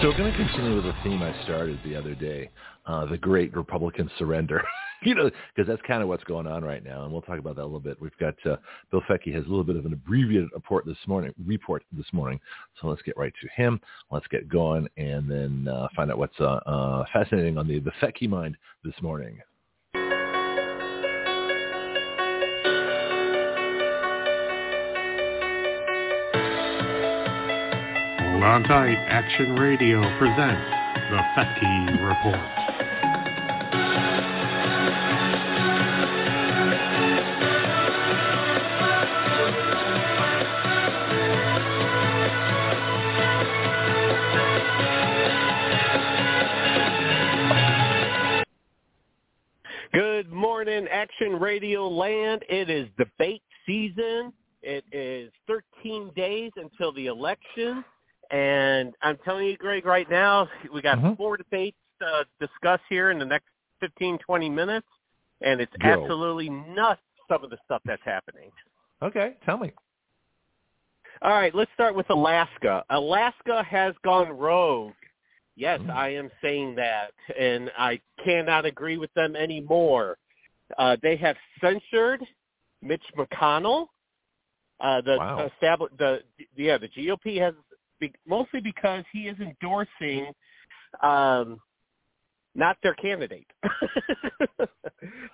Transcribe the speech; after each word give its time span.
So 0.00 0.10
we're 0.10 0.16
going 0.16 0.30
to 0.30 0.38
continue 0.38 0.76
with 0.76 0.86
a 0.86 0.94
theme 1.02 1.22
I 1.22 1.34
started 1.42 1.80
the 1.84 1.96
other 1.96 2.14
day, 2.14 2.50
uh, 2.86 3.06
the 3.06 3.18
Great 3.18 3.52
Republican 3.52 4.08
Surrender. 4.16 4.62
you 5.02 5.12
know, 5.12 5.28
because 5.52 5.66
that's 5.68 5.82
kind 5.88 6.04
of 6.04 6.08
what's 6.08 6.22
going 6.22 6.46
on 6.46 6.62
right 6.62 6.84
now, 6.84 7.02
and 7.02 7.12
we'll 7.12 7.20
talk 7.20 7.40
about 7.40 7.56
that 7.56 7.62
a 7.62 7.64
little 7.64 7.80
bit. 7.80 8.00
We've 8.00 8.16
got 8.20 8.34
uh, 8.46 8.58
Bill 8.92 9.02
Fetke 9.10 9.34
has 9.34 9.44
a 9.44 9.48
little 9.48 9.64
bit 9.64 9.74
of 9.74 9.86
an 9.86 9.92
abbreviated 9.92 10.50
report 10.54 10.86
this 10.86 10.98
morning. 11.08 11.32
Report 11.44 11.82
this 11.90 12.06
morning, 12.12 12.38
so 12.80 12.86
let's 12.86 13.02
get 13.02 13.16
right 13.16 13.32
to 13.42 13.48
him. 13.60 13.80
Let's 14.12 14.28
get 14.28 14.48
going, 14.48 14.86
and 14.96 15.28
then 15.28 15.66
uh, 15.66 15.88
find 15.96 16.12
out 16.12 16.18
what's 16.18 16.38
uh, 16.38 16.60
uh, 16.64 17.04
fascinating 17.12 17.58
on 17.58 17.66
the 17.66 17.80
the 17.80 17.92
Fetke 18.00 18.28
mind 18.28 18.56
this 18.84 18.94
morning. 19.02 19.40
Hold. 28.48 28.64
Action 28.70 29.56
Radio 29.56 30.00
presents 30.16 30.70
the 31.10 31.20
Fetke 31.36 32.00
Report. 32.02 32.40
Good 49.92 50.32
morning, 50.32 50.88
Action 50.90 51.38
Radio 51.38 51.86
Land. 51.86 52.46
It 52.48 52.70
is 52.70 52.88
debate 52.96 53.42
season. 53.66 54.32
It 54.62 54.84
is 54.90 55.30
13 55.46 56.12
days 56.16 56.52
until 56.56 56.92
the 56.94 57.08
election. 57.08 57.84
And 58.30 58.94
I'm 59.02 59.16
telling 59.24 59.46
you, 59.46 59.56
Greg, 59.56 59.86
right 59.86 60.08
now, 60.10 60.48
we 60.72 60.82
got 60.82 60.98
Mhm. 60.98 61.16
four 61.16 61.36
debates 61.36 61.78
to 62.00 62.26
discuss 62.38 62.80
here 62.88 63.10
in 63.10 63.18
the 63.18 63.24
next 63.24 63.48
15, 63.80 64.18
20 64.18 64.48
minutes. 64.48 64.86
And 65.40 65.60
it's 65.60 65.74
absolutely 65.80 66.50
nuts, 66.50 67.00
some 67.28 67.44
of 67.44 67.50
the 67.50 67.58
stuff 67.64 67.82
that's 67.84 68.02
happening. 68.02 68.52
Okay, 69.02 69.36
tell 69.44 69.56
me. 69.56 69.72
All 71.22 71.32
right, 71.32 71.54
let's 71.54 71.72
start 71.72 71.94
with 71.94 72.10
Alaska. 72.10 72.84
Alaska 72.90 73.62
has 73.62 73.96
gone 73.98 74.30
rogue. 74.30 74.94
Yes, 75.56 75.80
Mm. 75.80 75.90
I 75.90 76.08
am 76.10 76.30
saying 76.40 76.76
that, 76.76 77.12
and 77.36 77.72
I 77.76 78.00
cannot 78.18 78.64
agree 78.64 78.96
with 78.98 79.12
them 79.14 79.34
anymore. 79.34 80.18
Uh, 80.76 80.96
they 81.02 81.16
have 81.16 81.36
censured 81.60 82.24
Mitch 82.82 83.04
McConnell. 83.16 83.88
Uh, 84.80 85.00
the 85.00 85.18
Wow. 85.18 85.50
the 85.96 86.24
yeah 86.54 86.78
the 86.78 86.88
GOP 86.88 87.38
has 87.38 87.54
be, 88.00 88.12
mostly 88.26 88.60
because 88.60 89.04
he 89.12 89.28
is 89.28 89.36
endorsing 89.40 90.32
um, 91.02 91.58
not 92.54 92.76
their 92.82 92.94
candidate. 92.94 93.46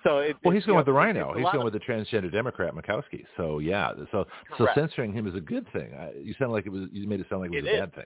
so 0.03 0.19
it, 0.19 0.35
Well, 0.43 0.53
he's 0.53 0.65
going 0.65 0.77
with 0.77 0.85
the 0.85 0.93
Rhino. 0.93 1.33
He's 1.33 1.43
going 1.45 1.57
of- 1.57 1.63
with 1.63 1.73
the 1.73 1.79
transgender 1.79 2.31
Democrat 2.31 2.73
Murkowski. 2.73 3.25
So 3.37 3.59
yeah, 3.59 3.91
so 4.11 4.25
so 4.57 4.67
censoring 4.75 5.13
him 5.13 5.27
is 5.27 5.35
a 5.35 5.41
good 5.41 5.65
thing. 5.73 5.93
I, 5.97 6.11
you 6.21 6.33
sound 6.39 6.51
like 6.51 6.65
it 6.65 6.69
was. 6.71 6.83
You 6.91 7.07
made 7.07 7.19
it 7.19 7.27
sound 7.29 7.41
like 7.41 7.51
it 7.53 7.63
was 7.63 7.65
It 7.65 7.71
a 7.71 7.73
is. 7.75 7.79
bad 7.81 7.95
thing. 7.95 8.05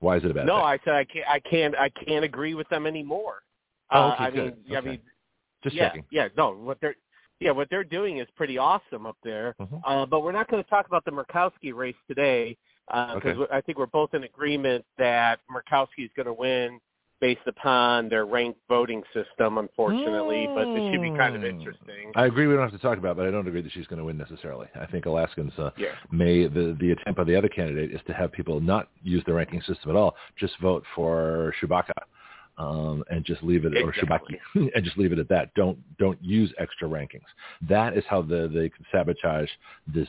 Why 0.00 0.16
is 0.16 0.24
it 0.24 0.30
a 0.30 0.34
bad 0.34 0.46
no, 0.46 0.56
thing? 0.56 0.64
I 0.64 0.78
said 0.84 0.94
I 0.94 1.04
can't. 1.04 1.26
I 1.28 1.38
can't. 1.40 1.74
I 1.76 1.88
can't 1.88 2.24
agree 2.24 2.54
with 2.54 2.68
them 2.68 2.86
anymore. 2.86 3.42
Oh, 3.90 4.00
Uh, 4.00 4.16
I 4.18 4.30
good. 4.30 4.56
mean, 4.66 4.76
I 4.76 4.80
mean, 4.80 5.00
Just 5.62 5.76
yeah, 5.76 5.88
checking. 5.88 6.04
yeah. 6.10 6.28
No, 6.36 6.52
what 6.52 6.78
they're 6.80 6.96
yeah, 7.40 7.50
what 7.52 7.68
they're 7.70 7.84
doing 7.84 8.18
is 8.18 8.28
pretty 8.36 8.58
awesome 8.58 9.06
up 9.06 9.16
there. 9.24 9.54
Mhm. 9.60 9.80
Uh, 9.84 10.06
but 10.06 10.22
we're 10.22 10.32
not 10.32 10.48
going 10.48 10.62
to 10.62 10.68
talk 10.70 10.86
about 10.86 11.04
the 11.04 11.10
Murkowski 11.10 11.74
race 11.74 11.96
today 12.06 12.56
because 12.88 13.38
Okay. 13.38 13.46
I 13.54 13.60
think 13.60 13.78
we're 13.78 13.86
both 13.86 14.14
in 14.14 14.24
agreement 14.24 14.84
that 14.98 15.40
Murkowski 15.50 16.04
is 16.04 16.10
going 16.16 16.26
to 16.26 16.32
win 16.32 16.80
based 17.20 17.46
upon 17.46 18.08
their 18.08 18.26
ranked 18.26 18.58
voting 18.68 19.00
system, 19.14 19.56
unfortunately. 19.58 20.48
But 20.54 20.68
it 20.74 20.90
should 20.90 21.00
be 21.02 21.10
kind 21.16 21.36
of 21.36 21.42
Mm. 21.42 21.50
interesting. 21.50 22.10
I 22.16 22.26
agree. 22.26 22.48
We 22.48 22.54
don't 22.54 22.64
have 22.64 22.72
to 22.72 22.78
talk 22.84 22.98
about, 22.98 23.12
it, 23.12 23.16
but 23.18 23.26
I 23.28 23.30
don't 23.30 23.46
agree 23.46 23.60
that 23.62 23.70
she's 23.70 23.86
going 23.86 24.00
to 24.00 24.04
win 24.04 24.18
necessarily. 24.18 24.66
I 24.74 24.86
think 24.86 25.06
Alaskans 25.06 25.56
uh, 25.56 25.70
Yeah. 25.76 25.94
may 26.10 26.48
the 26.48 26.76
the 26.80 26.90
attempt 26.90 27.16
by 27.18 27.24
the 27.24 27.36
other 27.36 27.48
candidate 27.48 27.92
is 27.92 28.00
to 28.08 28.12
have 28.12 28.32
people 28.32 28.58
not 28.60 28.88
use 29.04 29.22
the 29.24 29.32
ranking 29.32 29.60
system 29.62 29.90
at 29.90 29.96
all, 29.96 30.16
just 30.36 30.56
vote 30.58 30.84
for 30.96 31.54
Chewbacca, 31.60 31.92
um, 32.58 33.02
and 33.10 33.24
just 33.24 33.42
leave 33.42 33.64
it 33.64 33.72
Exactly. 33.76 33.82
or 33.82 33.92
Chewbacca, 34.64 34.70
and 34.74 34.84
just 34.84 34.98
leave 34.98 35.12
it 35.12 35.18
at 35.18 35.28
that. 35.28 35.52
Don't 35.54 35.78
don't 35.98 36.22
use 36.22 36.52
extra 36.58 36.88
rankings. 36.88 37.22
That 37.68 37.96
is 37.96 38.04
how 38.08 38.22
the 38.22 38.50
they 38.52 38.68
can 38.68 38.84
sabotage 38.92 39.48
this 39.86 40.08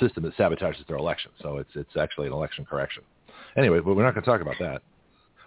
system 0.00 0.24
that 0.24 0.36
sabotages 0.36 0.86
their 0.88 0.96
election. 0.96 1.30
So 1.42 1.58
it's 1.58 1.70
it's 1.74 1.96
actually 1.96 2.26
an 2.26 2.32
election 2.32 2.64
correction. 2.64 3.02
Anyway, 3.56 3.80
but 3.80 3.94
we're 3.96 4.02
not 4.04 4.14
going 4.14 4.24
to 4.24 4.30
talk 4.30 4.40
about 4.40 4.56
that. 4.60 4.82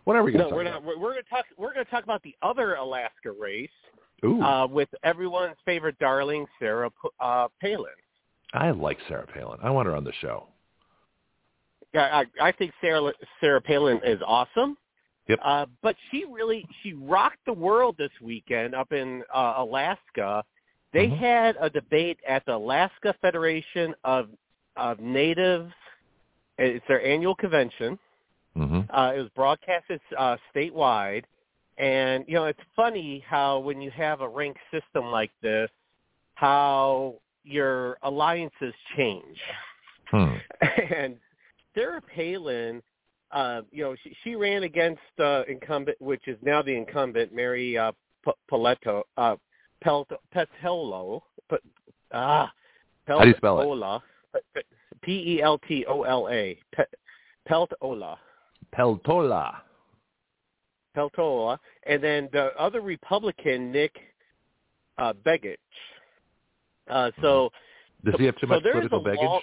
What 0.05 0.15
are 0.15 0.23
we 0.23 0.31
going 0.31 0.45
to 0.45 0.49
No, 0.49 0.55
we're 0.55 0.61
about? 0.61 0.83
not. 0.83 0.83
We're, 0.83 0.97
we're 0.99 1.11
going 1.13 1.23
to 1.23 1.29
talk. 1.29 1.45
We're 1.57 1.73
going 1.73 1.85
to 1.85 1.91
talk 1.91 2.03
about 2.03 2.23
the 2.23 2.35
other 2.41 2.75
Alaska 2.75 3.31
race 3.31 3.69
uh, 4.23 4.67
with 4.69 4.89
everyone's 5.03 5.55
favorite 5.65 5.97
darling, 5.99 6.45
Sarah 6.57 6.89
uh, 7.19 7.47
Palin. 7.61 7.91
I 8.53 8.71
like 8.71 8.97
Sarah 9.07 9.27
Palin. 9.33 9.59
I 9.61 9.69
want 9.69 9.87
her 9.87 9.95
on 9.95 10.03
the 10.03 10.13
show. 10.21 10.47
Yeah, 11.93 12.23
I, 12.41 12.47
I 12.47 12.51
think 12.51 12.71
Sarah 12.81 13.11
Sarah 13.39 13.61
Palin 13.61 13.99
is 14.03 14.19
awesome. 14.25 14.77
Yep. 15.29 15.39
Uh, 15.43 15.65
but 15.83 15.95
she 16.09 16.25
really 16.25 16.65
she 16.81 16.93
rocked 16.93 17.45
the 17.45 17.53
world 17.53 17.95
this 17.97 18.11
weekend 18.19 18.73
up 18.73 18.91
in 18.91 19.23
uh, 19.33 19.53
Alaska. 19.57 20.43
They 20.91 21.07
Mhm. 21.07 21.17
had 21.17 21.55
a 21.59 21.69
debate 21.69 22.19
at 22.27 22.43
the 22.45 22.55
Alaska 22.55 23.13
Federation 23.21 23.95
of 24.03 24.29
of 24.75 24.99
Natives. 24.99 25.71
It's 26.57 26.85
their 26.87 27.03
annual 27.05 27.35
convention. 27.35 27.97
hmm 28.55 28.81
Uh, 28.89 29.13
it 29.15 29.19
was 29.19 29.29
broadcasted 29.35 30.01
uh, 30.17 30.37
statewide, 30.53 31.25
and 31.77 32.25
you 32.27 32.33
know 32.33 32.45
it's 32.45 32.63
funny 32.75 33.19
how 33.19 33.59
when 33.59 33.81
you 33.81 33.91
have 33.91 34.21
a 34.21 34.27
rank 34.27 34.57
system 34.71 35.05
like 35.11 35.31
this, 35.41 35.69
how 36.33 37.15
your 37.43 37.99
alliances 38.01 38.73
change. 38.95 39.39
Hmm. 40.07 40.35
and 40.95 41.19
Sarah 41.75 42.01
Palin, 42.01 42.81
uh, 43.31 43.61
you 43.71 43.83
know, 43.83 43.95
she, 44.03 44.15
she 44.23 44.35
ran 44.35 44.63
against 44.63 45.01
uh, 45.19 45.43
incumbent, 45.47 45.99
which 46.01 46.27
is 46.27 46.37
now 46.41 46.61
the 46.61 46.75
incumbent, 46.75 47.33
Mary 47.33 47.77
uh, 47.77 47.91
P- 48.25 48.31
Paleto, 48.51 49.03
uh, 49.17 49.35
Pelt, 49.83 50.09
Petolo, 50.35 51.21
P- 51.49 51.57
ah, 52.11 52.51
How 53.07 53.21
do 53.21 53.27
you 53.29 53.35
spell 53.37 53.59
it? 53.61 53.65
Peltola, 53.65 54.01
P 55.01 55.35
E 55.35 55.41
L 55.41 55.57
T 55.67 55.85
O 55.87 56.03
L 56.03 56.27
A, 56.29 56.57
Pe- 56.75 56.83
Peltola, 57.49 58.17
Peltola. 58.75 59.55
Peltola, 60.97 61.57
and 61.85 62.03
then 62.03 62.29
the 62.33 62.51
other 62.59 62.81
Republican, 62.81 63.71
Nick 63.71 63.95
uh, 64.97 65.13
Begich. 65.25 65.55
Uh, 66.89 67.11
so, 67.21 67.51
Does 68.03 68.15
he 68.17 68.25
have 68.25 68.35
too 68.35 68.47
so 68.47 68.47
much 68.47 68.63
political 68.63 69.03
baggage? 69.03 69.21
long- 69.21 69.41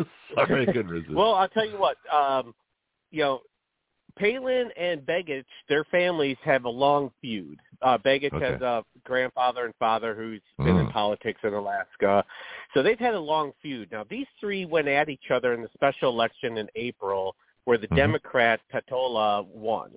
Sorry, 0.36 0.62
I 0.62 0.66
couldn't 0.66 0.88
resist. 0.90 1.14
Well, 1.14 1.34
I'll 1.34 1.48
tell 1.48 1.66
you 1.68 1.78
what. 1.78 1.96
Um, 2.12 2.54
you 3.10 3.22
know, 3.22 3.40
Palin 4.16 4.70
and 4.78 5.02
Begich, 5.02 5.44
their 5.68 5.84
families 5.84 6.36
have 6.42 6.64
a 6.64 6.70
long 6.70 7.10
feud. 7.20 7.58
Uh, 7.82 7.98
Begich 7.98 8.32
Okay. 8.32 8.52
has 8.52 8.60
a 8.62 8.84
grandfather 9.04 9.64
and 9.66 9.74
father 9.78 10.14
who's 10.14 10.40
been 10.58 10.76
in 10.76 10.86
Mm. 10.86 10.92
politics 10.92 11.40
in 11.42 11.52
Alaska, 11.52 12.24
so 12.72 12.82
they've 12.82 12.98
had 12.98 13.14
a 13.14 13.20
long 13.20 13.52
feud. 13.62 13.90
Now, 13.92 14.04
these 14.04 14.26
three 14.40 14.64
went 14.64 14.88
at 14.88 15.08
each 15.10 15.30
other 15.30 15.52
in 15.52 15.60
the 15.62 15.68
special 15.74 16.10
election 16.10 16.56
in 16.56 16.70
April, 16.76 17.36
where 17.64 17.76
the 17.78 17.88
Mhm. 17.88 17.96
Democrat 17.96 18.60
Petola 18.72 19.44
won. 19.44 19.92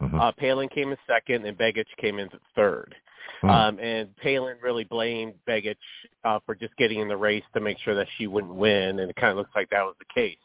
Mhm. 0.00 0.20
Uh, 0.20 0.32
Palin 0.32 0.68
came 0.68 0.90
in 0.92 0.98
second, 1.06 1.44
and 1.44 1.58
Begich 1.58 1.94
came 1.98 2.18
in 2.18 2.30
third. 2.54 2.96
Um, 3.42 3.78
and 3.78 4.16
Palin 4.16 4.56
really 4.62 4.84
blamed 4.84 5.34
Begich 5.46 5.76
uh, 6.24 6.38
for 6.46 6.54
just 6.54 6.74
getting 6.76 7.00
in 7.00 7.08
the 7.08 7.16
race 7.16 7.44
to 7.52 7.60
make 7.60 7.78
sure 7.80 7.94
that 7.94 8.06
she 8.16 8.26
wouldn't 8.26 8.54
win, 8.54 9.00
and 9.00 9.10
it 9.10 9.16
kind 9.16 9.30
of 9.30 9.36
looks 9.36 9.50
like 9.54 9.68
that 9.70 9.82
was 9.82 9.94
the 9.98 10.06
case. 10.14 10.38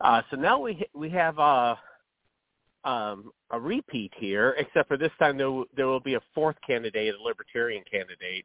Uh, 0.00 0.20
so 0.30 0.36
now 0.36 0.60
we 0.60 0.84
we 0.94 1.08
have 1.08 1.38
uh, 1.38 1.74
um, 2.84 3.30
a 3.50 3.58
repeat 3.58 4.12
here, 4.16 4.54
except 4.58 4.88
for 4.88 4.96
this 4.96 5.12
time 5.18 5.38
there 5.38 5.50
will, 5.50 5.64
there 5.76 5.86
will 5.86 6.00
be 6.00 6.14
a 6.14 6.20
fourth 6.34 6.56
candidate, 6.66 7.14
a 7.14 7.22
Libertarian 7.22 7.82
candidate. 7.90 8.44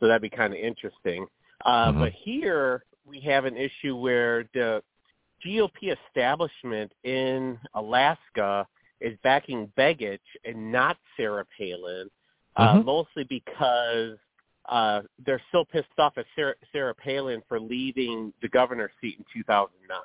So 0.00 0.06
that'd 0.08 0.22
be 0.22 0.30
kind 0.30 0.52
of 0.52 0.58
interesting. 0.58 1.26
Uh, 1.64 1.92
Mhm. 1.92 2.00
But 2.00 2.12
here 2.12 2.84
we 3.04 3.20
have 3.20 3.44
an 3.44 3.56
issue 3.56 3.96
where 3.96 4.48
the 4.54 4.82
GOP 5.44 5.96
establishment 6.08 6.92
in 7.04 7.58
Alaska 7.74 8.66
is 9.00 9.16
backing 9.22 9.70
Begich 9.76 10.18
and 10.44 10.72
not 10.72 10.96
Sarah 11.16 11.46
Palin. 11.56 12.10
Uh, 12.56 12.74
Mhm. 12.74 12.84
mostly 12.84 13.24
because 13.24 14.18
uh, 14.68 15.02
they're 15.24 15.42
so 15.52 15.64
pissed 15.64 15.86
off 15.98 16.18
at 16.18 16.26
Sarah, 16.34 16.54
Sarah 16.72 16.94
Palin 16.94 17.40
for 17.48 17.60
leaving 17.60 18.32
the 18.42 18.48
governor's 18.48 18.90
seat 19.00 19.16
in 19.18 19.24
2009. 19.32 20.00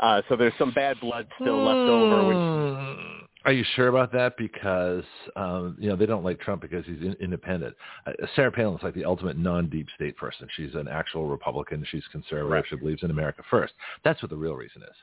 Uh, 0.00 0.22
so 0.28 0.36
there's 0.36 0.54
some 0.58 0.70
bad 0.72 0.98
blood 1.00 1.26
still 1.40 1.62
left 1.62 1.88
over. 1.88 2.24
When 2.24 2.36
Hmm. 2.38 3.24
Are 3.44 3.52
you 3.52 3.62
sure 3.76 3.88
about 3.88 4.10
that? 4.12 4.36
Because 4.36 5.04
um, 5.36 5.76
you 5.78 5.88
know 5.88 5.94
they 5.96 6.06
don't 6.06 6.24
like 6.24 6.40
Trump 6.40 6.62
because 6.62 6.84
he's 6.84 7.00
in, 7.00 7.14
independent. 7.20 7.76
Uh, 8.06 8.12
Sarah 8.34 8.50
Palin's 8.50 8.82
like 8.82 8.94
the 8.94 9.04
ultimate 9.04 9.38
non-deep 9.38 9.86
state 9.94 10.16
person. 10.16 10.48
She's 10.56 10.74
an 10.74 10.88
actual 10.88 11.26
Republican. 11.28 11.84
She's 11.90 12.06
conservative. 12.10 12.48
Correct. 12.48 12.68
She 12.70 12.76
believes 12.76 13.02
in 13.04 13.10
America 13.10 13.42
first. 13.48 13.74
That's 14.02 14.20
what 14.20 14.30
the 14.30 14.36
real 14.36 14.54
reason 14.54 14.82
is. 14.82 14.96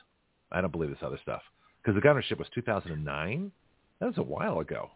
I 0.52 0.60
don't 0.60 0.70
believe 0.70 0.90
this 0.90 0.98
other 1.02 1.18
stuff 1.22 1.42
because 1.82 1.94
the 1.94 2.02
governorship 2.02 2.38
was 2.38 2.48
2009. 2.54 3.50
That 4.00 4.06
was 4.06 4.18
a 4.18 4.22
while 4.22 4.60
ago. 4.60 4.90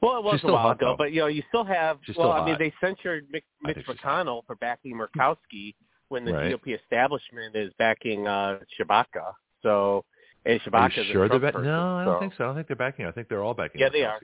Well, 0.00 0.18
it 0.18 0.24
was 0.24 0.40
a 0.44 0.46
while 0.46 0.58
hot, 0.58 0.76
ago, 0.76 0.90
though. 0.92 0.96
but 0.96 1.12
you 1.12 1.20
know, 1.20 1.26
you 1.26 1.42
still 1.48 1.64
have. 1.64 1.98
She's 2.04 2.16
well, 2.16 2.32
still 2.32 2.42
I 2.42 2.46
mean, 2.46 2.56
they 2.58 2.72
censured 2.80 3.26
Mitch, 3.32 3.44
Mitch. 3.62 3.78
McConnell 3.86 4.44
for 4.46 4.54
backing 4.56 4.96
Murkowski 4.96 5.74
when 6.08 6.24
the 6.24 6.32
Right. 6.32 6.52
GOP 6.54 6.78
establishment 6.80 7.56
is 7.56 7.72
backing 7.78 8.26
uh 8.28 8.60
Tshibaka. 8.78 9.32
So, 9.62 10.04
and 10.44 10.60
Are 10.60 10.88
Tshibaka 10.88 10.96
you 10.96 11.02
is 11.02 11.08
a 11.08 11.12
sure 11.12 11.28
they're 11.28 11.38
back? 11.40 11.54
person, 11.54 11.68
No, 11.68 11.96
I 11.96 12.04
don't 12.04 12.14
so 12.16 12.20
think 12.20 12.34
so. 12.34 12.44
I 12.44 12.46
don't 12.48 12.56
think 12.56 12.68
they're 12.68 12.76
backing. 12.76 13.06
I 13.06 13.10
think 13.12 13.28
they're 13.28 13.42
all 13.42 13.54
backing. 13.54 13.80
Yeah, 13.80 13.88
they 13.88 14.04
are. 14.04 14.20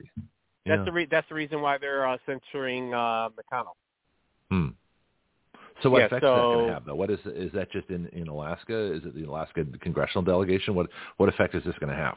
That's 0.67 0.79
Yeah. 0.79 0.85
the 0.85 0.93
re- 0.93 1.07
that's 1.11 1.29
the 1.29 1.35
reason 1.35 1.61
why 1.61 1.77
they're 1.79 2.07
uh, 2.07 2.17
censuring 2.25 2.95
uh 2.95 3.29
McConnell. 3.31 3.75
Hmm. 4.51 4.69
So 5.83 5.91
what 5.91 5.99
Yeah, 5.99 6.07
effect 6.07 6.25
is 6.25 6.29
that 6.31 6.37
going 6.37 6.67
to 6.69 6.73
have, 6.73 6.85
though? 6.87 6.95
What 6.95 7.11
is 7.11 7.19
is 7.27 7.51
that 7.53 7.71
just 7.73 7.91
in 7.91 8.07
in 8.09 8.29
Alaska? 8.29 8.93
Is 8.95 9.05
it 9.05 9.15
the 9.15 9.25
Alaska 9.25 9.65
congressional 9.81 10.23
delegation? 10.23 10.75
What 10.75 10.89
what 11.17 11.29
effect 11.29 11.55
is 11.57 11.65
this 11.65 11.75
going 11.81 11.91
to 11.91 11.97
have? 11.97 12.17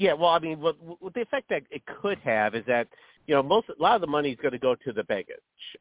Yeah, 0.00 0.14
well, 0.14 0.30
I 0.30 0.38
mean, 0.38 0.60
what, 0.60 0.76
what 0.80 1.12
the 1.12 1.20
effect 1.20 1.50
that 1.50 1.64
it 1.70 1.82
could 1.84 2.18
have 2.20 2.54
is 2.54 2.64
that 2.66 2.88
you 3.26 3.34
know 3.34 3.42
most 3.42 3.68
a 3.68 3.74
lot 3.80 3.96
of 3.96 4.00
the 4.00 4.06
money 4.06 4.30
is 4.30 4.38
going 4.40 4.52
to 4.52 4.58
go 4.58 4.74
to 4.74 4.92
the 4.94 5.02
Begich 5.02 5.26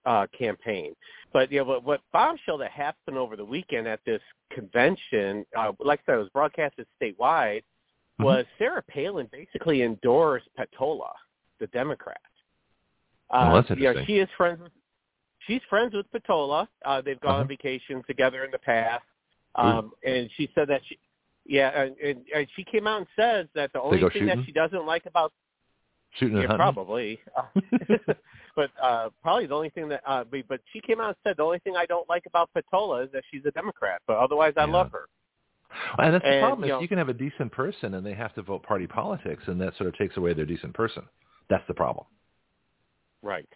uh, 0.06 0.27
campaign, 0.38 0.94
but 1.31 1.50
you 1.50 1.60
know 1.60 1.63
what, 1.63 1.86
what 1.86 2.01
bombshell 2.12 2.57
that 2.57 2.69
happened 2.71 3.18
over 3.18 3.38
the 3.38 3.45
weekend 3.45 3.88
at 3.88 4.01
this 4.06 4.21
convention, 4.51 5.45
uh, 5.57 5.71
like 5.80 6.01
I 6.01 6.12
said, 6.12 6.16
it 6.16 6.18
was 6.18 6.30
broadcasted 6.33 6.86
statewide, 7.01 7.63
Mhm. 8.19 8.25
was 8.25 8.45
Sarah 8.57 8.83
Palin 8.83 9.30
basically 9.31 9.83
endorsed 9.83 10.50
Petola, 10.60 11.13
the 11.60 11.68
Democrat. 11.68 12.19
Oh, 13.30 13.54
that's 13.54 13.71
Uh, 13.71 13.75
you 13.75 13.94
know, 13.94 14.04
she 14.04 14.19
is 14.19 14.27
friends 14.36 14.60
with 14.62 14.74
she's 15.48 15.62
friends 15.69 15.94
with 15.94 16.12
Petola. 16.12 16.68
Uh, 16.83 17.00
they've 17.00 17.21
gone 17.21 17.31
Uh-huh. 17.31 17.42
on 17.44 17.48
vacation 17.48 18.04
together 18.04 18.44
in 18.44 18.51
the 18.51 18.60
past, 18.60 19.06
um, 19.56 19.94
and 20.04 20.30
she 20.36 20.51
said 20.54 20.68
that 20.68 20.81
she. 20.88 21.00
Yeah, 21.49 21.69
and, 21.81 21.97
and, 21.97 22.19
and 22.33 22.47
she 22.55 22.63
came 22.63 22.85
out 22.85 22.99
and 22.99 23.07
says 23.19 23.47
that 23.55 23.73
the 23.73 23.81
only 23.81 23.97
thing 24.13 24.27
that 24.27 24.37
she 24.45 24.51
doesn't 24.51 24.85
like 24.85 25.07
about 25.07 25.33
Shooting 26.19 26.37
yeah, 26.41 26.55
probably. 26.55 27.19
but 28.55 28.69
uh 28.81 29.09
probably 29.21 29.47
the 29.47 29.53
only 29.55 29.69
thing 29.71 29.89
that 29.89 30.01
uh 30.07 30.23
but, 30.23 30.41
but 30.47 30.61
she 30.71 30.79
came 30.81 30.99
out 31.01 31.07
and 31.09 31.15
said 31.23 31.37
the 31.37 31.43
only 31.43 31.59
thing 31.59 31.75
I 31.75 31.85
don't 31.87 32.07
like 32.09 32.23
about 32.27 32.49
Patola 32.55 33.05
is 33.05 33.11
that 33.13 33.23
she's 33.31 33.41
a 33.45 33.51
Democrat, 33.51 34.01
but 34.07 34.17
otherwise 34.17 34.53
I 34.57 34.65
Yeah. 34.65 34.73
love 34.73 34.91
her. 34.91 35.07
And 35.97 36.13
that's 36.13 36.23
the 36.23 36.29
And, 36.29 36.41
problem. 36.41 36.61
you 36.61 36.65
Is 36.67 36.69
know- 36.77 36.81
you 36.81 36.87
can 36.87 36.97
have 36.99 37.09
a 37.09 37.13
decent 37.13 37.51
person 37.51 37.95
and 37.95 38.05
they 38.05 38.13
have 38.13 38.33
to 38.35 38.41
vote 38.43 38.61
party 38.63 38.85
politics, 38.87 39.43
and 39.47 39.59
that 39.61 39.75
sort 39.77 39.87
of 39.87 39.97
takes 39.97 40.17
away 40.17 40.33
their 40.33 40.45
decent 40.45 40.73
person. 40.73 41.03
That's 41.49 41.65
the 41.67 41.73
problem. 41.73 42.05
Right. 43.23 43.49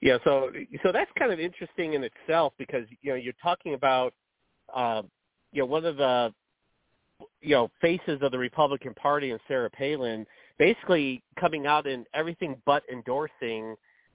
Yeah, 0.00 0.18
so 0.24 0.50
so 0.82 0.92
that's 0.92 1.10
kind 1.18 1.32
of 1.32 1.38
interesting 1.40 1.92
in 1.94 2.02
itself 2.04 2.54
because 2.58 2.86
you 3.02 3.10
know 3.10 3.16
you're 3.16 3.34
talking 3.42 3.74
about 3.74 4.14
uh, 4.74 5.02
you 5.52 5.60
know 5.60 5.66
one 5.66 5.84
of 5.84 5.96
the 5.98 6.32
you 7.40 7.54
know 7.54 7.70
faces 7.80 8.18
of 8.22 8.30
the 8.32 8.38
Republican 8.38 8.94
Party 8.94 9.30
and 9.30 9.40
Sarah 9.48 9.70
Palin 9.70 10.26
basically 10.58 11.22
coming 11.38 11.66
out 11.66 11.86
in 11.86 12.04
everything 12.14 12.60
but 12.66 12.82
endorsing 12.92 13.74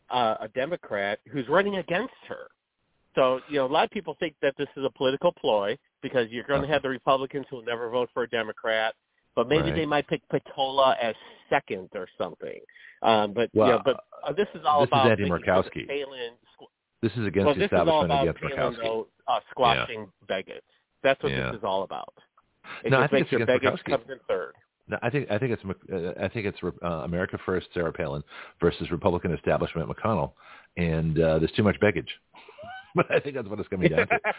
uh, 0.09 0.35
a 0.41 0.47
Democrat 0.49 1.19
who's 1.31 1.47
running 1.49 1.77
against 1.77 2.13
her. 2.27 2.47
So 3.15 3.39
you 3.49 3.57
know 3.57 3.65
a 3.65 3.73
lot 3.77 3.85
of 3.85 3.91
people 3.91 4.15
think 4.19 4.35
that 4.41 4.53
this 4.57 4.67
is 4.77 4.83
a 4.85 4.89
political 4.89 5.31
ploy 5.31 5.77
because 6.01 6.29
you're 6.29 6.43
going 6.43 6.61
to 6.61 6.67
have 6.67 6.81
the 6.83 6.89
Republicans 6.89 7.45
who 7.49 7.57
will 7.57 7.63
never 7.63 7.89
vote 7.89 8.09
for 8.13 8.23
a 8.23 8.29
Democrat, 8.29 8.93
but 9.35 9.47
maybe 9.47 9.69
Right. 9.69 9.75
they 9.75 9.85
might 9.85 10.07
pick 10.07 10.21
Patola 10.29 10.95
as 11.01 11.15
second 11.49 11.89
or 11.95 12.07
something. 12.17 12.59
Um, 13.01 13.33
but 13.33 13.49
Well, 13.53 13.67
you 13.67 13.73
know, 13.73 13.81
but 13.83 14.03
uh, 14.23 14.33
this 14.33 14.47
is 14.53 14.61
all 14.65 14.81
this 14.81 14.87
is 14.87 14.89
about 14.89 15.05
sure 15.05 15.15
that 15.15 15.19
Murkowski. 15.45 15.87
Palin, 15.87 16.33
This 17.01 17.11
is 17.13 17.25
against 17.25 17.45
well, 17.45 17.55
the 17.55 17.59
this 17.61 17.67
is 17.67 17.73
all 17.73 18.03
establishment 18.03 18.05
about 18.11 18.21
against 18.27 18.41
Palin, 18.55 18.73
Murkowski. 18.73 18.81
though, 18.83 19.07
uh, 19.27 19.39
squashing 19.51 20.07
Begich. 20.29 20.59
That's 21.03 21.21
what 21.23 21.31
Yeah. 21.31 21.51
this 21.51 21.59
is 21.59 21.63
all 21.63 21.83
about. 21.83 22.13
It 22.83 22.91
No, 22.91 22.97
I 22.99 23.07
think 23.07 23.11
makes 23.11 23.23
it's 23.23 23.29
sure 23.31 23.41
against 23.41 23.63
Begich 23.63 23.71
Murkowski. 23.71 23.91
comes 23.91 24.09
in 24.09 24.19
third. 24.27 24.53
No, 24.87 24.97
I 25.01 25.09
think 25.09 25.31
I 25.31 25.39
think 25.39 25.51
it's 25.51 25.63
uh, 25.91 26.23
I 26.23 26.27
think 26.27 26.45
it's 26.45 26.57
uh, 26.83 26.87
America 26.87 27.39
First, 27.45 27.67
Sarah 27.73 27.91
Palin 27.91 28.23
versus 28.61 28.91
Republican 28.91 29.33
establishment 29.33 29.89
McConnell, 29.89 30.33
and 30.77 31.19
uh, 31.19 31.39
there's 31.39 31.51
too 31.53 31.63
much 31.63 31.79
baggage. 31.79 32.09
but 32.95 33.09
I 33.11 33.19
think 33.19 33.35
that's 33.35 33.47
what 33.47 33.59
it's 33.59 33.69
coming 33.69 33.89
down 33.89 34.07
to. 34.07 34.19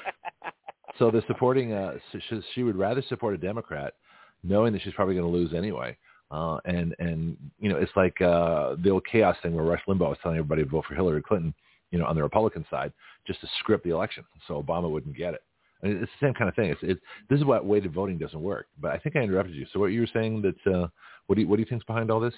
So 0.99 1.11
they're 1.11 1.25
supporting. 1.27 1.73
Uh, 1.73 1.99
so 2.11 2.19
she, 2.29 2.41
she 2.55 2.63
would 2.63 2.77
rather 2.77 3.03
support 3.09 3.35
a 3.35 3.39
Democrat, 3.39 3.95
knowing 4.43 4.73
that 4.73 4.83
she's 4.83 4.95
probably 4.95 5.15
going 5.15 5.31
to 5.31 5.39
lose 5.39 5.53
anyway. 5.53 5.97
Uh, 6.31 6.59
and 6.65 6.95
and 6.99 7.37
you 7.61 7.69
know, 7.69 7.77
it's 7.77 7.93
like 7.95 8.21
uh, 8.21 8.77
the 8.83 8.91
old 8.91 9.07
chaos 9.07 9.37
thing 9.43 9.55
where 9.55 9.65
Rush 9.65 9.83
Limbaugh 9.87 10.09
was 10.09 10.19
telling 10.23 10.39
everybody 10.39 10.65
to 10.65 10.69
vote 10.69 10.85
for 10.89 10.95
Hillary 10.95 11.23
Clinton, 11.23 11.55
you 11.91 11.99
know, 11.99 12.07
on 12.07 12.17
the 12.17 12.23
Republican 12.23 12.65
side, 12.71 12.93
just 13.27 13.41
to 13.43 13.49
script 13.59 13.85
the 13.85 13.91
election 13.91 14.25
so 14.49 14.63
Obama 14.63 14.91
wouldn't 14.91 15.17
get 15.17 15.35
it. 15.35 15.43
I 15.83 15.87
mean, 15.87 15.97
it's 15.99 16.13
the 16.21 16.27
same 16.27 16.35
kind 16.35 16.49
of 16.49 16.55
thing. 16.55 16.71
It's, 16.71 16.81
it's 16.83 17.01
this 17.29 17.39
is 17.39 17.45
what 17.45 17.65
weighted 17.65 17.93
voting 17.93 18.19
doesn't 18.19 18.41
work. 18.41 18.67
But 18.81 18.93
I 18.93 18.99
think 18.99 19.17
I 19.17 19.21
interrupted 19.21 19.55
you. 19.55 19.67
So 19.73 19.81
what 19.81 19.87
you 19.87 20.01
were 20.01 20.09
saying 20.13 20.43
that 20.43 20.73
uh, 20.73 20.89
what 21.27 21.37
do 21.37 21.43
you 21.43 21.49
what 21.49 21.57
do 21.57 21.63
you 21.63 21.69
think's 21.69 21.85
behind 21.85 22.11
all 22.11 22.21
this? 22.21 22.35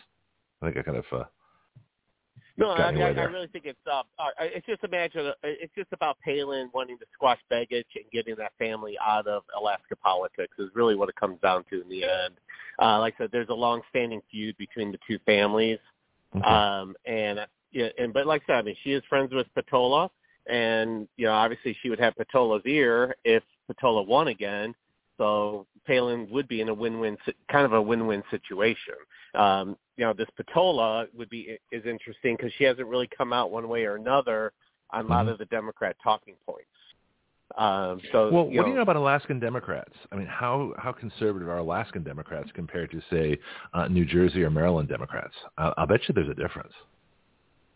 I 0.61 0.67
think 0.67 0.79
I 0.79 0.83
kind 0.83 0.99
of 0.99 1.05
uh, 1.13 1.25
No, 2.57 2.73
I, 2.73 2.91
mean, 2.91 3.03
I, 3.03 3.09
I 3.11 3.25
really 3.25 3.47
think 3.47 3.67
it's 3.67 3.79
uh, 3.87 4.03
uh, 4.19 4.31
it's 4.41 4.67
just 4.67 4.83
imagine 4.83 5.33
it's 5.45 5.75
just 5.77 5.93
about 5.93 6.19
Palin 6.25 6.71
wanting 6.75 6.99
to 6.99 7.05
squash 7.15 7.39
Begich 7.51 7.85
and 7.95 8.05
getting 8.13 8.35
that 8.39 8.53
family 8.59 8.97
out 9.05 9.29
of 9.29 9.45
Alaska 9.57 9.95
politics 9.95 10.55
is 10.59 10.69
really 10.75 10.97
what 10.97 11.09
it 11.09 11.15
comes 11.17 11.39
down 11.41 11.65
to 11.71 11.83
in 11.83 11.89
the 11.89 12.03
end. 12.05 12.35
Uh, 12.81 12.99
like 12.99 13.15
I 13.19 13.25
said, 13.25 13.31
there's 13.33 13.49
a 13.49 13.55
long-standing 13.55 14.21
feud 14.31 14.57
between 14.57 14.93
the 14.93 14.99
two 15.07 15.19
families, 15.27 15.79
okay. 16.37 16.45
um, 16.45 16.95
and 17.07 17.41
yeah, 17.71 17.89
and 17.99 18.13
but 18.13 18.27
like 18.27 18.43
I 18.49 18.53
said, 18.53 18.57
I 18.57 18.63
mean, 18.63 18.77
she 18.83 18.93
is 18.93 19.03
friends 19.09 19.33
with 19.33 19.47
Patola, 19.57 20.11
and 20.49 21.07
you 21.17 21.27
know, 21.27 21.33
obviously 21.33 21.77
she 21.83 21.91
would 21.91 22.01
have 22.01 22.15
Patola's 22.15 22.63
ear 22.67 23.15
if 23.25 23.43
Patola 23.71 24.07
won 24.07 24.29
again. 24.29 24.75
So 25.19 25.67
Palin 25.87 26.29
would 26.31 26.47
be 26.47 26.61
in 26.61 26.69
a 26.69 26.75
win-win, 26.75 27.17
kind 27.51 27.65
of 27.65 27.73
a 27.73 27.83
win-win 27.83 28.23
situation. 28.31 28.95
Um, 29.35 29.77
you 29.97 30.05
know, 30.05 30.13
this 30.13 30.29
Patola 30.39 31.09
would 31.17 31.29
be 31.29 31.59
is 31.73 31.85
interesting 31.87 32.37
because 32.37 32.53
she 32.57 32.65
hasn't 32.65 32.87
really 32.87 33.09
come 33.17 33.33
out 33.33 33.51
one 33.51 33.69
way 33.69 33.85
or 33.85 33.97
another 33.97 34.53
on 34.91 35.07
a 35.07 35.09
lot 35.09 35.27
Mhm. 35.27 35.33
of 35.33 35.39
the 35.39 35.45
Democrat 35.47 35.97
talking 36.03 36.37
points. 36.47 36.69
Um, 37.57 38.01
so, 38.13 38.31
Well, 38.31 38.45
what 38.45 38.53
know, 38.55 38.63
do 38.63 38.69
you 38.71 38.77
know 38.77 38.83
about 38.83 38.97
Alaskan 38.97 39.41
Democrats? 39.41 39.95
I 40.13 40.17
mean, 40.17 40.27
how 40.27 40.75
how 40.79 40.93
conservative 40.93 41.49
are 41.49 41.59
Alaskan 41.59 42.03
Democrats 42.05 42.53
compared 42.53 42.91
to, 42.93 43.01
say, 43.11 43.39
uh, 43.75 43.89
New 43.89 44.05
Jersey 44.05 44.45
or 44.45 44.51
Maryland 44.51 44.89
Democrats? 44.89 45.35
I, 45.57 45.73
I'll 45.79 45.87
bet 45.87 46.07
you 46.09 46.15
there's 46.15 46.29
a 46.29 46.35
difference. 46.35 46.73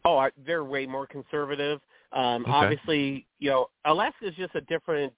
Oh, 0.05 0.19
I- 0.19 0.31
they're 0.47 0.65
way 0.65 0.87
more 0.87 1.07
conservative. 1.07 1.81
Um, 2.13 2.43
Okay. 2.43 2.51
Obviously, 2.53 3.27
you 3.39 3.51
know, 3.51 3.67
Alaska 3.85 4.27
is 4.29 4.35
just 4.35 4.55
a 4.55 4.61
different 4.63 5.13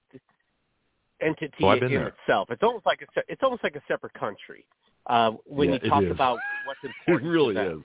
entity 1.20 1.64
Oh, 1.64 1.72
in 1.72 1.80
there. 1.80 2.08
itself. 2.08 2.50
It's 2.50 2.62
almost 2.62 2.86
like 2.86 3.02
a 3.02 3.22
it's 3.28 3.42
almost 3.42 3.62
like 3.62 3.76
a 3.76 3.82
separate 3.88 4.14
country. 4.14 4.64
Uh, 5.06 5.32
when 5.46 5.68
Yeah, 5.68 5.78
you 5.82 5.90
talk 5.90 6.04
about 6.04 6.38
what's 6.64 6.80
important, 7.06 7.26
it 7.26 7.30
really 7.30 7.56
is. 7.56 7.82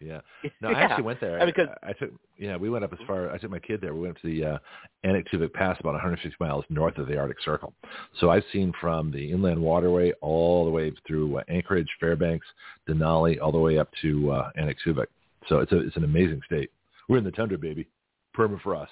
Yeah. 0.00 0.20
No, 0.60 0.68
I 0.68 0.72
actually 0.82 1.04
went 1.04 1.20
there. 1.20 1.40
I 1.40 1.44
mean, 1.44 1.54
I, 1.58 1.90
I 1.90 1.92
took 1.92 2.10
yeah, 2.38 2.56
we 2.56 2.70
went 2.70 2.84
up 2.84 2.92
as 2.92 2.98
far. 3.06 3.30
I 3.32 3.38
took 3.38 3.50
my 3.50 3.58
kid 3.58 3.80
there. 3.80 3.94
We 3.94 4.00
went 4.02 4.16
up 4.16 4.22
to 4.22 4.28
the 4.28 4.44
uh, 4.44 4.58
Anaktuvuk 5.04 5.52
Pass, 5.52 5.76
about 5.80 5.92
150 5.94 6.36
miles 6.38 6.64
north 6.68 6.98
of 6.98 7.08
the 7.08 7.16
Arctic 7.18 7.40
Circle. 7.44 7.72
So 8.20 8.30
I've 8.30 8.44
seen 8.52 8.72
from 8.80 9.10
the 9.10 9.30
inland 9.32 9.60
waterway 9.60 10.12
all 10.20 10.64
the 10.64 10.70
way 10.70 10.92
through 11.06 11.38
uh, 11.38 11.42
Anchorage, 11.48 11.88
Fairbanks, 11.98 12.46
Denali, 12.88 13.40
all 13.40 13.50
the 13.50 13.58
way 13.58 13.78
up 13.78 13.88
to 14.02 14.30
uh, 14.30 14.50
Anaktuvuk. 14.56 15.06
So 15.48 15.58
it's 15.58 15.72
a 15.72 15.80
it's 15.80 15.96
an 15.96 16.04
amazing 16.04 16.40
state. 16.46 16.70
We're 17.08 17.18
in 17.18 17.24
the 17.24 17.32
tundra, 17.32 17.58
baby, 17.58 17.88
permafrost. 18.36 18.88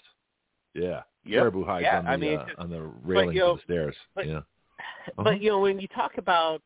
Yeah, 0.75 1.03
Yep. 1.25 1.41
caribou 1.41 1.65
hides 1.65 1.83
Yeah, 1.85 1.99
on 1.99 2.05
the 2.05 2.11
I 2.11 2.17
mean, 2.17 2.39
uh, 2.39 2.47
just- 2.47 2.59
on 2.59 2.71
the 2.71 2.83
railings 2.83 3.35
you 3.35 3.41
know, 3.41 3.51
of 3.53 3.57
the 3.59 3.63
stairs. 3.65 3.97
but- 4.15 4.27
yeah. 4.27 4.41
Uh-huh. 5.19 5.25
But 5.25 5.41
you 5.43 5.51
know, 5.51 5.61
when 5.61 5.79
you 5.81 5.89
talk 5.89 6.19
about 6.19 6.63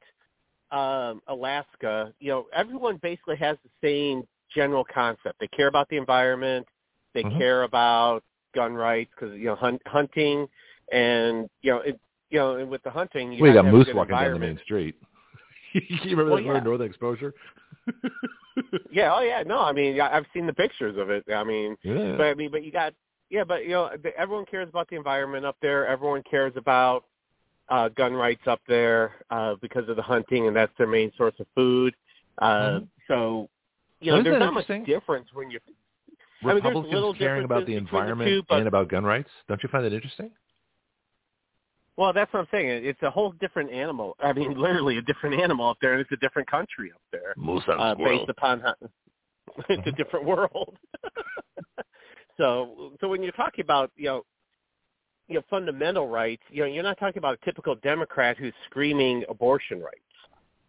um, 0.71 1.21
Alaska, 1.29 2.13
you 2.19 2.31
know, 2.31 2.47
everyone 2.53 2.97
basically 2.97 3.37
has 3.37 3.57
the 3.63 3.71
same 3.87 4.27
general 4.55 4.85
concept. 4.85 5.39
They 5.41 5.47
care 5.49 5.69
about 5.69 5.89
the 5.89 5.97
environment. 5.97 6.67
They 7.13 7.23
Mhm. 7.23 7.39
care 7.39 7.63
about 7.63 8.25
gun 8.55 8.75
rights 8.75 9.11
because 9.15 9.37
you 9.39 9.47
know 9.47 9.55
hunt, 9.55 9.81
hunting, 9.87 10.49
and 10.93 11.49
you 11.63 11.71
know, 11.73 11.79
it, 11.79 12.01
you 12.31 12.39
know, 12.39 12.57
and 12.57 12.69
with 12.69 12.83
the 12.83 12.91
hunting, 12.91 13.33
you, 13.33 13.41
well, 13.43 13.51
you 13.51 13.55
got 13.57 13.63
to 13.63 13.67
have 13.69 13.75
a 13.75 13.79
moose 13.79 13.95
walking 13.95 14.17
down 14.17 14.33
the 14.33 14.39
main 14.39 14.59
street. 14.59 14.97
you 15.73 15.83
remember 16.11 16.33
Well, 16.33 16.37
that 16.37 16.45
yeah. 16.45 16.61
Northern 16.61 16.87
Exposure? 16.89 17.35
Yeah, 18.93 19.13
oh 19.15 19.21
yeah, 19.21 19.43
no, 19.45 19.61
I 19.61 19.73
mean, 19.73 20.01
I've 20.01 20.27
seen 20.33 20.47
the 20.47 20.53
pictures 20.53 20.97
of 20.97 21.11
it. 21.11 21.25
I 21.35 21.43
mean, 21.43 21.77
yeah. 21.83 22.15
but 22.17 22.27
I 22.27 22.35
mean, 22.35 22.51
but 22.53 22.63
you 22.63 22.71
got, 22.71 22.95
yeah, 23.29 23.43
but 23.43 23.65
you 23.65 23.71
know, 23.71 23.91
the- 24.01 24.17
everyone 24.17 24.47
cares 24.47 24.69
about 24.69 24.89
the 24.89 24.97
environment 24.97 25.45
up 25.45 25.57
there. 25.61 25.87
Everyone 25.87 26.23
cares 26.29 26.53
about 26.57 27.05
uh, 27.69 27.89
gun 27.89 28.13
rights 28.13 28.43
up 28.47 28.61
there 28.69 29.15
uh, 29.31 29.57
because 29.61 29.89
of 29.89 29.97
the 29.97 30.03
hunting, 30.03 30.47
and 30.47 30.55
that's 30.55 30.73
their 30.79 30.87
main 30.87 31.11
source 31.17 31.35
of 31.41 31.47
food. 31.55 31.95
Uh, 32.39 32.47
Mhm. 32.81 32.89
So, 33.09 33.49
you 34.01 34.13
know, 34.13 34.19
Isn't 34.19 34.31
there's 34.31 34.41
not 34.41 34.55
much 34.55 34.67
difference 34.87 35.29
when 35.35 35.51
you. 35.51 35.59
I 36.43 36.47
mean, 36.47 36.57
Republicans 36.57 37.17
caring 37.19 37.45
about 37.45 37.61
the 37.67 37.73
between 37.75 37.77
the 37.77 37.81
environment 37.99 38.31
two, 38.49 38.55
and 38.55 38.69
about 38.69 38.89
gun 38.89 39.05
rights. 39.05 39.31
Don't 39.49 39.63
you 39.63 39.69
find 39.71 39.85
that 39.85 39.93
interesting? 39.93 40.31
Well, 41.97 42.13
that's 42.13 42.33
what 42.33 42.41
I'm 42.41 42.49
saying. 42.51 42.85
It's 42.85 43.01
a 43.03 43.11
whole 43.11 43.33
different 43.41 43.71
animal. 43.71 44.17
I 44.23 44.33
mean, 44.33 44.55
literally 44.61 44.99
a 44.99 45.03
different 45.03 45.41
animal 45.41 45.69
up 45.71 45.79
there, 45.81 45.93
and 45.93 46.01
it's 46.01 46.11
a 46.13 46.17
different 46.17 46.51
country 46.51 46.91
up 46.93 47.01
there, 47.13 47.35
Moose 47.37 47.63
and 47.69 47.81
uh, 47.81 47.95
squirrel. 47.95 48.19
based 48.19 48.31
upon 48.31 48.61
how 48.61 48.75
it's 49.69 49.87
a 49.87 49.91
Mhm. 49.91 49.97
different 49.97 50.27
world. 50.27 50.77
so, 52.37 52.93
so 53.01 53.09
when 53.09 53.23
you're 53.23 53.33
talking 53.33 53.63
about 53.65 53.93
you 53.97 54.07
know, 54.07 54.23
you 55.29 55.37
know, 55.37 55.43
fundamental 55.49 56.09
rights, 56.09 56.43
you 56.51 56.63
know, 56.63 56.67
you're 56.67 56.83
not 56.83 56.99
talking 56.99 57.19
about 57.19 57.39
a 57.41 57.45
typical 57.45 57.75
Democrat 57.77 58.37
who's 58.37 58.53
screaming 58.69 59.25
abortion 59.29 59.81
rights. 59.81 60.01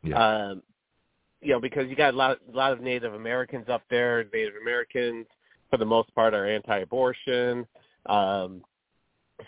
Yeah. 0.04 0.16
Um, 0.50 0.64
you 1.42 1.52
know, 1.52 1.60
because 1.60 1.88
you 1.90 1.96
got 1.96 2.14
a 2.14 2.18
lot, 2.18 2.38
a 2.52 2.56
lot 2.56 2.72
of 2.72 2.82
Native 2.82 3.14
Americans 3.14 3.66
up 3.70 3.84
there. 3.90 4.26
Native 4.34 4.54
Americans, 4.62 5.26
for 5.70 5.78
the 5.78 5.86
most 5.86 6.14
part, 6.16 6.34
are 6.34 6.46
anti-abortion. 6.48 7.68
Um, 8.06 8.62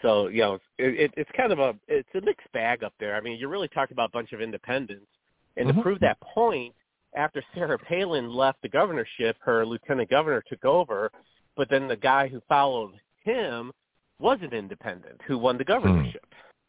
so 0.02 0.28
you 0.28 0.42
know, 0.42 0.56
it, 0.78 1.00
it, 1.00 1.12
it's 1.18 1.32
kind 1.36 1.52
of 1.52 1.60
a 1.60 1.76
it's 1.88 2.10
a 2.16 2.22
mixed 2.22 2.52
bag 2.54 2.84
up 2.84 2.94
there. 3.00 3.16
I 3.16 3.22
mean, 3.22 3.40
you're 3.40 3.50
really 3.50 3.70
talking 3.70 3.94
about 3.96 4.10
a 4.10 4.14
bunch 4.14 4.34
of 4.34 4.42
independents, 4.42 5.08
and 5.56 5.70
Mhm. 5.70 5.76
to 5.76 5.82
prove 5.82 6.00
that 6.02 6.20
point, 6.22 6.74
after 7.16 7.44
Sarah 7.54 7.80
Palin 7.80 8.30
left 8.30 8.62
the 8.62 8.70
governorship, 8.70 9.38
her 9.40 9.66
lieutenant 9.66 10.10
governor 10.10 10.44
took 10.48 10.66
over, 10.66 11.12
but 11.56 11.70
then 11.70 11.88
the 11.88 11.96
guy 11.96 12.28
who 12.28 12.42
followed 12.48 12.94
him 13.24 13.72
was 14.20 14.40
an 14.42 14.54
independent 14.54 15.22
who 15.26 15.38
won 15.38 15.58
the 15.58 15.64
governorship. 15.64 16.26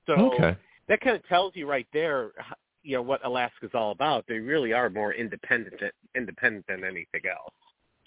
So 0.06 0.32
okay. 0.34 0.56
that 0.88 1.00
kind 1.00 1.16
of 1.16 1.26
tells 1.28 1.54
you 1.54 1.68
right 1.68 1.86
there, 1.92 2.30
you 2.82 2.96
know, 2.96 3.02
what 3.02 3.24
Alaska's 3.24 3.70
all 3.74 3.90
about. 3.90 4.24
They 4.26 4.38
really 4.38 4.72
are 4.72 4.88
more 4.90 5.12
independent 5.12 5.80
independent 6.14 6.66
than 6.66 6.84
anything 6.84 7.22
else. 7.28 7.54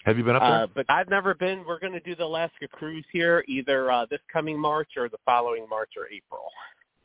Have 0.04 0.18
you 0.18 0.24
been 0.24 0.36
up 0.36 0.42
there? 0.42 0.62
Uh, 0.62 0.66
but 0.74 0.86
I've 0.88 1.08
never 1.08 1.34
been. 1.34 1.64
We're 1.66 1.78
going 1.78 1.92
to 1.92 2.00
do 2.00 2.14
the 2.14 2.24
Alaska 2.24 2.66
cruise 2.68 3.04
here, 3.12 3.44
either 3.46 3.90
uh, 3.90 4.06
this 4.10 4.20
coming 4.32 4.58
March 4.58 4.90
or 4.96 5.08
the 5.08 5.18
following 5.24 5.66
March 5.68 5.90
or 5.96 6.06
April. 6.06 6.42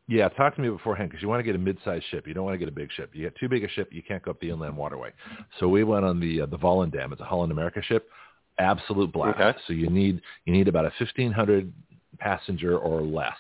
Yeah, 0.08 0.30
talk 0.30 0.56
to 0.56 0.62
me 0.62 0.70
beforehand 0.70 1.10
because 1.10 1.22
you 1.22 1.28
want 1.28 1.40
to 1.40 1.44
get 1.44 1.56
a 1.56 1.60
mid-sized 1.60 2.06
ship. 2.12 2.28
You 2.28 2.34
don't 2.34 2.46
want 2.46 2.54
to 2.54 2.58
get 2.58 2.70
a 2.70 2.72
big 2.72 2.90
ship. 2.94 3.12
You 3.14 3.24
get 3.24 3.36
too 3.36 3.50
big 3.50 3.64
a 3.66 3.70
ship, 3.70 3.90
you 3.92 4.02
can't 4.02 4.24
go 4.24 4.32
up 4.32 4.40
the 4.40 4.50
inland 4.50 4.76
waterway. 4.76 5.12
So 5.60 5.68
we 5.68 5.84
went 5.84 6.06
on 6.06 6.20
the 6.20 6.42
uh, 6.42 6.46
the 6.46 6.58
Volendam. 6.58 7.12
It's 7.12 7.22
a 7.22 7.26
Holland 7.26 7.52
America 7.52 7.82
ship. 7.82 8.10
Absolute 8.58 9.12
blast. 9.12 9.40
Okay. 9.40 9.60
So 9.68 9.74
you 9.74 9.90
need 9.90 10.22
you 10.46 10.54
need 10.54 10.68
about 10.68 10.86
a 10.86 10.92
fifteen 10.98 11.32
hundred 11.32 11.72
passenger 12.20 12.78
or 12.78 13.02
less 13.02 13.38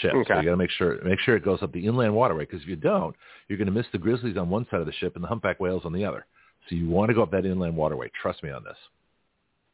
ship. 0.00 0.12
Okay. 0.14 0.28
So 0.28 0.38
you 0.40 0.44
got 0.44 0.50
to 0.50 0.56
make 0.56 0.70
sure 0.70 1.02
make 1.02 1.18
sure 1.20 1.34
it 1.34 1.44
goes 1.44 1.62
up 1.62 1.72
the 1.72 1.86
inland 1.86 2.14
waterway 2.14 2.44
because 2.44 2.62
if 2.62 2.68
you 2.68 2.76
don't, 2.76 3.16
you're 3.48 3.58
going 3.58 3.66
to 3.66 3.72
miss 3.72 3.86
the 3.90 3.98
grizzlies 3.98 4.36
on 4.36 4.50
one 4.50 4.66
side 4.70 4.80
of 4.80 4.86
the 4.86 4.92
ship 4.92 5.14
and 5.14 5.24
the 5.24 5.28
humpback 5.28 5.58
whales 5.58 5.82
on 5.86 5.94
the 5.94 6.04
other. 6.04 6.26
So 6.68 6.74
you 6.76 6.88
want 6.88 7.08
to 7.08 7.14
go 7.14 7.22
up 7.22 7.30
that 7.30 7.46
inland 7.46 7.76
waterway. 7.76 8.10
Trust 8.20 8.42
me 8.42 8.50
on 8.50 8.62
this. 8.64 8.76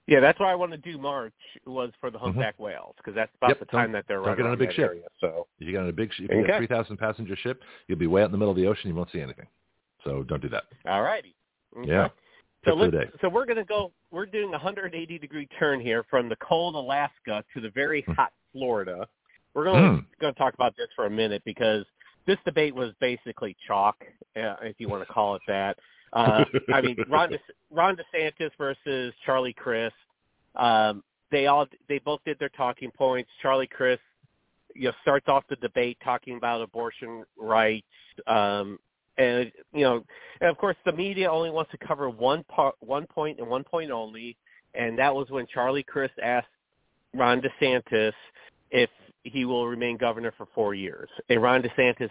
Yeah, 0.07 0.21
that's 0.21 0.39
why 0.39 0.53
I 0.53 0.55
want 0.55 0.71
to 0.73 0.77
do 0.79 0.99
March 0.99 1.33
was 1.67 1.91
for 1.99 2.11
the 2.11 2.19
humpback 2.19 2.59
whales 2.59 2.95
because 2.99 3.15
that's 3.15 3.33
about 3.37 3.53
Mm-hmm. 3.53 3.61
Yep, 3.63 3.71
the 3.71 3.77
time 3.77 3.93
that 3.93 4.05
they're 4.07 4.21
don't 4.23 4.37
get 4.37 4.45
on 4.47 4.53
a 4.53 4.57
big 4.57 4.73
ship. 4.73 4.91
area. 4.91 5.05
So 5.21 5.47
If 5.59 5.67
you 5.67 5.73
get 5.73 5.81
on 5.81 5.89
a 5.89 5.93
big 5.93 6.13
ship, 6.13 6.29
get 6.29 6.37
a 6.37 6.43
Okay. 6.43 6.57
3,000 6.59 6.97
passenger 6.99 7.37
ship, 7.37 7.63
you'll 7.89 7.99
be 7.99 8.07
way 8.07 8.21
out 8.23 8.27
in 8.27 8.33
the 8.33 8.39
middle 8.39 8.51
of 8.51 8.57
the 8.57 8.67
ocean. 8.67 8.91
You 8.91 8.95
won't 8.95 9.11
see 9.11 9.21
anything. 9.21 9.47
So 10.05 10.23
don't 10.25 10.43
do 10.43 10.51
that. 10.51 10.65
all 10.87 11.01
righty. 11.03 11.35
Okay. 11.79 11.89
Yeah. 11.91 12.09
So 12.67 12.73
Tip 12.77 12.85
of 12.87 12.93
the 12.93 12.99
let's, 12.99 13.11
so 13.23 13.29
we're 13.31 13.47
going 13.47 13.57
to 13.57 13.65
go. 13.65 13.93
We're 14.11 14.27
doing 14.27 14.49
a 14.49 14.53
180 14.53 15.19
degree 15.19 15.49
turn 15.59 15.81
here 15.81 16.05
from 16.11 16.29
the 16.29 16.37
cold 16.37 16.75
Alaska 16.75 17.43
to 17.55 17.61
the 17.61 17.71
very 17.71 18.03
Hmm. 18.03 18.13
hot 18.13 18.33
Florida. 18.53 19.09
We're 19.55 19.65
going 19.65 19.83
Mm. 20.01 20.05
to 20.21 20.33
talk 20.35 20.53
about 20.55 20.77
this 20.77 20.89
for 20.97 21.07
a 21.07 21.11
minute 21.11 21.43
because 21.45 21.85
this 22.27 22.39
debate 22.45 22.75
was 22.75 22.93
basically 23.01 23.57
chalk, 23.67 24.05
uh, 24.37 24.57
if 24.63 24.79
you 24.81 24.89
want 24.89 25.07
to 25.07 25.13
call 25.13 25.35
it 25.37 25.43
that. 25.47 25.79
Uh, 26.15 26.45
I 26.73 26.81
mean, 26.81 26.97
Ron, 27.09 27.31
De, 27.31 27.39
Ron 27.71 27.97
DeSantis 27.97 28.51
versus 28.57 29.13
Charlie 29.27 29.53
Crist. 29.53 29.95
Um, 30.55 31.03
they 31.31 31.47
all 31.47 31.67
they 31.89 31.99
both 31.99 32.21
did 32.25 32.39
their 32.39 32.51
talking 32.51 32.91
points. 32.93 33.29
Charlie 33.43 33.67
Crist, 33.67 34.03
you 34.75 34.85
know, 34.85 34.93
starts 35.03 35.29
off 35.29 35.45
the 35.51 35.57
debate 35.57 35.99
talking 36.03 36.37
about 36.37 36.63
abortion 36.63 37.25
rights. 37.37 37.87
Um, 38.27 38.79
and 39.19 39.51
you 39.73 39.83
know, 39.83 40.05
and 40.41 40.51
of 40.51 40.57
course, 40.57 40.77
the 40.85 40.93
media 40.93 41.31
only 41.31 41.51
wants 41.51 41.71
to 41.73 41.79
cover 41.79 42.09
one 42.09 42.45
part, 42.45 42.77
one 42.81 43.07
point, 43.07 43.39
and 43.41 43.49
one 43.49 43.65
point 43.65 43.91
only. 43.91 44.37
And 44.75 44.99
that 44.99 45.15
was 45.15 45.29
when 45.31 45.47
Charlie 45.53 45.85
Crist 45.85 46.15
asked 46.23 46.49
Ron 47.13 47.41
DeSantis 47.41 48.13
if 48.71 48.91
he 49.23 49.45
will 49.45 49.69
remain 49.69 49.97
governor 49.97 50.33
for 50.37 50.47
four 50.55 50.75
years, 50.75 51.09
and 51.29 51.43
Ron 51.43 51.63
DeSantis 51.63 52.11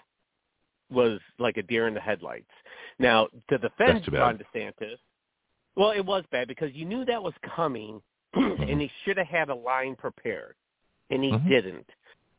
was 0.93 1.19
like 1.39 1.57
a 1.57 1.63
deer 1.63 1.88
in 1.88 1.93
the 1.93 2.00
headlights. 2.00 2.51
Now, 3.00 3.27
to 3.50 3.57
defend 3.57 3.97
That's 3.97 4.05
too 4.05 4.12
bad. 4.12 4.19
Ron 4.19 4.39
DeSantis, 4.55 4.97
well, 5.75 5.91
it 5.91 6.05
was 6.05 6.23
bad 6.31 6.47
because 6.47 6.73
you 6.73 6.85
knew 6.85 7.03
that 7.05 7.21
was 7.21 7.33
coming, 7.55 8.01
and 8.33 8.79
he 8.81 8.91
should 9.03 9.17
have 9.17 9.27
had 9.27 9.50
a 9.50 9.55
line 9.55 9.95
prepared, 9.95 10.55
and 11.09 11.23
he 11.23 11.31
Mhm. 11.31 11.47
didn't. 11.50 11.89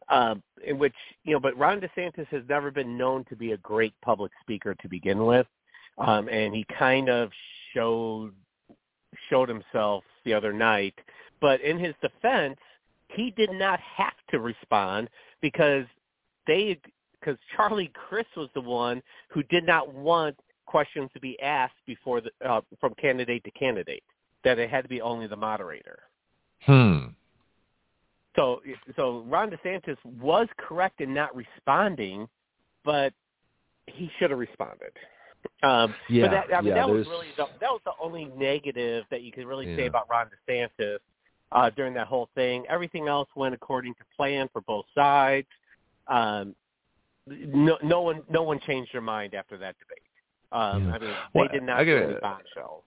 Uh, 0.08 0.34
in 0.62 0.78
which 0.78 0.94
you 1.24 1.32
know, 1.32 1.40
but 1.40 1.56
Ron 1.56 1.80
DeSantis 1.80 2.26
has 2.28 2.42
never 2.46 2.70
been 2.70 2.98
known 2.98 3.24
to 3.24 3.36
be 3.36 3.52
a 3.52 3.56
great 3.58 3.94
public 4.02 4.30
speaker 4.42 4.74
to 4.74 4.88
begin 4.88 5.24
with, 5.24 5.46
um, 5.96 6.28
and 6.28 6.54
he 6.54 6.64
kind 6.64 7.08
of 7.08 7.32
showed 7.72 8.34
showed 9.30 9.48
himself 9.48 10.04
the 10.24 10.34
other 10.34 10.52
night. 10.52 10.94
But 11.40 11.62
in 11.62 11.78
his 11.78 11.94
defense, 12.02 12.58
he 13.08 13.30
did 13.30 13.50
not 13.52 13.80
have 13.80 14.14
to 14.30 14.40
respond 14.40 15.08
because 15.40 15.86
they 16.46 16.78
because 17.24 17.38
Charlie 17.56 17.90
Crist 17.94 18.30
was 18.36 18.48
the 18.54 18.60
one 18.60 19.02
who 19.28 19.42
did 19.44 19.64
not 19.64 19.92
want 19.92 20.36
questions 20.66 21.10
to 21.14 21.20
be 21.20 21.40
asked 21.40 21.74
before 21.86 22.20
the 22.20 22.30
uh, 22.46 22.60
from 22.80 22.94
candidate 22.94 23.44
to 23.44 23.50
candidate. 23.52 24.02
That 24.44 24.58
it 24.58 24.68
had 24.68 24.82
to 24.82 24.88
be 24.88 25.00
only 25.00 25.26
the 25.26 25.36
moderator. 25.36 26.00
Hmm. 26.60 27.06
So 28.36 28.60
so 28.96 29.24
Ron 29.28 29.50
DeSantis 29.50 29.96
was 30.20 30.48
correct 30.58 31.00
in 31.00 31.14
not 31.14 31.34
responding, 31.34 32.28
but 32.84 33.12
he 33.86 34.10
should 34.18 34.30
have 34.30 34.38
responded. 34.38 34.92
Um, 35.62 35.94
Yeah, 36.08 36.26
but 36.26 36.30
that, 36.30 36.56
I 36.56 36.60
mean, 36.60 36.70
yeah, 36.70 36.86
that 36.86 36.88
was 36.88 37.06
really 37.06 37.28
the, 37.36 37.46
that 37.60 37.70
was 37.70 37.80
the 37.84 37.92
only 38.02 38.30
negative 38.36 39.04
that 39.10 39.22
you 39.22 39.32
could 39.32 39.46
really 39.46 39.76
say 39.76 39.86
about 39.86 40.08
Ron 40.10 40.28
DeSantis 40.48 40.98
uh, 41.52 41.70
during 41.70 41.94
that 41.94 42.06
whole 42.06 42.28
thing. 42.34 42.64
Everything 42.68 43.08
else 43.08 43.28
went 43.36 43.54
according 43.54 43.94
to 43.94 44.00
plan 44.16 44.48
for 44.52 44.60
both 44.62 44.86
sides. 44.94 45.46
Um, 46.06 46.54
no, 47.26 47.78
no 47.82 48.02
one 48.02 48.22
no 48.28 48.42
one 48.42 48.60
changed 48.60 48.92
their 48.92 49.00
mind 49.00 49.34
after 49.34 49.56
that 49.58 49.76
debate. 49.78 50.02
Um, 50.52 50.88
Yeah. 50.88 50.94
I 50.94 50.98
mean, 50.98 51.14
Well, 51.34 51.48
they 51.50 51.58
did 51.58 51.62
not 51.64 51.80
I 51.80 51.84
do 51.84 52.00
gotta- 52.00 52.80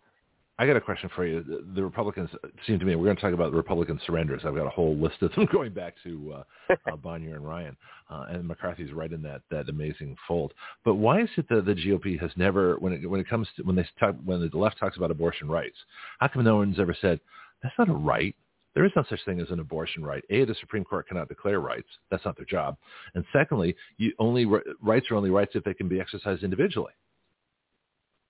I 0.60 0.66
got 0.66 0.76
a 0.76 0.82
question 0.82 1.08
for 1.16 1.24
you. 1.24 1.44
The, 1.44 1.64
the 1.76 1.84
Republicans 1.84 2.32
seem 2.66 2.80
to 2.80 2.86
me 2.86 2.96
we're 2.96 3.06
going 3.06 3.16
to 3.16 3.22
talk 3.22 3.34
about 3.34 3.52
the 3.52 3.58
Republican 3.58 4.00
surrenders. 4.08 4.42
I've 4.44 4.56
got 4.56 4.66
a 4.66 4.72
whole 4.72 4.96
list 4.96 5.22
of 5.22 5.32
them 5.36 5.48
going 5.52 5.72
back 5.72 5.94
to 6.04 6.44
uh, 6.70 6.74
uh, 6.92 6.96
Boehner 7.04 7.36
and 7.36 7.48
Ryan, 7.48 7.78
uh, 8.10 8.26
and 8.30 8.48
McCarthy's 8.48 8.92
right 8.92 9.12
in 9.12 9.22
that 9.22 9.42
that 9.52 9.70
amazing 9.70 10.16
fold. 10.28 10.54
But 10.84 10.96
why 10.96 11.22
is 11.22 11.30
it 11.38 11.48
that 11.50 11.66
the 11.66 11.76
GOP 11.76 12.20
has 12.20 12.32
never, 12.38 12.76
when 12.78 12.94
it 12.94 13.08
when 13.08 13.20
it 13.20 13.30
comes 13.30 13.48
to 13.58 13.64
when 13.64 13.76
they 13.76 13.86
talk 14.00 14.16
when 14.26 14.40
the 14.40 14.58
left 14.58 14.80
talks 14.80 14.98
about 14.98 15.12
abortion 15.12 15.48
rights, 15.48 15.78
how 16.20 16.28
come 16.28 16.44
no 16.44 16.58
one's 16.58 16.80
ever 16.80 16.96
said 17.00 17.20
that's 17.62 17.76
not 17.78 17.90
a 17.90 17.94
right? 17.94 18.36
There 18.78 18.86
is 18.86 18.92
no 18.96 19.04
such 19.10 19.26
thing 19.26 19.42
as 19.42 19.50
an 19.50 19.60
abortion 19.60 20.06
right. 20.06 20.24
A, 20.30 20.46
the 20.46 20.54
Supreme 20.60 20.84
Court 20.84 21.08
cannot 21.08 21.30
declare 21.30 21.60
rights. 21.60 21.88
That's 22.12 22.24
not 22.24 22.38
their 22.38 22.46
job. 22.46 22.78
And 23.16 23.26
secondly, 23.34 23.76
you 23.98 24.14
only 24.20 24.46
rights 24.46 25.10
are 25.10 25.16
only 25.16 25.32
rights 25.32 25.54
if 25.56 25.64
they 25.64 25.74
can 25.74 25.88
be 25.88 26.00
exercised 26.00 26.44
individually. 26.44 26.94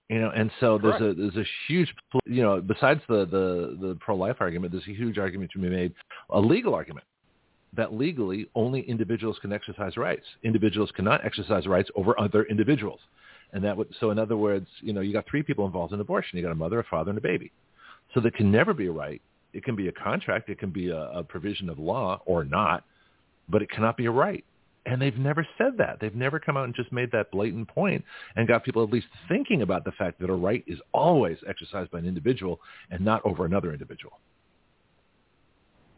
You 0.08 0.22
know, 0.22 0.32
and 0.34 0.50
so 0.62 0.78
there's 0.78 1.02
a 1.02 1.14
there's 1.14 1.36
a 1.36 1.44
huge 1.68 1.94
you 2.26 2.44
know 2.44 2.62
besides 2.62 3.02
the 3.10 3.26
the 3.26 3.78
the 3.88 3.98
pro 4.00 4.16
life 4.16 4.38
argument, 4.40 4.72
there's 4.72 4.88
a 4.88 4.94
huge 4.94 5.18
argument 5.18 5.52
to 5.52 5.60
be 5.60 5.68
made, 5.68 5.94
a 6.30 6.40
legal 6.40 6.74
argument 6.74 7.06
that 7.76 7.94
legally 7.94 8.50
only 8.56 8.90
individuals 8.90 9.38
can 9.42 9.52
exercise 9.52 9.98
rights. 9.98 10.24
Individuals 10.44 10.94
cannot 10.96 11.26
exercise 11.26 11.68
rights 11.68 11.90
over 11.96 12.18
other 12.18 12.46
individuals, 12.46 13.02
and 13.52 13.62
that 13.66 13.76
would 13.76 13.94
so 14.00 14.12
in 14.12 14.18
other 14.18 14.38
words, 14.38 14.68
you 14.80 14.94
know, 14.94 15.02
you 15.02 15.12
got 15.12 15.26
three 15.30 15.44
people 15.44 15.66
involved 15.66 15.92
in 15.92 16.00
abortion. 16.00 16.38
You 16.38 16.44
got 16.44 16.54
a 16.54 16.56
mother, 16.56 16.80
a 16.80 16.86
father, 16.86 17.10
and 17.10 17.18
a 17.18 17.22
baby. 17.22 17.52
So 18.14 18.22
there 18.22 18.32
can 18.32 18.50
never 18.50 18.74
be 18.74 18.88
a 18.88 18.92
right. 18.94 19.22
It 19.58 19.64
can 19.64 19.76
be 19.76 19.88
a 19.88 19.92
contract. 19.92 20.50
It 20.50 20.60
can 20.60 20.70
be 20.70 20.90
a, 20.90 21.02
a 21.20 21.24
provision 21.24 21.68
of 21.68 21.80
law 21.80 22.22
or 22.26 22.44
not, 22.44 22.84
but 23.50 23.64
it 23.64 23.70
cannot 23.72 23.98
be 23.98 24.06
a 24.06 24.12
right. 24.12 24.46
And 24.86 25.02
they've 25.02 25.18
never 25.18 25.46
said 25.58 25.74
that. 25.80 25.98
They've 26.00 26.16
never 26.16 26.40
come 26.40 26.56
out 26.56 26.66
and 26.66 26.76
just 26.76 26.92
made 26.92 27.12
that 27.12 27.32
blatant 27.32 27.68
point 27.68 28.06
and 28.36 28.48
got 28.48 28.64
people 28.64 28.84
at 28.84 28.92
least 28.92 29.08
thinking 29.28 29.64
about 29.64 29.84
the 29.84 29.92
fact 29.94 30.20
that 30.22 30.30
a 30.30 30.34
right 30.34 30.64
is 30.68 30.80
always 30.94 31.38
exercised 31.50 31.90
by 31.90 31.98
an 31.98 32.06
individual 32.06 32.62
and 32.92 33.04
not 33.04 33.20
over 33.26 33.46
another 33.46 33.74
individual. 33.74 34.20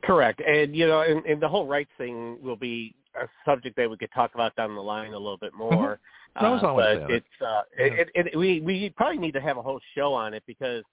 Correct, 0.03 0.39
and 0.39 0.73
you 0.73 0.87
know, 0.87 1.01
and, 1.01 1.25
and 1.25 1.41
the 1.41 1.49
whole 1.49 1.67
rights 1.67 1.91
thing 1.97 2.37
will 2.41 2.55
be 2.55 2.95
a 3.21 3.27
subject 3.43 3.75
that 3.75 3.89
we 3.89 3.97
could 3.97 4.13
talk 4.15 4.33
about 4.35 4.55
down 4.55 4.73
the 4.73 4.81
line 4.81 5.13
a 5.13 5.17
little 5.17 5.37
bit 5.37 5.53
more. 5.53 5.99
Mm-hmm. 6.37 6.45
Was 6.45 6.63
Uh, 6.63 6.67
always 6.67 6.99
but 6.99 7.11
it's 7.11 7.25
uh, 7.45 7.61
Yeah. 7.77 7.85
it, 7.85 8.09
it, 8.15 8.27
it, 8.27 8.37
we 8.37 8.61
we 8.61 8.89
probably 8.91 9.17
need 9.17 9.33
to 9.33 9.41
have 9.41 9.57
a 9.57 9.61
whole 9.61 9.81
show 9.95 10.13
on 10.13 10.33
it 10.33 10.43
because 10.47 10.83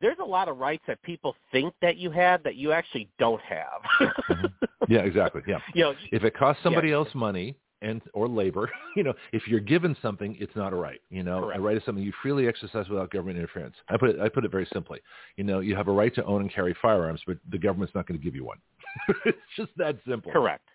there's 0.00 0.18
a 0.20 0.24
lot 0.24 0.48
of 0.48 0.58
rights 0.58 0.84
that 0.86 1.00
people 1.02 1.34
think 1.52 1.72
that 1.82 1.96
you 1.96 2.10
have 2.10 2.42
that 2.42 2.56
you 2.56 2.72
actually 2.72 3.08
don't 3.18 3.42
have. 3.42 4.10
Yeah, 4.88 5.00
exactly. 5.00 5.42
Yeah. 5.48 5.58
you 5.74 5.82
know, 5.82 5.94
If 6.12 6.22
it 6.22 6.36
costs 6.36 6.62
somebody 6.62 6.92
else 6.92 7.08
money, 7.12 7.56
and 7.82 8.02
or 8.14 8.28
labor. 8.28 8.70
You 8.96 9.02
know, 9.02 9.12
if 9.32 9.46
you're 9.46 9.60
given 9.60 9.94
something, 10.00 10.34
it's 10.40 10.56
not 10.56 10.72
a 10.72 10.76
right. 10.76 11.00
You 11.10 11.22
know, 11.22 11.40
Correct. 11.42 11.58
a 11.58 11.62
right 11.62 11.76
is 11.76 11.82
something 11.84 12.02
you 12.02 12.14
freely 12.22 12.48
exercise 12.48 12.88
without 12.88 13.10
government 13.10 13.36
interference. 13.36 13.74
I 13.90 13.98
put 13.98 14.08
it, 14.08 14.20
I 14.20 14.30
put 14.30 14.46
it 14.46 14.50
very 14.50 14.66
simply. 14.72 15.00
You 15.36 15.44
know, 15.44 15.60
you 15.60 15.76
have 15.76 15.88
a 15.88 15.92
right 15.92 16.14
to 16.14 16.24
own 16.24 16.40
and 16.40 16.50
carry 16.50 16.74
firearms, 16.80 17.20
but 17.26 17.36
the 17.50 17.58
government's 17.58 17.94
not 17.94 18.06
going 18.06 18.18
to 18.18 18.24
give 18.24 18.34
you 18.34 18.46
one. 18.46 18.56
it's 19.26 19.36
just 19.54 19.70
that 19.76 19.96
simple. 20.08 20.32
Correct. 20.32 20.66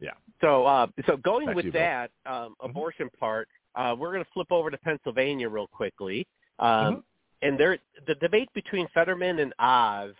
Yeah. 0.00 0.10
So, 0.40 0.66
uh, 0.66 0.88
so 1.06 1.16
going 1.16 1.46
Back 1.46 1.54
with 1.54 1.66
you, 1.66 1.72
that 1.72 2.10
um, 2.26 2.56
Mhm. 2.60 2.70
abortion 2.70 3.10
part, 3.10 3.48
uh, 3.76 3.94
we're 3.96 4.12
going 4.12 4.24
to 4.24 4.30
flip 4.32 4.50
over 4.50 4.70
to 4.72 4.78
Pennsylvania 4.78 5.48
real 5.48 5.68
quickly. 5.68 6.26
Um, 6.58 6.68
Mhm. 6.68 7.02
And 7.42 7.58
there, 7.58 7.78
the 8.06 8.14
debate 8.16 8.48
between 8.54 8.88
Fetterman 8.92 9.38
and 9.38 9.52
Oz 9.58 10.12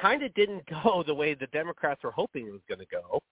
kind 0.00 0.22
of 0.22 0.34
didn't 0.34 0.64
go 0.84 1.02
the 1.06 1.14
way 1.14 1.34
the 1.34 1.46
Democrats 1.48 2.02
were 2.02 2.10
hoping 2.10 2.46
it 2.46 2.52
was 2.52 2.62
going 2.68 2.80
to 2.80 2.86
go. 2.86 3.22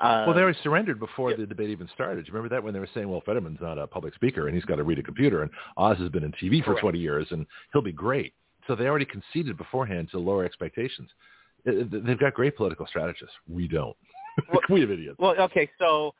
Um, 0.00 0.26
Well, 0.26 0.34
they 0.34 0.42
already 0.42 0.58
surrendered 0.62 0.98
before 0.98 1.30
yeah. 1.30 1.36
the 1.38 1.46
debate 1.46 1.70
even 1.70 1.88
started. 1.94 2.24
Do 2.24 2.28
you 2.28 2.34
remember 2.34 2.54
that 2.54 2.62
when 2.62 2.72
they 2.74 2.80
were 2.80 2.88
saying, 2.94 3.08
"Well, 3.08 3.22
Fetterman's 3.24 3.60
not 3.60 3.78
a 3.78 3.86
public 3.86 4.14
speaker 4.14 4.46
and 4.46 4.54
he's 4.54 4.64
got 4.64 4.76
to 4.76 4.84
read 4.84 4.98
a 4.98 5.02
computer, 5.02 5.42
and 5.42 5.50
Oz 5.76 5.98
has 5.98 6.08
been 6.10 6.24
in 6.24 6.32
TV 6.32 6.60
for 6.60 6.72
Correct. 6.72 6.80
20 6.80 6.98
years 6.98 7.26
and 7.30 7.46
he'll 7.72 7.82
be 7.82 7.92
great." 7.92 8.34
So 8.66 8.74
they 8.76 8.86
already 8.86 9.06
conceded 9.06 9.56
beforehand 9.56 10.08
to 10.12 10.18
lower 10.18 10.44
expectations. 10.44 11.08
Uh, 11.66 11.72
They've 11.90 12.18
got 12.18 12.34
great 12.34 12.56
political 12.56 12.86
strategists. 12.86 13.34
We 13.48 13.68
don't. 13.68 13.96
Well- 14.52 14.60
we 14.70 14.80
have 14.80 14.90
idiots. 14.90 15.18
Well, 15.18 15.34
okay, 15.40 15.68
so, 15.78 16.14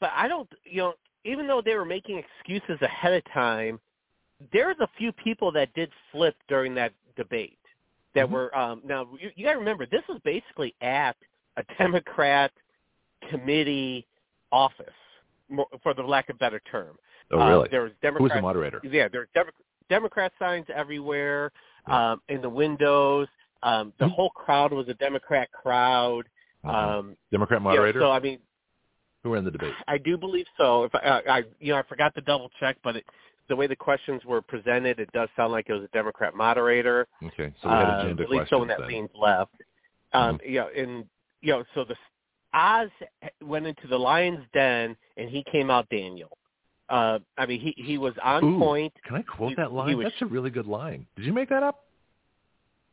but 0.00 0.10
I 0.14 0.26
don't, 0.28 0.48
you 0.64 0.78
know, 0.78 0.94
even 1.24 1.46
though 1.46 1.60
they 1.64 1.74
were 1.74 1.84
making 1.84 2.18
excuses 2.18 2.80
ahead 2.82 3.12
of 3.12 3.22
time, 3.32 3.78
there's 4.52 4.76
a 4.80 4.88
few 4.98 5.12
people 5.12 5.52
that 5.52 5.72
did 5.74 5.90
flip 6.12 6.36
during 6.48 6.74
that 6.74 6.92
debate 7.16 7.58
that 8.14 8.26
Mhm. 8.26 8.32
were, 8.32 8.56
um, 8.56 8.80
now, 8.84 9.08
you, 9.20 9.30
you 9.36 9.44
got 9.44 9.52
to 9.52 9.58
remember, 9.58 9.86
this 9.86 10.06
was 10.08 10.20
basically 10.24 10.74
at 10.80 11.16
a 11.56 11.64
Democrat 11.78 12.52
committee 13.30 14.06
office, 14.52 14.92
for 15.82 15.94
the 15.94 16.02
lack 16.02 16.28
of 16.28 16.36
a 16.36 16.38
better 16.38 16.60
term. 16.70 16.96
oh, 17.30 17.38
Uh, 17.38 17.48
really? 17.48 17.68
there 17.70 17.82
was 17.82 17.92
Who's 18.18 18.32
the 18.32 18.40
moderator? 18.42 18.80
yeah, 18.84 19.08
there 19.08 19.22
were 19.22 19.28
Demo- 19.34 19.50
Democrat 19.88 20.32
signs 20.38 20.66
everywhere, 20.74 21.52
Yeah. 21.88 22.12
um, 22.12 22.22
in 22.28 22.40
the 22.40 22.48
windows. 22.48 23.28
Um, 23.62 23.92
the 23.98 24.06
Mhm. 24.06 24.12
whole 24.12 24.30
crowd 24.30 24.72
was 24.72 24.88
a 24.88 24.94
Democrat 24.94 25.50
crowd. 25.52 26.28
Mhm. 26.64 26.70
Um, 26.74 27.16
Democrat 27.30 27.62
moderator? 27.62 28.00
so 28.00 28.10
I 28.10 28.20
mean, 28.20 28.40
Who 29.22 29.30
were 29.30 29.38
in 29.38 29.44
the 29.44 29.50
debate? 29.50 29.74
I 29.88 29.96
do 29.96 30.18
believe 30.18 30.46
so. 30.58 30.84
If 30.84 30.94
I, 30.94 30.98
I, 30.98 31.38
I 31.38 31.44
you 31.58 31.72
know, 31.72 31.78
I 31.78 31.82
forgot 31.82 32.14
to 32.14 32.20
double 32.20 32.50
check, 32.60 32.76
but 32.82 32.96
it, 32.96 33.06
the 33.48 33.56
way 33.56 33.66
the 33.66 33.76
questions 33.76 34.24
were 34.24 34.40
presented, 34.42 34.98
it 35.00 35.10
does 35.12 35.28
sound 35.36 35.52
like 35.52 35.68
it 35.68 35.72
was 35.74 35.82
a 35.84 35.88
Democrat 35.88 36.34
moderator. 36.34 37.06
Okay, 37.22 37.52
so 37.62 37.68
we 37.68 37.74
had 37.74 37.84
uh, 37.88 37.98
agenda 38.00 38.22
at 38.22 38.30
least 38.30 38.50
someone 38.50 38.68
that 38.68 38.78
then. 38.80 38.88
leans 38.88 39.10
left. 39.14 39.52
Um, 40.12 40.38
Mm-hmm. 40.38 40.48
You 40.50 40.58
know, 40.60 40.68
and 40.76 41.04
you 41.40 41.52
know, 41.52 41.64
so 41.74 41.84
the 41.84 41.96
Oz 42.54 42.88
went 43.42 43.66
into 43.66 43.86
the 43.88 43.98
lion's 43.98 44.44
den, 44.54 44.96
and 45.16 45.28
he 45.28 45.44
came 45.50 45.70
out 45.70 45.88
Daniel. 45.90 46.30
Uh, 46.88 47.18
I 47.36 47.46
mean, 47.46 47.60
he 47.60 47.74
he 47.76 47.98
was 47.98 48.14
on 48.22 48.44
Ooh. 48.44 48.58
point. 48.58 48.92
Can 49.06 49.16
I 49.16 49.22
quote 49.22 49.50
He- 49.50 49.54
that 49.56 49.72
line? 49.72 49.96
was- 49.96 50.04
That's 50.04 50.22
a 50.22 50.26
really 50.26 50.50
good 50.50 50.66
line. 50.66 51.06
Did 51.16 51.24
you 51.24 51.32
make 51.32 51.48
that 51.48 51.62
up? 51.62 51.80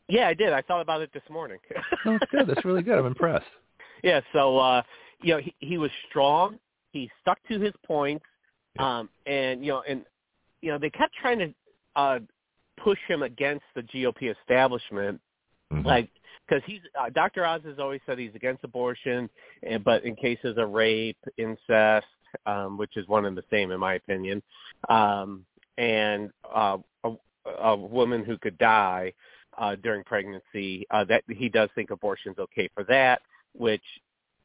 Yeah, 0.07 0.27
I 0.27 0.33
did. 0.33 0.51
I 0.51 0.61
thought 0.61 0.81
about 0.81 1.01
it 1.01 1.11
this 1.13 1.23
morning. 1.29 1.57
Oh, 2.05 2.17
that's 2.19 2.31
good. 2.31 2.47
That's 2.47 2.65
really 2.65 2.81
good. 2.81 2.97
I'm 2.97 3.05
impressed. 3.05 3.45
Yeah, 4.03 4.21
so 4.33 4.57
uh 4.57 4.81
you 5.21 5.33
know, 5.35 5.39
he 5.39 5.53
he 5.59 5.77
was 5.77 5.91
strong. 6.09 6.57
He 6.91 7.09
stuck 7.21 7.37
to 7.49 7.59
his 7.59 7.73
points. 7.85 8.25
Yeah. 8.77 8.99
Um 8.99 9.09
and 9.25 9.63
you 9.63 9.71
know, 9.71 9.83
and 9.87 10.03
you 10.61 10.71
know, 10.71 10.77
they 10.77 10.89
kept 10.89 11.13
trying 11.15 11.39
to 11.39 11.53
uh 11.95 12.19
push 12.81 12.99
him 13.07 13.23
against 13.23 13.65
the 13.75 13.81
GOP 13.83 14.35
establishment 14.39 15.19
Mhm. 15.71 15.85
like 15.85 16.09
cuz 16.49 16.61
he's 16.65 16.81
uh, 16.99 17.09
Dr. 17.09 17.45
Oz 17.45 17.61
has 17.63 17.79
always 17.79 18.01
said 18.05 18.17
he's 18.19 18.35
against 18.35 18.63
abortion 18.63 19.29
and 19.63 19.83
but 19.83 20.03
in 20.03 20.15
cases 20.15 20.57
of 20.57 20.71
rape, 20.71 21.17
incest, 21.37 22.07
um 22.45 22.77
which 22.77 22.97
is 22.97 23.07
one 23.07 23.25
and 23.25 23.37
the 23.37 23.43
same 23.49 23.71
in 23.71 23.79
my 23.79 23.95
opinion. 23.95 24.41
Um 24.89 25.45
and 25.77 26.31
uh 26.53 26.77
a, 27.03 27.11
a 27.59 27.75
woman 27.75 28.23
who 28.23 28.37
could 28.37 28.57
die 28.57 29.13
uh 29.57 29.75
during 29.75 30.03
pregnancy, 30.03 30.85
uh 30.91 31.03
that 31.05 31.23
he 31.29 31.49
does 31.49 31.69
think 31.75 31.91
abortion's 31.91 32.39
okay 32.39 32.67
for 32.73 32.83
that 32.85 33.21
which 33.53 33.83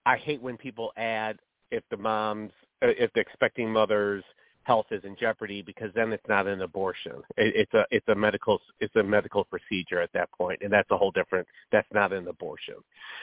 I 0.05 0.16
hate 0.16 0.40
when 0.42 0.57
people 0.57 0.92
add 0.96 1.38
if 1.70 1.83
the 1.90 1.96
mom's 1.96 2.52
uh, 2.83 2.88
if 2.88 3.12
the 3.14 3.20
expecting 3.20 3.72
mother's 3.72 4.24
health 4.66 4.87
is 4.90 5.02
in 5.05 5.16
jeopardy 5.18 5.62
because 5.62 5.90
then 5.94 6.12
it's 6.12 6.26
not 6.29 6.46
an 6.46 6.61
abortion. 6.62 7.22
It, 7.37 7.55
it's 7.55 7.74
a 7.74 7.85
it's 7.90 8.07
a 8.09 8.14
medical 8.14 8.61
it's 8.81 8.94
a 8.96 9.02
medical 9.02 9.44
procedure 9.44 10.00
at 10.00 10.12
that 10.12 10.31
point, 10.33 10.61
and 10.62 10.72
that's 10.72 10.90
a 10.90 10.96
whole 10.96 11.12
different. 11.12 11.46
That's 11.70 11.87
not 11.92 12.12
an 12.12 12.26
abortion. 12.26 12.74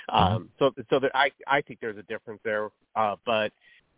Um, 0.10 0.50
so 0.58 0.72
so 0.90 1.00
there, 1.00 1.16
I 1.16 1.32
I 1.48 1.62
think 1.62 1.80
there's 1.82 1.98
a 1.98 2.04
difference 2.04 2.40
there. 2.46 2.70
Uh, 2.96 3.18
but 3.26 3.52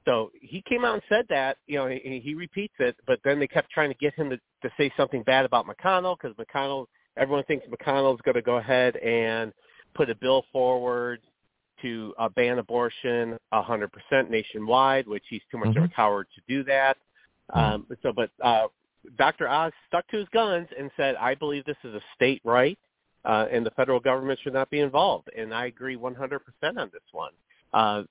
so 0.05 0.31
he 0.41 0.63
came 0.67 0.83
out 0.83 0.95
and 0.95 1.03
said 1.07 1.25
that 1.29 1.57
you 1.67 1.77
know 1.77 1.87
he, 1.87 2.19
he 2.23 2.33
repeats 2.33 2.73
it, 2.79 2.95
but 3.05 3.19
then 3.23 3.39
they 3.39 3.47
kept 3.47 3.69
trying 3.69 3.89
to 3.89 3.97
get 3.97 4.15
him 4.15 4.31
to, 4.31 4.37
to 4.37 4.69
say 4.77 4.91
something 4.97 5.21
bad 5.23 5.45
about 5.45 5.67
McConnell 5.67 6.17
because 6.19 6.35
McConnell 6.37 6.87
everyone 7.15 7.43
thinks 7.43 7.65
McConnell's 7.67 8.21
going 8.21 8.35
to 8.35 8.41
go 8.41 8.57
ahead 8.57 8.95
and 8.97 9.53
put 9.93 10.09
a 10.09 10.15
bill 10.15 10.45
forward 10.51 11.21
to 11.81 12.13
uh, 12.17 12.29
ban 12.29 12.57
abortion 12.57 13.37
100% 13.53 13.89
nationwide, 14.29 15.07
which 15.07 15.23
he's 15.29 15.41
too 15.51 15.57
much 15.57 15.75
of 15.75 15.83
a 15.83 15.87
coward 15.89 16.25
to 16.33 16.41
do 16.47 16.63
that. 16.63 16.97
Um, 17.53 17.85
so, 18.01 18.11
but 18.11 18.29
uh, 18.43 18.67
Dr. 19.17 19.47
Oz 19.47 19.71
stuck 19.87 20.07
to 20.09 20.17
his 20.17 20.27
guns 20.33 20.67
and 20.77 20.89
said, 20.97 21.15
"I 21.15 21.35
believe 21.35 21.65
this 21.65 21.77
is 21.83 21.93
a 21.93 22.01
state 22.15 22.41
right, 22.43 22.77
uh, 23.23 23.45
and 23.51 23.65
the 23.65 23.71
federal 23.71 23.99
government 23.99 24.39
should 24.43 24.53
not 24.53 24.69
be 24.69 24.79
involved." 24.79 25.29
And 25.37 25.53
I 25.53 25.65
agree 25.67 25.95
100% 25.95 26.39
on 26.63 26.89
this 26.91 27.03
one. 27.11 27.31
Uh, 27.73 28.03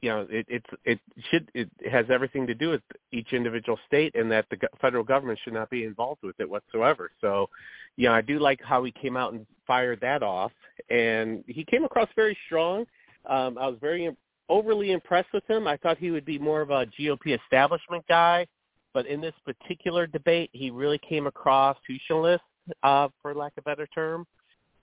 you 0.00 0.10
know, 0.10 0.26
it, 0.30 0.46
it's 0.48 0.66
it 0.84 1.00
should 1.30 1.50
it 1.54 1.68
has 1.90 2.06
everything 2.08 2.46
to 2.46 2.54
do 2.54 2.70
with 2.70 2.82
each 3.12 3.32
individual 3.32 3.78
state, 3.86 4.14
and 4.14 4.30
that 4.30 4.46
the 4.50 4.56
federal 4.80 5.04
government 5.04 5.38
should 5.42 5.54
not 5.54 5.70
be 5.70 5.84
involved 5.84 6.22
with 6.22 6.38
it 6.38 6.48
whatsoever. 6.48 7.10
So, 7.20 7.48
you 7.96 8.08
know, 8.08 8.14
I 8.14 8.20
do 8.20 8.38
like 8.38 8.60
how 8.62 8.84
he 8.84 8.92
came 8.92 9.16
out 9.16 9.32
and 9.32 9.44
fired 9.66 10.00
that 10.00 10.22
off, 10.22 10.52
and 10.88 11.42
he 11.46 11.64
came 11.64 11.84
across 11.84 12.08
very 12.14 12.36
strong. 12.46 12.86
Um, 13.26 13.58
I 13.58 13.66
was 13.66 13.78
very 13.80 14.08
overly 14.48 14.92
impressed 14.92 15.32
with 15.32 15.44
him. 15.48 15.66
I 15.66 15.76
thought 15.76 15.98
he 15.98 16.10
would 16.10 16.24
be 16.24 16.38
more 16.38 16.60
of 16.60 16.70
a 16.70 16.86
GOP 16.86 17.38
establishment 17.42 18.04
guy, 18.08 18.46
but 18.94 19.06
in 19.06 19.20
this 19.20 19.34
particular 19.44 20.06
debate, 20.06 20.50
he 20.52 20.70
really 20.70 20.98
came 21.08 21.26
across 21.26 21.76
institutionalist, 21.88 22.40
uh, 22.82 23.08
for 23.22 23.34
lack 23.34 23.52
of 23.56 23.62
a 23.66 23.70
better 23.70 23.86
term. 23.94 24.26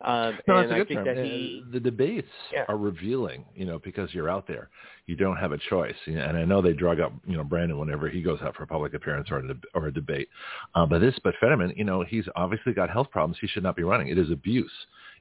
Um, 0.01 0.37
No, 0.47 0.57
and 0.57 0.63
that's 0.63 0.71
a 0.71 0.73
I 0.73 0.77
good 0.79 0.87
think 0.89 0.97
term. 0.99 1.05
that 1.05 1.17
Uh, 1.19 1.23
he, 1.23 1.63
the 1.71 1.79
debates 1.79 2.27
Yeah. 2.51 2.65
are 2.67 2.77
revealing, 2.77 3.45
you 3.55 3.65
know, 3.65 3.79
because 3.79 4.13
you're 4.13 4.29
out 4.29 4.45
there. 4.45 4.69
You 5.05 5.15
don't 5.15 5.37
have 5.37 5.53
a 5.53 5.57
choice. 5.57 5.95
And 6.05 6.37
I 6.37 6.43
know 6.43 6.61
they 6.61 6.73
drug 6.73 6.99
up, 6.99 7.13
you 7.25 7.37
know, 7.37 7.43
Brandon 7.45 7.77
whenever 7.77 8.09
he 8.09 8.21
goes 8.21 8.41
out 8.41 8.55
for 8.55 8.63
a 8.63 8.67
public 8.67 8.93
appearance 8.93 9.31
or 9.31 9.39
a, 9.39 9.55
or 9.73 9.87
a 9.87 9.93
debate. 9.93 10.27
Uh, 10.75 10.85
but 10.85 10.99
this, 10.99 11.17
but 11.23 11.33
Fetterman, 11.39 11.73
you 11.77 11.85
know, 11.85 12.03
he's 12.03 12.27
obviously 12.35 12.73
got 12.73 12.89
health 12.89 13.09
problems. 13.09 13.37
He 13.39 13.47
should 13.47 13.63
not 13.63 13.77
be 13.77 13.83
running. 13.83 14.09
It 14.09 14.17
is 14.17 14.31
abuse. 14.31 14.71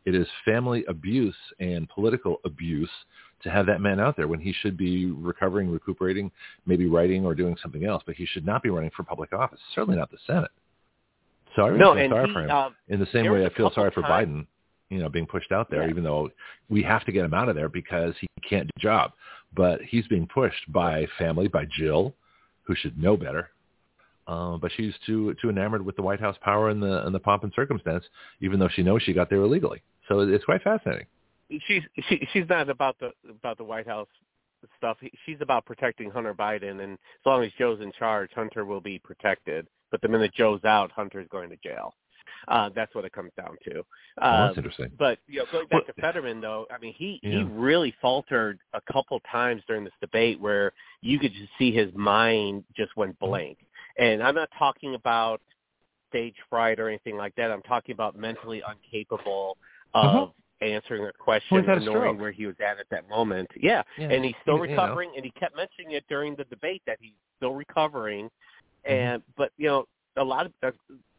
It 0.06 0.14
is 0.14 0.26
family 0.44 0.84
abuse 0.86 1.36
and 1.60 1.88
political 1.88 2.40
abuse 2.44 2.90
to 3.44 3.50
have 3.50 3.66
that 3.66 3.80
man 3.80 4.00
out 4.00 4.16
there 4.16 4.26
when 4.28 4.40
he 4.40 4.52
should 4.52 4.76
be 4.76 5.06
recovering, 5.12 5.70
recuperating, 5.70 6.30
maybe 6.66 6.86
writing 6.86 7.24
or 7.24 7.34
doing 7.34 7.56
something 7.62 7.84
else. 7.84 8.02
But 8.04 8.16
he 8.16 8.26
should 8.26 8.44
not 8.44 8.62
be 8.62 8.70
running 8.70 8.90
for 8.96 9.02
public 9.04 9.32
office. 9.32 9.60
Certainly 9.74 9.98
not 9.98 10.10
the 10.10 10.18
Senate. 10.26 10.50
So 11.54 11.62
I 11.62 11.68
really 11.68 11.78
no, 11.78 11.94
feel 11.94 12.08
sorry 12.10 12.26
he, 12.26 12.32
for 12.32 12.42
him. 12.42 12.50
uh, 12.50 12.70
In 12.88 12.98
the 13.00 13.06
same 13.12 13.30
way, 13.30 13.46
I 13.46 13.48
feel 13.50 13.70
sorry 13.72 13.90
for 13.92 14.02
times- 14.02 14.28
Biden, 14.28 14.46
you 14.90 14.98
know, 14.98 15.08
being 15.08 15.26
pushed 15.26 15.52
out 15.52 15.70
there, 15.70 15.84
Yeah. 15.84 15.90
even 15.90 16.02
though 16.02 16.30
we 16.68 16.82
have 16.82 17.04
to 17.04 17.12
get 17.12 17.24
him 17.24 17.32
out 17.34 17.48
of 17.48 17.54
there 17.54 17.68
because 17.68 18.14
he 18.18 18.26
can't 18.48 18.64
do 18.64 18.70
the 18.76 18.80
job. 18.80 19.12
But 19.54 19.80
he's 19.82 20.06
being 20.08 20.26
pushed 20.26 20.72
by 20.72 21.06
family, 21.18 21.46
by 21.46 21.66
Jill, 21.66 22.14
who 22.62 22.74
should 22.74 22.98
know 23.00 23.16
better. 23.16 23.50
Uh, 24.26 24.56
but 24.56 24.72
she's 24.72 24.94
too 25.06 25.34
too 25.34 25.50
enamored 25.50 25.84
with 25.84 25.96
the 25.96 26.02
White 26.02 26.18
House 26.18 26.36
power 26.40 26.70
and 26.70 26.82
the 26.82 27.06
and 27.06 27.14
the 27.14 27.20
pomp 27.20 27.44
and 27.44 27.52
circumstance, 27.54 28.04
even 28.40 28.58
though 28.58 28.68
she 28.68 28.82
knows 28.82 29.02
she 29.02 29.12
got 29.12 29.28
there 29.28 29.40
illegally. 29.42 29.82
So 30.08 30.20
it's 30.20 30.44
quite 30.44 30.62
fascinating. 30.62 31.06
She's 31.66 31.82
she, 32.08 32.26
she's 32.32 32.48
not 32.48 32.68
about 32.68 32.96
the 32.98 33.10
about 33.28 33.58
the 33.58 33.64
White 33.64 33.86
House 33.86 34.08
stuff. 34.78 34.96
She's 35.26 35.38
about 35.40 35.66
protecting 35.66 36.10
Hunter 36.10 36.34
Biden, 36.34 36.82
and 36.82 36.92
as 36.94 37.26
long 37.26 37.42
as 37.44 37.52
Joe's 37.58 37.80
in 37.80 37.92
charge, 37.92 38.30
Hunter 38.34 38.64
will 38.64 38.80
be 38.80 38.98
protected. 38.98 39.66
But 39.90 40.00
the 40.00 40.08
minute 40.08 40.32
Joe's 40.34 40.64
out, 40.64 40.90
Hunter's 40.92 41.28
going 41.30 41.50
to 41.50 41.56
jail. 41.62 41.94
Uh, 42.48 42.68
that's 42.74 42.94
what 42.94 43.04
it 43.04 43.12
comes 43.12 43.30
down 43.36 43.56
to. 43.64 43.82
Oh, 44.20 44.26
Um, 44.28 44.46
that's 44.48 44.56
interesting. 44.58 44.90
But 44.98 45.18
you 45.28 45.40
know, 45.40 45.44
going 45.52 45.66
back 45.68 45.82
Well- 45.86 45.94
to 45.94 46.00
Fetterman, 46.00 46.40
though, 46.40 46.66
I 46.70 46.78
mean, 46.78 46.94
he 46.94 47.20
he 47.22 47.42
really 47.44 47.94
faltered 48.00 48.58
a 48.72 48.80
couple 48.92 49.20
times 49.30 49.62
during 49.66 49.84
this 49.84 49.92
debate 50.00 50.40
where 50.40 50.72
you 51.00 51.18
could 51.18 51.32
just 51.32 51.50
see 51.58 51.70
his 51.70 51.92
mind 51.94 52.64
just 52.76 52.96
went 52.96 53.12
Mm-hmm. 53.18 53.26
blank. 53.26 53.58
And 53.98 54.22
I'm 54.22 54.34
not 54.34 54.48
talking 54.58 54.94
about 54.94 55.40
stage 56.08 56.34
fright 56.50 56.80
or 56.80 56.88
anything 56.88 57.16
like 57.16 57.34
that. 57.36 57.50
I'm 57.50 57.62
talking 57.62 57.92
about 57.92 58.16
mentally 58.16 58.62
incapable 58.68 59.56
of 59.94 60.32
answering 60.60 61.04
a 61.04 61.12
question 61.12 61.56
Well, 61.56 61.62
he's 61.62 61.68
had 61.68 61.76
and 61.78 61.86
knowing 61.86 61.98
stroke. 62.00 62.20
where 62.20 62.32
he 62.32 62.46
was 62.46 62.56
at 62.60 62.78
at 62.78 62.88
that 62.90 63.08
moment. 63.08 63.50
Yeah, 63.60 63.82
Yeah, 63.98 64.08
and 64.10 64.24
he's 64.24 64.34
still 64.42 64.56
you- 64.56 64.62
you 64.62 64.68
know. 64.68 64.82
recovering, 64.82 65.10
and 65.16 65.24
he 65.24 65.30
kept 65.32 65.56
mentioning 65.56 65.92
it 65.92 66.04
during 66.08 66.34
the 66.36 66.44
debate 66.44 66.82
that 66.86 66.98
he's 67.00 67.12
still 67.36 67.54
recovering. 67.54 68.26
Mm-hmm. 68.26 68.92
And 68.92 69.22
but 69.36 69.50
you 69.56 69.66
know, 69.66 69.86
a 70.16 70.24
lot 70.24 70.46
of 70.46 70.52
uh, 70.62 70.70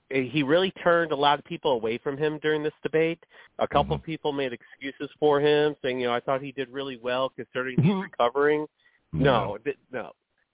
he 0.09 0.43
really 0.43 0.71
turned 0.83 1.11
a 1.11 1.15
lot 1.15 1.39
of 1.39 1.45
people 1.45 1.71
away 1.71 1.97
from 1.97 2.15
him 2.17 2.37
during 2.43 2.61
this 2.63 2.73
debate. 2.83 3.19
A 3.59 3.67
couple 3.67 3.97
Mhm. 3.97 4.03
people 4.03 4.31
made 4.31 4.53
excuses 4.53 5.09
for 5.19 5.39
him, 5.41 5.75
saying, 5.81 5.99
you 5.99 6.05
know, 6.07 6.13
I 6.13 6.19
thought 6.19 6.41
he 6.41 6.51
did 6.51 6.69
really 6.69 6.97
well 6.97 7.29
considering 7.29 7.81
he's 7.81 7.91
Mhm. 7.91 8.03
recovering. 8.03 8.67
No, 9.13 9.57
th- 9.63 9.77
no. 9.91 10.11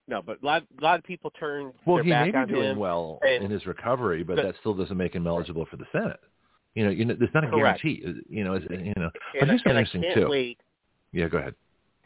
no, 0.08 0.22
but 0.22 0.42
a 0.42 0.46
lot, 0.46 0.64
a 0.80 0.84
lot 0.84 1.00
of 1.00 1.04
people 1.06 1.32
turn 1.32 1.74
well, 1.86 1.98
their 1.98 2.04
he 2.06 2.10
back 2.12 2.32
may 2.34 2.40
on 2.40 2.48
be 2.48 2.54
doing 2.54 2.72
him. 2.72 2.78
well 2.78 3.20
in 3.26 3.50
his 3.52 3.66
recovery, 3.66 4.24
but 4.24 4.38
but- 4.38 4.44
that 4.46 4.56
still 4.58 4.74
doesn't 4.74 4.98
make 4.98 5.14
him 5.16 5.28
eligible 5.28 5.66
for 5.66 5.78
the 5.78 5.86
Senate. 5.92 6.20
You 6.76 6.86
know, 6.86 6.90
you 6.92 7.06
know, 7.06 7.16
there's 7.18 7.34
not 7.34 7.44
a 7.44 7.50
Correct. 7.50 7.82
guarantee. 7.82 8.04
uh, 8.08 8.12
You 8.30 8.44
know, 8.44 8.56
you 8.56 8.94
know. 8.96 9.10
But 9.40 9.48
here's 9.48 9.50
and 9.50 9.60
something 9.60 9.78
I 9.78 9.80
interesting 9.82 10.04
too. 10.14 10.28
wait. 10.30 10.58
Yeah, 11.12 11.28
go 11.28 11.38
ahead. 11.40 11.56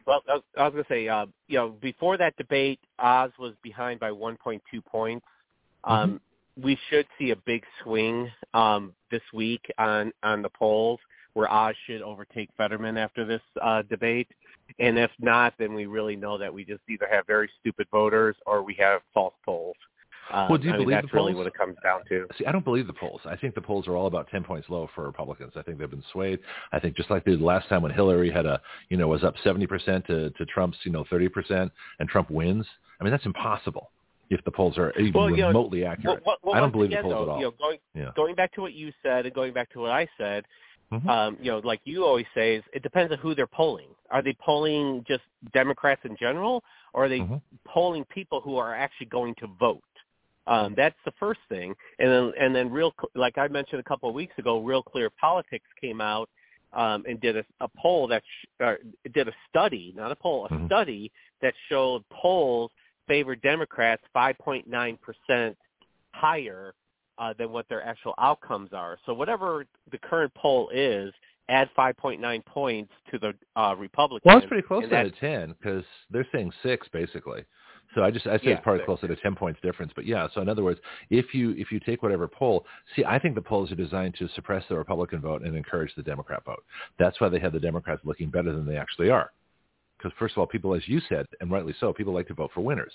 Well, 0.07 0.21
I 0.29 0.33
was, 0.35 0.43
I 0.57 0.63
was 0.63 0.71
going 0.73 0.83
to 0.83 0.89
say, 0.89 1.07
uh, 1.07 1.25
you 1.47 1.57
know, 1.57 1.69
before 1.81 2.17
that 2.17 2.35
debate, 2.37 2.79
Oz 2.99 3.31
was 3.39 3.53
behind 3.63 3.99
by 3.99 4.09
1.2 4.11 4.59
points. 4.85 5.25
Um, 5.83 6.09
Mm-hmm. 6.09 6.17
We 6.57 6.79
should 6.89 7.05
see 7.19 7.31
a 7.31 7.35
big 7.35 7.63
swing 7.83 8.31
um, 8.53 8.93
this 9.11 9.21
week 9.33 9.65
on 9.77 10.13
on 10.23 10.41
the 10.41 10.47
polls, 10.49 11.01
where 11.33 11.51
Oz 11.51 11.75
should 11.85 12.01
overtake 12.01 12.49
Fetterman 12.55 12.97
after 12.97 13.25
this 13.25 13.41
uh, 13.61 13.81
debate. 13.89 14.29
And 14.79 14.97
if 14.97 15.11
not, 15.19 15.53
then 15.59 15.73
we 15.73 15.85
really 15.85 16.15
know 16.15 16.37
that 16.37 16.53
we 16.53 16.63
just 16.63 16.79
either 16.89 17.09
have 17.11 17.27
very 17.27 17.49
stupid 17.59 17.87
voters 17.91 18.37
or 18.45 18.63
we 18.63 18.73
have 18.75 19.01
false 19.13 19.33
polls. 19.43 19.75
Um, 20.31 20.49
Well, 20.49 20.57
do 20.57 20.67
you 20.67 20.73
I 20.73 20.77
mean, 20.77 20.85
believe 20.85 20.97
that's 21.01 21.11
the 21.11 21.17
really 21.17 21.33
polls? 21.33 21.45
what 21.45 21.47
it 21.47 21.53
comes 21.53 21.75
down 21.83 22.01
to. 22.09 22.27
See, 22.37 22.45
I 22.45 22.51
don't 22.51 22.65
believe 22.65 22.87
the 22.87 22.93
polls. 22.93 23.21
I 23.25 23.35
think 23.35 23.55
the 23.55 23.61
polls 23.61 23.87
are 23.87 23.95
all 23.95 24.07
about 24.07 24.27
ten 24.29 24.43
points 24.43 24.69
low 24.69 24.89
for 24.95 25.05
Republicans. 25.05 25.53
I 25.55 25.61
think 25.61 25.77
they've 25.77 25.89
been 25.89 26.03
swayed. 26.11 26.39
I 26.71 26.79
think 26.79 26.95
just 26.97 27.09
like 27.09 27.23
they 27.25 27.31
did 27.31 27.41
last 27.41 27.69
time 27.69 27.81
when 27.81 27.91
Hillary 27.91 28.31
had 28.31 28.45
a, 28.45 28.59
you 28.89 28.97
know, 28.97 29.07
was 29.07 29.23
up 29.23 29.35
seventy 29.43 29.67
percent 29.67 30.05
to 30.07 30.31
to 30.31 30.45
Trump's, 30.45 30.77
you 30.83 30.91
know, 30.91 31.05
thirty 31.09 31.29
percent, 31.29 31.71
and 31.99 32.09
Trump 32.09 32.29
wins. 32.31 32.65
I 32.99 33.03
mean, 33.03 33.11
that's 33.11 33.25
impossible 33.25 33.91
if 34.31 34.43
the 34.45 34.51
polls 34.51 34.77
are 34.77 34.91
even 34.99 35.13
Well, 35.13 35.29
you 35.29 35.37
know, 35.37 35.47
remotely 35.49 35.85
accurate. 35.85 36.23
Well, 36.25 36.37
well, 36.41 36.55
I 36.55 36.59
don't 36.59 36.71
believe 36.71 36.89
again, 36.89 37.03
the 37.07 37.13
polls 37.13 37.27
though, 37.27 37.31
at 37.31 37.35
all. 37.35 37.39
You 37.39 37.45
know, 37.45 37.51
going 37.59 37.77
yeah. 37.93 38.11
going 38.15 38.35
back 38.35 38.53
to 38.53 38.61
what 38.61 38.73
you 38.73 38.91
said 39.03 39.25
and 39.25 39.35
going 39.35 39.53
back 39.53 39.71
to 39.73 39.79
what 39.79 39.91
I 39.91 40.07
said, 40.17 40.45
Mhm. 40.91 41.07
um, 41.07 41.37
you 41.39 41.51
know, 41.51 41.59
like 41.59 41.81
you 41.83 42.03
always 42.05 42.25
say, 42.33 42.55
is 42.55 42.63
it 42.73 42.81
depends 42.83 43.11
on 43.11 43.19
who 43.19 43.35
they're 43.35 43.47
polling. 43.47 43.89
Are 44.09 44.21
they 44.21 44.33
polling 44.33 45.03
just 45.07 45.23
Democrats 45.53 46.01
in 46.05 46.15
general, 46.17 46.63
or 46.93 47.05
are 47.05 47.09
they 47.09 47.19
Mhm. 47.19 47.41
polling 47.67 48.05
people 48.05 48.41
who 48.41 48.57
are 48.57 48.73
actually 48.73 49.07
going 49.07 49.35
to 49.35 49.47
vote? 49.59 49.83
Um, 50.47 50.73
that's 50.77 50.95
the 51.05 51.13
first 51.19 51.39
thing, 51.49 51.73
and 51.99 52.09
then 52.09 52.31
and 52.39 52.55
then 52.55 52.69
real, 52.71 52.93
like 53.15 53.37
I 53.37 53.47
mentioned 53.47 53.79
a 53.79 53.83
couple 53.83 54.07
of 54.09 54.15
weeks 54.15 54.37
ago, 54.37 54.59
Real 54.61 54.83
Clear 54.83 55.09
Politics 55.09 55.65
came 55.81 56.01
out 56.01 56.29
um, 56.73 57.03
and 57.07 57.19
did 57.19 57.37
a, 57.37 57.45
a 57.61 57.67
poll 57.77 58.07
that 58.07 58.21
sh- 58.23 58.45
uh, 58.63 58.75
did 59.13 59.27
a 59.27 59.31
study, 59.49 59.93
not 59.95 60.11
a 60.11 60.15
poll, 60.15 60.45
a 60.45 60.49
Mhm. 60.49 60.67
study 60.67 61.11
that 61.41 61.53
showed 61.67 62.07
polls 62.09 62.71
favored 63.07 63.41
Democrats 63.41 64.03
5.9 64.15 64.99
percent 65.01 65.57
higher 66.13 66.75
uh, 67.17 67.33
than 67.37 67.51
what 67.51 67.67
their 67.69 67.83
actual 67.83 68.13
outcomes 68.19 68.71
are. 68.73 68.99
So 69.05 69.13
whatever 69.13 69.65
the 69.91 69.97
current 69.97 70.33
poll 70.35 70.69
is, 70.69 71.13
add 71.49 71.69
5.9 71.77 72.45
points 72.45 72.91
to 73.11 73.19
the 73.19 73.33
uh, 73.59 73.75
Republican. 73.77 74.29
Well, 74.29 74.37
it's 74.37 74.47
pretty 74.47 74.67
close 74.67 74.87
to 74.89 75.05
a 75.05 75.09
ten 75.11 75.53
because 75.59 75.83
they're 76.09 76.27
saying 76.31 76.51
six 76.61 76.87
basically. 76.89 77.45
So 77.95 78.03
I 78.03 78.11
just 78.11 78.27
I 78.27 78.37
say 78.37 78.43
Yeah, 78.43 78.51
it's 78.53 78.63
probably 78.63 78.79
six. 78.79 78.85
closer 78.85 79.07
to 79.07 79.15
ten 79.15 79.35
points 79.35 79.59
difference. 79.63 79.91
But 79.95 80.05
yeah, 80.05 80.27
so 80.33 80.41
in 80.41 80.49
other 80.49 80.63
words, 80.63 80.79
if 81.09 81.33
you 81.33 81.51
if 81.51 81.71
you 81.71 81.79
take 81.79 82.03
whatever 82.03 82.27
poll, 82.27 82.65
see, 82.95 83.03
I 83.05 83.17
think 83.17 83.33
the 83.35 83.41
polls 83.41 83.71
are 83.71 83.75
designed 83.75 84.15
to 84.19 84.27
suppress 84.35 84.63
the 84.69 84.75
Republican 84.77 85.21
vote 85.21 85.41
and 85.41 85.55
encourage 85.55 85.95
the 85.95 86.03
Democrat 86.03 86.43
vote. 86.45 86.63
That's 86.99 87.19
why 87.19 87.29
they 87.29 87.39
have 87.39 87.53
the 87.53 87.59
Democrats 87.59 88.01
looking 88.03 88.29
better 88.29 88.51
than 88.51 88.65
they 88.67 88.77
actually 88.77 89.09
are. 89.09 89.31
Because 89.97 90.11
first 90.19 90.33
of 90.33 90.39
all, 90.39 90.45
people, 90.45 90.75
as 90.75 90.87
you 90.87 90.99
said, 91.07 91.25
and 91.39 91.49
rightly 91.49 91.73
so, 91.79 91.93
people 91.93 92.13
like 92.13 92.27
to 92.27 92.33
vote 92.33 92.51
for 92.53 92.61
winners. 92.61 92.91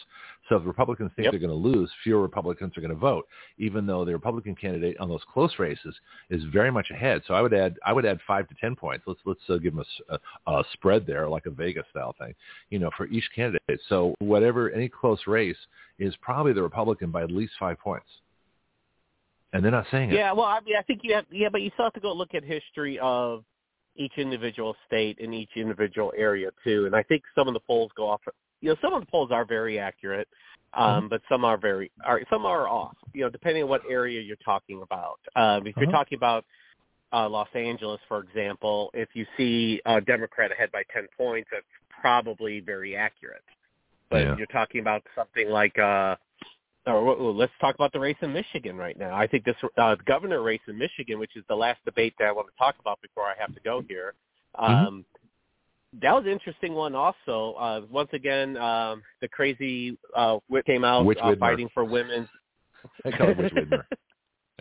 So 0.48 0.56
if 0.56 0.66
Republicans 0.66 1.10
think 1.16 1.24
Yep. 1.24 1.32
they're 1.32 1.40
going 1.40 1.50
to 1.50 1.68
lose, 1.68 1.90
fewer 2.04 2.20
Republicans 2.20 2.76
are 2.76 2.80
going 2.80 2.92
to 2.92 2.96
vote, 2.96 3.26
even 3.58 3.86
though 3.86 4.04
the 4.04 4.12
Republican 4.12 4.54
candidate 4.54 4.98
on 5.00 5.08
those 5.08 5.22
close 5.32 5.58
races 5.58 5.94
is 6.28 6.44
very 6.52 6.70
much 6.70 6.90
ahead. 6.90 7.22
So 7.26 7.34
I 7.34 7.40
would 7.40 7.54
add 7.54 7.78
I 7.84 7.92
would 7.92 8.04
add 8.04 8.18
five 8.26 8.48
to 8.48 8.54
ten 8.60 8.76
points. 8.76 9.04
Let's 9.06 9.20
let's 9.24 9.40
uh, 9.48 9.56
give 9.56 9.74
them 9.74 9.84
a 10.10 10.18
a 10.50 10.64
spread 10.74 11.06
there, 11.06 11.26
like 11.28 11.46
a 11.46 11.50
Vegas 11.50 11.86
style 11.90 12.14
thing, 12.18 12.34
you 12.68 12.78
know, 12.78 12.90
for 12.96 13.06
each 13.06 13.28
candidate. 13.34 13.80
So 13.88 14.14
whatever 14.18 14.70
any 14.70 14.88
close 14.88 15.26
race 15.26 15.56
is 15.98 16.14
probably 16.20 16.52
the 16.52 16.62
Republican 16.62 17.10
by 17.10 17.22
at 17.22 17.30
least 17.30 17.52
five 17.58 17.78
points. 17.78 18.08
And 19.52 19.64
they're 19.64 19.72
not 19.72 19.86
saying 19.90 20.10
it. 20.10 20.14
Yeah, 20.14 20.32
well, 20.32 20.44
I 20.44 20.60
mean, 20.60 20.76
I 20.78 20.82
think 20.82 21.00
you 21.02 21.14
have, 21.14 21.24
yeah, 21.30 21.48
but 21.50 21.60
you 21.60 21.70
still 21.74 21.86
have 21.86 21.92
to 21.94 22.00
go 22.00 22.12
look 22.12 22.34
at 22.34 22.44
history 22.44 23.00
of 23.00 23.42
each 24.00 24.14
individual 24.16 24.74
state 24.86 25.18
and 25.20 25.34
each 25.34 25.50
individual 25.56 26.12
area 26.16 26.50
too. 26.64 26.86
And 26.86 26.96
I 26.96 27.02
think 27.02 27.22
some 27.34 27.46
of 27.48 27.54
the 27.54 27.60
polls 27.60 27.90
go 27.96 28.08
off. 28.08 28.22
You 28.62 28.70
know, 28.70 28.76
some 28.82 28.94
of 28.94 29.00
the 29.00 29.10
polls 29.10 29.30
are 29.30 29.44
very 29.44 29.78
accurate, 29.78 30.28
um, 30.72 31.08
but 31.08 31.20
some 31.28 31.44
are 31.44 31.58
very, 31.58 31.90
are 32.04 32.20
some 32.30 32.46
are 32.46 32.66
off. 32.66 32.96
You 33.12 33.22
know, 33.24 33.30
depending 33.30 33.62
on 33.64 33.68
what 33.68 33.82
area 33.88 34.20
you're 34.20 34.44
talking 34.44 34.82
about. 34.82 35.20
Um, 35.36 35.66
if 35.66 35.76
you're 35.76 35.86
Uh-huh. 35.88 35.98
talking 35.98 36.16
about 36.16 36.44
uh, 37.12 37.28
Los 37.28 37.48
Angeles, 37.54 38.00
for 38.08 38.20
example, 38.20 38.90
if 38.94 39.08
you 39.14 39.26
see 39.36 39.80
a 39.84 40.00
Democrat 40.00 40.50
ahead 40.50 40.70
by 40.72 40.82
ten 40.94 41.06
points, 41.16 41.48
that's 41.52 41.66
probably 42.00 42.60
very 42.60 42.96
accurate. 42.96 43.44
But 44.08 44.22
Yeah. 44.22 44.36
you're 44.38 44.46
talking 44.46 44.80
about 44.80 45.02
something 45.14 45.48
like 45.50 45.78
uh, 45.78 46.16
or 46.86 47.04
well, 47.04 47.34
let's 47.34 47.52
talk 47.60 47.74
about 47.74 47.92
the 47.92 48.00
race 48.00 48.16
in 48.22 48.32
Michigan 48.32 48.76
right 48.76 48.98
now. 48.98 49.14
I 49.14 49.26
think 49.26 49.44
this 49.44 49.56
uh, 49.76 49.96
governor 50.06 50.42
race 50.42 50.60
in 50.68 50.78
Michigan, 50.78 51.18
which 51.18 51.36
is 51.36 51.44
the 51.48 51.54
last 51.54 51.84
debate 51.84 52.14
that 52.18 52.26
I 52.26 52.32
want 52.32 52.48
to 52.48 52.58
talk 52.58 52.76
about 52.80 53.00
before 53.02 53.24
I 53.24 53.34
have 53.38 53.54
to 53.54 53.60
go 53.60 53.82
here. 53.88 54.14
Mm-hmm. 54.58 54.86
Um, 54.86 55.04
That 56.00 56.12
was 56.14 56.24
an 56.24 56.30
interesting 56.30 56.74
one. 56.74 56.94
Also, 56.94 57.54
uh, 57.58 57.82
once 57.90 58.10
again, 58.12 58.56
um, 58.56 59.02
the 59.20 59.28
crazy 59.28 59.98
uh, 60.16 60.38
came 60.64 60.84
out 60.84 61.06
uh, 61.06 61.34
fighting 61.38 61.68
for 61.74 61.84
women's. 61.84 62.28
I 63.04 63.10
call 63.10 63.30
it 63.30 63.38
Witch 63.38 63.52
Whitmer. 63.52 63.84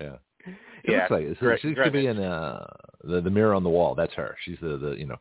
Yeah. 0.02 0.16
It 0.46 0.56
Yeah, 0.86 0.98
looks 1.00 1.12
like 1.12 1.24
it. 1.24 1.60
She 1.62 1.76
could 1.76 1.92
be 1.92 2.08
in 2.08 2.20
uh, 2.20 2.66
the 3.04 3.20
the 3.20 3.30
mirror 3.30 3.54
on 3.54 3.64
the 3.64 3.70
wall. 3.70 3.96
That's 3.96 4.14
her. 4.14 4.38
She's 4.46 4.58
the 4.62 4.78
the 4.78 4.92
you 4.98 5.06
know 5.06 5.18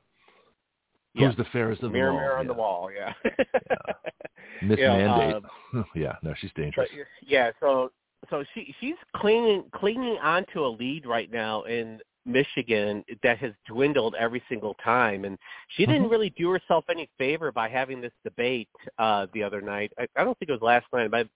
Yeah. 1.18 1.28
who's 1.28 1.37
the 1.37 1.44
fairest 1.52 1.83
of 1.83 1.92
mirror, 1.92 2.07
them 2.09 2.14
all. 2.14 2.20
mirror 2.20 2.38
on 2.38 2.44
yeah. 2.44 2.52
the 2.52 2.59
wall. 2.59 2.90
Yeah. 2.92 3.12
Miss 4.62 4.78
Yeah, 4.78 4.96
Mandate. 4.96 5.35
um, 5.74 5.85
yeah, 5.94 6.16
no, 6.22 6.35
she's 6.38 6.50
dangerous. 6.57 6.88
yeah, 7.26 7.50
so 7.61 7.90
so 8.31 8.44
she 8.54 8.74
she's 8.81 8.96
clinging 9.16 9.64
clinging 9.72 10.18
onto 10.22 10.64
a 10.64 10.68
lead 10.68 11.07
right 11.07 11.31
now 11.31 11.62
in 11.64 12.00
Michigan 12.26 13.04
that 13.22 13.38
has 13.38 13.52
dwindled 13.66 14.14
every 14.18 14.42
single 14.48 14.74
time, 14.85 15.24
and 15.24 15.38
she 15.76 15.87
didn't 15.87 16.04
Mhm. 16.07 16.11
really 16.11 16.31
do 16.31 16.50
herself 16.50 16.85
any 16.90 17.09
favor 17.16 17.52
by 17.52 17.68
having 17.68 18.00
this 18.00 18.12
debate 18.24 18.68
uh 18.98 19.26
the 19.33 19.42
other 19.42 19.61
night. 19.61 19.92
I, 19.98 20.07
I 20.16 20.24
don't 20.24 20.37
think 20.38 20.48
it 20.50 20.52
was 20.52 20.62
last 20.62 20.87
night, 20.92 21.11
but 21.11 21.28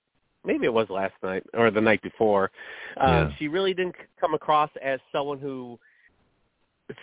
maybe 0.45 0.65
it 0.67 0.73
was 0.73 0.91
last 0.91 1.15
night 1.23 1.45
or 1.55 1.71
the 1.71 1.81
night 1.81 2.03
before. 2.03 2.51
Um, 2.99 3.13
Yeah. 3.13 3.31
She 3.39 3.49
really 3.49 3.73
didn't 3.75 3.95
come 4.21 4.35
across 4.35 4.71
as 4.83 4.99
someone 5.13 5.39
who 5.39 5.79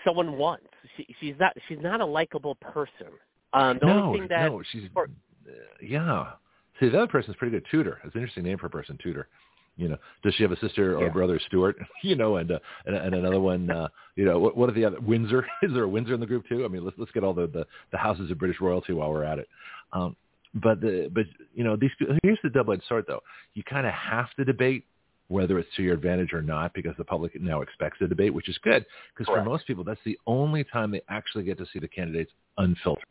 someone 0.06 0.38
wants. 0.38 0.68
She, 0.98 1.16
she's 1.20 1.36
not 1.40 1.54
she's 1.68 1.80
not 1.82 2.02
a 2.02 2.06
likable 2.06 2.56
person. 2.56 3.08
Um, 3.54 3.78
the 3.80 3.88
no, 3.88 4.04
only 4.04 4.20
thing 4.20 4.28
that 4.30 4.52
no, 4.52 4.62
she's 4.72 4.84
for- 4.94 5.06
uh, 5.06 5.52
yeah. 5.82 6.32
See, 6.80 6.88
the 6.90 6.98
other 6.98 7.08
person's 7.08 7.36
pretty 7.36 7.52
good. 7.52 7.66
Tudor. 7.70 8.00
It's 8.06 8.16
an 8.16 8.22
interesting 8.22 8.44
name 8.44 8.58
for 8.58 8.68
a 8.68 8.70
person. 8.70 8.98
Tudor. 9.02 9.28
You 9.76 9.88
know, 9.88 9.98
does 10.24 10.34
she 10.36 10.44
have 10.44 10.52
a 10.52 10.60
sister 10.60 10.98
or 10.98 11.06
Yeah. 11.06 11.10
brother, 11.10 11.40
Stuart? 11.48 11.78
You 12.04 12.16
know, 12.16 12.38
and 12.38 12.52
uh, 12.52 12.60
and, 12.86 12.96
and 12.96 13.16
another 13.16 13.40
one. 13.40 13.70
Uh, 13.70 13.88
you 14.16 14.26
know, 14.26 14.38
what, 14.40 14.56
what 14.58 14.70
are 14.70 14.74
the 14.74 14.86
other? 14.86 15.00
Windsor. 15.00 15.46
Is 15.64 15.74
there 15.74 15.84
a 15.84 15.88
Windsor 15.90 16.14
in 16.14 16.20
the 16.20 16.26
group 16.26 16.48
too? 16.48 16.66
I 16.66 16.68
mean, 16.68 16.84
let's 16.84 16.98
let's 16.98 17.12
get 17.12 17.24
all 17.24 17.34
the 17.34 17.48
the, 17.48 17.66
the 17.92 17.98
houses 17.98 18.30
of 18.32 18.38
British 18.38 18.60
royalty 18.62 18.94
while 18.94 19.10
we're 19.12 19.24
at 19.24 19.40
it. 19.40 19.48
Um, 19.94 20.16
but 20.54 20.82
the 20.82 21.10
but 21.14 21.26
you 21.54 21.64
know 21.64 21.76
these 21.76 21.92
here's 22.24 22.40
the 22.44 22.50
double 22.50 22.74
edged 22.74 22.84
sword 22.88 23.06
though. 23.08 23.22
You 23.54 23.64
kind 23.64 23.86
of 23.88 23.94
have 23.94 24.34
to 24.38 24.46
debate 24.46 24.86
whether 25.30 25.58
it's 25.58 25.70
to 25.78 25.84
your 25.84 25.94
advantage 25.94 26.34
or 26.34 26.42
not 26.42 26.74
because 26.74 26.94
the 26.98 27.06
public 27.06 27.40
now 27.40 27.62
expects 27.62 27.98
the 28.02 28.08
debate, 28.08 28.34
which 28.34 28.50
is 28.50 28.58
good 28.64 28.86
because 29.16 29.34
for 29.34 29.44
most 29.44 29.66
people 29.66 29.84
that's 29.84 30.00
the 30.06 30.18
only 30.28 30.64
time 30.66 30.92
they 30.92 31.02
actually 31.10 31.44
get 31.44 31.58
to 31.58 31.66
see 31.72 31.80
the 31.80 31.88
candidates 31.88 32.32
unfiltered. 32.58 33.06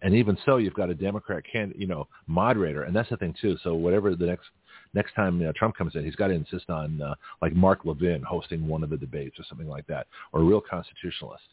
And 0.00 0.14
even 0.14 0.38
so, 0.46 0.58
you've 0.58 0.74
got 0.74 0.90
a 0.90 0.94
Democrat 0.94 1.42
can 1.50 1.72
you 1.76 1.86
know 1.86 2.08
moderator, 2.26 2.82
and 2.82 2.94
that's 2.94 3.10
the 3.10 3.16
thing 3.16 3.34
too. 3.40 3.56
So 3.62 3.74
whatever 3.74 4.14
the 4.14 4.26
next 4.26 4.46
next 4.94 5.12
time 5.14 5.40
you 5.40 5.46
know, 5.46 5.52
Trump 5.52 5.76
comes 5.76 5.94
in, 5.96 6.04
he's 6.04 6.14
got 6.14 6.28
to 6.28 6.34
insist 6.34 6.70
on 6.70 7.02
uh, 7.02 7.14
like 7.42 7.54
Mark 7.54 7.84
Levin 7.84 8.22
hosting 8.22 8.66
one 8.66 8.82
of 8.82 8.90
the 8.90 8.96
debates 8.96 9.38
or 9.38 9.44
something 9.48 9.68
like 9.68 9.86
that, 9.88 10.06
or 10.32 10.40
a 10.40 10.44
real 10.44 10.60
constitutionalist. 10.60 11.44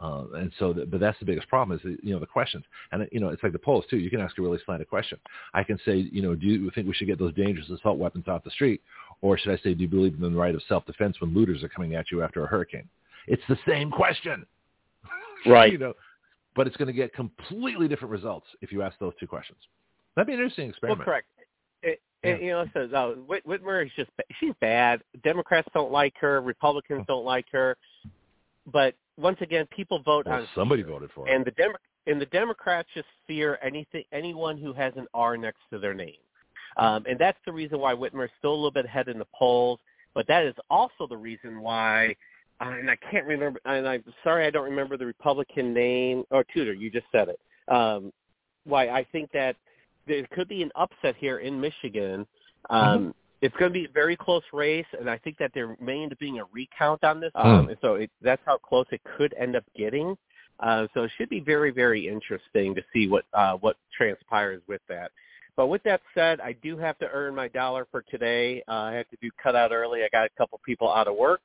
Uh, 0.00 0.24
and 0.34 0.52
so, 0.58 0.72
the, 0.72 0.84
but 0.84 1.00
that's 1.00 1.18
the 1.18 1.24
biggest 1.24 1.48
problem 1.48 1.76
is 1.76 1.82
the, 1.82 1.96
you 2.06 2.12
know 2.12 2.20
the 2.20 2.26
questions, 2.26 2.64
and 2.92 3.08
you 3.12 3.20
know 3.20 3.28
it's 3.28 3.42
like 3.42 3.52
the 3.52 3.58
polls 3.58 3.84
too. 3.88 3.96
You 3.96 4.10
can 4.10 4.20
ask 4.20 4.36
a 4.38 4.42
really 4.42 4.58
slanted 4.66 4.88
question. 4.88 5.18
I 5.54 5.62
can 5.62 5.78
say, 5.86 5.96
you 6.12 6.20
know, 6.20 6.34
do 6.34 6.46
you 6.46 6.70
think 6.74 6.86
we 6.86 6.92
should 6.92 7.06
get 7.06 7.18
those 7.18 7.32
dangerous 7.34 7.68
assault 7.70 7.98
weapons 7.98 8.28
off 8.28 8.44
the 8.44 8.50
street, 8.50 8.82
or 9.22 9.38
should 9.38 9.52
I 9.52 9.62
say, 9.62 9.72
do 9.72 9.82
you 9.82 9.88
believe 9.88 10.14
in 10.14 10.20
the 10.20 10.30
right 10.30 10.54
of 10.54 10.62
self-defense 10.68 11.20
when 11.20 11.32
looters 11.34 11.62
are 11.62 11.68
coming 11.68 11.94
at 11.94 12.10
you 12.10 12.22
after 12.22 12.44
a 12.44 12.46
hurricane? 12.46 12.88
It's 13.26 13.42
the 13.48 13.58
same 13.66 13.90
question, 13.90 14.44
Right. 15.46 15.72
you 15.72 15.78
know, 15.78 15.94
but 16.54 16.66
it's 16.66 16.76
going 16.76 16.88
to 16.88 16.92
get 16.92 17.14
completely 17.14 17.88
different 17.88 18.12
results 18.12 18.46
if 18.60 18.72
you 18.72 18.82
ask 18.82 18.98
those 18.98 19.14
two 19.18 19.26
questions. 19.26 19.58
That'd 20.14 20.26
be 20.26 20.34
an 20.34 20.40
interesting 20.40 20.70
experiment. 20.70 21.06
Well, 21.06 21.16
experiment. 21.16 21.24
correct. 21.82 22.00
It, 22.22 22.32
and, 22.34 22.42
you 22.42 22.50
know, 22.50 22.60
it 22.62 22.70
says 22.72 22.92
uh, 22.92 23.12
Whit- 23.26 23.46
Whitmer 23.46 23.84
is 23.84 23.92
just 23.96 24.10
she's 24.40 24.52
bad. 24.60 25.02
Democrats 25.22 25.68
don't 25.72 25.92
like 25.92 26.14
her. 26.20 26.40
Republicans 26.40 27.04
don't 27.06 27.24
like 27.24 27.46
her. 27.52 27.76
But 28.72 28.94
once 29.16 29.38
again, 29.40 29.66
people 29.66 30.00
vote 30.00 30.26
Well, 30.26 30.40
on 30.40 30.48
somebody 30.54 30.82
fear. 30.82 30.92
voted 30.92 31.10
for 31.12 31.28
it. 31.28 31.34
and 31.34 31.44
the 31.44 31.50
Demo- 31.52 31.78
and 32.06 32.20
the 32.20 32.26
Democrats 32.26 32.88
just 32.94 33.08
fear 33.26 33.58
anything 33.62 34.04
anyone 34.12 34.56
who 34.58 34.72
has 34.72 34.92
an 34.96 35.06
R 35.14 35.36
next 35.36 35.60
to 35.70 35.78
their 35.78 35.94
name, 35.94 36.14
um, 36.76 37.04
and 37.08 37.18
that's 37.18 37.38
the 37.46 37.52
reason 37.52 37.78
why 37.78 37.94
Whitmer 37.94 38.24
is 38.26 38.30
still 38.38 38.52
a 38.52 38.54
little 38.54 38.70
bit 38.70 38.84
ahead 38.84 39.08
in 39.08 39.18
the 39.18 39.26
polls. 39.34 39.80
But 40.14 40.26
that 40.28 40.44
is 40.44 40.54
also 40.70 41.06
the 41.06 41.16
reason 41.16 41.60
why, 41.60 42.16
uh, 42.60 42.68
and 42.70 42.90
I 42.90 42.96
can't 42.96 43.26
remember. 43.26 43.60
And 43.66 43.86
I'm 43.86 44.04
sorry, 44.24 44.46
I 44.46 44.50
don't 44.50 44.64
remember 44.64 44.96
the 44.96 45.04
Republican 45.06 45.74
name. 45.74 46.24
Or 46.30 46.42
Tudor, 46.44 46.72
you 46.72 46.90
just 46.90 47.06
said 47.12 47.28
it. 47.28 47.38
Um, 47.68 48.12
why 48.64 48.88
I 48.88 49.04
think 49.12 49.30
that 49.32 49.56
there 50.06 50.26
could 50.32 50.48
be 50.48 50.62
an 50.62 50.70
upset 50.74 51.16
here 51.16 51.38
in 51.38 51.60
Michigan. 51.60 52.26
Um, 52.70 52.80
mm-hmm. 52.80 53.10
It's 53.42 53.54
going 53.56 53.70
to 53.70 53.78
be 53.78 53.84
a 53.84 53.92
very 53.92 54.16
close 54.16 54.42
race, 54.52 54.86
and 54.98 55.10
I 55.10 55.18
think 55.18 55.36
that 55.38 55.50
there 55.54 55.76
may 55.80 56.02
end 56.02 56.12
up 56.12 56.18
being 56.18 56.38
a 56.40 56.44
recount 56.52 57.04
on 57.04 57.20
this. 57.20 57.30
Um, 57.34 57.66
mm. 57.66 57.68
And 57.68 57.78
so 57.82 57.94
it, 57.96 58.10
that's 58.22 58.42
how 58.46 58.56
close 58.56 58.86
it 58.90 59.00
could 59.16 59.34
end 59.38 59.56
up 59.56 59.64
getting. 59.76 60.16
Uh, 60.60 60.86
so 60.94 61.02
it 61.02 61.10
should 61.18 61.28
be 61.28 61.40
very, 61.40 61.70
very 61.70 62.08
interesting 62.08 62.74
to 62.74 62.82
see 62.92 63.08
what 63.08 63.24
uh, 63.34 63.54
what 63.54 63.76
transpires 63.96 64.62
with 64.66 64.80
that. 64.88 65.10
But 65.54 65.68
with 65.68 65.82
that 65.84 66.00
said, 66.14 66.40
I 66.40 66.52
do 66.52 66.76
have 66.78 66.98
to 66.98 67.08
earn 67.10 67.34
my 67.34 67.48
dollar 67.48 67.86
for 67.90 68.02
today. 68.10 68.62
Uh, 68.68 68.72
I 68.72 68.92
have 68.94 69.08
to 69.08 69.16
do 69.20 69.30
cut 69.42 69.56
out 69.56 69.72
early. 69.72 70.02
I 70.02 70.08
got 70.12 70.26
a 70.26 70.30
couple 70.36 70.60
people 70.64 70.92
out 70.92 71.08
of 71.08 71.16
work, 71.16 71.40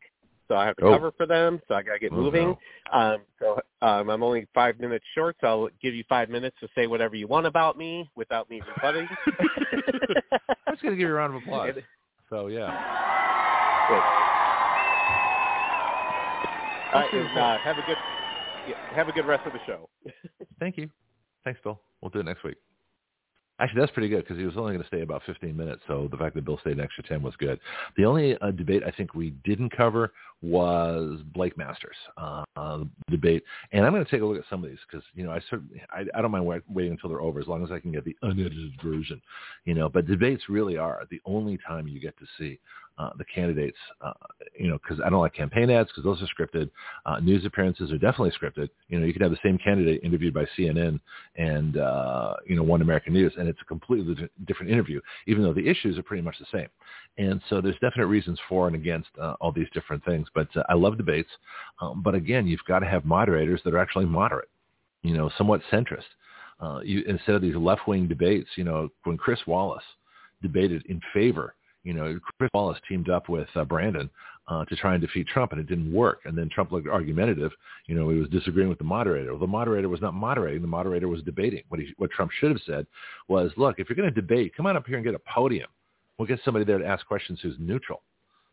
so 0.52 0.58
I 0.58 0.66
have 0.66 0.76
to 0.78 0.86
oh. 0.86 0.92
cover 0.92 1.12
for 1.16 1.26
them. 1.26 1.62
So 1.70 1.76
I 1.76 1.82
got 1.82 1.94
to 1.94 2.00
get 2.00 2.12
oh, 2.12 2.18
moving. 2.18 2.58
No. 2.92 3.00
Um, 3.00 3.22
so 3.40 3.62
um, 3.82 4.10
I'm 4.10 4.22
only 4.22 4.48
five 4.54 4.80
minutes 4.82 5.06
short, 5.16 5.38
so 5.40 5.48
I'll 5.48 5.70
give 5.82 5.96
you 5.96 6.04
five 6.10 6.30
minutes 6.30 6.58
to 6.60 6.68
say 6.76 6.88
whatever 6.88 7.16
you 7.16 7.26
want 7.26 7.46
about 7.46 7.78
me 7.78 8.10
without 8.16 8.50
me 8.50 8.62
rebutting. 8.76 9.08
I'm 10.68 10.74
just 10.74 10.84
gonna 10.84 10.98
give 10.98 11.08
you 11.08 11.08
a 11.08 11.14
round 11.14 11.36
of 11.36 11.42
applause. 11.42 11.74
So 12.30 12.48
yeah. 12.48 12.68
Good. 13.88 14.04
Uh, 16.94 17.40
uh, 17.40 17.58
have 17.60 17.78
a 17.78 17.84
good 17.88 17.98
yeah, 18.68 18.76
have 18.94 19.08
a 19.08 19.14
good 19.14 19.26
rest 19.26 19.48
of 19.48 19.54
the 19.54 19.60
show. 19.66 19.90
Thank 20.60 20.78
you. 20.78 20.90
Thanks, 21.46 21.60
Bill. 21.64 21.80
We'll 22.02 22.10
do 22.10 22.20
it 22.20 22.26
next 22.26 22.44
week. 22.44 22.58
Actually, 23.62 23.82
that's 23.82 23.92
pretty 23.92 24.10
good 24.10 24.24
because 24.24 24.38
he 24.38 24.44
was 24.44 24.58
only 24.58 24.74
going 24.74 24.82
to 24.82 24.88
stay 24.88 25.02
about 25.02 25.22
15 25.28 25.56
minutes. 25.56 25.84
So 25.88 26.08
the 26.10 26.18
fact 26.18 26.34
that 26.34 26.44
Bill 26.44 26.58
stayed 26.62 26.78
an 26.78 26.80
extra 26.80 27.04
10 27.04 27.22
was 27.22 27.36
good. 27.38 27.60
The 27.96 28.06
only 28.06 28.36
uh, 28.42 28.50
debate 28.50 28.82
I 28.84 28.90
think 28.90 29.14
we 29.14 29.36
didn't 29.44 29.70
cover 29.70 30.14
was 30.42 31.20
Blake 31.36 31.56
Masters 31.56 31.96
uh, 32.18 32.44
uh, 32.56 32.80
debate, 33.12 33.44
and 33.72 33.86
I'm 33.86 33.92
going 33.94 34.04
to 34.04 34.10
take 34.10 34.22
a 34.22 34.26
look 34.26 34.40
at 34.40 34.50
some 34.50 34.64
of 34.64 34.70
these 34.72 34.80
because 34.90 35.06
you 35.14 35.24
know 35.24 35.30
I 35.30 35.40
certainly 35.48 35.80
I, 35.92 36.06
I 36.18 36.22
don't 36.24 36.32
mind 36.32 36.48
wait, 36.48 36.64
waiting 36.68 36.94
until 36.94 37.12
they're 37.12 37.22
over 37.22 37.40
as 37.40 37.48
long 37.48 37.64
as 37.64 37.72
I 37.72 37.80
can 37.80 37.92
get 37.92 38.04
the 38.04 38.16
unedited 38.24 38.82
version, 38.84 39.22
you 39.66 39.76
know. 39.76 39.88
But 39.88 40.08
debates 40.08 40.50
really 40.50 40.78
are 40.78 41.04
the 41.12 41.22
only 41.26 41.60
time 41.68 41.88
you 41.88 42.00
get 42.00 42.18
to 42.18 42.26
see 42.40 42.60
uh, 43.02 43.10
the 43.18 43.26
candidates, 43.26 43.78
uh, 44.02 44.14
you 44.58 44.68
know, 44.68 44.78
because 44.78 45.02
I 45.04 45.10
don't 45.10 45.22
like 45.22 45.34
campaign 45.34 45.72
ads 45.72 45.90
because 45.90 46.04
those 46.04 46.22
are 46.22 46.28
scripted. 46.28 46.70
Uh, 47.06 47.20
news 47.20 47.46
appearances 47.46 47.92
are 47.92 47.98
definitely 47.98 48.32
scripted. 48.32 48.70
You 48.90 49.00
know, 49.00 49.08
you 49.08 49.14
could 49.14 49.24
have 49.24 49.32
the 49.32 49.40
same 49.44 49.58
candidate 49.58 50.02
interviewed 50.04 50.34
by 50.34 50.46
CNN 50.58 51.00
and 51.36 51.78
uh, 51.78 52.36
you 52.46 52.56
know 52.56 52.64
One 52.64 52.82
American 52.82 53.14
News, 53.14 53.34
and 53.40 53.48
it's 53.48 53.62
a 53.62 53.66
completely 53.66 54.30
different 54.46 54.72
interview, 54.72 55.02
even 55.26 55.42
though 55.42 55.54
the 55.54 55.68
issues 55.68 55.98
are 55.98 56.04
pretty 56.04 56.22
much 56.22 56.36
the 56.38 56.46
same. 56.52 56.68
And 57.18 57.42
so 57.50 57.60
there's 57.60 57.76
definite 57.82 58.06
reasons 58.06 58.40
for 58.48 58.68
and 58.68 58.76
against 58.76 59.10
uh, 59.20 59.36
all 59.42 59.52
these 59.52 59.70
different 59.74 60.06
things. 60.06 60.28
But 60.36 60.56
uh, 60.56 60.64
I 60.70 60.76
love 60.76 60.98
debates, 60.98 61.30
um, 61.82 62.04
but 62.04 62.14
again, 62.14 62.46
you've 62.46 62.60
got 62.68 62.80
to 62.80 62.88
have 62.88 63.04
moderators 63.04 63.62
that 63.66 63.74
are 63.74 63.80
actually 63.80 64.06
moderate, 64.06 64.50
you 65.02 65.18
know, 65.18 65.32
somewhat 65.38 65.62
centrist. 65.72 66.04
Uh, 66.60 66.82
you, 66.84 67.02
instead 67.08 67.34
of 67.34 67.42
these 67.42 67.56
left-wing 67.56 68.08
debates, 68.08 68.50
you 68.56 68.64
know, 68.64 68.90
when 69.06 69.18
Chris 69.18 69.40
Wallace 69.48 69.84
debated 70.44 70.86
in 70.86 71.02
favor 71.12 71.56
you 71.84 71.94
know, 71.94 72.20
Chris 72.38 72.50
Wallace 72.54 72.80
teamed 72.88 73.10
up 73.10 73.30
with 73.30 73.48
uh, 73.56 73.64
Brandon 73.64 74.10
uh, 74.48 74.66
to 74.66 74.76
try 74.76 74.94
and 74.94 75.02
defeat 75.02 75.28
Trump, 75.28 75.52
and 75.52 75.62
it 75.62 75.68
didn't 75.68 75.92
work. 75.92 76.22
And 76.26 76.38
then 76.38 76.50
Trump 76.50 76.72
looked 76.72 76.88
argumentative. 76.88 77.52
You 77.88 77.96
know, 77.96 78.10
he 78.10 78.20
was 78.20 78.30
disagreeing 78.30 78.70
with 78.70 78.78
the 78.78 78.84
moderator. 78.84 79.32
Well, 79.32 79.40
the 79.40 79.48
moderator 79.48 79.90
was 79.90 80.02
not 80.02 80.14
moderating. 80.14 80.62
The 80.62 80.68
moderator 80.68 81.08
was 81.08 81.24
debating. 81.24 81.64
What 81.70 81.80
he, 81.80 81.94
what 81.98 82.12
Trump 82.12 82.32
should 82.32 82.52
have 82.52 82.62
said 82.66 82.86
was, 83.28 83.52
look, 83.58 83.80
if 83.80 83.90
you're 83.90 83.96
going 83.96 84.14
to 84.14 84.22
debate, 84.22 84.54
come 84.56 84.68
on 84.68 84.78
up 84.78 84.86
here 84.86 84.98
and 84.98 85.06
get 85.06 85.16
a 85.16 85.20
podium. 85.20 85.70
We'll 86.18 86.28
get 86.28 86.40
somebody 86.44 86.66
there 86.66 86.78
to 86.78 86.86
ask 86.86 87.06
questions 87.08 87.40
who's 87.42 87.56
neutral. 87.60 88.04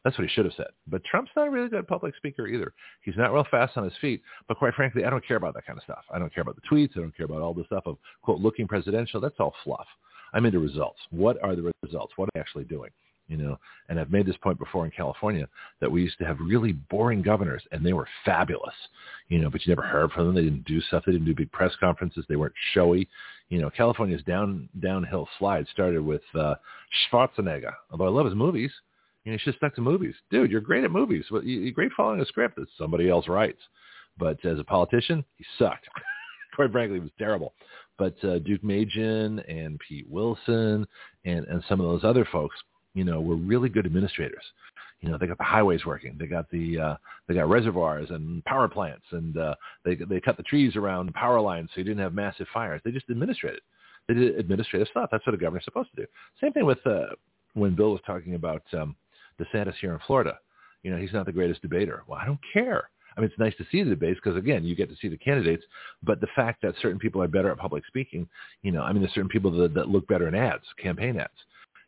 That's 0.05 0.17
what 0.17 0.27
he 0.27 0.33
should 0.33 0.45
have 0.45 0.55
said. 0.55 0.69
But 0.87 1.05
Trump's 1.05 1.33
not 1.37 1.49
a 1.49 1.51
really 1.51 1.69
good 1.69 1.87
public 1.87 2.17
speaker 2.17 2.47
either. 2.47 2.73
He's 3.03 3.17
not 3.17 3.33
real 3.33 3.47
fast 3.51 3.77
on 3.77 3.85
his 3.85 3.93
feet. 4.01 4.23
But 4.47 4.57
quite 4.57 4.75
frankly, 4.75 5.05
I 5.05 5.11
don't 5.11 5.27
care 5.27 5.37
about 5.37 5.55
that 5.55 5.67
kind 5.67 5.77
of 5.77 5.83
stuff. 5.83 6.05
I 6.11 6.19
don't 6.19 6.33
care 6.33 6.43
about 6.43 6.57
the 6.57 6.63
tweets. 6.63 6.97
I 6.97 7.01
don't 7.01 7.17
care 7.17 7.27
about 7.27 7.43
all 7.43 7.53
the 7.53 7.65
stuff 7.65 7.83
of, 7.85 7.99
quote, 8.23 8.41
looking 8.41 8.69
presidential. 8.69 9.21
That's 9.21 9.35
all 9.39 9.55
fluff. 9.65 9.87
I'm 10.33 10.47
into 10.47 10.61
results. 10.61 11.01
What 11.11 11.43
are 11.43 11.57
the 11.57 11.73
results? 11.83 12.13
What 12.17 12.27
are 12.27 12.31
they 12.35 12.41
actually 12.41 12.65
doing? 12.65 12.91
You 13.29 13.37
know, 13.37 13.59
and 13.89 14.01
I've 14.01 14.11
made 14.11 14.25
this 14.25 14.39
point 14.39 14.59
before 14.59 14.87
in 14.87 14.91
California 14.91 15.47
that 15.81 15.93
we 15.93 16.03
used 16.03 16.17
to 16.19 16.25
have 16.25 16.39
really 16.41 16.73
boring 16.73 17.21
governors 17.21 17.63
and 17.73 17.85
they 17.85 17.93
were 17.93 18.09
fabulous, 18.25 18.75
you 19.29 19.39
know, 19.39 19.51
but 19.51 19.65
you 19.65 19.71
never 19.71 19.87
heard 19.87 20.11
from 20.13 20.27
them. 20.27 20.35
They 20.35 20.43
didn't 20.43 20.65
do 20.65 20.81
stuff. 20.81 21.03
They 21.05 21.13
didn't 21.13 21.27
do 21.27 21.35
big 21.35 21.53
press 21.53 21.73
conferences. 21.79 22.25
They 22.29 22.37
weren't 22.37 22.55
showy. 22.73 23.07
You 23.51 23.61
know, 23.61 23.69
California's 23.69 24.23
down 24.23 24.69
downhill 24.81 25.29
slide 25.39 25.67
started 25.71 26.03
with 26.03 26.23
uh, 26.35 26.55
Schwarzenegger. 27.13 27.73
Although 27.91 28.07
I 28.07 28.11
love 28.11 28.25
his 28.25 28.35
movies, 28.35 28.71
you 29.25 29.33
know, 29.33 29.39
he 29.39 29.43
should 29.43 29.57
stuck 29.57 29.75
to 29.75 29.83
movies. 29.83 30.15
Dude, 30.31 30.51
you're 30.51 30.63
great 30.63 30.85
at 30.85 30.91
movies. 30.91 31.27
But 31.31 31.45
you're 31.45 31.73
great 31.73 31.93
following 31.95 32.21
a 32.21 32.27
script 32.27 32.57
that 32.57 32.67
somebody 32.79 33.11
else 33.11 33.29
writes. 33.29 33.61
But 34.17 34.43
as 34.47 34.59
a 34.59 34.65
politician, 34.65 35.23
he 35.37 35.45
sucked. 35.59 35.87
Quite 36.55 36.73
frankly, 36.73 36.97
he 36.97 37.03
was 37.03 37.11
terrible. 37.19 37.53
But 37.99 38.17
uh, 38.23 38.39
Deukmejian 38.39 39.45
and 39.49 39.79
Pete 39.87 40.09
Wilson 40.09 40.87
and, 41.27 41.47
and 41.47 41.63
some 41.69 41.81
of 41.81 41.87
those 41.89 42.05
other 42.05 42.27
folks– 42.33 42.57
you 42.95 43.05
know, 43.05 43.21
were 43.21 43.37
really 43.37 43.69
good 43.69 43.87
administrators. 43.87 44.45
You 45.01 45.11
know, 45.11 45.19
they 45.19 45.29
got 45.29 45.39
the 45.39 45.45
highways 45.45 45.87
working. 45.87 46.17
They 46.19 46.27
got 46.27 46.51
the 46.51 46.79
uh, 46.79 46.97
they 47.29 47.35
got 47.35 47.49
reservoirs 47.49 48.11
and 48.11 48.45
power 48.45 48.67
plants, 48.69 49.05
and 49.13 49.37
uh, 49.39 49.55
they 49.85 49.95
they 49.95 50.21
cut 50.21 50.37
the 50.37 50.43
trees 50.43 50.75
around 50.75 51.15
power 51.15 51.41
lines 51.41 51.71
so 51.73 51.79
you 51.79 51.85
didn't 51.85 52.03
have 52.03 52.15
massive 52.15 52.49
fires. 52.53 52.81
They 52.85 52.91
just 52.91 53.09
administrated. 53.09 53.61
They 54.09 54.15
did 54.15 54.39
administrative 54.39 54.89
stuff. 54.89 55.09
That's 55.13 55.25
what 55.25 55.35
a 55.35 55.39
governor's 55.39 55.65
supposed 55.65 55.91
to 55.95 56.03
do. 56.03 56.07
Same 56.41 56.53
thing 56.53 56.67
with 56.67 56.85
uh, 56.85 57.15
when 57.55 57.77
Bill 57.77 57.93
was 57.93 58.01
talking 58.07 58.35
about 58.35 58.63
um, 58.73 58.97
DeSantis 59.41 59.75
here 59.81 59.93
in 59.93 60.01
Florida. 60.07 60.39
You 60.83 60.91
know, 60.91 60.97
he's 60.97 61.13
not 61.13 61.27
the 61.27 61.33
greatest 61.33 61.63
debater. 61.63 62.03
Well, 62.09 62.19
I 62.21 62.27
don't 62.27 62.41
care. 62.53 62.91
I 63.17 63.21
mean, 63.21 63.31
it's 63.31 63.39
nice 63.39 63.55
to 63.57 63.67
see 63.71 63.83
the 63.83 63.91
debates 63.91 64.21
because 64.23 64.39
again, 64.39 64.65
you 64.65 64.75
get 64.75 64.89
to 64.89 64.97
see 64.97 65.09
the 65.09 65.17
candidates. 65.17 65.65
But 66.03 66.21
the 66.21 66.29
fact 66.35 66.63
that 66.63 66.75
certain 66.81 66.99
people 66.99 67.23
are 67.23 67.29
better 67.29 67.51
at 67.51 67.59
public 67.59 67.85
speaking, 67.87 68.29
you 68.63 68.73
know, 68.73 68.83
I 68.83 68.93
mean, 68.93 69.03
there's 69.03 69.15
certain 69.15 69.29
people 69.29 69.51
that, 69.53 69.75
that 69.75 69.89
look 69.89 70.09
better 70.09 70.27
in 70.27 70.35
ads, 70.35 70.65
campaign 70.81 71.19
ads 71.19 71.31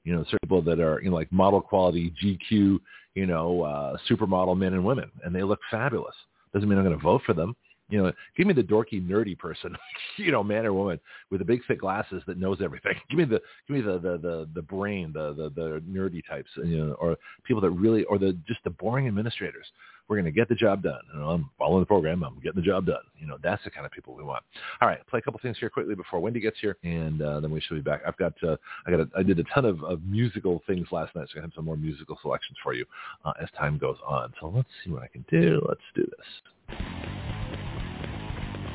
you 0.04 0.14
know, 0.14 0.24
certain 0.24 0.38
people 0.42 0.62
that 0.62 0.80
are, 0.80 1.00
you 1.02 1.10
know, 1.10 1.16
like 1.16 1.30
model 1.32 1.60
quality 1.60 2.12
GQ, 2.22 2.80
you 3.14 3.26
know, 3.26 3.62
uh, 3.62 3.96
supermodel 4.08 4.56
men 4.56 4.74
and 4.74 4.84
women, 4.84 5.10
and 5.24 5.34
they 5.34 5.42
look 5.42 5.60
fabulous. 5.70 6.14
Doesn't 6.52 6.68
mean 6.68 6.78
I'm 6.78 6.84
going 6.84 6.96
to 6.96 7.02
vote 7.02 7.22
for 7.24 7.34
them. 7.34 7.54
You 7.88 8.04
know, 8.04 8.12
give 8.36 8.46
me 8.46 8.54
the 8.54 8.62
dorky, 8.62 9.04
nerdy 9.04 9.36
person, 9.36 9.76
you 10.16 10.30
know, 10.30 10.44
man 10.44 10.64
or 10.64 10.72
woman 10.72 11.00
with 11.30 11.40
the 11.40 11.44
big 11.44 11.60
thick 11.66 11.80
glasses 11.80 12.22
that 12.28 12.38
knows 12.38 12.58
everything. 12.62 12.94
Give 13.10 13.18
me 13.18 13.24
the, 13.24 13.40
give 13.66 13.76
me 13.76 13.80
the, 13.80 13.98
the, 13.98 14.16
the, 14.16 14.48
the 14.54 14.62
brain, 14.62 15.10
the, 15.12 15.34
the, 15.34 15.50
the 15.60 15.82
nerdy 15.90 16.22
types, 16.28 16.50
you 16.56 16.86
know, 16.86 16.92
or 16.94 17.16
people 17.42 17.60
that 17.62 17.70
really, 17.70 18.04
or 18.04 18.16
the, 18.16 18.38
just 18.46 18.62
the 18.62 18.70
boring 18.70 19.08
administrators 19.08 19.66
we're 20.10 20.16
going 20.16 20.24
to 20.24 20.32
get 20.32 20.48
the 20.48 20.56
job 20.56 20.82
done. 20.82 21.00
You 21.14 21.20
know, 21.20 21.30
I'm 21.30 21.48
following 21.56 21.80
the 21.80 21.86
program. 21.86 22.24
I'm 22.24 22.34
getting 22.40 22.60
the 22.60 22.66
job 22.66 22.84
done. 22.84 23.02
You 23.16 23.28
know, 23.28 23.38
that's 23.44 23.62
the 23.62 23.70
kind 23.70 23.86
of 23.86 23.92
people 23.92 24.12
we 24.12 24.24
want. 24.24 24.42
All 24.82 24.88
right, 24.88 25.06
play 25.06 25.20
a 25.20 25.22
couple 25.22 25.38
things 25.40 25.56
here 25.60 25.70
quickly 25.70 25.94
before 25.94 26.18
Wendy 26.18 26.40
gets 26.40 26.58
here, 26.60 26.76
and 26.82 27.22
uh, 27.22 27.38
then 27.38 27.52
we 27.52 27.60
should 27.60 27.76
be 27.76 27.80
back. 27.80 28.02
I've 28.04 28.16
got, 28.16 28.32
uh, 28.42 28.56
I 28.88 28.90
got, 28.90 29.00
a, 29.00 29.08
I 29.16 29.22
did 29.22 29.38
a 29.38 29.44
ton 29.54 29.64
of, 29.64 29.84
of 29.84 30.02
musical 30.02 30.62
things 30.66 30.88
last 30.90 31.14
night, 31.14 31.28
so 31.32 31.38
I 31.38 31.42
have 31.42 31.52
some 31.54 31.64
more 31.64 31.76
musical 31.76 32.18
selections 32.22 32.58
for 32.60 32.74
you 32.74 32.84
uh, 33.24 33.32
as 33.40 33.48
time 33.56 33.78
goes 33.78 33.98
on. 34.04 34.32
So 34.40 34.52
let's 34.52 34.68
see 34.84 34.90
what 34.90 35.04
I 35.04 35.06
can 35.06 35.24
do. 35.30 35.64
Let's 35.68 35.80
do 35.94 36.02
this. 36.02 36.76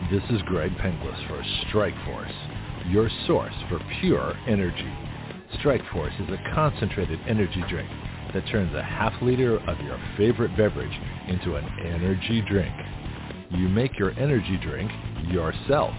This 0.09 0.23
is 0.29 0.41
Greg 0.43 0.71
Penglis 0.77 1.27
for 1.27 1.43
Strike 1.67 1.95
Force, 2.05 2.31
your 2.87 3.09
source 3.27 3.53
for 3.67 3.81
pure 3.99 4.37
energy. 4.47 4.93
Strike 5.59 5.81
Force 5.91 6.13
is 6.17 6.29
a 6.29 6.53
concentrated 6.55 7.19
energy 7.27 7.61
drink 7.69 7.89
that 8.33 8.47
turns 8.51 8.73
a 8.73 8.83
half 8.83 9.13
liter 9.21 9.57
of 9.57 9.79
your 9.81 9.99
favorite 10.17 10.55
beverage 10.55 10.97
into 11.27 11.55
an 11.55 11.65
energy 11.79 12.41
drink. 12.47 12.73
You 13.51 13.69
make 13.69 13.97
your 13.97 14.11
energy 14.11 14.57
drink 14.61 14.91
yourself. 15.27 15.93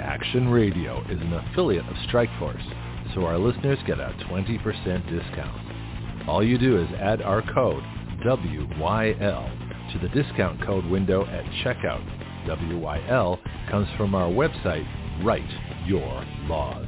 Action 0.00 0.48
Radio 0.48 1.02
is 1.10 1.20
an 1.20 1.32
affiliate 1.32 1.86
of 1.88 1.96
Strikeforce, 2.08 3.14
so 3.14 3.24
our 3.24 3.38
listeners 3.38 3.78
get 3.86 3.98
a 3.98 4.14
20% 4.30 4.62
discount. 5.10 6.28
All 6.28 6.44
you 6.44 6.58
do 6.58 6.78
is 6.78 6.88
add 7.00 7.22
our 7.22 7.42
code 7.54 7.82
WYL 8.24 9.92
to 9.92 9.98
the 9.98 10.08
discount 10.08 10.64
code 10.64 10.84
window 10.86 11.24
at 11.26 11.44
checkout. 11.64 12.04
WYL 12.46 13.38
comes 13.70 13.88
from 13.96 14.14
our 14.14 14.30
website, 14.30 14.86
Write 15.24 15.48
Your 15.86 16.24
Laws. 16.48 16.86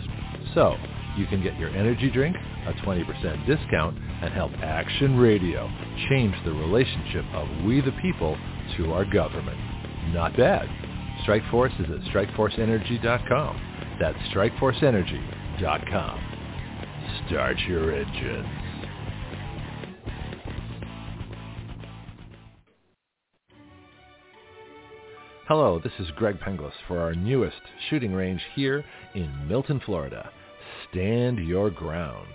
So 0.55 0.77
you 1.17 1.27
can 1.27 1.43
get 1.43 1.59
your 1.59 1.71
energy 1.71 2.11
drink, 2.11 2.37
a 2.67 2.73
20% 2.75 3.47
discount, 3.47 3.97
and 4.22 4.33
help 4.33 4.52
Action 4.62 5.18
Radio 5.18 5.68
change 6.09 6.35
the 6.44 6.52
relationship 6.52 7.24
of 7.35 7.48
we 7.64 7.81
the 7.81 7.90
people 8.02 8.38
to 8.76 8.92
our 8.92 9.04
government. 9.04 9.59
Not 10.12 10.37
bad. 10.37 10.68
Strikeforce 11.26 11.74
is 11.81 11.90
at 11.90 12.00
strikeforceenergy.com. 12.12 13.96
That's 14.00 14.18
strikeforceenergy.com. 14.35 16.35
Start 17.26 17.57
your 17.66 17.92
engines. 17.92 18.46
Hello, 25.48 25.81
this 25.83 25.92
is 25.98 26.07
Greg 26.16 26.38
Penglis 26.40 26.72
for 26.87 26.98
our 26.98 27.14
newest 27.14 27.57
shooting 27.88 28.12
range 28.12 28.42
here 28.54 28.85
in 29.14 29.48
Milton, 29.48 29.81
Florida. 29.87 30.31
Stand 30.90 31.38
your 31.38 31.70
ground. 31.70 32.28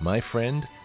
My 0.00 0.22
friend 0.32 0.64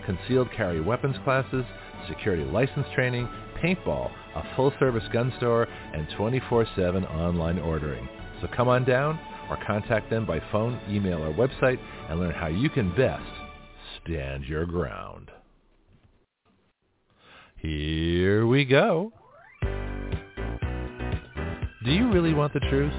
concealed 0.00 0.50
carry 0.52 0.80
weapons 0.80 1.16
classes, 1.24 1.64
security 2.08 2.44
license 2.44 2.86
training, 2.94 3.28
paintball, 3.62 4.10
a 4.36 4.56
full-service 4.56 5.04
gun 5.12 5.32
store, 5.38 5.66
and 5.94 6.06
24-7 6.18 7.10
online 7.14 7.58
ordering. 7.58 8.08
So 8.40 8.48
come 8.56 8.68
on 8.68 8.84
down 8.84 9.18
or 9.50 9.58
contact 9.66 10.08
them 10.10 10.24
by 10.26 10.40
phone, 10.52 10.80
email, 10.88 11.22
or 11.22 11.32
website 11.32 11.78
and 12.08 12.20
learn 12.20 12.32
how 12.34 12.46
you 12.46 12.70
can 12.70 12.94
best 12.96 13.22
stand 14.02 14.44
your 14.44 14.66
ground. 14.66 15.30
Here 17.56 18.46
we 18.46 18.64
go. 18.64 19.12
Do 21.84 21.90
you 21.90 22.10
really 22.12 22.34
want 22.34 22.52
the 22.54 22.60
truth? 22.60 22.92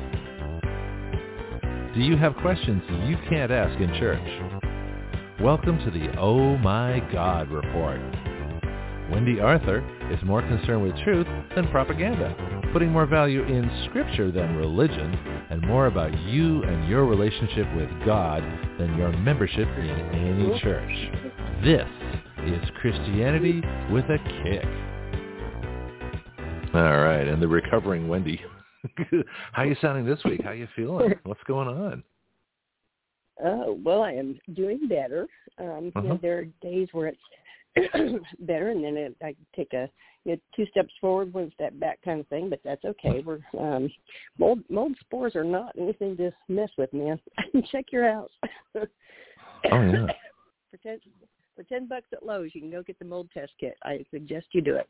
Do 1.95 2.01
you 2.01 2.15
have 2.17 2.35
questions 2.37 2.81
you 3.07 3.17
can't 3.29 3.51
ask 3.51 3.79
in 3.81 3.89
church? 3.99 4.60
Welcome 5.41 5.79
to 5.85 5.89
the 5.89 6.15
Oh 6.19 6.55
My 6.59 6.99
God 7.11 7.49
Report. 7.49 7.99
Wendy 9.11 9.39
Arthur 9.39 9.83
is 10.11 10.23
more 10.23 10.43
concerned 10.43 10.83
with 10.83 10.95
truth 11.03 11.25
than 11.55 11.67
propaganda, 11.69 12.69
putting 12.71 12.91
more 12.91 13.07
value 13.07 13.41
in 13.41 13.87
scripture 13.89 14.31
than 14.31 14.55
religion, 14.55 15.15
and 15.49 15.65
more 15.65 15.87
about 15.87 16.15
you 16.27 16.61
and 16.61 16.87
your 16.87 17.07
relationship 17.07 17.65
with 17.75 17.89
God 18.05 18.43
than 18.77 18.95
your 18.99 19.11
membership 19.17 19.67
in 19.79 19.89
any 19.89 20.59
church. 20.59 21.09
This 21.63 21.89
is 22.45 22.69
Christianity 22.79 23.63
with 23.91 24.05
a 24.05 24.19
kick. 24.43 24.65
All 26.75 27.01
right, 27.01 27.27
and 27.27 27.41
the 27.41 27.47
recovering 27.47 28.07
Wendy. 28.07 28.39
How 29.53 29.63
are 29.63 29.65
you 29.65 29.75
sounding 29.81 30.05
this 30.05 30.23
week? 30.23 30.41
How 30.43 30.51
are 30.51 30.53
you 30.53 30.67
feeling? 30.75 31.15
What's 31.23 31.41
going 31.47 31.67
on? 31.67 32.03
Oh, 33.43 33.79
well, 33.83 34.03
I 34.03 34.11
am 34.11 34.39
doing 34.53 34.87
better. 34.87 35.27
Um, 35.57 35.91
uh-huh. 35.95 36.01
you 36.01 36.09
know, 36.09 36.19
there 36.21 36.39
are 36.39 36.45
days 36.61 36.87
where 36.91 37.07
it's 37.07 38.21
better, 38.39 38.69
and 38.69 38.83
then 38.83 38.97
it, 38.97 39.15
I 39.21 39.35
take 39.55 39.73
a 39.73 39.89
you 40.23 40.33
know, 40.33 40.37
two 40.55 40.65
steps 40.67 40.93
forward, 40.99 41.33
one 41.33 41.51
step 41.55 41.77
back 41.79 41.99
kind 42.03 42.19
of 42.19 42.27
thing. 42.27 42.49
But 42.49 42.59
that's 42.63 42.85
okay. 42.85 43.23
We're 43.25 43.39
um, 43.59 43.89
mold 44.37 44.59
mold 44.69 44.95
spores 44.99 45.35
are 45.35 45.43
not 45.43 45.73
anything 45.79 46.17
to 46.17 46.31
mess 46.47 46.69
with, 46.77 46.93
man. 46.93 47.19
Check 47.71 47.85
your 47.91 48.11
house. 48.11 48.31
oh 48.75 48.85
yeah. 49.71 50.07
for 50.71 50.77
ten 50.83 50.99
for 51.55 51.63
ten 51.63 51.87
bucks 51.87 52.07
at 52.13 52.25
Lowe's, 52.25 52.51
you 52.53 52.61
can 52.61 52.71
go 52.71 52.83
get 52.83 52.99
the 52.99 53.05
mold 53.05 53.29
test 53.33 53.53
kit. 53.59 53.75
I 53.83 54.05
suggest 54.11 54.47
you 54.51 54.61
do 54.61 54.75
it. 54.75 54.87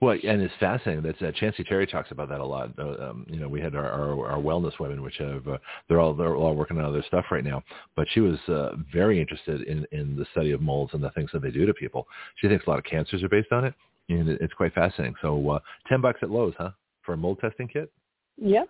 Well, 0.00 0.18
and 0.24 0.42
it's 0.42 0.54
fascinating. 0.58 1.02
That's 1.04 1.22
uh, 1.22 1.32
Chancey 1.38 1.64
Terry 1.64 1.86
talks 1.86 2.10
about 2.10 2.28
that 2.28 2.40
a 2.40 2.44
lot. 2.44 2.70
Uh, 2.78 3.10
um, 3.10 3.26
you 3.28 3.38
know, 3.38 3.48
we 3.48 3.60
had 3.60 3.74
our, 3.74 3.88
our, 3.88 4.32
our 4.32 4.38
wellness 4.38 4.78
women, 4.80 5.02
which 5.02 5.16
have 5.18 5.46
uh, 5.46 5.58
they're 5.88 6.00
all 6.00 6.14
they're 6.14 6.34
all 6.34 6.54
working 6.54 6.78
on 6.78 6.84
other 6.84 7.04
stuff 7.06 7.26
right 7.30 7.44
now. 7.44 7.62
But 7.94 8.06
she 8.12 8.20
was 8.20 8.38
uh, 8.48 8.76
very 8.92 9.20
interested 9.20 9.62
in 9.62 9.86
in 9.92 10.16
the 10.16 10.26
study 10.32 10.52
of 10.52 10.60
molds 10.60 10.94
and 10.94 11.02
the 11.02 11.10
things 11.10 11.30
that 11.32 11.42
they 11.42 11.50
do 11.50 11.66
to 11.66 11.74
people. 11.74 12.06
She 12.36 12.48
thinks 12.48 12.66
a 12.66 12.70
lot 12.70 12.78
of 12.78 12.84
cancers 12.84 13.22
are 13.22 13.28
based 13.28 13.52
on 13.52 13.64
it, 13.64 13.74
and 14.08 14.28
it, 14.28 14.40
it's 14.40 14.54
quite 14.54 14.74
fascinating. 14.74 15.14
So, 15.22 15.50
uh, 15.50 15.58
ten 15.88 16.00
bucks 16.00 16.20
at 16.22 16.30
Lowe's, 16.30 16.54
huh, 16.58 16.70
for 17.02 17.14
a 17.14 17.16
mold 17.16 17.38
testing 17.40 17.68
kit? 17.68 17.92
Yep. 18.38 18.68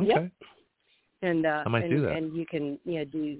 Okay. 0.00 0.08
Yep. 0.08 0.30
And 1.22 1.46
uh, 1.46 1.62
I 1.66 1.68
might 1.68 1.84
and, 1.84 1.90
do 1.90 2.00
that. 2.02 2.12
And 2.12 2.36
you 2.36 2.46
can 2.46 2.78
you 2.84 3.00
know 3.00 3.04
do 3.04 3.38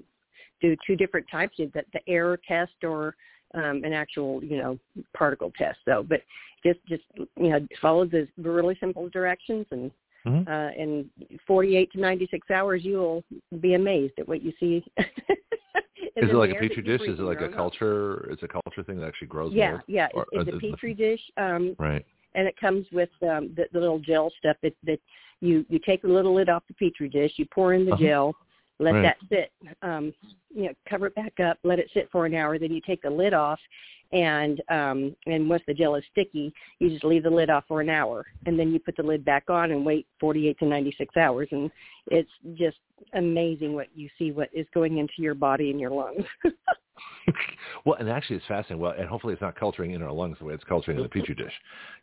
do 0.61 0.75
two 0.85 0.95
different 0.95 1.25
types, 1.31 1.53
You 1.57 1.71
the, 1.73 1.83
the 1.93 1.99
air 2.07 2.37
test 2.47 2.83
or 2.83 3.15
um, 3.53 3.83
an 3.83 3.93
actual, 3.93 4.43
you 4.43 4.57
know, 4.57 4.79
particle 5.13 5.51
test. 5.57 5.79
though. 5.85 6.03
but 6.03 6.21
just 6.65 6.79
just 6.87 7.03
you 7.15 7.49
know, 7.49 7.67
follow 7.81 8.05
the 8.05 8.27
really 8.37 8.77
simple 8.79 9.09
directions, 9.09 9.65
and 9.71 9.91
mm-hmm. 10.25 10.51
uh, 10.51 10.69
in 10.71 11.09
48 11.45 11.91
to 11.93 11.99
96 11.99 12.51
hours, 12.51 12.81
you'll 12.83 13.23
be 13.59 13.75
amazed 13.75 14.13
at 14.19 14.27
what 14.27 14.41
you 14.41 14.53
see. 14.59 14.83
is 14.97 16.29
it 16.29 16.35
like 16.35 16.51
a 16.51 16.55
petri 16.55 16.83
dish? 16.83 17.01
Is 17.01 17.19
it 17.19 17.23
like 17.23 17.41
a 17.41 17.49
culture? 17.49 18.27
It's 18.31 18.43
a 18.43 18.47
culture 18.47 18.83
thing 18.83 18.99
that 18.99 19.07
actually 19.07 19.27
grows? 19.27 19.53
Yeah, 19.53 19.71
mold? 19.71 19.81
yeah. 19.87 20.07
Or, 20.13 20.25
it's, 20.31 20.49
it's 20.49 20.57
a 20.57 20.71
petri 20.71 20.93
dish. 20.93 21.21
Um, 21.37 21.75
right. 21.79 22.05
And 22.35 22.47
it 22.47 22.55
comes 22.59 22.85
with 22.91 23.09
um, 23.23 23.51
the, 23.55 23.65
the 23.73 23.79
little 23.79 23.99
gel 23.99 24.31
stuff 24.39 24.57
that 24.61 24.73
that 24.83 24.99
you 25.41 25.65
you 25.69 25.79
take 25.79 26.01
the 26.01 26.07
little 26.07 26.35
lid 26.35 26.49
off 26.49 26.63
the 26.67 26.73
petri 26.73 27.09
dish, 27.09 27.33
you 27.37 27.45
pour 27.53 27.73
in 27.73 27.85
the 27.85 27.93
uh-huh. 27.93 28.03
gel, 28.03 28.35
let 28.79 28.93
right. 28.93 29.01
that 29.01 29.17
sit, 29.29 29.51
um, 29.81 30.13
you 30.53 30.65
know, 30.65 30.73
cover 30.89 31.07
it 31.07 31.15
back 31.15 31.39
up, 31.39 31.57
let 31.63 31.79
it 31.79 31.89
sit 31.93 32.09
for 32.11 32.25
an 32.25 32.35
hour. 32.35 32.59
Then 32.59 32.71
you 32.71 32.81
take 32.85 33.01
the 33.01 33.09
lid 33.09 33.33
off, 33.33 33.59
and 34.11 34.61
um, 34.69 35.15
and 35.25 35.49
once 35.49 35.63
the 35.67 35.73
gel 35.73 35.95
is 35.95 36.03
sticky, 36.11 36.53
you 36.79 36.89
just 36.89 37.03
leave 37.03 37.23
the 37.23 37.29
lid 37.29 37.49
off 37.49 37.65
for 37.67 37.81
an 37.81 37.89
hour, 37.89 38.25
and 38.45 38.57
then 38.57 38.71
you 38.71 38.79
put 38.79 38.95
the 38.95 39.03
lid 39.03 39.25
back 39.25 39.49
on 39.49 39.71
and 39.71 39.85
wait 39.85 40.07
48 40.19 40.59
to 40.59 40.65
96 40.65 41.17
hours, 41.17 41.47
and 41.51 41.71
it's 42.07 42.29
just 42.55 42.77
amazing 43.13 43.73
what 43.73 43.87
you 43.95 44.09
see 44.17 44.31
what 44.31 44.49
is 44.53 44.67
going 44.73 44.97
into 44.97 45.13
your 45.17 45.35
body 45.35 45.71
and 45.71 45.79
your 45.79 45.91
lungs. 45.91 46.25
well, 47.85 47.95
and 47.99 48.09
actually, 48.09 48.37
it's 48.37 48.45
fascinating. 48.45 48.79
Well, 48.79 48.93
and 48.97 49.07
hopefully, 49.07 49.33
it's 49.33 49.41
not 49.41 49.55
culturing 49.55 49.91
in 49.91 50.01
our 50.01 50.11
lungs 50.11 50.37
the 50.39 50.45
way 50.45 50.53
it's 50.53 50.63
culturing 50.63 50.97
in 50.97 51.03
the 51.03 51.09
petri 51.09 51.35
dish. 51.35 51.53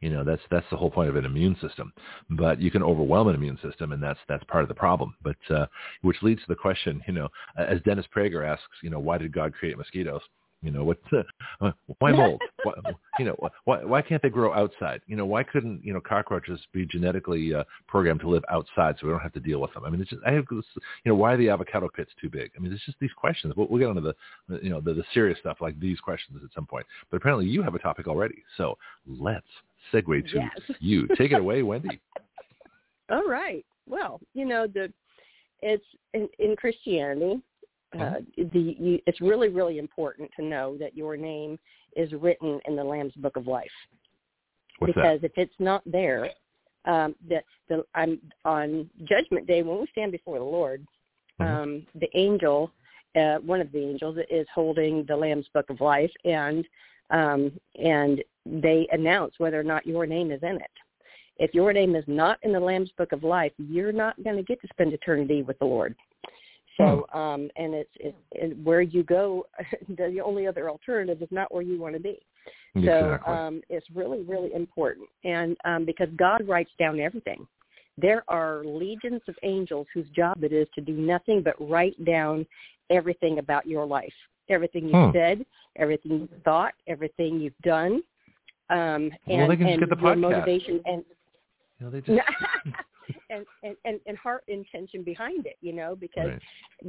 You 0.01 0.11
know, 0.11 0.25
that's 0.25 0.43
that's 0.51 0.67
the 0.71 0.77
whole 0.77 0.91
point 0.91 1.09
of 1.09 1.17
an 1.17 1.25
immune 1.25 1.57
system. 1.61 1.93
But 2.31 2.61
you 2.61 2.71
can 2.71 2.83
overwhelm 2.83 3.29
an 3.29 3.35
immune 3.35 3.59
system, 3.63 3.93
and 3.93 4.03
that's 4.03 4.21
that's 4.29 4.45
part 4.45 4.63
of 4.63 4.69
the 4.69 4.75
problem. 4.75 5.17
But 5.23 5.37
uh, 5.51 5.67
which 6.03 6.23
leads 6.23 6.41
to 6.43 6.49
the 6.49 6.55
question, 6.55 7.03
you 7.07 7.15
know, 7.15 7.29
as 7.57 7.81
Dennis 7.83 8.07
Prager 8.15 8.47
asks, 8.47 8.65
you 8.83 8.91
know, 8.91 8.99
why 8.99 9.19
did 9.19 9.33
God 9.33 9.55
create 9.55 9.79
mosquitoes? 9.79 10.23
You 10.65 10.71
know, 10.71 10.83
what? 10.83 10.99
Uh, 11.13 11.73
why 11.99 12.13
mold? 12.17 12.41
why, 12.63 12.73
you 13.19 13.27
know, 13.27 13.37
why 13.65 13.85
why 13.85 14.01
can't 14.01 14.23
they 14.23 14.31
grow 14.31 14.55
outside? 14.55 15.03
You 15.07 15.15
know, 15.15 15.27
why 15.27 15.43
couldn't 15.43 15.85
you 15.85 15.93
know 15.93 16.01
cockroaches 16.01 16.59
be 16.73 16.87
genetically 16.87 17.55
uh, 17.55 17.65
programmed 17.87 18.21
to 18.21 18.31
live 18.31 18.45
outside 18.51 18.97
so 18.99 19.07
we 19.07 19.13
don't 19.13 19.21
have 19.21 19.35
to 19.35 19.41
deal 19.41 19.61
with 19.61 19.75
them? 19.75 19.85
I 19.85 19.91
mean, 19.91 20.01
it's 20.01 20.09
just 20.09 20.23
I 20.27 20.33
have 20.33 20.47
this, 20.51 20.65
you 21.05 21.13
know, 21.13 21.15
why 21.17 21.35
are 21.35 21.37
the 21.37 21.51
avocado 21.51 21.91
pits 21.95 22.11
too 22.19 22.31
big? 22.31 22.51
I 22.57 22.61
mean, 22.61 22.73
it's 22.73 22.85
just 22.87 22.99
these 22.99 23.13
questions. 23.15 23.53
We'll, 23.55 23.67
we'll 23.69 23.79
get 23.79 23.89
onto 23.89 24.01
the 24.01 24.15
you 24.63 24.71
know 24.71 24.81
the, 24.81 24.95
the 24.95 25.05
serious 25.13 25.39
stuff 25.39 25.59
like 25.61 25.79
these 25.79 26.01
questions 26.01 26.41
at 26.43 26.51
some 26.55 26.67
point. 26.67 26.87
But 27.11 27.19
apparently, 27.19 27.47
you 27.47 27.63
have 27.63 27.75
a 27.75 27.79
topic 27.79 28.09
already, 28.09 28.43
so 28.57 28.79
let's 29.07 29.47
segue 29.93 30.31
to 30.31 30.37
yes. 30.37 30.77
you. 30.81 31.07
Take 31.19 31.33
it 31.33 31.41
away, 31.41 31.63
Wendy. 31.63 32.01
All 33.11 33.29
right. 33.29 33.65
Well, 33.87 34.19
you 34.33 34.47
know 34.47 34.67
the 34.67 34.91
it's 35.61 35.85
in, 36.13 36.29
in 36.39 36.57
Christianity 36.57 37.41
uh, 38.01 38.21
the 38.37 38.77
you, 38.79 39.01
it's 39.07 39.21
really 39.21 39.49
really 39.49 39.79
important 39.79 40.31
to 40.37 40.45
know 40.45 40.77
that 40.79 40.97
your 40.97 41.17
name 41.17 41.59
is 41.97 42.13
written 42.13 42.61
in 42.67 42.77
the 42.77 42.85
Lamb's 42.85 43.15
Book 43.15 43.37
of 43.37 43.47
Life. 43.47 43.69
What's 44.79 44.95
because 44.95 45.21
that? 45.21 45.27
if 45.27 45.33
it's 45.37 45.55
not 45.59 45.83
there, 45.87 46.31
um, 46.85 47.15
the 47.29 47.43
the 47.69 47.85
I'm 47.95 48.21
on 48.45 48.89
Judgment 49.05 49.47
Day 49.47 49.63
when 49.63 49.81
we 49.81 49.87
stand 49.93 50.13
before 50.13 50.39
the 50.39 50.45
Lord, 50.45 50.87
Mhm. 51.41 51.47
um, 51.47 51.87
the 51.95 52.09
angel, 52.17 52.71
uh, 53.17 53.39
one 53.39 53.61
of 53.61 53.71
the 53.73 53.81
angels, 53.81 54.19
is 54.31 54.47
holding 54.55 55.05
the 55.05 55.17
Lamb's 55.17 55.49
Book 55.49 55.71
of 55.71 55.81
Life, 55.81 56.13
and 56.25 56.67
um, 57.11 57.53
and 57.83 58.23
they 58.47 58.87
announce 58.93 59.39
whether 59.39 59.59
or 59.59 59.65
not 59.65 59.87
your 59.87 60.07
name 60.07 60.31
is 60.31 60.43
in 60.43 60.57
it. 60.57 60.71
If 61.39 61.53
your 61.55 61.73
name 61.73 61.97
is 61.97 62.05
not 62.07 62.39
in 62.43 62.53
the 62.53 62.61
Lamb's 62.61 62.91
Book 62.93 63.13
of 63.13 63.25
Life, 63.25 63.53
you're 63.59 63.93
not 63.93 64.23
going 64.23 64.37
to 64.37 64.43
get 64.43 64.61
to 64.63 64.69
spend 64.69 64.93
eternity 64.93 65.43
with 65.43 65.59
the 65.59 65.65
Lord. 65.65 65.95
So, 66.77 67.07
um, 67.13 67.51
and 67.57 67.75
it's, 67.75 67.91
it's 67.97 68.17
and 68.41 68.65
where 68.65 68.83
you 68.83 69.03
go, 69.05 69.47
the 69.97 70.21
only 70.25 70.47
other 70.47 70.69
alternative 70.69 71.23
is 71.23 71.29
not 71.31 71.53
where 71.53 71.63
you 71.63 71.81
want 71.81 71.95
to 71.95 72.01
be. 72.01 72.19
Exactly. 72.75 73.33
So 73.33 73.33
um, 73.33 73.63
it's 73.69 73.87
really, 73.95 74.23
really 74.23 74.53
important. 74.53 75.09
And 75.23 75.57
um, 75.65 75.85
because 75.85 76.09
God 76.17 76.47
writes 76.49 76.71
down 76.79 76.99
everything, 76.99 77.47
there 77.97 78.25
are 78.29 78.65
legions 78.65 79.23
of 79.29 79.37
angels 79.45 79.87
whose 79.95 80.09
job 80.11 80.43
it 80.43 80.53
is 80.53 80.67
to 80.75 80.81
do 80.81 80.93
nothing 80.95 81.43
but 81.43 81.55
write 81.61 82.03
down 82.05 82.45
everything 82.91 83.39
about 83.39 83.67
your 83.67 83.87
life, 83.87 84.13
everything 84.49 84.89
you've 84.89 85.11
Hmm. 85.11 85.17
said, 85.17 85.47
everything 85.77 86.21
you've 86.21 86.43
thought, 86.43 86.75
everything 86.89 87.41
you've 87.41 87.57
done, 87.63 88.03
um, 88.71 89.13
and, 89.29 89.39
Well, 89.39 89.49
they 89.49 89.57
can 89.57 89.67
just 89.67 89.81
and 89.81 89.81
get 89.81 89.91
the 89.91 89.97
podcast. 89.97 90.21
motivation 90.21 90.81
and 90.87 91.05
you 91.79 91.87
know, 91.87 91.91
they 91.91 92.01
just 92.01 92.19
and, 93.31 93.47
and 93.63 93.77
and 93.85 94.01
and 94.07 94.17
heart 94.17 94.45
intention 94.49 95.03
behind 95.03 95.47
it, 95.47 95.57
you 95.61 95.73
know, 95.73 95.97
because 95.97 96.29
right. 96.29 96.43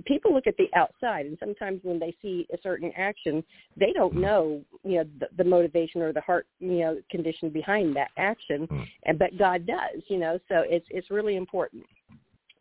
people 0.05 0.34
look 0.34 0.47
at 0.47 0.57
the 0.57 0.68
outside 0.76 1.26
and 1.26 1.38
sometimes 1.39 1.80
when 1.84 1.99
they 1.99 2.16
see 2.22 2.47
a 2.53 2.57
certain 2.61 2.91
action 2.97 3.43
they 3.78 3.93
don't 3.93 4.16
Mm. 4.16 4.22
know 4.22 4.61
you 4.84 4.97
know 4.97 5.05
the, 5.20 5.28
the 5.38 5.43
motivation 5.43 6.01
or 6.01 6.11
the 6.11 6.22
heart 6.22 6.47
you 6.59 6.80
know 6.80 7.01
condition 7.09 7.49
behind 7.49 7.95
that 7.95 8.11
action 8.18 8.68
Mm. 8.68 8.88
and 9.03 9.20
but 9.20 9.38
god 9.38 9.66
does 9.66 10.01
you 10.07 10.18
know 10.18 10.39
so 10.47 10.63
it's 10.68 10.88
it's 10.89 11.09
really 11.11 11.36
important 11.36 11.86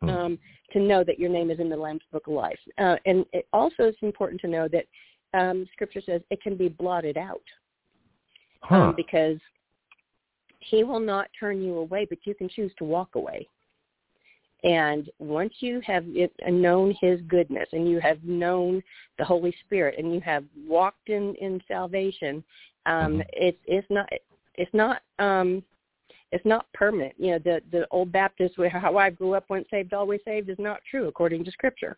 Mm. 0.03 0.09
um 0.09 0.39
to 0.71 0.79
know 0.79 1.03
that 1.03 1.19
your 1.19 1.29
name 1.29 1.49
is 1.49 1.59
in 1.59 1.69
the 1.69 1.75
lamb's 1.75 2.03
book 2.11 2.27
of 2.27 2.33
life 2.33 2.59
uh, 2.77 2.95
and 3.05 3.25
it 3.33 3.47
also 3.53 3.83
is 3.83 3.95
important 4.01 4.39
to 4.41 4.47
know 4.47 4.67
that 4.67 4.85
um 5.33 5.67
scripture 5.73 6.01
says 6.05 6.21
it 6.29 6.41
can 6.41 6.55
be 6.55 6.69
blotted 6.69 7.17
out 7.17 7.43
Huh. 8.61 8.75
um 8.75 8.95
because 8.95 9.37
he 10.69 10.83
will 10.83 10.99
not 10.99 11.27
turn 11.39 11.61
you 11.61 11.77
away 11.77 12.05
but 12.09 12.17
you 12.25 12.33
can 12.33 12.49
choose 12.49 12.71
to 12.77 12.83
walk 12.83 13.15
away 13.15 13.47
And 14.63 15.09
once 15.19 15.53
you 15.59 15.79
have 15.85 16.05
known 16.49 16.95
his 16.99 17.21
goodness 17.27 17.67
and 17.71 17.87
you 17.87 17.99
have 17.99 18.23
known 18.23 18.81
the 19.19 19.23
Holy 19.23 19.53
Spirit 19.63 19.95
and 19.99 20.13
you 20.13 20.19
have 20.21 20.43
walked 20.67 21.09
in, 21.09 21.35
in 21.35 21.61
salvation, 21.67 22.43
um, 22.87 23.19
Mhm. 23.19 23.25
it's 23.33 23.61
it's 23.65 23.89
not 23.91 24.09
it's 24.55 24.73
not 24.73 25.03
um, 25.19 25.63
it's 26.31 26.45
not 26.45 26.65
permanent. 26.73 27.13
You 27.19 27.31
know, 27.31 27.39
the 27.39 27.61
the 27.71 27.87
old 27.91 28.11
Baptist 28.11 28.55
how 28.71 28.97
I 28.97 29.11
grew 29.11 29.33
up 29.35 29.45
once 29.49 29.67
saved 29.69 29.93
always 29.93 30.21
saved 30.25 30.49
is 30.49 30.57
not 30.57 30.79
true 30.89 31.07
according 31.07 31.43
to 31.45 31.51
Scripture. 31.51 31.95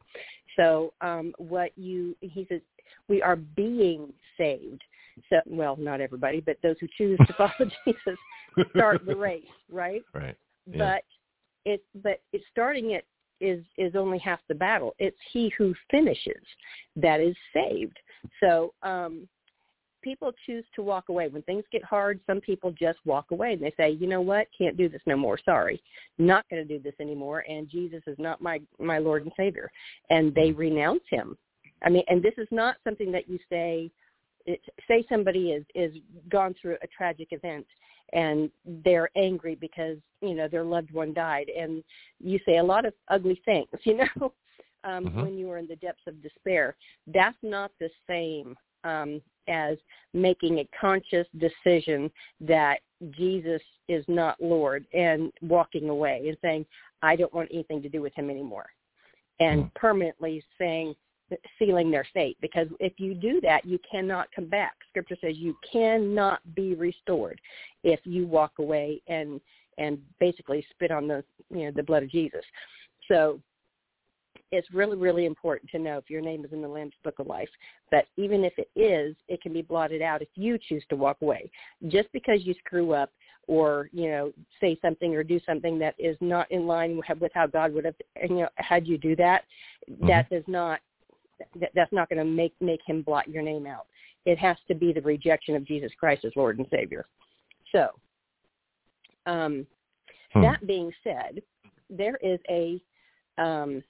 So 0.58 0.94
um, 1.00 1.34
what 1.38 1.72
you 1.78 2.18
he 2.20 2.46
says 2.50 2.62
we 3.08 3.22
are 3.22 3.38
being 3.38 4.12
saved. 4.38 4.84
So 5.30 5.38
well, 5.46 5.78
not 5.78 6.02
everybody, 6.02 6.42
but 6.42 6.58
those 6.62 6.76
who 6.82 6.88
choose 6.98 7.18
to 7.28 7.34
follow 7.34 7.70
Jesus 7.86 8.20
start 8.76 9.06
the 9.06 9.16
race, 9.16 9.44
right? 9.72 10.02
Right. 10.14 10.36
Yeah. 10.66 10.78
but 10.78 11.04
it 11.66 11.84
but 12.04 12.22
it 12.34 12.42
starting 12.52 12.92
it 12.92 13.06
is 13.40 13.64
is 13.78 13.96
only 13.96 14.18
half 14.20 14.40
the 14.48 14.56
battle. 14.56 14.96
It's 15.00 15.18
he 15.32 15.52
who 15.58 15.74
finishes 15.92 16.42
that 16.96 17.20
is 17.20 17.36
saved. 17.54 17.98
So 18.40 18.74
um 18.84 19.28
people 20.04 20.32
choose 20.46 20.64
to 20.76 20.82
walk 20.82 21.10
away. 21.10 21.28
When 21.28 21.42
things 21.44 21.64
get 21.72 21.84
hard 21.84 22.20
some 22.26 22.40
people 22.42 22.72
just 22.72 23.00
walk 23.06 23.32
away 23.32 23.54
and 23.54 23.62
they 23.62 23.74
say 23.78 23.92
you 23.92 24.08
know 24.08 24.22
what? 24.22 24.48
Can't 24.58 24.78
do 24.78 24.90
this 24.90 25.02
no 25.06 25.18
more. 25.18 25.38
Sorry. 25.44 25.82
Not 26.18 26.46
going 26.50 26.66
to 26.66 26.78
do 26.78 26.82
this 26.82 26.96
anymore. 27.00 27.44
And 27.48 27.70
jesus 27.70 28.02
is 28.08 28.18
not 28.18 28.42
my 28.42 28.60
my 28.80 28.98
lord 28.98 29.24
and 29.24 29.32
savior. 29.38 29.70
And 30.10 30.34
they 30.34 30.52
renounce 30.52 31.04
him. 31.10 31.38
I 31.84 31.90
mean 31.90 32.04
and 32.08 32.24
this 32.24 32.36
is 32.38 32.48
not 32.52 32.78
something 32.84 33.12
that 33.12 33.30
you 33.30 33.40
say 33.50 33.92
it, 34.46 34.62
say 34.88 35.06
somebody 35.10 35.52
is 35.52 35.66
is 35.76 35.94
gone 36.30 36.56
through 36.60 36.78
a 36.82 36.88
tragic 36.88 37.28
event 37.32 37.68
and 38.14 38.50
they're 38.84 39.10
angry 39.16 39.56
because 39.56 39.98
you 40.22 40.34
know 40.34 40.48
their 40.48 40.64
loved 40.64 40.92
one 40.92 41.14
died 41.14 41.48
and 41.50 41.84
you 42.20 42.40
say 42.46 42.58
a 42.58 42.64
lot 42.64 42.86
of 42.86 42.94
ugly 43.10 43.42
things 43.46 43.68
you 43.84 43.98
know 43.98 44.34
um 44.84 45.06
Mhm. 45.06 45.22
when 45.22 45.38
you 45.38 45.50
are 45.52 45.58
in 45.58 45.68
the 45.68 45.76
depths 45.78 46.08
of 46.08 46.22
despair 46.22 46.76
that's 47.08 47.38
not 47.42 47.72
the 47.80 47.90
same 48.08 48.56
um 48.84 49.22
as 49.48 49.78
making 50.14 50.60
a 50.60 50.70
conscious 50.80 51.28
decision 51.38 52.12
that 52.42 52.80
Jesus 53.12 53.62
is 53.88 54.04
not 54.08 54.42
Lord 54.42 54.86
and 54.94 55.32
walking 55.42 55.90
away 55.90 56.26
and 56.28 56.38
saying 56.42 56.66
I 57.02 57.16
don't 57.16 57.34
want 57.34 57.50
anything 57.54 57.82
to 57.84 57.90
do 57.90 58.02
with 58.02 58.14
him 58.16 58.30
anymore 58.30 58.68
and 59.40 59.64
Hmm. 59.64 59.68
permanently 59.76 60.44
saying 60.58 60.96
sealing 61.60 61.92
their 61.92 62.08
fate 62.14 62.38
because 62.42 62.68
if 62.80 62.94
you 62.98 63.14
do 63.14 63.42
that 63.42 63.66
you 63.66 63.80
cannot 63.90 64.28
come 64.36 64.46
back. 64.46 64.76
Scripture 64.90 65.18
says 65.20 65.36
you 65.38 65.56
cannot 65.72 66.40
be 66.56 66.76
restored 66.76 67.40
if 67.84 68.00
you 68.04 68.26
walk 68.26 68.54
away 68.60 69.02
and 69.08 69.42
and 69.78 70.00
basically 70.20 70.66
spit 70.72 70.92
on 70.92 71.08
the 71.08 71.24
you 71.50 71.66
know 71.66 71.72
the 71.76 71.84
blood 71.84 72.04
of 72.04 72.10
Jesus. 72.10 72.44
So 73.08 73.40
it's 74.52 74.72
really 74.74 74.98
really 74.98 75.26
important 75.26 75.70
to 75.72 75.80
know 75.80 75.98
if 75.98 76.10
your 76.10 76.22
name 76.22 76.46
is 76.46 76.54
in 76.54 76.62
the 76.62 76.68
lamb's 76.68 76.94
book 77.04 77.20
of 77.20 77.28
life 77.28 77.50
but 77.92 78.06
even 78.16 78.46
if 78.46 78.54
it 78.58 78.70
is 78.76 79.16
it 79.28 79.42
can 79.42 79.52
be 79.52 79.62
blotted 79.62 80.02
out 80.02 80.22
if 80.22 80.30
you 80.36 80.58
choose 80.58 80.84
to 80.90 80.96
walk 80.96 81.18
away. 81.22 81.50
Just 81.88 82.12
because 82.14 82.46
you 82.46 82.54
screw 82.66 82.94
up 82.94 83.12
or 83.48 83.90
you 83.92 84.10
know 84.10 84.32
say 84.62 84.78
something 84.82 85.16
or 85.16 85.24
do 85.24 85.40
something 85.46 85.80
that 85.80 85.96
is 85.98 86.18
not 86.22 86.50
in 86.52 86.68
line 86.68 87.02
with 87.20 87.32
how 87.34 87.48
God 87.48 87.74
would 87.74 87.86
have 87.86 87.96
you 88.30 88.38
know 88.38 88.50
had 88.56 88.88
you 88.88 88.98
do 88.98 89.16
that 89.18 89.44
that 90.02 90.26
mm-hmm. 90.26 90.36
does 90.36 90.44
not 90.48 90.80
that, 91.60 91.72
that's 91.76 91.94
not 91.94 92.10
going 92.10 92.20
to 92.20 92.26
make 92.26 92.54
make 92.60 92.82
him 92.86 93.02
blot 93.02 93.28
your 93.28 93.44
name 93.44 93.66
out. 93.66 93.88
It 94.26 94.38
has 94.40 94.58
to 94.68 94.76
be 94.76 94.92
the 94.92 95.02
rejection 95.02 95.56
of 95.56 95.66
Jesus 95.66 95.92
Christ 96.00 96.26
as 96.26 96.32
Lord 96.36 96.58
and 96.58 96.68
Savior. 96.70 97.06
So, 97.72 97.90
um, 99.26 99.66
Hmm. 100.34 100.42
that 100.42 100.68
being 100.68 100.92
said, 101.04 101.42
there 101.90 102.18
is 102.22 102.40
a 102.50 102.82
um, 103.38 103.84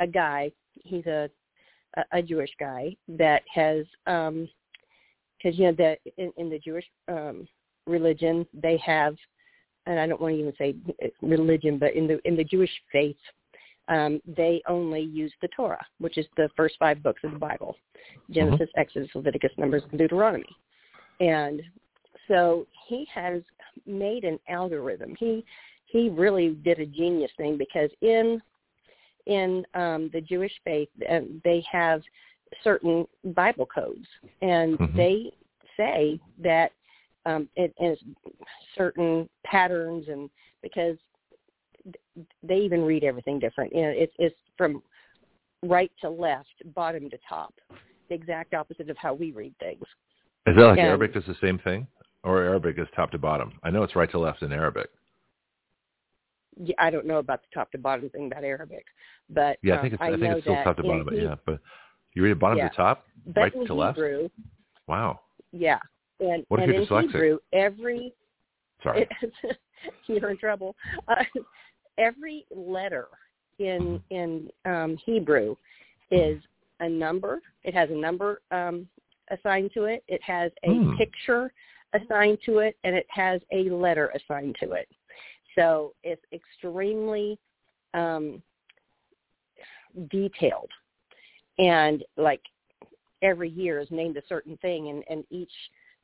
a 0.00 0.06
guy. 0.06 0.50
He's 0.72 1.06
a 1.06 1.30
a, 1.96 2.18
a 2.18 2.22
Jewish 2.22 2.50
guy 2.58 2.96
that 3.08 3.42
has 3.52 3.86
because 4.04 5.58
you 5.58 5.66
know 5.66 5.72
that 5.78 5.98
in, 6.16 6.32
in 6.36 6.50
the 6.50 6.58
Jewish 6.58 6.84
um, 7.08 7.46
religion 7.86 8.46
they 8.52 8.76
have, 8.78 9.16
and 9.86 9.98
I 10.00 10.06
don't 10.06 10.20
want 10.20 10.34
to 10.34 10.40
even 10.40 10.54
say 10.58 10.74
religion, 11.22 11.78
but 11.78 11.94
in 11.94 12.06
the 12.06 12.18
in 12.26 12.36
the 12.36 12.44
Jewish 12.44 12.72
faith 12.90 13.16
um, 13.88 14.20
they 14.26 14.62
only 14.68 15.00
use 15.00 15.32
the 15.42 15.48
Torah, 15.48 15.84
which 15.98 16.18
is 16.18 16.26
the 16.36 16.48
first 16.56 16.76
five 16.78 17.02
books 17.02 17.20
of 17.24 17.32
the 17.32 17.38
Bible, 17.38 17.76
Genesis, 18.30 18.68
Exodus, 18.76 19.10
Leviticus, 19.14 19.52
Numbers, 19.58 19.82
and 19.90 19.98
Deuteronomy. 19.98 20.56
And 21.20 21.62
so 22.28 22.66
he 22.88 23.06
has 23.12 23.42
made 23.86 24.24
an 24.24 24.38
algorithm. 24.48 25.14
He 25.18 25.44
he 25.86 26.08
really 26.08 26.50
did 26.64 26.80
a 26.80 26.86
genius 26.86 27.30
thing 27.36 27.56
because 27.56 27.90
in 28.00 28.40
in 29.26 29.64
um, 29.74 30.10
the 30.12 30.20
Jewish 30.20 30.52
faith 30.64 30.88
uh, 31.10 31.20
they 31.44 31.64
have 31.70 32.02
certain 32.62 33.06
Bible 33.34 33.66
codes, 33.66 34.06
and 34.42 34.78
Mhm. 34.78 34.96
they 34.96 35.32
say 35.76 36.20
that 36.38 36.72
um, 37.26 37.48
it 37.56 37.74
is 37.80 37.98
certain 38.76 39.28
patterns 39.44 40.08
and 40.08 40.30
because 40.62 40.96
they 42.42 42.56
even 42.56 42.82
read 42.82 43.04
everything 43.04 43.38
different. 43.38 43.74
You 43.74 43.82
know, 43.82 43.92
it's 43.94 44.12
it's 44.18 44.36
from 44.56 44.82
right 45.62 45.90
to 46.00 46.08
left, 46.10 46.54
bottom 46.74 47.08
to 47.10 47.18
top, 47.28 47.54
the 48.08 48.14
exact 48.14 48.54
opposite 48.54 48.90
of 48.90 48.96
how 48.96 49.14
we 49.14 49.32
read 49.32 49.54
things. 49.58 49.82
Is 50.46 50.56
that 50.56 50.62
like 50.62 50.78
And- 50.78 50.88
Arabic 50.88 51.16
is 51.16 51.24
the 51.26 51.36
same 51.40 51.58
thing? 51.58 51.86
Or 52.22 52.42
Arabic 52.42 52.78
is 52.78 52.88
top 52.96 53.10
to 53.10 53.18
bottom? 53.18 53.52
I 53.62 53.70
know 53.70 53.82
it's 53.82 53.94
right 53.96 54.10
to 54.12 54.18
left 54.18 54.40
in 54.42 54.50
Arabic. 54.50 54.88
Yeah, 56.56 56.74
I 56.78 56.88
don't 56.90 57.04
know 57.06 57.18
about 57.18 57.42
the 57.42 57.48
top 57.52 57.70
to 57.72 57.78
bottom 57.78 58.08
thing 58.10 58.28
about 58.28 58.44
Arabic, 58.44 58.86
but 59.28 59.58
Yeah, 59.62 59.74
I 59.74 59.76
um, 59.78 59.82
think 59.82 59.94
it's 59.94 60.02
I, 60.02 60.06
I 60.06 60.10
think 60.12 60.22
it's 60.36 60.40
still 60.42 60.54
top 60.64 60.76
to 60.76 60.82
bottom, 60.82 61.04
but 61.04 61.16
yeah. 61.16 61.34
But 61.44 61.60
you 62.14 62.22
read 62.22 62.30
it 62.30 62.38
bottom 62.38 62.58
Yeah. 62.58 62.68
to 62.68 62.76
top, 62.76 63.06
right 63.36 63.52
to 63.66 63.74
left? 63.74 63.98
Wow. 64.86 65.20
yeah, 65.52 65.78
and 66.20 66.44
What 66.48 66.60
if 66.60 66.64
and 66.64 66.72
you're 66.72 66.82
in 66.82 66.88
dyslexic? 66.88 67.12
Hebrew, 67.12 67.38
every 67.52 68.14
Sorry. 68.82 69.08
it, 69.22 69.56
you're 70.06 70.30
in 70.30 70.38
trouble. 70.38 70.76
Uh, 71.08 71.16
every 71.98 72.46
letter 72.54 73.06
in 73.58 74.00
in 74.10 74.50
um, 74.64 74.96
Hebrew 75.04 75.56
is 76.10 76.42
a 76.80 76.88
number. 76.88 77.40
It 77.62 77.74
has 77.74 77.90
a 77.90 77.94
number 77.94 78.40
um, 78.50 78.88
assigned 79.30 79.70
to 79.74 79.84
it. 79.84 80.02
It 80.08 80.22
has 80.22 80.50
a 80.64 80.74
Hmm. 80.74 80.96
picture 80.96 81.52
assigned 81.92 82.38
to 82.46 82.58
it, 82.58 82.76
and 82.84 82.94
it 82.94 83.06
has 83.08 83.40
a 83.52 83.70
letter 83.70 84.08
assigned 84.08 84.56
to 84.60 84.72
it. 84.72 84.88
So 85.54 85.94
it's 86.02 86.24
extremely 86.32 87.38
um, 87.94 88.42
detailed, 90.10 90.70
and 91.58 92.04
like 92.16 92.42
every 93.22 93.48
year 93.48 93.78
is 93.78 93.90
named 93.90 94.16
a 94.16 94.26
certain 94.28 94.56
thing, 94.58 94.88
and, 94.88 95.04
and 95.08 95.24
each 95.30 95.52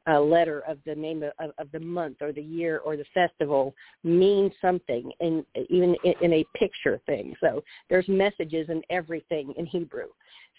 uh, 0.09 0.20
letter 0.20 0.61
of 0.61 0.78
the 0.86 0.94
name 0.94 1.22
of, 1.22 1.51
of, 1.59 1.70
the 1.72 1.80
month 1.80 2.16
or 2.20 2.32
the 2.32 2.42
year 2.42 2.78
or 2.78 2.96
the 2.96 3.05
festival 3.12 3.74
means 4.03 4.53
something, 4.61 5.12
and 5.20 5.44
even 5.68 5.94
in, 6.05 6.14
in 6.22 6.32
a 6.32 6.44
picture 6.57 7.01
thing. 7.07 7.34
So 7.40 7.62
there's 7.88 8.09
messages 8.09 8.68
in 8.70 8.82
everything 8.90 9.53
in 9.57 9.66
Hebrew. 9.66 10.07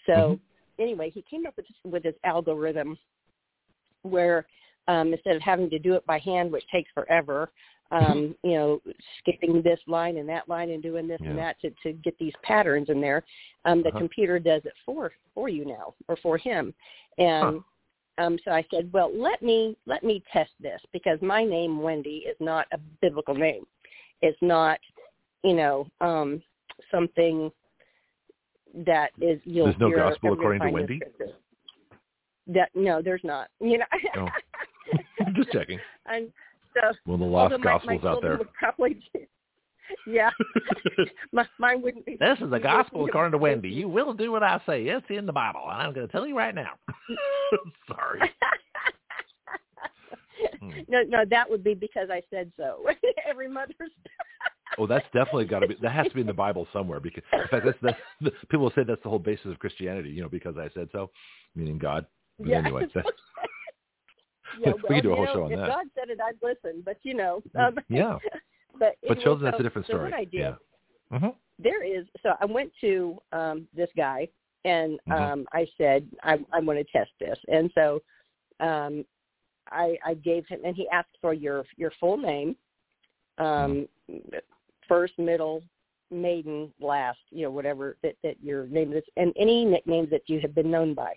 So 0.06 0.12
Mhm. 0.12 0.40
anyway, 0.78 1.10
he 1.10 1.22
came 1.22 1.46
up 1.46 1.56
with 1.56 1.66
this, 1.66 1.76
with 1.84 2.02
this 2.04 2.14
algorithm 2.24 2.98
where 4.02 4.46
um, 4.88 5.12
instead 5.12 5.36
of 5.36 5.42
having 5.42 5.70
to 5.70 5.78
do 5.78 5.94
it 5.94 6.04
by 6.06 6.18
hand, 6.18 6.50
which 6.50 6.66
takes 6.68 6.90
forever, 6.92 7.52
um, 7.92 8.34
you 8.42 8.54
know, 8.54 8.80
skipping 9.18 9.62
this 9.62 9.78
line 9.86 10.16
and 10.16 10.28
that 10.28 10.48
line 10.48 10.70
and 10.70 10.82
doing 10.82 11.06
this 11.06 11.20
and 11.20 11.38
that 11.38 11.60
to, 11.60 11.70
to 11.82 11.92
get 11.92 12.18
these 12.18 12.32
patterns 12.42 12.88
in 12.88 13.00
there, 13.00 13.22
um, 13.64 13.82
the 13.82 13.90
Uh-huh. 13.90 13.98
computer 13.98 14.38
does 14.38 14.62
it 14.64 14.72
for 14.84 15.12
for 15.34 15.48
you 15.48 15.64
now 15.64 15.94
or 16.08 16.16
for 16.16 16.36
him. 16.36 16.74
And 17.18 17.62
um, 18.18 18.38
so 18.44 18.50
I 18.50 18.64
said, 18.72 18.90
well, 18.92 19.10
let 19.14 19.42
me 19.42 19.76
let 19.86 20.04
me 20.04 20.22
test 20.32 20.50
this 20.60 20.80
because 20.92 21.18
my 21.22 21.44
name 21.44 21.80
Wendy 21.80 22.24
is 22.28 22.36
not 22.40 22.66
a 22.72 22.78
biblical 23.00 23.34
name. 23.34 23.64
It's 24.20 24.38
not, 24.40 24.78
you 25.42 25.54
know, 25.54 25.86
um, 26.00 26.42
something 26.90 27.50
that 28.86 29.10
is 29.20 29.40
you'll 29.44 29.66
There's 29.66 29.78
no 29.78 29.88
you're 29.88 30.10
gospel 30.10 30.32
according 30.32 30.62
to 30.62 30.70
Wendy? 30.70 31.00
That 32.48 32.70
no, 32.74 33.02
there's 33.02 33.22
not. 33.24 33.48
You 33.60 33.78
know. 33.78 33.84
Oh. 34.16 34.26
Just 35.36 35.52
checking. 35.52 35.78
and 36.06 36.30
so 36.74 36.92
Well, 37.06 37.18
the 37.18 37.24
lost 37.24 37.54
my, 37.58 37.64
gospels 37.64 38.00
my 38.02 38.10
out 38.10 38.22
there. 38.22 38.36
Would 38.38 38.52
probably, 38.52 39.00
yeah, 40.06 40.30
my, 41.32 41.46
mine 41.58 41.82
wouldn't 41.82 42.06
be. 42.06 42.16
This 42.18 42.38
is 42.40 42.50
the 42.50 42.58
gospel 42.58 43.04
according 43.06 43.32
to 43.32 43.38
Wendy. 43.44 43.68
You 43.68 43.88
will 43.88 44.12
do 44.12 44.32
what 44.32 44.42
I 44.42 44.60
say. 44.66 44.84
It's 44.84 45.06
in 45.08 45.26
the 45.26 45.32
Bible, 45.32 45.62
and 45.64 45.82
I'm 45.82 45.92
going 45.92 46.06
to 46.06 46.12
tell 46.12 46.26
you 46.26 46.36
right 46.36 46.54
now. 46.54 46.72
Sorry. 47.88 48.32
Hmm. 50.60 50.70
no, 50.88 51.02
no, 51.02 51.24
that 51.30 51.48
would 51.48 51.62
be 51.62 51.74
because 51.74 52.08
I 52.10 52.22
said 52.30 52.50
so. 52.56 52.84
Every 53.28 53.48
mother's. 53.48 53.76
Oh, 54.78 54.86
that's 54.86 55.04
definitely 55.12 55.44
got 55.44 55.60
to 55.60 55.68
be. 55.68 55.76
That 55.82 55.92
has 55.92 56.08
to 56.08 56.14
be 56.14 56.20
in 56.20 56.26
the 56.26 56.32
Bible 56.32 56.66
somewhere. 56.72 56.98
Because 56.98 57.22
in 57.32 57.48
fact, 57.48 57.64
that's 57.64 57.78
that's 57.82 57.98
the, 58.20 58.30
people 58.48 58.70
say 58.74 58.82
that's 58.84 59.02
the 59.02 59.08
whole 59.08 59.18
basis 59.18 59.46
of 59.46 59.58
Christianity. 59.58 60.10
You 60.10 60.22
know, 60.22 60.28
because 60.28 60.56
I 60.56 60.68
said 60.74 60.88
so, 60.92 61.10
meaning 61.54 61.78
God. 61.78 62.06
But 62.38 62.48
yeah. 62.48 62.58
anyway, 62.58 62.86
that, 62.94 63.04
yeah, 64.60 64.72
we 64.88 64.96
could 64.96 65.02
do 65.02 65.12
a 65.12 65.16
you 65.16 65.16
whole 65.16 65.24
know, 65.26 65.32
show 65.32 65.44
on 65.44 65.52
if 65.52 65.58
that. 65.58 65.68
God 65.68 65.84
said 65.94 66.10
it, 66.10 66.18
I'd 66.20 66.34
listen. 66.42 66.82
But 66.84 66.96
you 67.02 67.14
know, 67.14 67.42
um, 67.58 67.76
yeah. 67.88 68.18
But 68.78 68.96
But 69.06 69.20
children, 69.20 69.44
that's 69.44 69.56
so- 69.56 69.60
a 69.60 69.62
different 69.62 69.86
so 69.86 69.92
story. 69.94 70.04
what 70.10 70.14
I 70.14 70.24
did, 70.24 70.40
Yeah. 70.40 70.54
hmm 71.10 71.28
there 71.58 71.84
is. 71.84 72.06
So 72.22 72.34
I 72.40 72.44
went 72.46 72.72
to 72.80 73.18
um, 73.32 73.68
this 73.74 73.90
guy 73.96 74.28
and 74.64 74.98
Mhm. 75.08 75.20
um, 75.32 75.46
I 75.52 75.66
said 75.76 76.08
I, 76.22 76.38
I 76.52 76.60
want 76.60 76.78
to 76.78 76.84
test 76.84 77.10
this, 77.20 77.38
and 77.48 77.70
so 77.74 78.00
um, 78.60 79.04
I, 79.70 79.98
I 80.04 80.14
gave 80.14 80.46
him, 80.46 80.60
and 80.64 80.74
he 80.76 80.88
asked 80.90 81.16
for 81.20 81.32
your 81.34 81.64
your 81.76 81.90
full 82.00 82.16
name, 82.16 82.56
um, 83.38 83.88
first, 84.88 85.18
middle, 85.18 85.62
maiden, 86.10 86.72
last, 86.80 87.18
you 87.30 87.42
know, 87.42 87.50
whatever 87.50 87.96
that 88.02 88.16
that 88.22 88.36
your 88.42 88.66
name 88.66 88.92
is, 88.92 89.02
and 89.16 89.32
any 89.36 89.64
nicknames 89.64 90.10
that 90.10 90.28
you 90.28 90.40
have 90.40 90.54
been 90.54 90.70
known 90.70 90.94
by. 90.94 91.12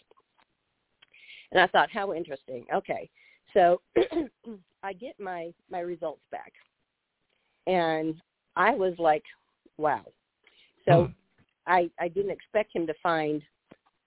And 1.51 1.61
I 1.61 1.67
thought, 1.67 1.91
how 1.91 2.13
interesting. 2.13 2.65
Okay, 2.73 3.09
so 3.53 3.81
I 4.83 4.93
get 4.93 5.19
my 5.19 5.53
my 5.69 5.79
results 5.79 6.21
back, 6.31 6.51
and 7.67 8.15
I 8.55 8.71
was 8.71 8.93
like, 8.97 9.23
wow. 9.77 10.03
So 10.87 11.05
Hmm. 11.07 11.11
I 11.67 11.89
I 11.99 12.07
didn't 12.07 12.31
expect 12.31 12.75
him 12.75 12.87
to 12.87 12.93
find 13.01 13.41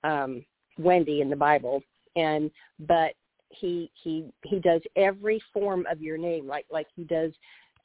um 0.04 0.44
Wendy 0.78 1.20
in 1.20 1.28
the 1.30 1.36
Bible 1.36 1.82
and 2.16 2.50
but 2.80 3.12
he 3.50 3.90
he 4.02 4.30
he 4.44 4.58
does 4.60 4.82
every 4.96 5.40
form 5.52 5.86
of 5.90 6.00
your 6.00 6.18
name 6.18 6.46
like 6.46 6.66
like 6.70 6.86
he 6.94 7.04
does 7.04 7.32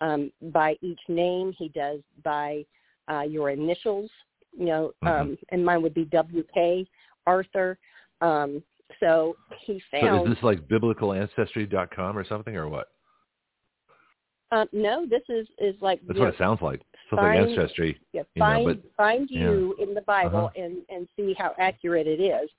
um 0.01 0.31
by 0.51 0.75
each 0.81 0.99
name 1.07 1.53
he 1.57 1.69
does 1.69 2.01
by 2.23 2.65
uh 3.11 3.21
your 3.21 3.49
initials 3.49 4.09
you 4.57 4.65
know 4.65 4.93
Mhm. 5.03 5.21
um 5.21 5.37
and 5.49 5.65
mine 5.65 5.81
would 5.81 5.93
be 5.93 6.05
WK 6.05 6.87
Arthur 7.25 7.77
um 8.21 8.61
so 8.99 9.35
he 9.65 9.81
So 9.91 10.05
found 10.05 10.27
is 10.27 10.35
this 10.35 10.43
like 10.43 10.67
biblicalancestry.com 10.67 12.17
or 12.17 12.23
something 12.25 12.55
or 12.55 12.67
what? 12.69 12.92
Um 14.53 14.67
no 14.71 15.05
this 15.13 15.21
is 15.29 15.47
is 15.57 15.75
like 15.81 15.99
That's 16.07 16.19
what 16.19 16.29
it 16.29 16.35
sounds 16.37 16.61
like. 16.61 16.81
Sounds 17.09 17.21
like 17.23 17.37
Find- 17.37 17.49
ancestry. 17.49 17.99
yeah, 18.13 18.21
you 18.35 18.39
know, 18.39 18.45
find 18.45 18.65
but- 18.65 18.95
find 18.95 19.27
yeah. 19.31 19.39
you 19.41 19.75
in 19.81 19.93
the 19.93 20.01
Bible 20.01 20.45
Uh-huh. 20.47 20.61
and 20.63 20.77
and 20.89 21.07
see 21.15 21.33
how 21.37 21.53
accurate 21.57 22.07
it 22.07 22.19
is. 22.21 22.49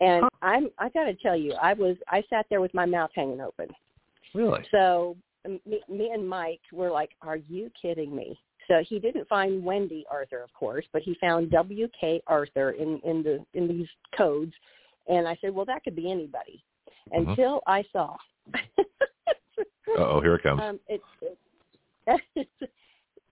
And 0.00 0.22
Huh. 0.24 0.30
I'm 0.42 0.64
I 0.78 0.88
got 0.90 1.04
to 1.04 1.14
tell 1.14 1.36
you, 1.36 1.52
I 1.54 1.72
was 1.72 1.96
I 2.08 2.22
sat 2.30 2.46
there 2.50 2.60
with 2.60 2.74
my 2.74 2.86
mouth 2.86 3.10
hanging 3.14 3.40
open. 3.40 3.68
Really? 4.34 4.62
So 4.70 5.16
me, 5.64 5.80
me 5.88 6.10
and 6.12 6.28
Mike 6.28 6.60
were 6.72 6.90
like, 6.90 7.10
"Are 7.22 7.36
you 7.36 7.70
kidding 7.80 8.14
me?" 8.14 8.38
So 8.68 8.82
he 8.90 8.98
didn't 8.98 9.28
find 9.28 9.64
Wendy 9.64 10.04
Arthur, 10.10 10.42
of 10.42 10.52
course, 10.52 10.84
but 10.92 11.02
he 11.02 11.14
found 11.20 11.50
W.K. 11.52 12.20
Arthur 12.26 12.72
in 12.72 12.98
in 13.10 13.22
the 13.22 13.44
in 13.54 13.68
these 13.68 13.88
codes. 14.16 14.52
And 15.08 15.26
I 15.28 15.36
said, 15.40 15.54
"Well, 15.54 15.64
that 15.66 15.82
could 15.84 15.94
be 15.96 16.10
anybody." 16.10 16.62
Mhm. 17.12 17.28
Until 17.30 17.62
I 17.66 17.84
saw. 17.92 18.16
Uh-oh, 19.88 20.20
here 20.20 20.34
it 20.34 20.42
comes. 20.42 20.60
um, 20.60 20.80
it, 20.88 21.00
it, 21.22 22.18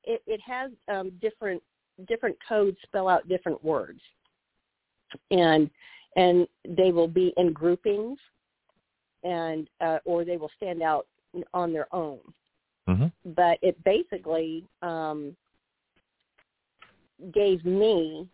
it 0.04 0.22
it 0.26 0.40
has 0.40 0.70
um, 0.88 1.10
different 1.20 1.62
different 2.08 2.36
codes 2.46 2.76
spell 2.82 3.08
out 3.08 3.28
different 3.28 3.62
words, 3.64 4.00
and 5.30 5.70
and 6.16 6.46
they 6.68 6.92
will 6.92 7.08
be 7.08 7.32
in 7.36 7.52
groupings, 7.52 8.18
and 9.22 9.68
uh, 9.80 9.98
or 10.04 10.24
they 10.24 10.36
will 10.36 10.50
stand 10.56 10.82
out 10.82 11.06
on 11.52 11.72
their 11.72 11.92
own. 11.94 12.20
hmm 12.86 13.06
But 13.24 13.58
it 13.62 13.82
basically 13.84 14.64
um, 14.82 15.36
gave 17.32 17.64
me 17.64 18.28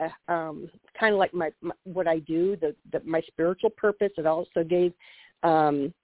uh, 0.00 0.32
um, 0.32 0.68
kind 0.98 1.14
of 1.14 1.18
like 1.18 1.32
my, 1.32 1.50
my 1.60 1.74
what 1.84 2.08
I 2.08 2.18
do, 2.20 2.56
the, 2.56 2.74
the 2.92 3.00
my 3.04 3.20
spiritual 3.22 3.70
purpose. 3.70 4.12
It 4.16 4.26
also 4.26 4.64
gave 4.64 4.92
um, 5.42 5.94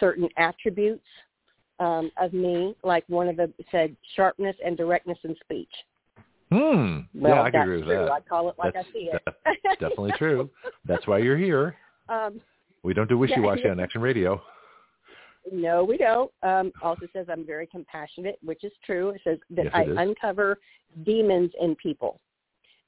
certain 0.00 0.28
attributes 0.36 1.06
um, 1.80 2.10
of 2.18 2.32
me, 2.32 2.74
like 2.84 3.04
one 3.08 3.28
of 3.28 3.36
them 3.36 3.52
said 3.70 3.96
sharpness 4.16 4.56
and 4.64 4.76
directness 4.76 5.18
in 5.24 5.34
speech. 5.42 5.70
Hmm. 6.50 7.00
Well, 7.14 7.34
yeah, 7.34 7.42
I 7.42 7.50
that's 7.50 7.62
agree 7.62 7.76
with 7.78 7.86
true. 7.86 7.96
that. 8.04 8.12
I 8.12 8.20
call 8.20 8.48
it 8.48 8.54
like 8.58 8.74
That's 8.74 8.86
I 8.88 8.92
see 8.92 9.10
it. 9.12 9.22
de- 9.24 9.70
definitely 9.80 10.12
true. 10.18 10.50
That's 10.84 11.06
why 11.06 11.18
you're 11.18 11.38
here. 11.38 11.74
um, 12.08 12.40
We 12.82 12.94
don't 12.94 13.08
do 13.08 13.18
wishy-washy 13.18 13.68
on 13.68 13.80
Action 13.80 14.00
Radio. 14.00 14.40
no, 15.52 15.82
we 15.84 15.96
don't. 15.96 16.30
Um, 16.42 16.70
also 16.82 17.06
says 17.12 17.26
I'm 17.30 17.44
very 17.46 17.66
compassionate, 17.66 18.38
which 18.44 18.62
is 18.62 18.72
true. 18.84 19.08
It 19.10 19.20
says 19.24 19.38
that 19.50 19.64
Yes, 19.64 19.72
I 19.74 19.82
uncover 20.02 20.58
demons 21.04 21.50
in 21.60 21.74
people. 21.76 22.20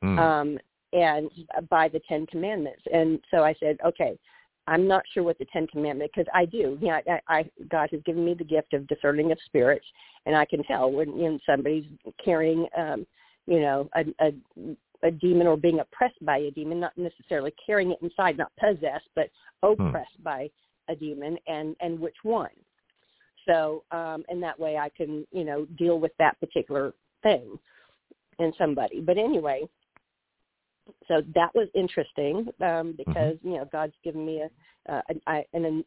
Hmm. 0.03 0.19
um, 0.19 0.59
and 0.93 1.31
by 1.69 1.89
the 1.89 2.01
Ten 2.09 2.27
Commandments. 2.27 2.83
And 2.93 3.19
so 3.31 3.43
I 3.43 3.55
said, 3.59 3.77
okay, 3.85 4.17
I'm 4.69 4.89
not 4.89 5.05
sure 5.13 5.23
what 5.23 5.39
the 5.39 5.47
Ten 5.53 5.67
Commandments 5.69 6.13
because 6.17 6.31
I 6.35 6.45
do. 6.45 6.79
Yeah, 6.81 7.01
I, 7.09 7.21
I 7.29 7.51
God 7.71 7.89
has 7.93 8.01
given 8.05 8.25
me 8.25 8.35
the 8.35 8.45
gift 8.45 8.73
of 8.73 8.87
discerning 8.89 9.33
of 9.33 9.39
spirits, 9.47 9.87
and 10.27 10.35
I 10.35 10.45
can 10.45 10.63
tell 10.65 10.91
when 10.91 11.17
you 11.17 11.31
know, 11.31 11.39
somebody's 11.47 11.85
carrying, 12.23 12.67
um, 12.77 13.07
you 13.47 13.61
know, 13.61 13.89
a, 13.95 14.05
a 14.25 14.77
a 15.03 15.11
demon 15.11 15.47
or 15.47 15.57
being 15.57 15.81
oppressed 15.81 16.25
by 16.25 16.39
a 16.39 16.51
demon, 16.51 16.81
not 16.81 16.97
necessarily 16.97 17.53
carrying 17.65 17.93
it 17.93 17.99
inside, 18.03 18.39
not 18.39 18.51
possessed, 18.59 19.09
but 19.15 19.29
oppressed 19.63 20.23
by 20.23 20.51
a 20.89 20.97
demon, 20.97 21.39
and 21.47 21.77
and 21.81 21.99
which 21.99 22.17
one. 22.23 22.51
So, 23.47 23.85
um, 23.93 24.25
and 24.29 24.43
that 24.43 24.59
way 24.59 24.77
I 24.77 24.89
can, 24.89 25.25
you 25.31 25.45
know, 25.45 25.67
deal 25.79 26.01
with 26.01 26.13
that 26.19 26.39
particular 26.41 26.93
thing 27.23 27.59
in 28.39 28.53
somebody. 28.59 29.01
But 29.01 29.19
anyway, 29.19 29.69
so 31.09 31.23
that 31.35 31.55
was 31.55 31.69
interesting 31.75 32.49
um, 32.61 32.95
because 32.97 33.37
you 33.43 33.53
know 33.53 33.69
God's 33.71 33.95
given 34.05 34.25
me 34.25 34.43
a 34.43 34.93
uh, 34.93 35.03
an, 35.09 35.21
I, 35.27 35.45
an 35.53 35.85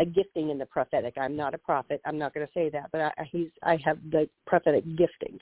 a 0.00 0.04
gifting 0.04 0.50
in 0.50 0.58
the 0.58 0.66
prophetic. 0.66 1.14
I'm 1.16 1.36
not 1.36 1.54
a 1.54 1.58
prophet. 1.58 2.00
I'm 2.04 2.18
not 2.18 2.34
going 2.34 2.46
to 2.46 2.52
say 2.52 2.68
that, 2.70 2.90
but 2.92 3.00
I, 3.00 3.12
he's 3.30 3.48
I 3.62 3.78
have 3.84 3.98
the 4.10 4.28
prophetic 4.46 4.84
gifting. 4.96 5.38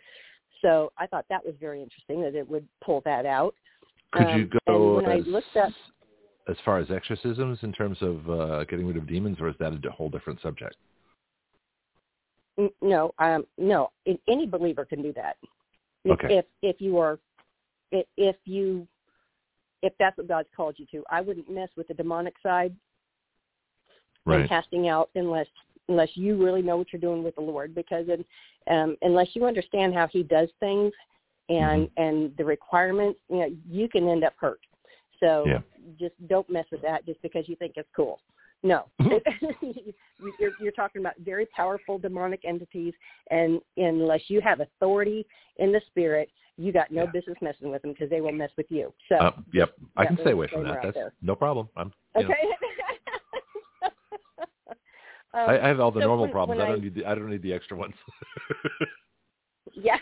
So 0.61 0.93
I 0.99 1.07
thought 1.07 1.25
that 1.31 1.45
was 1.45 1.55
very 1.61 1.83
interesting 1.83 2.23
that 2.23 2.35
it 2.35 2.49
would 2.49 2.67
pull 2.85 3.03
that 3.05 3.27
out. 3.27 3.55
Could 4.13 4.29
Um, 4.29 4.39
you 4.39 4.51
go 4.67 4.99
and 4.99 5.07
when 5.07 5.19
as, 5.21 5.27
I 5.27 5.31
looked 5.31 5.57
up, 5.57 5.71
as 6.49 6.57
far 6.65 6.79
as 6.79 6.91
exorcisms 6.91 7.59
in 7.63 7.73
terms 7.73 7.99
of 8.01 8.31
uh, 8.31 8.65
getting 8.65 8.87
rid 8.87 8.97
of 8.97 9.07
demons, 9.09 9.39
or 9.41 9.49
is 9.49 9.55
that 9.59 9.73
a 9.73 9.91
whole 9.91 10.11
different 10.11 10.41
subject? 10.43 10.77
No, 12.83 13.15
um, 13.19 13.47
no, 13.57 13.91
any 14.29 14.47
believer 14.47 14.85
can 14.85 15.03
do 15.03 15.13
that. 15.15 15.37
Okay. 16.09 16.35
if 16.35 16.45
if 16.63 16.81
you 16.81 16.99
are, 16.99 17.19
if, 17.93 18.07
if 18.17 18.37
you, 18.45 18.89
if 19.83 19.93
that's 19.99 20.17
what 20.19 20.29
God's 20.29 20.49
called 20.57 20.77
you 20.79 20.87
to, 20.93 21.05
I 21.11 21.21
wouldn't 21.21 21.51
mess 21.51 21.69
with 21.77 21.87
the 21.89 21.95
demonic 21.95 22.35
side 22.43 22.75
and 24.27 24.49
casting 24.49 24.89
out 24.89 25.11
unless 25.15 25.47
unless 25.89 26.11
you 26.15 26.43
really 26.43 26.63
know 26.63 26.77
what 26.77 26.93
you're 26.93 27.01
doing 27.01 27.25
with 27.25 27.35
the 27.35 27.41
Lord, 27.41 27.75
because 27.75 28.07
in, 28.09 28.25
um, 28.73 28.97
unless 29.03 29.29
you 29.35 29.45
understand 29.45 29.95
how 29.95 30.07
He 30.07 30.23
does 30.23 30.49
things 30.61 30.93
and 31.49 31.89
Mm-hmm. 31.89 32.03
and 32.03 32.37
the 32.37 32.45
requirements, 32.45 33.19
you 33.29 33.39
know, 33.39 33.57
you 33.69 33.89
can 33.89 34.09
end 34.09 34.25
up 34.25 34.35
hurt. 34.39 34.61
So 35.21 35.47
Yeah. 35.49 35.61
just 35.99 36.15
don't 36.29 36.49
mess 36.49 36.67
with 36.71 36.83
that 36.83 37.05
just 37.05 37.21
because 37.23 37.49
you 37.49 37.57
think 37.57 37.75
it's 37.77 37.89
cool. 37.95 38.21
No, 38.63 38.85
you're, 40.39 40.53
you're 40.61 40.73
talking 40.73 41.01
about 41.01 41.15
very 41.25 41.47
powerful 41.47 41.99
demonic 41.99 42.45
entities, 42.45 42.95
and 43.31 43.61
unless 43.77 44.23
you 44.29 44.41
have 44.41 44.61
authority 44.61 45.27
in 45.57 45.73
the 45.73 45.81
spirit, 45.89 46.31
you 46.57 46.73
got 46.73 46.91
no 46.93 47.05
Yeah. 47.05 47.11
business 47.11 47.37
messing 47.43 47.71
with 47.73 47.83
them 47.83 47.93
because 47.93 48.09
they 48.09 48.21
will 48.21 48.31
mess 48.33 48.51
with 48.57 48.67
you. 48.71 48.93
So 49.09 49.17
Uh, 49.17 49.33
yep. 49.53 49.75
I 49.97 50.07
can 50.07 50.17
stay 50.21 50.31
away 50.31 50.47
from 50.47 50.63
that. 50.65 50.79
That's 50.83 50.95
there. 50.95 51.13
no 51.23 51.35
problem. 51.35 51.69
I'm. 51.77 51.93
Okay. 52.17 52.27
Um, 55.35 55.49
I, 55.49 55.61
I 55.65 55.69
have 55.69 55.81
all 55.81 55.91
the 55.91 56.01
so 56.01 56.07
normal 56.07 56.27
when- 56.27 56.33
problems. 56.33 56.59
when 56.59 56.67
I 56.67 56.71
don't 56.73 56.83
need. 56.85 56.95
The, 56.95 57.07
I 57.07 57.15
don't 57.15 57.31
need 57.31 57.41
the 57.41 57.55
extra 57.55 57.75
ones. 57.75 57.95
yeah. 59.73 59.97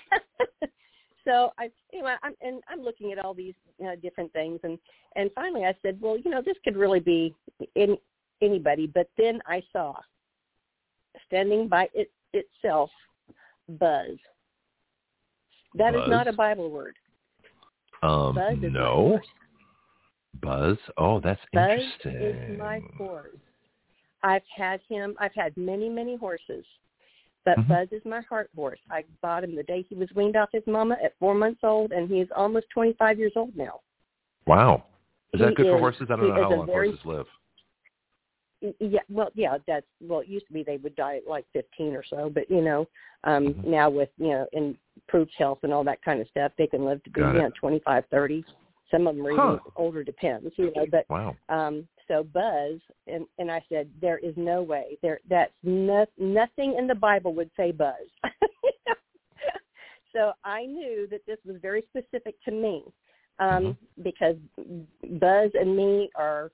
so 1.24 1.52
I, 1.56 1.70
anyway, 1.92 2.16
I'm 2.24 2.34
and 2.40 2.60
I'm 2.68 2.80
looking 2.82 3.12
at 3.12 3.24
all 3.24 3.32
these 3.32 3.54
uh, 3.86 3.94
different 4.02 4.32
things, 4.32 4.58
and 4.64 4.76
and 5.14 5.30
finally 5.36 5.64
I 5.64 5.74
said, 5.82 6.00
well, 6.00 6.18
you 6.18 6.32
know, 6.32 6.42
this 6.44 6.56
could 6.64 6.76
really 6.76 6.98
be 6.98 7.32
in 7.76 7.96
anybody. 8.42 8.86
But 8.86 9.08
then 9.16 9.40
I 9.46 9.62
saw 9.72 9.94
standing 11.26 11.68
by 11.68 11.88
it 11.94 12.10
itself, 12.32 12.90
buzz. 13.68 14.16
That 15.74 15.94
is 15.94 16.02
not 16.08 16.26
a 16.26 16.32
Bible 16.32 16.70
word. 16.70 16.96
um. 18.02 18.34
Buzz 18.34 18.56
is 18.56 18.62
my 18.62 18.68
no. 18.68 18.94
horse. 18.94 19.26
Buzz. 20.42 20.76
Oh, 20.96 21.20
that's 21.20 21.40
Buzz 21.52 21.80
interesting. 21.80 22.14
is 22.54 22.58
my 22.58 22.80
horse. 22.96 23.36
I've 24.22 24.42
had 24.56 24.80
him. 24.88 25.14
I've 25.18 25.34
had 25.34 25.56
many, 25.56 25.88
many 25.88 26.16
horses, 26.16 26.64
but 27.44 27.56
Mhm. 27.58 27.68
Buzz 27.68 27.88
is 27.92 28.04
my 28.04 28.20
heart 28.22 28.50
horse. 28.54 28.78
I 28.90 29.04
bought 29.22 29.44
him 29.44 29.54
the 29.54 29.62
day 29.64 29.82
he 29.82 29.94
was 29.96 30.08
weaned 30.14 30.36
off 30.36 30.50
his 30.52 30.66
mama 30.66 30.96
at 31.02 31.16
four 31.18 31.34
months 31.34 31.60
old, 31.64 31.92
and 31.92 32.08
he 32.08 32.20
is 32.20 32.30
almost 32.32 32.68
25 32.70 33.18
years 33.18 33.32
old 33.36 33.54
now. 33.56 33.80
Wow. 34.46 34.84
Is 35.32 35.40
that 35.40 35.50
He 35.50 35.54
good 35.56 35.66
for 35.66 35.78
horses? 35.78 36.08
I 36.10 36.16
don't 36.16 36.28
know 36.28 36.34
how 36.42 36.50
long 36.50 36.66
very- 36.66 36.88
horses 36.88 37.04
live. 37.06 37.26
Yeah, 38.78 39.00
well, 39.08 39.30
yeah, 39.34 39.56
that's 39.66 39.86
well. 40.00 40.20
It 40.20 40.28
used 40.28 40.46
to 40.48 40.52
be 40.52 40.62
they 40.62 40.76
would 40.78 40.94
die 40.94 41.16
at 41.16 41.26
like 41.26 41.46
15 41.52 41.94
or 41.94 42.04
so, 42.08 42.30
but 42.32 42.50
you 42.50 42.60
know, 42.60 42.86
um 43.24 43.54
Mhm. 43.54 43.64
now 43.64 43.88
with 43.90 44.10
you 44.18 44.28
know 44.28 44.46
improved 44.52 45.32
health 45.38 45.60
and 45.62 45.72
all 45.72 45.84
that 45.84 46.02
kind 46.02 46.20
of 46.20 46.28
stuff, 46.28 46.52
they 46.58 46.66
can 46.66 46.84
live 46.84 47.02
to 47.04 47.10
be 47.10 47.20
Got 47.20 47.34
you 47.34 47.38
it. 47.38 47.42
know 47.42 47.50
25, 47.58 48.04
30. 48.10 48.44
Some 48.90 49.06
of 49.06 49.16
them 49.16 49.26
are 49.26 49.30
Huh. 49.32 49.52
even 49.54 49.60
older, 49.76 50.04
depends, 50.04 50.52
you 50.58 50.72
know. 50.74 50.86
But 50.90 51.06
Wow. 51.08 51.36
um 51.48 51.88
so 52.06 52.22
buzz 52.22 52.80
and 53.06 53.26
and 53.38 53.50
i 53.50 53.62
said 53.68 53.88
there 54.00 54.18
is 54.18 54.34
no 54.36 54.62
way 54.62 54.98
there 55.00 55.20
that's 55.28 55.52
no, 55.62 56.04
nothing 56.18 56.74
in 56.76 56.86
the 56.86 56.94
bible 56.94 57.34
would 57.34 57.50
say 57.56 57.70
buzz 57.72 58.08
so 58.24 58.92
so 60.12 60.32
I 60.44 60.66
knew 60.66 61.06
that 61.10 61.24
this 61.26 61.38
was 61.44 61.56
very 61.62 61.84
specific 61.88 62.34
to 62.44 62.50
me 62.50 62.84
um, 63.38 63.76
Mm-hmm. 63.88 64.02
because 64.02 64.36
Buzz 65.18 65.50
and 65.54 65.76
me 65.76 66.10
are 66.14 66.50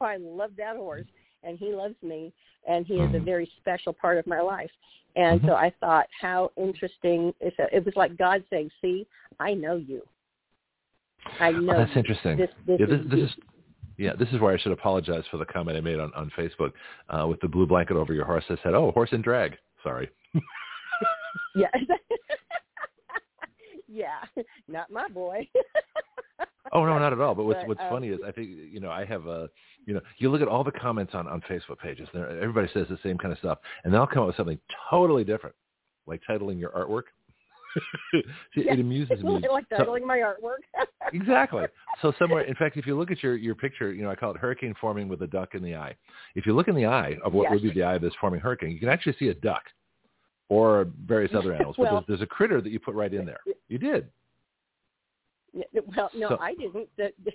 I 0.00 0.16
love 0.16 0.52
that 0.56 0.76
horse, 0.76 1.06
and 1.42 1.58
he 1.58 1.72
loves 1.72 1.94
me, 2.02 2.32
and 2.68 2.86
he 2.86 2.94
is 2.94 3.14
a 3.14 3.20
very 3.20 3.50
special 3.60 3.92
part 3.92 4.18
of 4.18 4.26
my 4.26 4.40
life. 4.40 4.70
And 5.16 5.40
so 5.44 5.54
I 5.54 5.72
thought, 5.80 6.06
how 6.20 6.52
interesting! 6.56 7.34
It's 7.40 7.58
a, 7.58 7.74
it 7.74 7.84
was 7.84 7.94
like 7.96 8.16
God 8.16 8.44
saying, 8.50 8.70
"See, 8.80 9.06
I 9.40 9.54
know 9.54 9.76
you. 9.76 10.02
I 11.40 11.50
know." 11.50 11.74
Oh, 11.74 11.78
that's 11.78 11.96
interesting. 11.96 12.36
This, 12.36 12.50
this, 12.66 12.80
yeah, 12.80 12.86
this, 12.86 13.00
is 13.00 13.10
this 13.10 13.20
is 13.20 13.30
yeah, 13.98 14.12
this 14.16 14.28
is 14.28 14.40
where 14.40 14.54
I 14.54 14.58
should 14.58 14.72
apologize 14.72 15.24
for 15.30 15.38
the 15.38 15.44
comment 15.44 15.76
I 15.76 15.80
made 15.80 15.98
on 15.98 16.12
on 16.14 16.30
Facebook 16.38 16.72
uh, 17.10 17.26
with 17.26 17.40
the 17.40 17.48
blue 17.48 17.66
blanket 17.66 17.96
over 17.96 18.14
your 18.14 18.24
horse. 18.24 18.44
I 18.48 18.56
said, 18.62 18.74
"Oh, 18.74 18.92
horse 18.92 19.10
and 19.12 19.24
drag." 19.24 19.56
Sorry. 19.82 20.08
yeah, 21.56 21.68
yeah, 23.88 24.42
not 24.68 24.90
my 24.90 25.08
boy. 25.08 25.48
Oh 26.72 26.84
no, 26.84 26.98
not 26.98 27.12
at 27.12 27.20
all. 27.20 27.34
But 27.34 27.44
what's 27.44 27.60
But, 27.60 27.68
what's 27.68 27.80
um, 27.82 27.90
funny 27.90 28.08
is 28.08 28.18
I 28.26 28.32
think 28.32 28.48
you 28.70 28.80
know 28.80 28.90
I 28.90 29.04
have 29.04 29.26
a 29.26 29.48
you 29.86 29.94
know 29.94 30.00
you 30.18 30.30
look 30.30 30.42
at 30.42 30.48
all 30.48 30.64
the 30.64 30.72
comments 30.72 31.14
on 31.14 31.26
on 31.28 31.40
Facebook 31.50 31.78
pages. 31.78 32.08
There, 32.12 32.28
everybody 32.40 32.68
says 32.74 32.86
the 32.88 32.98
same 33.02 33.18
kind 33.18 33.32
of 33.32 33.38
stuff, 33.38 33.58
and 33.84 33.92
they'll 33.92 34.06
come 34.06 34.22
up 34.22 34.28
with 34.28 34.36
something 34.36 34.58
totally 34.90 35.24
different, 35.24 35.54
like 36.06 36.20
titling 36.28 36.58
your 36.58 36.70
artwork. 36.70 37.04
See, 38.54 38.64
Yeah. 38.64 38.72
It 38.72 38.80
amuses 38.80 39.22
me. 39.22 39.40
like 39.50 39.66
So- 39.70 39.84
titling 39.84 40.04
my 40.06 40.18
artwork. 40.18 40.62
exactly. 41.12 41.64
So 42.02 42.12
somewhere, 42.18 42.42
in 42.42 42.54
fact, 42.54 42.76
if 42.76 42.86
you 42.86 42.96
look 42.98 43.10
at 43.10 43.22
your 43.22 43.36
your 43.36 43.54
picture, 43.54 43.92
you 43.92 44.02
know 44.02 44.10
I 44.10 44.14
call 44.14 44.30
it 44.30 44.36
hurricane 44.38 44.74
forming 44.80 45.08
with 45.08 45.22
a 45.22 45.26
duck 45.26 45.54
in 45.54 45.62
the 45.62 45.76
eye. 45.76 45.94
If 46.34 46.46
you 46.46 46.54
look 46.54 46.68
in 46.68 46.74
the 46.74 46.86
eye 46.86 47.16
of 47.24 47.32
what 47.34 47.44
Yes. 47.44 47.52
would 47.54 47.62
be 47.62 47.70
the 47.72 47.82
eye 47.82 47.94
of 47.94 48.02
this 48.02 48.14
forming 48.20 48.40
hurricane, 48.40 48.70
you 48.70 48.80
can 48.80 48.88
actually 48.88 49.16
see 49.18 49.28
a 49.28 49.34
duck 49.34 49.64
or 50.48 50.88
various 51.04 51.32
other 51.34 51.52
animals. 51.52 51.76
but 51.76 51.90
there's, 51.90 52.04
there's 52.08 52.22
a 52.22 52.26
critter 52.26 52.60
that 52.62 52.70
you 52.70 52.80
put 52.80 52.94
right 52.94 53.12
in 53.12 53.26
there. 53.26 53.40
You 53.68 53.76
did. 53.78 54.08
Well, 55.96 56.10
no, 56.14 56.28
So- 56.30 56.38
I 56.40 56.54
didn't. 56.54 56.88
The, 56.96 57.12
the, 57.24 57.32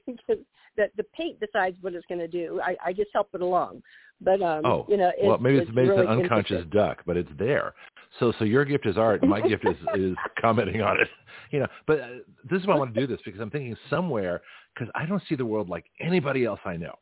the 0.77 0.89
the 0.97 1.03
paint 1.15 1.39
decides 1.39 1.77
what 1.81 1.93
it's 1.93 2.05
going 2.07 2.19
to 2.19 2.27
do. 2.27 2.61
I, 2.63 2.75
I 2.85 2.93
just 2.93 3.09
help 3.13 3.29
it 3.33 3.41
along. 3.41 3.81
But 4.21 4.41
um, 4.41 4.65
Oh, 4.65 4.85
you 4.87 4.97
know, 4.97 5.11
it's, 5.17 5.25
well, 5.25 5.37
maybe 5.37 5.57
it's, 5.57 5.71
maybe 5.73 5.89
really 5.89 6.03
it's 6.03 6.11
an 6.11 6.21
unconscious 6.21 6.65
duck, 6.71 7.03
but 7.05 7.17
it's 7.17 7.29
there. 7.37 7.73
So, 8.19 8.31
so 8.37 8.45
your 8.45 8.63
gift 8.63 8.85
is 8.85 8.97
art, 8.97 9.21
and 9.21 9.29
my 9.29 9.41
gift 9.41 9.65
is 9.65 9.75
is 9.95 10.15
commenting 10.39 10.81
on 10.81 10.99
it. 10.99 11.07
You 11.51 11.59
know, 11.59 11.67
but 11.85 11.99
uh, 11.99 12.07
this 12.49 12.61
is 12.61 12.67
why 12.67 12.73
I 12.73 12.77
want 12.77 12.95
to 12.95 12.99
do 12.99 13.05
this 13.05 13.19
because 13.23 13.39
I'm 13.39 13.51
thinking 13.51 13.75
somewhere 13.87 14.41
because 14.73 14.91
I 14.95 15.05
don't 15.05 15.21
see 15.29 15.35
the 15.35 15.45
world 15.45 15.69
like 15.69 15.85
anybody 15.99 16.45
else 16.45 16.59
I 16.65 16.77
know. 16.77 16.95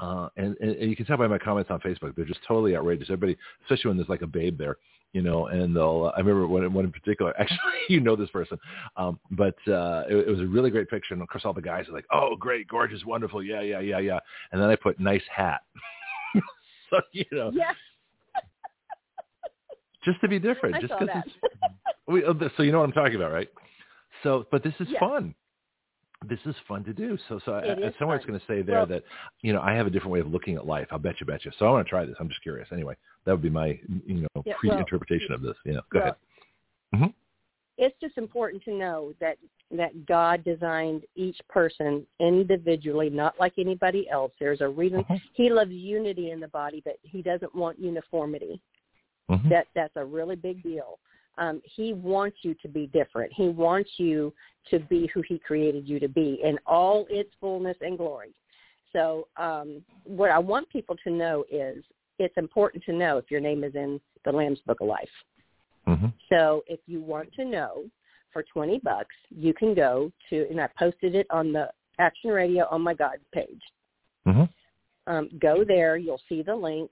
Uh, 0.00 0.28
and, 0.36 0.56
and, 0.60 0.70
and 0.76 0.90
you 0.90 0.96
can 0.96 1.04
tell 1.06 1.16
by 1.16 1.26
my 1.26 1.38
comments 1.38 1.70
on 1.70 1.80
Facebook, 1.80 2.14
they're 2.14 2.24
just 2.24 2.40
totally 2.46 2.76
outrageous. 2.76 3.08
Everybody, 3.10 3.36
especially 3.64 3.88
when 3.88 3.96
there's 3.96 4.08
like 4.08 4.22
a 4.22 4.26
babe 4.26 4.56
there, 4.56 4.76
you 5.12 5.22
know, 5.22 5.46
and 5.46 5.74
they'll, 5.74 6.12
I 6.14 6.20
remember 6.20 6.46
one, 6.46 6.72
one 6.72 6.84
in 6.84 6.92
particular, 6.92 7.34
actually, 7.40 7.58
you 7.88 8.00
know 8.00 8.14
this 8.14 8.30
person, 8.30 8.58
um, 8.96 9.18
but 9.32 9.56
uh, 9.66 10.04
it, 10.08 10.28
it 10.28 10.30
was 10.30 10.40
a 10.40 10.46
really 10.46 10.70
great 10.70 10.88
picture. 10.88 11.14
And 11.14 11.22
of 11.22 11.28
course, 11.28 11.44
all 11.44 11.52
the 11.52 11.62
guys 11.62 11.88
are 11.88 11.92
like, 11.92 12.06
oh, 12.12 12.36
great, 12.38 12.68
gorgeous, 12.68 13.04
wonderful. 13.04 13.42
Yeah, 13.42 13.62
yeah, 13.62 13.80
yeah, 13.80 13.98
yeah. 13.98 14.18
And 14.52 14.60
then 14.60 14.68
I 14.68 14.76
put 14.76 15.00
nice 15.00 15.22
hat. 15.34 15.62
so, 16.90 17.00
you 17.12 17.24
know, 17.32 17.50
Yeah, 17.52 17.72
just 20.04 20.20
to 20.20 20.28
be 20.28 20.38
different, 20.38 20.76
I 20.76 20.80
just 20.80 20.92
saw 20.92 21.00
because 21.00 21.22
we, 22.06 22.24
uh, 22.24 22.34
so 22.56 22.62
you 22.62 22.72
know 22.72 22.78
what 22.78 22.84
I'm 22.84 22.92
talking 22.92 23.16
about, 23.16 23.32
right? 23.32 23.48
So, 24.22 24.46
but 24.50 24.62
this 24.62 24.74
is 24.80 24.88
Yes. 24.90 25.00
fun. 25.00 25.34
This 26.26 26.40
is 26.46 26.54
fun 26.66 26.82
to 26.84 26.92
do. 26.92 27.16
So, 27.28 27.38
so 27.44 27.52
I, 27.52 27.60
it's 27.64 27.96
going 27.98 28.38
to 28.38 28.46
say 28.46 28.62
there 28.62 28.78
Well- 28.78 28.86
that, 28.86 29.04
you 29.42 29.52
know, 29.52 29.60
I 29.60 29.72
have 29.74 29.86
a 29.86 29.90
different 29.90 30.12
way 30.12 30.20
of 30.20 30.26
looking 30.26 30.56
at 30.56 30.66
life. 30.66 30.88
I'll 30.90 30.98
bet 30.98 31.20
you, 31.20 31.26
bet 31.26 31.44
you. 31.44 31.52
So 31.58 31.66
I 31.66 31.70
want 31.70 31.86
to 31.86 31.88
try 31.90 32.04
this. 32.04 32.16
I'm 32.18 32.28
just 32.28 32.42
curious. 32.42 32.68
Anyway, 32.72 32.96
that 33.24 33.32
would 33.32 33.42
be 33.42 33.50
my, 33.50 33.78
you 34.04 34.22
know, 34.34 34.42
Yeah, 34.44 34.54
pre-interpretation 34.58 35.32
of 35.32 35.42
this. 35.42 35.54
Yeah, 35.64 35.74
go 35.92 36.00
well, 36.00 36.16
ahead. 36.92 37.12
it's 37.76 37.94
just 38.00 38.18
important 38.18 38.64
to 38.64 38.72
know 38.74 39.14
that 39.20 39.38
that 39.70 40.06
God 40.06 40.42
designed 40.44 41.02
each 41.14 41.38
person 41.50 42.06
individually, 42.20 43.10
not 43.10 43.34
like 43.38 43.52
anybody 43.58 44.08
else. 44.08 44.32
There's 44.40 44.62
a 44.62 44.68
reason 44.68 45.04
Mhm. 45.04 45.20
He 45.34 45.50
loves 45.50 45.70
unity 45.70 46.30
in 46.30 46.40
the 46.40 46.48
body, 46.48 46.80
but 46.84 46.96
He 47.02 47.20
doesn't 47.20 47.54
want 47.54 47.78
uniformity. 47.78 48.60
Mhm. 49.30 49.48
That 49.50 49.68
that's 49.74 49.94
a 49.96 50.04
really 50.04 50.36
big 50.36 50.62
deal. 50.62 50.98
Um, 51.38 51.62
he 51.64 51.92
wants 51.92 52.38
you 52.42 52.54
to 52.62 52.68
be 52.68 52.88
different. 52.88 53.32
He 53.32 53.48
wants 53.48 53.90
you 53.96 54.34
to 54.70 54.80
be 54.80 55.08
who 55.14 55.22
He 55.26 55.38
created 55.38 55.88
you 55.88 55.98
to 56.00 56.08
be 56.08 56.40
in 56.42 56.58
all 56.66 57.06
its 57.08 57.30
fullness 57.40 57.76
and 57.80 57.96
glory. 57.96 58.34
So, 58.92 59.28
um, 59.36 59.82
what 60.04 60.30
I 60.30 60.38
want 60.38 60.68
people 60.68 60.96
to 61.04 61.10
know 61.10 61.44
is 61.50 61.84
it's 62.18 62.36
important 62.36 62.82
to 62.84 62.92
know 62.92 63.18
if 63.18 63.30
your 63.30 63.40
name 63.40 63.62
is 63.64 63.74
in 63.74 64.00
the 64.24 64.32
Lamb's 64.32 64.60
Book 64.66 64.80
of 64.80 64.88
Life. 64.88 65.10
Mhm. 65.86 66.12
So 66.28 66.64
if 66.66 66.80
you 66.86 67.00
want 67.00 67.32
to 67.34 67.44
know 67.44 67.88
for 68.30 68.42
20 68.42 68.78
bucks, 68.80 69.14
you 69.30 69.54
can 69.54 69.74
go 69.74 70.12
to, 70.28 70.48
and 70.50 70.60
I 70.60 70.68
posted 70.78 71.14
it 71.14 71.26
on 71.30 71.52
the 71.52 71.70
Action 71.98 72.30
Radio 72.30 72.66
on 72.70 72.82
my 72.82 72.94
God 72.94 73.18
page. 73.32 73.62
Mhm. 74.26 74.48
Um, 75.06 75.28
go 75.38 75.64
there, 75.64 75.96
you'll 75.96 76.22
see 76.28 76.42
the 76.42 76.54
link. 76.54 76.90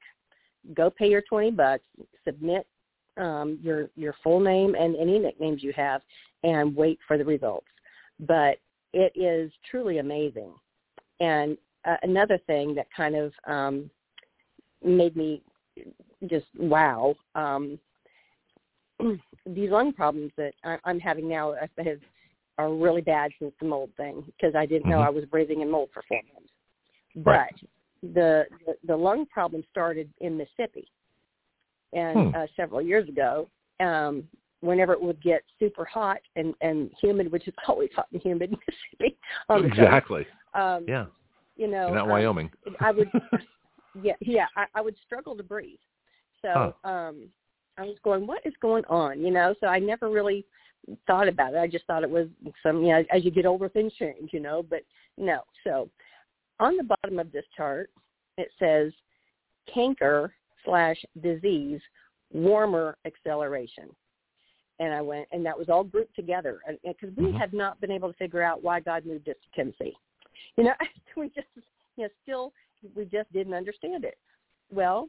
Go 0.73 0.91
pay 0.91 1.11
your 1.11 1.23
20 1.23 1.51
bucks, 1.51 1.85
submit 2.25 2.67
um, 3.17 3.59
your 3.63 3.91
your 3.97 4.15
full 4.23 4.41
name 4.41 4.75
and 4.75 4.97
any 4.97 5.19
nicknames 5.19 5.63
you 5.63 5.73
have, 5.75 6.03
and 6.43 6.75
wait 6.75 6.99
for 7.07 7.19
the 7.19 7.25
results. 7.25 7.67
But 8.21 8.59
it 8.93 9.13
is 9.15 9.53
truly 9.71 9.99
amazing. 9.99 10.53
And 11.21 11.57
uh, 11.85 11.97
another 12.03 12.39
thing 12.47 12.75
that 12.75 12.87
kind 12.95 13.15
of 13.15 13.33
um, 13.47 13.91
made 14.85 15.17
me 15.17 15.43
just 16.29 16.47
wow. 16.59 17.15
Um, 17.35 17.79
these 19.47 19.71
lung 19.71 19.93
problems 19.93 20.33
that 20.37 20.53
I, 20.65 20.79
I'm 20.85 20.99
having 20.99 21.29
now 21.29 21.53
I 21.53 21.69
have, 21.83 22.01
are 22.59 22.73
really 22.73 23.03
bad 23.03 23.31
since 23.39 23.53
the 23.61 23.67
mold 23.67 23.91
thing 23.97 24.25
because 24.27 24.55
I 24.55 24.65
didn't 24.65 24.89
know 24.89 24.99
Mhm. 24.99 25.07
I 25.07 25.11
was 25.11 25.25
breathing 25.27 25.61
in 25.61 25.71
mold 25.71 25.91
for 25.93 26.03
four 26.09 26.23
months. 26.33 26.51
But 27.15 27.31
Right. 27.31 27.61
the, 28.03 28.47
the 28.65 28.77
the 28.85 28.97
lung 28.97 29.27
problem 29.27 29.65
started 29.71 30.13
in 30.21 30.37
Mississippi, 30.37 30.89
and 31.93 32.35
Hmm. 32.35 32.37
uh, 32.37 32.47
several 32.57 32.83
years 32.83 33.09
ago, 33.09 33.49
um, 33.81 34.29
whenever 34.61 34.93
it 34.93 35.01
would 35.01 35.21
get 35.23 35.43
super 35.59 35.85
hot 35.85 36.19
and 36.37 36.55
and 36.61 36.91
humid, 37.01 37.31
which 37.31 37.47
is 37.49 37.55
always 37.69 37.91
hot 37.95 38.09
and 38.13 38.23
humid 38.23 38.51
in 38.53 38.59
Mississippi, 38.67 39.19
on 39.49 39.63
the 39.63 39.69
coast, 39.69 39.81
Exactly. 39.81 40.27
um, 40.55 40.85
Yeah. 40.87 41.07
you 41.57 41.69
know, 41.69 41.93
not 41.93 42.05
um, 42.05 42.11
Wyoming. 42.11 42.51
I 42.81 42.91
would, 42.93 43.11
yeah, 43.95 44.15
yeah, 44.21 44.47
I, 44.57 44.67
I 44.75 44.81
would 44.81 44.97
struggle 45.05 45.37
to 45.37 45.43
breathe. 45.43 45.79
So 46.43 46.75
Huh. 46.85 46.91
um, 46.91 47.29
I 47.79 47.83
was 47.83 47.97
going, 48.05 48.27
what 48.27 48.45
is 48.45 48.55
going 48.61 48.85
on? 48.87 49.21
You 49.21 49.31
know, 49.31 49.55
so 49.61 49.67
I 49.67 49.79
never 49.79 50.09
really 50.09 50.45
thought 51.07 51.29
about 51.29 51.55
it. 51.55 51.59
I 51.59 51.67
just 51.67 51.87
thought 51.87 52.03
it 52.03 52.11
was 52.11 52.29
some, 52.63 52.83
you 52.83 52.93
know, 52.93 53.05
as 53.11 53.25
you 53.25 53.31
get 53.31 53.47
older, 53.47 53.69
things 53.69 53.93
change, 53.95 54.31
you 54.33 54.41
know, 54.41 54.63
but 54.63 54.81
no. 55.19 55.41
So 55.65 55.91
on 56.61 56.77
the 56.77 56.85
bottom 56.85 57.19
of 57.19 57.33
this 57.33 57.45
chart, 57.57 57.91
it 58.39 58.49
says 58.59 58.93
canker 59.73 60.35
slash 60.67 61.03
disease, 61.23 61.81
warmer 62.33 62.99
acceleration. 63.07 63.89
And 64.79 64.93
I 64.93 65.01
went, 65.01 65.27
and 65.33 65.47
that 65.47 65.59
was 65.59 65.71
all 65.71 65.85
grouped 65.85 66.15
together 66.15 66.61
because 66.85 67.17
we 67.17 67.33
Mhm. 67.33 67.39
had 67.39 67.55
not 67.55 67.81
been 67.81 67.91
able 67.91 68.13
to 68.13 68.19
figure 68.19 68.43
out 68.43 68.63
why 68.63 68.81
God 68.81 69.07
moved 69.07 69.27
us 69.31 69.37
to 69.43 69.51
Tennessee. 69.53 69.97
You 70.59 70.65
know, 70.65 70.75
we 71.17 71.31
just, 71.31 71.47
you 71.97 72.05
know, 72.05 72.09
still, 72.23 72.53
we 72.95 73.07
just 73.07 73.33
didn't 73.33 73.55
understand 73.55 74.05
it. 74.05 74.19
Well, 74.71 75.09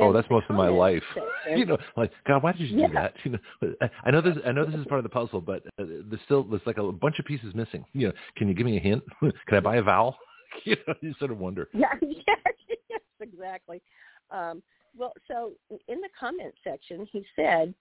Oh, 0.00 0.10
that's 0.10 0.30
most 0.30 0.46
of 0.48 0.56
my 0.56 0.68
life. 0.70 1.02
section- 1.12 1.22
you 1.58 1.66
know, 1.66 1.76
like 1.98 2.10
God, 2.26 2.42
why 2.42 2.52
did 2.52 2.62
you 2.62 2.78
Yeah. 2.78 2.86
do 2.86 2.92
that? 2.94 3.14
You 3.24 3.30
know, 3.32 3.88
I- 4.06 4.10
know 4.10 4.22
this. 4.22 4.38
I 4.46 4.50
know 4.52 4.64
this 4.64 4.74
is 4.80 4.86
part 4.86 4.98
of 4.98 5.02
the 5.02 5.10
puzzle, 5.10 5.42
but 5.42 5.66
uh, 5.78 5.84
there's 5.84 6.22
still 6.24 6.44
there's 6.44 6.62
like 6.64 6.78
a 6.78 6.90
bunch 6.92 7.18
of 7.18 7.26
pieces 7.26 7.54
missing. 7.54 7.84
You 7.92 8.06
know, 8.08 8.14
can 8.36 8.48
you 8.48 8.54
give 8.54 8.64
me 8.64 8.78
a 8.78 8.80
hint? 8.80 9.02
can 9.20 9.58
I 9.58 9.60
buy 9.60 9.76
a 9.76 9.82
vowel? 9.82 10.16
you 10.64 10.76
know, 10.88 10.94
you 11.02 11.12
sort 11.18 11.30
of 11.30 11.38
wonder. 11.38 11.68
Yeah, 11.74 11.92
yes, 12.00 12.38
yes, 12.88 13.00
exactly. 13.20 13.82
Um, 14.30 14.62
well, 14.96 15.12
so 15.28 15.52
in 15.70 16.00
the 16.00 16.08
comment 16.18 16.54
section, 16.62 17.06
he 17.10 17.24
said 17.34 17.74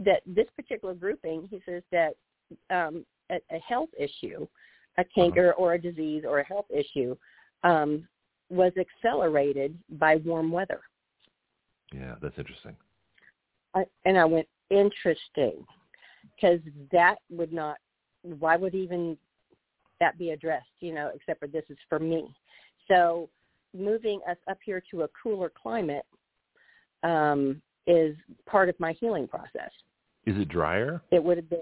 that 0.00 0.22
this 0.26 0.46
particular 0.56 0.94
grouping, 0.94 1.48
he 1.50 1.60
says 1.66 1.82
that 1.90 2.14
um, 2.70 3.04
a, 3.30 3.36
a 3.54 3.58
health 3.58 3.90
issue, 3.98 4.46
a 4.98 5.04
canker 5.04 5.52
or 5.52 5.74
a 5.74 5.80
disease 5.80 6.24
or 6.26 6.38
a 6.40 6.44
health 6.44 6.66
issue, 6.70 7.16
um, 7.64 8.06
was 8.50 8.72
accelerated 8.78 9.76
by 9.90 10.16
warm 10.16 10.50
weather. 10.50 10.80
Yeah, 11.92 12.14
that's 12.22 12.38
interesting. 12.38 12.76
I, 13.74 13.84
and 14.04 14.18
I 14.18 14.24
went, 14.24 14.48
interesting, 14.70 15.64
because 16.36 16.60
that 16.92 17.16
would 17.30 17.52
not, 17.52 17.78
why 18.22 18.56
would 18.56 18.74
even 18.74 19.16
that 20.00 20.18
be 20.18 20.30
addressed, 20.30 20.66
you 20.80 20.94
know, 20.94 21.10
except 21.14 21.40
for 21.40 21.48
this 21.48 21.64
is 21.68 21.78
for 21.88 21.98
me. 21.98 22.28
So 22.86 23.28
moving 23.76 24.20
us 24.28 24.36
up 24.48 24.58
here 24.64 24.82
to 24.90 25.02
a 25.02 25.08
cooler 25.22 25.50
climate 25.60 26.04
um, 27.02 27.60
is 27.86 28.16
part 28.46 28.68
of 28.68 28.78
my 28.78 28.92
healing 28.92 29.26
process. 29.26 29.70
Is 30.26 30.36
it 30.36 30.48
drier? 30.48 31.02
It 31.10 31.22
would 31.22 31.38
have 31.38 31.48
been 31.48 31.60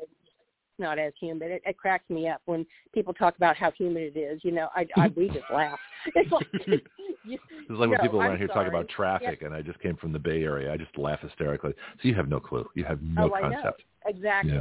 not 0.79 0.99
as 0.99 1.13
humid. 1.21 1.51
It, 1.51 1.63
it 1.65 1.77
cracks 1.79 2.09
me 2.11 2.29
up 2.29 2.43
when 2.47 2.67
people 2.93 3.15
talk 3.15 3.37
about 3.37 3.57
how 3.57 3.71
humid 3.71 4.15
it 4.15 4.19
is. 4.19 4.41
You 4.45 4.53
know, 4.53 4.69
I, 4.75 4.87
I 4.97 5.09
we 5.09 5.29
just 5.29 5.51
laugh. 5.53 5.79
It's 6.15 6.31
like, 6.31 6.47
you, 7.25 7.39
It's 7.51 7.71
like 7.71 7.79
when 7.79 7.91
no, 7.91 7.99
people 7.99 8.21
I'm 8.21 8.29
around 8.29 8.39
here 8.39 8.47
talk 8.47 8.69
about 8.69 8.89
traffic, 8.89 9.43
and 9.43 9.53
I 9.53 9.63
just 9.63 9.81
came 9.81 9.97
from 9.97 10.13
the 10.13 10.19
Bay 10.19 10.43
Area. 10.43 10.73
I 10.73 10.77
just 10.77 10.97
laugh 10.97 11.21
hysterically. 11.21 11.73
So 12.01 12.09
you 12.09 12.15
have 12.15 12.29
no 12.29 12.39
clue. 12.39 12.69
You 12.75 12.85
have 12.85 13.03
no 13.03 13.31
oh, 13.31 13.35
I 13.35 13.49
know 13.49 13.51
concept. 13.63 13.83
exactly. 14.07 14.53
Yeah. 14.53 14.61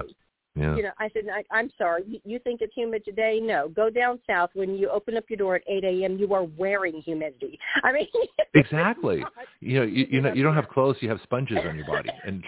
Yeah. 0.55 0.75
You 0.75 0.83
know, 0.83 0.91
I 0.99 1.09
said, 1.13 1.23
I, 1.31 1.43
I'm 1.51 1.69
sorry. 1.77 2.03
You, 2.07 2.19
you 2.23 2.39
think 2.39 2.61
it's 2.61 2.73
humid 2.73 3.03
today? 3.03 3.39
No. 3.41 3.67
Go 3.67 3.89
down 3.89 4.19
south. 4.25 4.51
When 4.53 4.75
you 4.75 4.89
open 4.89 5.17
up 5.17 5.25
your 5.27 5.37
door 5.37 5.55
at 5.55 5.63
8 5.67 5.83
a.m., 5.83 6.17
you 6.17 6.33
are 6.33 6.43
wearing 6.43 7.01
humidity. 7.01 7.59
I 7.83 7.91
mean, 7.91 8.07
exactly. 8.53 9.23
You 9.59 9.79
know, 9.79 9.85
you, 9.85 10.07
you 10.09 10.21
know, 10.21 10.33
you 10.33 10.43
don't 10.43 10.55
have 10.55 10.69
clothes. 10.69 10.95
You 11.01 11.09
have 11.09 11.19
sponges 11.23 11.57
on 11.67 11.75
your 11.75 11.85
body, 11.85 12.09
and 12.25 12.43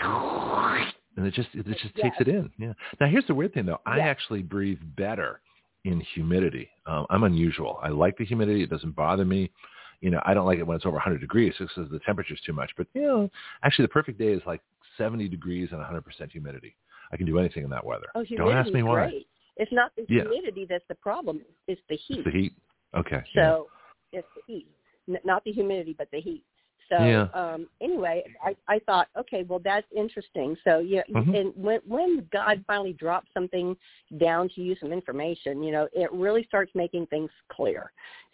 and 1.17 1.25
it 1.25 1.33
just 1.33 1.49
it 1.53 1.65
just 1.65 1.95
takes 1.95 2.15
it 2.19 2.27
in. 2.27 2.49
Yeah. 2.57 2.73
Now 3.01 3.07
here's 3.07 3.25
the 3.27 3.33
weird 3.33 3.53
thing 3.53 3.65
though. 3.65 3.81
I 3.85 3.97
Yes. 3.97 4.07
actually 4.07 4.43
breathe 4.43 4.79
better 4.95 5.41
in 5.83 5.99
humidity. 6.13 6.69
Um, 6.85 7.05
I'm 7.09 7.23
unusual. 7.23 7.79
I 7.81 7.89
like 7.89 8.17
the 8.17 8.25
humidity. 8.25 8.63
It 8.63 8.69
doesn't 8.69 8.95
bother 8.95 9.25
me. 9.25 9.51
You 9.99 10.11
know, 10.11 10.21
I 10.25 10.33
don't 10.35 10.45
like 10.45 10.59
it 10.59 10.67
when 10.67 10.77
it's 10.77 10.85
over 10.85 10.95
100 10.95 11.19
degrees 11.19 11.55
because 11.57 11.89
the 11.89 11.99
temperature's 12.05 12.39
too 12.45 12.53
much. 12.53 12.71
But 12.77 12.87
you 12.93 13.01
know, 13.01 13.31
actually, 13.63 13.85
the 13.85 13.89
perfect 13.89 14.19
day 14.19 14.27
is 14.31 14.41
like 14.45 14.61
70 14.97 15.27
degrees 15.27 15.69
and 15.71 15.81
100% 15.81 16.31
humidity. 16.31 16.75
I 17.11 17.17
can 17.17 17.25
do 17.25 17.39
anything 17.39 17.63
in 17.63 17.69
that 17.69 17.85
weather. 17.85 18.07
oh, 18.15 18.23
don't 18.35 18.51
ask 18.55 18.71
me 18.71 18.83
why. 18.83 19.07
great. 19.09 19.27
It's 19.57 19.71
not 19.71 19.91
the 19.95 20.05
Yeah. 20.07 20.23
humidity 20.23 20.65
that's 20.69 20.85
the 20.87 20.95
problem. 20.95 21.41
It's 21.67 21.81
the 21.89 21.95
heat. 21.95 22.17
It's 22.19 22.25
the 22.25 22.31
heat. 22.31 22.53
Okay. 22.95 23.23
yeah. 23.33 23.49
So 23.49 23.67
it's 24.11 24.27
the 24.35 24.41
heat, 24.45 24.67
N- 25.09 25.19
not 25.23 25.43
the 25.43 25.51
humidity, 25.51 25.93
but 25.97 26.09
the 26.11 26.19
heat. 26.21 26.43
So 26.89 26.95
Yeah. 27.05 27.27
um, 27.33 27.67
anyway, 27.81 28.23
I, 28.43 28.55
I 28.67 28.79
thought, 28.79 29.07
okay, 29.17 29.43
well 29.43 29.59
that's 29.59 29.87
interesting. 29.95 30.55
So 30.63 30.79
yeah, 30.79 31.03
Mhm. 31.09 31.37
and 31.37 31.53
when 31.55 31.79
when 31.85 32.27
God 32.31 32.63
finally 32.65 32.93
drops 32.93 33.29
something 33.33 33.75
down 34.17 34.49
to 34.49 34.61
you, 34.61 34.75
some 34.75 34.93
information, 34.93 35.61
you 35.63 35.71
know, 35.71 35.87
it 35.93 36.11
really 36.13 36.43
starts 36.45 36.71
making 36.75 37.07
things 37.07 37.29
clear. 37.49 37.91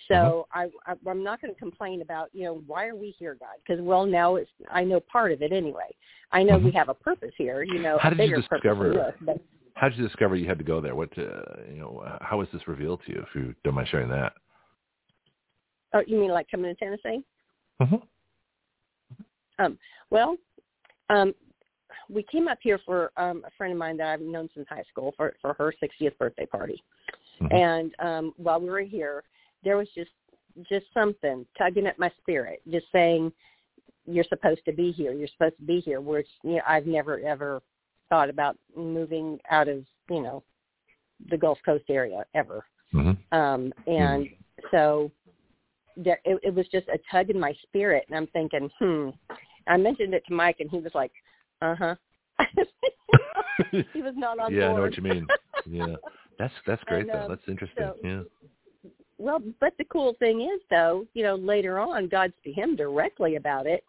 So 0.07 0.47
Uh-huh. 0.53 0.67
I, 0.85 0.91
I 0.91 1.09
I'm 1.09 1.23
not 1.23 1.41
going 1.41 1.53
to 1.53 1.59
complain 1.59 2.01
about 2.01 2.29
you 2.33 2.43
know 2.43 2.61
why 2.67 2.87
are 2.87 2.95
we 2.95 3.11
here, 3.17 3.35
God? 3.35 3.55
Because 3.65 3.81
well 3.81 4.05
now 4.05 4.35
it's 4.35 4.51
I 4.69 4.83
know 4.83 4.99
part 4.99 5.31
of 5.31 5.41
it 5.41 5.51
anyway. 5.51 5.95
I 6.31 6.43
know 6.43 6.57
we 6.57 6.71
Mhm. 6.71 6.75
have 6.75 6.89
a 6.89 6.93
purpose 6.93 7.33
here. 7.37 7.63
You 7.63 7.79
know, 7.79 7.97
How 7.99 8.09
a 8.09 8.11
did 8.15 8.19
you 8.19 8.25
bigger 8.27 8.41
discover- 8.41 8.93
purpose 8.93 9.15
this, 9.19 9.27
but 9.27 9.41
How 9.75 9.89
did 9.89 9.97
you 9.97 10.07
discover 10.07 10.35
you 10.35 10.45
had 10.47 10.59
to 10.59 10.63
go 10.63 10.79
there? 10.81 10.95
What, 10.95 11.17
uh, 11.17 11.41
you 11.67 11.79
know, 11.79 12.17
how 12.21 12.37
was 12.37 12.47
this 12.51 12.67
revealed 12.67 13.01
to 13.05 13.11
you? 13.11 13.25
If 13.27 13.33
you 13.35 13.55
don't 13.63 13.73
mind 13.73 13.87
sharing 13.89 14.09
that. 14.09 14.33
oh, 15.93 16.01
you 16.05 16.17
mean 16.19 16.29
like 16.31 16.47
coming 16.49 16.73
to 16.73 16.79
Tennessee? 16.79 17.23
hmm 17.81 17.95
Um, 19.59 19.77
well, 20.09 20.37
um, 21.09 21.33
we 22.09 22.23
came 22.23 22.47
up 22.47 22.59
here 22.61 22.79
for 22.85 23.11
um, 23.17 23.43
a 23.45 23.51
friend 23.57 23.73
of 23.73 23.79
mine 23.79 23.97
that 23.97 24.07
I've 24.07 24.21
known 24.21 24.49
since 24.53 24.67
high 24.69 24.83
school 24.89 25.13
for 25.15 25.35
for 25.41 25.53
her 25.53 25.73
60th 25.81 26.17
birthday 26.17 26.45
party, 26.45 26.81
Mhm. 27.39 27.53
and 27.53 27.95
um, 27.99 28.33
while 28.37 28.59
we 28.59 28.69
were 28.69 28.81
here, 28.81 29.23
there 29.63 29.77
was 29.77 29.89
just 29.95 30.11
just 30.69 30.85
something 30.93 31.45
tugging 31.57 31.87
at 31.87 31.99
my 31.99 32.11
spirit, 32.19 32.61
just 32.69 32.91
saying, 32.91 33.31
"You're 34.05 34.23
supposed 34.25 34.65
to 34.65 34.73
be 34.73 34.91
here. 34.91 35.11
You're 35.13 35.27
supposed 35.29 35.57
to 35.57 35.63
be 35.63 35.79
here." 35.79 36.01
Which 36.01 36.27
you 36.43 36.55
know, 36.55 36.61
I've 36.67 36.87
never 36.87 37.19
ever 37.19 37.61
thought 38.09 38.29
about 38.29 38.57
moving 38.75 39.39
out 39.49 39.67
of 39.67 39.85
you 40.09 40.21
know 40.21 40.43
the 41.29 41.37
Gulf 41.37 41.59
Coast 41.63 41.85
area 41.89 42.25
ever. 42.33 42.65
hmm 42.91 43.11
Um, 43.31 43.73
and 43.87 44.27
so 44.71 45.11
there, 45.95 46.19
it, 46.25 46.39
it 46.43 46.53
was 46.53 46.67
just 46.69 46.87
a 46.89 46.99
tug 47.11 47.29
in 47.29 47.39
my 47.39 47.53
spirit, 47.63 48.05
and 48.07 48.17
I'm 48.17 48.27
thinking, 48.27 48.69
hmm. 48.79 49.09
I 49.67 49.77
mentioned 49.77 50.13
it 50.13 50.23
to 50.27 50.33
Mike, 50.33 50.57
and 50.59 50.69
he 50.69 50.79
was 50.79 50.91
like, 50.93 51.11
uh 51.61 51.75
huh. 51.75 51.95
he 53.93 54.01
was 54.01 54.13
not 54.17 54.39
on 54.39 54.53
yeah, 54.53 54.69
I 54.69 54.73
know 54.73 54.81
what 54.81 54.97
you 54.97 55.03
mean. 55.03 55.27
Yeah, 55.65 55.95
that's 56.39 56.53
that's 56.65 56.83
great 56.87 57.01
And, 57.01 57.09
though. 57.11 57.23
um, 57.25 57.29
That's 57.29 57.47
interesting. 57.47 57.83
so- 57.83 57.95
yeah. 58.03 58.21
Well, 59.19 59.41
but 59.61 59.73
the 59.77 59.85
cool 59.85 60.15
thing 60.19 60.41
is, 60.41 60.59
though, 60.69 61.05
you 61.13 61.23
know, 61.23 61.35
later 61.35 61.79
on, 61.79 62.07
God 62.09 62.31
spoke 62.31 62.43
to 62.55 62.61
him 62.61 62.75
directly 62.75 63.35
about 63.35 63.67
it, 63.67 63.85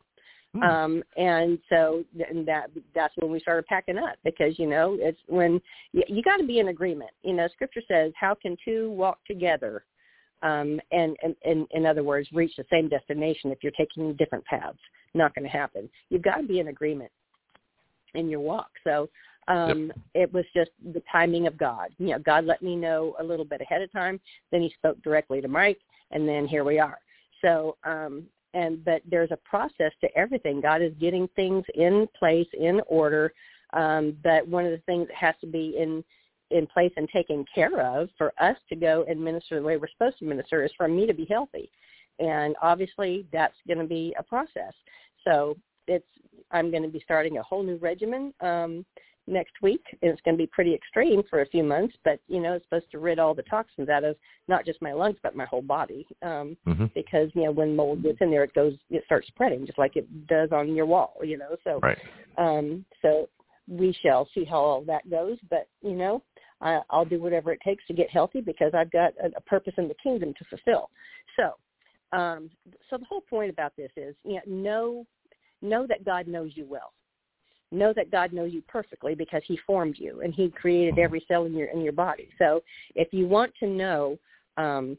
Hmm. 0.54 0.62
um, 0.62 1.02
and 1.16 1.58
so 1.68 2.04
and 2.30 2.46
that 2.46 2.70
that's 2.94 3.14
when 3.18 3.32
we 3.32 3.40
started 3.40 3.66
packing 3.66 3.98
up 3.98 4.14
because 4.22 4.56
you 4.56 4.68
know 4.68 4.96
it's 5.00 5.18
when 5.26 5.60
you, 5.92 6.04
you 6.06 6.22
got 6.22 6.36
to 6.36 6.46
be 6.46 6.60
in 6.60 6.68
agreement. 6.68 7.10
You 7.22 7.32
know, 7.32 7.48
Scripture 7.48 7.82
says, 7.88 8.12
"How 8.14 8.34
can 8.34 8.56
two 8.64 8.92
walk 8.92 9.18
together?" 9.26 9.84
Um, 10.42 10.80
and, 10.92 11.16
and, 11.22 11.34
and 11.44 11.66
in 11.70 11.86
other 11.86 12.02
words, 12.02 12.28
reach 12.32 12.54
the 12.56 12.66
same 12.70 12.88
destination 12.88 13.50
if 13.50 13.58
you're 13.62 13.72
taking 13.72 14.14
different 14.14 14.44
paths. 14.44 14.78
Not 15.14 15.34
going 15.34 15.44
to 15.44 15.50
happen. 15.50 15.88
You've 16.10 16.22
got 16.22 16.36
to 16.36 16.42
be 16.42 16.60
in 16.60 16.68
agreement 16.68 17.10
in 18.14 18.28
your 18.28 18.40
walk. 18.40 18.70
So 18.84 19.08
um, 19.48 19.92
it 20.14 20.32
was 20.32 20.44
just 20.54 20.70
the 20.92 21.02
timing 21.10 21.46
of 21.46 21.56
God. 21.58 21.88
You 21.98 22.08
know, 22.08 22.18
God 22.18 22.44
let 22.44 22.62
me 22.62 22.76
know 22.76 23.14
a 23.18 23.24
little 23.24 23.44
bit 23.44 23.60
ahead 23.60 23.82
of 23.82 23.92
time. 23.92 24.20
Then 24.50 24.62
He 24.62 24.72
spoke 24.78 25.02
directly 25.02 25.40
to 25.40 25.48
Mike, 25.48 25.80
and 26.10 26.28
then 26.28 26.46
here 26.46 26.64
we 26.64 26.78
are. 26.78 26.98
So, 27.42 27.76
um, 27.84 28.24
and 28.54 28.84
but 28.84 29.02
there's 29.10 29.32
a 29.32 29.38
process 29.38 29.92
to 30.00 30.16
everything. 30.16 30.60
God 30.60 30.80
is 30.80 30.92
getting 31.00 31.28
things 31.36 31.64
in 31.74 32.08
place, 32.18 32.46
in 32.58 32.80
order. 32.86 33.32
Um, 33.72 34.16
but 34.22 34.46
one 34.46 34.64
of 34.64 34.70
the 34.70 34.82
things 34.86 35.08
that 35.08 35.16
has 35.16 35.34
to 35.40 35.46
be 35.46 35.76
in 35.78 36.04
in 36.54 36.66
place 36.66 36.92
and 36.96 37.08
taken 37.08 37.44
care 37.54 37.80
of 37.80 38.08
for 38.16 38.32
us 38.40 38.56
to 38.68 38.76
go 38.76 39.04
and 39.08 39.22
minister 39.22 39.58
the 39.58 39.66
way 39.66 39.76
we're 39.76 39.88
supposed 39.88 40.18
to 40.20 40.24
minister 40.24 40.64
is 40.64 40.70
for 40.76 40.88
me 40.88 41.06
to 41.06 41.12
be 41.12 41.26
healthy. 41.28 41.70
And 42.20 42.54
obviously 42.62 43.26
that's 43.32 43.56
going 43.66 43.80
to 43.80 43.84
be 43.84 44.14
a 44.18 44.22
process. 44.22 44.72
So 45.24 45.56
it's 45.88 46.06
I'm 46.50 46.70
going 46.70 46.84
to 46.84 46.88
be 46.88 47.02
starting 47.04 47.38
a 47.38 47.42
whole 47.42 47.62
new 47.62 47.76
regimen 47.76 48.32
um, 48.40 48.86
next 49.26 49.54
week, 49.62 49.82
and 50.02 50.12
it's 50.12 50.20
going 50.22 50.36
to 50.36 50.42
be 50.42 50.46
pretty 50.46 50.74
extreme 50.74 51.22
for 51.28 51.42
a 51.42 51.48
few 51.48 51.64
months. 51.64 51.94
But 52.04 52.20
you 52.28 52.40
know, 52.40 52.54
it's 52.54 52.64
supposed 52.66 52.90
to 52.92 52.98
rid 52.98 53.18
all 53.18 53.34
the 53.34 53.42
toxins 53.42 53.88
out 53.88 54.04
of 54.04 54.16
not 54.46 54.64
just 54.64 54.80
my 54.80 54.92
lungs 54.92 55.16
but 55.22 55.36
my 55.36 55.44
whole 55.46 55.62
body. 55.62 56.06
Um, 56.22 56.56
hmm 56.64 56.86
because 56.94 57.28
you 57.34 57.42
know 57.42 57.50
when 57.50 57.74
mold 57.74 58.04
gets 58.04 58.18
in 58.20 58.30
there, 58.30 58.44
it 58.44 58.54
goes 58.54 58.74
it 58.90 59.02
starts 59.04 59.26
spreading 59.26 59.66
just 59.66 59.78
like 59.78 59.96
it 59.96 60.28
does 60.28 60.50
on 60.52 60.76
your 60.76 60.86
wall. 60.86 61.16
You 61.22 61.38
know, 61.38 61.56
so 61.64 61.80
Right. 61.82 61.98
um, 62.38 62.84
so 63.02 63.28
we 63.66 63.96
shall 64.02 64.28
see 64.34 64.44
how 64.44 64.58
all 64.58 64.82
that 64.82 65.08
goes. 65.10 65.38
But 65.50 65.66
you 65.82 65.94
know, 65.94 66.22
I, 66.60 66.80
I'll 66.90 67.04
do 67.04 67.20
whatever 67.20 67.52
it 67.52 67.60
takes 67.64 67.86
to 67.86 67.92
get 67.92 68.10
healthy 68.10 68.40
because 68.40 68.72
I've 68.74 68.90
got 68.90 69.12
a, 69.22 69.30
a 69.36 69.40
purpose 69.40 69.74
in 69.76 69.88
the 69.88 69.94
kingdom 70.02 70.34
to 70.38 70.44
fulfill. 70.44 70.90
So, 71.36 71.54
um, 72.16 72.50
so 72.90 72.96
the 72.96 73.04
whole 73.04 73.22
point 73.22 73.50
about 73.50 73.72
this 73.76 73.90
is, 73.96 74.14
you 74.24 74.34
know, 74.34 74.42
know 74.46 75.06
know 75.62 75.86
that 75.86 76.04
God 76.04 76.28
knows 76.28 76.52
you 76.54 76.66
well. 76.66 76.92
Know 77.72 77.92
that 77.94 78.10
God 78.10 78.32
knows 78.32 78.52
you 78.52 78.62
perfectly 78.68 79.14
because 79.14 79.42
He 79.46 79.58
formed 79.66 79.96
you 79.98 80.20
and 80.20 80.32
He 80.32 80.50
created 80.50 80.98
every 80.98 81.24
cell 81.26 81.44
in 81.44 81.54
your 81.54 81.68
in 81.68 81.80
your 81.80 81.92
body. 81.92 82.28
So, 82.38 82.62
if 82.94 83.12
you 83.12 83.26
want 83.26 83.52
to 83.60 83.66
know 83.66 84.18
um, 84.56 84.96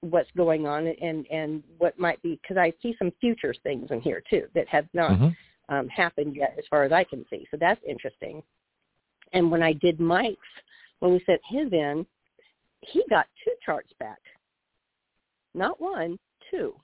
what's 0.00 0.30
going 0.36 0.66
on 0.66 0.86
and 0.86 1.26
and 1.30 1.62
what 1.78 1.98
might 1.98 2.22
be, 2.22 2.38
because 2.40 2.56
I 2.56 2.72
see 2.82 2.94
some 2.98 3.12
future 3.20 3.54
things 3.62 3.88
in 3.90 4.00
here 4.00 4.22
too 4.30 4.46
that 4.54 4.68
have 4.68 4.86
not 4.94 5.16
hmm 5.16 5.28
um, 5.70 5.86
happened 5.88 6.34
yet, 6.34 6.54
as 6.58 6.64
far 6.70 6.84
as 6.84 6.92
I 6.92 7.04
can 7.04 7.26
see. 7.28 7.46
So 7.50 7.58
that's 7.60 7.80
interesting. 7.86 8.42
And 9.32 9.50
when 9.50 9.62
I 9.62 9.74
did 9.74 10.00
Mike's, 10.00 10.38
when 11.00 11.12
we 11.12 11.22
sent 11.26 11.40
his 11.48 11.72
in, 11.72 12.06
he 12.80 13.04
got 13.10 13.26
two 13.44 13.52
charts 13.64 13.90
back, 13.98 14.18
not 15.54 15.80
one, 15.80 16.18
two. 16.50 16.74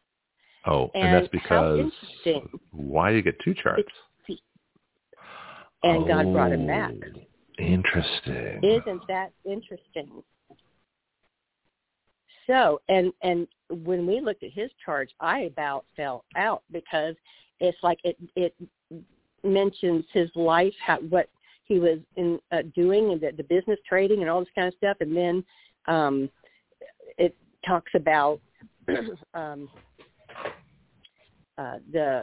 Oh, 0.67 0.91
and, 0.95 1.05
And 1.05 1.15
that's 1.15 1.29
because 1.31 1.91
why 2.25 2.43
why 2.71 3.11
you 3.11 3.23
get 3.23 3.39
two 3.45 3.55
charts? 3.55 3.83
And 5.83 6.09
God 6.09 6.33
brought 6.33 6.53
him 6.53 6.67
back. 6.67 6.93
Oh, 6.93 7.21
Interesting. 7.59 8.65
Isn't 8.65 9.03
that 9.07 9.31
interesting? 9.45 10.23
So, 12.47 12.81
and 12.89 13.13
and 13.23 13.47
when 13.71 14.07
we 14.07 14.21
looked 14.21 14.43
at 14.43 14.51
his 14.53 14.71
charts, 14.85 15.13
I 15.21 15.41
about 15.41 15.85
fell 15.97 16.25
out 16.37 16.63
because 16.73 17.15
it's 17.61 17.79
like 17.83 17.99
it 18.03 18.17
it 18.35 18.55
mentions 19.45 20.05
his 20.13 20.31
life, 20.35 20.75
how, 20.85 20.99
what 21.01 21.29
he 21.65 21.79
was 21.79 21.99
in 22.17 22.39
uh, 22.53 22.63
doing, 22.75 23.13
and 23.13 23.21
the, 23.21 23.33
the 23.37 23.45
business 23.45 23.79
trading 23.89 24.21
and 24.21 24.31
all 24.31 24.41
this 24.41 24.49
kind 24.55 24.69
of 24.69 24.75
stuff, 24.75 24.97
and 25.01 25.17
then 25.17 25.45
um, 25.87 26.31
it 27.19 27.37
talks 27.67 27.93
about 27.95 28.41
um, 29.35 29.69
uh, 31.59 31.79
the 31.93 32.23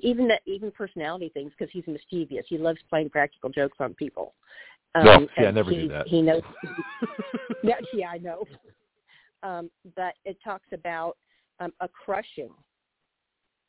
even 0.00 0.26
that 0.28 0.40
even 0.46 0.70
personality 0.70 1.30
things 1.34 1.52
because 1.56 1.70
he's 1.72 1.86
mischievous. 1.86 2.46
He 2.48 2.58
loves 2.58 2.78
playing 2.88 3.10
practical 3.10 3.50
jokes 3.50 3.76
on 3.80 3.94
people. 3.94 4.34
Um, 4.94 5.04
No, 5.04 5.28
see, 5.36 5.44
I 5.44 5.50
never 5.50 5.70
he, 5.70 5.82
do 5.82 5.88
that. 5.88 6.06
He 6.06 6.22
knows. 6.22 6.42
yeah, 7.62 7.74
yeah, 7.92 8.08
I 8.08 8.18
know. 8.18 8.44
Um, 9.42 9.70
but 9.94 10.14
it 10.24 10.38
talks 10.42 10.66
about 10.72 11.16
um, 11.60 11.72
a 11.80 11.88
crushing, 11.88 12.50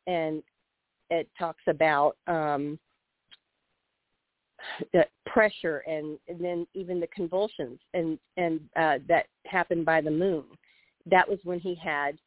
and 0.08 0.42
it 1.10 1.30
talks 1.38 1.64
about 1.68 2.16
um, 2.28 2.80
the 4.94 5.06
pressure, 5.26 5.84
and, 5.88 6.18
and 6.28 6.44
then 6.44 6.68
even 6.74 7.00
the 7.00 7.08
convulsions, 7.08 7.80
and 7.94 8.18
and 8.38 8.60
uh, 8.76 8.98
that 9.08 9.28
happened 9.46 9.86
by 9.86 10.02
the 10.02 10.12
moon. 10.12 10.46
That 11.06 11.28
was 11.28 11.40
when 11.44 11.60
he 11.60 11.76
had 11.76 12.18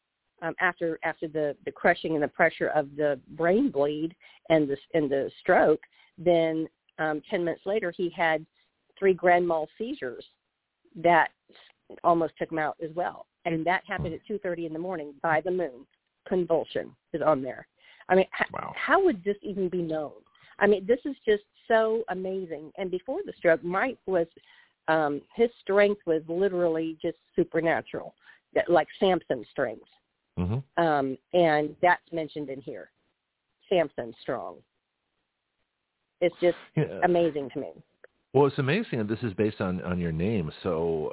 um, 0.43 0.55
after 0.61 0.99
after 1.05 1.29
the 1.29 1.57
the 1.65 1.73
crushing 1.73 2.15
and 2.15 2.23
the 2.23 2.29
pressure 2.29 2.69
of 2.69 2.89
the 2.97 3.21
brain 3.31 3.71
bleed 3.71 4.15
and 4.49 4.69
the 4.69 4.77
and 4.95 5.11
the 5.11 5.31
stroke. 5.41 5.81
Then 6.19 6.69
um, 6.99 7.23
ten 7.29 7.45
minutes 7.45 7.67
later, 7.67 7.93
he 7.97 8.11
had 8.11 8.45
three 8.99 9.15
grand 9.15 9.47
mal 9.47 9.69
seizures 9.79 10.25
that 10.97 11.31
almost 12.05 12.35
took 12.39 12.53
him 12.53 12.59
out 12.59 12.77
as 12.83 12.91
well. 12.95 13.27
And 13.45 13.67
that 13.67 13.83
happened 13.87 14.15
at 14.15 14.21
2.30 14.29 14.67
in 14.67 14.73
the 14.73 14.79
morning 14.79 15.15
by 15.23 15.41
the 15.41 15.51
moon. 15.51 15.87
Convulsion 16.29 16.95
is 17.13 17.23
on 17.23 17.43
there. 17.43 17.67
I 18.09 18.15
mean, 18.15 18.27
Wow. 18.53 18.73
how 18.77 19.03
would 19.03 19.25
this 19.25 19.37
even 19.43 19.69
be 19.69 19.83
known? 19.83 20.13
I 20.59 20.67
mean, 20.67 20.85
this 20.87 21.01
is 21.05 21.17
just 21.25 21.45
so 21.71 22.03
amazing. 22.09 22.73
And 22.77 22.91
before 22.91 23.21
the 23.25 23.33
stroke, 23.39 23.63
Mike 23.63 23.99
was 24.07 24.27
um, 24.89 25.21
his 25.37 25.49
strength 25.61 26.01
was 26.07 26.23
literally 26.29 26.99
just 27.01 27.19
supernatural, 27.37 28.15
like 28.69 28.89
Samson's 28.99 29.47
strength. 29.51 29.87
Mm-hmm. 30.39 30.83
Um, 30.83 31.17
and 31.33 31.77
that's 31.81 32.03
mentioned 32.13 32.51
in 32.51 32.61
here. 32.61 32.91
Samson 33.69 34.13
strong. 34.21 34.57
It's 36.21 36.35
just 36.41 36.57
Yeah. 36.77 37.01
amazing 37.05 37.51
to 37.51 37.61
me. 37.61 37.71
Well, 38.33 38.47
it's 38.47 38.59
amazing 38.59 38.99
that 38.99 39.09
this 39.09 39.23
is 39.23 39.33
based 39.35 39.61
on 39.61 39.81
on 39.83 39.99
your 39.99 40.13
name. 40.13 40.51
So, 40.63 41.13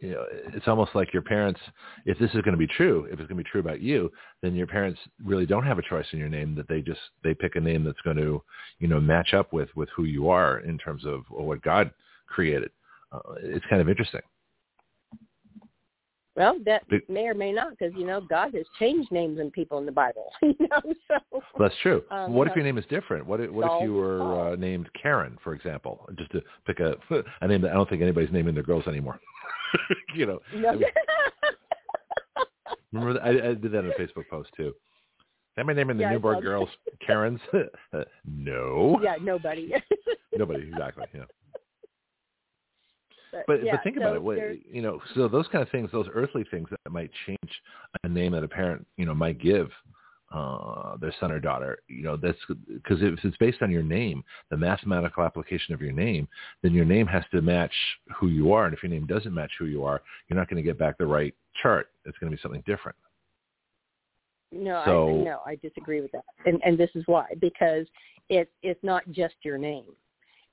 you 0.00 0.10
know, 0.10 0.24
it's 0.54 0.68
almost 0.68 0.94
like 0.94 1.12
your 1.12 1.22
parents. 1.22 1.60
If 2.06 2.18
this 2.18 2.30
is 2.30 2.42
going 2.42 2.52
to 2.52 2.56
be 2.56 2.68
true, 2.68 3.04
if 3.06 3.18
it's 3.18 3.28
going 3.28 3.38
to 3.38 3.44
be 3.44 3.50
true 3.50 3.60
about 3.60 3.80
you, 3.80 4.10
then 4.42 4.54
your 4.54 4.66
parents 4.66 5.00
really 5.24 5.46
don't 5.46 5.66
have 5.66 5.78
a 5.78 5.88
choice 5.88 6.06
in 6.12 6.18
your 6.18 6.28
name. 6.28 6.54
That 6.54 6.68
they 6.68 6.80
just 6.80 7.00
they 7.24 7.34
pick 7.34 7.56
a 7.56 7.60
name 7.60 7.84
that's 7.84 8.00
going 8.02 8.16
to, 8.16 8.42
you 8.78 8.88
know, 8.88 9.00
match 9.00 9.34
up 9.34 9.52
with 9.52 9.68
with 9.74 9.88
who 9.96 10.04
you 10.04 10.28
are 10.28 10.60
in 10.60 10.78
terms 10.78 11.04
of 11.04 11.22
what 11.28 11.62
God 11.62 11.90
created. 12.28 12.70
Uh, 13.10 13.20
it's 13.42 13.64
kind 13.68 13.82
of 13.82 13.88
interesting. 13.88 14.20
Well, 16.38 16.56
that 16.66 16.84
may 17.08 17.26
or 17.26 17.34
may 17.34 17.50
not, 17.50 17.70
because 17.70 17.92
you 17.96 18.06
know 18.06 18.20
God 18.20 18.54
has 18.54 18.64
changed 18.78 19.10
names 19.10 19.40
and 19.40 19.52
people 19.52 19.78
in 19.78 19.86
the 19.86 19.92
Bible. 19.92 20.30
You 20.42 20.54
know, 20.70 20.94
so 21.08 21.42
that's 21.58 21.74
true. 21.82 22.02
Um, 22.10 22.32
what 22.32 22.46
if 22.46 22.52
uh, 22.52 22.56
your 22.56 22.64
name 22.64 22.78
is 22.78 22.84
different? 22.88 23.26
What 23.26 23.40
if, 23.40 23.50
what 23.50 23.66
if 23.66 23.82
you 23.82 23.94
were 23.94 24.52
uh, 24.52 24.56
named 24.56 24.88
Karen, 25.00 25.36
for 25.42 25.52
example? 25.54 26.08
Just 26.16 26.30
to 26.32 26.42
pick 26.64 26.80
a 26.80 26.94
a 27.40 27.48
name 27.48 27.60
that 27.62 27.72
I 27.72 27.74
don't 27.74 27.88
think 27.88 28.02
anybody's 28.02 28.32
naming 28.32 28.54
their 28.54 28.62
girls 28.62 28.86
anymore. 28.86 29.20
you 30.14 30.26
know, 30.26 30.38
No. 30.54 30.70
I 30.70 30.74
mean, 30.76 30.84
remember 32.92 33.14
that? 33.14 33.22
I, 33.22 33.50
I 33.50 33.54
did 33.54 33.72
that 33.72 33.80
in 33.80 33.90
a 33.90 33.94
Facebook 33.94 34.28
post 34.30 34.50
too. 34.56 34.72
Am 35.58 35.68
I 35.68 35.72
naming 35.72 35.96
the 35.96 36.04
Yeah, 36.04 36.12
newborn 36.12 36.40
girls 36.40 36.68
Karens? 37.04 37.40
Uh, 37.52 38.04
no, 38.24 39.00
yeah, 39.02 39.16
nobody. 39.20 39.72
nobody 40.36 40.68
exactly. 40.68 41.06
Yeah. 41.12 41.24
But, 43.32 43.44
But 43.46 43.64
yeah, 43.64 43.72
but 43.76 43.84
think 43.84 43.96
about 43.96 44.16
it. 44.16 44.22
What, 44.22 44.38
you 44.70 44.82
know, 44.82 45.00
so 45.14 45.28
those 45.28 45.46
kind 45.48 45.62
of 45.62 45.70
things, 45.70 45.90
those 45.92 46.08
earthly 46.14 46.44
things 46.50 46.68
that 46.70 46.90
might 46.90 47.10
change 47.26 47.62
a 48.04 48.08
name 48.08 48.32
that 48.32 48.44
a 48.44 48.48
parent, 48.48 48.86
you 48.96 49.06
know, 49.06 49.14
might 49.14 49.40
give 49.40 49.70
uh, 50.32 50.96
their 50.98 51.14
son 51.20 51.32
or 51.32 51.40
daughter. 51.40 51.78
You 51.88 52.02
know, 52.02 52.16
that's 52.16 52.38
because 52.48 53.02
if 53.02 53.18
it's 53.24 53.36
based 53.38 53.62
on 53.62 53.70
your 53.70 53.82
name, 53.82 54.22
the 54.50 54.56
mathematical 54.56 55.24
application 55.24 55.74
of 55.74 55.80
your 55.80 55.92
name, 55.92 56.28
then 56.62 56.72
your 56.72 56.84
name 56.84 57.06
has 57.06 57.24
to 57.32 57.40
match 57.40 57.72
who 58.16 58.28
you 58.28 58.52
are. 58.52 58.66
And 58.66 58.74
if 58.74 58.82
your 58.82 58.90
name 58.90 59.06
doesn't 59.06 59.32
match 59.32 59.52
who 59.58 59.66
you 59.66 59.84
are, 59.84 60.02
you're 60.28 60.38
not 60.38 60.48
going 60.48 60.62
to 60.62 60.66
get 60.66 60.78
back 60.78 60.98
the 60.98 61.06
right 61.06 61.34
chart. 61.62 61.88
It's 62.04 62.18
going 62.18 62.30
to 62.30 62.36
be 62.36 62.42
something 62.42 62.62
different. 62.66 62.96
No, 64.50 64.82
So- 64.84 65.20
I 65.20 65.24
no, 65.24 65.40
I 65.46 65.54
disagree 65.56 66.00
with 66.00 66.12
that, 66.12 66.24
and 66.46 66.60
and 66.64 66.78
this 66.78 66.90
is 66.94 67.04
why 67.06 67.26
because 67.38 67.86
it's 68.30 68.50
it's 68.62 68.82
not 68.82 69.02
just 69.10 69.34
your 69.42 69.58
name, 69.58 69.84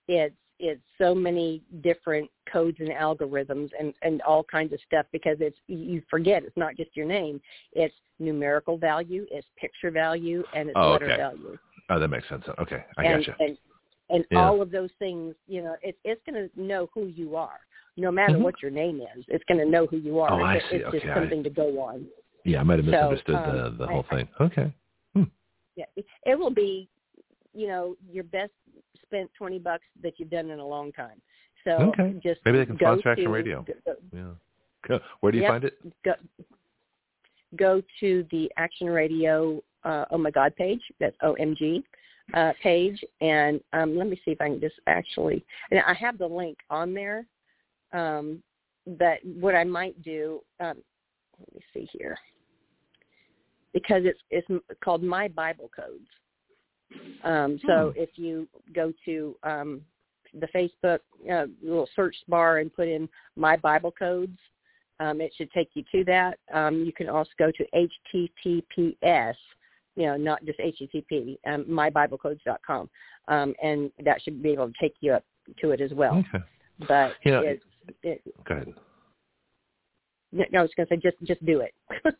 it's 0.07 0.35
it's 0.59 0.81
so 0.97 1.13
many 1.13 1.61
different 1.81 2.29
codes 2.51 2.77
and 2.79 2.89
algorithms 2.89 3.69
and 3.79 3.93
and 4.01 4.21
all 4.21 4.43
kinds 4.43 4.73
of 4.73 4.79
stuff 4.85 5.05
because 5.11 5.37
it's 5.39 5.57
you 5.67 6.01
forget 6.09 6.43
it's 6.43 6.57
not 6.57 6.75
just 6.75 6.95
your 6.95 7.05
name, 7.05 7.41
it's 7.73 7.93
numerical 8.19 8.77
value, 8.77 9.25
it's 9.31 9.47
picture 9.57 9.91
value, 9.91 10.43
and 10.53 10.69
it's 10.69 10.77
Oh, 10.77 10.91
letter 10.91 11.05
okay. 11.05 11.17
value, 11.17 11.57
Oh, 11.89 11.99
that 11.99 12.07
makes 12.07 12.27
sense. 12.29 12.43
Okay, 12.59 12.83
I 12.97 13.03
and 13.05 13.25
gotcha. 13.25 13.35
and 13.39 13.57
and 14.09 14.25
Yeah. 14.31 14.47
all 14.47 14.61
of 14.61 14.71
those 14.71 14.91
things, 14.99 15.35
you 15.47 15.61
know, 15.61 15.75
it's 15.81 15.97
it's 16.03 16.21
going 16.29 16.49
to 16.49 16.61
know 16.61 16.89
who 16.93 17.07
you 17.07 17.35
are. 17.35 17.59
No 17.97 18.11
matter 18.11 18.35
Mhm. 18.35 18.43
what 18.43 18.61
your 18.61 18.71
name 18.71 19.01
is, 19.01 19.25
it's 19.27 19.43
going 19.45 19.59
to 19.59 19.65
know 19.65 19.85
who 19.87 19.97
you 19.97 20.19
are. 20.19 20.31
Oh, 20.33 20.43
I 20.43 20.55
it's, 20.57 20.69
see. 20.69 20.75
it's 20.77 20.83
just 20.91 20.95
Okay, 21.05 21.11
I- 21.11 21.15
something 21.15 21.43
to 21.43 21.49
go 21.49 21.79
on. 21.81 22.07
Yeah, 22.43 22.59
I 22.59 22.63
might 22.63 22.77
have 22.79 22.85
So, 22.85 22.91
misunderstood 22.91 23.35
um, 23.35 23.55
the 23.55 23.69
the 23.71 23.85
I- 23.89 23.91
whole 23.93 24.03
thing. 24.03 24.27
Okay. 24.39 24.73
yeah, 25.75 25.85
it- 25.95 26.05
it 26.25 26.39
will 26.39 26.51
be, 26.51 26.87
you 27.53 27.67
know, 27.67 27.97
your 28.09 28.23
best 28.23 28.53
spent 29.03 29.31
twenty 29.37 29.59
bucks 29.59 29.85
that 30.01 30.13
you've 30.19 30.29
done 30.29 30.49
in 30.49 30.59
a 30.59 30.67
long 30.67 30.91
time. 30.91 31.21
So 31.63 31.71
Okay. 31.91 32.13
just 32.23 32.41
Maybe 32.45 32.59
they 32.59 32.65
can 32.65 32.75
go 32.75 32.93
sponsor 32.93 33.09
Action 33.09 33.25
to, 33.25 33.31
Radio. 33.31 33.65
Go, 33.85 33.95
Yeah. 34.13 34.99
Where 35.19 35.31
do 35.31 35.37
you 35.37 35.43
Yep. 35.43 35.51
find 35.51 35.63
it? 35.63 36.03
go, 36.03 36.13
go 37.55 37.81
to 37.99 38.23
the 38.31 38.51
Action 38.57 38.87
Radio 38.87 39.63
uh, 39.83 40.05
Oh 40.11 40.17
My 40.17 40.31
God 40.31 40.55
page. 40.55 40.81
That's 40.99 41.15
OMG 41.23 41.83
uh, 42.33 42.53
page, 42.61 43.03
and 43.21 43.61
um, 43.73 43.97
let 43.97 44.07
me 44.07 44.19
see 44.25 44.31
if 44.31 44.41
I 44.41 44.49
can 44.49 44.59
just 44.59 44.75
actually. 44.87 45.45
And 45.71 45.79
I 45.79 45.93
have 45.93 46.17
the 46.17 46.27
link 46.27 46.57
on 46.69 46.93
there. 46.93 47.25
Um, 47.93 48.41
but 48.85 49.19
what 49.23 49.55
I 49.55 49.63
might 49.63 50.01
do, 50.03 50.41
um, 50.59 50.77
let 51.39 51.55
me 51.55 51.61
see 51.73 51.87
here, 51.91 52.17
because 53.73 54.03
it's 54.05 54.19
it's 54.31 54.47
called 54.83 55.03
My 55.03 55.27
Bible 55.27 55.69
Codes. 55.75 56.07
Um, 57.23 57.59
so 57.65 57.93
if 57.95 58.09
you 58.15 58.47
go 58.73 58.93
to 59.05 59.35
um, 59.43 59.81
the 60.39 60.47
Facebook 60.47 60.99
uh, 61.31 61.45
little 61.61 61.89
search 61.95 62.15
bar 62.27 62.59
and 62.59 62.73
put 62.73 62.87
in 62.87 63.09
My 63.35 63.57
Bible 63.57 63.91
Codes, 63.91 64.37
um, 64.99 65.21
it 65.21 65.33
should 65.37 65.51
take 65.51 65.69
you 65.73 65.83
to 65.91 66.03
that. 66.05 66.39
Um, 66.53 66.83
you 66.85 66.93
can 66.93 67.09
also 67.09 67.31
go 67.37 67.51
to 67.51 67.65
HTTPS, 68.15 69.35
you 69.95 70.05
know, 70.05 70.17
not 70.17 70.43
just 70.45 70.59
HTTP, 70.59 71.37
um, 71.47 71.65
mybiblecodes.com, 71.65 72.89
um, 73.27 73.53
and 73.61 73.91
that 74.03 74.21
should 74.21 74.41
be 74.41 74.51
able 74.51 74.67
to 74.67 74.73
take 74.79 74.95
you 75.01 75.13
up 75.13 75.25
to 75.61 75.71
it 75.71 75.81
as 75.81 75.91
well. 75.93 76.23
Okay. 76.33 76.43
But 76.87 77.13
You 77.23 77.31
know, 77.31 77.41
it's, 77.41 77.63
it, 78.03 78.21
Go 78.47 78.55
ahead. 78.55 78.73
no, 80.31 80.43
I 80.57 80.61
was 80.61 80.71
going 80.75 80.87
to 80.87 80.95
say 80.95 81.01
just 81.01 81.17
just 81.23 81.45
do 81.45 81.61
it. 81.61 81.73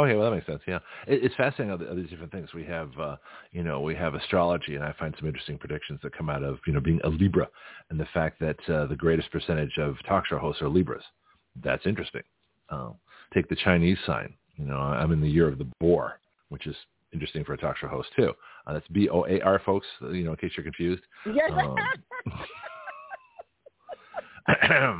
Okay, 0.00 0.14
well 0.14 0.30
that 0.30 0.34
makes 0.34 0.46
sense. 0.46 0.62
Yeah, 0.66 0.78
it, 1.06 1.24
it's 1.24 1.34
fascinating 1.34 1.72
all, 1.72 1.78
the, 1.78 1.90
all 1.90 1.94
these 1.94 2.08
different 2.08 2.32
things. 2.32 2.54
We 2.54 2.64
have, 2.64 2.90
uh, 2.98 3.16
you 3.52 3.62
know, 3.62 3.82
we 3.82 3.94
have 3.96 4.14
astrology, 4.14 4.74
and 4.74 4.84
I 4.84 4.94
find 4.98 5.14
some 5.18 5.28
interesting 5.28 5.58
predictions 5.58 6.00
that 6.02 6.16
come 6.16 6.30
out 6.30 6.42
of, 6.42 6.58
you 6.66 6.72
know, 6.72 6.80
being 6.80 7.00
a 7.04 7.08
Libra, 7.08 7.46
and 7.90 8.00
the 8.00 8.06
fact 8.14 8.40
that 8.40 8.56
uh, 8.68 8.86
the 8.86 8.96
greatest 8.96 9.30
percentage 9.30 9.76
of 9.78 9.96
talk 10.08 10.26
show 10.26 10.38
hosts 10.38 10.62
are 10.62 10.68
Libras. 10.68 11.04
That's 11.62 11.84
interesting. 11.84 12.22
Uh, 12.70 12.90
take 13.34 13.48
the 13.50 13.56
Chinese 13.56 13.98
sign. 14.06 14.32
You 14.56 14.64
know, 14.64 14.78
I'm 14.78 15.12
in 15.12 15.20
the 15.20 15.28
year 15.28 15.48
of 15.48 15.58
the 15.58 15.68
boar, 15.80 16.18
which 16.48 16.66
is 16.66 16.76
interesting 17.12 17.44
for 17.44 17.52
a 17.52 17.58
talk 17.58 17.76
show 17.76 17.88
host 17.88 18.08
too. 18.16 18.32
Uh, 18.66 18.72
that's 18.72 18.88
B 18.88 19.10
O 19.10 19.26
A 19.26 19.40
R, 19.40 19.60
folks. 19.66 19.86
You 20.00 20.24
know, 20.24 20.30
in 20.30 20.36
case 20.36 20.52
you're 20.56 20.64
confused. 20.64 21.02
yes. 21.26 21.50
Um, 21.52 21.76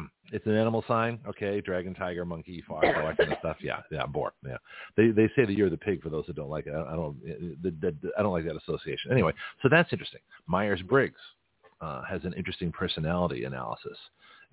it's 0.33 0.47
an 0.47 0.57
animal 0.57 0.85
sign, 0.87 1.18
okay? 1.26 1.61
Dragon, 1.61 1.95
tiger, 1.95 2.24
monkey, 2.24 2.62
fox, 2.66 2.87
all 2.97 3.07
that 3.07 3.16
kind 3.16 3.33
of 3.33 3.39
stuff. 3.39 3.57
Yeah, 3.61 3.81
yeah, 3.91 4.07
boar. 4.07 4.33
Yeah, 4.47 4.57
they 4.97 5.09
they 5.09 5.28
say 5.37 5.45
the 5.45 5.55
year 5.55 5.66
of 5.66 5.72
the 5.72 5.78
pig 5.78 6.03
for 6.03 6.09
those 6.09 6.26
that 6.26 6.37
don't 6.37 6.51
like 6.51 6.66
it. 6.66 6.74
I, 6.74 6.93
I 6.93 6.97
don't 6.97 7.20
the, 7.62 7.70
the, 7.81 7.95
the, 8.03 8.11
I 8.18 8.22
don't 8.22 8.33
like 8.33 8.45
that 8.45 8.57
association. 8.57 9.12
Anyway, 9.12 9.33
so 9.62 9.68
that's 9.70 9.93
interesting. 9.93 10.20
Myers 10.47 10.83
Briggs 10.83 11.20
uh, 11.81 12.03
has 12.05 12.24
an 12.24 12.33
interesting 12.35 12.72
personality 12.72 13.45
analysis, 13.45 13.97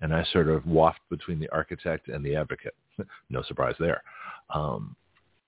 and 0.00 0.14
I 0.14 0.24
sort 0.32 0.48
of 0.48 0.66
waft 0.66 1.00
between 1.10 1.38
the 1.38 1.48
architect 1.50 2.08
and 2.08 2.24
the 2.24 2.36
advocate. 2.36 2.74
no 3.30 3.42
surprise 3.42 3.74
there. 3.78 4.02
Um, 4.54 4.96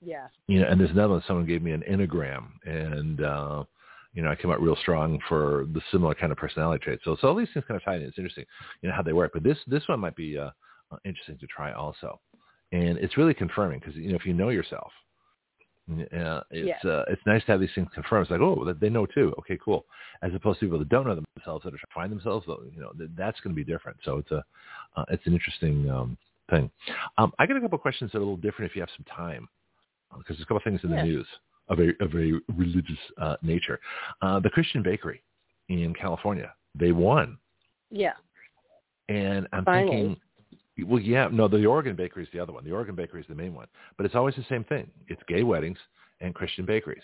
yeah. 0.03 0.29
you 0.47 0.61
know, 0.61 0.69
and 0.69 0.81
there's 0.81 0.91
another 0.91 1.15
one. 1.15 1.23
Someone 1.27 1.47
gave 1.47 1.63
me 1.63 1.73
an 1.73 1.85
enneagram, 1.91 2.47
and 2.65 3.23
uh, 3.23 3.65
you 4.13 4.23
know, 4.23 4.31
I 4.31 4.35
came 4.35 4.51
out 4.51 4.61
real 4.61 4.77
strong 4.77 5.19
for 5.29 5.67
the 5.73 5.81
similar 5.93 6.15
kind 6.15 6.33
of 6.33 6.39
personality 6.39 6.83
traits. 6.85 7.03
So, 7.05 7.17
so 7.21 7.29
all 7.29 7.35
these 7.35 7.49
things 7.55 7.65
kind 7.69 7.77
of 7.77 7.85
tie 7.85 7.97
in. 7.97 8.03
It's 8.03 8.19
interesting, 8.19 8.45
you 8.83 8.89
know, 8.89 8.95
how 8.95 9.03
they 9.03 9.13
work. 9.13 9.33
But 9.33 9.43
this 9.43 9.59
this 9.67 9.87
one 9.87 10.01
might 10.01 10.17
be 10.17 10.37
uh, 10.37 10.51
uh, 10.91 10.97
interesting 11.05 11.39
to 11.39 11.47
try 11.47 11.73
also, 11.73 12.21
and 12.73 12.99
it's 12.99 13.17
really 13.17 13.35
confirming 13.35 13.79
because 13.79 13.95
you 13.95 14.11
know 14.11 14.17
if 14.17 14.27
you 14.27 14.35
know 14.35 14.49
yourself, 14.49 14.91
uh, 15.91 16.41
it's 16.51 16.85
uh, 16.85 17.05
it's 17.09 17.23
nice 17.27 17.45
to 17.45 17.53
have 17.53 17.61
these 17.61 17.71
things 17.75 17.89
confirmed. 17.95 18.25
It's 18.25 18.31
like, 18.31 18.41
oh, 18.41 18.75
they 18.81 18.89
know 18.89 19.07
too. 19.07 19.33
Okay, 19.39 19.59
cool. 19.65 19.87
As 20.23 20.35
opposed 20.35 20.61
to 20.61 20.67
people 20.67 20.79
that 20.79 20.89
don't 20.89 21.07
know 21.07 21.21
themselves 21.37 21.65
that 21.65 21.75
are 21.75 21.79
trying 21.79 21.79
to 21.79 21.95
find 21.95 22.13
themselves, 22.13 22.47
though, 22.47 22.63
you 22.75 22.81
know, 22.81 22.93
that's 23.17 23.41
going 23.41 23.55
to 23.55 23.65
be 23.65 23.71
different. 23.71 23.99
So 24.05 24.19
it's 24.19 24.31
a 24.33 24.45
uh, 24.97 25.05
it's 25.09 25.27
an 25.27 25.35
interesting 25.35 25.89
um, 25.89 26.19
thing. 26.51 26.71
Um, 27.17 27.33
I 27.39 27.47
got 27.47 27.57
a 27.57 27.61
couple 27.61 27.77
of 27.77 27.83
questions 27.83 28.11
that 28.13 28.19
are 28.19 28.23
a 28.23 28.25
little 28.25 28.37
different 28.37 28.71
if 28.71 28.77
you 28.77 28.83
have 28.83 28.91
some 28.97 29.07
time 29.07 29.49
because 30.19 30.37
there's 30.37 30.41
a 30.41 30.47
couple 30.47 30.57
of 30.57 30.65
things 30.65 30.81
in 30.83 30.91
Yes. 30.91 31.01
the 31.01 31.05
news 31.05 31.27
of 31.71 31.79
a 31.79 31.91
of 32.03 32.15
a 32.15 32.33
religious 32.57 32.99
uh, 33.19 33.37
nature. 33.43 33.81
Uh, 34.21 34.41
the 34.41 34.51
Christian 34.51 34.83
Bakery 34.83 35.23
in 35.69 35.95
California, 35.95 36.53
they 36.75 36.93
won, 36.93 37.39
Yeah. 37.91 38.15
and 39.09 39.47
I'm 39.53 39.65
Finally. 39.65 40.17
thinking, 40.77 40.87
well, 40.87 41.01
yeah, 41.01 41.29
no, 41.31 41.49
the 41.49 41.65
Oregon 41.65 41.97
Bakery 41.97 42.25
is 42.25 42.29
the 42.33 42.41
other 42.41 42.53
one. 42.53 42.65
The 42.65 42.73
Oregon 42.73 42.95
Bakery 42.95 43.21
is 43.21 43.27
the 43.29 43.35
main 43.35 43.55
one, 43.55 43.69
but 43.97 44.05
it's 44.05 44.15
always 44.15 44.35
the 44.35 44.45
same 44.49 44.65
thing. 44.65 44.91
It's 45.09 45.23
gay 45.29 45.43
weddings 45.43 45.79
and 46.21 46.35
Christian 46.35 46.67
bakeries. 46.67 47.03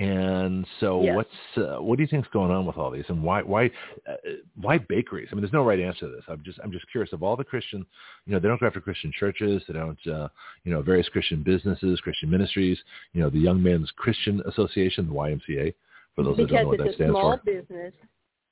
And 0.00 0.66
so, 0.80 1.02
Yes. 1.02 1.14
what's 1.14 1.58
uh, 1.58 1.82
what 1.82 1.96
do 1.96 2.02
you 2.02 2.08
think's 2.08 2.28
going 2.32 2.50
on 2.50 2.64
with 2.64 2.78
all 2.78 2.90
these, 2.90 3.04
and 3.08 3.22
why 3.22 3.42
why 3.42 3.66
uh, 4.08 4.14
why 4.58 4.78
bakeries? 4.78 5.28
I 5.30 5.34
mean, 5.34 5.42
there's 5.42 5.52
no 5.52 5.62
right 5.62 5.78
answer 5.78 6.08
to 6.08 6.08
this. 6.08 6.24
I'm 6.26 6.42
just 6.42 6.58
I'm 6.64 6.72
just 6.72 6.90
curious. 6.90 7.12
Of 7.12 7.22
all 7.22 7.36
the 7.36 7.44
Christian, 7.44 7.84
you 8.24 8.32
know, 8.32 8.40
they 8.40 8.48
don't 8.48 8.58
go 8.58 8.66
after 8.66 8.80
Christian 8.80 9.12
churches. 9.12 9.62
They 9.68 9.74
don't, 9.74 9.98
uh, 10.06 10.28
you 10.64 10.72
know, 10.72 10.80
various 10.80 11.06
Christian 11.10 11.42
businesses, 11.42 12.00
Christian 12.00 12.30
ministries. 12.30 12.78
You 13.12 13.20
know, 13.20 13.28
the 13.28 13.40
Young 13.40 13.62
Men's 13.62 13.92
Christian 13.94 14.40
Association, 14.46 15.06
the 15.06 15.12
YMCA, 15.12 15.74
for 16.14 16.24
those 16.24 16.38
that 16.38 16.44
because 16.44 16.50
don't 16.50 16.62
know 16.62 16.68
what 16.78 16.80
it's 16.80 16.98
a 16.98 17.08
small 17.10 17.36
for. 17.36 17.42
business. 17.44 17.92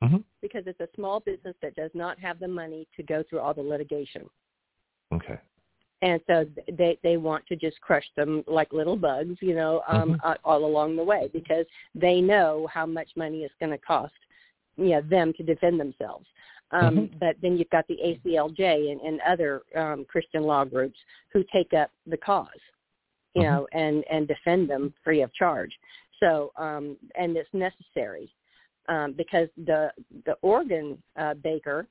Mhm. 0.03 0.23
Because 0.43 0.65
it's 0.67 0.81
a 0.81 0.89
small 0.97 1.21
business 1.21 1.57
that 1.63 1.75
does 1.77 1.91
not 1.95 2.19
have 2.19 2.39
the 2.41 2.49
money 2.49 2.87
to 2.95 3.03
go 3.03 3.23
through 3.23 3.41
all 3.41 3.55
the 3.55 3.63
litigation. 3.63 4.29
Okay. 5.13 5.39
And 6.03 6.21
so 6.27 6.47
they 6.73 6.99
they 7.03 7.17
want 7.17 7.47
to 7.47 7.57
just 7.57 7.81
crush 7.81 8.05
them 8.17 8.45
like 8.47 8.73
little 8.73 8.97
bugs, 8.97 9.37
you 9.41 9.55
know, 9.55 9.83
um, 9.89 10.13
Mhm. 10.13 10.21
uh, 10.23 10.37
all 10.45 10.65
along 10.65 10.97
the 10.97 11.03
way 11.03 11.29
because 11.33 11.67
they 11.95 12.21
know 12.21 12.69
how 12.73 12.87
much 12.87 13.17
money 13.17 13.45
it's 13.45 13.55
going 13.59 13.73
to 13.73 13.79
cost 13.79 14.15
you 14.77 14.91
know 14.91 15.01
them 15.03 15.33
to 15.35 15.43
defend 15.43 15.79
themselves. 15.79 16.27
Um, 16.71 16.97
Mhm. 16.97 17.19
But 17.19 17.41
then 17.41 17.57
you've 17.57 17.71
got 17.71 17.87
the 17.89 17.99
ACLJ 18.03 18.93
and, 18.93 19.01
and 19.01 19.21
other 19.23 19.63
um, 19.75 20.05
Christian 20.05 20.43
law 20.45 20.65
groups 20.65 20.99
who 21.33 21.43
take 21.45 21.73
up 21.73 21.91
the 22.07 22.17
cause, 22.17 22.61
you 23.35 23.43
Mhm. 23.43 23.45
know, 23.45 23.69
and 23.73 24.05
and 24.09 24.29
defend 24.29 24.71
them 24.71 24.95
free 25.03 25.23
of 25.23 25.33
charge. 25.35 25.79
So 26.21 26.53
um, 26.57 26.97
and 27.17 27.37
it's 27.37 27.53
necessary 27.53 28.33
um, 28.89 29.13
because 29.15 29.49
the 29.57 29.93
the 30.25 30.35
Oregon 30.43 31.03
uh, 31.17 31.35
baker 31.35 31.89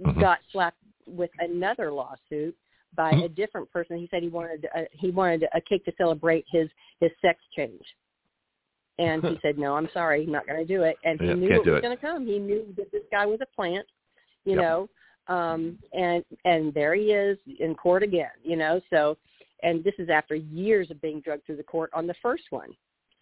Mhm. 0.00 0.18
got 0.20 0.40
slapped 0.52 0.82
with 1.06 1.30
another 1.38 1.92
lawsuit 1.92 2.56
by 2.94 3.12
Mhm. 3.12 3.24
a 3.24 3.28
different 3.28 3.70
person. 3.70 3.96
He 3.98 4.06
said 4.08 4.22
he 4.22 4.28
wanted 4.28 4.68
uh, 4.74 4.82
he 4.92 5.10
wanted 5.10 5.46
a 5.54 5.60
cake 5.60 5.84
to 5.86 5.92
celebrate 5.96 6.44
his 6.50 6.68
his 7.00 7.10
sex 7.20 7.40
change, 7.56 7.82
and 8.98 9.22
he 9.24 9.38
said 9.42 9.58
no, 9.58 9.74
I'm 9.76 9.88
sorry, 9.90 10.24
I'm 10.24 10.32
not 10.32 10.46
going 10.46 10.58
to 10.60 10.66
do 10.66 10.82
it. 10.82 10.96
And 11.04 11.20
he 11.20 11.34
knew 11.34 11.62
do 11.64 11.72
was 11.72 11.80
going 11.80 11.96
to 11.96 12.00
come. 12.00 12.26
He 12.26 12.38
knew 12.38 12.72
that 12.76 12.90
this 12.92 13.02
guy 13.10 13.26
was 13.26 13.40
a 13.40 13.46
plant, 13.54 13.86
you 14.44 14.54
Yep. 14.56 14.60
know, 14.62 14.88
um, 15.34 15.78
and 15.92 16.24
and 16.44 16.72
there 16.74 16.94
he 16.94 17.12
is 17.12 17.38
in 17.60 17.74
court 17.74 18.02
again, 18.02 18.30
you 18.42 18.56
know. 18.56 18.80
So, 18.90 19.16
and 19.62 19.82
this 19.84 19.94
is 19.98 20.08
after 20.08 20.34
years 20.34 20.90
of 20.90 21.00
being 21.00 21.20
drugged 21.20 21.46
through 21.46 21.56
the 21.56 21.62
court 21.62 21.90
on 21.94 22.06
the 22.06 22.14
first 22.22 22.44
one. 22.50 22.70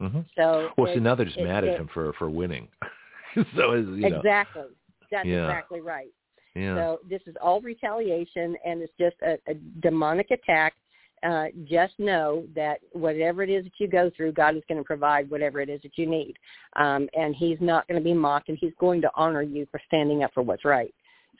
hmm 0.00 0.20
So 0.36 0.70
Well, 0.78 0.86
it- 0.88 0.94
see, 0.94 1.00
now 1.00 1.14
they're 1.14 1.26
just 1.26 1.38
it- 1.38 1.44
mad 1.44 1.64
it- 1.64 1.74
at 1.74 1.80
him 1.80 1.88
for 1.88 2.12
for 2.14 2.28
winning. 2.30 2.68
so 3.56 3.72
is 3.72 3.86
you 3.88 4.10
know, 4.10 4.16
exactly. 4.18 4.64
That's 5.10 5.26
Yeah. 5.26 5.44
exactly 5.44 5.80
right. 5.80 6.12
Yeah. 6.54 6.74
So 6.74 7.00
this 7.08 7.20
is 7.26 7.36
all 7.42 7.60
retaliation, 7.60 8.56
and 8.64 8.82
it's 8.82 8.92
just 8.98 9.16
a, 9.22 9.38
a 9.50 9.54
demonic 9.80 10.30
attack. 10.30 10.74
Uh, 11.22 11.46
just 11.64 11.92
know 11.98 12.44
that 12.54 12.80
whatever 12.92 13.42
it 13.42 13.50
is 13.50 13.64
that 13.64 13.72
you 13.78 13.86
go 13.86 14.10
through, 14.16 14.32
God 14.32 14.56
is 14.56 14.62
going 14.68 14.78
to 14.78 14.84
provide 14.84 15.30
whatever 15.30 15.60
it 15.60 15.68
is 15.68 15.80
that 15.82 15.96
you 15.96 16.08
need, 16.08 16.34
um, 16.76 17.08
and 17.14 17.34
He's 17.34 17.58
not 17.60 17.86
going 17.88 18.00
to 18.00 18.04
be 18.04 18.14
mocked, 18.14 18.48
and 18.48 18.58
He's 18.60 18.72
going 18.80 19.00
to 19.02 19.10
honor 19.14 19.42
you 19.42 19.66
for 19.70 19.80
standing 19.86 20.22
up 20.24 20.32
for 20.32 20.42
what's 20.42 20.64
right. 20.64 20.94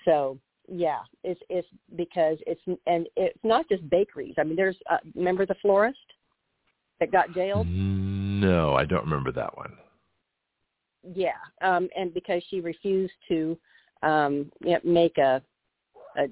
So 0.05 0.39
yeah, 0.69 1.01
it's 1.25 1.41
it's 1.49 1.67
because 1.97 2.39
it's 2.47 2.61
and 2.87 3.07
it's 3.17 3.39
not 3.43 3.69
just 3.69 3.89
bakeries. 3.91 4.35
I 4.39 4.45
mean, 4.45 4.57
there's 4.57 4.77
uh, 4.91 4.99
remember 5.17 5.45
the 5.45 5.57
florist 5.61 5.99
that 7.01 7.11
got 7.11 7.35
jailed. 7.35 7.67
No, 7.67 8.75
I 8.75 8.85
don't 8.85 9.05
remember 9.05 9.33
that 9.33 9.57
one. 9.57 9.73
Yeah, 11.03 11.33
um, 11.63 11.89
and 11.97 12.15
because 12.15 12.43
she 12.51 12.61
refused 12.61 13.15
to 13.29 13.59
um, 14.03 14.51
you 14.61 14.73
know, 14.73 14.81
make 14.85 15.19
a 15.19 15.43
a, 16.17 16.27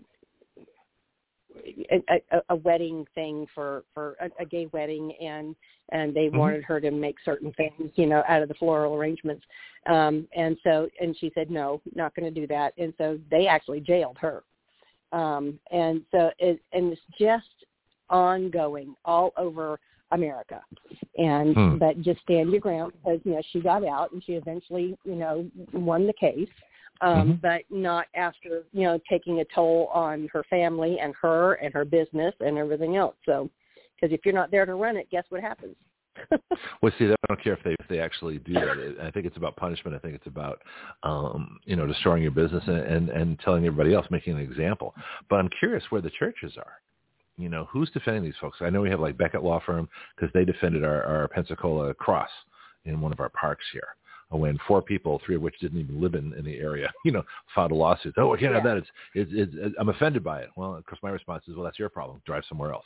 a 2.31 2.41
a 2.51 2.57
wedding 2.57 3.07
thing 3.15 3.47
for 3.55 3.85
for 3.95 4.17
a, 4.21 4.43
a 4.43 4.45
gay 4.45 4.67
wedding, 4.73 5.13
and 5.21 5.55
and 5.91 6.15
they 6.15 6.29
Mhm. 6.29 6.35
wanted 6.35 6.65
her 6.65 6.81
to 6.81 6.91
make 6.91 7.17
certain 7.25 7.53
things, 7.55 7.91
you 7.95 8.07
know, 8.07 8.23
out 8.29 8.43
of 8.43 8.49
the 8.49 8.55
floral 8.55 8.95
arrangements, 8.95 9.45
um, 9.87 10.29
and 10.37 10.57
so 10.63 10.89
and 11.01 11.17
she 11.17 11.31
said 11.35 11.51
no, 11.51 11.81
not 11.95 12.15
going 12.15 12.33
to 12.33 12.41
do 12.41 12.47
that, 12.47 12.75
and 12.79 12.93
so 12.99 13.19
they 13.31 13.47
actually 13.47 13.81
jailed 13.81 14.19
her, 14.19 14.45
um, 15.13 15.59
and 15.71 16.03
so 16.11 16.31
it 16.39 16.61
and 16.73 16.93
it's 16.93 17.01
just 17.19 17.47
ongoing 18.11 18.95
all 19.05 19.33
over 19.37 19.79
America. 20.11 20.63
And 21.19 21.55
Hmm. 21.55 21.79
but 21.79 22.01
just 22.01 22.21
stand 22.23 22.51
your 22.51 22.61
ground 22.61 22.93
because 22.93 23.21
you 23.25 23.33
know 23.33 23.43
she 23.51 23.61
got 23.61 23.85
out 23.85 24.13
and 24.13 24.23
she 24.25 24.33
eventually 24.35 24.97
you 25.05 25.15
know 25.15 25.51
won 25.73 26.07
the 26.07 26.13
case, 26.15 26.49
um, 27.01 27.35
Mhm. 27.35 27.41
but 27.41 27.63
not 27.71 28.07
after 28.15 28.65
you 28.73 28.83
know 28.83 28.99
taking 29.09 29.41
a 29.41 29.45
toll 29.47 29.87
on 29.93 30.29
her 30.33 30.43
family 30.45 30.99
and 31.01 31.15
her 31.21 31.55
and 31.55 31.73
her 31.75 31.85
business 31.85 32.35
and 32.41 32.59
everything 32.59 32.97
else. 32.97 33.17
So 33.25 33.51
because 33.95 34.13
if 34.13 34.25
you're 34.25 34.35
not 34.35 34.51
there 34.51 34.67
to 34.67 34.75
run 34.75 34.97
it, 34.97 35.11
guess 35.11 35.25
what 35.31 35.41
happens? 35.41 35.77
Well, 36.83 36.93
see, 36.99 37.07
I 37.07 37.15
don't 37.29 37.43
care 37.43 37.53
if 37.55 37.63
they 37.65 37.73
if 37.79 37.89
they 37.89 38.01
actually 38.01 38.39
do 38.39 38.55
that. 38.55 38.79
It- 38.79 39.01
I 39.01 39.11
think 39.11 39.27
it's 39.27 39.37
about 39.37 39.57
punishment. 39.57 39.97
I 39.97 39.99
think 40.01 40.15
it's 40.15 40.27
about 40.27 40.63
um, 41.03 41.59
you 41.65 41.77
know 41.77 41.87
destroying 41.87 42.23
your 42.23 42.33
business 42.33 42.63
and, 42.67 42.79
and 42.79 43.09
and 43.09 43.39
telling 43.41 43.65
everybody 43.67 43.95
else, 43.95 44.07
making 44.11 44.35
an 44.35 44.41
example. 44.41 44.95
But 45.29 45.37
I'm 45.37 45.49
curious 45.59 45.85
where 45.91 46.01
the 46.01 46.11
churches 46.11 46.57
are. 46.57 46.75
You 47.37 47.49
know, 47.49 47.67
who's 47.71 47.91
defending 47.91 48.25
these 48.25 48.35
folks? 48.41 48.59
I 48.61 48.71
know 48.71 48.81
we 48.81 48.91
have 48.91 48.99
like 49.01 49.17
Becket 49.17 49.45
Law 49.45 49.61
Firm 49.65 49.89
because 50.17 50.33
they 50.35 50.45
defended 50.45 50.85
our, 50.85 51.05
our 51.05 51.29
Pensacola 51.29 51.95
cross 51.95 52.31
in 52.85 53.01
one 53.01 53.13
of 53.13 53.21
our 53.21 53.29
parks 53.29 53.65
here. 53.73 53.95
When 54.31 54.59
four 54.69 54.83
people, 54.83 55.21
three 55.25 55.37
of 55.37 55.43
which 55.43 55.59
didn't 55.59 55.81
even 55.81 56.01
live 56.03 56.15
in, 56.15 56.35
in 56.35 56.45
the 56.45 56.59
area, 56.59 56.93
you 57.05 57.13
know, 57.13 57.23
filed 57.55 57.71
a 57.73 57.75
lawsuit. 57.75 58.15
Oh, 58.19 58.35
I 58.35 58.39
can't 58.39 58.55
have 58.55 58.65
Yeah. 58.65 58.75
that. 58.75 58.79
It's, 58.79 58.89
it's, 59.15 59.55
it's, 59.55 59.75
I'm 59.81 59.89
offended 59.89 60.23
by 60.23 60.41
it. 60.41 60.51
Well, 60.55 60.75
of 60.77 60.85
course, 60.85 60.99
my 61.03 61.09
response 61.11 61.45
is, 61.49 61.55
well, 61.57 61.65
that's 61.65 61.79
your 61.79 61.89
problem. 61.89 62.21
Drive 62.27 62.43
somewhere 62.49 62.73
else. 62.73 62.85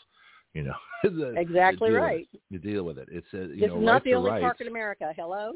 You 0.54 0.64
know, 0.64 0.74
The- 1.02 1.34
exactly 1.36 1.90
right. 1.90 2.28
it. 2.32 2.40
You 2.50 2.58
deal 2.58 2.84
with 2.84 2.98
it. 2.98 3.08
It's 3.10 3.26
a, 3.34 3.38
you 3.38 3.60
This 3.60 3.68
know, 3.70 3.78
is 3.78 3.84
not 3.84 3.92
rights 3.92 4.04
the 4.04 4.14
only 4.14 4.30
rights. 4.30 4.42
park 4.42 4.60
in 4.60 4.68
America. 4.68 5.12
Hello. 5.16 5.52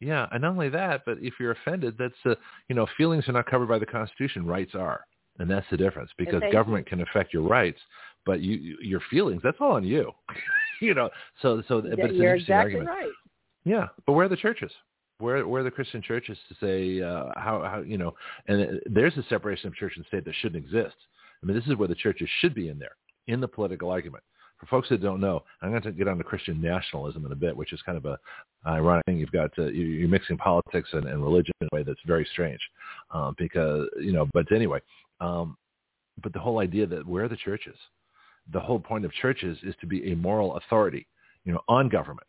Yeah, 0.00 0.26
and 0.32 0.40
not 0.42 0.52
only 0.52 0.70
that, 0.70 1.02
but 1.04 1.18
if 1.20 1.34
you're 1.38 1.52
offended, 1.52 1.94
that's 1.98 2.14
uh, 2.24 2.34
you 2.68 2.74
know, 2.74 2.86
feelings 2.96 3.28
are 3.28 3.32
not 3.32 3.44
covered 3.46 3.68
by 3.68 3.78
the 3.78 3.84
Constitution. 3.86 4.46
Rights 4.46 4.74
are, 4.74 5.04
and 5.38 5.48
that's 5.50 5.66
the 5.70 5.76
difference. 5.76 6.10
Because 6.16 6.42
government 6.50 6.86
can 6.86 7.02
affect 7.02 7.34
your 7.34 7.42
rights, 7.42 7.78
but 8.24 8.40
you, 8.40 8.56
you 8.56 8.76
your 8.82 9.00
feelings, 9.10 9.42
that's 9.44 9.58
all 9.60 9.72
on 9.72 9.84
you. 9.84 10.10
you 10.80 10.94
know, 10.94 11.10
so 11.42 11.62
so, 11.68 11.82
but 11.82 11.90
it's 11.92 12.00
an 12.00 12.14
you're 12.16 12.34
interesting 12.34 12.34
exactly 12.36 12.56
argument. 12.80 12.88
right. 12.88 13.12
Yeah, 13.64 13.88
but 14.06 14.14
where 14.14 14.24
are 14.24 14.30
the 14.30 14.36
churches? 14.38 14.72
Where 15.20 15.46
where 15.46 15.62
the 15.62 15.70
Christian 15.70 16.02
churches 16.02 16.38
to 16.48 16.54
say 16.60 17.02
uh, 17.02 17.26
how 17.36 17.62
how 17.62 17.82
you 17.82 17.98
know? 17.98 18.14
And 18.48 18.62
uh, 18.62 18.66
there's 18.86 19.16
a 19.16 19.22
separation 19.28 19.68
of 19.68 19.74
church 19.74 19.92
and 19.96 20.04
state 20.06 20.24
that 20.24 20.34
shouldn't 20.40 20.64
exist. 20.64 20.96
I 21.42 21.46
mean, 21.46 21.56
this 21.56 21.66
is 21.66 21.76
where 21.76 21.88
the 21.88 21.94
churches 21.94 22.28
should 22.40 22.54
be 22.54 22.68
in 22.68 22.78
there 22.78 22.96
in 23.26 23.40
the 23.40 23.48
political 23.48 23.90
argument. 23.90 24.24
For 24.58 24.66
folks 24.66 24.90
that 24.90 25.00
don't 25.00 25.20
know, 25.20 25.42
I'm 25.62 25.70
going 25.70 25.82
to 25.82 25.92
get 25.92 26.06
on 26.06 26.18
to 26.18 26.24
Christian 26.24 26.60
nationalism 26.60 27.24
in 27.24 27.32
a 27.32 27.36
bit, 27.36 27.56
which 27.56 27.72
is 27.72 27.80
kind 27.82 27.96
of 27.96 28.04
a 28.04 28.18
ironic 28.66 29.06
thing. 29.06 29.18
You've 29.18 29.32
got 29.32 29.50
uh, 29.58 29.66
you- 29.66 29.86
you're 29.86 30.08
mixing 30.08 30.36
politics 30.36 30.90
and, 30.92 31.06
and 31.06 31.22
religion 31.22 31.54
in 31.62 31.68
a 31.72 31.74
way 31.74 31.82
that's 31.82 32.00
very 32.06 32.26
strange, 32.32 32.60
um, 33.10 33.34
because 33.38 33.88
you 33.98 34.12
know. 34.12 34.28
But 34.34 34.52
anyway, 34.52 34.80
um, 35.20 35.56
but 36.22 36.32
the 36.32 36.40
whole 36.40 36.58
idea 36.58 36.86
that 36.86 37.06
where 37.06 37.24
are 37.24 37.28
the 37.28 37.36
churches? 37.36 37.76
The 38.52 38.60
whole 38.60 38.80
point 38.80 39.04
of 39.04 39.12
churches 39.12 39.56
is 39.62 39.74
to 39.80 39.86
be 39.86 40.12
a 40.12 40.16
moral 40.16 40.56
authority, 40.56 41.06
you 41.44 41.52
know, 41.52 41.60
on 41.68 41.88
government 41.88 42.26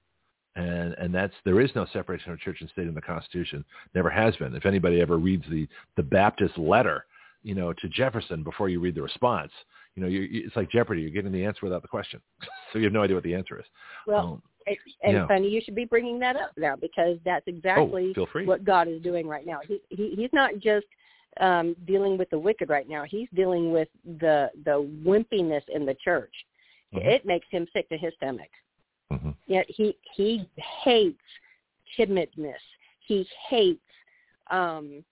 and 0.56 0.94
and 0.96 1.14
that's 1.14 1.34
there 1.46 1.62
is 1.62 1.70
no 1.76 1.86
separation 1.94 2.32
of 2.32 2.40
church 2.40 2.58
and 2.62 2.70
state 2.70 2.88
in 2.88 2.94
the 2.94 3.02
Constitution. 3.02 3.64
Never 3.96 4.10
has 4.10 4.36
been. 4.36 4.56
If 4.56 4.66
anybody 4.66 5.02
ever 5.02 5.18
reads 5.18 5.46
the 5.50 5.68
the 5.96 6.04
Baptist 6.04 6.58
letter, 6.58 7.06
you 7.44 7.56
know, 7.56 7.74
to 7.74 7.90
Jefferson 7.90 8.44
before 8.44 8.70
you 8.70 8.80
read 8.80 8.96
the 8.96 9.02
response, 9.02 9.52
you 9.96 10.04
know, 10.04 10.10
you, 10.10 10.28
it's 10.30 10.56
like 10.56 10.70
Jeopardy. 10.70 11.02
You're 11.02 11.12
getting 11.12 11.32
the 11.32 11.46
answer 11.46 11.60
without 11.64 11.82
the 11.82 11.88
question, 11.88 12.22
so 12.74 12.80
you 12.80 12.86
have 12.86 12.94
no 12.94 13.04
idea 13.04 13.16
what 13.16 13.24
the 13.24 13.34
answer 13.34 13.60
is. 13.60 13.66
Well, 14.08 14.20
Um, 14.20 14.42
and, 14.68 14.78
and 15.04 15.14
yeah. 15.14 15.28
funny, 15.28 15.50
you 15.50 15.62
should 15.64 15.76
be 15.76 15.86
bringing 15.86 16.20
that 16.20 16.36
up 16.36 16.52
now 16.58 16.76
because 16.76 17.18
that's 17.26 17.46
oh, 17.48 17.52
exactly 17.52 18.14
free. 18.32 18.46
what 18.46 18.64
God 18.64 18.88
is 18.88 19.02
doing 19.02 19.28
right 19.28 19.46
now. 19.46 19.60
He, 19.68 19.82
he 19.90 20.14
he's 20.16 20.30
not 20.34 20.52
just 20.60 20.86
um 21.40 21.76
dealing 21.88 22.18
with 22.18 22.30
the 22.30 22.38
wicked 22.38 22.70
right 22.70 22.90
now. 22.90 23.04
He's 23.04 23.30
dealing 23.34 23.72
with 23.72 23.88
the 24.20 24.50
the 24.66 24.86
wimpiness 25.06 25.64
in 25.74 25.86
the 25.86 25.96
church. 26.04 26.34
Mhm. 26.94 27.06
It 27.06 27.26
makes 27.26 27.48
him 27.50 27.68
sick 27.74 27.88
to 27.90 27.98
his 27.98 28.14
stomach. 28.18 28.50
Mhm. 29.12 29.36
Yet 29.48 29.66
he 29.70 29.98
he 30.14 30.50
hates 30.84 31.22
timidness. 31.98 32.62
He 33.00 33.28
hates 33.50 33.80
um 34.50 35.04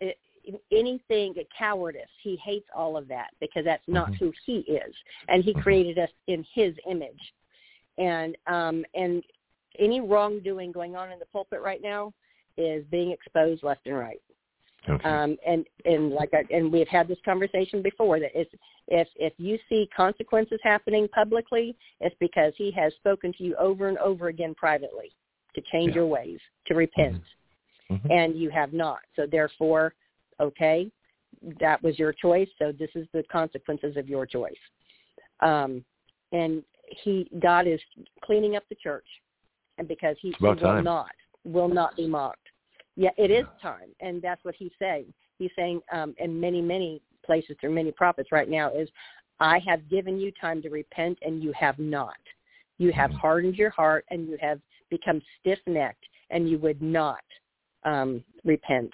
it, 0.00 0.18
anything 0.70 1.34
cowardice. 1.56 2.10
He 2.22 2.36
hates 2.36 2.68
all 2.74 2.96
of 2.96 3.08
that 3.08 3.30
because 3.40 3.64
that's 3.64 3.86
not 3.88 4.10
Mhm. 4.12 4.18
who 4.18 4.32
he 4.44 4.58
is, 4.60 4.94
and 5.28 5.42
he 5.42 5.54
Mhm. 5.54 5.62
created 5.62 5.98
us 5.98 6.10
in 6.26 6.44
his 6.44 6.78
image. 6.86 7.34
And 7.96 8.36
um 8.46 8.84
and 8.94 9.24
any 9.78 10.00
wrongdoing 10.00 10.72
going 10.72 10.96
on 10.96 11.12
in 11.12 11.18
the 11.18 11.26
pulpit 11.26 11.60
right 11.60 11.82
now 11.82 12.12
is 12.56 12.84
being 12.86 13.12
exposed 13.12 13.62
left 13.62 13.86
and 13.86 13.96
right. 13.96 14.20
Okay. 14.88 15.08
Um, 15.08 15.36
and 15.46 15.66
and 15.84 16.10
like 16.12 16.30
I, 16.32 16.44
and 16.54 16.72
we've 16.72 16.88
had 16.88 17.08
this 17.08 17.18
conversation 17.24 17.82
before 17.82 18.20
that 18.20 18.30
if 18.34 18.48
if 18.86 19.08
if 19.16 19.32
you 19.36 19.58
see 19.68 19.88
consequences 19.94 20.60
happening 20.62 21.08
publicly, 21.08 21.76
it's 22.00 22.16
because 22.20 22.52
he 22.56 22.70
has 22.72 22.94
spoken 22.94 23.32
to 23.34 23.44
you 23.44 23.56
over 23.56 23.88
and 23.88 23.98
over 23.98 24.28
again 24.28 24.54
privately 24.54 25.12
to 25.54 25.60
change 25.72 25.90
Yeah. 25.90 25.96
your 25.96 26.06
ways, 26.06 26.40
to 26.66 26.74
repent, 26.74 27.22
Mhm. 27.90 28.10
and 28.10 28.36
you 28.36 28.50
have 28.50 28.72
not. 28.72 29.00
So 29.14 29.26
therefore, 29.26 29.94
okay, 30.40 30.90
that 31.60 31.82
was 31.82 31.98
your 31.98 32.12
choice. 32.12 32.48
So 32.58 32.72
this 32.72 32.90
is 32.94 33.06
the 33.12 33.24
consequences 33.24 33.96
of 33.96 34.08
your 34.08 34.26
choice. 34.26 34.60
Um, 35.40 35.84
and 36.32 36.64
he 36.88 37.28
God 37.40 37.66
is 37.66 37.80
cleaning 38.22 38.56
up 38.56 38.66
the 38.68 38.74
church, 38.76 39.06
and 39.76 39.86
because 39.86 40.16
he, 40.20 40.32
he 40.38 40.46
will 40.46 40.82
not 40.82 41.10
will 41.44 41.68
not 41.68 41.96
be 41.96 42.06
mocked. 42.06 42.47
Yeah, 43.00 43.10
it 43.16 43.30
is 43.30 43.46
time, 43.62 43.90
and 44.00 44.20
that's 44.20 44.44
what 44.44 44.56
he's 44.56 44.72
saying. 44.76 45.14
He's 45.38 45.52
saying 45.54 45.80
um, 45.92 46.16
in 46.18 46.40
many, 46.40 46.60
many 46.60 47.00
places 47.24 47.56
through 47.60 47.70
many 47.70 47.92
prophets 47.92 48.32
right 48.32 48.50
now 48.50 48.72
is, 48.72 48.88
I 49.38 49.60
have 49.60 49.88
given 49.88 50.18
you 50.18 50.32
time 50.32 50.60
to 50.62 50.68
repent, 50.68 51.16
and 51.22 51.40
you 51.40 51.52
have 51.52 51.78
not. 51.78 52.18
You 52.78 52.90
have 52.90 53.12
Mhm. 53.12 53.20
hardened 53.20 53.56
your 53.56 53.70
heart, 53.70 54.04
and 54.10 54.26
you 54.26 54.36
have 54.38 54.60
become 54.90 55.22
stiff-necked, 55.38 56.08
and 56.30 56.50
you 56.50 56.58
would 56.58 56.82
not 56.82 57.22
um, 57.84 58.24
repent 58.44 58.92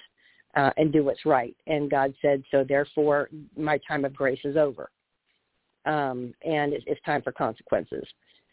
uh, 0.53 0.71
and 0.77 0.93
do 0.93 1.03
what's 1.03 1.25
right. 1.25 1.57
And 1.65 1.89
God 1.89 2.13
said, 2.21 2.43
so 2.51 2.63
therefore, 2.63 3.29
my 3.57 3.79
time 3.79 4.05
of 4.05 4.13
grace 4.13 4.45
is 4.45 4.55
over, 4.55 4.91
um, 5.85 6.31
and 6.43 6.73
it's, 6.73 6.85
it's 6.85 7.01
time 7.01 7.23
for 7.23 7.31
consequences. 7.31 8.05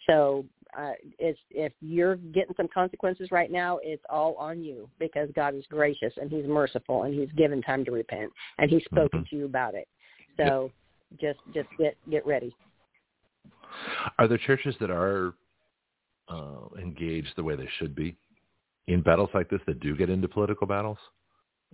So 0.07 0.47
uh, 0.79 0.93
it's, 1.19 1.39
if 1.51 1.73
you're 1.81 2.17
getting 2.17 2.55
some 2.57 2.69
consequences 2.73 3.31
right 3.31 3.51
now, 3.51 3.79
it's 3.83 4.03
all 4.09 4.35
on 4.37 4.63
you 4.63 4.89
because 4.99 5.29
God 5.35 5.55
is 5.55 5.65
gracious 5.69 6.13
and 6.17 6.31
He's 6.31 6.47
merciful 6.47 7.05
and 7.05 7.15
He's 7.15 7.31
given 7.33 7.63
time 7.63 7.85
to 7.85 7.91
repent 7.91 8.33
and 8.59 8.71
He's 8.71 8.85
spoken 8.85 9.21
Mhm. 9.21 9.29
to 9.31 9.37
you 9.37 9.45
about 9.45 9.75
it. 9.75 9.89
So 10.37 10.71
just 11.21 11.39
just 11.53 11.69
get 11.79 11.97
get 12.09 12.27
ready. 12.27 12.55
Are 14.19 14.27
there 14.29 14.39
churches 14.39 14.77
that 14.81 14.91
are 14.91 15.35
uh, 16.29 16.69
engaged 16.79 17.35
the 17.37 17.43
way 17.43 17.57
they 17.57 17.69
should 17.79 17.95
be 17.95 18.17
in 18.87 19.03
battles 19.03 19.31
like 19.35 19.51
this 19.51 19.61
that 19.67 19.81
do 19.81 19.95
get 19.95 20.09
into 20.09 20.29
political 20.29 20.67
battles? 20.67 20.99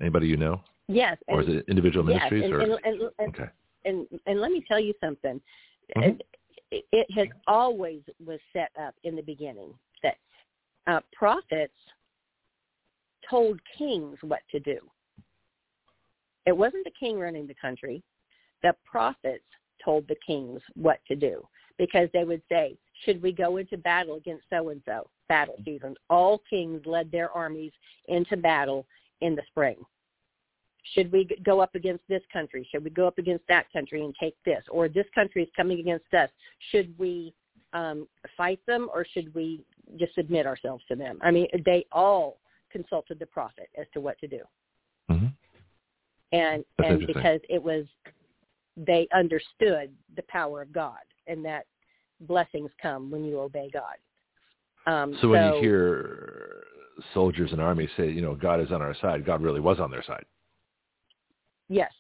Anybody 0.00 0.26
you 0.26 0.36
know, 0.36 0.60
Yes, 0.88 1.18
or 1.28 1.40
and, 1.40 1.48
is 1.48 1.56
it 1.56 1.64
individual 1.68 2.08
yes, 2.10 2.30
ministries? 2.30 2.44
and, 2.44 2.54
or 2.54 3.10
and, 3.18 3.28
okay, 3.28 3.50
and 3.84 4.06
and 4.26 4.40
let 4.40 4.50
me 4.50 4.64
tell 4.66 4.80
you 4.80 4.94
something. 5.00 5.40
Mhm. 5.96 6.20
It, 6.70 7.06
has 7.14 7.28
always 7.46 8.00
was 8.24 8.40
set 8.52 8.70
up 8.80 8.94
in 9.02 9.16
the 9.16 9.22
beginning 9.22 9.72
that 10.02 10.16
uh, 10.86 11.00
prophets 11.12 11.72
told 13.28 13.60
kings 13.76 14.18
what 14.22 14.40
to 14.50 14.60
do. 14.60 14.78
It 16.46 16.56
wasn't 16.56 16.84
the 16.84 16.92
king 16.98 17.18
running 17.18 17.46
the 17.46 17.54
country. 17.54 18.02
The 18.62 18.74
prophets 18.84 19.44
told 19.84 20.08
the 20.08 20.16
kings 20.26 20.60
what 20.74 21.00
to 21.08 21.16
do 21.16 21.46
because 21.78 22.08
they 22.12 22.24
would 22.24 22.42
say, 22.48 22.76
should 23.04 23.22
we 23.22 23.32
go 23.32 23.58
into 23.58 23.76
battle 23.76 24.16
against 24.16 24.44
so-and-so? 24.50 25.08
Battle 25.28 25.56
season. 25.64 25.94
All 26.10 26.40
kings 26.48 26.80
led 26.86 27.12
their 27.12 27.30
armies 27.30 27.72
into 28.08 28.36
battle 28.36 28.86
in 29.20 29.34
the 29.34 29.42
spring. 29.48 29.76
Should 30.94 31.12
we 31.12 31.28
go 31.44 31.60
up 31.60 31.74
against 31.74 32.04
this 32.08 32.22
country? 32.32 32.66
Should 32.70 32.84
we 32.84 32.90
go 32.90 33.06
up 33.06 33.18
against 33.18 33.44
that 33.48 33.70
country 33.72 34.04
and 34.04 34.14
take 34.18 34.36
this? 34.44 34.62
Or 34.70 34.88
this 34.88 35.06
country 35.14 35.42
is 35.42 35.48
coming 35.56 35.80
against 35.80 36.12
us. 36.14 36.30
Should 36.70 36.94
we 36.98 37.34
um, 37.72 38.08
fight 38.36 38.60
them 38.66 38.88
or 38.94 39.04
should 39.12 39.34
we 39.34 39.60
just 39.98 40.14
submit 40.14 40.46
ourselves 40.46 40.82
to 40.88 40.96
them? 40.96 41.18
I 41.22 41.30
mean, 41.30 41.46
they 41.64 41.84
all 41.92 42.38
consulted 42.70 43.18
the 43.18 43.26
prophet 43.26 43.68
as 43.78 43.86
to 43.94 44.00
what 44.00 44.18
to 44.20 44.28
do. 44.28 44.40
hmm 45.08 45.26
And 46.32 46.64
That's 46.78 46.90
and 46.90 47.06
because 47.06 47.40
it 47.48 47.62
was 47.62 47.84
they 48.76 49.08
understood 49.12 49.90
the 50.16 50.22
power 50.28 50.62
of 50.62 50.72
God 50.72 51.00
and 51.26 51.44
that 51.44 51.66
blessings 52.20 52.70
come 52.80 53.10
when 53.10 53.24
you 53.24 53.40
obey 53.40 53.70
God. 53.72 53.96
Um, 54.86 55.18
so 55.20 55.28
when 55.28 55.54
you 55.54 55.60
hear 55.60 56.64
soldiers 57.12 57.52
and 57.52 57.60
armies 57.60 57.90
say, 57.96 58.10
you 58.10 58.22
know, 58.22 58.34
God 58.34 58.60
is 58.60 58.72
on 58.72 58.80
our 58.80 58.94
side, 59.00 59.26
God 59.26 59.42
really 59.42 59.60
was 59.60 59.80
on 59.80 59.90
their 59.90 60.02
side. 60.02 60.24
Yes, 61.68 61.92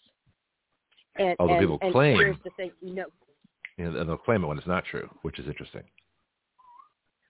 and, 1.16 1.36
Although 1.38 1.54
and, 1.54 1.60
people 1.60 1.78
and 1.82 1.92
claim- 1.92 2.38
thing, 2.56 2.72
you 2.80 2.94
know, 2.94 3.06
and 3.78 4.08
they'll 4.08 4.16
claim 4.16 4.42
it 4.44 4.46
when 4.46 4.58
it's 4.58 4.66
not 4.66 4.84
true, 4.84 5.08
which 5.22 5.38
is 5.38 5.46
interesting. 5.46 5.82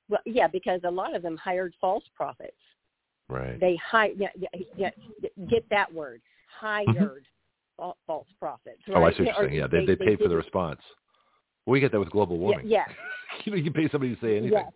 well, 0.08 0.20
yeah, 0.24 0.46
because 0.46 0.80
a 0.84 0.90
lot 0.90 1.14
of 1.14 1.22
them 1.22 1.36
hired 1.36 1.74
false 1.80 2.04
prophets. 2.14 2.56
Right. 3.28 3.60
They 3.60 3.76
hired, 3.76 4.18
yeah, 4.18 4.28
yeah, 4.38 4.60
yeah, 4.76 4.90
get 5.50 5.68
that 5.70 5.92
word, 5.92 6.22
hired 6.58 7.24
fa- 7.76 7.92
false 8.06 8.26
prophets. 8.38 8.80
Mm-hmm. 8.88 8.96
Oh, 8.98 9.04
I 9.04 9.12
see 9.12 9.24
what 9.24 9.34
you're 9.38 9.48
saying. 9.48 9.54
Yeah, 9.58 9.66
they, 9.66 9.84
they, 9.84 9.96
pay 9.96 10.16
for 10.16 10.28
the 10.28 10.36
response. 10.36 10.80
We 11.66 11.80
get 11.80 11.92
that 11.92 12.00
with 12.00 12.10
global 12.10 12.36
Yeah, 12.36 12.42
warming. 12.42 12.66
yeah, 12.68 12.84
you 13.44 13.52
know, 13.52 13.58
you 13.58 13.70
pay 13.70 13.88
somebody 13.90 14.14
to 14.14 14.20
say 14.22 14.38
anything. 14.38 14.52
yes, 14.52 14.72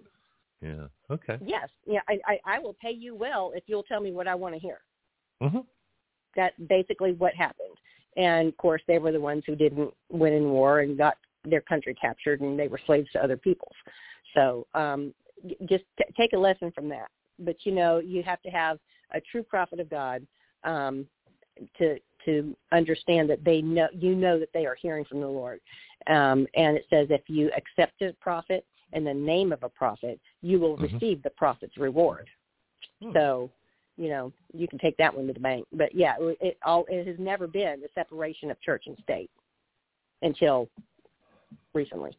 Yeah. 0.60 0.86
Okay. 1.10 1.38
yes, 1.42 1.68
yeah. 1.86 2.00
I, 2.08 2.18
I, 2.26 2.38
I 2.44 2.58
will 2.58 2.74
pay 2.74 2.90
you 2.90 3.14
well 3.14 3.52
if 3.54 3.64
you'll 3.66 3.82
tell 3.84 4.00
me 4.00 4.12
what 4.12 4.28
I 4.28 4.34
want 4.34 4.54
to 4.54 4.60
hear. 4.60 4.80
hmm 5.40 5.60
That's 6.36 6.54
basically 6.68 7.12
what 7.12 7.34
happened. 7.34 7.76
And 8.16 8.48
of 8.48 8.56
course, 8.56 8.82
they 8.86 8.98
were 8.98 9.12
the 9.12 9.20
ones 9.20 9.42
who 9.46 9.56
didn't 9.56 9.92
win 10.10 10.32
in 10.34 10.50
war 10.50 10.80
and 10.80 10.98
got 10.98 11.16
their 11.44 11.60
country 11.60 11.94
captured, 11.94 12.40
and 12.40 12.58
they 12.58 12.68
were 12.68 12.80
slaves 12.86 13.10
to 13.12 13.22
other 13.22 13.36
peoples. 13.36 13.74
So 14.34 14.66
um, 14.74 15.14
just 15.66 15.84
t- 15.98 16.04
take 16.16 16.32
a 16.34 16.38
lesson 16.38 16.70
from 16.72 16.88
that. 16.90 17.08
But 17.38 17.56
you 17.64 17.72
know, 17.72 17.98
you 17.98 18.22
have 18.22 18.40
to 18.42 18.50
have 18.50 18.78
a 19.12 19.20
true 19.20 19.42
prophet 19.42 19.80
of 19.80 19.90
God 19.90 20.26
um, 20.64 21.06
to 21.78 21.98
to 22.24 22.56
understand 22.70 23.28
that 23.30 23.44
they 23.44 23.62
know 23.62 23.88
you 23.92 24.14
know 24.14 24.38
that 24.38 24.52
they 24.54 24.66
are 24.66 24.76
hearing 24.80 25.04
from 25.04 25.20
the 25.20 25.26
Lord. 25.26 25.60
Um, 26.06 26.46
and 26.54 26.76
it 26.76 26.86
says 26.90 27.08
if 27.10 27.22
you 27.28 27.50
accept 27.56 28.02
a 28.02 28.12
prophet 28.20 28.64
in 28.92 29.04
the 29.04 29.14
name 29.14 29.52
of 29.52 29.62
a 29.62 29.68
prophet, 29.68 30.20
you 30.42 30.60
will 30.60 30.76
Mhm. 30.76 30.92
receive 30.92 31.22
the 31.22 31.30
prophet's 31.30 31.76
reward. 31.76 32.28
Hmm. 33.00 33.12
So, 33.12 33.50
you 33.96 34.08
know, 34.08 34.32
you 34.52 34.66
can 34.68 34.78
take 34.78 34.96
that 34.96 35.14
one 35.14 35.26
to 35.26 35.32
the 35.32 35.40
bank. 35.40 35.66
But 35.72 35.94
yeah, 35.94 36.14
it, 36.18 36.38
it 36.40 36.58
all 36.64 36.84
it 36.88 37.06
has 37.06 37.16
never 37.18 37.46
been 37.46 37.80
the 37.80 37.88
separation 37.94 38.50
of 38.50 38.60
church 38.60 38.84
and 38.86 38.96
state 39.02 39.30
until 40.22 40.68
recently. 41.74 42.16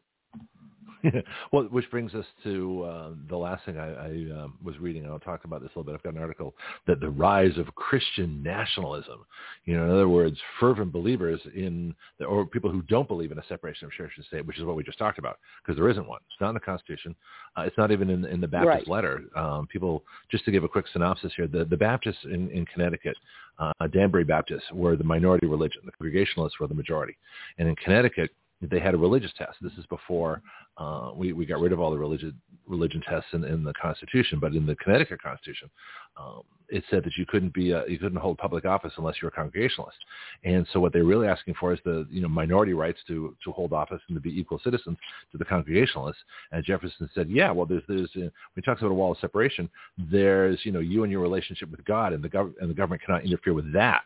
well, 1.52 1.64
which 1.64 1.90
brings 1.90 2.14
us 2.14 2.24
to 2.42 2.82
uh, 2.84 3.10
the 3.28 3.36
last 3.36 3.64
thing 3.64 3.78
I, 3.78 3.92
I 3.92 4.08
um, 4.42 4.54
was 4.62 4.78
reading, 4.78 5.04
and 5.04 5.12
I'll 5.12 5.18
talk 5.18 5.44
about 5.44 5.60
this 5.60 5.70
a 5.74 5.78
little 5.78 5.92
bit. 5.92 5.94
I've 5.94 6.02
got 6.02 6.14
an 6.14 6.20
article 6.20 6.54
that 6.86 7.00
the 7.00 7.10
rise 7.10 7.56
of 7.58 7.72
Christian 7.74 8.42
nationalism. 8.42 9.24
You 9.64 9.76
know, 9.76 9.84
in 9.84 9.90
other 9.90 10.08
words, 10.08 10.38
fervent 10.60 10.92
believers 10.92 11.40
in, 11.54 11.94
the, 12.18 12.24
or 12.24 12.46
people 12.46 12.70
who 12.70 12.82
don't 12.82 13.08
believe 13.08 13.32
in 13.32 13.38
a 13.38 13.44
separation 13.48 13.86
of 13.86 13.92
church 13.92 14.12
and 14.16 14.24
state, 14.26 14.46
which 14.46 14.58
is 14.58 14.64
what 14.64 14.76
we 14.76 14.82
just 14.82 14.98
talked 14.98 15.18
about, 15.18 15.38
because 15.62 15.76
there 15.76 15.88
isn't 15.88 16.06
one. 16.06 16.20
It's 16.30 16.40
not 16.40 16.50
in 16.50 16.54
the 16.54 16.60
Constitution. 16.60 17.14
Uh, 17.56 17.62
it's 17.62 17.78
not 17.78 17.90
even 17.90 18.10
in, 18.10 18.24
in 18.24 18.40
the 18.40 18.48
Baptist 18.48 18.68
Right. 18.68 18.88
letter. 18.88 19.22
Um, 19.36 19.66
people, 19.66 20.04
just 20.30 20.44
to 20.46 20.50
give 20.50 20.64
a 20.64 20.68
quick 20.68 20.86
synopsis 20.92 21.32
here, 21.36 21.46
the, 21.46 21.64
the 21.64 21.76
Baptists 21.76 22.24
in, 22.24 22.50
in 22.50 22.64
Connecticut, 22.66 23.16
uh, 23.58 23.86
Danbury 23.92 24.24
Baptists, 24.24 24.64
were 24.72 24.96
the 24.96 25.04
minority 25.04 25.46
religion. 25.46 25.82
The 25.84 25.92
Congregationalists 25.92 26.58
were 26.58 26.66
the 26.66 26.74
majority. 26.74 27.16
And 27.58 27.68
in 27.68 27.76
Connecticut, 27.76 28.30
they 28.60 28.80
had 28.80 28.94
a 28.94 28.98
religious 28.98 29.32
test. 29.36 29.56
This 29.60 29.72
is 29.78 29.86
before 29.86 30.42
uh, 30.76 31.12
we, 31.14 31.32
we 31.32 31.46
got 31.46 31.60
rid 31.60 31.72
of 31.72 31.80
all 31.80 31.90
the 31.90 31.98
religion 31.98 32.34
religion 32.66 33.02
tests 33.06 33.28
in, 33.34 33.44
in 33.44 33.62
the 33.62 33.74
Constitution, 33.74 34.38
but 34.40 34.54
in 34.54 34.64
the 34.64 34.74
Connecticut 34.76 35.22
Constitution, 35.22 35.68
um, 36.16 36.42
it 36.70 36.82
said 36.90 37.04
that 37.04 37.12
you 37.18 37.26
couldn't 37.26 37.52
be 37.52 37.72
a, 37.72 37.84
you 37.86 37.98
couldn't 37.98 38.18
hold 38.18 38.38
public 38.38 38.64
office 38.64 38.92
unless 38.96 39.16
you're 39.20 39.28
a 39.28 39.32
Congregationalist. 39.32 39.98
And 40.44 40.66
so 40.72 40.80
what 40.80 40.92
they're 40.92 41.04
really 41.04 41.28
asking 41.28 41.54
for 41.60 41.74
is 41.74 41.80
the 41.84 42.06
you 42.10 42.22
know 42.22 42.28
minority 42.28 42.72
rights 42.72 42.98
to 43.08 43.36
to 43.44 43.52
hold 43.52 43.72
office 43.72 44.00
and 44.08 44.16
to 44.16 44.20
be 44.20 44.38
equal 44.38 44.60
citizens 44.64 44.96
to 45.32 45.38
the 45.38 45.44
Congregationalists. 45.44 46.22
And 46.52 46.64
Jefferson 46.64 47.08
said, 47.14 47.28
yeah, 47.28 47.50
well, 47.50 47.66
there's 47.66 47.82
there's 47.86 48.10
uh, 48.16 48.20
when 48.20 48.30
he 48.56 48.62
talks 48.62 48.80
about 48.80 48.90
a 48.90 48.94
wall 48.94 49.12
of 49.12 49.18
separation, 49.18 49.68
there's 50.10 50.58
you 50.64 50.72
know 50.72 50.80
you 50.80 51.02
and 51.02 51.12
your 51.12 51.20
relationship 51.20 51.70
with 51.70 51.84
God, 51.84 52.12
and 52.12 52.24
the 52.24 52.30
gov- 52.30 52.54
and 52.60 52.70
the 52.70 52.74
government 52.74 53.02
cannot 53.04 53.24
interfere 53.24 53.52
with 53.52 53.72
that. 53.74 54.02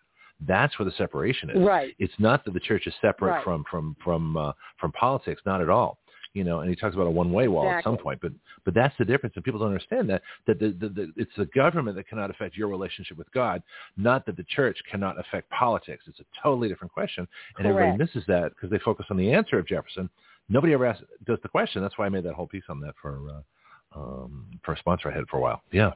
That's 0.47 0.78
where 0.78 0.86
the 0.86 0.93
separation 0.97 1.51
is. 1.51 1.59
Right. 1.59 1.95
It's 1.99 2.14
not 2.18 2.45
that 2.45 2.55
the 2.55 2.61
church 2.61 2.86
is 2.86 2.95
separate 3.01 3.30
Right. 3.32 3.45
from 3.45 3.64
from 3.70 3.97
from 4.05 4.36
uh, 4.36 4.53
from 4.78 4.93
politics, 4.93 5.43
not 5.45 5.61
at 5.61 5.68
all. 5.68 5.99
You 6.34 6.45
know, 6.45 6.61
and 6.61 6.68
he 6.68 6.76
talks 6.76 6.95
about 6.95 7.07
a 7.07 7.11
one-way 7.11 7.49
wall 7.49 7.68
at 7.68 7.82
some 7.82 7.97
point, 7.97 8.20
but 8.20 8.32
but 8.64 8.74
that's 8.74 8.95
the 8.99 9.05
difference, 9.05 9.34
and 9.34 9.45
people 9.45 9.59
don't 9.59 9.68
understand 9.68 10.09
that 10.11 10.22
that 10.47 10.61
the, 10.61 10.68
the, 10.78 10.89
the, 10.91 11.12
it's 11.16 11.32
the 11.36 11.47
government 11.47 11.97
that 11.97 12.07
cannot 12.07 12.30
affect 12.30 12.57
your 12.57 12.68
relationship 12.68 13.16
with 13.16 13.32
God, 13.32 13.62
not 13.97 14.26
that 14.26 14.36
the 14.36 14.45
church 14.45 14.78
cannot 14.89 15.18
affect 15.18 15.51
politics. 15.51 16.05
It's 16.07 16.20
a 16.20 16.24
totally 16.43 16.68
different 16.68 16.93
question, 16.93 17.27
and 17.56 17.66
everybody 17.66 17.97
misses 17.97 18.24
that 18.28 18.51
because 18.51 18.70
they 18.70 18.78
focus 18.78 19.06
on 19.10 19.16
the 19.16 19.32
answer 19.32 19.59
of 19.59 19.66
Jefferson. 19.66 20.09
Nobody 20.51 20.74
ever 20.74 20.86
asks, 20.86 21.02
does 21.27 21.39
the 21.43 21.48
question. 21.48 21.82
That's 21.82 21.97
why 21.98 22.06
I 22.06 22.09
made 22.10 22.24
that 22.24 22.35
whole 22.35 22.47
piece 22.47 22.65
on 22.69 22.78
that 22.81 22.94
for 23.01 23.20
uh, 23.94 23.98
um, 23.98 24.47
for 24.62 24.74
a 24.74 24.78
sponsor 24.78 25.10
I 25.10 25.15
had 25.15 25.27
for 25.28 25.39
a 25.39 25.40
while. 25.40 25.62
Yeah. 25.73 25.93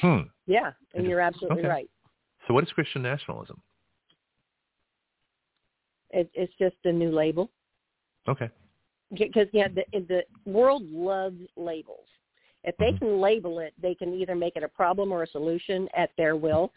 Hmm. 0.00 0.20
Yeah, 0.46 0.72
and 0.94 1.06
you're 1.06 1.20
absolutely 1.20 1.60
Okay. 1.60 1.68
right. 1.68 1.90
So 2.46 2.54
what 2.54 2.64
is 2.64 2.70
Christian 2.72 3.02
nationalism? 3.02 3.60
It, 6.10 6.30
it's 6.34 6.52
just 6.58 6.76
a 6.84 6.92
new 6.92 7.10
label 7.10 7.50
Okay. 8.28 8.48
because 9.10 9.48
yeah, 9.52 9.68
the 9.68 9.84
the 9.92 10.24
world 10.50 10.82
loves 10.90 11.40
labels. 11.56 12.06
If 12.64 12.76
they 12.78 12.92
Mhm. 12.92 12.98
can 12.98 13.20
label 13.20 13.58
it, 13.60 13.74
they 13.80 13.94
can 13.94 14.14
either 14.14 14.34
make 14.34 14.56
it 14.56 14.62
a 14.62 14.68
problem 14.68 15.12
or 15.12 15.22
a 15.22 15.26
solution 15.28 15.88
at 15.94 16.10
their 16.16 16.36
will. 16.36 16.72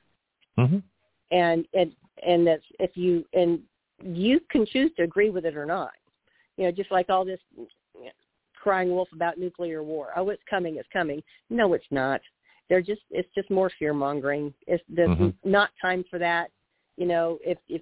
hmm 0.55 0.79
and 1.31 1.67
and 1.73 1.95
and 2.25 2.45
that's 2.47 2.63
if 2.79 2.97
you 2.97 3.23
and 3.33 3.61
you 4.03 4.39
can 4.49 4.65
choose 4.65 4.91
to 4.95 5.03
agree 5.03 5.29
with 5.29 5.45
it 5.45 5.55
or 5.55 5.65
not 5.65 5.91
you 6.57 6.63
know 6.63 6.71
just 6.71 6.91
like 6.91 7.09
all 7.09 7.23
this 7.23 7.39
crying 8.55 8.89
wolf 8.89 9.07
about 9.13 9.37
nuclear 9.37 9.83
war 9.83 10.09
oh 10.15 10.29
it's 10.29 10.43
coming 10.49 10.77
it's 10.77 10.89
coming 10.91 11.21
no 11.49 11.73
it's 11.73 11.91
not 11.91 12.21
they're 12.69 12.81
just 12.81 13.01
it's 13.09 13.33
just 13.35 13.49
more 13.49 13.69
fear 13.79 13.93
mongering 13.93 14.53
it's 14.67 14.83
there's 14.87 15.09
Mhm. 15.09 15.33
not 15.43 15.71
time 15.81 16.03
for 16.09 16.19
that. 16.19 16.51
You 16.97 17.07
know 17.07 17.39
if 17.43 17.57
if 17.67 17.81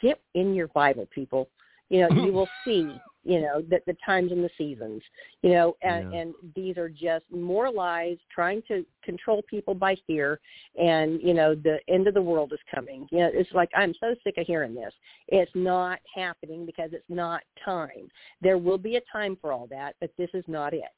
get 0.00 0.20
in 0.34 0.54
your 0.54 0.68
bible 0.68 1.06
people. 1.14 1.48
You 1.88 2.00
know 2.00 2.08
you 2.08 2.32
will 2.32 2.50
see 2.64 3.00
you 3.22 3.40
know 3.40 3.60
that 3.70 3.84
the 3.86 3.96
times 4.04 4.30
and 4.32 4.42
the 4.42 4.50
seasons 4.58 5.02
you 5.42 5.50
know 5.50 5.76
and 5.82 6.12
Yeah. 6.12 6.18
and 6.20 6.34
these 6.54 6.76
are 6.78 6.88
just 6.88 7.30
more 7.30 7.70
lies 7.70 8.18
trying 8.30 8.62
to 8.68 8.84
control 9.02 9.42
people 9.42 9.74
by 9.74 9.94
fear. 10.06 10.40
And 10.76 11.20
you 11.22 11.34
know 11.34 11.54
the 11.54 11.78
end 11.88 12.08
of 12.08 12.14
the 12.14 12.22
world 12.22 12.52
is 12.52 12.58
coming. 12.74 13.06
You 13.12 13.18
know 13.20 13.30
it's 13.32 13.52
like 13.52 13.70
i'm 13.74 13.94
so 14.00 14.14
sick 14.24 14.36
of 14.38 14.46
hearing 14.46 14.74
this. 14.74 14.92
It's 15.28 15.54
not 15.54 16.00
happening 16.12 16.66
because 16.66 16.90
it's 16.92 17.08
not 17.08 17.42
time. 17.64 18.10
There 18.40 18.58
will 18.58 18.78
be 18.78 18.96
a 18.96 19.00
time 19.12 19.36
for 19.40 19.52
all 19.52 19.66
that 19.68 19.94
but 20.00 20.10
this 20.18 20.30
is 20.34 20.44
not 20.48 20.74
it 20.74 20.96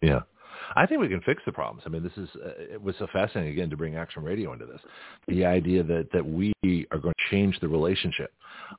Yeah. 0.00 0.20
I 0.76 0.86
think 0.86 1.00
we 1.00 1.08
can 1.08 1.20
fix 1.22 1.42
the 1.44 1.52
problems. 1.52 1.82
I 1.84 1.88
mean, 1.88 2.02
this 2.02 2.16
is 2.16 2.28
uh, 2.36 2.50
it 2.58 2.80
was 2.80 2.94
so 2.98 3.08
fascinating 3.12 3.52
again 3.52 3.70
to 3.70 3.76
bring 3.76 3.96
Action 3.96 4.22
Radio 4.22 4.52
into 4.52 4.66
this. 4.66 4.80
The 5.26 5.44
idea 5.44 5.82
that 5.82 6.08
that 6.12 6.24
we 6.24 6.52
are 6.64 6.98
going 6.98 7.14
to 7.14 7.30
change 7.30 7.58
the 7.60 7.68
relationship 7.68 8.32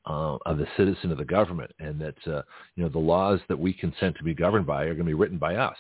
uh, 0.06 0.38
of 0.46 0.58
the 0.58 0.68
citizen 0.78 1.10
to 1.10 1.16
the 1.16 1.26
government, 1.26 1.72
and 1.80 2.00
that 2.00 2.16
uh, 2.28 2.44
you 2.76 2.84
know 2.84 2.90
the 2.90 3.00
laws 3.00 3.40
that 3.50 3.60
we 3.60 3.74
consent 3.74 4.16
to 4.18 4.24
be 4.24 4.34
governed 4.34 4.66
by 4.66 4.84
are 4.84 4.94
going 4.94 5.00
to 5.00 5.04
be 5.06 5.14
written 5.14 5.38
by 5.38 5.56
us. 5.56 5.76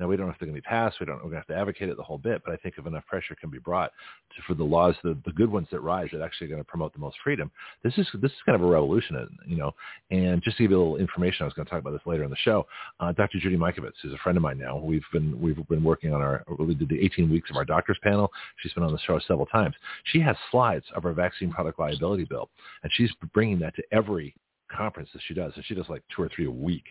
Now 0.00 0.08
we 0.08 0.16
don't 0.16 0.26
know 0.26 0.32
if 0.32 0.38
they're 0.40 0.46
going 0.46 0.56
to 0.56 0.62
be 0.62 0.68
passed. 0.68 0.98
We 0.98 1.06
don't. 1.06 1.16
We're 1.16 1.30
going 1.30 1.32
to 1.32 1.38
have 1.38 1.46
to 1.48 1.56
advocate 1.56 1.90
it 1.90 1.96
the 1.98 2.02
whole 2.02 2.18
bit. 2.18 2.40
But 2.44 2.54
I 2.54 2.56
think 2.56 2.76
if 2.78 2.86
enough 2.86 3.06
pressure 3.06 3.36
can 3.38 3.50
be 3.50 3.58
brought 3.58 3.92
to, 4.34 4.42
for 4.46 4.54
the 4.54 4.64
laws, 4.64 4.94
the, 5.04 5.16
the 5.26 5.32
good 5.32 5.52
ones 5.52 5.68
that 5.70 5.80
rise, 5.80 6.08
that 6.12 6.22
actually 6.22 6.46
are 6.46 6.50
going 6.50 6.62
to 6.62 6.68
promote 6.68 6.94
the 6.94 6.98
most 6.98 7.18
freedom. 7.22 7.50
This 7.84 7.92
is 7.98 8.08
this 8.14 8.30
is 8.30 8.38
kind 8.46 8.56
of 8.56 8.62
a 8.62 8.70
revolution, 8.70 9.28
you 9.46 9.56
know. 9.56 9.72
And 10.10 10.42
just 10.42 10.56
to 10.56 10.64
give 10.64 10.70
you 10.70 10.78
a 10.78 10.80
little 10.80 10.96
information, 10.96 11.42
I 11.42 11.44
was 11.44 11.54
going 11.54 11.66
to 11.66 11.70
talk 11.70 11.80
about 11.80 11.92
this 11.92 12.06
later 12.06 12.24
in 12.24 12.30
the 12.30 12.36
show. 12.36 12.66
Uh, 12.98 13.12
Dr. 13.12 13.38
Judy 13.38 13.56
Mikovits 13.56 14.02
is 14.04 14.12
a 14.12 14.18
friend 14.18 14.38
of 14.38 14.42
mine 14.42 14.58
now. 14.58 14.78
We've 14.78 15.04
been 15.12 15.38
we've 15.40 15.68
been 15.68 15.84
working 15.84 16.14
on 16.14 16.22
our 16.22 16.44
we 16.58 16.74
did 16.74 16.88
the 16.88 17.00
18 17.00 17.30
weeks 17.30 17.50
of 17.50 17.56
our 17.56 17.64
doctors 17.66 17.98
panel. 18.02 18.32
She's 18.62 18.72
been 18.72 18.82
on 18.82 18.92
the 18.92 18.98
show 19.06 19.20
several 19.28 19.46
times. 19.46 19.74
She 20.04 20.20
has 20.20 20.36
slides 20.50 20.86
of 20.96 21.04
our 21.04 21.12
vaccine 21.12 21.50
product 21.50 21.78
liability 21.78 22.24
bill, 22.24 22.48
and 22.82 22.90
she's 22.94 23.10
bringing 23.34 23.58
that 23.60 23.76
to 23.76 23.82
every 23.92 24.34
conference 24.74 25.10
that 25.12 25.22
she 25.26 25.34
does, 25.34 25.52
and 25.56 25.64
she 25.66 25.74
does 25.74 25.88
like 25.88 26.02
two 26.14 26.22
or 26.22 26.30
three 26.34 26.46
a 26.46 26.50
week. 26.50 26.84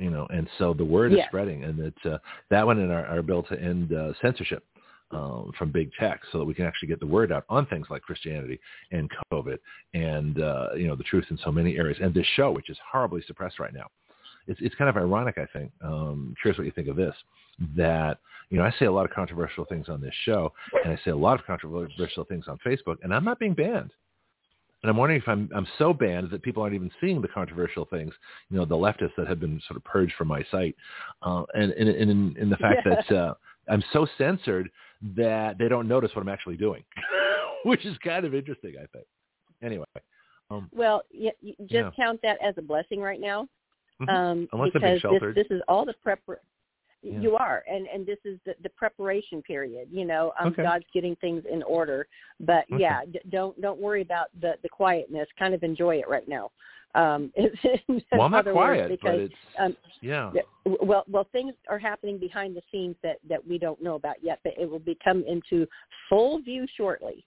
You 0.00 0.10
know, 0.10 0.26
and 0.30 0.48
so 0.58 0.72
the 0.72 0.84
word 0.84 1.12
Yes. 1.12 1.20
is 1.20 1.26
spreading, 1.28 1.64
and 1.64 1.78
it's 1.78 2.06
uh, 2.06 2.18
that 2.48 2.64
one 2.66 2.78
and 2.78 2.90
our, 2.90 3.04
our 3.06 3.22
bill 3.22 3.42
to 3.44 3.60
end 3.60 3.92
uh, 3.92 4.12
censorship 4.22 4.64
um, 5.10 5.52
from 5.58 5.70
big 5.70 5.90
tech, 5.98 6.20
so 6.32 6.38
that 6.38 6.44
we 6.44 6.54
can 6.54 6.64
actually 6.64 6.88
get 6.88 7.00
the 7.00 7.06
word 7.06 7.30
out 7.30 7.44
on 7.48 7.66
things 7.66 7.86
like 7.90 8.02
Christianity 8.02 8.58
and 8.92 9.10
COVID, 9.32 9.58
and 9.92 10.40
uh, 10.42 10.68
you 10.76 10.86
know 10.88 10.96
the 10.96 11.04
truth 11.04 11.26
in 11.30 11.38
so 11.44 11.52
many 11.52 11.76
areas, 11.76 11.98
and 12.00 12.14
this 12.14 12.26
show, 12.34 12.50
which 12.50 12.70
is 12.70 12.78
horribly 12.90 13.22
suppressed 13.26 13.58
right 13.58 13.74
now. 13.74 13.86
It's 14.46 14.58
it's 14.62 14.74
kind 14.76 14.88
of 14.88 14.96
ironic, 14.96 15.36
I 15.36 15.46
think. 15.52 15.70
Um, 15.82 16.34
curious 16.40 16.56
what 16.58 16.64
you 16.64 16.72
think 16.72 16.88
of 16.88 16.96
this. 16.96 17.14
That 17.76 18.18
you 18.48 18.58
know, 18.58 18.64
I 18.64 18.72
say 18.78 18.86
a 18.86 18.92
lot 18.92 19.04
of 19.04 19.10
controversial 19.12 19.64
things 19.64 19.88
on 19.88 20.00
this 20.00 20.14
show, 20.24 20.52
and 20.84 20.92
I 20.92 21.00
say 21.04 21.10
a 21.10 21.16
lot 21.16 21.38
of 21.38 21.46
controversial 21.46 22.24
things 22.24 22.46
on 22.48 22.58
Facebook, 22.64 22.96
and 23.02 23.12
I'm 23.12 23.24
not 23.24 23.38
being 23.38 23.54
banned. 23.54 23.90
And 24.82 24.90
I'm 24.90 24.96
wondering 24.96 25.20
if 25.20 25.28
I'm 25.28 25.50
I'm 25.54 25.66
so 25.78 25.92
banned 25.92 26.30
that 26.30 26.42
people 26.42 26.62
aren't 26.62 26.74
even 26.74 26.90
seeing 27.00 27.20
the 27.20 27.28
controversial 27.28 27.84
things, 27.84 28.14
you 28.48 28.56
know, 28.56 28.64
the 28.64 28.74
leftists 28.74 29.14
that 29.18 29.26
have 29.28 29.38
been 29.40 29.60
sort 29.68 29.76
of 29.76 29.84
purged 29.84 30.14
from 30.16 30.28
my 30.28 30.42
site, 30.50 30.74
uh, 31.22 31.44
and, 31.54 31.72
and, 31.72 31.88
and 31.88 32.10
in, 32.10 32.36
in 32.38 32.50
the 32.50 32.56
fact 32.56 32.86
Yeah. 32.86 32.96
that 33.08 33.16
uh, 33.16 33.34
I'm 33.68 33.84
so 33.92 34.06
censored 34.16 34.70
that 35.16 35.58
they 35.58 35.68
don't 35.68 35.86
notice 35.86 36.10
what 36.14 36.22
I'm 36.22 36.28
actually 36.28 36.56
doing, 36.56 36.82
which 37.64 37.84
is 37.84 37.96
kind 37.98 38.24
of 38.24 38.34
interesting, 38.34 38.74
I 38.76 38.86
think. 38.96 39.06
Anyway, 39.62 39.84
um, 40.50 40.70
Well, 40.72 41.02
you, 41.10 41.30
you 41.42 41.54
just 41.60 41.72
Yeah. 41.72 41.90
count 41.94 42.20
that 42.22 42.38
as 42.42 42.54
a 42.56 42.62
blessing 42.62 43.00
right 43.00 43.20
now, 43.20 43.48
Mhm. 44.00 44.08
um, 44.08 44.48
Unless 44.52 44.72
because 44.72 45.02
this, 45.02 45.34
this 45.34 45.46
is 45.50 45.60
all 45.68 45.84
the 45.84 45.94
prep. 46.02 46.20
Yeah. 47.02 47.20
You 47.20 47.36
are, 47.36 47.64
and 47.66 47.86
and 47.86 48.06
this 48.06 48.18
is 48.26 48.38
the, 48.44 48.54
the 48.62 48.68
preparation 48.68 49.40
period. 49.40 49.88
You 49.90 50.04
know, 50.04 50.32
um, 50.38 50.48
Okay. 50.48 50.62
God's 50.62 50.84
getting 50.92 51.16
things 51.16 51.42
in 51.50 51.62
order. 51.62 52.06
But 52.40 52.64
Okay. 52.70 52.82
yeah, 52.82 53.06
d- 53.10 53.20
don't 53.30 53.58
don't 53.60 53.80
worry 53.80 54.02
about 54.02 54.28
the 54.40 54.54
the 54.62 54.68
quietness. 54.68 55.26
Kind 55.38 55.54
of 55.54 55.62
enjoy 55.62 55.96
it 55.96 56.08
right 56.08 56.28
now. 56.28 56.50
Um, 56.94 57.32
well, 58.12 58.22
I'm 58.22 58.32
not 58.32 58.44
quiet, 58.50 58.88
but 58.88 59.00
because 59.00 59.20
it's 59.20 59.34
um, 59.58 59.76
yeah. 60.02 60.30
yeah, 60.34 60.42
well, 60.82 61.04
well, 61.08 61.26
things 61.32 61.54
are 61.68 61.78
happening 61.78 62.18
behind 62.18 62.56
the 62.56 62.62
scenes 62.70 62.96
that 63.02 63.18
that 63.28 63.46
we 63.46 63.58
don't 63.58 63.80
know 63.82 63.94
about 63.94 64.16
yet, 64.22 64.40
but 64.42 64.54
it 64.58 64.68
will 64.68 64.80
become 64.80 65.24
into 65.26 65.66
full 66.08 66.42
view 66.42 66.66
shortly. 66.76 67.24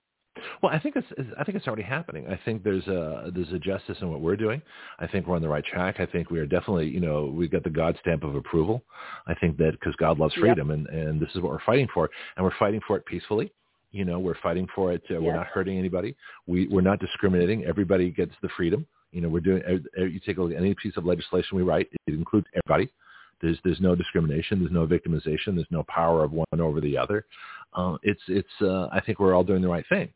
Well, 0.62 0.72
I 0.74 0.80
think 0.80 0.96
it's 0.96 1.08
I 1.38 1.44
think 1.44 1.58
it's 1.58 1.68
already 1.68 1.84
happening. 1.84 2.28
I 2.28 2.40
think 2.44 2.64
there's 2.64 2.88
a 2.88 3.32
there's 3.34 3.52
a 3.54 3.60
justice 3.60 3.98
in 4.02 4.10
what 4.10 4.22
we're 4.22 4.36
doing. 4.36 4.62
I 5.00 5.06
think 5.08 5.28
we're 5.28 5.36
on 5.36 5.42
the 5.42 5.50
right 5.50 5.64
track. 5.64 6.00
I 6.00 6.06
think 6.08 6.32
we 6.32 6.40
are 6.40 6.46
definitely 6.46 6.88
you 6.90 7.00
know 7.00 7.26
we've 7.26 7.52
got 7.52 7.64
the 7.64 7.70
God 7.70 7.96
stamp 8.02 8.24
of 8.24 8.36
approval. 8.36 8.84
I 9.28 9.36
think 9.36 9.58
that 9.58 9.74
because 9.74 9.96
God 9.98 10.18
loves 10.20 10.34
Yep. 10.36 10.42
freedom 10.42 10.72
and 10.72 10.88
and 10.88 11.20
this 11.22 11.30
is 11.36 11.42
what 11.42 11.52
we're 11.52 11.64
fighting 11.66 11.88
for, 11.94 12.10
and 12.36 12.44
we're 12.44 12.58
fighting 12.58 12.82
for 12.88 12.98
it 12.98 13.06
peacefully. 13.06 13.52
You 13.92 14.06
know, 14.06 14.18
we're 14.18 14.38
fighting 14.42 14.68
for 14.74 14.92
it. 14.92 15.04
Uh, 15.12 15.22
We're 15.22 15.36
not 15.36 15.48
hurting 15.48 15.78
anybody. 15.78 16.16
We 16.48 16.68
we're 16.68 16.82
not 16.82 17.00
discriminating. 17.00 17.66
Everybody 17.66 18.10
gets 18.10 18.32
the 18.42 18.50
freedom. 18.58 18.88
You 19.12 19.22
know, 19.22 19.30
we're 19.30 19.40
doing. 19.40 19.62
You 19.96 20.20
take 20.26 20.38
a 20.38 20.42
look 20.42 20.52
at 20.54 20.58
any 20.58 20.74
piece 20.74 20.98
of 20.98 21.06
legislation 21.06 21.58
we 21.58 21.62
write. 21.64 21.90
It 22.08 22.16
includes 22.16 22.48
everybody. 22.56 22.92
There's 23.40 23.60
there's 23.64 23.80
no 23.82 23.94
discrimination. 23.94 24.60
There's 24.62 24.72
no 24.72 24.88
victimization. 24.88 25.54
There's 25.54 25.68
no 25.70 25.84
power 25.84 26.24
of 26.24 26.32
one 26.32 26.48
over 26.60 26.82
the 26.82 26.98
other. 26.98 27.28
Uh, 27.76 27.98
it's 28.02 28.22
it's. 28.28 28.50
Uh, 28.62 28.88
I 28.92 29.00
think 29.06 29.20
we're 29.20 29.36
all 29.36 29.44
doing 29.44 29.62
the 29.62 29.68
right 29.70 29.86
thing. 29.90 30.10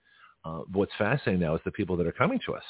Uh, 0.48 0.60
what's 0.72 0.92
fascinating 0.98 1.42
now 1.42 1.56
is 1.56 1.62
the 1.66 1.72
people 1.72 1.98
that 1.98 2.08
are 2.08 2.12
coming 2.14 2.40
to 2.46 2.56
us, 2.56 2.64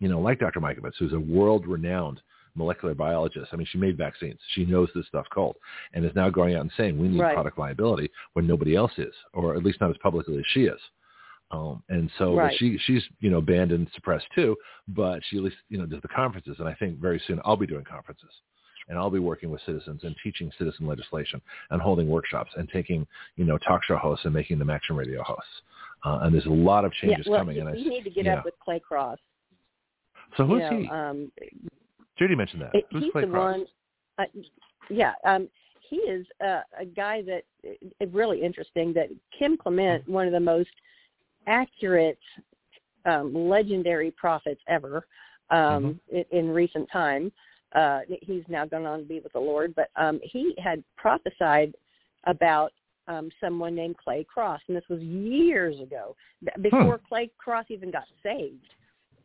you 0.00 0.08
know, 0.08 0.18
like 0.20 0.38
Dr. 0.38 0.60
Mikovits, 0.60 0.94
who's 0.98 1.12
a 1.12 1.18
world-renowned 1.20 2.20
molecular 2.54 2.94
biologist. 2.94 3.48
I 3.52 3.56
mean, 3.56 3.66
she 3.70 3.76
made 3.78 3.98
vaccines. 3.98 4.38
She 4.54 4.64
knows 4.64 4.88
this 4.94 5.06
stuff 5.08 5.26
cold 5.32 5.56
and 5.92 6.04
is 6.04 6.14
now 6.14 6.30
going 6.30 6.54
out 6.54 6.62
and 6.62 6.72
saying 6.76 6.98
we 6.98 7.08
need 7.08 7.20
Right. 7.20 7.34
product 7.34 7.58
liability 7.58 8.10
when 8.32 8.46
nobody 8.46 8.74
else 8.74 8.92
is, 8.98 9.14
or 9.34 9.54
at 9.54 9.62
least 9.62 9.80
not 9.80 9.90
as 9.90 9.96
publicly 9.98 10.38
as 10.38 10.44
she 10.48 10.64
is. 10.64 10.80
Um, 11.50 11.82
and 11.88 12.10
so 12.18 12.34
Right. 12.34 12.56
she 12.58 12.78
she's 12.78 13.06
you 13.20 13.30
know 13.30 13.40
banned 13.40 13.72
and 13.72 13.90
suppressed 13.92 14.26
too, 14.34 14.56
but 14.88 15.22
she 15.24 15.36
at 15.38 15.42
least 15.44 15.56
you 15.68 15.78
know 15.78 15.86
does 15.86 16.02
the 16.02 16.08
conferences, 16.08 16.56
and 16.60 16.68
I 16.68 16.74
think 16.74 16.98
very 16.98 17.18
soon 17.26 17.40
I'll 17.44 17.56
be 17.56 17.66
doing 17.66 17.84
conferences, 17.84 18.30
and 18.88 18.98
I'll 18.98 19.10
be 19.10 19.18
working 19.18 19.50
with 19.50 19.62
citizens 19.62 20.04
and 20.04 20.14
teaching 20.22 20.50
citizen 20.58 20.86
legislation 20.86 21.40
and 21.70 21.80
holding 21.80 22.08
workshops 22.08 22.50
and 22.56 22.68
taking 22.68 23.06
you 23.36 23.44
know 23.44 23.56
talk 23.58 23.82
show 23.84 23.96
hosts 23.96 24.24
and 24.26 24.34
making 24.34 24.58
them 24.58 24.68
action 24.70 24.94
radio 24.96 25.22
hosts. 25.22 25.62
Uh, 26.04 26.20
and 26.22 26.34
there's 26.34 26.46
a 26.46 26.50
lot 26.50 26.84
of 26.84 26.92
changes 26.94 27.24
yeah, 27.26 27.30
well, 27.32 27.40
coming. 27.40 27.56
you, 27.56 27.62
And 27.66 27.70
I, 27.70 27.74
you 27.74 27.90
need 27.90 28.04
to 28.04 28.10
get 28.10 28.24
yeah. 28.26 28.36
up 28.38 28.44
with 28.44 28.54
Clay 28.64 28.80
Cross. 28.80 29.18
so 30.36 30.44
who's 30.46 30.62
you 30.62 30.70
know, 30.70 30.78
he? 30.78 30.88
Um, 30.88 31.32
Judy 32.18 32.34
mentioned 32.34 32.62
that. 32.62 32.70
it- 32.74 32.86
who's 32.92 33.04
he's 33.04 33.12
Clay 33.12 33.22
the 33.22 33.28
Cross? 33.28 33.58
one. 33.58 33.66
Uh, 34.18 34.24
yeah, 34.90 35.12
um, 35.24 35.48
he 35.88 35.96
is 35.96 36.26
uh, 36.44 36.60
a 36.78 36.84
guy 36.84 37.22
that 37.22 37.42
uh, 38.00 38.06
really 38.12 38.42
interesting. 38.42 38.92
That 38.92 39.08
Kim 39.38 39.56
Clement, 39.56 40.02
Mm-hmm. 40.02 40.12
one 40.12 40.26
of 40.26 40.32
the 40.32 40.40
most 40.40 40.70
accurate, 41.46 42.18
um, 43.04 43.32
legendary 43.48 44.10
prophets 44.12 44.60
ever 44.68 45.06
um, 45.50 45.98
Mm-hmm. 46.10 46.16
in, 46.16 46.24
in 46.38 46.48
recent 46.50 46.88
time. 46.92 47.32
Uh, 47.74 48.00
he's 48.22 48.44
now 48.48 48.64
gone 48.64 48.86
on 48.86 49.00
to 49.00 49.04
be 49.04 49.20
with 49.20 49.32
the 49.32 49.38
Lord, 49.38 49.74
but 49.74 49.90
um, 49.96 50.20
he 50.22 50.54
had 50.58 50.82
prophesied 50.96 51.74
about 52.24 52.72
um, 53.08 53.30
someone 53.40 53.74
named 53.74 53.96
Clay 53.96 54.24
Cross, 54.24 54.60
and 54.68 54.76
this 54.76 54.84
was 54.88 55.00
years 55.00 55.80
ago, 55.80 56.14
before 56.60 57.00
Clay 57.08 57.30
Cross 57.38 57.66
even 57.70 57.90
got 57.90 58.04
saved. 58.22 58.66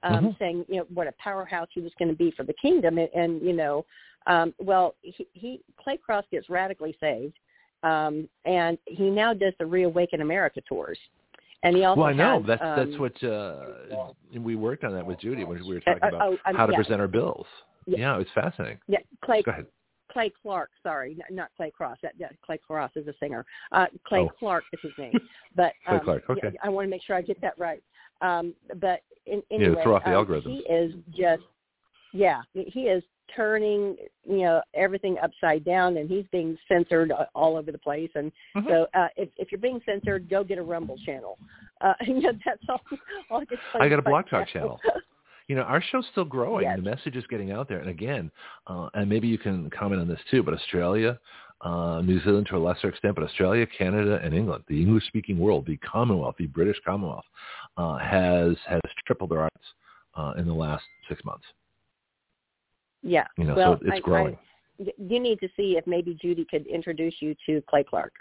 Um, 0.03 0.25
Mhm. 0.25 0.39
Saying, 0.39 0.65
you 0.67 0.75
know, 0.77 0.85
what 0.93 1.07
a 1.07 1.13
powerhouse 1.13 1.69
he 1.71 1.79
was 1.79 1.93
going 1.97 2.09
to 2.09 2.15
be 2.15 2.29
for 2.31 2.43
the 2.43 2.53
kingdom, 2.53 2.97
and, 2.97 3.09
and 3.13 3.41
you 3.41 3.53
know, 3.53 3.85
um, 4.27 4.53
well, 4.59 4.95
he, 5.01 5.25
he 5.31 5.61
Clay 5.77 5.95
Cross 5.95 6.25
gets 6.29 6.49
radically 6.49 6.93
saved, 6.99 7.39
um, 7.83 8.27
and 8.43 8.77
he 8.85 9.09
now 9.09 9.33
does 9.33 9.53
the 9.59 9.65
Reawaken 9.65 10.19
America 10.19 10.61
tours, 10.67 10.99
and 11.63 11.73
he 11.73 11.85
also 11.85 12.01
Well, 12.01 12.09
I 12.09 12.13
know 12.13 12.39
has, 12.39 12.47
that's 12.47 12.61
um, 12.61 12.75
that's 12.75 12.99
what 12.99 13.23
uh, 13.23 13.65
we 14.37 14.57
worked 14.57 14.83
on 14.83 14.93
that 14.93 15.05
with 15.05 15.21
Judy 15.21 15.45
when 15.45 15.65
we 15.65 15.73
were 15.73 15.79
talking 15.79 16.03
uh, 16.03 16.07
about 16.09 16.21
oh, 16.21 16.49
um, 16.49 16.55
how 16.55 16.65
to 16.65 16.73
yeah. 16.73 16.77
present 16.77 16.99
our 16.99 17.07
bills. 17.07 17.45
Yeah. 17.85 17.97
Yeah, 17.99 18.19
it's 18.19 18.31
fascinating. 18.35 18.79
yeah, 18.87 18.99
Clay 19.23 19.41
Go 19.41 19.51
ahead. 19.51 19.67
Clay 20.13 20.31
Clark, 20.41 20.69
sorry, 20.83 21.15
not, 21.15 21.31
not 21.31 21.49
Clay 21.57 21.71
Cross. 21.71 21.97
That, 22.03 22.13
that 22.19 22.33
Clay 22.45 22.59
Cross 22.65 22.91
is 22.95 23.07
a 23.07 23.13
singer. 23.19 23.45
Uh, 23.71 23.87
Clay 24.05 24.19
Oh. 24.21 24.29
Clark 24.39 24.63
is 24.71 24.79
his 24.83 24.91
name. 24.97 25.19
But 25.55 25.73
Clay 25.87 25.97
um, 25.97 26.05
Clark, 26.05 26.23
yeah, 26.29 26.35
okay. 26.49 26.57
I 26.63 26.69
want 26.69 26.85
to 26.85 26.89
make 26.89 27.01
sure 27.03 27.15
I 27.15 27.21
get 27.21 27.41
that 27.41 27.57
right. 27.57 27.81
Um, 28.21 28.53
but 28.79 29.01
in, 29.25 29.41
Yeah, 29.49 29.57
anyway, 29.57 29.83
throw 29.83 29.95
off 29.95 30.03
the 30.05 30.15
um, 30.17 30.25
algorithms. 30.25 30.43
he 30.43 30.57
is 30.71 30.93
just, 31.15 31.41
yeah, 32.13 32.41
he 32.53 32.81
is 32.81 33.03
turning, 33.35 33.95
you 34.25 34.37
know, 34.39 34.61
everything 34.75 35.17
upside 35.23 35.63
down, 35.65 35.97
and 35.97 36.07
he's 36.09 36.25
being 36.31 36.55
censored 36.67 37.11
all 37.33 37.57
over 37.57 37.71
the 37.71 37.77
place. 37.79 38.11
And 38.15 38.31
Mhm. 38.55 38.67
so, 38.67 38.87
uh, 38.93 39.07
if, 39.17 39.29
if 39.37 39.51
you're 39.51 39.59
being 39.61 39.81
censored, 39.85 40.29
go 40.29 40.43
get 40.43 40.57
a 40.59 40.61
Rumble 40.63 40.97
channel. 41.05 41.39
Uh, 41.81 41.93
you 42.05 42.21
know, 42.21 42.33
that's 42.45 42.61
all. 42.69 42.81
all 43.31 43.41
I, 43.41 43.45
can 43.45 43.57
I 43.81 43.89
got 43.89 43.99
a 43.99 44.01
right 44.03 44.05
Blog 44.05 44.25
Talk 44.29 44.47
now. 44.47 44.53
channel. 44.53 44.79
You 45.47 45.55
know, 45.55 45.63
our 45.63 45.81
show's 45.81 46.05
still 46.11 46.25
growing. 46.25 46.63
Yes. 46.65 46.77
The 46.77 46.83
message 46.83 47.15
is 47.15 47.25
getting 47.29 47.51
out 47.51 47.67
there. 47.67 47.79
And 47.79 47.89
again, 47.89 48.31
uh, 48.67 48.89
and 48.93 49.09
maybe 49.09 49.27
you 49.27 49.37
can 49.37 49.69
comment 49.69 49.99
on 50.01 50.07
this 50.07 50.19
too, 50.31 50.41
but 50.43 50.53
Australia, 50.53 51.19
uh, 51.61 52.01
New 52.01 52.21
Zealand 52.23 52.47
to 52.49 52.57
a 52.57 52.59
lesser 52.59 52.87
extent, 52.89 53.15
but 53.15 53.23
Australia, 53.23 53.65
Canada, 53.77 54.19
and 54.23 54.33
England, 54.33 54.63
the 54.67 54.81
English-speaking 54.81 55.37
world, 55.37 55.65
the 55.65 55.77
Commonwealth, 55.77 56.35
the 56.37 56.47
British 56.47 56.77
Commonwealth, 56.85 57.25
uh, 57.77 57.97
has 57.97 58.55
has 58.67 58.81
tripled 59.05 59.31
their 59.31 59.39
audience 59.45 59.67
uh, 60.15 60.33
in 60.37 60.45
the 60.47 60.53
last 60.53 60.83
six 61.09 61.23
months. 61.25 61.45
yeah. 63.01 63.25
You 63.37 63.45
know, 63.45 63.55
well, 63.55 63.77
so 63.79 63.87
it's 63.87 63.97
I- 63.97 63.99
growing. 63.99 64.37
y- 64.79 64.93
you 64.97 65.19
need 65.19 65.39
to 65.39 65.49
see 65.55 65.77
if 65.77 65.85
maybe 65.87 66.17
Judy 66.21 66.45
could 66.49 66.65
introduce 66.67 67.15
you 67.19 67.35
to 67.45 67.61
Clay 67.69 67.83
Clark. 67.83 68.13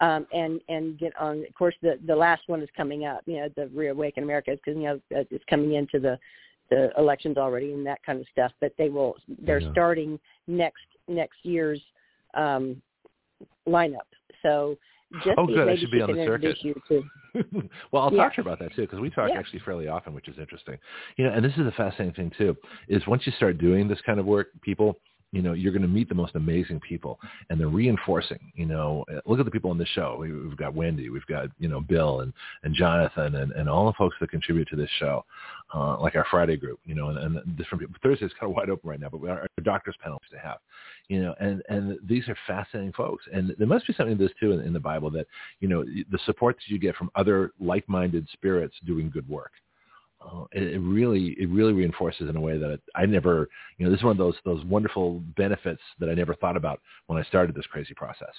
Um, 0.00 0.28
and 0.32 0.60
and 0.68 0.96
get 0.96 1.12
on. 1.18 1.44
Of 1.48 1.54
course, 1.54 1.74
the 1.82 1.98
the 2.06 2.14
last 2.14 2.42
one 2.46 2.62
is 2.62 2.68
coming 2.76 3.04
up. 3.04 3.22
You 3.26 3.38
know, 3.38 3.48
the 3.56 3.66
Reawaken 3.74 4.22
America, 4.22 4.52
is 4.52 4.60
because 4.64 4.78
you 4.78 4.84
know 4.84 5.00
it's 5.10 5.44
coming 5.50 5.74
into 5.74 5.98
the 5.98 6.16
the 6.70 6.90
elections 6.98 7.36
already 7.36 7.72
and 7.72 7.86
that 7.86 8.02
kind 8.04 8.20
of 8.20 8.26
stuff. 8.32 8.52
But 8.60 8.72
they 8.78 8.88
will. 8.88 9.16
They're 9.42 9.60
Yeah. 9.60 9.70
starting 9.72 10.18
next 10.46 10.84
next 11.06 11.38
year's 11.44 11.80
um, 12.34 12.80
lineup. 13.66 14.06
So 14.42 14.76
just 15.24 15.38
Oh, 15.38 15.46
good. 15.46 15.68
I 15.68 15.76
should 15.76 15.90
be 15.90 16.02
on 16.02 16.12
the 16.12 16.24
to. 16.88 17.04
well, 17.92 18.02
I'll 18.02 18.12
Yeah. 18.12 18.24
talk 18.24 18.32
to 18.32 18.36
her 18.36 18.42
about 18.42 18.58
that 18.60 18.74
too 18.74 18.82
because 18.82 19.00
we 19.00 19.10
talk 19.10 19.30
Yeah. 19.30 19.38
actually 19.38 19.60
fairly 19.60 19.88
often, 19.88 20.12
which 20.14 20.28
is 20.28 20.38
interesting. 20.38 20.78
You 21.16 21.24
know, 21.24 21.32
and 21.32 21.44
this 21.44 21.52
is 21.56 21.66
a 21.66 21.72
fascinating 21.72 22.14
thing 22.14 22.30
too. 22.36 22.56
Is 22.88 23.06
once 23.06 23.26
you 23.26 23.32
start 23.32 23.58
doing 23.58 23.88
this 23.88 24.00
kind 24.02 24.20
of 24.20 24.26
work, 24.26 24.48
people 24.62 25.00
you 25.32 25.42
know, 25.42 25.52
you're 25.52 25.72
going 25.72 25.82
to 25.82 25.88
meet 25.88 26.08
the 26.08 26.14
most 26.14 26.34
amazing 26.36 26.80
people, 26.80 27.20
and 27.50 27.60
they're 27.60 27.68
reinforcing. 27.68 28.50
You 28.54 28.66
know, 28.66 29.04
look 29.26 29.38
at 29.38 29.44
the 29.44 29.50
people 29.50 29.70
on 29.70 29.76
the 29.76 29.86
show. 29.86 30.16
We, 30.18 30.32
we've 30.32 30.56
got 30.56 30.74
Wendy, 30.74 31.10
we've 31.10 31.26
got 31.26 31.48
you 31.58 31.68
know 31.68 31.80
Bill 31.80 32.20
and 32.20 32.32
and 32.62 32.74
Jonathan, 32.74 33.34
and 33.34 33.52
and 33.52 33.68
all 33.68 33.86
the 33.86 33.92
folks 33.92 34.16
that 34.20 34.30
contribute 34.30 34.68
to 34.68 34.76
this 34.76 34.90
show, 34.98 35.24
uh, 35.74 36.00
like 36.00 36.16
our 36.16 36.26
Friday 36.30 36.56
group. 36.56 36.80
You 36.86 36.94
know, 36.94 37.08
and, 37.08 37.18
and 37.18 37.56
different 37.58 37.80
people. 37.80 37.94
Thursday 38.02 38.20
Thursday's 38.24 38.38
kind 38.40 38.50
of 38.50 38.56
wide 38.56 38.70
open 38.70 38.88
right 38.88 39.00
now, 39.00 39.10
but 39.10 39.28
our, 39.28 39.40
our 39.40 39.48
doctors 39.64 39.96
panel 40.02 40.20
to 40.30 40.38
have. 40.38 40.58
You 41.08 41.22
know, 41.22 41.34
and 41.40 41.62
and 41.68 41.98
these 42.06 42.26
are 42.28 42.36
fascinating 42.46 42.92
folks, 42.92 43.24
and 43.32 43.54
there 43.58 43.66
must 43.66 43.86
be 43.86 43.92
something 43.92 44.16
to 44.16 44.24
this 44.24 44.32
too 44.40 44.52
in, 44.52 44.60
in 44.60 44.72
the 44.72 44.80
Bible 44.80 45.10
that 45.10 45.26
you 45.60 45.68
know 45.68 45.84
the 45.84 46.18
support 46.24 46.56
that 46.56 46.72
you 46.72 46.78
get 46.78 46.96
from 46.96 47.10
other 47.16 47.52
like-minded 47.60 48.26
spirits 48.32 48.76
doing 48.86 49.10
good 49.10 49.28
work 49.28 49.52
uh, 50.20 50.44
it, 50.52 50.62
it 50.74 50.78
really 50.80 51.36
it 51.38 51.48
really 51.48 51.72
reinforces 51.72 52.28
in 52.28 52.36
a 52.36 52.40
way 52.40 52.58
that 52.58 52.80
I 52.94 53.06
never 53.06 53.48
you 53.76 53.84
know 53.84 53.90
this 53.90 54.00
is 54.00 54.04
one 54.04 54.12
of 54.12 54.18
those 54.18 54.34
those 54.44 54.64
wonderful 54.64 55.20
benefits 55.36 55.82
that 56.00 56.08
I 56.08 56.14
never 56.14 56.34
thought 56.34 56.56
about 56.56 56.80
when 57.06 57.20
I 57.22 57.26
started 57.26 57.54
this 57.54 57.66
crazy 57.66 57.94
process. 57.94 58.32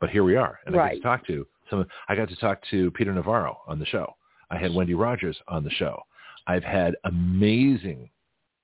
But 0.00 0.10
here 0.10 0.24
we 0.24 0.36
are, 0.36 0.60
and 0.64 0.74
right. 0.74 0.92
I 0.92 0.94
got 0.94 0.94
to 0.94 1.00
talk 1.02 1.26
to 1.26 1.46
some. 1.68 1.86
I 2.08 2.14
got 2.14 2.28
to 2.28 2.36
talk 2.36 2.60
to 2.70 2.90
Peter 2.92 3.12
Navarro 3.12 3.58
on 3.66 3.78
the 3.78 3.86
show. 3.86 4.14
I 4.50 4.58
had 4.58 4.74
Wendy 4.74 4.94
Rogers 4.94 5.36
on 5.48 5.64
the 5.64 5.70
show. 5.70 6.00
I've 6.46 6.64
had 6.64 6.96
amazing 7.04 8.10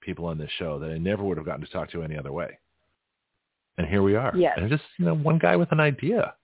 people 0.01 0.25
on 0.25 0.39
this 0.39 0.51
show 0.59 0.79
that 0.79 0.91
I 0.91 0.99
never 0.99 1.23
would 1.25 1.37
have 1.37 1.47
gotten 1.47 1.65
to 1.65 1.71
talk 1.71 1.91
to 1.91 2.03
any 2.03 2.17
other 2.17 2.33
way. 2.33 2.59
And 3.79 3.87
here 3.87 4.03
we 4.03 4.17
are. 4.17 4.33
Yes. 4.35 4.55
And 4.57 4.71
just 4.71 4.83
you 4.99 5.05
know 5.05 5.15
one 5.15 5.39
guy 5.39 5.57
with 5.57 5.73
an 5.73 5.81
idea. 5.81 6.35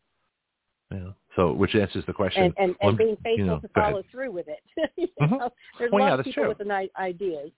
You 0.91 0.99
know, 0.99 1.15
so, 1.37 1.53
which 1.53 1.75
answers 1.75 2.05
the 2.07 2.13
question. 2.13 2.45
And, 2.45 2.55
and, 2.59 2.69
and 2.69 2.77
well, 2.83 2.97
being 2.97 3.17
faithful 3.23 3.39
you 3.39 3.45
know, 3.47 3.61
to 3.61 3.69
follow 3.69 4.03
through 4.11 4.33
with 4.33 4.47
it. 4.49 4.61
you 4.97 5.09
mm-hmm. 5.21 5.35
know, 5.35 5.51
there's 5.79 5.91
well, 5.91 6.03
a 6.03 6.05
lot 6.05 6.15
yeah, 6.15 6.19
of 6.19 6.25
people 6.25 6.43
true. 6.43 6.49
with 6.49 6.61
an 6.61 6.89
ideas, 6.99 7.51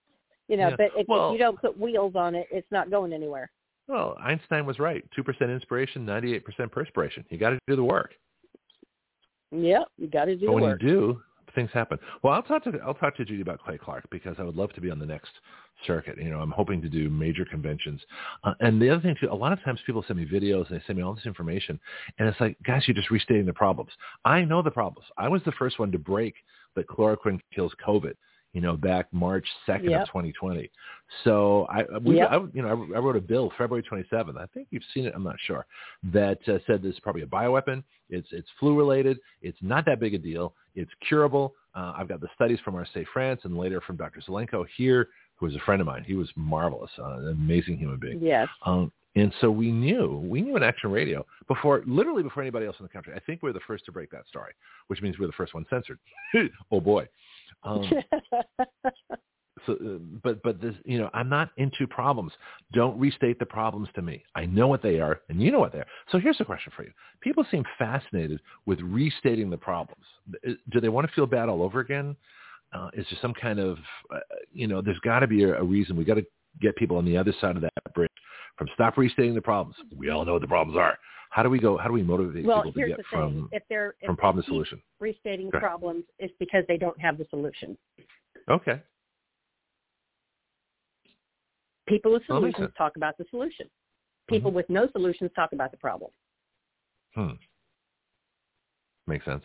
you 0.48 0.56
know, 0.56 0.68
yeah. 0.68 0.76
but 0.76 0.90
if, 0.96 1.08
well, 1.08 1.30
if 1.30 1.32
you 1.32 1.38
don't 1.38 1.60
put 1.60 1.78
wheels 1.78 2.14
on 2.14 2.34
it, 2.34 2.46
it's 2.50 2.70
not 2.70 2.90
going 2.90 3.12
anywhere. 3.12 3.50
Well, 3.88 4.16
Einstein 4.20 4.64
was 4.64 4.78
right. 4.78 5.04
2% 5.18 5.52
inspiration, 5.52 6.06
98% 6.06 6.70
perspiration. 6.70 7.24
You 7.28 7.38
got 7.38 7.50
to 7.50 7.58
do 7.66 7.76
the 7.76 7.84
work. 7.84 8.14
Yep, 9.50 9.88
you 9.98 10.08
got 10.08 10.24
to 10.24 10.36
do 10.36 10.46
but 10.46 10.52
the 10.52 10.52
when 10.52 10.62
work. 10.64 10.82
you 10.82 10.88
do, 10.88 11.22
things 11.54 11.70
happen. 11.72 11.98
Well, 12.22 12.32
I'll 12.34 12.42
talk 12.42 12.64
to 12.64 12.72
I'll 12.84 12.94
talk 12.94 13.16
to 13.16 13.24
Judy 13.24 13.42
about 13.42 13.60
Clay 13.60 13.78
Clark 13.78 14.04
because 14.10 14.36
I 14.38 14.42
would 14.42 14.56
love 14.56 14.72
to 14.74 14.80
be 14.80 14.90
on 14.90 14.98
the 14.98 15.06
next 15.06 15.30
circuit. 15.86 16.16
You 16.18 16.30
know, 16.30 16.40
I'm 16.40 16.50
hoping 16.50 16.80
to 16.82 16.88
do 16.88 17.10
major 17.10 17.44
conventions. 17.44 18.00
Uh, 18.44 18.54
and 18.60 18.80
the 18.80 18.90
other 18.90 19.02
thing 19.02 19.16
too, 19.20 19.28
a 19.30 19.34
lot 19.34 19.52
of 19.52 19.62
times 19.62 19.80
people 19.86 20.04
send 20.06 20.18
me 20.18 20.26
videos 20.26 20.68
and 20.70 20.78
they 20.80 20.84
send 20.86 20.98
me 20.98 21.04
all 21.04 21.14
this 21.14 21.26
information, 21.26 21.78
and 22.18 22.28
it's 22.28 22.40
like, 22.40 22.56
guys, 22.64 22.82
you're 22.86 22.94
just 22.94 23.10
restating 23.10 23.46
the 23.46 23.52
problems. 23.52 23.90
I 24.24 24.42
know 24.42 24.62
the 24.62 24.70
problems. 24.70 25.06
I 25.18 25.28
was 25.28 25.42
the 25.44 25.52
first 25.52 25.78
one 25.78 25.92
to 25.92 25.98
break 25.98 26.34
that 26.76 26.86
chloroquine 26.88 27.40
kills 27.54 27.72
COVID. 27.86 28.14
You 28.52 28.60
know, 28.60 28.76
back 28.76 29.08
March 29.12 29.44
2nd 29.66 29.90
Yep. 29.90 30.02
of 30.02 30.06
2020. 30.06 30.70
So 31.24 31.66
I, 31.68 31.98
we, 31.98 32.18
Yep. 32.18 32.28
I, 32.30 32.36
you 32.52 32.62
know, 32.62 32.68
I, 32.68 32.98
I 32.98 33.00
wrote 33.00 33.16
a 33.16 33.20
bill 33.20 33.52
February 33.58 33.82
27th. 33.82 34.38
I 34.40 34.46
think 34.54 34.68
you've 34.70 34.84
seen 34.94 35.06
it. 35.06 35.12
I'm 35.16 35.24
not 35.24 35.34
sure. 35.44 35.66
That 36.12 36.38
uh, 36.46 36.58
said 36.64 36.80
this 36.80 36.94
is 36.94 37.00
probably 37.00 37.22
a 37.22 37.26
bioweapon. 37.26 37.82
It's 38.10 38.28
it's 38.30 38.46
flu 38.60 38.78
related. 38.78 39.18
It's 39.42 39.58
not 39.60 39.84
that 39.86 39.98
big 39.98 40.14
a 40.14 40.18
deal. 40.18 40.54
It's 40.74 40.90
curable. 41.06 41.54
Uh, 41.74 41.94
I've 41.96 42.08
got 42.08 42.20
the 42.20 42.28
studies 42.34 42.58
from 42.64 42.74
our 42.74 42.86
Say 42.94 43.04
France 43.12 43.40
and 43.44 43.56
later 43.56 43.80
from 43.80 43.96
Dr. 43.96 44.20
Zelenko 44.20 44.64
here, 44.76 45.08
who 45.36 45.46
was 45.46 45.54
a 45.54 45.60
friend 45.60 45.80
of 45.80 45.86
mine. 45.86 46.04
He 46.04 46.14
was 46.14 46.28
marvelous, 46.36 46.90
uh, 46.98 47.18
an 47.18 47.28
amazing 47.28 47.78
human 47.78 47.98
being. 47.98 48.20
Yes. 48.20 48.48
Um, 48.64 48.92
and 49.16 49.32
so 49.40 49.50
we 49.50 49.70
knew, 49.70 50.24
we 50.28 50.40
knew 50.40 50.56
in 50.56 50.62
Action 50.62 50.90
Radio 50.90 51.24
before, 51.46 51.82
literally 51.86 52.22
before 52.22 52.42
anybody 52.42 52.66
else 52.66 52.76
in 52.80 52.84
the 52.84 52.88
country. 52.88 53.12
I 53.14 53.20
think 53.20 53.42
we're 53.42 53.52
the 53.52 53.60
first 53.66 53.84
to 53.86 53.92
break 53.92 54.10
that 54.10 54.26
story, 54.28 54.52
which 54.88 55.02
means 55.02 55.18
we're 55.18 55.28
the 55.28 55.32
first 55.32 55.54
one 55.54 55.64
censored. 55.70 55.98
oh 56.72 56.80
boy. 56.80 57.08
Um, 57.62 57.88
so, 59.66 59.72
uh, 59.72 59.98
but 60.22 60.42
but 60.42 60.60
this, 60.60 60.74
you 60.84 60.98
know, 60.98 61.10
I'm 61.14 61.28
not 61.28 61.50
into 61.56 61.86
problems. 61.86 62.32
Don't 62.72 62.98
restate 62.98 63.38
the 63.38 63.46
problems 63.46 63.88
to 63.94 64.02
me. 64.02 64.22
I 64.34 64.46
know 64.46 64.68
what 64.68 64.82
they 64.82 65.00
are, 65.00 65.20
and 65.28 65.40
you 65.42 65.50
know 65.50 65.60
what 65.60 65.72
they 65.72 65.78
are. 65.78 65.86
So 66.10 66.18
here's 66.18 66.40
a 66.40 66.44
question 66.44 66.72
for 66.76 66.84
you: 66.84 66.92
People 67.20 67.44
seem 67.50 67.64
fascinated 67.78 68.40
with 68.66 68.80
restating 68.80 69.50
the 69.50 69.56
problems. 69.56 70.04
Uh, 70.46 70.52
Do 70.72 70.80
they 70.80 70.88
want 70.88 71.08
to 71.08 71.14
feel 71.14 71.26
bad 71.26 71.48
all 71.48 71.62
over 71.62 71.80
again? 71.80 72.16
Uh, 72.72 72.90
is 72.94 73.06
there 73.10 73.18
some 73.22 73.34
kind 73.34 73.60
of, 73.60 73.78
uh, 74.12 74.18
you 74.52 74.66
know, 74.66 74.82
there's 74.82 74.98
got 75.00 75.20
to 75.20 75.28
be 75.28 75.44
a, 75.44 75.60
a 75.60 75.62
reason. 75.62 75.96
We 75.96 76.04
got 76.04 76.14
to 76.14 76.26
get 76.60 76.74
people 76.74 76.96
on 76.96 77.04
the 77.04 77.16
other 77.16 77.32
side 77.40 77.54
of 77.54 77.62
that 77.62 77.94
bridge 77.94 78.10
from 78.56 78.68
stop 78.74 78.96
restating 78.96 79.34
the 79.34 79.42
problems. 79.42 79.76
We 79.96 80.10
all 80.10 80.24
know 80.24 80.32
what 80.32 80.42
the 80.42 80.48
problems 80.48 80.76
are. 80.76 80.98
How 81.30 81.42
do 81.42 81.50
we 81.50 81.58
go? 81.58 81.76
How 81.76 81.88
do 81.88 81.92
we 81.92 82.02
motivate 82.02 82.44
well, 82.44 82.62
people 82.62 82.80
to 82.80 82.88
get 82.88 82.96
the 82.96 83.02
from 83.10 83.48
if 83.50 83.62
they're 83.68 83.96
if 84.00 84.06
from 84.06 84.16
problem 84.16 84.44
to 84.44 84.48
solution? 84.48 84.80
restating 85.00 85.50
problems, 85.50 86.04
is 86.20 86.30
because 86.38 86.64
they 86.68 86.76
don't 86.76 86.98
have 87.00 87.18
the 87.18 87.26
solution. 87.28 87.76
Okay. 88.48 88.80
People 91.86 92.12
with 92.12 92.22
Well, 92.28 92.40
that 92.40 92.46
makes 92.46 92.56
solutions 92.56 92.74
talk 92.78 92.96
about 92.96 93.16
the 93.18 93.24
solution. 93.30 93.66
People 94.28 94.50
Mm-hmm. 94.50 94.56
with 94.56 94.70
no 94.70 94.88
solutions 94.92 95.30
talk 95.36 95.52
about 95.52 95.70
the 95.70 95.76
problem. 95.76 96.10
Hmm. 97.14 97.32
Makes 99.06 99.24
sense. 99.26 99.42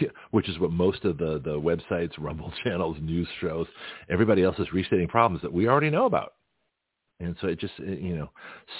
Yeah, 0.00 0.08
which 0.30 0.48
is 0.48 0.58
what 0.58 0.70
most 0.70 1.04
of 1.04 1.18
the, 1.18 1.40
the 1.44 1.58
websites, 1.60 2.12
Rumble 2.18 2.52
channels, 2.64 2.96
news 3.00 3.28
shows, 3.40 3.66
everybody 4.08 4.42
else 4.42 4.58
is 4.58 4.72
restating 4.72 5.08
problems 5.08 5.42
that 5.42 5.52
we 5.52 5.68
already 5.68 5.90
know 5.90 6.06
about. 6.06 6.34
And 7.20 7.34
so 7.40 7.48
it 7.48 7.58
just, 7.58 7.74
it- 7.78 8.00
you 8.00 8.14
know, 8.16 8.30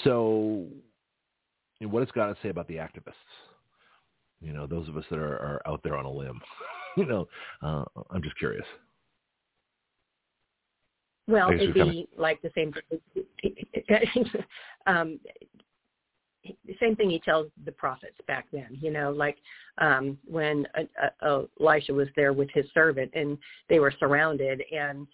so 0.03 0.65
you 1.79 1.87
know, 1.87 1.93
what 1.93 2.01
does 2.01 2.11
God 2.13 2.27
to 2.27 2.37
say 2.41 2.49
about 2.49 2.67
the 2.67 2.75
activists? 2.75 3.13
You 4.39 4.53
know, 4.53 4.67
those 4.67 4.87
of 4.87 4.95
us 4.97 5.03
that 5.09 5.17
are, 5.19 5.35
are 5.35 5.61
out 5.65 5.81
there 5.83 5.97
on 5.97 6.05
a 6.05 6.11
limb. 6.11 6.39
you 6.97 7.05
know, 7.05 7.27
uh, 7.61 7.83
I'm 8.11 8.21
just 8.21 8.37
curious. 8.37 8.65
Well, 11.27 11.51
it'd 11.51 11.73
be 11.73 12.07
like 12.17 12.41
the 12.41 12.51
same. 12.55 12.73
um, 14.87 15.19
the 16.65 16.75
same 16.79 16.95
thing 16.95 17.09
he 17.09 17.19
tells 17.19 17.47
the 17.65 17.71
prophets 17.73 18.15
back 18.27 18.45
then. 18.51 18.77
You 18.79 18.91
know, 18.91 19.11
like 19.11 19.37
um, 19.79 20.17
when 20.25 20.65
uh, 20.77 21.25
uh, 21.25 21.41
Elisha 21.59 21.93
was 21.93 22.07
there 22.15 22.33
with 22.33 22.49
his 22.53 22.65
servant, 22.73 23.11
and 23.13 23.37
they 23.69 23.79
were 23.79 23.93
surrounded, 23.99 24.63
and 24.71 25.07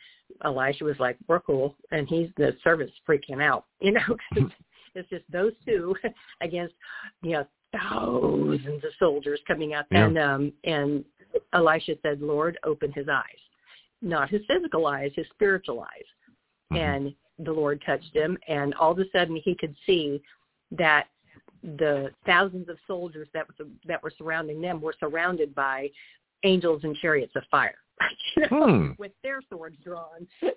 Elisha 0.44 0.84
was 0.84 1.00
like, 1.00 1.18
"We're 1.28 1.40
cool," 1.40 1.76
and 1.92 2.08
he's 2.08 2.30
the 2.38 2.56
servant's 2.64 2.94
freaking 3.08 3.42
out. 3.42 3.66
You 3.82 3.94
know, 3.94 4.18
it's, 4.96 5.10
just 5.10 5.26
those 5.32 5.54
two 5.66 5.96
against 6.42 6.76
you 7.22 7.32
know 7.32 7.46
thousands 7.72 8.84
of 8.84 8.92
soldiers 9.00 9.40
coming 9.48 9.74
out, 9.74 9.86
Yeah. 9.92 10.06
and 10.06 10.18
um, 10.18 10.54
and 10.64 11.04
Elisha 11.54 11.96
said, 12.02 12.22
"Lord, 12.22 12.58
open 12.64 12.92
his 12.92 13.08
eyes." 13.10 13.40
Not 14.04 14.30
his 14.30 14.42
physical 14.48 14.86
eyes, 14.86 15.12
his 15.16 15.28
spiritual 15.34 15.82
eyes. 15.82 16.06
Mhm. 16.72 16.78
And 16.78 17.16
the 17.40 17.54
Lord 17.54 17.82
touched 17.86 18.16
him, 18.16 18.38
and 18.48 18.74
all 18.76 18.92
of 18.92 19.00
a 19.00 19.10
sudden 19.12 19.36
he 19.36 19.56
could 19.56 19.76
see 19.86 20.22
that 20.72 21.08
the 21.64 22.14
thousands 22.26 22.68
of 22.70 22.78
soldiers 22.86 23.30
that 23.34 23.48
were, 23.48 23.66
that 23.86 24.04
were 24.04 24.12
surrounding 24.12 24.62
them 24.62 24.82
were 24.82 24.94
surrounded 25.00 25.56
by 25.56 25.90
angels 26.44 26.84
and 26.84 26.96
chariots 26.98 27.36
of 27.36 27.44
fire, 27.50 27.78
you 28.36 28.42
know, 28.42 28.48
Hmm. 28.50 28.92
with 28.98 29.14
their 29.24 29.42
swords 29.50 29.78
drawn. 29.84 30.28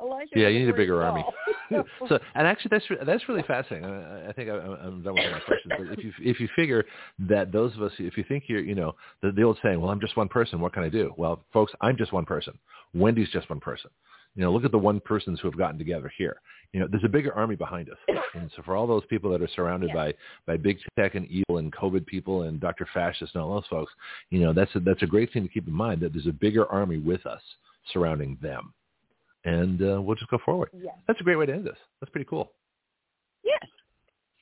Elijah 0.00 0.30
Yeah, 0.34 0.48
you 0.48 0.60
need 0.60 0.68
a 0.68 0.74
bigger 0.76 1.02
army. 1.02 1.24
so, 2.08 2.18
and 2.34 2.46
actually, 2.46 2.68
that's 2.70 2.88
re- 2.90 2.98
that's 3.04 3.28
really 3.28 3.42
fascinating. 3.42 3.88
I, 3.88 4.28
I 4.28 4.32
think 4.32 4.50
I, 4.50 4.54
I'm 4.54 5.02
done 5.02 5.14
with 5.14 5.32
my 5.32 5.40
questions. 5.40 5.72
But 5.78 5.98
if 5.98 6.04
you 6.04 6.12
if 6.20 6.40
you 6.40 6.48
figure 6.56 6.84
that 7.20 7.52
those 7.52 7.74
of 7.74 7.82
us, 7.82 7.92
if 7.98 8.16
you 8.16 8.24
think 8.28 8.44
you're, 8.46 8.60
you 8.60 8.74
know, 8.74 8.94
the, 9.22 9.32
the 9.32 9.42
old 9.42 9.58
saying, 9.62 9.80
"Well, 9.80 9.90
I'm 9.90 10.00
just 10.00 10.16
one 10.16 10.28
person. 10.28 10.60
What 10.60 10.72
can 10.72 10.82
I 10.82 10.88
do?" 10.88 11.14
Well, 11.16 11.42
folks, 11.52 11.72
I'm 11.80 11.96
just 11.96 12.12
one 12.12 12.24
person. 12.24 12.58
Wendy's 12.94 13.30
just 13.30 13.48
one 13.50 13.60
person. 13.60 13.90
You 14.34 14.42
know, 14.42 14.52
look 14.52 14.64
at 14.64 14.70
the 14.70 14.78
one 14.78 15.00
persons 15.00 15.40
who 15.40 15.48
have 15.48 15.56
gotten 15.56 15.78
together 15.78 16.12
here. 16.18 16.36
You 16.72 16.80
know, 16.80 16.88
there's 16.90 17.04
a 17.04 17.08
bigger 17.08 17.32
army 17.32 17.56
behind 17.56 17.88
us. 17.88 17.96
And 18.34 18.50
so, 18.54 18.62
for 18.62 18.76
all 18.76 18.86
those 18.86 19.04
people 19.08 19.30
that 19.30 19.40
are 19.40 19.48
surrounded 19.56 19.88
Yeah. 19.88 19.94
by 19.94 20.14
by 20.46 20.56
big 20.58 20.78
tech 20.98 21.14
and 21.14 21.26
evil 21.28 21.56
and 21.58 21.72
COVID 21.72 22.04
people 22.06 22.42
and 22.42 22.60
Dr. 22.60 22.86
Fascist 22.92 23.34
and 23.34 23.42
all 23.42 23.54
those 23.54 23.66
folks, 23.70 23.92
you 24.30 24.40
know, 24.40 24.52
that's 24.52 24.74
a, 24.74 24.80
that's 24.80 25.02
a 25.02 25.06
great 25.06 25.32
thing 25.32 25.42
to 25.44 25.48
keep 25.48 25.66
in 25.66 25.72
mind 25.72 26.02
that 26.02 26.12
there's 26.12 26.26
a 26.26 26.32
bigger 26.32 26.66
army 26.70 26.98
with 26.98 27.24
us 27.24 27.40
surrounding 27.92 28.36
them. 28.42 28.74
And 29.46 29.80
uh, 29.80 30.02
we'll 30.02 30.16
just 30.16 30.30
go 30.30 30.38
forward. 30.44 30.68
yes. 30.76 30.94
That's 31.06 31.20
a 31.20 31.24
great 31.24 31.36
way 31.36 31.46
to 31.46 31.52
end 31.54 31.64
this. 31.64 31.78
That's 32.00 32.10
pretty 32.10 32.26
cool. 32.28 32.52
Yes. 33.44 33.62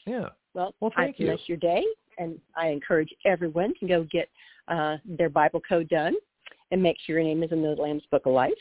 Yeah. 0.06 0.28
Well, 0.55 0.74
Well, 0.81 0.90
thank 0.97 1.18
you. 1.20 1.26
bless 1.26 1.40
your 1.47 1.59
day, 1.59 1.85
and 2.18 2.39
I 2.56 2.68
encourage 2.68 3.14
everyone 3.24 3.74
to 3.81 3.86
go 3.86 4.05
get 4.10 4.28
uh, 4.68 4.97
their 5.05 5.28
Bible 5.28 5.60
code 5.68 5.89
done 5.89 6.14
and 6.70 6.82
make 6.82 6.97
sure 7.05 7.16
your 7.20 7.24
name 7.24 7.43
is 7.43 7.52
in 7.52 7.60
the 7.62 7.68
Lamb's 7.70 8.05
Book 8.10 8.22
of 8.26 8.32
Life. 8.32 8.52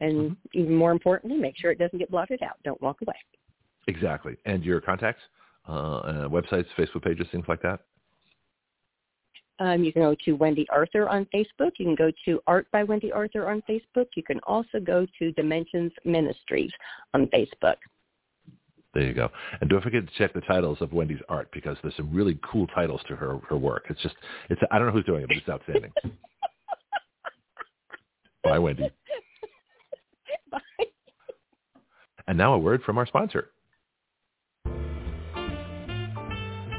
And 0.00 0.32
Mhm. 0.32 0.36
even 0.52 0.74
more 0.74 0.92
importantly, 0.92 1.38
make 1.38 1.56
sure 1.56 1.70
it 1.70 1.78
doesn't 1.78 1.98
get 1.98 2.10
blotted 2.10 2.42
out. 2.42 2.58
Don't 2.64 2.80
walk 2.82 3.00
away. 3.00 3.16
Exactly. 3.88 4.36
And 4.44 4.62
your 4.62 4.80
contacts, 4.82 5.22
uh, 5.66 5.72
uh, 5.72 6.28
websites, 6.28 6.66
Facebook 6.76 7.02
pages, 7.04 7.26
things 7.30 7.46
like 7.48 7.62
that. 7.62 7.80
Um, 9.58 9.82
you 9.82 9.92
can 9.92 10.02
go 10.02 10.14
to 10.24 10.32
Wendy 10.32 10.66
Arthur 10.70 11.08
on 11.08 11.26
Facebook. 11.34 11.72
You 11.78 11.86
can 11.86 11.94
go 11.94 12.10
to 12.26 12.40
Art 12.46 12.66
by 12.72 12.82
Wendy 12.82 13.10
Arthur 13.10 13.48
on 13.48 13.62
Facebook. 13.68 14.06
You 14.14 14.22
can 14.22 14.38
also 14.40 14.80
go 14.80 15.06
to 15.18 15.32
Dimensions 15.32 15.92
Ministries 16.04 16.70
on 17.14 17.26
Facebook. 17.28 17.76
There 18.92 19.04
you 19.04 19.14
go. 19.14 19.30
And 19.60 19.68
don't 19.68 19.82
forget 19.82 20.06
to 20.06 20.12
check 20.16 20.32
the 20.32 20.40
titles 20.42 20.78
of 20.80 20.92
Wendy's 20.92 21.20
art 21.28 21.50
because 21.52 21.76
there's 21.82 21.94
some 21.96 22.14
really 22.14 22.38
cool 22.50 22.66
titles 22.68 23.02
to 23.08 23.16
her 23.16 23.38
her 23.48 23.58
work. 23.58 23.84
It's 23.90 24.00
just 24.00 24.14
it's 24.48 24.60
I 24.70 24.78
don't 24.78 24.86
know 24.86 24.92
who's 24.92 25.04
doing 25.04 25.22
it, 25.22 25.28
but 25.28 25.36
it's 25.36 25.48
outstanding. 25.48 25.92
Bye, 28.42 28.58
Wendy. 28.58 28.90
Bye. 30.50 30.60
And 32.26 32.38
now 32.38 32.54
a 32.54 32.58
word 32.58 32.82
from 32.84 32.96
our 32.96 33.06
sponsor. 33.06 33.50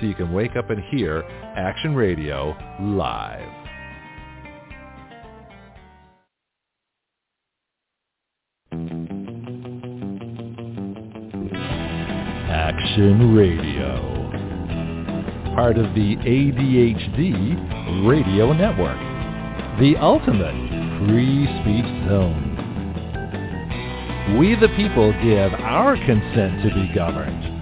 so 0.00 0.06
you 0.06 0.14
can 0.14 0.32
wake 0.32 0.56
up 0.56 0.70
and 0.70 0.82
hear 0.90 1.22
Action 1.56 1.94
Radio 1.94 2.56
live. 2.80 3.48
Action 12.50 13.34
Radio 13.34 14.12
part 15.54 15.76
of 15.76 15.94
the 15.94 16.16
ADHD 16.16 18.08
radio 18.08 18.52
network, 18.54 18.98
the 19.78 19.96
ultimate 20.00 20.56
free 21.06 21.44
speech 21.60 21.84
zone. 22.08 22.48
We 24.38 24.54
the 24.54 24.68
people 24.76 25.12
give 25.22 25.52
our 25.52 25.96
consent 25.96 26.62
to 26.62 26.74
be 26.74 26.90
governed 26.94 27.61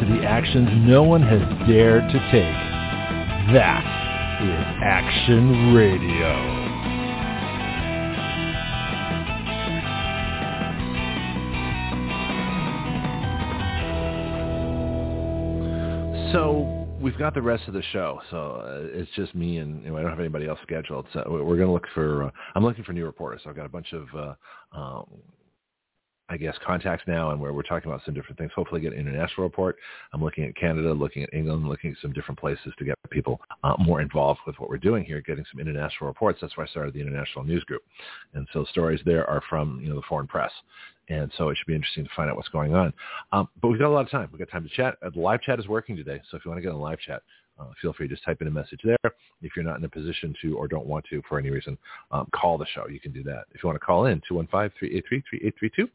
to 0.00 0.06
the 0.06 0.24
actions 0.24 0.66
no 0.88 1.02
one 1.02 1.20
has 1.20 1.42
dared 1.68 2.10
to 2.10 2.18
take. 2.32 3.52
That 3.52 3.84
is 4.42 4.66
Action 4.82 5.74
Radio. 5.74 6.60
So 16.32 16.86
we've 16.98 17.18
got 17.18 17.34
the 17.34 17.42
rest 17.42 17.64
of 17.68 17.74
the 17.74 17.82
show, 17.92 18.22
so 18.30 18.62
uh, 18.64 18.98
it's 18.98 19.10
just 19.16 19.34
me 19.34 19.58
and 19.58 19.84
you 19.84 19.90
know, 19.90 19.98
I 19.98 20.00
don't 20.00 20.10
have 20.10 20.20
anybody 20.20 20.48
else 20.48 20.60
scheduled. 20.62 21.06
So 21.12 21.24
we're 21.28 21.56
going 21.56 21.68
to 21.68 21.72
look 21.72 21.88
for. 21.92 22.24
Uh, 22.24 22.30
I'm 22.54 22.64
looking 22.64 22.84
for 22.84 22.94
new 22.94 23.04
reporters. 23.04 23.42
So 23.44 23.50
I've 23.50 23.56
got 23.56 23.66
a 23.66 23.70
bunch 23.70 23.92
of, 23.92 24.06
uh, 24.14 24.78
um, 24.78 25.06
I 26.30 26.36
guess, 26.36 26.54
contacts 26.64 27.04
now, 27.08 27.32
and 27.32 27.40
where 27.40 27.52
we're 27.52 27.62
talking 27.62 27.90
about 27.90 28.02
some 28.04 28.14
different 28.14 28.38
things. 28.38 28.52
Hopefully, 28.54 28.80
get 28.80 28.92
an 28.92 29.00
international 29.00 29.42
report. 29.42 29.76
I'm 30.12 30.22
looking 30.22 30.44
at 30.44 30.54
Canada, 30.56 30.92
looking 30.92 31.24
at 31.24 31.34
England, 31.34 31.68
looking 31.68 31.90
at 31.90 31.96
some 32.00 32.12
different 32.12 32.38
places 32.38 32.72
to 32.78 32.84
get 32.84 32.94
people 33.10 33.40
uh, 33.64 33.74
more 33.80 34.00
involved 34.00 34.40
with 34.46 34.58
what 34.60 34.70
we're 34.70 34.78
doing 34.78 35.04
here, 35.04 35.20
getting 35.20 35.44
some 35.50 35.60
international 35.60 36.06
reports. 36.06 36.38
That's 36.40 36.56
why 36.56 36.64
I 36.64 36.68
started 36.68 36.94
the 36.94 37.00
international 37.00 37.44
news 37.44 37.64
group, 37.64 37.82
and 38.34 38.46
so 38.52 38.64
stories 38.70 39.00
there 39.04 39.28
are 39.28 39.42
from 39.50 39.80
you 39.82 39.88
know 39.88 39.96
the 39.96 40.06
foreign 40.08 40.28
press 40.28 40.52
and 41.10 41.30
so 41.36 41.48
it 41.48 41.58
should 41.58 41.66
be 41.66 41.74
interesting 41.74 42.04
to 42.04 42.10
find 42.14 42.30
out 42.30 42.36
what's 42.36 42.48
going 42.48 42.74
on. 42.74 42.92
Um, 43.32 43.48
but 43.60 43.68
we've 43.68 43.80
got 43.80 43.88
a 43.88 43.90
lot 43.90 44.04
of 44.04 44.10
time. 44.10 44.28
We've 44.32 44.38
got 44.38 44.50
time 44.50 44.62
to 44.62 44.74
chat. 44.74 44.96
Uh, 45.04 45.10
the 45.10 45.20
live 45.20 45.42
chat 45.42 45.58
is 45.58 45.66
working 45.66 45.96
today, 45.96 46.20
so 46.30 46.36
if 46.36 46.44
you 46.44 46.50
want 46.50 46.58
to 46.58 46.62
get 46.62 46.72
on 46.72 46.80
live 46.80 47.00
chat, 47.00 47.22
feel 47.80 47.92
free 47.92 48.08
to 48.08 48.14
just 48.14 48.24
type 48.24 48.40
in 48.40 48.46
a 48.48 48.50
message 48.50 48.80
there. 48.84 49.12
If 49.42 49.52
you're 49.56 49.64
not 49.64 49.78
in 49.78 49.84
a 49.84 49.88
position 49.88 50.34
to 50.42 50.56
or 50.56 50.68
don't 50.68 50.86
want 50.86 51.04
to 51.10 51.22
for 51.28 51.38
any 51.38 51.50
reason, 51.50 51.78
um, 52.10 52.28
call 52.34 52.58
the 52.58 52.66
show. 52.74 52.86
You 52.88 53.00
can 53.00 53.12
do 53.12 53.22
that. 53.24 53.44
If 53.52 53.62
you 53.62 53.68
want 53.68 53.80
to 53.80 53.84
call 53.84 54.06
in, 54.06 54.20
215-383-3832. 54.30 55.88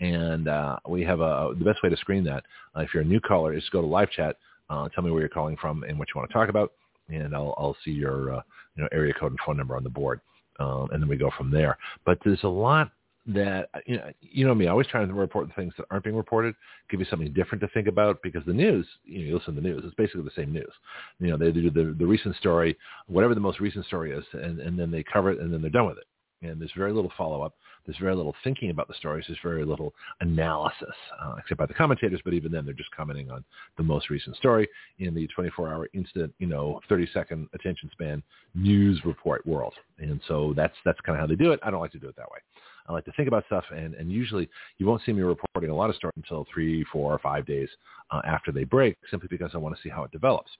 And 0.00 0.48
uh, 0.48 0.78
we 0.88 1.02
have 1.04 1.20
a, 1.20 1.52
the 1.56 1.64
best 1.64 1.82
way 1.82 1.90
to 1.90 1.96
screen 1.96 2.24
that, 2.24 2.44
uh, 2.76 2.80
if 2.80 2.92
you're 2.92 3.02
a 3.02 3.06
new 3.06 3.20
caller, 3.20 3.54
is 3.54 3.68
go 3.70 3.80
to 3.80 3.86
live 3.86 4.10
chat, 4.10 4.36
uh, 4.70 4.88
tell 4.88 5.04
me 5.04 5.10
where 5.10 5.20
you're 5.20 5.28
calling 5.28 5.56
from 5.56 5.84
and 5.84 5.98
what 5.98 6.08
you 6.08 6.18
want 6.18 6.28
to 6.28 6.34
talk 6.34 6.48
about, 6.48 6.72
and 7.08 7.34
I'll, 7.34 7.54
I'll 7.58 7.76
see 7.84 7.90
your 7.90 8.34
uh, 8.34 8.42
you 8.76 8.82
know, 8.82 8.88
area 8.92 9.12
code 9.12 9.32
and 9.32 9.40
phone 9.44 9.56
number 9.56 9.76
on 9.76 9.84
the 9.84 9.90
board. 9.90 10.20
Um, 10.58 10.88
and 10.92 11.02
then 11.02 11.08
we 11.08 11.16
go 11.16 11.30
from 11.36 11.50
there. 11.50 11.78
But 12.04 12.18
there's 12.24 12.42
a 12.44 12.48
lot 12.48 12.90
that 13.26 13.68
you 13.86 13.96
know, 13.96 14.12
you 14.20 14.46
know 14.46 14.54
me, 14.54 14.66
I 14.66 14.70
always 14.70 14.86
try 14.88 15.04
to 15.04 15.12
report 15.12 15.48
the 15.48 15.54
things 15.54 15.72
that 15.76 15.86
aren't 15.90 16.04
being 16.04 16.16
reported, 16.16 16.54
give 16.90 17.00
you 17.00 17.06
something 17.06 17.32
different 17.32 17.60
to 17.62 17.68
think 17.68 17.86
about 17.86 18.20
because 18.22 18.42
the 18.46 18.52
news, 18.52 18.86
you 19.04 19.20
know, 19.20 19.24
you 19.26 19.34
listen 19.36 19.54
to 19.54 19.60
the 19.60 19.68
news, 19.68 19.82
it's 19.84 19.94
basically 19.94 20.22
the 20.22 20.30
same 20.34 20.52
news. 20.52 20.72
You 21.20 21.30
know, 21.30 21.36
they 21.36 21.52
do 21.52 21.70
the 21.70 21.94
the 21.98 22.06
recent 22.06 22.36
story, 22.36 22.76
whatever 23.06 23.34
the 23.34 23.40
most 23.40 23.60
recent 23.60 23.86
story 23.86 24.12
is, 24.12 24.24
and 24.32 24.58
and 24.60 24.78
then 24.78 24.90
they 24.90 25.04
cover 25.04 25.30
it 25.30 25.40
and 25.40 25.52
then 25.52 25.62
they're 25.62 25.70
done 25.70 25.86
with 25.86 25.98
it. 25.98 26.04
And 26.42 26.60
there's 26.60 26.72
very 26.76 26.92
little 26.92 27.12
follow 27.16 27.42
up. 27.42 27.54
There's 27.86 27.98
very 27.98 28.14
little 28.14 28.34
thinking 28.44 28.70
about 28.70 28.88
the 28.88 28.94
stories. 28.94 29.24
There's 29.28 29.38
very 29.42 29.64
little 29.64 29.92
analysis, 30.20 30.94
uh, 31.20 31.34
except 31.38 31.58
by 31.58 31.66
the 31.66 31.74
commentators. 31.74 32.20
But 32.24 32.34
even 32.34 32.52
then, 32.52 32.64
they're 32.64 32.74
just 32.74 32.90
commenting 32.90 33.30
on 33.30 33.44
the 33.76 33.82
most 33.82 34.10
recent 34.10 34.36
story 34.36 34.68
in 34.98 35.14
the 35.14 35.28
24-hour 35.36 35.88
instant, 35.94 36.32
you 36.38 36.46
know, 36.46 36.80
30-second 36.90 37.48
attention 37.54 37.90
span 37.92 38.22
news 38.54 39.00
report 39.04 39.46
world. 39.46 39.74
And 39.98 40.20
so 40.28 40.52
that's 40.56 40.74
that's 40.84 41.00
kind 41.00 41.16
of 41.16 41.20
how 41.20 41.26
they 41.26 41.36
do 41.36 41.52
it. 41.52 41.60
I 41.62 41.70
don't 41.70 41.80
like 41.80 41.92
to 41.92 41.98
do 41.98 42.08
it 42.08 42.16
that 42.16 42.30
way. 42.30 42.38
I 42.86 42.92
like 42.92 43.04
to 43.04 43.12
think 43.12 43.28
about 43.28 43.44
stuff, 43.46 43.64
and, 43.70 43.94
and 43.94 44.10
usually 44.10 44.48
you 44.78 44.86
won't 44.86 45.02
see 45.04 45.12
me 45.12 45.22
reporting 45.22 45.70
a 45.70 45.74
lot 45.74 45.90
of 45.90 45.96
stories 45.96 46.14
until 46.16 46.46
three, 46.52 46.84
four, 46.92 47.12
or 47.12 47.18
five 47.18 47.46
days 47.46 47.68
uh, 48.10 48.20
after 48.24 48.50
they 48.52 48.64
break, 48.64 48.96
simply 49.10 49.28
because 49.30 49.50
I 49.54 49.58
want 49.58 49.76
to 49.76 49.82
see 49.82 49.88
how 49.88 50.04
it 50.04 50.10
develops. 50.10 50.50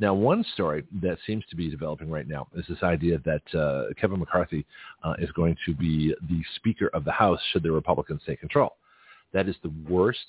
Now, 0.00 0.14
one 0.14 0.44
story 0.54 0.84
that 1.02 1.18
seems 1.26 1.44
to 1.50 1.56
be 1.56 1.68
developing 1.68 2.08
right 2.08 2.28
now 2.28 2.46
is 2.54 2.64
this 2.68 2.82
idea 2.82 3.20
that 3.24 3.58
uh, 3.58 3.92
Kevin 4.00 4.20
McCarthy 4.20 4.64
uh, 5.02 5.14
is 5.18 5.30
going 5.32 5.56
to 5.66 5.74
be 5.74 6.14
the 6.28 6.42
Speaker 6.56 6.88
of 6.94 7.04
the 7.04 7.12
House 7.12 7.40
should 7.52 7.64
the 7.64 7.72
Republicans 7.72 8.22
take 8.24 8.40
control. 8.40 8.76
That 9.32 9.48
is 9.48 9.56
the 9.62 9.72
worst 9.88 10.24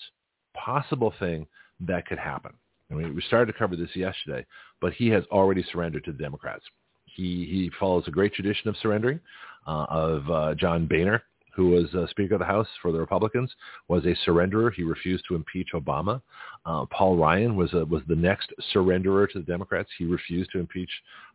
possible 0.56 1.14
thing 1.20 1.46
that 1.82 2.08
could 2.08 2.18
happen. 2.18 2.52
I 2.92 2.96
mean, 2.96 3.16
we 3.16 3.22
started 3.22 3.52
to 3.52 3.58
cover 3.58 3.76
this 3.76 3.96
yesterday, 3.96 4.46
but 4.82 4.94
he 4.94 5.08
has 5.10 5.24
already 5.32 5.64
surrendered 5.72 6.04
to 6.06 6.12
the 6.12 6.18
Democrats. 6.18 6.64
He 7.06 7.46
he 7.46 7.72
follows 7.80 8.06
a 8.08 8.12
great 8.12 8.34
tradition 8.34 8.70
of 8.70 8.78
surrendering 8.82 9.20
of 9.66 10.30
uh, 10.30 10.56
John 10.56 10.88
Boehner, 10.88 11.22
who 11.56 11.70
was 11.70 11.94
uh, 11.94 12.08
Speaker 12.08 12.36
of 12.36 12.40
the 12.40 12.46
House 12.46 12.68
for 12.82 12.92
the 12.92 13.00
Republicans, 13.00 13.52
was 13.88 14.06
a 14.06 14.16
surrenderer. 14.26 14.72
He 14.74 14.84
refused 14.84 15.26
to 15.28 15.36
impeach 15.36 15.70
Obama. 15.74 16.22
Uh, 16.66 16.86
Paul 16.86 17.18
Ryan 17.18 17.56
was 17.56 17.74
a, 17.74 17.84
was 17.86 18.02
the 18.08 18.16
next 18.16 18.54
surrenderer 18.74 19.30
to 19.32 19.40
the 19.40 19.46
Democrats. 19.46 19.90
He 19.98 20.06
refused 20.06 20.52
to 20.52 20.60
impeach 20.60 20.90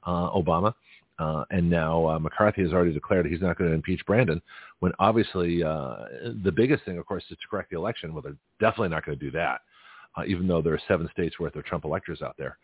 uh, 0.07 0.31
Obama. 0.31 0.75
Uh, 1.19 1.45
and 1.51 1.69
now 1.69 2.09
uh, 2.09 2.19
McCarthy 2.19 2.63
has 2.63 2.73
already 2.73 2.93
declared 2.93 3.27
he's 3.27 3.41
not 3.41 3.57
going 3.59 3.71
to 3.71 3.75
impeach 3.75 4.05
Brandon, 4.07 4.41
when 4.81 4.93
obviously 4.99 5.63
uh, 5.63 5.97
the 6.43 6.51
biggest 6.51 6.85
thing, 6.85 6.99
of 6.99 7.07
course, 7.07 7.23
is 7.31 7.37
to 7.41 7.49
correct 7.49 7.71
the 7.71 7.77
election. 7.77 8.13
Well, 8.13 8.23
they're 8.23 8.37
definitely 8.59 8.89
not 8.89 9.05
going 9.07 9.19
to 9.19 9.25
do 9.25 9.31
that. 9.33 9.61
uh, 10.17 10.25
even 10.27 10.47
though 10.47 10.63
there 10.63 10.75
are 10.75 10.81
seven 10.89 11.09
states 11.13 11.39
worth 11.39 11.57
of 11.57 11.65
Trump 11.65 11.85
electors 11.85 12.23
out 12.23 12.37
there. 12.39 12.59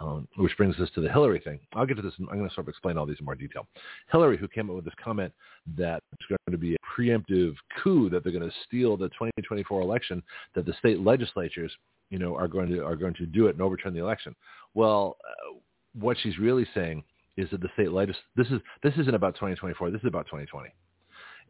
Um, 0.00 0.26
which 0.38 0.56
brings 0.56 0.76
us 0.80 0.90
to 0.96 1.00
the 1.00 1.08
Hillary 1.08 1.38
thing. 1.38 1.60
I'll 1.74 1.86
get 1.86 1.96
to 1.96 2.02
this. 2.02 2.14
I'm 2.18 2.26
going 2.26 2.48
to 2.48 2.54
sort 2.54 2.66
of 2.66 2.68
explain 2.68 2.98
all 2.98 3.06
these 3.06 3.20
in 3.20 3.24
more 3.24 3.36
detail. 3.36 3.68
Hillary, 4.10 4.36
who 4.36 4.48
came 4.48 4.68
up 4.68 4.74
with 4.74 4.84
this 4.84 4.94
comment 5.02 5.32
that 5.76 6.02
it's 6.12 6.26
going 6.28 6.38
to 6.50 6.58
be 6.58 6.74
a 6.74 6.78
preemptive 7.00 7.54
coup, 7.80 8.10
that 8.10 8.24
they're 8.24 8.32
going 8.32 8.48
to 8.48 8.56
steal 8.66 8.96
the 8.96 9.08
2024 9.10 9.80
election, 9.80 10.20
that 10.56 10.66
the 10.66 10.74
state 10.80 10.98
legislatures, 10.98 11.70
you 12.10 12.18
know, 12.18 12.34
are 12.34 12.48
going 12.48 12.68
to 12.70 12.84
are 12.84 12.96
going 12.96 13.14
to 13.14 13.26
do 13.26 13.46
it 13.46 13.50
and 13.50 13.62
overturn 13.62 13.94
the 13.94 14.00
election. 14.00 14.34
Well, 14.74 15.16
uh, 15.24 15.58
what 15.92 16.16
she's 16.20 16.38
really 16.38 16.66
saying 16.74 17.04
is 17.36 17.48
that 17.50 17.60
the 17.60 17.68
state 17.74 17.92
legis 17.92 18.16
this 18.36 18.48
is 18.48 18.60
this 18.82 18.94
isn't 18.94 19.14
about 19.14 19.34
2024. 19.34 19.92
This 19.92 20.00
is 20.00 20.08
about 20.08 20.26
2020. 20.26 20.70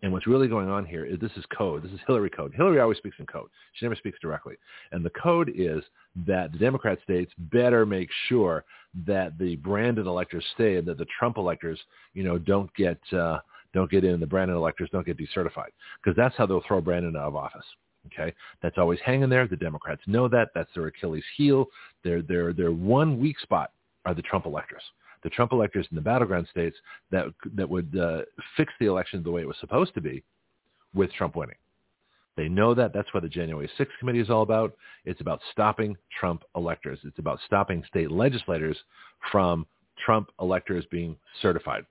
And 0.03 0.13
what's 0.13 0.27
really 0.27 0.49
going 0.49 0.69
on 0.69 0.85
here 0.85 1.05
is 1.05 1.19
this 1.19 1.33
is 1.37 1.45
code. 1.57 1.83
This 1.83 1.93
is 1.93 2.01
Hillary 2.07 2.31
code. 2.31 2.53
Hillary 2.55 2.81
always 2.81 2.99
speaks 2.99 3.17
in 3.19 3.27
code. 3.27 3.49
She 3.75 3.87
never 3.87 3.95
speaks 3.95 4.19
directly. 4.21 4.57
And 4.93 5.05
the 5.05 5.11
code 5.11 5.51
is 5.55 5.83
that 6.27 6.53
the 6.53 6.59
Democrat 6.59 6.99
states 7.03 7.33
better 7.39 7.87
make 7.87 8.11
sure 8.29 8.65
that 9.07 9.39
the 9.39 9.57
Brandon 9.57 10.07
electors 10.07 10.45
stay 10.55 10.77
and 10.77 10.87
that 10.89 10.99
the 10.99 11.07
Trump 11.19 11.39
electors, 11.39 11.81
you 12.13 12.23
know, 12.23 12.39
don't 12.39 12.73
get 12.75 12.99
uh, 13.13 13.39
don't 13.73 13.91
get 13.91 14.05
in. 14.05 14.21
The 14.21 14.27
Brandon 14.27 14.57
electors 14.57 14.89
don't 14.93 15.07
get 15.07 15.19
decertified 15.19 15.73
because 16.03 16.17
that's 16.17 16.37
how 16.37 16.47
they'll 16.47 16.63
throw 16.67 16.81
Brandon 16.81 17.17
out 17.17 17.29
of 17.29 17.37
office. 17.37 17.65
Okay, 18.13 18.35
that's 18.63 18.77
always 18.77 18.99
hanging 19.05 19.31
there. 19.31 19.49
The 19.49 19.57
Democrats 19.57 20.03
know 20.07 20.29
that. 20.29 20.51
That's 20.55 20.69
their 20.75 20.87
Achilles 20.87 21.25
heel. 21.37 21.67
Their 22.03 22.21
their 22.21 22.53
their 22.53 22.73
one 22.73 23.19
weak 23.19 23.41
spot 23.41 23.73
are 24.05 24.15
the 24.15 24.23
Trump 24.23 24.45
electors 24.45 24.83
the 25.25 25.31
Trump 25.31 25.53
electors 25.53 25.87
in 25.91 25.97
the 25.97 26.03
battleground 26.03 26.47
states 26.51 26.77
that 27.11 27.27
that 27.55 27.69
would 27.69 27.99
uh, 27.99 28.21
fix 28.57 28.73
the 28.79 28.87
election 28.87 29.23
the 29.23 29.31
way 29.31 29.43
it 29.43 29.49
was 29.49 29.57
supposed 29.59 29.95
to 29.95 30.01
be 30.01 30.23
with 30.95 31.13
Trump 31.13 31.35
winning. 31.35 31.57
They 32.37 32.49
know 32.49 32.75
that. 32.75 32.93
That's 32.93 33.13
what 33.15 33.23
the 33.23 33.29
January 33.29 33.71
6th 33.79 33.99
committee 33.99 34.21
is 34.21 34.31
all 34.31 34.43
about. 34.43 34.75
It's 35.05 35.21
about 35.21 35.41
stopping 35.53 35.97
Trump 36.19 36.43
electors. 36.57 36.99
It's 37.05 37.19
about 37.19 37.39
stopping 37.47 37.83
state 37.89 38.11
legislators 38.11 38.77
from 39.31 39.67
Trump 40.05 40.31
electors 40.41 40.85
being 40.91 41.17
certified. 41.41 41.85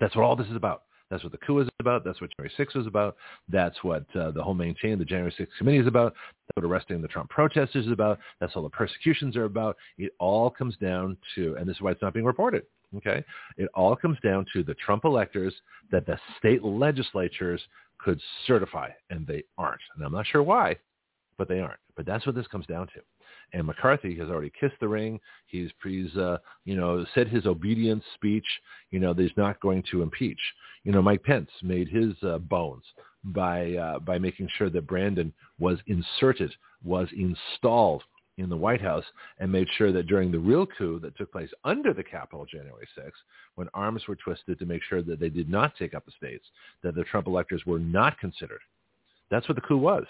That's 0.00 0.14
what 0.16 0.24
all 0.24 0.36
this 0.36 0.48
is 0.48 0.56
about. 0.56 0.82
That's 1.10 1.22
what 1.22 1.32
the 1.32 1.38
coup 1.38 1.60
is 1.60 1.68
about. 1.78 2.04
That's 2.04 2.20
what 2.20 2.30
January 2.36 2.52
6th 2.58 2.76
was 2.76 2.86
about. 2.86 3.16
That's 3.48 3.76
what 3.82 4.04
uh, 4.16 4.32
the 4.32 4.42
whole 4.42 4.54
main 4.54 4.74
chain, 4.74 4.98
the 4.98 5.04
January 5.04 5.32
6th 5.38 5.48
committee 5.58 5.78
is 5.78 5.86
about. 5.86 6.14
That's 6.14 6.56
what 6.56 6.64
arresting 6.64 7.00
the 7.00 7.08
Trump 7.08 7.30
protesters 7.30 7.86
is 7.86 7.92
about. 7.92 8.18
That's 8.40 8.54
all 8.56 8.62
the 8.62 8.70
persecutions 8.70 9.36
are 9.36 9.44
about. 9.44 9.76
It 9.98 10.12
all 10.18 10.50
comes 10.50 10.76
down 10.78 11.16
to, 11.36 11.54
and 11.58 11.68
this 11.68 11.76
is 11.76 11.82
why 11.82 11.92
it's 11.92 12.02
not 12.02 12.14
being 12.14 12.26
reported, 12.26 12.64
okay? 12.96 13.24
It 13.56 13.68
all 13.74 13.94
comes 13.94 14.18
down 14.24 14.46
to 14.52 14.64
the 14.64 14.74
Trump 14.74 15.04
electors 15.04 15.54
that 15.92 16.06
the 16.06 16.18
state 16.38 16.64
legislatures 16.64 17.62
could 17.98 18.20
certify, 18.46 18.90
and 19.10 19.26
they 19.26 19.44
aren't. 19.58 19.80
And 19.94 20.04
I'm 20.04 20.12
not 20.12 20.26
sure 20.26 20.42
why, 20.42 20.76
but 21.38 21.48
they 21.48 21.60
aren't. 21.60 21.80
But 21.96 22.06
that's 22.06 22.26
what 22.26 22.34
this 22.34 22.46
comes 22.48 22.66
down 22.66 22.88
to. 22.88 23.00
And 23.52 23.66
McCarthy 23.66 24.16
has 24.18 24.28
already 24.28 24.52
kissed 24.58 24.78
the 24.80 24.88
ring. 24.88 25.20
He's, 25.46 25.70
he's 25.82 26.14
uh, 26.16 26.38
you 26.64 26.76
know, 26.76 27.04
said 27.14 27.28
his 27.28 27.46
obedience 27.46 28.04
speech, 28.14 28.46
you 28.90 28.98
know, 28.98 29.14
that 29.14 29.22
he's 29.22 29.36
not 29.36 29.60
going 29.60 29.82
to 29.90 30.02
impeach. 30.02 30.40
You 30.84 30.92
know, 30.92 31.02
Mike 31.02 31.22
Pence 31.22 31.50
made 31.62 31.88
his 31.88 32.12
uh, 32.22 32.38
bones 32.38 32.84
by, 33.24 33.74
uh, 33.74 33.98
by 34.00 34.18
making 34.18 34.48
sure 34.56 34.70
that 34.70 34.86
Brandon 34.86 35.32
was 35.58 35.78
inserted, 35.86 36.52
was 36.84 37.08
installed 37.16 38.02
in 38.38 38.48
the 38.48 38.56
White 38.56 38.82
House 38.82 39.04
and 39.38 39.50
made 39.50 39.68
sure 39.76 39.92
that 39.92 40.06
during 40.06 40.30
the 40.30 40.38
real 40.38 40.66
coup 40.66 41.00
that 41.00 41.16
took 41.16 41.32
place 41.32 41.50
under 41.64 41.94
the 41.94 42.04
Capitol 42.04 42.44
January 42.44 42.86
6th, 42.98 43.12
when 43.54 43.68
arms 43.72 44.02
were 44.06 44.16
twisted 44.16 44.58
to 44.58 44.66
make 44.66 44.82
sure 44.82 45.02
that 45.02 45.18
they 45.18 45.30
did 45.30 45.48
not 45.48 45.74
take 45.76 45.94
up 45.94 46.04
the 46.04 46.12
states, 46.12 46.44
that 46.82 46.94
the 46.94 47.04
Trump 47.04 47.26
electors 47.26 47.64
were 47.66 47.78
not 47.78 48.18
considered. 48.18 48.60
That's 49.30 49.48
what 49.48 49.54
the 49.54 49.62
coup 49.62 49.78
was. 49.78 50.04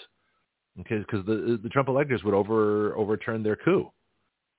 Okay, 0.81 0.98
because 0.98 1.24
the 1.24 1.59
the 1.62 1.69
Trump 1.69 1.89
electors 1.89 2.23
would 2.24 2.35
over 2.35 2.94
overturn 2.97 3.43
their 3.43 3.57
coup, 3.57 3.90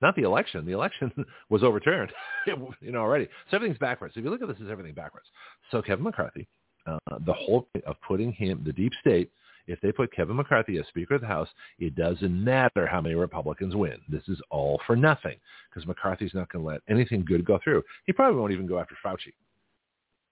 not 0.02 0.16
the 0.16 0.22
election. 0.22 0.66
The 0.66 0.72
election 0.72 1.12
was 1.50 1.62
overturned, 1.62 2.12
you 2.46 2.92
know, 2.92 2.98
already. 2.98 3.28
So 3.50 3.56
everything's 3.56 3.78
backwards. 3.78 4.14
If 4.16 4.24
you 4.24 4.30
look 4.30 4.42
at 4.42 4.48
this, 4.48 4.58
is 4.58 4.70
everything 4.70 4.94
backwards. 4.94 5.26
So 5.70 5.80
Kevin 5.80 6.04
McCarthy, 6.04 6.48
uh, 6.86 6.98
the 7.24 7.32
whole 7.32 7.68
of 7.86 7.96
putting 8.06 8.32
him, 8.32 8.62
the 8.64 8.72
deep 8.72 8.92
state, 9.00 9.30
if 9.68 9.80
they 9.80 9.92
put 9.92 10.12
Kevin 10.12 10.36
McCarthy 10.36 10.78
as 10.78 10.86
Speaker 10.88 11.14
of 11.14 11.20
the 11.20 11.26
House, 11.26 11.48
it 11.78 11.94
doesn't 11.94 12.44
matter 12.44 12.86
how 12.86 13.00
many 13.00 13.14
Republicans 13.14 13.76
win. 13.76 13.98
This 14.08 14.22
is 14.26 14.40
all 14.50 14.80
for 14.86 14.96
nothing 14.96 15.36
because 15.68 15.86
McCarthy's 15.86 16.34
not 16.34 16.50
going 16.50 16.64
to 16.64 16.68
let 16.68 16.80
anything 16.88 17.24
good 17.24 17.44
go 17.44 17.60
through. 17.62 17.82
He 18.06 18.12
probably 18.12 18.40
won't 18.40 18.52
even 18.52 18.66
go 18.66 18.78
after 18.78 18.96
Fauci, 19.04 19.34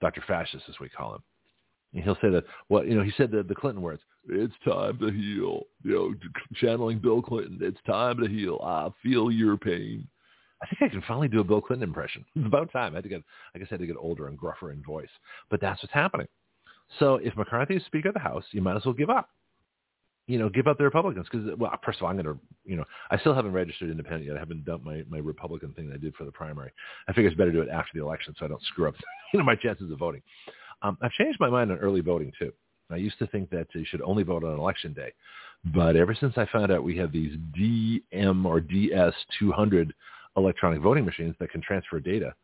Dr. 0.01 0.25
Fascist, 0.27 0.65
as 0.69 0.81
we 0.81 0.89
call 0.89 1.15
him. 1.17 1.23
And 1.95 2.03
he'll 2.03 2.17
say 2.17 2.31
that, 2.31 2.45
well, 2.69 2.85
you 2.85 2.95
know, 2.95 3.03
he 3.03 3.13
said 3.17 3.31
the, 3.31 3.43
the 3.43 3.55
Clinton 3.55 3.83
words, 3.83 4.03
it's 4.29 4.55
time 4.65 4.99
to 4.99 5.11
heal. 5.11 5.63
You 5.83 5.93
know, 5.93 6.15
channeling 6.55 6.99
Bill 6.99 7.23
Clinton, 7.23 7.59
it's 7.63 7.81
time 7.87 8.19
to 8.19 8.29
heal. 8.29 8.61
I 8.63 8.89
feel 9.03 9.31
your 9.31 9.57
pain. 9.57 10.07
I 10.63 10.67
think 10.67 10.91
I 10.91 10.93
can 10.93 11.03
finally 11.07 11.29
do 11.29 11.41
a 11.41 11.45
Bill 11.45 11.61
Clinton 11.61 11.89
impression. 11.89 12.25
It's 12.37 12.47
about 12.47 12.73
time. 12.73 12.93
I 12.93 12.97
had 12.97 13.05
to 13.05 13.11
get, 13.11 13.23
I 13.55 13.59
guess 13.59 13.69
I 13.71 13.75
had 13.75 13.81
to 13.81 13.87
get 13.87 13.97
older 13.99 14.29
and 14.29 14.39
gruffer 14.39 14.73
in 14.73 14.83
voice. 14.83 15.09
But 15.51 15.61
that's 15.61 15.83
what's 15.83 15.93
happening. 15.93 16.29
So 16.99 17.17
if 17.17 17.37
McCarthy 17.37 17.77
is 17.77 17.85
Speaker 17.85 18.09
of 18.09 18.15
the 18.15 18.21
House, 18.21 18.45
you 18.53 18.63
might 18.63 18.77
as 18.77 18.85
well 18.85 18.95
give 18.95 19.11
up. 19.11 19.29
You 20.29 20.39
know, 20.39 20.49
give 20.49 20.67
up 20.67 20.77
the 20.77 20.85
Republicans 20.85 21.27
because, 21.31 21.49
well, 21.57 21.73
first 21.85 21.99
of 21.99 22.03
all, 22.03 22.11
I'm 22.11 22.17
going 22.21 22.27
to, 22.27 22.41
you 22.65 22.77
know, 22.77 22.85
I 23.13 23.19
still 23.19 23.33
haven't 23.33 23.53
registered 23.53 23.91
independent 23.91 24.27
yet. 24.27 24.37
I 24.37 24.41
haven't 24.41 24.65
done 24.65 24.81
my, 24.83 25.05
my 25.09 25.19
Republican 25.19 25.73
thing 25.73 25.89
that 25.89 25.95
I 25.95 25.99
did 25.99 26.17
for 26.17 26.25
the 26.25 26.33
primary. 26.33 26.73
I 27.07 27.13
figure 27.13 27.29
it's 27.29 27.37
better 27.37 27.53
to 27.53 27.59
do 27.59 27.63
it 27.63 27.69
after 27.69 27.91
the 27.95 28.03
election 28.03 28.35
so 28.37 28.45
I 28.45 28.49
don't 28.49 28.63
screw 28.65 28.89
up, 28.89 28.95
you 29.33 29.39
know, 29.39 29.45
my 29.45 29.55
chances 29.55 29.91
of 29.91 29.99
voting. 29.99 30.23
Um, 30.83 30.99
I've 31.01 31.13
changed 31.13 31.41
my 31.41 31.49
mind 31.49 31.71
on 31.71 31.79
early 31.79 32.01
voting 32.01 32.33
too. 32.39 32.53
I 32.91 32.97
used 32.97 33.19
to 33.19 33.27
think 33.27 33.51
that 33.51 33.67
you 33.75 33.85
should 33.85 34.03
only 34.03 34.23
vote 34.23 34.45
on 34.45 34.59
election 34.59 34.93
day, 34.93 35.13
but 35.75 35.97
ever 35.97 36.15
since 36.15 36.35
I 36.37 36.47
found 36.47 36.71
out 36.71 36.85
we 36.85 36.97
have 36.99 37.11
these 37.11 37.37
DM 37.59 38.45
or 38.45 38.61
DS200 38.61 39.91
electronic 40.37 40.81
voting 40.81 41.05
machines 41.05 41.35
that 41.41 41.51
can 41.51 41.61
transfer 41.61 41.99
data 41.99 42.35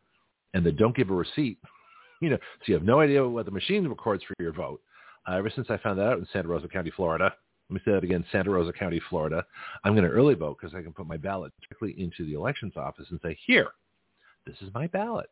and 0.53 0.65
that 0.65 0.77
don't 0.77 0.95
give 0.95 1.09
a 1.09 1.13
receipt, 1.13 1.57
you 2.21 2.29
know, 2.29 2.37
so 2.37 2.63
you 2.65 2.73
have 2.73 2.83
no 2.83 2.99
idea 2.99 3.25
what 3.25 3.45
the 3.45 3.51
machine 3.51 3.87
records 3.87 4.23
for 4.23 4.35
your 4.39 4.53
vote. 4.53 4.81
Uh, 5.27 5.35
ever 5.35 5.49
since 5.49 5.67
I 5.69 5.77
found 5.77 5.99
that 5.99 6.07
out 6.07 6.17
in 6.17 6.27
Santa 6.33 6.49
Rosa 6.49 6.67
County, 6.67 6.91
Florida, 6.91 7.33
let 7.69 7.73
me 7.73 7.81
say 7.85 7.93
that 7.93 8.03
again, 8.03 8.25
Santa 8.31 8.51
Rosa 8.51 8.73
County, 8.73 9.01
Florida, 9.09 9.45
I'm 9.83 9.93
going 9.93 10.07
to 10.07 10.13
early 10.13 10.35
vote 10.35 10.57
because 10.59 10.75
I 10.75 10.81
can 10.81 10.91
put 10.91 11.07
my 11.07 11.15
ballot 11.15 11.53
directly 11.61 11.95
into 11.97 12.25
the 12.25 12.33
elections 12.33 12.73
office 12.75 13.07
and 13.09 13.19
say, 13.23 13.37
here, 13.45 13.69
this 14.45 14.55
is 14.61 14.73
my 14.73 14.87
ballot. 14.87 15.29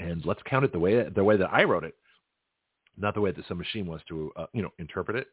And 0.00 0.24
let's 0.26 0.42
count 0.44 0.64
it 0.64 0.72
the 0.72 0.78
way 0.78 1.08
the 1.08 1.22
way 1.22 1.36
that 1.36 1.52
I 1.52 1.64
wrote 1.64 1.84
it 1.84 1.94
not 2.96 3.14
the 3.14 3.20
way 3.20 3.32
that 3.32 3.46
some 3.48 3.58
machine 3.58 3.86
wants 3.86 4.04
to, 4.08 4.32
uh, 4.36 4.46
you 4.52 4.62
know, 4.62 4.70
interpret 4.78 5.16
it. 5.16 5.28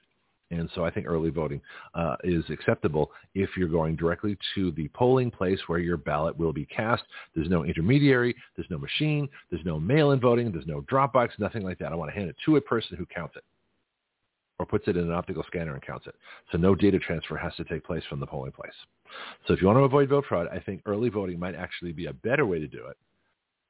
And 0.50 0.70
so 0.76 0.86
I 0.86 0.92
think 0.92 1.08
early 1.08 1.30
voting 1.30 1.62
uh, 1.94 2.16
is 2.24 2.44
acceptable 2.50 3.12
if 3.36 3.50
you're 3.58 3.68
going 3.68 3.96
directly 3.96 4.38
to 4.56 4.72
the 4.72 4.88
polling 4.90 5.30
place 5.30 5.60
where 5.68 5.80
your 5.80 5.98
ballot 5.98 6.38
will 6.38 6.54
be 6.54 6.66
cast. 6.66 7.04
There's 7.36 7.50
no 7.50 7.66
intermediary. 7.66 8.34
There's 8.56 8.70
no 8.70 8.78
machine. 8.78 9.28
There's 9.50 9.66
no 9.66 9.80
mail-in 9.80 10.22
voting. 10.22 10.52
There's 10.52 10.68
no 10.68 10.82
drop 10.82 11.14
box, 11.14 11.34
nothing 11.38 11.64
like 11.64 11.80
that. 11.80 11.92
I 11.92 11.96
want 11.96 12.12
to 12.12 12.18
hand 12.18 12.30
it 12.30 12.38
to 12.46 12.56
a 12.56 12.62
person 12.62 12.96
who 12.96 13.06
counts 13.06 13.36
it 13.36 13.44
or 14.60 14.66
puts 14.66 14.88
it 14.88 14.98
in 14.98 15.04
an 15.04 15.12
optical 15.12 15.44
scanner 15.46 15.74
and 15.74 15.86
counts 15.86 16.08
it. 16.08 16.16
So 16.52 16.58
no 16.58 16.74
data 16.74 16.98
transfer 16.98 17.38
has 17.38 17.54
to 17.56 17.64
take 17.66 17.84
place 17.84 18.04
from 18.10 18.20
the 18.20 18.26
polling 18.26 18.54
place. 18.54 18.72
So 19.48 19.54
if 19.54 19.62
you 19.62 19.68
want 19.68 19.78
to 19.78 19.84
avoid 19.84 20.10
vote 20.10 20.26
fraud, 20.28 20.48
I 20.52 20.60
think 20.60 20.82
early 20.86 21.10
voting 21.10 21.40
might 21.40 21.56
actually 21.56 21.92
be 21.92 22.08
a 22.08 22.14
better 22.14 22.46
way 22.46 22.60
to 22.60 22.68
do 22.68 22.88
it 22.88 22.98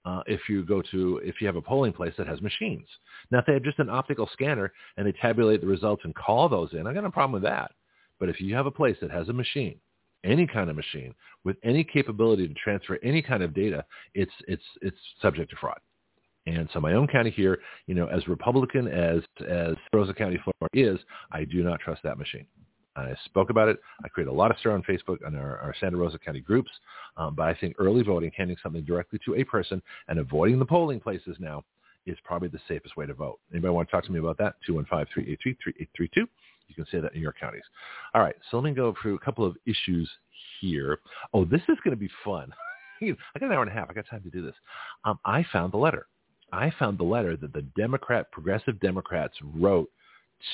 uh, 0.07 0.23
if 0.25 0.39
you 0.47 0.63
go 0.63 0.81
to 0.81 1.19
if 1.21 1.41
you 1.41 1.47
have 1.47 1.57
a 1.57 1.61
polling 1.61 1.91
place 1.91 2.13
that 2.17 2.27
has 2.27 2.41
machines. 2.41 2.87
Now, 3.29 3.39
if 3.39 3.45
they 3.45 3.53
have 3.53 3.63
just 3.63 3.79
an 3.79 3.89
optical 3.89 4.29
scanner 4.31 4.71
and 4.95 5.05
they 5.05 5.11
tabulate 5.11 5.59
the 5.59 5.67
results 5.67 6.03
and 6.05 6.15
call 6.15 6.47
those 6.47 6.69
in, 6.71 6.87
I 6.87 6.93
got 6.93 7.03
no 7.03 7.11
problem 7.11 7.33
with 7.33 7.43
that. 7.43 7.71
But 8.17 8.29
if 8.29 8.39
you 8.39 8.55
have 8.55 8.67
a 8.67 8.71
place 8.71 8.95
that 9.01 9.11
has 9.11 9.27
a 9.27 9.33
machine, 9.33 9.79
any 10.23 10.47
kind 10.47 10.69
of 10.69 10.77
machine 10.77 11.13
with 11.43 11.57
any 11.61 11.83
capability 11.83 12.47
to 12.47 12.53
transfer 12.53 12.97
any 13.03 13.21
kind 13.21 13.43
of 13.43 13.53
data, 13.53 13.83
it's 14.13 14.31
it's 14.47 14.63
it's 14.81 14.97
subject 15.21 15.49
to 15.51 15.57
fraud. 15.57 15.79
And 16.45 16.69
so 16.73 16.79
my 16.79 16.93
own 16.93 17.07
county 17.07 17.29
here, 17.29 17.59
you 17.87 17.93
know, 17.93 18.07
as 18.07 18.25
Republican 18.29 18.87
as 18.87 19.21
as 19.45 19.75
Rosa 19.91 20.13
County, 20.13 20.39
Florida 20.41 20.93
is, 20.93 21.05
I 21.33 21.43
do 21.43 21.63
not 21.63 21.81
trust 21.81 22.01
that 22.03 22.17
machine. 22.17 22.45
I 22.97 23.15
spoke 23.25 23.49
about 23.49 23.69
it. 23.69 23.79
I 24.03 24.07
create 24.07 24.27
a 24.27 24.33
lot 24.33 24.51
of 24.51 24.57
stir 24.59 24.71
on 24.71 24.83
Facebook 24.83 25.17
and 25.25 25.35
our, 25.37 25.57
our 25.59 25.75
Santa 25.79 25.97
Rosa 25.97 26.17
County 26.17 26.39
groups. 26.39 26.71
Um, 27.15 27.35
but 27.35 27.47
I 27.47 27.53
think 27.53 27.75
early 27.77 28.03
voting, 28.03 28.31
handing 28.35 28.57
something 28.61 28.83
directly 28.83 29.19
to 29.25 29.35
a 29.35 29.43
person 29.43 29.81
and 30.07 30.19
avoiding 30.19 30.59
the 30.59 30.65
polling 30.65 30.99
places 30.99 31.37
now 31.39 31.63
is 32.05 32.17
probably 32.23 32.47
the 32.47 32.59
safest 32.67 32.97
way 32.97 33.05
to 33.05 33.13
vote. 33.13 33.39
Anybody 33.51 33.73
want 33.73 33.87
to 33.89 33.91
talk 33.91 34.05
to 34.05 34.11
me 34.11 34.19
about 34.19 34.37
that? 34.39 34.55
215-383-3832. 34.67 36.27
You 36.67 36.75
can 36.75 36.85
say 36.91 36.99
that 36.99 37.13
in 37.13 37.21
your 37.21 37.33
counties. 37.33 37.63
All 38.13 38.21
right, 38.21 38.35
so 38.49 38.57
let 38.57 38.63
me 38.63 38.71
go 38.71 38.93
through 39.01 39.15
a 39.15 39.19
couple 39.19 39.45
of 39.45 39.55
issues 39.65 40.09
here. 40.59 40.99
Oh, 41.33 41.45
this 41.45 41.61
is 41.69 41.77
going 41.83 41.91
to 41.91 41.99
be 41.99 42.09
fun. 42.25 42.51
I 43.01 43.39
got 43.39 43.47
an 43.47 43.51
hour 43.51 43.61
and 43.61 43.71
a 43.71 43.73
half. 43.73 43.89
I 43.89 43.93
got 43.93 44.05
time 44.09 44.23
to 44.23 44.29
do 44.29 44.41
this. 44.41 44.55
Um, 45.05 45.19
I 45.23 45.45
found 45.53 45.71
the 45.71 45.77
letter. 45.77 46.07
I 46.51 46.71
found 46.79 46.97
the 46.97 47.03
letter 47.03 47.37
that 47.37 47.53
the 47.53 47.61
Democrat, 47.77 48.31
progressive 48.31 48.79
Democrats 48.79 49.35
wrote 49.55 49.89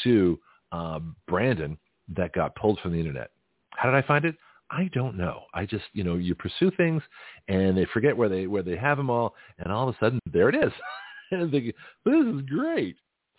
to 0.04 0.40
uh, 0.72 1.00
Brandon 1.28 1.78
that 2.16 2.34
got 2.34 2.56
pulled 2.56 2.80
from 2.80 2.94
the 2.94 3.00
internet. 3.00 3.32
How 3.72 3.90
did 3.90 4.04
I 4.04 4.08
find 4.08 4.26
it? 4.26 4.36
I 4.70 4.90
don't 4.94 5.18
know. 5.18 5.44
I 5.54 5.66
just, 5.66 5.86
you 5.94 6.04
know, 6.04 6.16
you 6.16 6.36
pursue 6.36 6.72
things 6.72 7.04
and 7.48 7.78
they 7.78 7.86
forget 7.94 8.16
where 8.16 8.30
they 8.30 8.48
where 8.48 8.64
they 8.64 8.76
have 8.76 8.98
them 8.98 9.10
all, 9.10 9.36
and 9.60 9.72
all 9.72 9.88
of 9.88 9.96
a 9.96 9.98
sudden 10.00 10.20
there 10.32 10.50
it 10.50 10.56
is. 10.56 10.72
and 11.32 11.52
they, 11.52 11.74
this 12.06 12.26
is 12.26 12.42
great. 12.50 12.98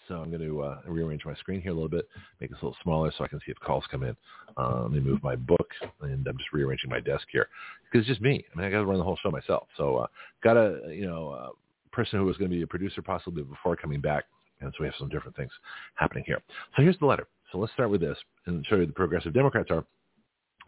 So 0.08 0.16
I'm 0.16 0.30
going 0.30 0.42
to 0.42 0.62
uh, 0.62 0.80
rearrange 0.86 1.24
my 1.24 1.34
screen 1.34 1.62
here 1.62 1.70
a 1.70 1.74
little 1.74 1.88
bit, 1.88 2.06
make 2.40 2.50
this 2.50 2.58
a 2.60 2.64
little 2.64 2.76
smaller 2.82 3.10
so 3.16 3.24
I 3.24 3.28
can 3.28 3.38
see 3.38 3.50
if 3.50 3.58
calls 3.60 3.84
come 3.90 4.02
in. 4.02 4.14
Uh, 4.56 4.82
let 4.82 4.92
me 4.92 5.00
move 5.00 5.22
my 5.22 5.34
book, 5.34 5.66
and 6.02 6.26
I'm 6.26 6.36
just 6.36 6.52
rearranging 6.52 6.90
my 6.90 7.00
desk 7.00 7.26
here 7.32 7.48
because 7.84 8.00
it's 8.00 8.08
just 8.08 8.20
me. 8.20 8.44
I 8.52 8.58
mean, 8.58 8.66
I 8.66 8.70
got 8.70 8.80
to 8.80 8.84
run 8.84 8.98
the 8.98 9.04
whole 9.04 9.18
show 9.22 9.30
myself. 9.30 9.66
So 9.76 9.96
uh, 9.96 10.06
got 10.42 10.56
a 10.56 10.80
you 10.88 11.06
know 11.06 11.30
a 11.30 11.50
person 11.94 12.18
who 12.18 12.26
was 12.26 12.36
going 12.36 12.50
to 12.50 12.56
be 12.56 12.62
a 12.62 12.66
producer 12.66 13.02
possibly 13.02 13.42
before 13.42 13.76
coming 13.76 14.00
back, 14.00 14.24
and 14.60 14.72
so 14.72 14.76
we 14.80 14.86
have 14.86 14.94
some 14.98 15.08
different 15.08 15.36
things 15.36 15.52
happening 15.94 16.24
here. 16.26 16.42
So 16.76 16.82
here's 16.82 16.98
the 16.98 17.06
letter. 17.06 17.26
So 17.54 17.60
let's 17.60 17.72
start 17.72 17.88
with 17.88 18.00
this 18.00 18.18
and 18.46 18.66
show 18.66 18.74
you 18.74 18.84
the 18.84 18.92
progressive 18.92 19.32
Democrats 19.32 19.70
are. 19.70 19.84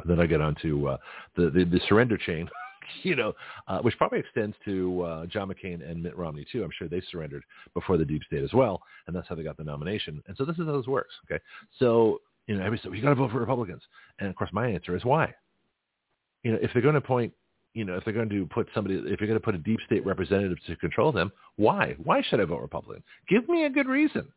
Then 0.05 0.21
I 0.21 0.27
get 0.27 0.41
on 0.41 0.55
to 0.63 0.91
uh, 0.91 0.97
the, 1.35 1.51
the 1.51 1.65
the 1.65 1.81
surrender 1.89 2.17
chain 2.17 2.49
you 3.03 3.17
know, 3.17 3.33
uh, 3.67 3.81
which 3.81 3.99
probably 3.99 4.21
extends 4.21 4.55
to 4.65 5.03
uh, 5.03 5.27
John 5.27 5.49
McCain 5.49 5.89
and 5.89 6.01
Mitt 6.01 6.17
Romney 6.17 6.47
too. 6.53 6.63
I'm 6.63 6.71
sure 6.79 6.87
they 6.87 7.03
surrendered 7.11 7.43
before 7.75 7.97
the 7.97 8.05
deep 8.05 8.23
state 8.23 8.45
as 8.45 8.53
well, 8.53 8.81
and 9.09 9.17
that's 9.17 9.27
how 9.29 9.35
they 9.35 9.43
got 9.43 9.57
the 9.57 9.65
nomination. 9.65 10.23
And 10.29 10.37
so 10.37 10.45
this 10.45 10.57
is 10.59 10.67
how 10.67 10.77
this 10.77 10.87
works. 10.87 11.13
Okay, 11.25 11.43
so 11.81 12.21
you 12.47 12.57
know, 12.57 12.63
said 12.71 12.85
well, 12.85 12.95
you 12.95 13.03
got 13.03 13.09
to 13.09 13.17
vote 13.17 13.33
for 13.33 13.41
Republicans, 13.41 13.83
and 14.21 14.29
of 14.29 14.37
course 14.37 14.51
my 14.53 14.69
answer 14.69 14.95
is 14.95 15.05
why. 15.05 15.35
You 16.45 16.53
know, 16.53 16.59
if 16.63 16.71
they're 16.73 16.83
going 16.83 16.95
to 16.95 17.01
point, 17.01 17.33
you 17.75 17.85
know, 17.85 17.97
if 17.97 18.05
they're 18.05 18.15
going 18.15 18.29
to 18.29 18.47
put 18.47 18.69
somebody, 18.73 18.95
if 18.95 19.21
you're 19.21 19.27
going 19.27 19.41
to 19.41 19.45
put 19.45 19.57
a 19.57 19.59
deep 19.59 19.81
state 19.87 20.07
representative 20.07 20.59
to 20.69 20.77
control 20.77 21.11
them, 21.11 21.33
why? 21.57 21.97
Why 22.05 22.23
should 22.23 22.41
I 22.41 22.45
vote 22.45 22.61
Republican? 22.61 23.03
Give 23.29 23.49
me 23.49 23.65
a 23.65 23.71
good 23.71 23.89
reason. 23.89 24.29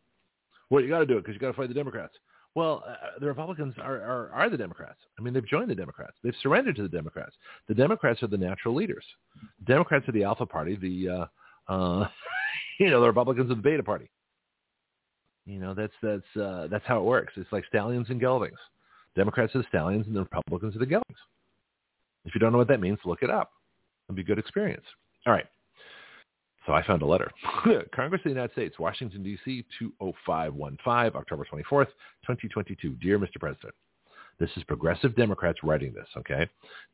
Well, 0.71 0.83
you 0.83 0.89
got 0.89 0.99
to 0.99 1.05
do 1.05 1.17
it 1.17 1.21
because 1.21 1.33
you 1.33 1.39
got 1.39 1.47
to 1.47 1.53
fight 1.53 1.67
the 1.67 1.73
Democrats. 1.73 2.13
Well, 2.55 2.83
uh, 2.87 3.19
the 3.19 3.27
Republicans 3.27 3.75
are, 3.79 3.97
are, 3.97 4.31
are 4.33 4.49
the 4.49 4.57
Democrats. 4.57 4.97
I 5.17 5.21
mean, 5.21 5.33
they've 5.33 5.47
joined 5.47 5.69
the 5.69 5.75
Democrats. 5.75 6.13
They've 6.23 6.33
surrendered 6.41 6.75
to 6.77 6.81
the 6.81 6.89
Democrats. 6.89 7.33
The 7.67 7.75
Democrats 7.75 8.23
are 8.23 8.27
the 8.27 8.37
natural 8.37 8.73
leaders. 8.73 9.05
Democrats 9.65 10.07
are 10.09 10.13
the 10.13 10.23
alpha 10.23 10.45
party. 10.45 10.75
The 10.75 11.27
uh, 11.69 11.71
uh, 11.71 12.07
you 12.79 12.89
know 12.89 13.01
the 13.01 13.07
Republicans 13.07 13.51
are 13.51 13.55
the 13.55 13.61
beta 13.61 13.83
party. 13.83 14.09
You 15.45 15.59
know 15.59 15.73
that's 15.73 15.93
that's 16.01 16.41
uh, 16.41 16.67
that's 16.69 16.85
how 16.85 16.99
it 16.99 17.05
works. 17.05 17.33
It's 17.35 17.51
like 17.51 17.65
stallions 17.67 18.07
and 18.09 18.19
geldings. 18.19 18.57
Democrats 19.15 19.55
are 19.55 19.59
the 19.59 19.67
stallions, 19.69 20.07
and 20.07 20.15
the 20.15 20.21
Republicans 20.21 20.75
are 20.75 20.79
the 20.79 20.85
geldings. 20.85 21.17
If 22.25 22.35
you 22.35 22.39
don't 22.39 22.51
know 22.51 22.57
what 22.57 22.67
that 22.67 22.81
means, 22.81 22.99
look 23.05 23.23
it 23.23 23.29
up. 23.29 23.51
It'll 24.07 24.15
be 24.15 24.21
a 24.21 24.25
good 24.25 24.39
experience. 24.39 24.85
All 25.25 25.33
right. 25.33 25.45
So 26.69 26.75
I 26.75 26.85
found 26.85 27.01
a 27.01 27.05
letter. 27.07 27.31
Congress 27.95 28.19
of 28.19 28.25
the 28.25 28.29
United 28.29 28.51
States, 28.51 28.77
Washington, 28.77 29.23
D.C., 29.23 29.65
20515, 29.79 31.19
October 31.19 31.43
24th, 31.51 31.87
2022. 32.27 32.91
Dear 33.01 33.17
Mr. 33.17 33.39
President, 33.39 33.73
this 34.39 34.51
is 34.55 34.61
progressive 34.65 35.15
Democrats 35.15 35.63
writing 35.63 35.95
this, 35.95 36.05
okay? 36.15 36.47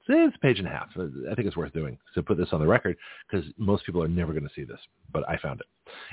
It's 0.07 0.33
a 0.33 0.39
page 0.39 0.59
and 0.59 0.67
a 0.69 0.71
half. 0.71 0.87
I 0.95 1.35
think 1.35 1.45
it's 1.45 1.57
worth 1.57 1.73
doing 1.73 1.97
to 2.13 2.23
put 2.23 2.37
this 2.37 2.53
on 2.53 2.61
the 2.61 2.65
record 2.65 2.95
because 3.29 3.45
most 3.57 3.85
people 3.85 4.01
are 4.01 4.07
never 4.07 4.31
going 4.31 4.47
to 4.47 4.53
see 4.55 4.63
this, 4.63 4.79
but 5.11 5.27
I 5.27 5.35
found 5.39 5.59
it. 5.59 5.67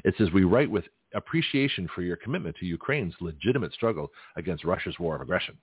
It 0.09 0.17
says, 0.19 0.33
we 0.35 0.43
write 0.43 0.69
with 0.69 0.87
appreciation 1.15 1.89
for 1.95 2.03
your 2.03 2.17
commitment 2.17 2.57
to 2.57 2.67
Ukraine's 2.67 3.15
legitimate 3.21 3.73
struggle 3.75 4.11
against 4.35 4.65
Russia's 4.65 4.99
war 4.99 5.15
of 5.15 5.21
aggression. 5.21 5.57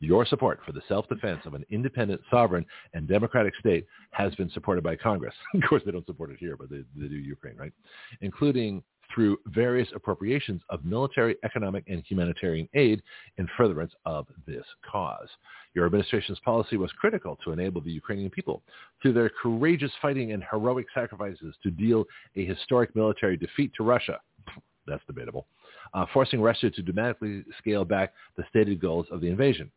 Your 0.00 0.24
support 0.26 0.60
for 0.64 0.72
the 0.72 0.82
self-defense 0.88 1.40
of 1.44 1.54
an 1.54 1.64
independent, 1.70 2.20
sovereign, 2.30 2.64
and 2.94 3.08
democratic 3.08 3.54
state 3.56 3.86
has 4.12 4.34
been 4.34 4.50
supported 4.50 4.82
by 4.82 4.96
Congress. 4.96 5.34
of 5.54 5.62
course, 5.68 5.82
they 5.84 5.92
don't 5.92 6.06
support 6.06 6.30
it 6.30 6.38
here, 6.38 6.56
but 6.56 6.70
they, 6.70 6.82
they 6.96 7.08
do 7.08 7.16
Ukraine, 7.16 7.56
right? 7.56 7.72
Including 8.20 8.82
through 9.14 9.38
various 9.46 9.88
appropriations 9.94 10.62
of 10.70 10.84
military, 10.84 11.36
economic, 11.44 11.84
and 11.88 12.02
humanitarian 12.06 12.68
aid 12.74 13.02
in 13.38 13.48
furtherance 13.56 13.92
of 14.04 14.26
this 14.46 14.64
cause. 14.90 15.28
Your 15.74 15.86
administration's 15.86 16.38
policy 16.40 16.76
was 16.76 16.92
critical 16.92 17.36
to 17.44 17.52
enable 17.52 17.80
the 17.80 17.90
Ukrainian 17.90 18.30
people, 18.30 18.62
through 19.02 19.14
their 19.14 19.30
courageous 19.42 19.92
fighting 20.00 20.32
and 20.32 20.44
heroic 20.48 20.86
sacrifices, 20.94 21.54
to 21.62 21.70
deal 21.70 22.04
a 22.36 22.44
historic 22.44 22.94
military 22.94 23.36
defeat 23.36 23.72
to 23.76 23.82
Russia. 23.84 24.20
That's 24.86 25.02
debatable 25.06 25.46
uh, 25.94 26.06
forcing 26.12 26.40
Russia 26.40 26.70
to 26.70 26.82
dramatically 26.82 27.44
scale 27.58 27.84
back 27.84 28.12
the 28.36 28.44
stated 28.48 28.80
goals 28.80 29.06
of 29.10 29.20
the 29.20 29.28
invasion. 29.28 29.70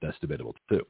That's 0.00 0.18
debatable 0.20 0.56
too. 0.68 0.86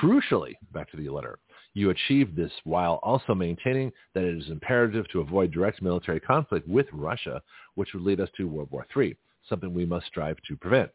Crucially, 0.00 0.54
back 0.72 0.90
to 0.90 0.96
the 0.96 1.08
letter, 1.08 1.38
you 1.74 1.90
achieved 1.90 2.36
this 2.36 2.52
while 2.64 3.00
also 3.02 3.34
maintaining 3.34 3.92
that 4.14 4.24
it 4.24 4.36
is 4.36 4.50
imperative 4.50 5.08
to 5.08 5.20
avoid 5.20 5.50
direct 5.50 5.82
military 5.82 6.20
conflict 6.20 6.66
with 6.68 6.86
Russia, 6.92 7.42
which 7.74 7.92
would 7.92 8.02
lead 8.02 8.20
us 8.20 8.28
to 8.36 8.48
World 8.48 8.70
War 8.70 8.86
III, 8.96 9.16
something 9.48 9.74
we 9.74 9.84
must 9.84 10.06
strive 10.06 10.36
to 10.48 10.56
prevent. 10.56 10.90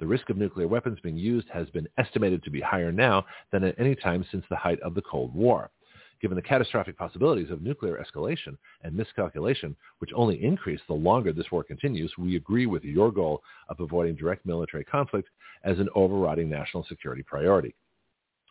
The 0.00 0.06
risk 0.06 0.30
of 0.30 0.36
nuclear 0.36 0.68
weapons 0.68 0.98
being 1.02 1.16
used 1.16 1.48
has 1.48 1.68
been 1.70 1.88
estimated 1.96 2.42
to 2.44 2.50
be 2.50 2.60
higher 2.60 2.92
now 2.92 3.24
than 3.50 3.64
at 3.64 3.78
any 3.78 3.96
time 3.96 4.24
since 4.30 4.44
the 4.48 4.56
height 4.56 4.80
of 4.80 4.94
the 4.94 5.02
Cold 5.02 5.34
War. 5.34 5.70
Given 6.20 6.36
the 6.36 6.42
catastrophic 6.42 6.96
possibilities 6.98 7.50
of 7.50 7.62
nuclear 7.62 8.02
escalation 8.04 8.56
and 8.82 8.94
miscalculation, 8.94 9.76
which 9.98 10.10
only 10.14 10.42
increase 10.42 10.80
the 10.88 10.94
longer 10.94 11.32
this 11.32 11.50
war 11.52 11.62
continues, 11.62 12.12
we 12.18 12.36
agree 12.36 12.66
with 12.66 12.84
your 12.84 13.12
goal 13.12 13.42
of 13.68 13.78
avoiding 13.80 14.16
direct 14.16 14.44
military 14.44 14.84
conflict 14.84 15.28
as 15.64 15.78
an 15.78 15.88
overriding 15.94 16.48
national 16.48 16.84
security 16.88 17.22
priority. 17.22 17.74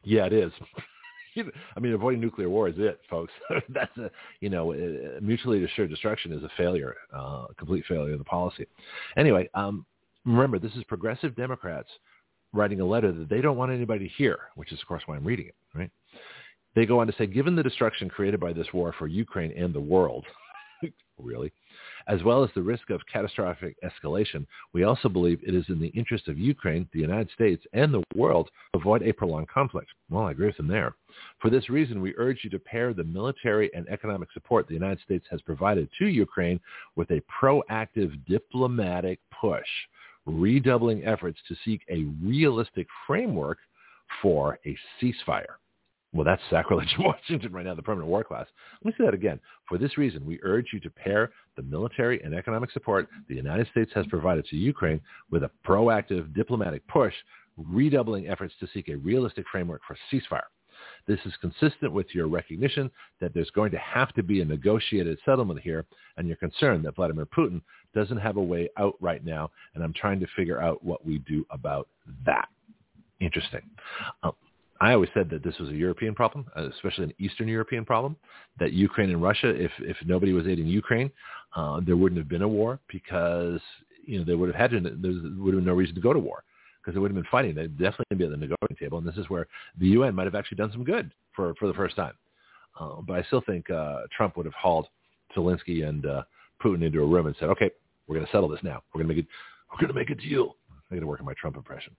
Yeah, 0.04 0.26
it 0.26 0.34
is. 0.34 0.52
I 1.76 1.80
mean, 1.80 1.94
avoiding 1.94 2.22
nuclear 2.22 2.50
war 2.50 2.68
is 2.68 2.76
it, 2.78 3.00
folks. 3.10 3.34
That's 3.70 3.96
a, 3.98 4.10
you 4.40 4.50
know, 4.50 4.74
mutually 5.22 5.64
assured 5.64 5.90
destruction 5.90 6.32
is 6.32 6.44
a 6.44 6.50
failure, 6.58 6.96
uh, 7.14 7.46
a 7.50 7.54
complete 7.58 7.86
failure 7.88 8.14
of 8.14 8.20
the 8.20 8.26
policy. 8.26 8.66
Anyway, 9.18 9.50
um, 9.54 9.86
remember, 10.26 10.58
this 10.60 10.74
is 10.74 10.84
progressive 10.86 11.36
Democrats 11.36 11.90
writing 12.54 12.80
a 12.80 12.86
letter 12.86 13.12
that 13.12 13.30
they 13.30 13.42
don't 13.42 13.58
want 13.58 13.72
anybody 13.72 14.08
to 14.08 14.14
hear, 14.16 14.40
which 14.56 14.72
is, 14.72 14.82
of 14.82 14.88
course, 14.88 15.04
why 15.06 15.16
I'm 15.16 15.26
reading 15.26 15.48
it, 15.48 15.56
right? 15.76 15.92
They 16.78 16.86
go 16.86 17.00
on 17.00 17.08
to 17.08 17.14
say, 17.18 17.26
given 17.26 17.56
the 17.56 17.64
destruction 17.64 18.08
created 18.08 18.40
by 18.40 18.54
this 18.54 18.72
war 18.72 18.94
for 19.00 19.08
Ukraine 19.08 19.52
and 19.58 19.74
the 19.74 19.80
world, 19.80 20.28
really, 21.18 21.52
as 22.08 22.22
well 22.22 22.44
as 22.44 22.52
the 22.54 22.62
risk 22.62 22.92
of 22.92 23.02
catastrophic 23.12 23.76
escalation, 23.84 24.46
we 24.74 24.84
also 24.84 25.10
believe 25.10 25.40
it 25.42 25.56
is 25.56 25.66
in 25.70 25.80
the 25.80 25.88
interest 25.88 26.28
of 26.28 26.38
Ukraine, 26.38 26.88
the 26.94 27.00
United 27.00 27.32
States, 27.32 27.66
and 27.74 27.92
the 27.92 28.04
world 28.14 28.52
to 28.74 28.80
avoid 28.80 29.02
a 29.02 29.12
prolonged 29.12 29.48
conflict. 29.48 29.88
Well, 30.12 30.26
I 30.26 30.32
agree 30.34 30.46
with 30.46 30.58
them 30.58 30.68
there. 30.68 30.94
For 31.42 31.50
this 31.50 31.68
reason, 31.68 32.00
we 32.00 32.14
urge 32.16 32.42
you 32.44 32.52
to 32.52 32.60
pair 32.60 32.94
the 32.94 33.04
military 33.04 33.74
and 33.74 33.90
economic 33.90 34.32
support 34.32 34.68
the 34.68 34.76
United 34.76 35.00
States 35.00 35.26
has 35.32 35.42
provided 35.42 35.90
to 35.98 36.06
Ukraine 36.06 36.60
with 36.96 37.10
a 37.10 37.24
proactive 37.42 38.24
diplomatic 38.28 39.20
push, 39.42 39.66
redoubling 40.28 41.04
efforts 41.06 41.40
to 41.48 41.56
seek 41.66 41.82
a 41.90 42.06
realistic 42.24 42.86
framework 43.08 43.58
for 44.22 44.60
a 44.68 44.78
ceasefire. 45.02 45.56
Well, 46.18 46.26
that's 46.26 46.42
sacrilege 46.50 46.96
in 46.98 47.04
Washington 47.06 47.54
right 47.54 47.64
now, 47.64 47.76
the 47.76 47.84
permanent 47.84 48.10
war 48.10 48.24
class. 48.24 48.48
Let 48.84 48.86
me 48.88 48.94
say 48.98 49.06
that 49.06 49.14
again. 49.14 49.40
For 49.70 49.78
this 49.78 50.00
reason, 50.00 50.26
we 50.26 50.40
urge 50.42 50.66
you 50.74 50.80
to 50.80 50.90
pair 50.90 51.30
the 51.56 51.62
military 51.62 52.20
and 52.24 52.34
economic 52.34 52.72
support 52.72 53.08
the 53.30 53.36
United 53.36 53.68
States 53.70 53.92
has 53.94 54.08
provided 54.08 54.44
to 54.48 54.56
Ukraine 54.56 55.00
with 55.30 55.44
a 55.44 55.52
proactive 55.64 56.34
diplomatic 56.34 56.86
push, 56.88 57.14
redoubling 57.56 58.30
efforts 58.30 58.56
to 58.60 58.68
seek 58.74 58.90
a 58.90 58.98
realistic 58.98 59.46
framework 59.52 59.82
for 59.86 59.96
ceasefire. 60.12 60.48
This 61.08 61.20
is 61.24 61.34
consistent 61.40 61.92
with 61.92 62.08
your 62.16 62.28
recognition 62.28 62.90
that 63.22 63.36
there's 63.36 63.52
going 63.52 63.70
to 63.72 63.78
have 63.78 64.12
to 64.14 64.24
be 64.24 64.42
a 64.42 64.46
negotiated 64.46 65.20
settlement 65.24 65.60
here 65.60 65.86
and 66.18 66.28
your 66.28 66.38
concern 66.38 66.82
that 66.82 66.96
Vladimir 66.96 67.28
Putin 67.28 67.62
doesn't 67.94 68.18
have 68.18 68.38
a 68.38 68.44
way 68.44 68.70
out 68.78 68.96
right 69.00 69.24
now, 69.24 69.52
and 69.76 69.84
I'm 69.84 69.94
trying 69.94 70.20
to 70.22 70.28
figure 70.36 70.60
out 70.60 70.84
what 70.84 71.06
we 71.06 71.20
do 71.20 71.46
about 71.52 71.88
that. 72.26 72.48
Interesting. 73.20 73.62
Um, 74.24 74.34
I 74.80 74.94
always 74.94 75.10
said 75.14 75.30
that 75.32 75.44
this 75.44 75.58
was 75.60 75.70
a 75.70 75.74
European 75.74 76.14
problem, 76.14 76.46
uh, 76.56 76.70
especially 76.70 77.06
an 77.06 77.14
Eastern 77.20 77.48
European 77.48 77.86
problem, 77.86 78.16
that 78.60 78.74
Ukraine 78.74 79.10
and 79.10 79.22
Russia, 79.22 79.50
if, 79.50 79.72
if 79.80 79.98
nobody 80.06 80.34
was 80.34 80.48
aiding 80.48 80.68
Ukraine, 80.68 81.12
uh, 81.56 81.80
there 81.86 81.98
wouldn't 81.98 82.20
have 82.20 82.30
been 82.30 82.44
a 82.44 82.48
war 82.48 82.80
because, 82.92 83.60
you 84.06 84.20
know, 84.20 84.26
they 84.26 84.36
would 84.36 84.54
have 84.54 84.56
had 84.56 84.72
to, 84.72 84.80
there 84.80 85.12
would 85.12 85.54
have 85.54 85.64
been 85.64 85.66
no 85.66 85.74
reason 85.74 85.96
to 85.96 86.02
go 86.02 86.14
to 86.14 86.20
war 86.20 86.44
because 86.80 86.96
they 86.96 87.00
would 87.00 87.12
have 87.12 87.16
been 87.16 87.32
fighting. 87.32 87.56
They'd 87.56 87.78
definitely 87.78 88.18
be 88.18 88.26
at 88.26 88.32
the 88.32 88.38
negotiating 88.38 88.78
table. 88.80 88.98
And 89.00 89.08
this 89.08 89.18
is 89.18 89.30
where 89.30 89.48
the 89.80 89.88
UN 89.88 90.16
might 90.16 90.26
have 90.26 90.36
actually 90.36 90.58
done 90.58 90.72
some 90.72 90.84
good 90.84 91.12
for, 91.36 91.54
for 91.56 91.68
the 91.68 91.74
first 91.74 91.96
time. 91.96 92.14
Uh, 92.80 93.02
but 93.02 93.14
I 93.14 93.24
still 93.24 93.42
think 93.42 93.70
uh, 93.70 94.02
Trump 94.16 94.38
would 94.38 94.46
have 94.46 94.54
hauled 94.54 94.88
Zelensky 95.36 95.88
and 95.88 96.06
uh, 96.06 96.24
Putin 96.64 96.86
into 96.86 97.02
a 97.02 97.06
room 97.06 97.28
and 97.28 97.36
said, 97.40 97.50
okay, 97.50 97.72
we're 98.08 98.16
going 98.16 98.26
to 98.26 98.32
settle 98.32 98.48
this 98.48 98.64
now. 98.64 98.84
We're 98.94 99.00
going 99.04 99.10
to 99.10 99.16
make 99.16 99.24
it, 99.26 99.30
we're 99.72 99.82
going 99.82 99.94
to 99.94 100.00
make 100.00 100.12
a 100.12 100.16
deal. 100.16 100.56
I 100.90 100.96
got 100.96 101.02
to 101.02 101.08
work 101.08 101.20
on 101.20 101.26
my 101.26 101.34
Trump 101.34 101.58
impression. 101.58 101.96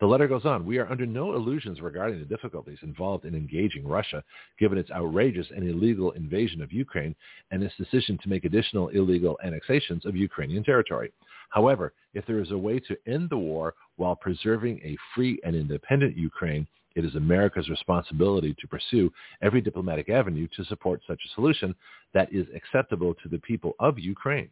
The 0.00 0.06
letter 0.06 0.28
goes 0.28 0.44
on, 0.44 0.64
we 0.64 0.78
are 0.78 0.90
under 0.90 1.06
no 1.06 1.34
illusions 1.34 1.80
regarding 1.80 2.18
the 2.18 2.24
difficulties 2.24 2.78
involved 2.82 3.24
in 3.24 3.34
engaging 3.34 3.86
Russia, 3.86 4.22
given 4.58 4.78
its 4.78 4.90
outrageous 4.90 5.46
and 5.54 5.68
illegal 5.68 6.12
invasion 6.12 6.62
of 6.62 6.72
Ukraine 6.72 7.14
and 7.50 7.62
its 7.62 7.76
decision 7.76 8.18
to 8.22 8.28
make 8.28 8.44
additional 8.44 8.88
illegal 8.88 9.38
annexations 9.44 10.06
of 10.06 10.16
Ukrainian 10.16 10.64
territory. 10.64 11.12
However, 11.50 11.92
if 12.14 12.26
there 12.26 12.40
is 12.40 12.50
a 12.50 12.58
way 12.58 12.78
to 12.80 12.96
end 13.06 13.30
the 13.30 13.38
war 13.38 13.74
while 13.96 14.16
preserving 14.16 14.80
a 14.84 14.96
free 15.14 15.40
and 15.44 15.56
independent 15.56 16.16
Ukraine, 16.16 16.66
it 16.94 17.04
is 17.04 17.14
America's 17.14 17.68
responsibility 17.68 18.54
to 18.58 18.68
pursue 18.68 19.12
every 19.42 19.60
diplomatic 19.60 20.08
avenue 20.08 20.48
to 20.56 20.64
support 20.64 21.00
such 21.06 21.20
a 21.24 21.34
solution 21.34 21.74
that 22.12 22.32
is 22.32 22.46
acceptable 22.54 23.14
to 23.14 23.28
the 23.28 23.38
people 23.38 23.74
of 23.78 23.98
Ukraine. 23.98 24.50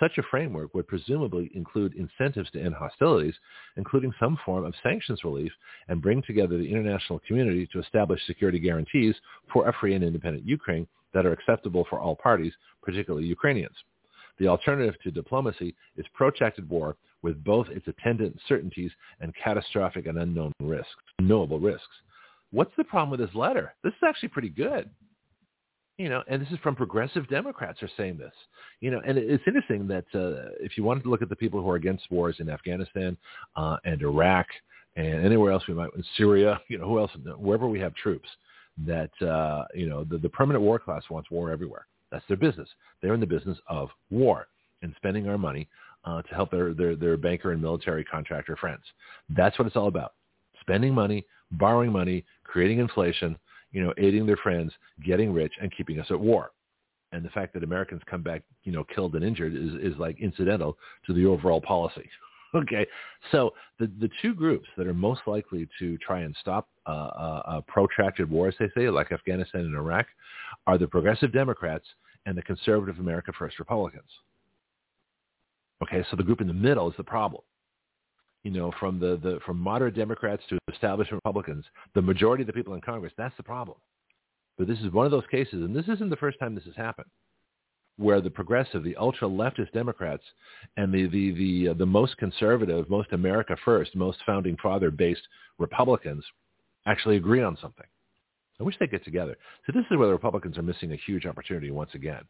Such 0.00 0.18
a 0.18 0.22
framework 0.24 0.74
would 0.74 0.88
presumably 0.88 1.50
include 1.54 1.94
incentives 1.94 2.50
to 2.50 2.60
end 2.60 2.74
hostilities, 2.74 3.34
including 3.76 4.12
some 4.18 4.38
form 4.44 4.64
of 4.64 4.74
sanctions 4.82 5.22
relief, 5.22 5.52
and 5.88 6.02
bring 6.02 6.22
together 6.22 6.58
the 6.58 6.70
international 6.70 7.20
community 7.26 7.68
to 7.72 7.80
establish 7.80 8.20
security 8.26 8.58
guarantees 8.58 9.14
for 9.52 9.68
a 9.68 9.72
free 9.74 9.94
and 9.94 10.02
independent 10.02 10.46
Ukraine 10.46 10.86
that 11.12 11.24
are 11.24 11.32
acceptable 11.32 11.86
for 11.88 12.00
all 12.00 12.16
parties, 12.16 12.52
particularly 12.82 13.26
Ukrainians. 13.26 13.76
The 14.38 14.48
alternative 14.48 14.96
to 15.02 15.12
diplomacy 15.12 15.76
is 15.96 16.06
protracted 16.12 16.68
war 16.68 16.96
with 17.22 17.42
both 17.44 17.68
its 17.68 17.86
attendant 17.86 18.38
certainties 18.48 18.90
and 19.20 19.32
catastrophic 19.36 20.06
and 20.06 20.18
unknown 20.18 20.52
risks, 20.60 20.90
knowable 21.20 21.60
risks. 21.60 21.86
What's 22.50 22.74
the 22.76 22.84
problem 22.84 23.10
with 23.10 23.20
this 23.20 23.34
letter? 23.34 23.74
This 23.82 23.92
is 23.92 24.02
actually 24.06 24.28
pretty 24.30 24.48
good. 24.48 24.90
You 25.96 26.08
know, 26.08 26.24
and 26.26 26.42
this 26.42 26.50
is 26.50 26.58
from 26.58 26.74
progressive 26.74 27.28
Democrats 27.28 27.82
are 27.82 27.90
saying 27.96 28.18
this. 28.18 28.32
You 28.80 28.90
know, 28.90 29.00
and 29.06 29.16
it's 29.16 29.44
interesting 29.46 29.86
that 29.88 30.04
uh, 30.14 30.50
if 30.60 30.76
you 30.76 30.82
wanted 30.82 31.04
to 31.04 31.10
look 31.10 31.22
at 31.22 31.28
the 31.28 31.36
people 31.36 31.62
who 31.62 31.70
are 31.70 31.76
against 31.76 32.10
wars 32.10 32.36
in 32.40 32.50
Afghanistan 32.50 33.16
uh, 33.54 33.76
and 33.84 34.02
Iraq 34.02 34.46
and 34.96 35.24
anywhere 35.24 35.52
else 35.52 35.62
we 35.68 35.74
might, 35.74 35.90
in 35.94 36.04
Syria, 36.16 36.60
you 36.68 36.78
know, 36.78 36.86
who 36.86 36.98
else, 36.98 37.12
wherever 37.38 37.68
we 37.68 37.78
have 37.80 37.94
troops, 37.94 38.28
that 38.86 39.10
uh, 39.22 39.64
you 39.74 39.88
know 39.88 40.04
the, 40.04 40.18
the 40.18 40.28
permanent 40.28 40.64
war 40.64 40.78
class 40.78 41.02
wants 41.10 41.30
war 41.30 41.50
everywhere. 41.50 41.86
That's 42.10 42.24
their 42.28 42.36
business. 42.36 42.68
They're 43.00 43.14
in 43.14 43.20
the 43.20 43.26
business 43.26 43.58
of 43.68 43.90
war 44.10 44.48
and 44.82 44.92
spending 44.96 45.28
our 45.28 45.38
money 45.38 45.68
uh, 46.04 46.22
to 46.22 46.34
help 46.34 46.50
their, 46.50 46.74
their 46.74 46.96
their 46.96 47.16
banker 47.16 47.52
and 47.52 47.62
military 47.62 48.04
contractor 48.04 48.56
friends. 48.56 48.82
That's 49.30 49.58
what 49.58 49.66
it's 49.66 49.76
all 49.76 49.88
about: 49.88 50.14
spending 50.60 50.92
money, 50.92 51.24
borrowing 51.52 51.92
money, 51.92 52.24
creating 52.42 52.78
inflation, 52.78 53.38
you 53.74 53.82
know, 53.82 53.92
aiding 53.98 54.24
their 54.24 54.38
friends, 54.38 54.72
getting 55.04 55.32
rich, 55.32 55.52
and 55.60 55.74
keeping 55.76 56.00
us 56.00 56.06
at 56.10 56.18
war. 56.18 56.52
And 57.12 57.24
the 57.24 57.30
fact 57.30 57.52
that 57.54 57.62
Americans 57.62 58.00
come 58.08 58.22
back, 58.22 58.42
you 58.62 58.72
know, 58.72 58.84
killed 58.94 59.14
and 59.16 59.24
injured 59.24 59.54
is, 59.54 59.74
is 59.92 59.98
like 59.98 60.20
incidental 60.20 60.78
to 61.06 61.12
the 61.12 61.26
overall 61.26 61.60
policy. 61.60 62.08
Okay, 62.54 62.86
so 63.32 63.50
the 63.80 63.90
the 63.98 64.08
two 64.22 64.32
groups 64.32 64.68
that 64.76 64.86
are 64.86 64.94
most 64.94 65.22
likely 65.26 65.68
to 65.80 65.98
try 65.98 66.20
and 66.20 66.36
stop 66.40 66.68
uh, 66.86 66.90
uh, 66.90 67.60
protracted 67.66 68.30
war, 68.30 68.46
as 68.46 68.54
they 68.60 68.68
say, 68.76 68.88
like 68.88 69.10
Afghanistan 69.10 69.62
and 69.62 69.74
Iraq, 69.74 70.06
are 70.68 70.78
the 70.78 70.86
progressive 70.86 71.32
Democrats 71.32 71.84
and 72.26 72.38
the 72.38 72.42
conservative 72.42 73.00
America 73.00 73.32
First 73.36 73.58
Republicans. 73.58 74.08
Okay, 75.82 76.04
so 76.08 76.16
the 76.16 76.22
group 76.22 76.40
in 76.40 76.46
the 76.46 76.54
middle 76.54 76.88
is 76.88 76.96
the 76.96 77.02
problem. 77.02 77.42
You 78.44 78.50
know, 78.50 78.72
from 78.78 79.00
the, 79.00 79.18
the 79.22 79.40
from 79.44 79.58
moderate 79.58 79.96
Democrats 79.96 80.42
to 80.50 80.58
establishment 80.72 81.20
Republicans, 81.24 81.64
the 81.94 82.02
majority 82.02 82.42
of 82.42 82.46
the 82.46 82.52
people 82.52 82.74
in 82.74 82.80
Congress, 82.80 83.12
that's 83.16 83.36
the 83.36 83.42
problem. 83.42 83.78
But 84.58 84.68
this 84.68 84.78
is 84.80 84.92
one 84.92 85.06
of 85.06 85.10
those 85.10 85.26
cases, 85.30 85.54
and 85.54 85.74
this 85.74 85.88
isn't 85.88 86.10
the 86.10 86.16
first 86.16 86.38
time 86.38 86.54
this 86.54 86.64
has 86.64 86.76
happened 86.76 87.08
where 87.96 88.20
the 88.20 88.30
progressive, 88.30 88.82
the 88.82 88.96
ultra 88.96 89.28
leftist 89.28 89.72
Democrats, 89.72 90.24
and 90.76 90.92
the 90.92 91.06
the 91.06 91.32
the 91.32 91.68
uh, 91.70 91.74
the 91.74 91.86
most 91.86 92.16
conservative, 92.16 92.88
most 92.90 93.12
America 93.12 93.56
first, 93.64 93.94
most 93.94 94.18
founding 94.26 94.56
father 94.62 94.90
based 94.90 95.22
Republicans 95.58 96.24
actually 96.86 97.16
agree 97.16 97.42
on 97.42 97.56
something. 97.60 97.86
I 98.60 98.62
wish 98.62 98.76
they'd 98.78 98.90
get 98.90 99.04
together. 99.04 99.36
So 99.66 99.72
this 99.72 99.84
is 99.90 99.98
where 99.98 100.06
the 100.06 100.12
Republicans 100.12 100.56
are 100.58 100.62
missing 100.62 100.92
a 100.92 100.96
huge 100.96 101.26
opportunity 101.26 101.72
once 101.72 101.90
again. 101.94 102.22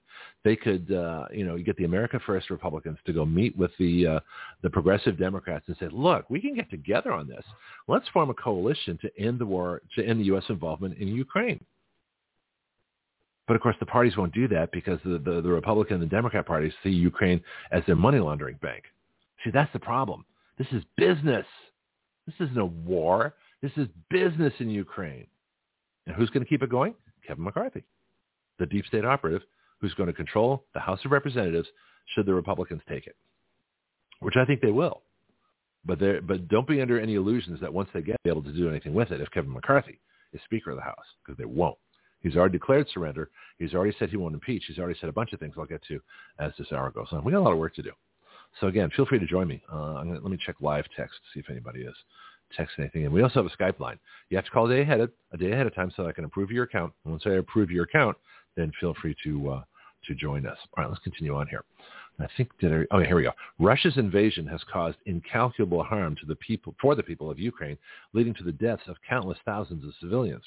They 0.42 0.56
could, 0.56 0.90
uh, 0.90 1.26
you 1.30 1.44
know, 1.44 1.58
get 1.58 1.76
the 1.76 1.84
America 1.84 2.18
First 2.26 2.48
Republicans 2.48 2.96
to 3.04 3.12
go 3.12 3.26
meet 3.26 3.56
with 3.58 3.72
the 3.78 4.06
uh, 4.06 4.20
the 4.62 4.70
progressive 4.70 5.18
Democrats 5.18 5.66
and 5.68 5.76
say, 5.78 5.88
look, 5.92 6.28
we 6.30 6.40
can 6.40 6.54
get 6.54 6.70
together 6.70 7.12
on 7.12 7.28
this. 7.28 7.44
Let's 7.88 8.08
form 8.08 8.30
a 8.30 8.34
coalition 8.34 8.98
to 9.02 9.10
end 9.18 9.38
the 9.38 9.46
war, 9.46 9.82
to 9.96 10.04
end 10.04 10.20
the 10.20 10.24
U.S. 10.26 10.44
involvement 10.48 10.96
in 10.96 11.08
Ukraine. 11.08 11.62
But 13.46 13.56
of 13.56 13.62
course, 13.62 13.76
the 13.78 13.86
parties 13.86 14.16
won't 14.16 14.32
do 14.32 14.48
that 14.48 14.72
because 14.72 14.98
the, 15.04 15.18
the, 15.18 15.42
the 15.42 15.50
Republican 15.50 15.94
and 15.94 16.02
the 16.02 16.14
Democrat 16.14 16.46
parties 16.46 16.72
see 16.82 16.88
Ukraine 16.88 17.42
as 17.72 17.82
their 17.86 17.96
money 17.96 18.18
laundering 18.18 18.58
bank. 18.62 18.84
See, 19.44 19.50
that's 19.50 19.72
the 19.74 19.78
problem. 19.78 20.24
This 20.56 20.68
is 20.72 20.82
business. 20.96 21.44
This 22.26 22.34
isn't 22.40 22.58
a 22.58 22.64
war. 22.64 23.34
This 23.60 23.72
is 23.76 23.86
business 24.08 24.54
in 24.60 24.70
Ukraine. 24.70 25.26
And 26.06 26.16
who's 26.16 26.30
going 26.30 26.44
to 26.44 26.48
keep 26.48 26.62
it 26.62 26.70
going? 26.70 26.94
Kevin 27.26 27.44
McCarthy, 27.44 27.84
the 28.58 28.66
deep 28.66 28.86
state 28.86 29.04
operative 29.04 29.42
who's 29.80 29.94
going 29.94 30.06
to 30.06 30.12
control 30.12 30.64
the 30.74 30.80
House 30.80 31.00
of 31.04 31.10
Representatives 31.10 31.68
should 32.14 32.26
the 32.26 32.34
Republicans 32.34 32.82
take 32.88 33.06
it, 33.06 33.16
which 34.20 34.36
I 34.36 34.44
think 34.44 34.60
they 34.60 34.70
will. 34.70 35.02
But, 35.86 35.98
but 36.26 36.48
don't 36.48 36.66
be 36.66 36.80
under 36.80 36.98
any 36.98 37.14
illusions 37.14 37.60
that 37.60 37.72
once 37.72 37.90
they 37.92 38.00
get 38.00 38.16
able 38.24 38.42
to 38.42 38.52
do 38.52 38.68
anything 38.68 38.94
with 38.94 39.10
it, 39.10 39.20
if 39.20 39.30
Kevin 39.30 39.52
McCarthy 39.52 40.00
is 40.32 40.40
Speaker 40.44 40.70
of 40.70 40.76
the 40.76 40.82
House, 40.82 41.04
because 41.22 41.36
they 41.38 41.44
won't. 41.44 41.76
He's 42.20 42.36
already 42.36 42.52
declared 42.52 42.86
surrender. 42.92 43.30
He's 43.58 43.74
already 43.74 43.94
said 43.98 44.08
he 44.08 44.16
won't 44.16 44.32
impeach. 44.32 44.64
He's 44.66 44.78
already 44.78 44.98
said 44.98 45.10
a 45.10 45.12
bunch 45.12 45.34
of 45.34 45.40
things 45.40 45.54
I'll 45.58 45.66
get 45.66 45.82
to 45.88 46.00
as 46.38 46.52
this 46.58 46.72
hour 46.72 46.90
goes 46.90 47.08
on. 47.12 47.22
We 47.22 47.32
got 47.32 47.40
a 47.40 47.42
lot 47.42 47.52
of 47.52 47.58
work 47.58 47.74
to 47.74 47.82
do. 47.82 47.92
So 48.60 48.68
again, 48.68 48.90
feel 48.96 49.04
free 49.04 49.18
to 49.18 49.26
join 49.26 49.46
me. 49.46 49.62
Uh, 49.70 49.94
gonna, 50.04 50.20
let 50.20 50.30
me 50.30 50.38
check 50.44 50.56
live 50.60 50.86
text 50.96 51.16
to 51.16 51.34
see 51.34 51.40
if 51.40 51.50
anybody 51.50 51.82
is 51.82 51.94
texting 52.58 52.80
anything. 52.80 53.04
And 53.04 53.12
we 53.12 53.22
also 53.22 53.42
have 53.42 53.50
a 53.52 53.62
Skype 53.62 53.80
line. 53.80 53.98
You 54.30 54.36
have 54.36 54.44
to 54.44 54.50
call 54.50 54.70
a 54.70 54.74
day 54.74 54.82
ahead 54.82 55.00
of, 55.00 55.10
a 55.32 55.36
day 55.36 55.52
ahead 55.52 55.66
of 55.66 55.74
time 55.74 55.92
so 55.96 56.06
I 56.06 56.12
can 56.12 56.24
approve 56.24 56.50
your 56.50 56.64
account. 56.64 56.92
And 57.04 57.12
once 57.12 57.24
I 57.26 57.30
approve 57.30 57.70
your 57.70 57.84
account, 57.84 58.16
then 58.56 58.72
feel 58.80 58.94
free 59.00 59.16
to 59.24 59.50
uh, 59.50 59.62
to 60.06 60.14
join 60.14 60.46
us. 60.46 60.58
All 60.76 60.84
right, 60.84 60.90
let's 60.90 61.02
continue 61.02 61.34
on 61.34 61.46
here. 61.48 61.64
I 62.20 62.28
think 62.36 62.50
did 62.60 62.72
I, 62.72 62.84
oh 62.92 63.00
here 63.00 63.16
we 63.16 63.24
go. 63.24 63.32
Russia's 63.58 63.96
invasion 63.96 64.46
has 64.46 64.60
caused 64.72 64.98
incalculable 65.06 65.82
harm 65.82 66.14
to 66.16 66.26
the 66.26 66.36
people 66.36 66.74
for 66.80 66.94
the 66.94 67.02
people 67.02 67.30
of 67.30 67.38
Ukraine, 67.38 67.76
leading 68.12 68.34
to 68.34 68.44
the 68.44 68.52
deaths 68.52 68.84
of 68.86 68.96
countless 69.08 69.38
thousands 69.44 69.84
of 69.84 69.92
civilians. 70.00 70.42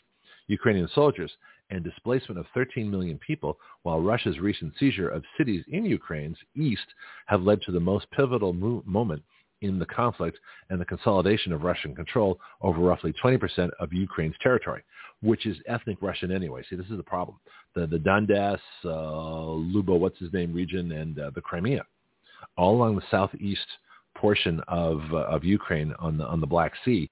Ukrainian 0.47 0.87
soldiers 0.95 1.31
and 1.69 1.83
displacement 1.83 2.39
of 2.39 2.45
13 2.53 2.89
million 2.89 3.19
people, 3.19 3.57
while 3.83 3.99
Russia's 3.99 4.39
recent 4.39 4.73
seizure 4.79 5.09
of 5.09 5.23
cities 5.37 5.65
in 5.67 5.83
Ukraine's 5.83 6.37
east 6.55 6.87
have 7.25 7.41
led 7.41 7.61
to 7.63 7.73
the 7.73 7.79
most 7.79 8.09
pivotal 8.11 8.53
mo- 8.53 8.83
moment 8.85 9.21
in 9.61 9.79
the 9.79 9.85
conflict 9.85 10.37
and 10.69 10.79
the 10.79 10.85
consolidation 10.85 11.51
of 11.51 11.63
Russian 11.63 11.95
control 11.95 12.39
over 12.61 12.79
roughly 12.79 13.13
20% 13.23 13.69
of 13.79 13.93
Ukraine's 13.93 14.35
territory, 14.41 14.83
which 15.21 15.45
is 15.45 15.57
ethnic 15.67 15.97
Russian 16.01 16.31
anyway. 16.31 16.63
See, 16.69 16.75
this 16.75 16.87
is 16.89 16.97
the 16.97 17.03
problem. 17.03 17.37
The, 17.75 17.87
the 17.87 17.97
Donbass, 17.97 18.59
uh, 18.85 18.87
Lubo, 18.87 19.99
what's 19.99 20.19
his 20.19 20.33
name, 20.33 20.53
region, 20.53 20.91
and 20.91 21.19
uh, 21.19 21.31
the 21.33 21.41
Crimea, 21.41 21.85
all 22.57 22.75
along 22.75 22.95
the 22.95 23.03
southeast 23.09 23.67
portion 24.15 24.61
of, 24.67 25.01
uh, 25.11 25.17
of 25.17 25.43
Ukraine 25.43 25.93
on 25.99 26.17
the, 26.17 26.25
on 26.25 26.41
the 26.41 26.47
Black 26.47 26.73
Sea. 26.83 27.09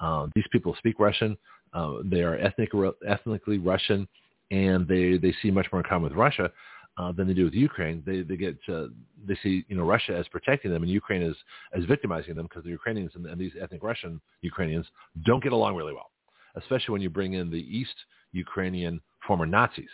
Uh, 0.00 0.26
these 0.34 0.44
people 0.52 0.74
speak 0.78 0.98
Russian. 0.98 1.36
Uh, 1.72 1.96
they 2.04 2.20
are 2.22 2.36
ethnic, 2.36 2.70
ethnically 3.06 3.58
Russian, 3.58 4.06
and 4.50 4.86
they, 4.86 5.16
they 5.16 5.34
see 5.40 5.50
much 5.50 5.66
more 5.72 5.80
in 5.80 5.88
common 5.88 6.10
with 6.10 6.18
Russia 6.18 6.50
uh, 6.98 7.12
than 7.12 7.26
they 7.26 7.34
do 7.34 7.44
with 7.44 7.54
Ukraine. 7.54 8.02
They 8.04 8.22
they 8.22 8.36
get 8.36 8.56
uh, 8.68 8.86
they 9.26 9.36
see 9.42 9.64
you 9.68 9.76
know 9.76 9.84
Russia 9.84 10.16
as 10.16 10.28
protecting 10.28 10.70
them, 10.72 10.82
and 10.82 10.90
Ukraine 10.90 11.22
as 11.22 11.36
as 11.76 11.84
victimizing 11.84 12.34
them 12.34 12.46
because 12.46 12.64
the 12.64 12.70
Ukrainians 12.70 13.12
and, 13.14 13.26
and 13.26 13.40
these 13.40 13.52
ethnic 13.60 13.82
Russian 13.82 14.20
Ukrainians 14.42 14.86
don't 15.24 15.42
get 15.42 15.52
along 15.52 15.76
really 15.76 15.94
well, 15.94 16.10
especially 16.56 16.92
when 16.92 17.02
you 17.02 17.10
bring 17.10 17.34
in 17.34 17.50
the 17.50 17.56
East 17.78 17.94
Ukrainian 18.32 19.00
former 19.26 19.46
Nazis. 19.46 19.90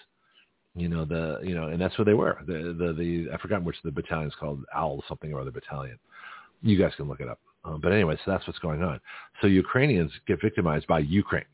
You 0.75 0.89
know 0.89 1.05
the 1.05 1.41
you 1.43 1.55
know, 1.55 1.69
and 1.69 1.81
that's 1.81 1.97
what 1.99 2.05
they 2.05 2.15
were. 2.15 2.39
The 2.47 2.75
the 2.79 2.93
the 2.93 3.29
I 3.33 3.39
forgot 3.39 3.63
which 3.63 3.77
the 3.85 3.91
battalion 3.93 4.29
is 4.29 4.35
called, 4.39 4.65
Owl 4.75 5.03
something 5.09 5.33
or 5.33 5.41
other 5.41 5.51
battalion. 5.51 5.99
You 6.63 6.79
guys 6.79 6.93
can 6.97 7.09
look 7.09 7.21
it 7.21 7.29
up. 7.29 7.39
Uh, 7.65 7.77
but 7.77 7.93
anyway, 7.93 8.17
so 8.25 8.31
that's 8.31 8.47
what's 8.47 8.59
going 8.59 8.83
on. 8.83 9.01
So 9.41 9.47
Ukrainians 9.47 10.11
get 10.27 10.41
victimized 10.41 10.87
by 10.87 11.01
Ukraine. 11.01 11.45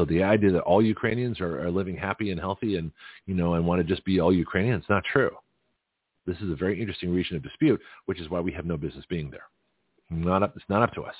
So 0.00 0.06
the 0.06 0.22
idea 0.22 0.50
that 0.52 0.62
all 0.62 0.80
Ukrainians 0.80 1.42
are, 1.42 1.60
are 1.60 1.70
living 1.70 1.94
happy 1.94 2.30
and 2.30 2.40
healthy 2.40 2.76
and, 2.76 2.90
you 3.26 3.34
know, 3.34 3.52
and 3.52 3.66
want 3.66 3.82
to 3.82 3.84
just 3.86 4.02
be 4.06 4.18
all 4.18 4.32
Ukrainian, 4.32 4.76
it's 4.76 4.88
not 4.88 5.04
true. 5.04 5.30
This 6.26 6.38
is 6.38 6.50
a 6.50 6.56
very 6.56 6.80
interesting 6.80 7.12
region 7.12 7.36
of 7.36 7.42
dispute, 7.42 7.78
which 8.06 8.18
is 8.18 8.30
why 8.30 8.40
we 8.40 8.50
have 8.52 8.64
no 8.64 8.78
business 8.78 9.04
being 9.10 9.30
there. 9.30 9.44
Not 10.08 10.42
up, 10.42 10.56
it's 10.56 10.64
not 10.70 10.80
up 10.80 10.94
to 10.94 11.02
us. 11.02 11.14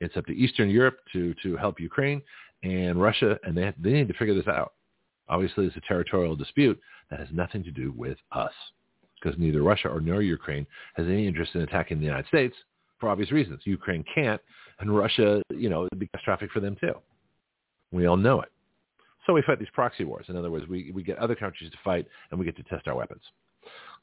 It's 0.00 0.14
up 0.18 0.26
to 0.26 0.36
Eastern 0.36 0.68
Europe 0.68 0.98
to, 1.14 1.34
to 1.42 1.56
help 1.56 1.80
Ukraine 1.80 2.20
and 2.62 3.00
Russia, 3.00 3.38
and 3.44 3.56
they, 3.56 3.62
have, 3.62 3.74
they 3.80 3.92
need 3.92 4.08
to 4.08 4.14
figure 4.14 4.34
this 4.34 4.46
out. 4.46 4.74
Obviously, 5.30 5.64
it's 5.64 5.76
a 5.76 5.88
territorial 5.88 6.36
dispute 6.36 6.78
that 7.08 7.18
has 7.18 7.28
nothing 7.32 7.64
to 7.64 7.70
do 7.70 7.94
with 7.96 8.18
us 8.32 8.52
because 9.22 9.38
neither 9.38 9.62
Russia 9.62 9.88
or 9.88 10.00
nor 10.00 10.20
Ukraine 10.20 10.66
has 10.96 11.06
any 11.06 11.26
interest 11.26 11.54
in 11.54 11.62
attacking 11.62 11.98
the 11.98 12.04
United 12.04 12.26
States 12.26 12.56
for 13.00 13.08
obvious 13.08 13.32
reasons. 13.32 13.60
Ukraine 13.64 14.04
can't, 14.14 14.40
and 14.80 14.94
Russia, 14.94 15.40
you 15.48 15.70
know, 15.70 15.84
it 15.84 15.98
becomes 15.98 16.22
traffic 16.24 16.50
for 16.52 16.60
them 16.60 16.76
too. 16.78 16.92
We 17.92 18.06
all 18.06 18.16
know 18.16 18.40
it. 18.40 18.48
So 19.26 19.32
we 19.32 19.42
fight 19.42 19.58
these 19.58 19.68
proxy 19.72 20.04
wars. 20.04 20.26
In 20.28 20.36
other 20.36 20.50
words, 20.50 20.66
we, 20.66 20.90
we 20.92 21.02
get 21.02 21.18
other 21.18 21.36
countries 21.36 21.70
to 21.70 21.78
fight 21.84 22.06
and 22.30 22.40
we 22.40 22.46
get 22.46 22.56
to 22.56 22.62
test 22.64 22.88
our 22.88 22.96
weapons. 22.96 23.22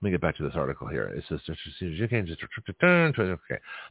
Let 0.01 0.05
me 0.05 0.11
get 0.11 0.21
back 0.21 0.37
to 0.37 0.43
this 0.43 0.55
article 0.55 0.87
here. 0.87 1.09
It 1.09 1.25
says, 1.27 1.41
okay. 1.49 1.59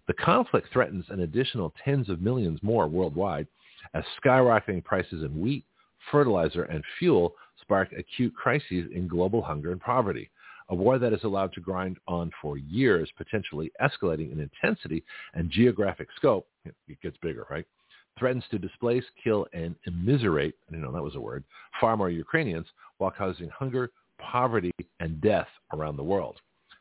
the 0.06 0.14
conflict 0.14 0.72
threatens 0.72 1.04
an 1.10 1.20
additional 1.20 1.74
tens 1.84 2.08
of 2.08 2.22
millions 2.22 2.62
more 2.62 2.88
worldwide 2.88 3.46
as 3.92 4.04
skyrocketing 4.24 4.82
prices 4.82 5.22
in 5.22 5.38
wheat, 5.38 5.66
fertilizer, 6.10 6.62
and 6.64 6.82
fuel 6.98 7.34
spark 7.60 7.92
acute 7.92 8.34
crises 8.34 8.90
in 8.94 9.06
global 9.06 9.42
hunger 9.42 9.72
and 9.72 9.82
poverty. 9.82 10.30
A 10.70 10.74
war 10.74 10.98
that 10.98 11.12
is 11.12 11.24
allowed 11.24 11.52
to 11.54 11.60
grind 11.60 11.98
on 12.06 12.30
for 12.40 12.56
years, 12.56 13.10
potentially 13.16 13.70
escalating 13.80 14.32
in 14.32 14.40
intensity 14.40 15.04
and 15.34 15.50
geographic 15.50 16.08
scope. 16.16 16.46
It 16.64 16.74
gets 17.02 17.18
bigger, 17.18 17.46
right? 17.50 17.66
Threatens 18.18 18.44
to 18.50 18.58
displace, 18.58 19.04
kill, 19.22 19.46
and 19.52 19.74
immiserate, 19.86 20.54
I 20.68 20.72
didn't 20.72 20.84
know 20.84 20.92
that 20.92 21.02
was 21.02 21.16
a 21.16 21.20
word, 21.20 21.44
far 21.80 21.96
more 21.96 22.10
Ukrainians 22.10 22.66
while 22.98 23.10
causing 23.10 23.48
hunger, 23.50 23.90
poverty, 24.18 24.72
and 25.00 25.20
death 25.20 25.48
around 25.72 25.96
the 25.96 26.04
world. 26.04 26.36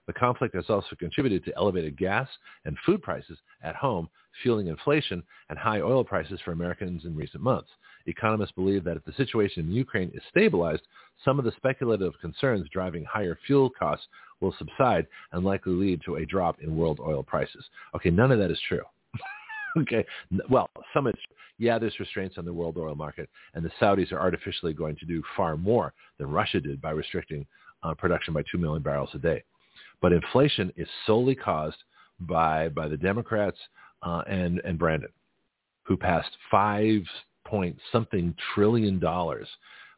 The 0.07 0.13
conflict 0.13 0.55
has 0.55 0.69
also 0.69 0.95
contributed 0.97 1.43
to 1.45 1.55
elevated 1.57 1.97
gas 1.97 2.29
and 2.65 2.77
food 2.85 3.01
prices 3.01 3.37
at 3.61 3.75
home, 3.75 4.09
fueling 4.41 4.67
inflation 4.67 5.21
and 5.49 5.59
high 5.59 5.81
oil 5.81 6.03
prices 6.03 6.39
for 6.43 6.53
Americans 6.53 7.03
in 7.05 7.15
recent 7.15 7.43
months. 7.43 7.69
Economists 8.05 8.53
believe 8.53 8.85
that 8.85 8.95
if 8.95 9.03
the 9.03 9.11
situation 9.13 9.65
in 9.65 9.71
Ukraine 9.73 10.11
is 10.13 10.23
stabilized, 10.29 10.83
some 11.25 11.39
of 11.39 11.45
the 11.45 11.51
speculative 11.57 12.13
concerns 12.21 12.69
driving 12.69 13.03
higher 13.03 13.37
fuel 13.45 13.69
costs 13.69 14.07
will 14.39 14.55
subside 14.57 15.07
and 15.33 15.43
likely 15.43 15.73
lead 15.73 16.01
to 16.05 16.15
a 16.15 16.25
drop 16.25 16.61
in 16.61 16.77
world 16.77 17.01
oil 17.01 17.21
prices. 17.21 17.65
Okay, 17.95 18.09
none 18.09 18.31
of 18.31 18.39
that 18.39 18.51
is 18.51 18.61
true. 18.67 18.83
Okay, 19.77 20.05
well, 20.49 20.69
some 20.93 21.07
it's 21.07 21.19
yeah, 21.59 21.79
there's 21.79 21.99
restraints 21.99 22.37
on 22.37 22.45
the 22.45 22.53
world 22.53 22.77
oil 22.77 22.95
market, 22.95 23.29
and 23.55 23.65
the 23.65 23.71
Saudis 23.81 24.11
are 24.11 24.19
artificially 24.19 24.73
going 24.73 24.95
to 24.97 25.05
do 25.05 25.23
far 25.35 25.57
more 25.57 25.93
than 26.19 26.29
Russia 26.29 26.59
did 26.59 26.81
by 26.81 26.91
restricting 26.91 27.45
uh, 27.83 27.93
production 27.95 28.33
by 28.33 28.43
2 28.51 28.57
million 28.57 28.83
barrels 28.83 29.09
a 29.13 29.17
day. 29.17 29.43
But 30.01 30.13
inflation 30.13 30.71
is 30.77 30.87
solely 31.05 31.35
caused 31.35 31.77
by, 32.19 32.69
by 32.69 32.87
the 32.87 32.97
Democrats 32.97 33.57
uh, 34.03 34.21
and, 34.27 34.61
and 34.65 34.77
Brandon, 34.77 35.09
who 35.83 35.97
passed 35.97 36.29
five 36.51 37.01
point 37.45 37.77
something 37.91 38.35
trillion 38.53 38.99
dollars 38.99 39.47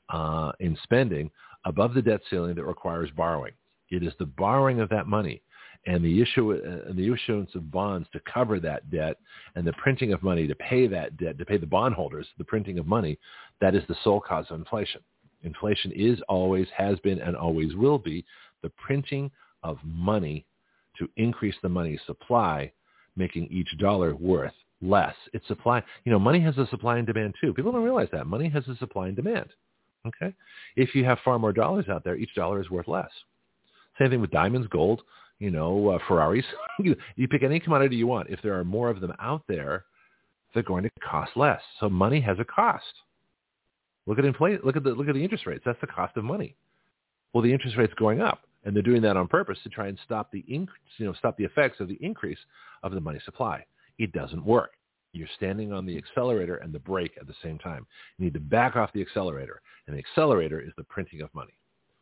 uh, 0.10 0.52
in 0.60 0.78
spending 0.84 1.30
above 1.66 1.94
the 1.94 2.02
debt 2.02 2.22
ceiling 2.30 2.56
that 2.56 2.66
requires 2.66 3.10
borrowing. 3.18 3.54
It 3.90 4.04
is 4.04 4.14
the 4.20 4.26
borrowing 4.26 4.80
of 4.80 4.90
that 4.90 5.08
money 5.08 5.42
and 5.86 6.04
the 6.04 6.22
issue 6.22 6.52
and 6.52 6.98
the 6.98 7.12
issuance 7.12 7.54
of 7.56 7.72
bonds 7.72 8.08
to 8.12 8.20
cover 8.32 8.60
that 8.60 8.90
debt 8.92 9.18
and 9.56 9.66
the 9.66 9.74
printing 9.74 10.14
of 10.14 10.22
money 10.22 10.48
to 10.48 10.56
pay 10.56 10.88
that 10.88 11.16
debt 11.18 11.38
to 11.38 11.46
pay 11.46 11.58
the 11.58 11.66
bondholders 11.66 12.28
the 12.38 12.44
printing 12.44 12.80
of 12.80 12.86
money 12.86 13.18
that 13.62 13.76
is 13.76 13.84
the 13.88 13.96
sole 14.04 14.22
cause 14.22 14.46
of 14.50 14.60
inflation. 14.60 15.02
Inflation 15.44 15.92
is 15.94 16.20
always 16.28 16.68
has 16.76 17.00
been 17.00 17.20
and 17.20 17.36
always 17.36 17.76
will 17.76 17.98
be 17.98 18.26
the 18.62 18.72
printing 18.72 19.32
of 19.64 19.78
money 19.84 20.46
to 20.98 21.10
increase 21.16 21.56
the 21.62 21.70
money 21.70 22.00
supply 22.06 22.72
making 23.16 23.48
each 23.50 23.70
dollar 23.80 24.16
worth 24.16 24.54
less. 24.82 25.16
It's 25.34 25.48
supply 25.48 25.82
you 26.04 26.12
know 26.12 26.20
money 26.20 26.42
has 26.42 26.58
a 26.58 26.68
supply 26.68 26.98
and 26.98 27.08
demand 27.08 27.36
too. 27.40 27.54
People 27.54 27.72
don't 27.72 27.84
realize 27.84 28.10
that. 28.12 28.28
Money 28.28 28.50
has 28.50 28.68
a 28.68 28.76
supply 28.78 29.08
and 29.08 29.16
demand 29.16 29.50
okay? 30.08 30.34
If 30.76 30.96
you 30.96 31.06
have 31.06 31.20
far 31.24 31.40
more 31.40 31.54
dollars 31.54 31.86
out 31.90 32.04
there 32.04 32.16
each 32.16 32.34
dollar 32.36 32.62
is 32.62 32.70
worth 32.70 32.88
less. 32.88 33.10
Same 33.98 34.10
thing 34.10 34.22
with 34.22 34.32
diamonds 34.32 34.68
gold 34.68 35.02
you 35.40 35.50
know, 35.50 35.90
uh, 35.90 36.00
Ferraris. 36.08 36.46
you, 36.80 36.96
you 37.16 37.28
pick 37.28 37.44
any 37.44 37.60
commodity 37.60 37.96
you 37.96 38.08
want. 38.08 38.30
If 38.30 38.42
there 38.42 38.58
are 38.60 38.64
more 38.64 38.90
of 38.90 39.02
them 39.02 39.14
out 39.20 39.44
there, 39.48 39.86
they're 40.54 40.64
going 40.64 40.84
to 40.84 40.90
cost 41.02 41.32
less. 41.36 41.62
So 41.80 41.90
money 41.90 42.22
has 42.22 42.38
a 42.40 42.46
cost. 42.46 42.86
Look 44.06 44.20
at 44.20 44.26
inflation. 44.26 44.62
Look 44.64 44.76
at 44.76 44.84
the 44.84 44.92
look 44.92 45.08
at 45.08 45.14
the 45.14 45.24
interest 45.24 45.46
rates. 45.46 45.64
That's 45.66 45.80
the 45.82 45.88
cost 45.88 46.18
of 46.18 46.24
money. 46.24 46.56
Well, 47.34 47.44
the 47.44 47.54
interest 47.54 47.78
rate's 47.78 47.94
going 47.94 48.22
up, 48.22 48.42
and 48.64 48.76
they're 48.76 48.82
doing 48.82 49.04
that 49.04 49.18
on 49.18 49.28
purpose 49.28 49.60
to 49.64 49.70
try 49.70 49.88
and 49.88 50.00
stop 50.04 50.32
the 50.32 50.44
inc- 50.52 50.68
you 50.98 51.06
know 51.06 51.14
stop 51.14 51.38
the 51.38 51.44
effects 51.44 51.80
of 51.80 51.88
the 51.88 51.98
increase 52.02 52.40
of 52.82 52.92
the 52.92 53.02
money 53.02 53.20
supply. 53.24 53.64
It 54.00 54.12
doesn't 54.12 54.44
work. 54.44 54.72
You're 55.14 55.28
standing 55.38 55.74
on 55.74 55.86
the 55.86 55.98
accelerator 55.98 56.56
and 56.58 56.74
the 56.74 56.80
brake 56.80 57.14
at 57.20 57.28
the 57.28 57.34
same 57.44 57.60
time. 57.60 57.86
You 58.18 58.26
need 58.26 58.34
to 58.34 58.40
back 58.40 58.76
off 58.76 58.94
the 58.94 59.02
accelerator, 59.02 59.62
and 59.88 59.96
the 59.96 60.00
accelerator 60.00 60.60
is 60.60 60.72
the 60.78 60.84
printing 60.84 61.22
of 61.22 61.34
money. 61.34 61.59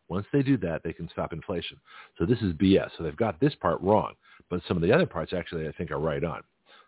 Once 0.10 0.26
they 0.32 0.42
do 0.42 0.58
that, 0.58 0.82
they 0.84 0.94
can 0.94 1.10
stop 1.10 1.34
inflation. 1.34 1.78
So 2.18 2.26
this 2.26 2.40
is 2.42 2.54
BS. 2.54 2.90
So 2.98 3.04
they've 3.04 3.16
got 3.16 3.40
this 3.40 3.56
part 3.56 3.82
wrong, 3.82 4.14
but 4.50 4.62
some 4.68 4.78
of 4.78 4.84
the 4.84 4.92
other 4.92 5.06
parts 5.06 5.34
actually 5.34 5.68
I 5.68 5.72
think 5.74 5.92
are 5.92 6.00
right 6.00 6.24
on. 6.24 6.42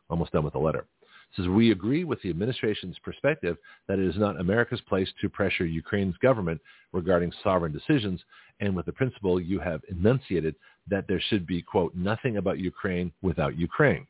Almost 0.10 0.32
done 0.32 0.44
with 0.44 0.54
the 0.54 0.60
letter. 0.60 0.86
It 1.02 1.36
says 1.36 1.48
we 1.48 1.72
agree 1.72 2.04
with 2.04 2.22
the 2.22 2.30
administration's 2.30 2.98
perspective 3.00 3.58
that 3.88 4.00
it 4.00 4.06
is 4.06 4.18
not 4.18 4.40
America's 4.40 4.82
place 4.82 5.10
to 5.22 5.30
pressure 5.30 5.66
Ukraine's 5.66 6.18
government 6.18 6.60
regarding 6.92 7.32
sovereign 7.44 7.72
decisions 7.72 8.20
and 8.60 8.76
with 8.76 8.88
the 8.88 8.94
principle 8.94 9.40
you 9.40 9.60
have 9.60 9.82
enunciated 9.90 10.56
that 10.88 11.08
there 11.08 11.22
should 11.30 11.46
be, 11.46 11.62
quote, 11.62 11.94
nothing 11.94 12.38
about 12.38 12.58
Ukraine 12.58 13.12
without 13.22 13.58
Ukraine. 13.58 14.08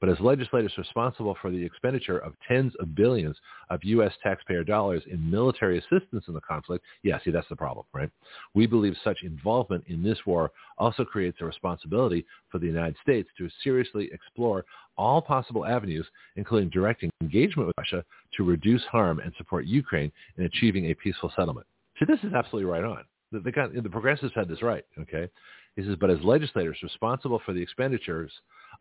But 0.00 0.08
as 0.08 0.20
legislators 0.20 0.72
responsible 0.78 1.36
for 1.40 1.50
the 1.50 1.62
expenditure 1.64 2.18
of 2.18 2.34
tens 2.46 2.72
of 2.80 2.94
billions 2.94 3.36
of 3.70 3.80
U.S. 3.84 4.12
taxpayer 4.22 4.64
dollars 4.64 5.02
in 5.10 5.30
military 5.30 5.78
assistance 5.78 6.24
in 6.28 6.34
the 6.34 6.40
conflict, 6.40 6.84
yeah, 7.02 7.18
see, 7.24 7.30
that's 7.30 7.48
the 7.48 7.56
problem, 7.56 7.86
right? 7.92 8.10
We 8.54 8.66
believe 8.66 8.96
such 9.04 9.22
involvement 9.22 9.84
in 9.86 10.02
this 10.02 10.18
war 10.26 10.50
also 10.78 11.04
creates 11.04 11.38
a 11.40 11.44
responsibility 11.44 12.24
for 12.50 12.58
the 12.58 12.66
United 12.66 12.96
States 13.02 13.28
to 13.38 13.48
seriously 13.62 14.10
explore 14.12 14.64
all 14.96 15.22
possible 15.22 15.64
avenues, 15.64 16.06
including 16.36 16.68
direct 16.70 17.04
engagement 17.20 17.68
with 17.68 17.76
Russia 17.78 18.04
to 18.36 18.44
reduce 18.44 18.82
harm 18.84 19.20
and 19.20 19.32
support 19.36 19.64
Ukraine 19.66 20.12
in 20.36 20.44
achieving 20.44 20.90
a 20.90 20.94
peaceful 20.94 21.32
settlement. 21.36 21.66
See, 21.98 22.04
this 22.06 22.20
is 22.22 22.34
absolutely 22.34 22.70
right 22.70 22.84
on. 22.84 23.04
The, 23.30 23.40
the, 23.40 23.80
the 23.80 23.88
progressives 23.88 24.32
had 24.34 24.48
this 24.48 24.62
right, 24.62 24.84
okay? 25.00 25.28
He 25.76 25.82
says, 25.82 25.96
but 25.98 26.10
as 26.10 26.18
legislators 26.22 26.76
responsible 26.82 27.40
for 27.44 27.54
the 27.54 27.62
expenditures 27.62 28.30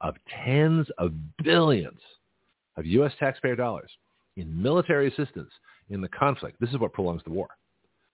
of 0.01 0.15
tens 0.45 0.87
of 0.97 1.13
billions 1.43 1.99
of 2.77 2.85
U.S. 2.85 3.11
taxpayer 3.19 3.55
dollars 3.55 3.89
in 4.37 4.61
military 4.61 5.07
assistance 5.07 5.51
in 5.89 6.01
the 6.01 6.07
conflict. 6.09 6.59
This 6.59 6.69
is 6.69 6.79
what 6.79 6.93
prolongs 6.93 7.21
the 7.23 7.31
war. 7.31 7.49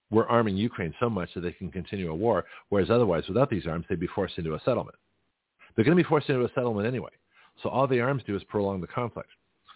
We're 0.10 0.28
arming 0.28 0.56
Ukraine 0.56 0.94
so 1.00 1.10
much 1.10 1.30
that 1.34 1.42
they 1.42 1.52
can 1.52 1.72
continue 1.72 2.12
a 2.12 2.16
war, 2.16 2.46
whereas 2.70 2.90
otherwise, 2.90 3.24
without 3.28 3.50
these 3.50 3.68
arms, 3.68 3.86
they'd 3.90 4.00
be 4.00 4.08
forced 4.08 4.38
into 4.38 4.56
a 4.56 4.60
settlement. 4.60 4.96
They're 5.76 5.86
going 5.86 5.98
to 5.98 6.04
be 6.04 6.08
forced 6.08 6.30
into 6.30 6.46
a 6.46 6.50
settlement 6.54 6.88
anyway. 6.88 7.12
So 7.62 7.70
all 7.70 7.88
the 7.88 8.00
arms 8.00 8.24
do 8.26 8.36
is 8.36 8.44
prolong 8.46 8.82
the 8.82 8.88
conflict. 8.88 9.30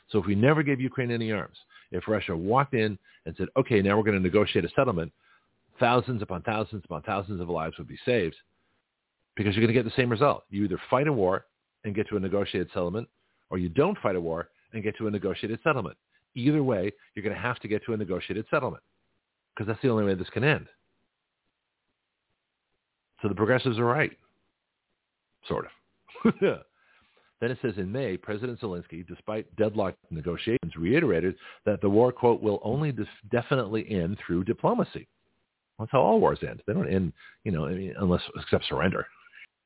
So 0.09 0.19
if 0.19 0.25
we 0.25 0.35
never 0.35 0.63
gave 0.63 0.79
Ukraine 0.79 1.11
any 1.11 1.31
arms, 1.31 1.57
if 1.91 2.07
Russia 2.07 2.35
walked 2.35 2.73
in 2.73 2.97
and 3.25 3.35
said, 3.37 3.47
okay, 3.57 3.81
now 3.81 3.97
we're 3.97 4.03
going 4.03 4.17
to 4.17 4.23
negotiate 4.23 4.65
a 4.65 4.69
settlement, 4.69 5.11
thousands 5.79 6.21
upon 6.21 6.41
thousands 6.43 6.83
upon 6.85 7.01
thousands 7.03 7.41
of 7.41 7.49
lives 7.49 7.77
would 7.77 7.87
be 7.87 7.99
saved 8.05 8.35
because 9.35 9.55
you're 9.55 9.65
going 9.65 9.73
to 9.73 9.79
get 9.79 9.85
the 9.85 10.01
same 10.01 10.09
result. 10.09 10.43
You 10.49 10.63
either 10.63 10.79
fight 10.89 11.07
a 11.07 11.13
war 11.13 11.45
and 11.83 11.95
get 11.95 12.07
to 12.09 12.17
a 12.17 12.19
negotiated 12.19 12.69
settlement, 12.73 13.07
or 13.49 13.57
you 13.57 13.69
don't 13.69 13.97
fight 13.99 14.15
a 14.15 14.21
war 14.21 14.49
and 14.73 14.83
get 14.83 14.97
to 14.97 15.07
a 15.07 15.11
negotiated 15.11 15.59
settlement. 15.63 15.97
Either 16.35 16.63
way, 16.63 16.91
you're 17.13 17.23
going 17.23 17.35
to 17.35 17.41
have 17.41 17.59
to 17.59 17.67
get 17.67 17.83
to 17.85 17.93
a 17.93 17.97
negotiated 17.97 18.45
settlement 18.49 18.83
because 19.53 19.67
that's 19.67 19.81
the 19.81 19.89
only 19.89 20.05
way 20.05 20.13
this 20.13 20.29
can 20.29 20.43
end. 20.43 20.67
So 23.21 23.27
the 23.27 23.35
progressives 23.35 23.77
are 23.77 23.85
right, 23.85 24.11
sort 25.47 25.65
of. 25.65 26.33
then 26.41 27.51
it 27.51 27.57
says 27.61 27.73
in 27.77 27.91
May, 27.91 28.17
President 28.17 28.59
Zelensky, 28.59 29.05
despite 29.05 29.53
deadlocked 29.57 29.97
negotiations, 30.09 30.75
reiterated 30.75 31.35
that 31.65 31.81
the 31.81 31.89
war, 31.89 32.11
quote, 32.11 32.41
will 32.41 32.59
only 32.63 32.91
def- 32.91 33.07
definitely 33.29 33.89
end 33.91 34.17
through 34.25 34.43
diplomacy. 34.43 35.07
That's 35.77 35.91
how 35.91 36.01
all 36.01 36.19
wars 36.19 36.39
end. 36.47 36.61
They 36.65 36.73
don't 36.73 36.91
end, 36.91 37.13
you 37.43 37.51
know, 37.51 37.65
unless 37.65 38.21
except 38.35 38.67
surrender. 38.67 39.05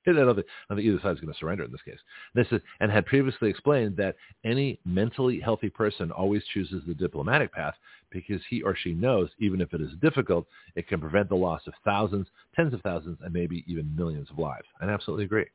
I 0.08 0.12
don't 0.14 0.36
think, 0.36 0.48
I 0.48 0.74
don't 0.74 0.78
think 0.78 0.88
either 0.88 1.00
side 1.02 1.14
is 1.14 1.20
going 1.20 1.34
to 1.34 1.40
surrender 1.40 1.64
in 1.64 1.72
this 1.72 1.82
case. 1.82 2.00
This 2.34 2.48
is, 2.52 2.62
and 2.80 2.92
had 2.92 3.06
previously 3.06 3.50
explained 3.50 3.98
that 3.98 4.16
any 4.44 4.80
mentally 4.86 5.40
healthy 5.40 5.70
person 5.70 6.12
always 6.12 6.44
chooses 6.54 6.84
the 6.86 6.94
diplomatic 6.94 7.52
path 7.52 7.76
because 8.12 8.42
he 8.50 8.62
or 8.62 8.76
she 8.76 8.94
knows, 8.94 9.30
even 9.40 9.62
if 9.62 9.74
it 9.74 9.82
is 9.82 9.92
difficult, 10.02 10.46
it 10.76 10.88
can 10.88 11.00
prevent 11.00 11.30
the 11.30 11.36
loss 11.36 11.62
of 11.68 11.74
thousands, 11.84 12.28
tens 12.56 12.74
of 12.74 12.82
thousands, 12.82 13.18
and 13.24 13.34
maybe 13.34 13.64
even 13.68 13.96
millions 13.96 14.30
of 14.30 14.40
lives. 14.40 14.68
I 14.80 14.86
absolutely 14.86 15.26
agree. 15.26 15.48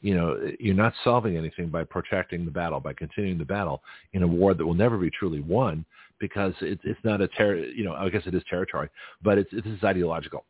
You 0.00 0.14
know, 0.14 0.38
you're 0.60 0.74
not 0.74 0.92
solving 1.02 1.36
anything 1.36 1.68
by 1.70 1.82
protracting 1.82 2.44
the 2.44 2.52
battle, 2.52 2.78
by 2.78 2.92
continuing 2.92 3.38
the 3.38 3.44
battle 3.44 3.82
in 4.12 4.22
a 4.22 4.28
war 4.28 4.54
that 4.54 4.64
will 4.64 4.74
never 4.74 4.96
be 4.96 5.10
truly 5.10 5.40
won 5.40 5.84
because 6.20 6.52
it's 6.60 6.82
it's 6.84 7.00
not 7.02 7.20
a 7.20 7.28
ter- 7.28 7.56
you 7.56 7.84
know, 7.84 7.94
I 7.94 8.08
guess 8.08 8.22
it 8.26 8.34
is 8.34 8.42
territory, 8.48 8.88
but 9.22 9.38
it's, 9.38 9.50
it's 9.52 9.82
ideological 9.82 10.44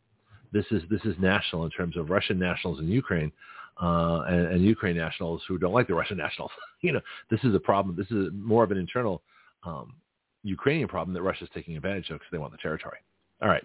this 0.52 0.64
is 0.70 0.82
this 0.90 1.02
is 1.04 1.14
national 1.18 1.64
in 1.64 1.70
terms 1.70 1.96
of 1.96 2.10
Russian 2.10 2.38
nationals 2.38 2.80
in 2.80 2.88
Ukraine 2.88 3.32
uh, 3.80 4.22
and, 4.28 4.46
and 4.48 4.64
Ukraine 4.64 4.96
nationals 4.96 5.42
who 5.46 5.58
don't 5.58 5.72
like 5.72 5.86
the 5.86 5.94
Russian 5.94 6.16
nationals. 6.26 6.50
you 6.80 6.92
know, 6.92 7.00
this 7.30 7.42
is 7.44 7.54
a 7.54 7.60
problem. 7.60 7.96
This 7.96 8.10
is 8.10 8.28
more 8.32 8.64
of 8.64 8.70
an 8.70 8.78
internal 8.78 9.22
um, 9.64 9.94
Ukrainian 10.42 10.88
problem 10.88 11.14
that 11.14 11.22
Russia 11.22 11.44
is 11.44 11.50
taking 11.54 11.76
advantage 11.76 12.10
of 12.10 12.18
because 12.18 12.30
they 12.32 12.38
want 12.38 12.52
the 12.52 12.58
territory. 12.58 12.98
All 13.42 13.48
right. 13.48 13.64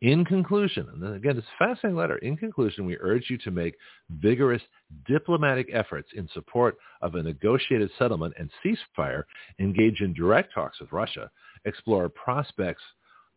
In 0.00 0.24
conclusion, 0.24 0.86
and 0.92 1.02
then 1.02 1.14
again, 1.14 1.36
it's 1.36 1.46
a 1.46 1.64
fascinating 1.64 1.96
letter. 1.96 2.18
In 2.18 2.36
conclusion, 2.36 2.86
we 2.86 2.96
urge 3.00 3.24
you 3.30 3.38
to 3.38 3.50
make 3.50 3.74
vigorous 4.10 4.62
diplomatic 5.06 5.70
efforts 5.72 6.08
in 6.14 6.28
support 6.34 6.76
of 7.02 7.14
a 7.14 7.22
negotiated 7.22 7.90
settlement 7.98 8.34
and 8.38 8.50
ceasefire, 8.62 9.24
engage 9.58 10.00
in 10.00 10.12
direct 10.12 10.54
talks 10.54 10.78
with 10.78 10.92
Russia, 10.92 11.30
explore 11.64 12.08
prospects 12.08 12.82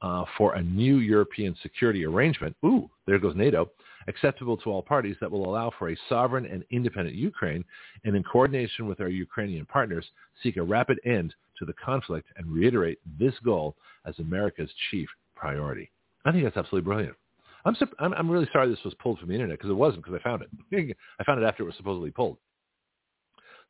uh, 0.01 0.25
for 0.37 0.55
a 0.55 0.61
new 0.61 0.97
European 0.97 1.55
security 1.61 2.05
arrangement, 2.05 2.55
ooh, 2.65 2.89
there 3.05 3.19
goes 3.19 3.35
NATO, 3.35 3.69
acceptable 4.07 4.57
to 4.57 4.71
all 4.71 4.81
parties 4.81 5.15
that 5.21 5.29
will 5.29 5.47
allow 5.47 5.71
for 5.77 5.91
a 5.91 5.97
sovereign 6.09 6.45
and 6.45 6.63
independent 6.71 7.15
Ukraine, 7.15 7.63
and 8.03 8.15
in 8.15 8.23
coordination 8.23 8.87
with 8.87 8.99
our 8.99 9.09
Ukrainian 9.09 9.65
partners, 9.65 10.05
seek 10.41 10.57
a 10.57 10.63
rapid 10.63 10.99
end 11.05 11.33
to 11.59 11.65
the 11.65 11.73
conflict 11.73 12.27
and 12.37 12.51
reiterate 12.51 12.99
this 13.19 13.35
goal 13.45 13.75
as 14.05 14.17
America's 14.19 14.71
chief 14.89 15.07
priority. 15.35 15.91
I 16.25 16.31
think 16.31 16.43
that's 16.43 16.57
absolutely 16.57 16.85
brilliant. 16.85 17.15
I'm, 17.63 17.75
I'm, 17.99 18.13
I'm 18.13 18.29
really 18.29 18.49
sorry 18.51 18.69
this 18.69 18.83
was 18.83 18.95
pulled 18.95 19.19
from 19.19 19.29
the 19.29 19.35
internet 19.35 19.57
because 19.59 19.69
it 19.69 19.75
wasn't 19.75 20.03
because 20.03 20.19
I 20.19 20.23
found 20.23 20.43
it. 20.43 20.97
I 21.19 21.23
found 21.23 21.41
it 21.41 21.45
after 21.45 21.63
it 21.63 21.67
was 21.67 21.75
supposedly 21.77 22.09
pulled. 22.11 22.37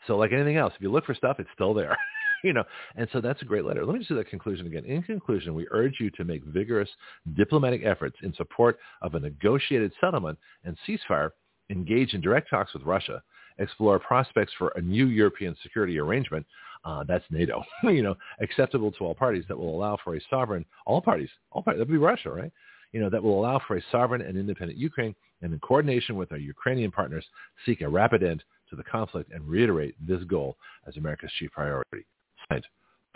So 0.08 0.18
like 0.18 0.32
anything 0.32 0.58
else, 0.58 0.74
if 0.76 0.82
you 0.82 0.92
look 0.92 1.06
for 1.06 1.14
stuff, 1.14 1.38
it's 1.40 1.50
still 1.54 1.74
there. 1.74 1.98
you 2.44 2.54
know, 2.54 2.64
and 2.96 3.08
so 3.12 3.22
that's 3.22 3.42
a 3.42 3.46
great 3.46 3.66
letter. 3.66 3.86
Let 3.86 3.94
me 3.94 4.00
just 4.00 4.10
do 4.10 4.16
that 4.16 4.30
conclusion 4.30 4.68
again. 4.68 4.86
In 4.86 5.04
conclusion, 5.04 5.54
we 5.54 5.68
urge 5.72 5.96
you 6.00 6.10
to 6.12 6.24
make 6.24 6.44
vigorous 6.44 6.90
diplomatic 7.36 7.82
efforts 7.86 8.18
in 8.24 8.34
support 8.36 8.80
of 9.02 9.16
a 9.16 9.20
negotiated 9.20 9.92
settlement 10.00 10.38
and 10.64 10.78
ceasefire, 10.88 11.32
engage 11.70 12.14
in 12.14 12.22
direct 12.22 12.50
talks 12.50 12.74
with 12.74 12.84
Russia, 12.84 13.22
explore 13.60 14.00
prospects 14.00 14.54
for 14.58 14.70
a 14.76 14.82
new 14.82 15.08
European 15.08 15.56
security 15.62 16.00
arrangement, 16.00 16.46
uh, 16.84 17.04
that's 17.08 17.26
NATO, 17.30 17.64
you 17.84 18.02
know, 18.02 18.16
acceptable 18.42 18.92
to 18.94 19.06
all 19.06 19.16
parties 19.16 19.46
that 19.48 19.58
will 19.58 19.76
allow 19.76 19.98
for 20.04 20.16
a 20.16 20.22
sovereign, 20.30 20.66
all 20.86 21.02
parties, 21.02 21.30
all 21.52 21.62
parties, 21.62 21.80
that 21.80 21.88
would 21.88 21.94
be 21.94 21.98
Russia, 21.98 22.32
right? 22.32 22.52
You 22.92 23.00
know, 23.00 23.10
that 23.10 23.24
will 23.24 23.40
allow 23.40 23.62
for 23.68 23.78
a 23.78 23.82
sovereign 23.92 24.22
and 24.22 24.38
independent 24.38 24.78
Ukraine 24.78 25.16
and 25.42 25.54
in 25.54 25.60
coordination 25.60 26.16
with 26.16 26.32
our 26.32 26.38
Ukrainian 26.38 26.92
partners, 26.92 27.26
seek 27.66 27.82
a 27.82 27.90
rapid 27.90 28.24
end 28.24 28.44
to 28.70 28.76
the 28.76 28.84
conflict 28.84 29.32
and 29.34 29.48
reiterate 29.48 29.96
this 30.06 30.24
goal 30.26 30.58
as 30.88 30.98
America's 30.98 31.32
chief 31.38 31.52
priority. 31.52 32.06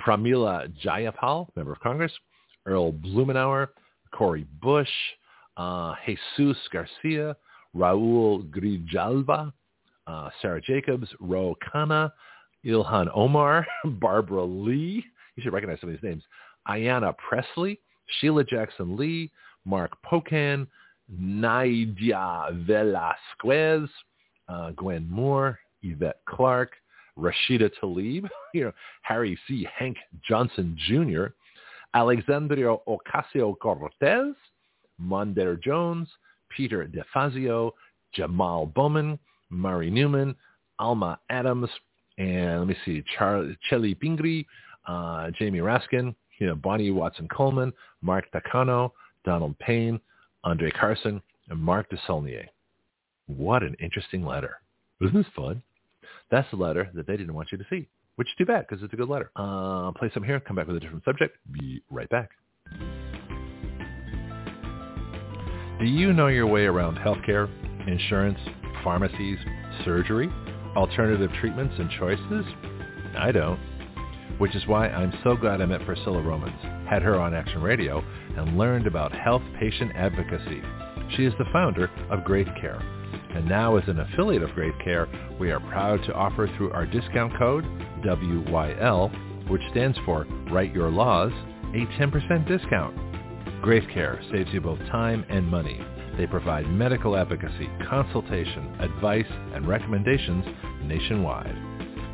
Pramila 0.01 0.71
Jayapal, 0.83 1.47
member 1.55 1.73
of 1.73 1.79
Congress, 1.79 2.11
Earl 2.65 2.93
Blumenauer, 2.93 3.69
Cori 4.11 4.45
Bush, 4.61 4.89
uh, 5.57 5.93
Jesus 6.37 6.57
Garcia, 6.71 7.35
Raul 7.75 8.49
Grijalva, 8.49 9.51
uh, 10.07 10.29
Sara 10.41 10.61
Jacobs, 10.61 11.07
Ro 11.19 11.55
Khanna, 11.73 12.11
Ilhan 12.65 13.07
Omar, 13.13 13.65
Barbara 13.85 14.43
Lee, 14.43 15.03
you 15.35 15.43
should 15.43 15.53
recognize 15.53 15.79
some 15.81 15.89
of 15.89 15.95
these 15.95 16.03
names, 16.03 16.23
Ayanna 16.67 17.13
Pressley, 17.17 17.79
Sheila 18.19 18.43
Jackson 18.43 18.95
Lee, 18.95 19.31
Mark 19.65 19.91
Pocan, 20.05 20.67
Nydia 21.09 22.47
Velázquez, 22.67 23.87
uh, 24.47 24.71
Gwen 24.71 25.07
Moore, 25.09 25.59
Yvette 25.83 26.21
Clarke, 26.27 26.73
Rashida 27.17 27.69
Tlaib, 27.81 28.27
you 28.53 28.65
know, 28.65 28.71
Harry 29.01 29.37
C. 29.47 29.67
Hank 29.77 29.97
Johnson 30.27 30.77
Jr., 30.87 31.27
Alexandria 31.93 32.75
Ocasio-Cortez, 32.87 34.35
Mondaire 35.01 35.61
Jones, 35.61 36.09
Peter 36.55 36.87
DeFazio, 36.87 37.71
Jamal 38.13 38.65
Bowman, 38.65 39.17
Marie 39.49 39.89
Newman, 39.89 40.35
Alma 40.79 41.19
Adams, 41.29 41.69
and 42.17 42.59
let 42.59 42.67
me 42.67 42.75
see, 42.85 43.03
Charlie 43.17 43.57
Chellie 43.69 43.97
Pingree, 43.99 44.45
uh, 44.87 45.31
Jamie 45.37 45.59
Raskin, 45.59 46.15
you 46.39 46.47
know, 46.47 46.55
Bonnie 46.55 46.91
Watson 46.91 47.27
Coleman, 47.27 47.73
Mark 48.01 48.25
Takano, 48.33 48.91
Donald 49.23 49.57
Payne, 49.59 49.99
Andre 50.43 50.71
Carson, 50.71 51.21
and 51.49 51.59
Mark 51.59 51.89
DeSaulnier. 51.89 52.45
What 53.27 53.63
an 53.63 53.75
interesting 53.79 54.25
letter. 54.25 54.57
Isn't 55.01 55.15
this 55.15 55.25
fun? 55.35 55.61
That's 56.31 56.49
the 56.51 56.57
letter 56.57 56.89
that 56.93 57.07
they 57.07 57.17
didn't 57.17 57.33
want 57.33 57.51
you 57.51 57.57
to 57.57 57.65
see, 57.69 57.87
which 58.15 58.27
is 58.27 58.33
too 58.37 58.45
bad 58.45 58.65
because 58.67 58.83
it's 58.83 58.93
a 58.93 58.97
good 58.97 59.09
letter. 59.09 59.31
Uh, 59.35 59.91
play 59.91 60.09
some 60.13 60.23
here, 60.23 60.39
come 60.39 60.55
back 60.55 60.67
with 60.67 60.77
a 60.77 60.79
different 60.79 61.03
subject. 61.05 61.37
Be 61.51 61.81
right 61.89 62.09
back. 62.09 62.31
Do 65.79 65.85
you 65.85 66.13
know 66.13 66.27
your 66.27 66.47
way 66.47 66.65
around 66.65 66.97
healthcare, 66.97 67.49
insurance, 67.87 68.39
pharmacies, 68.83 69.37
surgery, 69.83 70.29
alternative 70.75 71.29
treatments 71.41 71.75
and 71.77 71.89
choices? 71.99 72.45
I 73.17 73.31
don't. 73.31 73.59
Which 74.37 74.55
is 74.55 74.65
why 74.67 74.87
I'm 74.87 75.13
so 75.23 75.35
glad 75.35 75.61
I 75.61 75.65
met 75.65 75.85
Priscilla 75.85 76.21
Romans, 76.21 76.59
had 76.89 77.01
her 77.01 77.19
on 77.19 77.33
Action 77.33 77.61
Radio, 77.61 78.03
and 78.37 78.57
learned 78.57 78.87
about 78.87 79.13
health 79.13 79.43
patient 79.59 79.91
advocacy. 79.95 80.61
She 81.15 81.25
is 81.25 81.33
the 81.37 81.45
founder 81.53 81.89
of 82.09 82.23
Graith 82.23 82.49
Care. 82.59 82.81
And 83.35 83.47
now 83.49 83.75
as 83.75 83.87
an 83.89 83.99
affiliate 83.99 84.43
of 84.43 84.51
Graith 84.51 84.75
Care, 84.83 85.07
we 85.39 85.51
are 85.51 85.59
proud 85.59 86.01
to 86.05 86.13
offer 86.13 86.49
through 86.55 86.71
our 86.71 86.85
discount 86.85 87.37
code, 87.37 87.65
WYL, 88.05 89.49
which 89.49 89.61
stands 89.71 89.97
for 90.05 90.25
Write 90.49 90.73
Your 90.73 90.89
Laws, 90.89 91.33
a 91.73 91.85
10% 91.99 92.47
discount. 92.47 92.95
Graith 93.61 93.87
Care 93.93 94.21
saves 94.31 94.49
you 94.53 94.61
both 94.61 94.79
time 94.89 95.25
and 95.29 95.45
money. 95.47 95.79
They 96.17 96.27
provide 96.27 96.69
medical 96.69 97.17
advocacy, 97.17 97.69
consultation, 97.89 98.73
advice, 98.79 99.25
and 99.53 99.67
recommendations 99.67 100.45
nationwide. 100.83 101.55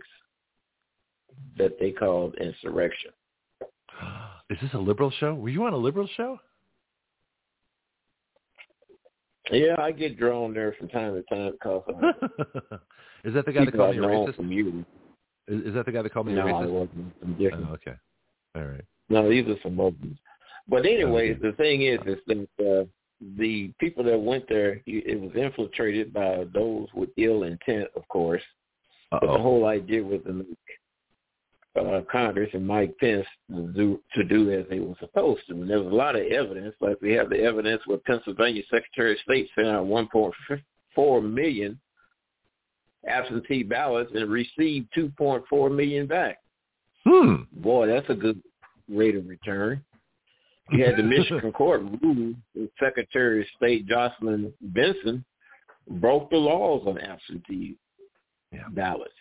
that 1.57 1.79
they 1.79 1.91
called 1.91 2.35
insurrection. 2.35 3.11
Is 4.49 4.57
this 4.61 4.73
a 4.73 4.77
liberal 4.77 5.09
show? 5.21 5.35
Were 5.35 5.47
you 5.47 5.63
on 5.63 5.71
a 5.71 5.77
liberal 5.77 6.09
show? 6.17 6.37
Yeah, 9.49 9.75
I 9.79 9.93
get 9.93 10.19
drawn 10.19 10.53
there 10.53 10.75
from 10.77 10.89
time 10.89 11.13
to 11.13 11.23
time 11.33 11.53
because 11.53 11.83
is 13.23 13.33
that 13.33 13.45
the 13.45 13.53
guy 13.53 13.63
that 13.63 13.73
called 13.73 13.95
me 13.95 14.03
a 14.03 14.05
racist? 14.05 14.35
From 14.35 14.51
you. 14.51 14.85
Is, 15.47 15.67
is 15.67 15.73
that 15.75 15.85
the 15.85 15.93
guy 15.93 16.01
that 16.01 16.13
called 16.13 16.27
me 16.27 16.33
no, 16.33 16.41
a 16.41 16.43
racist? 16.43 16.61
No, 16.61 16.67
I 16.67 17.41
wasn't. 17.47 17.69
Oh, 17.69 17.73
okay. 17.75 17.95
All 18.55 18.63
right. 18.63 18.83
No, 19.07 19.29
these 19.29 19.47
are 19.47 19.55
some 19.63 19.79
others. 19.79 20.17
But 20.69 20.85
anyways, 20.85 21.37
the 21.41 21.53
thing 21.53 21.83
is, 21.83 21.99
is 22.05 22.17
that 22.27 22.47
uh, 22.59 22.85
the 23.37 23.71
people 23.79 24.03
that 24.03 24.19
went 24.19 24.47
there, 24.49 24.81
it 24.85 25.19
was 25.19 25.31
infiltrated 25.35 26.13
by 26.13 26.45
those 26.53 26.87
with 26.93 27.09
ill 27.17 27.43
intent, 27.43 27.87
of 27.95 28.07
course. 28.09 28.41
But 29.11 29.21
the 29.21 29.39
whole 29.39 29.65
idea 29.65 30.03
was 30.03 30.19
to 30.25 30.33
make 30.33 30.47
uh, 31.79 32.01
Congress 32.11 32.49
and 32.53 32.67
Mike 32.67 32.97
Pence 32.99 33.25
to 33.49 33.67
do, 33.67 34.01
to 34.15 34.23
do 34.23 34.51
as 34.51 34.65
they 34.69 34.79
were 34.79 34.95
supposed 34.99 35.41
to. 35.47 35.53
And 35.53 35.69
there 35.69 35.81
was 35.81 35.91
a 35.91 35.95
lot 35.95 36.15
of 36.15 36.25
evidence, 36.25 36.75
like 36.81 36.97
we 37.01 37.13
have 37.13 37.29
the 37.29 37.39
evidence 37.39 37.81
where 37.85 37.99
Pennsylvania 37.99 38.63
Secretary 38.69 39.13
of 39.13 39.19
State 39.19 39.49
sent 39.55 39.67
out 39.67 39.85
1.4 39.85 41.33
million 41.33 41.79
absentee 43.07 43.63
ballots 43.63 44.11
and 44.13 44.29
received 44.29 44.87
2.4 44.97 45.73
million 45.73 46.07
back. 46.07 46.39
Hmm. 47.05 47.43
Boy, 47.53 47.87
that's 47.87 48.09
a 48.09 48.15
good 48.15 48.41
rate 48.89 49.15
of 49.15 49.27
return. 49.27 49.83
You 50.71 50.83
had 50.85 50.97
the 50.97 51.03
Michigan 51.17 51.51
court 51.51 51.81
rule 52.01 52.33
that 52.55 52.69
Secretary 52.79 53.41
of 53.41 53.47
State 53.55 53.87
Jocelyn 53.87 54.53
Benson 54.61 55.23
broke 55.89 56.29
the 56.29 56.37
laws 56.37 56.83
on 56.85 56.97
absentee 56.99 57.77
Yeah. 58.51 58.63
ballots. 58.71 59.11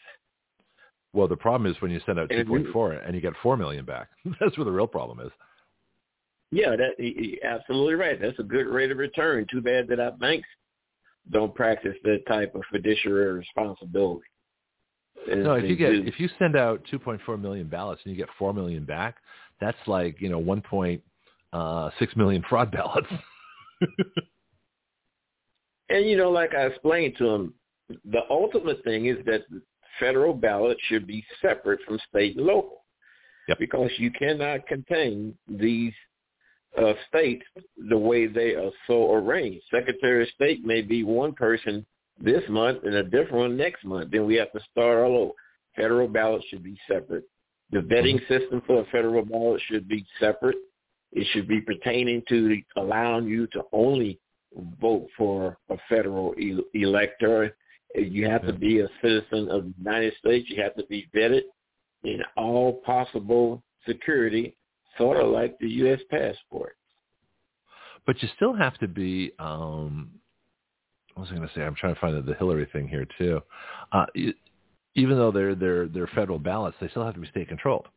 Well, 1.12 1.28
the 1.28 1.36
problem 1.36 1.70
is 1.70 1.80
when 1.80 1.90
you 1.90 2.00
send 2.04 2.18
out 2.18 2.30
And 2.30 2.48
we- 2.48 2.62
2.4 2.64 3.06
and 3.06 3.14
you 3.14 3.20
get 3.20 3.32
4 3.42 3.56
million 3.56 3.84
back. 3.84 4.08
That's 4.40 4.56
where 4.58 4.64
the 4.64 4.70
real 4.72 4.86
problem 4.86 5.20
is. 5.20 5.30
Yeah, 6.52 6.76
that 6.76 7.40
absolutely 7.44 7.94
right. 7.94 8.20
That's 8.20 8.38
a 8.38 8.42
good 8.44 8.66
rate 8.66 8.90
of 8.92 8.98
return. 8.98 9.46
Too 9.50 9.60
bad 9.60 9.88
that 9.88 9.98
our 9.98 10.12
banks 10.12 10.46
don't 11.32 11.52
practice 11.54 11.96
that 12.04 12.24
type 12.28 12.54
of 12.54 12.62
fiduciary 12.70 13.32
responsibility. 13.32 14.26
as 15.30 15.38
No, 15.38 15.54
if 15.54 15.64
you 15.68 15.74
get 15.74 15.90
do. 15.90 16.04
if 16.06 16.20
you 16.20 16.28
send 16.38 16.54
out 16.54 16.84
2.4 16.92 17.40
million 17.40 17.66
ballots 17.66 18.00
and 18.04 18.12
you 18.14 18.16
get 18.16 18.28
4 18.38 18.54
million 18.54 18.84
back, 18.84 19.16
that's 19.60 19.78
like, 19.88 20.20
you 20.20 20.28
know, 20.28 20.38
1.6 21.54 22.16
million 22.16 22.42
fraud 22.48 22.70
ballots. 22.70 23.08
And 25.88 26.08
you 26.08 26.16
know, 26.16 26.30
like 26.30 26.54
I 26.54 26.66
explained 26.66 27.14
to 27.18 27.28
him, 27.28 27.54
the 27.88 28.22
ultimate 28.30 28.82
thing 28.84 29.06
is 29.06 29.18
that 29.26 29.42
the 29.50 29.62
federal 30.00 30.34
ballot 30.34 30.76
should 30.88 31.06
be 31.06 31.24
separate 31.40 31.80
from 31.86 31.98
state 32.08 32.36
and 32.36 32.46
local. 32.46 32.84
Yep. 33.48 33.58
Because 33.60 33.90
you 33.98 34.10
cannot 34.10 34.66
contain 34.66 35.36
these 35.48 35.92
uh, 36.76 36.94
states 37.08 37.44
the 37.88 37.96
way 37.96 38.26
they 38.26 38.54
are 38.54 38.72
so 38.88 39.14
arranged. 39.14 39.62
Secretary 39.70 40.24
of 40.24 40.28
State 40.30 40.64
may 40.64 40.82
be 40.82 41.04
one 41.04 41.32
person 41.32 41.86
this 42.20 42.42
month 42.48 42.82
and 42.82 42.94
a 42.96 43.04
different 43.04 43.34
one 43.34 43.56
next 43.56 43.84
month. 43.84 44.10
Then 44.10 44.26
we 44.26 44.34
have 44.34 44.50
to 44.52 44.60
start 44.72 44.98
all 44.98 45.16
over. 45.16 45.32
Federal 45.76 46.08
ballots 46.08 46.44
should 46.50 46.64
be 46.64 46.76
separate. 46.88 47.24
The 47.70 47.78
vetting 47.78 48.20
mm-hmm. 48.20 48.34
system 48.34 48.62
for 48.66 48.80
a 48.80 48.84
federal 48.86 49.24
ballot 49.24 49.62
should 49.68 49.86
be 49.86 50.04
separate. 50.18 50.56
It 51.12 51.26
should 51.32 51.48
be 51.48 51.60
pertaining 51.60 52.22
to 52.28 52.60
allowing 52.76 53.26
you 53.26 53.46
to 53.48 53.62
only 53.72 54.18
vote 54.80 55.08
for 55.16 55.58
a 55.70 55.76
federal 55.88 56.34
e- 56.38 56.60
elector. 56.74 57.56
You 57.94 58.28
have 58.28 58.46
to 58.46 58.52
be 58.52 58.80
a 58.80 58.88
citizen 59.02 59.48
of 59.48 59.64
the 59.64 59.74
United 59.78 60.14
States. 60.18 60.48
You 60.50 60.62
have 60.62 60.74
to 60.76 60.84
be 60.86 61.08
vetted 61.14 61.42
in 62.04 62.20
all 62.36 62.74
possible 62.84 63.62
security, 63.86 64.56
sort 64.98 65.18
of 65.18 65.28
like 65.30 65.58
the 65.58 65.68
U.S. 65.68 66.00
passport. 66.10 66.76
But 68.06 68.22
you 68.22 68.28
still 68.36 68.54
have 68.54 68.76
to 68.78 68.88
be. 68.88 69.32
Um, 69.38 70.10
what 71.14 71.22
was 71.22 71.30
I 71.32 71.36
going 71.36 71.48
to 71.48 71.54
say? 71.54 71.62
I'm 71.62 71.74
trying 71.74 71.94
to 71.94 72.00
find 72.00 72.16
the, 72.16 72.22
the 72.22 72.34
Hillary 72.34 72.68
thing 72.72 72.88
here 72.88 73.06
too. 73.18 73.40
Uh, 73.90 74.04
even 74.94 75.16
though 75.16 75.30
they're 75.30 75.54
they're 75.54 75.88
they're 75.88 76.06
federal 76.08 76.38
ballots, 76.38 76.76
they 76.80 76.88
still 76.88 77.04
have 77.04 77.14
to 77.14 77.20
be 77.20 77.28
state 77.28 77.48
controlled. 77.48 77.88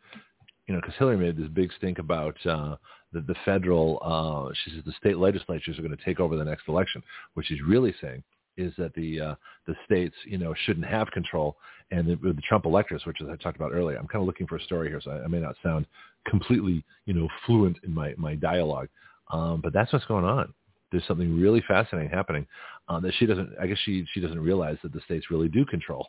You 0.68 0.76
know, 0.76 0.82
because 0.82 0.96
Hillary 0.98 1.18
made 1.18 1.38
this 1.38 1.50
big 1.50 1.72
stink 1.78 2.00
about 2.00 2.36
uh, 2.46 2.76
the, 3.14 3.22
the 3.22 3.36
federal. 3.46 4.00
Uh, 4.04 4.54
she 4.64 4.72
says 4.72 4.84
the 4.86 4.94
state 4.94 5.18
legislatures 5.18 5.78
are 5.78 5.82
going 5.82 5.96
to 5.96 6.06
take 6.06 6.20
over 6.20 6.36
the 6.36 6.44
next 6.44 6.68
election. 6.68 7.02
What 7.34 7.46
she's 7.46 7.62
really 7.62 7.94
saying 8.02 8.24
is 8.58 8.74
that 8.78 8.94
the 8.94 9.22
uh, 9.22 9.36
the 9.68 9.76
states, 9.86 10.16
you 10.26 10.38
know, 10.38 10.54
shouldn't 10.66 10.86
have 10.86 11.10
control, 11.12 11.58
and 11.92 12.08
the, 12.08 12.16
the 12.16 12.42
Trump 12.48 12.66
electors, 12.66 13.04
which 13.06 13.18
as 13.22 13.28
I 13.30 13.36
talked 13.38 13.56
about 13.56 13.72
earlier, 13.72 13.98
I'm 13.98 14.08
kind 14.08 14.22
of 14.22 14.28
looking 14.28 14.48
for 14.48 14.58
a 14.58 14.64
story 14.64 14.90
here, 14.90 15.02
so 15.04 15.12
I, 15.12 15.24
I 15.24 15.28
may 15.28 15.40
not 15.40 15.56
sound 15.64 15.86
completely, 16.28 16.84
you 17.06 17.14
know, 17.14 17.28
fluent 17.46 17.78
in 17.84 17.94
my 17.94 18.14
my 18.18 18.36
dialogue, 18.36 18.90
um, 19.32 19.62
but 19.62 19.74
that's 19.74 19.92
what's 19.94 20.06
going 20.06 20.26
on. 20.26 20.54
There's 20.92 21.06
something 21.08 21.40
really 21.40 21.64
fascinating 21.68 22.10
happening 22.10 22.48
um, 22.90 23.04
that 23.04 23.14
she 23.18 23.26
doesn't. 23.26 23.52
I 23.62 23.68
guess 23.68 23.78
she 23.86 24.06
she 24.14 24.20
doesn't 24.20 24.40
realize 24.40 24.78
that 24.84 24.94
the 24.94 25.02
states 25.02 25.32
really 25.32 25.48
do 25.48 25.66
control 25.66 26.08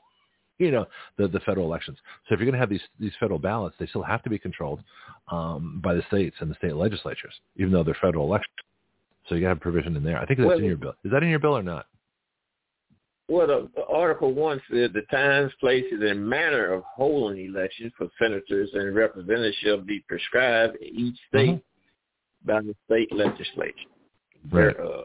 you 0.61 0.70
know, 0.70 0.87
the, 1.16 1.27
the 1.27 1.41
federal 1.41 1.66
elections. 1.66 1.99
So 2.28 2.35
if 2.35 2.41
you're 2.41 2.47
going 2.47 2.55
to 2.55 2.61
have 2.61 2.69
these, 2.69 2.82
these 3.01 3.12
federal 3.19 3.39
ballots, 3.39 3.74
they 3.81 3.87
still 3.87 4.03
have 4.03 4.23
to 4.24 4.31
be 4.31 4.39
controlled 4.39 4.81
um, 5.32 5.81
by 5.82 5.95
the 5.95 6.03
states 6.09 6.37
and 6.41 6.51
the 6.51 6.55
state 6.57 6.77
legislatures, 6.77 7.32
even 7.57 7.73
though 7.73 7.82
they're 7.82 7.97
federal 8.01 8.27
elections. 8.27 8.55
So 9.28 9.35
you 9.35 9.41
got 9.41 9.49
to 9.49 9.55
have 9.55 9.61
provision 9.61 9.97
in 9.97 10.05
there. 10.05 10.19
I 10.19 10.27
think 10.27 10.39
that's 10.39 10.49
well, 10.49 10.59
in 10.59 10.65
your 10.65 10.77
bill. 10.77 10.95
Is 11.05 11.12
that 11.12 11.23
in 11.23 11.31
your 11.31 11.39
bill 11.39 11.57
or 11.57 11.62
not? 11.62 11.87
Well, 13.28 13.47
the, 13.47 13.70
the 13.74 13.85
Article 13.87 14.35
1 14.35 14.61
said 14.70 14.93
the 14.93 15.03
times, 15.11 15.53
places, 15.61 16.03
and 16.03 16.28
manner 16.28 16.73
of 16.74 16.82
holding 16.85 17.47
elections 17.47 17.93
for 17.97 18.09
senators 18.20 18.70
and 18.74 18.95
representatives 18.95 19.57
shall 19.62 19.78
be 19.78 20.05
prescribed 20.09 20.77
in 20.82 20.95
each 20.95 21.19
state 21.28 21.51
mm-hmm. 21.51 22.47
by 22.47 22.61
the 22.61 22.74
state 22.87 23.11
legislature. 23.12 23.73
Right. 24.51 24.77
Uh, 24.77 25.03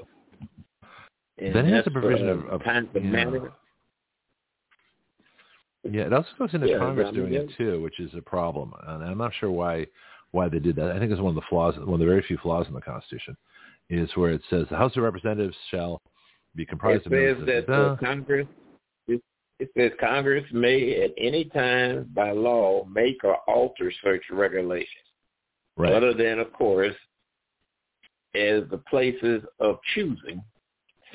then 1.38 1.68
has 1.68 1.86
a 1.86 1.92
provision 1.92 2.30
uh, 2.30 2.32
of, 2.32 2.46
of 2.46 2.64
times 2.64 2.90
and 2.96 3.12
manner 3.12 3.52
yeah, 5.90 6.04
it 6.04 6.14
also 6.14 6.30
goes 6.38 6.54
into 6.54 6.68
yeah, 6.68 6.78
Congress 6.78 7.14
doing 7.14 7.34
it 7.34 7.50
too, 7.58 7.82
which 7.82 8.00
is 8.00 8.12
a 8.16 8.22
problem, 8.22 8.74
and 8.88 9.04
I'm 9.04 9.18
not 9.18 9.32
sure 9.40 9.52
why 9.52 9.86
why 10.32 10.50
they 10.50 10.60
did 10.60 10.76
that. 10.76 10.92
I 10.92 11.00
think 11.00 11.12
it's 11.12 11.22
one 11.22 11.30
of 11.30 11.36
the 11.36 11.48
flaws, 11.50 11.76
one 11.78 11.94
of 11.94 12.00
the 12.00 12.06
very 12.06 12.22
few 12.22 12.38
flaws 12.38 12.68
in 12.68 12.74
the 12.74 12.82
Constitution, 12.82 13.38
is 13.90 14.10
where 14.16 14.32
it 14.32 14.42
says 14.50 14.66
the 14.70 14.78
House 14.78 14.96
of 14.98 15.04
Representatives 15.04 15.56
shall 15.72 16.02
be 16.56 16.66
comprised 16.66 17.06
it 17.06 17.14
of 17.14 17.38
says 17.38 17.66
that 17.68 17.74
uh, 17.74 17.96
Congress. 17.98 18.48
It, 19.08 19.22
it 19.60 19.70
says 19.78 19.92
Congress 20.00 20.44
may 20.52 21.04
at 21.04 21.12
any 21.18 21.46
time 21.46 22.10
by 22.14 22.32
law 22.32 22.86
make 22.86 23.24
or 23.24 23.38
alter 23.48 23.92
such 24.04 24.22
regulations, 24.32 24.88
right. 25.78 25.94
other 25.94 26.14
than, 26.14 26.40
of 26.40 26.52
course, 26.52 26.96
as 28.34 28.64
the 28.70 28.82
places 28.90 29.44
of 29.60 29.78
choosing 29.94 30.44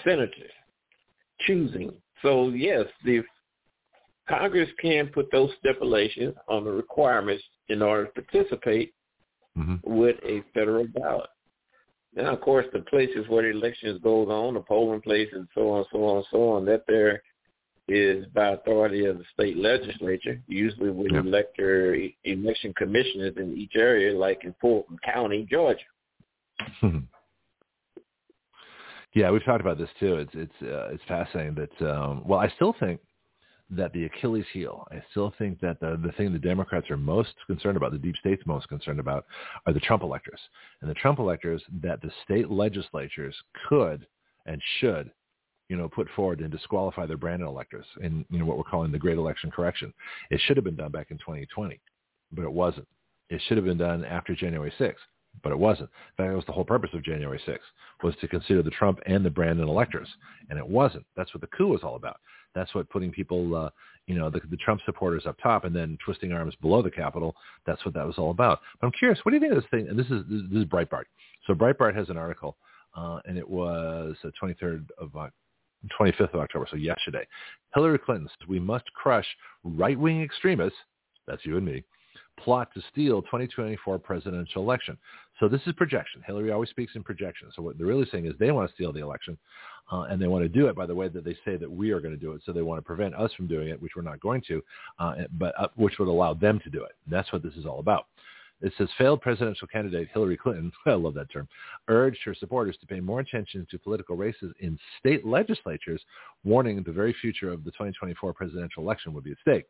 senators. 0.05 0.53
Choosing. 1.47 1.93
So 2.23 2.51
yes, 2.51 2.87
the 3.05 3.23
Congress 4.31 4.69
can 4.81 5.09
put 5.09 5.31
those 5.33 5.51
stipulations 5.59 6.35
on 6.49 6.65
the 6.65 6.71
requirements 6.71 7.43
in 7.69 7.83
order 7.83 8.07
to 8.07 8.23
participate 8.23 8.95
mm-hmm. 9.59 9.77
with 9.83 10.17
a 10.25 10.43
federal 10.55 10.87
ballot. 10.87 11.29
Now, 12.15 12.33
of 12.33 12.41
course, 12.41 12.67
the 12.73 12.81
places 12.81 13.29
where 13.29 13.43
the 13.43 13.51
elections 13.51 14.01
goes 14.03 14.29
on, 14.29 14.55
the 14.55 14.61
polling 14.61 15.01
places, 15.01 15.35
and 15.35 15.49
so 15.55 15.71
on, 15.71 15.85
so 15.93 16.05
on, 16.05 16.25
so 16.31 16.49
on, 16.51 16.65
that 16.67 16.85
there 16.89 17.23
is 17.89 18.27
by 18.35 18.51
authority 18.51 19.05
of 19.05 19.19
the 19.19 19.25
state 19.33 19.57
legislature, 19.57 20.41
usually 20.47 20.91
with 20.91 21.13
yep. 21.13 21.25
elector 21.25 21.97
election 22.25 22.73
commissioners 22.77 23.35
in 23.37 23.57
each 23.57 23.73
area, 23.75 24.17
like 24.17 24.45
in 24.45 24.55
Fulton 24.61 24.97
County, 25.05 25.47
Georgia. 25.51 25.81
yeah, 29.15 29.31
we've 29.31 29.45
talked 29.45 29.61
about 29.61 29.79
this 29.79 29.89
too. 29.99 30.17
It's 30.17 30.33
it's 30.35 30.63
uh, 30.63 30.89
it's 30.93 31.03
fascinating 31.09 31.55
that 31.57 31.91
um, 31.93 32.23
well, 32.27 32.39
I 32.39 32.49
still 32.57 32.75
think 32.79 33.01
that 33.71 33.93
the 33.93 34.05
Achilles 34.05 34.47
heel, 34.53 34.87
I 34.91 35.03
still 35.11 35.33
think 35.39 35.61
that 35.61 35.81
the, 35.81 36.01
the 36.03 36.13
thing 36.13 36.33
the 36.33 36.39
Democrats 36.39 36.91
are 36.91 36.97
most 36.97 37.35
concerned 37.47 37.77
about, 37.77 37.93
the 37.93 37.99
deep 37.99 38.17
state's 38.17 38.45
most 38.47 38.69
concerned 38.69 39.01
about, 39.01 39.27
are 39.67 39.73
the 39.73 39.81
Trump 39.81 40.03
electors. 40.03 40.41
And 40.81 40.91
the 40.91 40.95
Trump 40.95 41.19
electors 41.19 41.63
that 41.83 42.03
the 42.03 42.11
state 42.25 42.51
legislatures 42.51 43.35
could 43.69 44.07
and 44.47 44.61
should, 44.81 45.11
you 45.69 45.77
know, 45.77 45.89
put 45.89 46.09
forward 46.17 46.41
and 46.41 46.51
disqualify 46.51 47.07
their 47.07 47.17
Brandon 47.17 47.49
electors 47.49 47.87
in, 48.03 48.25
you 48.31 48.39
know, 48.39 48.45
what 48.45 48.59
we're 48.59 48.65
calling 48.65 48.91
the 48.91 48.99
great 48.99 49.19
election 49.19 49.51
correction. 49.51 49.93
It 50.31 50.41
should 50.45 50.57
have 50.57 50.65
been 50.65 50.77
done 50.77 50.91
back 50.91 51.11
in 51.11 51.19
2020, 51.19 51.81
but 52.33 52.43
it 52.43 52.53
wasn't. 52.53 52.89
It 53.29 53.41
should 53.47 53.57
have 53.57 53.67
been 53.67 53.79
done 53.79 54.05
after 54.05 54.35
January 54.35 54.73
6th, 54.81 54.95
but 55.45 55.53
it 55.53 55.59
wasn't. 55.59 55.91
In 55.91 56.25
fact, 56.25 56.31
that 56.31 56.37
was 56.37 56.47
the 56.47 56.53
whole 56.53 56.65
purpose 56.65 56.91
of 56.93 57.05
January 57.05 57.41
6th, 57.47 57.59
was 58.03 58.17
to 58.21 58.27
consider 58.27 58.63
the 58.63 58.71
Trump 58.71 58.99
and 59.07 59.25
the 59.25 59.31
Brandon 59.31 59.69
electors, 59.69 60.09
and 60.49 60.59
it 60.59 60.67
wasn't. 60.67 61.07
That's 61.17 61.33
what 61.33 61.41
the 61.41 61.57
coup 61.57 61.69
was 61.69 61.83
all 61.85 61.95
about. 61.95 62.19
That's 62.55 62.75
what 62.75 62.89
putting 62.91 63.11
people, 63.11 63.55
uh, 63.55 63.71
you 64.07 64.15
know, 64.15 64.31
the, 64.31 64.41
the 64.51 64.57
Trump 64.57 64.81
supporters 64.85 65.25
up 65.27 65.37
top 65.43 65.65
and 65.65 65.75
then 65.75 65.97
twisting 66.05 66.33
arms 66.33 66.55
below 66.61 66.83
the 66.83 66.91
Capitol. 66.91 67.35
That's 67.67 67.85
what 67.85 67.95
that 67.95 68.07
was 68.07 68.19
all 68.19 68.31
about. 68.31 68.61
But 68.81 68.89
I'm 68.89 68.93
curious, 68.93 69.21
what 69.23 69.31
do 69.31 69.37
you 69.37 69.41
think 69.41 69.53
of 69.53 69.63
this 69.63 69.71
thing? 69.71 69.89
And 69.89 69.99
this 69.99 70.07
is 70.07 70.25
this 70.29 70.63
is 70.63 70.65
Breitbart. 70.65 71.05
So 71.47 71.55
Breitbart 71.55 71.95
has 71.97 72.09
an 72.09 72.17
article, 72.17 72.57
uh, 72.97 73.21
and 73.25 73.39
it 73.39 73.49
was 73.49 74.17
the 74.23 74.33
23rd 74.43 74.87
of 74.99 75.15
uh, 75.17 75.29
25th 75.99 76.35
of 76.35 76.41
October, 76.41 76.67
so 76.71 76.77
yesterday. 76.77 77.27
Hillary 77.75 77.99
Clinton 77.99 78.29
says 78.29 78.49
we 78.49 78.61
must 78.61 78.85
crush 78.93 79.27
right-wing 79.65 80.23
extremists. 80.23 80.79
That's 81.27 81.45
you 81.47 81.57
and 81.57 81.65
me 81.65 81.85
plot 82.45 82.69
to 82.75 82.83
steal 82.93 83.23
2024 83.23 83.99
presidential 83.99 84.63
election. 84.63 84.97
So 85.39 85.49
this 85.49 85.61
is 85.67 85.73
projection. 85.75 86.23
Hillary 86.27 86.53
always 86.53 86.71
speaks 86.71 86.93
in 86.95 87.03
projection. 87.03 87.49
So 87.55 87.63
what 87.63 87.79
they're 87.79 87.87
really 87.87 88.09
saying 88.11 88.27
is 88.27 88.35
they 88.39 88.51
want 88.51 88.69
to 88.69 88.75
steal 88.75 88.93
the 88.93 89.01
election, 89.01 89.39
uh, 89.91 90.03
and 90.03 90.21
they 90.21 90.27
want 90.27 90.45
to 90.45 90.49
do 90.49 90.67
it 90.67 90.77
by 90.77 90.87
the 90.87 90.95
way 90.95 91.09
that 91.09 91.25
they 91.25 91.37
say 91.45 91.57
that 91.57 91.71
we 91.71 91.91
are 91.91 92.01
going 92.01 92.15
to 92.15 92.21
do 92.21 92.33
it. 92.33 92.43
So 92.45 92.53
they 92.53 92.63
want 92.63 92.79
to 92.79 92.83
prevent 92.83 93.15
us 93.15 93.33
from 93.35 93.47
doing 93.47 93.69
it, 93.69 93.81
which 93.81 93.93
we're 93.97 94.03
not 94.03 94.21
going 94.21 94.43
to, 94.49 94.63
uh, 94.99 95.15
but 95.39 95.55
uh, 95.59 95.69
which 95.77 95.99
would 95.99 96.09
allow 96.09 96.35
them 96.35 96.61
to 96.65 96.71
do 96.71 96.85
it. 96.85 96.93
That's 97.07 97.33
what 97.33 97.43
this 97.43 97.55
is 97.55 97.67
all 97.67 97.81
about. 97.81 98.07
It 98.63 98.75
says 98.77 98.89
failed 98.99 99.23
presidential 99.23 99.67
candidate 99.69 100.09
Hillary 100.13 100.37
Clinton, 100.37 100.71
I 100.87 100.93
love 100.93 101.15
that 101.15 101.33
term, 101.33 101.49
urged 101.89 102.19
her 102.25 102.35
supporters 102.35 102.77
to 102.81 102.87
pay 102.87 103.01
more 103.01 103.21
attention 103.21 103.67
to 103.71 103.79
political 103.79 104.17
races 104.17 104.53
in 104.61 104.79
state 104.99 105.25
legislatures, 105.25 106.03
warning 106.45 106.83
the 106.83 106.93
very 106.93 107.15
future 107.21 107.51
of 107.51 107.65
the 107.65 107.71
2024 107.71 108.35
presidential 108.35 108.83
election 108.83 109.15
would 109.15 109.25
be 109.25 109.33
at 109.33 109.39
stake. 109.41 109.65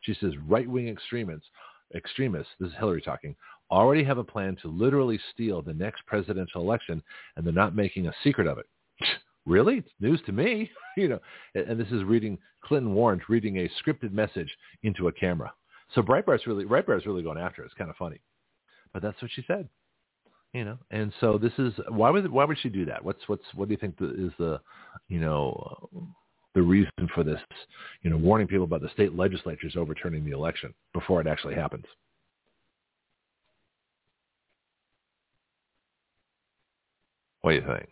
She 0.00 0.14
says 0.14 0.32
right-wing 0.48 0.88
extremists 0.88 1.48
extremists, 1.94 2.52
this 2.58 2.70
is 2.70 2.74
Hillary 2.78 3.02
talking, 3.02 3.34
already 3.70 4.04
have 4.04 4.18
a 4.18 4.24
plan 4.24 4.56
to 4.62 4.68
literally 4.68 5.18
steal 5.32 5.62
the 5.62 5.74
next 5.74 6.04
presidential 6.06 6.60
election, 6.60 7.02
and 7.36 7.46
they're 7.46 7.52
not 7.52 7.74
making 7.74 8.06
a 8.06 8.14
secret 8.22 8.46
of 8.46 8.58
it. 8.58 8.66
really? 9.46 9.78
It's 9.78 9.88
news 10.00 10.20
to 10.26 10.32
me. 10.32 10.70
you 10.96 11.08
know, 11.08 11.20
and 11.54 11.78
this 11.78 11.88
is 11.88 12.04
reading 12.04 12.38
Clinton 12.62 12.94
warned 12.94 13.22
reading 13.28 13.58
a 13.58 13.70
scripted 13.82 14.12
message 14.12 14.50
into 14.82 15.08
a 15.08 15.12
camera. 15.12 15.52
So 15.94 16.02
Breitbart's 16.02 16.46
really 16.46 16.64
Breitbart's 16.64 17.06
really 17.06 17.22
going 17.22 17.38
after 17.38 17.62
it. 17.62 17.66
It's 17.66 17.74
kind 17.74 17.90
of 17.90 17.96
funny, 17.96 18.20
but 18.92 19.02
that's 19.02 19.20
what 19.20 19.30
she 19.34 19.44
said. 19.46 19.68
You 20.52 20.66
know, 20.66 20.78
and 20.90 21.12
so 21.20 21.38
this 21.38 21.52
is 21.58 21.72
why 21.88 22.10
would 22.10 22.30
why 22.30 22.44
would 22.44 22.58
she 22.58 22.68
do 22.68 22.84
that? 22.84 23.02
What's 23.02 23.26
what's 23.26 23.44
what 23.54 23.68
do 23.68 23.72
you 23.72 23.78
think 23.78 23.96
is 24.00 24.32
the 24.38 24.60
you 25.08 25.18
know 25.18 26.14
the 26.54 26.62
reason 26.62 26.90
for 27.14 27.24
this, 27.24 27.40
you 28.02 28.10
know, 28.10 28.16
warning 28.16 28.46
people 28.46 28.64
about 28.64 28.82
the 28.82 28.90
state 28.90 29.14
legislatures 29.14 29.74
overturning 29.76 30.24
the 30.24 30.32
election 30.32 30.74
before 30.92 31.20
it 31.20 31.26
actually 31.26 31.54
happens. 31.54 31.84
What 37.40 37.52
do 37.52 37.56
you 37.56 37.66
think? 37.66 37.88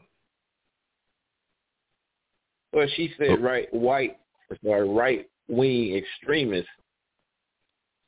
Well, 2.73 2.87
she 2.95 3.13
said 3.19 3.31
oh. 3.31 3.37
right 3.39 3.73
white 3.75 4.17
or 4.65 4.85
right 4.85 5.29
wing 5.49 5.97
extremists 5.97 6.71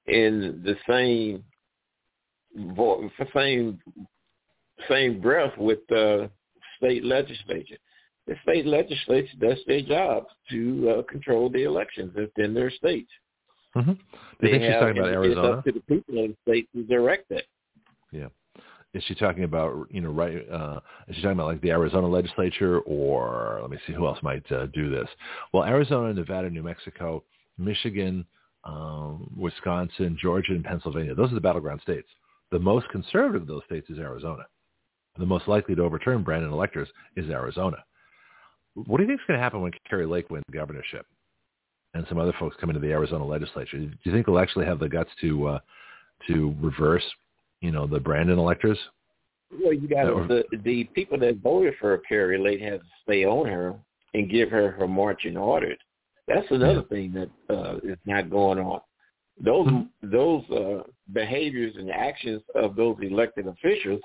in 0.06 0.62
the 0.64 0.76
same 0.88 1.44
vo- 2.76 3.10
same 3.34 3.80
same 4.88 5.20
breath 5.20 5.56
with 5.58 5.80
the 5.88 6.30
state 6.76 7.04
legislature 7.04 7.76
the 8.26 8.34
state 8.42 8.66
legislature 8.66 9.36
does 9.40 9.58
their 9.66 9.82
job 9.82 10.26
to 10.50 10.96
uh, 10.98 11.02
control 11.10 11.50
the 11.50 11.64
elections 11.64 12.14
within 12.14 12.54
their 12.54 12.70
states. 12.70 13.10
Mm-hmm. 13.76 13.92
You 14.42 14.50
think 14.50 14.62
she's 14.62 14.72
talking 14.72 14.98
about 14.98 15.12
Arizona? 15.12 15.48
It's 15.48 15.58
up 15.58 15.64
to 15.64 15.72
the 15.72 15.80
people 15.80 16.18
in 16.18 16.36
the 16.44 16.50
state 16.50 16.68
to 16.74 16.84
direct 16.84 17.28
that. 17.30 17.44
Yeah. 18.10 18.28
Is 18.94 19.02
she 19.04 19.14
talking 19.14 19.44
about 19.44 19.86
you 19.90 20.02
know 20.02 20.10
right? 20.10 20.46
Uh, 20.50 20.80
is 21.08 21.16
she 21.16 21.22
talking 21.22 21.38
about 21.38 21.46
like 21.46 21.62
the 21.62 21.70
Arizona 21.70 22.06
legislature, 22.06 22.80
or 22.80 23.58
let 23.62 23.70
me 23.70 23.78
see 23.86 23.94
who 23.94 24.06
else 24.06 24.18
might 24.22 24.50
uh, 24.52 24.66
do 24.66 24.90
this? 24.90 25.08
Well, 25.52 25.64
Arizona, 25.64 26.12
Nevada, 26.12 26.50
New 26.50 26.62
Mexico, 26.62 27.24
Michigan, 27.56 28.26
um, 28.64 29.30
Wisconsin, 29.34 30.18
Georgia, 30.20 30.52
and 30.52 30.64
Pennsylvania. 30.64 31.14
Those 31.14 31.32
are 31.32 31.34
the 31.34 31.40
battleground 31.40 31.80
states. 31.80 32.08
The 32.50 32.58
most 32.58 32.86
conservative 32.90 33.42
of 33.42 33.48
those 33.48 33.62
states 33.64 33.88
is 33.88 33.98
Arizona. 33.98 34.44
The 35.18 35.24
most 35.26 35.48
likely 35.48 35.74
to 35.74 35.82
overturn 35.82 36.22
Brandon 36.22 36.52
electors 36.52 36.88
is 37.16 37.30
Arizona. 37.30 37.78
What 38.74 38.96
do 38.98 39.02
you 39.02 39.08
think 39.08 39.20
is 39.20 39.26
going 39.26 39.38
to 39.38 39.42
happen 39.42 39.60
when 39.60 39.72
Kari 39.88 40.06
Lake 40.06 40.30
wins 40.30 40.44
the 40.48 40.56
governorship 40.56 41.06
and 41.94 42.06
some 42.08 42.18
other 42.18 42.32
folks 42.38 42.56
come 42.60 42.70
into 42.70 42.80
the 42.80 42.90
Arizona 42.90 43.24
legislature? 43.24 43.78
Do 43.78 43.90
you 44.04 44.12
think 44.12 44.26
they'll 44.26 44.38
actually 44.38 44.66
have 44.66 44.78
the 44.78 44.88
guts 44.88 45.10
to 45.20 45.46
uh, 45.48 45.58
to 46.28 46.54
reverse, 46.60 47.04
you 47.60 47.70
know, 47.70 47.86
the 47.86 48.00
Brandon 48.00 48.38
electors? 48.38 48.78
Well, 49.62 49.72
you 49.74 49.88
got 49.88 50.08
Or- 50.08 50.26
the 50.26 50.44
the 50.64 50.84
people 50.94 51.18
that 51.18 51.36
voted 51.42 51.74
for 51.80 51.98
Kari 51.98 52.38
Lake 52.38 52.60
have 52.62 52.80
to 52.80 52.86
stay 53.02 53.24
on 53.26 53.46
her 53.46 53.74
and 54.14 54.30
give 54.30 54.50
her 54.50 54.70
her 54.72 54.88
marching 54.88 55.36
orders. 55.36 55.78
That's 56.28 56.50
another 56.50 56.82
thing 56.82 57.12
that 57.12 57.30
uh, 57.54 57.76
is 57.82 57.98
not 58.06 58.30
going 58.30 58.58
on. 58.58 58.80
Those 59.40 59.66
Mhm. 59.66 59.88
those 60.02 60.50
uh, 60.50 60.82
behaviors 61.12 61.74
and 61.76 61.90
actions 61.90 62.42
of 62.54 62.76
those 62.76 62.96
elected 63.02 63.46
officials, 63.48 64.00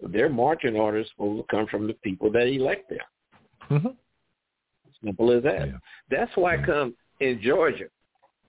their 0.00 0.28
marching 0.28 0.76
orders 0.76 1.08
will 1.18 1.44
come 1.44 1.66
from 1.66 1.86
the 1.86 1.94
people 1.94 2.30
that 2.32 2.46
elect 2.48 2.88
them. 2.88 2.98
Mm-hmm. 3.70 3.88
Simple 5.04 5.30
as 5.32 5.42
that. 5.44 5.68
Yeah. 5.68 5.78
That's 6.10 6.36
why 6.36 6.56
Yeah. 6.56 6.66
come 6.66 6.96
in 7.20 7.40
Georgia, 7.40 7.88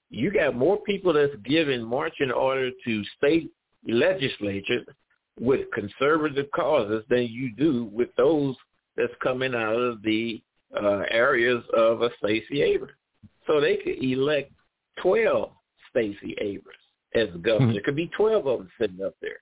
you 0.09 0.31
got 0.31 0.55
more 0.55 0.81
people 0.81 1.13
that's 1.13 1.35
giving 1.43 1.83
marching 1.83 2.31
orders 2.31 2.73
to 2.85 3.03
state 3.17 3.51
legislatures 3.87 4.85
with 5.39 5.69
conservative 5.71 6.49
causes 6.51 7.03
than 7.09 7.23
you 7.27 7.51
do 7.55 7.85
with 7.85 8.13
those 8.15 8.55
that's 8.95 9.13
coming 9.21 9.53
out 9.55 9.75
of 9.75 10.01
the 10.03 10.41
uh, 10.75 11.03
areas 11.09 11.63
of 11.75 12.03
a 12.03 12.11
Stacey 12.17 12.61
Abrams. 12.61 12.93
So 13.47 13.59
they 13.59 13.77
could 13.77 14.03
elect 14.03 14.51
12 14.97 15.51
Stacey 15.89 16.35
Abrams 16.39 16.77
as 17.15 17.29
governor. 17.41 17.71
Mhm. 17.71 17.73
There 17.73 17.81
could 17.81 17.95
be 17.95 18.07
12 18.09 18.45
of 18.45 18.59
them 18.59 18.71
sitting 18.77 19.01
up 19.03 19.15
there. 19.19 19.41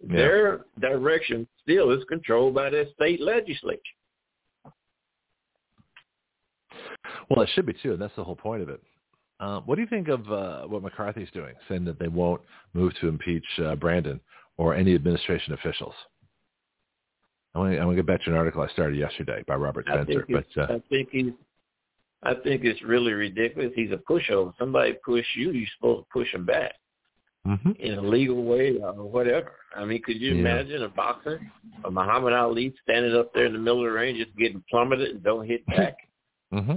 Yeah. 0.00 0.16
Their 0.16 0.64
direction 0.80 1.46
still 1.62 1.90
is 1.92 2.02
controlled 2.04 2.54
by 2.54 2.70
their 2.70 2.86
state 2.94 3.20
legislature. 3.20 3.80
Well, 7.30 7.42
it 7.42 7.50
should 7.54 7.66
be 7.66 7.74
too, 7.74 7.92
and 7.92 8.02
that's 8.02 8.14
the 8.16 8.24
whole 8.24 8.36
point 8.36 8.62
of 8.62 8.68
it. 8.68 8.80
Uh, 9.40 9.60
what 9.60 9.74
do 9.74 9.82
you 9.82 9.88
think 9.88 10.08
of 10.08 10.30
uh, 10.30 10.62
what 10.62 10.82
McCarthy's 10.82 11.30
doing, 11.32 11.54
saying 11.68 11.84
that 11.84 11.98
they 11.98 12.08
won't 12.08 12.40
move 12.72 12.92
to 13.00 13.08
impeach 13.08 13.44
uh, 13.64 13.74
Brandon 13.74 14.20
or 14.56 14.74
any 14.74 14.94
administration 14.94 15.54
officials? 15.54 15.94
I 17.54 17.58
want, 17.58 17.72
to, 17.72 17.94
get 17.94 18.06
back 18.06 18.22
to 18.24 18.30
an 18.30 18.36
article 18.36 18.62
I 18.62 18.68
started 18.68 18.98
yesterday 18.98 19.44
by 19.46 19.54
Robert 19.54 19.86
Spencer. 19.86 20.24
it's, 20.28 20.48
But 20.56 20.70
uh, 20.70 20.74
I 20.74 20.82
think 20.88 21.08
he's 21.12 21.32
I 22.24 22.34
think 22.34 22.64
it's 22.64 22.82
really 22.82 23.12
ridiculous. 23.12 23.72
He's 23.76 23.92
a 23.92 23.98
pushover. 23.98 24.52
Somebody 24.58 24.94
push 25.04 25.26
you, 25.36 25.52
you're 25.52 25.68
supposed 25.76 26.04
to 26.04 26.06
push 26.10 26.32
him 26.32 26.46
back 26.46 26.72
mhm. 27.46 27.78
in 27.78 27.98
a 27.98 28.00
legal 28.00 28.44
way 28.44 28.78
or 28.78 28.94
whatever. 28.94 29.52
I 29.76 29.84
mean, 29.84 30.00
could 30.02 30.20
you 30.20 30.32
Yeah. 30.32 30.40
imagine 30.40 30.82
a 30.84 30.88
boxer, 30.88 31.40
a 31.84 31.90
Muhammad 31.90 32.32
Ali 32.32 32.74
standing 32.82 33.14
up 33.14 33.34
there 33.34 33.44
in 33.44 33.52
the 33.52 33.58
middle 33.58 33.84
of 33.84 33.92
the 33.92 33.98
ring 33.98 34.16
just 34.16 34.34
getting 34.36 34.64
plummeted 34.70 35.10
and 35.10 35.22
don't 35.22 35.46
hit 35.46 35.66
back? 35.66 35.96
hmm 36.50 36.76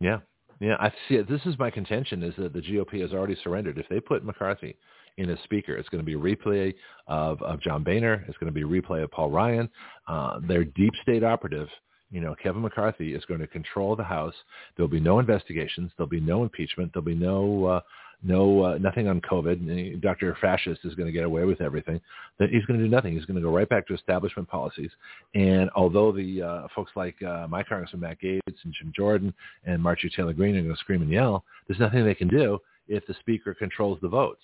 Yeah, 0.00 0.18
yeah. 0.60 0.76
I 0.80 0.90
see. 1.08 1.16
It. 1.16 1.28
This 1.28 1.40
is 1.44 1.58
my 1.58 1.70
contention: 1.70 2.22
is 2.22 2.34
that 2.38 2.52
the 2.52 2.60
GOP 2.60 3.00
has 3.02 3.12
already 3.12 3.36
surrendered. 3.42 3.78
If 3.78 3.88
they 3.88 4.00
put 4.00 4.24
McCarthy 4.24 4.76
in 5.18 5.28
as 5.30 5.38
speaker, 5.44 5.76
it's 5.76 5.88
going 5.88 6.04
to 6.04 6.06
be 6.06 6.14
a 6.14 6.36
replay 6.36 6.74
of 7.06 7.40
of 7.42 7.60
John 7.60 7.84
Boehner. 7.84 8.24
It's 8.28 8.38
going 8.38 8.52
to 8.52 8.54
be 8.54 8.62
a 8.62 8.82
replay 8.82 9.04
of 9.04 9.10
Paul 9.10 9.30
Ryan. 9.30 9.68
Uh, 10.08 10.40
their 10.46 10.64
deep 10.64 10.94
state 11.02 11.22
operative, 11.22 11.68
you 12.10 12.20
know, 12.20 12.34
Kevin 12.42 12.62
McCarthy, 12.62 13.14
is 13.14 13.24
going 13.26 13.40
to 13.40 13.46
control 13.46 13.94
the 13.94 14.04
House. 14.04 14.34
There'll 14.76 14.88
be 14.88 15.00
no 15.00 15.18
investigations. 15.18 15.92
There'll 15.96 16.08
be 16.08 16.20
no 16.20 16.42
impeachment. 16.42 16.92
There'll 16.92 17.04
be 17.04 17.14
no. 17.14 17.64
Uh, 17.66 17.80
no, 18.22 18.62
uh, 18.62 18.78
nothing 18.78 19.08
on 19.08 19.20
COVID. 19.22 20.00
Dr. 20.02 20.36
Fascist 20.40 20.80
is 20.84 20.94
going 20.94 21.06
to 21.06 21.12
get 21.12 21.24
away 21.24 21.44
with 21.44 21.60
everything. 21.60 22.00
That 22.38 22.50
he's 22.50 22.64
going 22.66 22.78
to 22.78 22.84
do 22.84 22.90
nothing. 22.90 23.14
He's 23.14 23.24
going 23.24 23.36
to 23.36 23.42
go 23.42 23.54
right 23.54 23.68
back 23.68 23.86
to 23.86 23.94
establishment 23.94 24.48
policies. 24.48 24.90
And 25.34 25.70
although 25.74 26.12
the 26.12 26.42
uh, 26.42 26.68
folks 26.74 26.92
like 26.96 27.20
uh, 27.22 27.46
my 27.48 27.62
Congressman 27.62 28.02
Matt 28.02 28.20
Gaetz 28.20 28.64
and 28.64 28.74
Jim 28.78 28.92
Jordan 28.94 29.32
and 29.64 29.82
Marjorie 29.82 30.12
Taylor 30.14 30.34
Greene 30.34 30.56
are 30.56 30.62
going 30.62 30.74
to 30.74 30.80
scream 30.80 31.02
and 31.02 31.10
yell, 31.10 31.44
there's 31.66 31.80
nothing 31.80 32.04
they 32.04 32.14
can 32.14 32.28
do 32.28 32.58
if 32.88 33.06
the 33.06 33.14
speaker 33.20 33.54
controls 33.54 33.98
the 34.02 34.08
votes, 34.08 34.42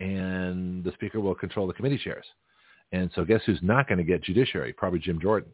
and 0.00 0.84
the 0.84 0.92
speaker 0.92 1.20
will 1.20 1.34
control 1.34 1.66
the 1.66 1.72
committee 1.72 2.00
chairs. 2.02 2.26
And 2.92 3.10
so, 3.14 3.24
guess 3.24 3.40
who's 3.46 3.60
not 3.62 3.88
going 3.88 3.98
to 3.98 4.04
get 4.04 4.22
judiciary? 4.22 4.72
Probably 4.72 4.98
Jim 4.98 5.20
Jordan. 5.20 5.50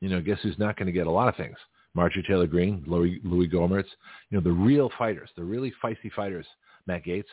You 0.00 0.08
know, 0.08 0.20
guess 0.20 0.38
who's 0.42 0.58
not 0.58 0.76
going 0.76 0.86
to 0.86 0.92
get 0.92 1.06
a 1.06 1.10
lot 1.10 1.28
of 1.28 1.36
things? 1.36 1.56
Marjorie 1.94 2.24
Taylor 2.26 2.46
Greene, 2.46 2.82
Louis, 2.86 3.20
Louie 3.22 3.48
Gohmert. 3.48 3.84
You 4.30 4.38
know, 4.38 4.40
the 4.40 4.52
real 4.52 4.90
fighters, 4.98 5.30
the 5.36 5.44
really 5.44 5.72
feisty 5.82 6.10
fighters. 6.14 6.46
Matt 6.86 7.04
Gaetz. 7.04 7.24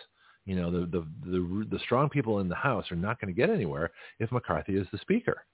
You 0.45 0.55
know, 0.55 0.71
the 0.71 0.85
the 0.87 1.05
the, 1.29 1.67
the 1.71 1.79
strong 1.79 2.09
people 2.09 2.39
in 2.39 2.49
the 2.49 2.55
House 2.55 2.91
are 2.91 2.95
not 2.95 3.19
going 3.21 3.33
to 3.33 3.37
get 3.39 3.49
anywhere 3.49 3.91
if 4.19 4.31
McCarthy 4.31 4.75
is 4.75 4.87
the 4.91 4.97
speaker. 4.99 5.45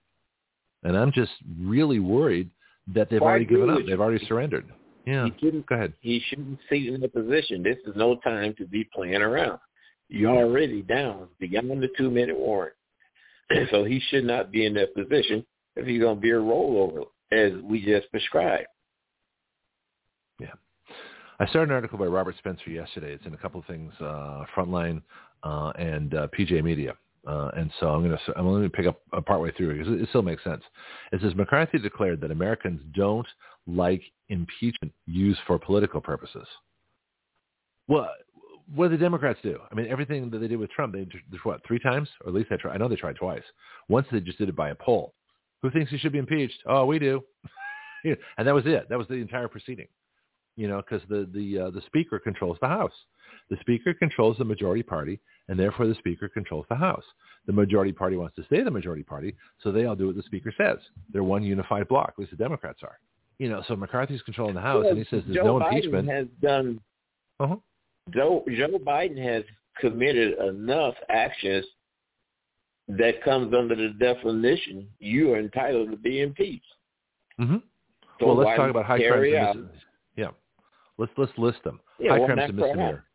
And 0.84 0.96
I'm 0.98 1.12
just 1.12 1.32
really 1.60 2.00
worried 2.00 2.50
that 2.94 3.10
they've 3.10 3.20
Well, 3.20 3.30
already 3.30 3.46
given 3.46 3.70
up. 3.70 3.80
They've 3.86 4.00
already 4.00 4.24
surrendered. 4.28 4.72
Yeah. 5.06 5.26
He 5.26 5.34
shouldn't 5.40 5.66
Go 5.68 5.76
ahead. 5.76 5.94
he 6.02 6.20
shouldn't 6.28 6.60
sit 6.70 6.86
in 6.86 7.02
the 7.02 7.08
position. 7.08 7.64
This 7.64 7.78
is 7.86 7.96
no 7.96 8.16
time 8.18 8.54
to 8.58 8.66
be 8.66 8.88
playing 8.94 9.22
around. 9.22 9.60
You're 10.10 10.36
already 10.36 10.82
down 10.84 11.28
beyond 11.40 11.82
the 11.82 11.90
two 11.98 12.10
minute 12.12 12.38
warrant. 12.38 12.74
so 13.72 13.84
he 13.84 14.00
should 14.10 14.26
not 14.26 14.52
be 14.52 14.66
in 14.66 14.74
that 14.76 14.94
position 14.96 15.46
if 15.76 15.86
he's 15.86 16.02
gonna 16.02 16.20
be 16.20 16.32
a 16.32 16.36
rollover 16.36 17.06
as 17.32 17.52
we 17.64 17.84
just 17.84 18.10
prescribed. 18.12 18.68
I 21.40 21.46
started 21.48 21.70
an 21.70 21.76
article 21.76 21.98
by 21.98 22.06
Robert 22.06 22.36
Spencer 22.38 22.70
yesterday. 22.70 23.12
It's 23.12 23.26
in 23.26 23.34
a 23.34 23.38
couple 23.38 23.60
of 23.60 23.66
things, 23.66 23.92
uh, 24.00 24.46
Frontline 24.56 25.02
uh, 25.44 25.72
and 25.78 26.14
uh, 26.14 26.28
PJ 26.38 26.64
Media. 26.64 26.96
Uh, 27.28 27.50
and 27.58 27.72
so 27.80 27.90
I'm 27.90 28.04
going 28.04 28.16
to 28.16 28.38
I'm 28.38 28.46
going 28.46 28.64
to 28.64 28.70
pick 28.70 28.86
up 28.86 29.02
a 29.12 29.22
partway 29.22 29.52
through 29.52 29.78
because 29.78 29.94
it, 29.94 30.02
it 30.02 30.10
still 30.10 30.22
makes 30.22 30.44
sense. 30.44 30.62
It 31.12 31.22
says 31.22 31.36
McCarthy 31.36 31.80
declared 31.80 32.22
that 32.22 32.32
Americans 32.32 32.82
don't 32.96 33.28
like 33.68 34.02
impeachment 34.30 34.94
used 35.08 35.40
for 35.48 35.58
political 35.58 36.00
purposes. 36.00 36.48
Well, 37.88 38.10
what 38.74 38.90
did 38.90 39.00
the 39.00 39.04
Democrats 39.04 39.40
do? 39.44 39.60
I 39.72 39.76
mean, 39.76 39.88
everything 39.90 40.30
that 40.30 40.38
they 40.38 40.48
did 40.48 40.60
with 40.60 40.70
Trump, 40.70 40.94
they 40.94 41.06
did 41.06 41.22
what 41.44 41.62
three 41.68 41.80
times, 41.80 42.08
or 42.22 42.30
at 42.30 42.36
least 42.36 42.50
they 42.50 42.58
tried. 42.58 42.76
I 42.76 42.78
know 42.78 42.88
they 42.88 42.96
tried 42.96 43.16
twice. 43.16 43.44
Once 43.90 44.08
they 44.12 44.20
just 44.20 44.38
did 44.38 44.50
it 44.50 44.56
by 44.56 44.70
a 44.70 44.76
poll. 44.76 45.14
Who 45.64 45.72
thinks 45.72 45.90
he 45.92 45.98
should 45.98 46.12
be 46.12 46.20
impeached? 46.20 46.60
Oh, 46.68 46.86
we 46.86 47.00
do. 47.00 47.24
and 48.04 48.48
that 48.48 48.54
was 48.54 48.66
it. 48.68 48.88
That 48.88 49.00
was 49.00 49.08
the 49.08 49.16
entire 49.16 49.48
proceeding 49.48 49.88
you 50.56 50.68
know, 50.68 50.78
because 50.82 51.02
the 51.10 51.30
the 51.34 51.60
uh, 51.66 51.70
the 51.72 51.82
speaker 51.86 52.20
controls 52.20 52.58
the 52.62 52.68
House. 52.68 52.94
The 53.50 53.58
speaker 53.62 53.94
controls 53.94 54.38
the 54.38 54.46
majority 54.46 54.84
party, 54.84 55.20
and 55.50 55.60
therefore 55.60 55.88
the 55.88 55.96
speaker 55.96 56.28
controls 56.30 56.66
the 56.70 56.76
House. 56.76 57.04
The 57.46 57.54
majority 57.54 57.92
party 57.92 58.16
wants 58.18 58.36
to 58.38 58.44
stay 58.46 58.64
the 58.64 58.72
majority 58.72 59.04
party, 59.04 59.36
so 59.62 59.72
they 59.72 59.86
all 59.86 59.96
do 59.96 60.08
what 60.08 60.16
the 60.16 60.24
speaker 60.24 60.52
says. 60.58 60.78
They're 61.12 61.24
one 61.24 61.44
unified 61.44 61.88
block, 61.88 62.14
at 62.16 62.20
least 62.20 62.32
the 62.32 62.38
Democrats 62.38 62.80
are. 62.84 62.98
You 63.38 63.50
know, 63.50 63.62
so 63.68 63.76
McCarthy's 63.76 64.22
controlling 64.24 64.56
the 64.56 64.62
House, 64.62 64.86
and 64.88 64.98
he 64.98 65.04
says 65.06 65.24
there's 65.26 65.36
Joe 65.36 65.60
no 65.60 65.66
Biden 65.66 65.74
impeachment. 65.76 66.10
has 66.10 66.28
done 66.42 66.80
Uh-huh. 67.40 67.58
Joe 68.12 68.44
Joe 68.56 68.80
Biden 68.80 69.18
has 69.22 69.44
committed 69.80 70.40
enough 70.40 70.96
actions 71.10 71.66
that 72.88 73.22
comes 73.24 73.54
under 73.54 73.76
the 73.76 73.90
definition 74.00 74.88
you 75.00 75.34
are 75.34 75.40
entitled 75.40 75.92
to 75.92 75.98
be 75.98 76.22
impeached. 76.22 76.66
hmm 77.38 77.58
So 78.20 78.28
well, 78.28 78.36
let's 78.38 78.58
talk 78.58 78.70
about 78.70 78.86
high 78.86 79.00
crimes 79.06 79.26
and 79.28 79.36
out- 79.36 79.56
mis- 79.58 79.66
Yeah, 79.74 79.80
let's 80.98 81.12
let's 81.18 81.32
list 81.38 81.64
them. 81.64 81.80
Yeah, 82.00 82.12
high 82.12 82.20
well, 82.20 82.28
crimes 82.28 82.54
misdemeanor. 82.54 83.06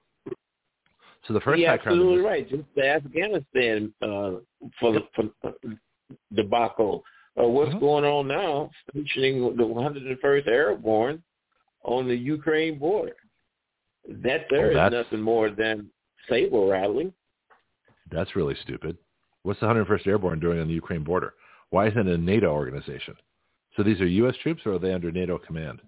So 1.27 1.35
the 1.35 1.41
first 1.41 1.61
You're 1.61 1.71
high 1.71 1.77
crime. 1.79 1.95
absolutely 1.95 2.25
right. 2.25 2.49
Just 2.49 2.63
the 2.75 2.89
Afghanistan 2.89 3.93
uh, 4.03 4.33
for 4.79 4.93
the 4.93 5.01
for 5.15 5.31
the 5.43 5.79
debacle. 6.35 7.05
Uh, 7.41 7.47
what's 7.47 7.73
Mhm. 7.75 7.81
going 7.81 8.05
on 8.05 8.27
now? 8.27 8.71
Stationing 8.91 9.57
the 9.57 9.65
101st 9.67 10.49
Airborne 10.49 11.23
on 11.85 12.09
the 12.09 12.17
Ukraine 12.17 12.79
border. 12.79 13.17
That 14.09 14.47
there 14.51 14.73
Oh, 14.77 14.87
is 14.87 14.93
nothing 14.93 15.21
more 15.21 15.51
than 15.51 15.91
saber 16.29 16.67
rattling. 16.67 17.13
That's 18.11 18.35
really 18.35 18.57
stupid. 18.57 18.97
What's 19.43 19.61
the 19.61 19.67
101st 19.67 20.07
Airborne 20.07 20.41
doing 20.41 20.59
on 20.59 20.69
the 20.69 20.75
Ukraine 20.75 21.05
border? 21.05 21.35
Why 21.71 21.87
isn't 21.87 22.09
it 22.09 22.13
a 22.13 22.19
NATO 22.19 22.53
organization? 22.53 23.17
So 23.77 23.83
these 23.83 24.01
are 24.01 24.07
U.S. 24.07 24.37
troops, 24.39 24.67
or 24.67 24.75
are 24.75 24.79
they 24.79 24.93
under 24.93 25.13
NATO 25.13 25.39
command? 25.39 25.81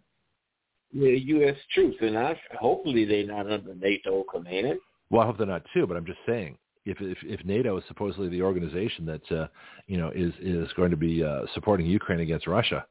The 0.92 1.18
U.S. 1.18 1.56
troops, 1.74 1.96
and 2.00 2.18
I 2.18 2.38
hopefully 2.58 3.04
they're 3.04 3.26
not 3.26 3.50
under 3.50 3.74
NATO 3.74 4.24
command. 4.30 4.78
Well, 5.10 5.22
I 5.22 5.26
hope 5.26 5.38
they're 5.38 5.46
not 5.46 5.64
too, 5.72 5.86
but 5.86 5.96
I'm 5.96 6.06
just 6.06 6.18
saying, 6.26 6.58
if 6.84 7.00
if, 7.00 7.18
if 7.22 7.44
NATO 7.46 7.78
is 7.78 7.84
supposedly 7.88 8.28
the 8.28 8.42
organization 8.42 9.06
that 9.06 9.32
uh, 9.32 9.46
you 9.86 9.96
know 9.96 10.10
is 10.14 10.32
is 10.40 10.70
going 10.74 10.90
to 10.90 10.96
be 10.96 11.24
uh, 11.24 11.42
supporting 11.54 11.86
Ukraine 11.86 12.20
against 12.20 12.46
Russia, 12.46 12.84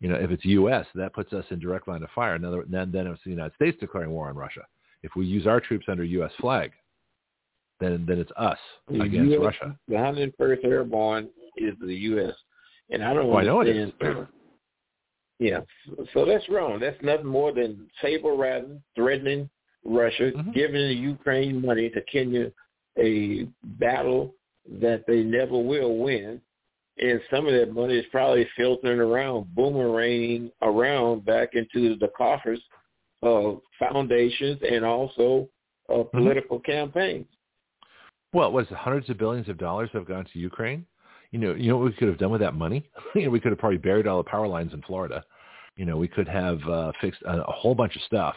you 0.00 0.08
know, 0.08 0.16
if 0.16 0.30
it's 0.30 0.44
U.S., 0.44 0.86
that 0.94 1.14
puts 1.14 1.32
us 1.32 1.44
in 1.50 1.58
direct 1.58 1.88
line 1.88 2.02
of 2.02 2.10
fire. 2.14 2.34
In 2.36 2.42
then 2.42 2.90
then 2.90 3.06
it's 3.06 3.22
the 3.24 3.30
United 3.30 3.54
States 3.54 3.76
declaring 3.80 4.10
war 4.10 4.28
on 4.28 4.36
Russia. 4.36 4.62
If 5.02 5.12
we 5.16 5.26
use 5.26 5.46
our 5.46 5.60
troops 5.60 5.86
under 5.88 6.04
U.S. 6.04 6.32
flag, 6.40 6.72
then 7.80 8.04
then 8.08 8.18
it's 8.18 8.32
us 8.36 8.58
The 8.88 9.00
against 9.00 9.32
US 9.32 9.44
Russia. 9.60 9.78
The 9.88 9.94
101st 9.94 10.64
Airborne 10.64 11.28
is 11.56 11.74
the 11.80 11.94
U.S. 11.94 12.34
And 12.90 13.04
I 13.04 13.14
don't 13.14 13.30
Oh, 13.30 13.36
I 13.36 13.44
know 13.44 13.60
it 13.60 13.76
understand. 13.76 14.26
Yeah, 15.42 15.60
so 16.14 16.24
that's 16.24 16.48
wrong. 16.48 16.78
That's 16.80 17.00
nothing 17.02 17.26
more 17.26 17.52
than 17.52 17.88
saber 18.00 18.34
rattling, 18.34 18.82
threatening 18.94 19.50
Russia, 19.84 20.32
Mhm. 20.32 20.54
giving 20.54 20.88
the 20.88 20.94
Ukraine 20.94 21.60
money 21.60 21.90
to 21.90 22.00
continue 22.02 22.52
a 22.98 23.48
battle 23.64 24.34
that 24.80 25.04
they 25.06 25.22
never 25.22 25.58
will 25.58 25.96
win. 25.98 26.40
And 26.98 27.20
some 27.30 27.46
of 27.46 27.54
that 27.54 27.72
money 27.72 27.96
is 27.98 28.06
probably 28.10 28.44
filtering 28.56 29.00
around, 29.00 29.46
boomeranging 29.56 30.52
around 30.60 31.24
back 31.24 31.54
into 31.54 31.96
the 31.96 32.08
coffers 32.08 32.62
of 33.22 33.62
foundations 33.78 34.60
and 34.62 34.84
also 34.84 35.48
of 35.88 36.06
Mm-hmm. 36.06 36.18
political 36.18 36.60
campaigns. 36.60 37.26
Well, 38.32 38.56
it, 38.58 38.68
hundreds 38.68 39.10
of 39.10 39.18
billions 39.18 39.48
of 39.48 39.58
dollars 39.58 39.90
have 39.92 40.06
gone 40.06 40.26
to 40.32 40.38
Ukraine? 40.38 40.86
You 41.32 41.38
know, 41.38 41.54
you 41.54 41.68
know 41.70 41.78
what 41.78 41.86
we 41.86 41.92
could 41.92 42.08
have 42.08 42.18
done 42.18 42.30
with 42.30 42.40
that 42.42 42.54
money? 42.54 42.84
you 43.14 43.24
know, 43.24 43.30
we 43.30 43.40
could 43.40 43.52
have 43.52 43.58
probably 43.58 43.78
buried 43.78 44.06
all 44.06 44.18
the 44.18 44.30
power 44.30 44.46
lines 44.46 44.72
in 44.72 44.82
Florida. 44.82 45.24
You 45.76 45.84
know, 45.86 45.96
we 45.96 46.08
could 46.08 46.28
have 46.28 46.60
uh, 46.68 46.92
fixed 47.00 47.22
a, 47.22 47.42
a 47.42 47.52
whole 47.52 47.74
bunch 47.74 47.96
of 47.96 48.02
stuff. 48.02 48.36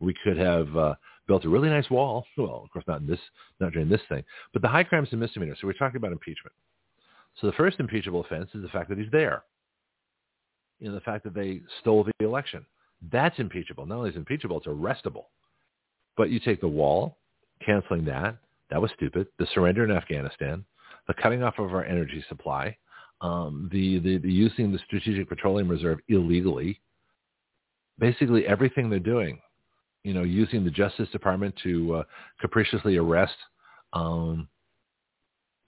We 0.00 0.14
could 0.24 0.36
have 0.36 0.76
uh, 0.76 0.94
built 1.26 1.44
a 1.44 1.48
really 1.48 1.68
nice 1.68 1.88
wall. 1.90 2.24
Well, 2.36 2.62
of 2.64 2.70
course, 2.70 2.84
not 2.88 3.00
in 3.00 3.06
this, 3.06 3.20
not 3.60 3.72
during 3.72 3.88
this 3.88 4.00
thing. 4.08 4.24
But 4.52 4.62
the 4.62 4.68
high 4.68 4.84
crimes 4.84 5.08
and 5.12 5.20
misdemeanors. 5.20 5.58
So 5.60 5.66
we're 5.66 5.74
talking 5.74 5.96
about 5.96 6.12
impeachment. 6.12 6.54
So 7.40 7.46
the 7.46 7.52
first 7.54 7.80
impeachable 7.80 8.20
offense 8.20 8.50
is 8.54 8.62
the 8.62 8.68
fact 8.68 8.88
that 8.88 8.98
he's 8.98 9.10
there. 9.10 9.44
You 10.80 10.88
know, 10.88 10.94
the 10.94 11.00
fact 11.00 11.24
that 11.24 11.34
they 11.34 11.60
stole 11.80 12.04
the 12.04 12.24
election. 12.24 12.66
That's 13.12 13.38
impeachable. 13.38 13.86
Not 13.86 13.98
only 13.98 14.10
is 14.10 14.16
it 14.16 14.20
impeachable, 14.20 14.58
it's 14.58 14.66
arrestable. 14.66 15.24
But 16.16 16.30
you 16.30 16.40
take 16.40 16.60
the 16.60 16.68
wall, 16.68 17.18
canceling 17.64 18.04
that, 18.06 18.36
that 18.70 18.80
was 18.80 18.90
stupid. 18.96 19.26
The 19.38 19.46
surrender 19.54 19.84
in 19.84 19.90
Afghanistan, 19.90 20.64
the 21.06 21.14
cutting 21.14 21.42
off 21.42 21.58
of 21.58 21.74
our 21.74 21.84
energy 21.84 22.24
supply, 22.28 22.76
um, 23.20 23.68
the, 23.72 23.98
the, 24.00 24.18
the 24.18 24.30
using 24.30 24.72
the 24.72 24.78
Strategic 24.86 25.28
Petroleum 25.28 25.68
Reserve 25.68 25.98
illegally, 26.08 26.80
basically 27.98 28.46
everything 28.46 28.90
they're 28.90 28.98
doing, 28.98 29.40
you 30.02 30.12
know, 30.12 30.22
using 30.22 30.64
the 30.64 30.70
Justice 30.70 31.08
Department 31.10 31.54
to 31.62 31.96
uh, 31.96 32.02
capriciously 32.40 32.96
arrest 32.96 33.36
um, 33.92 34.48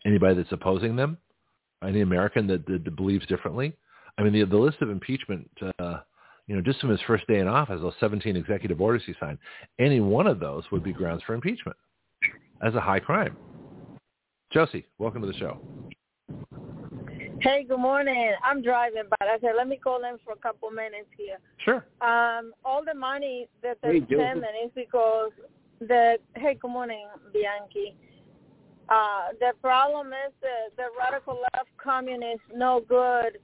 anybody 0.04 0.34
that's 0.34 0.52
opposing 0.52 0.96
them, 0.96 1.16
any 1.82 2.00
American 2.00 2.46
that, 2.48 2.66
that 2.66 2.96
believes 2.96 3.26
differently. 3.26 3.74
I 4.18 4.22
mean, 4.22 4.32
the, 4.32 4.44
the 4.44 4.56
list 4.56 4.78
of 4.80 4.90
impeachment, 4.90 5.48
uh, 5.78 5.98
you 6.46 6.54
know, 6.54 6.62
just 6.62 6.80
from 6.80 6.90
his 6.90 7.00
first 7.06 7.26
day 7.26 7.38
in 7.38 7.48
office, 7.48 7.80
those 7.80 7.94
17 8.00 8.36
executive 8.36 8.80
orders 8.80 9.02
he 9.06 9.14
signed, 9.18 9.38
any 9.78 10.00
one 10.00 10.26
of 10.26 10.40
those 10.40 10.64
would 10.70 10.82
be 10.82 10.92
grounds 10.92 11.22
for 11.26 11.34
impeachment 11.34 11.76
as 12.62 12.74
a 12.74 12.80
high 12.80 13.00
crime. 13.00 13.36
Josie, 14.52 14.86
welcome 14.98 15.20
to 15.22 15.26
the 15.26 15.34
show. 15.34 15.60
Hey, 17.40 17.64
good 17.64 17.78
morning. 17.78 18.32
I'm 18.42 18.62
driving, 18.62 19.04
but 19.10 19.28
I 19.28 19.38
said 19.40 19.52
let 19.56 19.68
me 19.68 19.76
call 19.76 20.04
in 20.04 20.18
for 20.24 20.32
a 20.32 20.36
couple 20.36 20.70
minutes 20.70 21.08
here. 21.16 21.38
Sure. 21.58 21.84
Um, 22.00 22.52
all 22.64 22.82
the 22.84 22.94
money 22.94 23.48
that 23.62 23.78
they're 23.82 23.94
Hey, 23.94 24.00
Joseph. 24.00 24.16
spending 24.16 24.50
is 24.64 24.70
because 24.74 25.30
the 25.80 26.16
hey, 26.34 26.54
good 26.60 26.70
morning, 26.70 27.06
Bianchi. 27.32 27.96
Uh, 28.88 29.32
the 29.40 29.52
problem 29.60 30.08
is 30.08 30.32
the 30.40 30.76
the 30.76 30.84
radical 30.98 31.38
left 31.54 31.68
communists, 31.82 32.46
no 32.54 32.80
good 32.88 33.38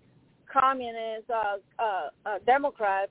communist 0.53 1.29
uh, 1.31 1.57
uh, 1.79 2.09
uh, 2.27 2.39
Democrats. 2.47 3.11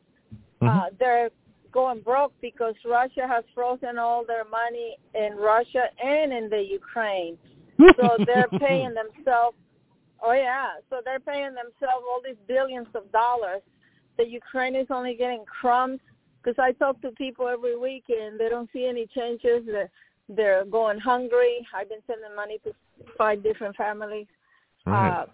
Uh, 0.61 0.85
they're 0.99 1.31
going 1.71 2.01
broke 2.01 2.33
because 2.39 2.75
Russia 2.85 3.27
has 3.27 3.43
frozen 3.55 3.97
all 3.97 4.23
their 4.25 4.43
money 4.45 4.97
in 5.15 5.35
Russia 5.37 5.85
and 6.03 6.31
in 6.31 6.49
the 6.49 6.61
Ukraine. 6.61 7.37
So 7.97 8.17
they're 8.27 8.47
paying 8.59 8.93
themselves. 8.93 9.57
Oh 10.23 10.33
yeah, 10.33 10.73
so 10.89 11.01
they're 11.03 11.19
paying 11.19 11.53
themselves 11.55 12.05
all 12.07 12.21
these 12.23 12.37
billions 12.47 12.87
of 12.93 13.11
dollars. 13.11 13.61
The 14.17 14.27
Ukraine 14.27 14.75
is 14.75 14.87
only 14.89 15.15
getting 15.15 15.45
crumbs 15.45 15.99
because 16.43 16.57
I 16.59 16.73
talk 16.73 17.01
to 17.01 17.11
people 17.11 17.47
every 17.47 17.77
week 17.77 18.03
and 18.09 18.39
they 18.39 18.49
don't 18.49 18.69
see 18.71 18.85
any 18.85 19.07
changes. 19.07 19.63
They're, 19.65 19.89
they're 20.29 20.65
going 20.65 20.99
hungry. 20.99 21.65
I've 21.73 21.89
been 21.89 22.01
sending 22.05 22.35
money 22.35 22.59
to 22.65 22.73
five 23.17 23.41
different 23.41 23.75
families. 23.75 24.27
Right. 24.85 25.23
Uh, 25.23 25.25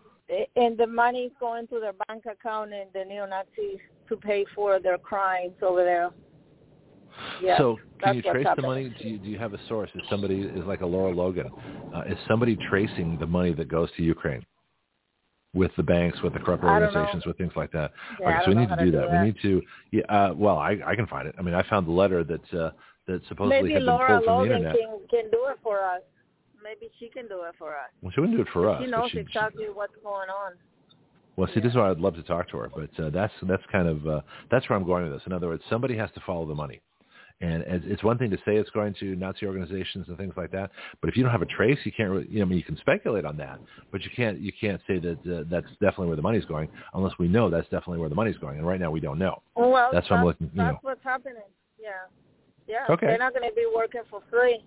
and 0.56 0.78
the 0.78 0.88
money's 0.88 1.32
going 1.40 1.68
to 1.68 1.80
their 1.80 1.94
bank 2.08 2.26
account 2.26 2.74
and 2.74 2.90
the 2.94 3.04
neo-Nazis 3.06 3.80
to 4.10 4.18
pay 4.18 4.46
for 4.54 4.80
their 4.80 4.98
crimes 4.98 5.54
over 5.62 5.84
there. 5.84 6.12
Yeah, 7.42 7.58
so 7.58 7.80
can 8.04 8.16
you 8.16 8.22
trace 8.22 8.46
the 8.56 8.62
money? 8.62 8.94
Do 9.02 9.08
you, 9.08 9.18
do 9.18 9.28
you 9.28 9.40
have 9.40 9.54
a 9.54 9.60
source? 9.68 9.90
Is 9.96 10.02
somebody 10.10 10.42
is 10.42 10.66
like 10.66 10.82
a 10.82 10.86
Lara 10.86 11.12
Logan? 11.12 11.50
Uh, 11.96 12.02
is 12.02 12.18
somebody 12.28 12.56
tracing 12.70 13.18
the 13.20 13.26
money 13.26 13.54
that 13.54 13.70
goes 13.70 13.90
to 13.98 14.04
Ukraine 14.04 14.46
with 15.58 15.72
the 15.76 15.84
banks, 15.84 16.22
with 16.22 16.34
the 16.34 16.40
corrupt 16.40 16.64
I 16.64 16.80
don't 16.80 16.94
know. 16.94 17.00
organizations, 17.00 17.26
with 17.26 17.38
things 17.38 17.54
like 17.56 17.72
that? 17.72 17.92
Yeah, 18.20 18.30
okay, 18.30 18.40
so 18.46 18.50
we 18.52 18.56
need 18.56 18.70
to 18.70 18.76
do 18.86 18.92
that. 18.92 19.10
that. 19.10 19.20
We 19.22 19.26
need 19.28 19.36
to. 19.42 19.62
Yeah. 19.92 20.04
Uh, 20.04 20.34
well, 20.36 20.58
I 20.58 20.78
I 20.86 20.96
can 20.96 21.08
find 21.08 21.28
it. 21.28 21.36
I 21.38 21.42
mean, 21.42 21.54
I 21.54 21.64
found 21.70 21.88
the 21.88 21.92
letter 21.92 22.24
that 22.24 22.54
uh, 22.54 22.72
that 23.08 23.22
supposedly 23.28 23.62
Maybe 23.62 23.74
had 23.74 23.80
been 23.80 23.86
Lara 23.88 24.08
pulled 24.08 24.26
from 24.26 24.34
the 24.34 24.40
Logan 24.40 24.58
internet. 24.58 24.76
can 24.76 25.00
can 25.10 25.32
do 25.32 25.48
it 25.50 25.58
for 25.64 25.84
us. 25.84 26.02
Maybe 26.64 26.92
she 27.00 27.10
can 27.10 27.28
do 27.28 27.44
it 27.44 27.56
for 27.58 27.72
us. 27.76 27.90
Well, 28.02 28.12
she 28.14 28.20
wouldn't 28.22 28.38
do 28.38 28.42
it 28.44 28.50
for 28.52 28.70
us. 28.70 28.84
she 28.84 28.90
knows 28.92 29.10
she- 29.12 29.20
exactly 29.20 29.66
what's 29.74 29.96
going 30.04 30.30
on. 30.30 30.54
Well, 31.38 31.48
see, 31.54 31.60
this 31.60 31.70
is 31.70 31.76
why 31.76 31.92
I'd 31.92 32.00
love 32.00 32.16
to 32.16 32.24
talk 32.24 32.50
to 32.50 32.58
her, 32.58 32.70
but 32.76 32.90
uh, 33.04 33.10
that's 33.12 33.34
that's 33.44 33.64
kind 33.72 33.88
of 33.88 34.08
uh, 34.08 34.22
that's 34.52 34.68
where 34.70 34.78
I'm 34.78 34.86
going 34.86 35.04
with 35.04 35.14
this. 35.14 35.22
In 35.28 35.34
other 35.34 35.48
words, 35.48 35.64
somebody 35.70 35.96
has 35.96 36.10
to 36.16 36.20
follow 36.26 36.46
the 36.48 36.56
money, 36.56 36.82
and 37.40 37.64
it's 37.68 37.86
it's 37.88 38.04
one 38.04 38.18
thing 38.18 38.32
to 38.32 38.38
say 38.38 38.56
it's 38.56 38.70
going 38.72 38.96
to 39.00 39.16
Nazi 39.16 39.46
organizations 39.46 40.08
and 40.08 40.18
things 40.18 40.34
like 40.36 40.52
that, 40.52 40.72
but 41.02 41.10
if 41.10 41.16
you 41.16 41.22
don't 41.24 41.32
have 41.32 41.44
a 41.44 41.46
trace, 41.48 41.78
you 41.84 41.92
can't. 41.92 42.10
Really, 42.10 42.28
you 42.30 42.40
know, 42.40 42.46
I 42.46 42.48
mean, 42.48 42.58
you 42.58 42.64
can 42.64 42.78
speculate 42.78 43.26
on 43.26 43.38
that, 43.38 43.60
but 43.92 44.02
you 44.04 44.10
can't 44.16 44.40
you 44.40 44.52
can't 44.60 44.82
say 44.88 44.98
that 45.00 45.18
uh, 45.26 45.44
that's 45.50 45.68
definitely 45.74 46.08
where 46.08 46.16
the 46.16 46.22
money's 46.24 46.46
going 46.46 46.68
unless 46.96 47.14
we 47.20 47.28
know 47.28 47.50
that's 47.50 47.68
definitely 47.70 48.00
where 48.00 48.10
the 48.10 48.16
money's 48.16 48.38
going, 48.38 48.58
and 48.58 48.66
right 48.68 48.80
now 48.80 48.90
we 48.90 49.00
don't 49.00 49.20
know. 49.20 49.42
Well, 49.56 49.90
That's 49.94 50.10
what 50.10 50.20
I'm 50.20 50.26
looking- 50.26 50.50
you 50.54 50.58
That's 50.64 50.74
know. 50.74 50.80
what's 50.82 51.04
happening. 51.04 51.44
Yeah, 51.80 51.90
yeah. 52.68 52.92
Okay. 52.92 53.06
They're 53.06 53.18
not 53.20 53.34
going 53.34 53.48
to 53.48 53.56
be 53.56 53.68
working 53.74 54.02
for 54.10 54.22
free. 54.32 54.64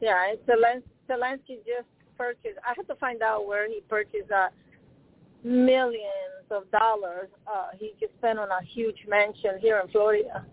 Yeah, 0.00 0.30
and 0.30 0.38
Zelensky, 0.46 0.82
Zelensky 1.08 1.56
just 1.64 1.86
purchased. 2.18 2.58
I 2.66 2.72
had 2.76 2.88
to 2.88 2.94
find 2.96 3.22
out 3.22 3.46
where 3.46 3.68
he 3.68 3.82
purchased 3.88 4.32
uh, 4.34 4.48
millions 5.44 6.04
of 6.50 6.70
dollars. 6.72 7.28
Uh, 7.46 7.68
he 7.78 7.92
just 8.00 8.12
spent 8.18 8.38
on 8.38 8.48
a 8.50 8.64
huge 8.64 8.96
mansion 9.08 9.52
here 9.60 9.80
in 9.84 9.90
Florida. 9.90 10.44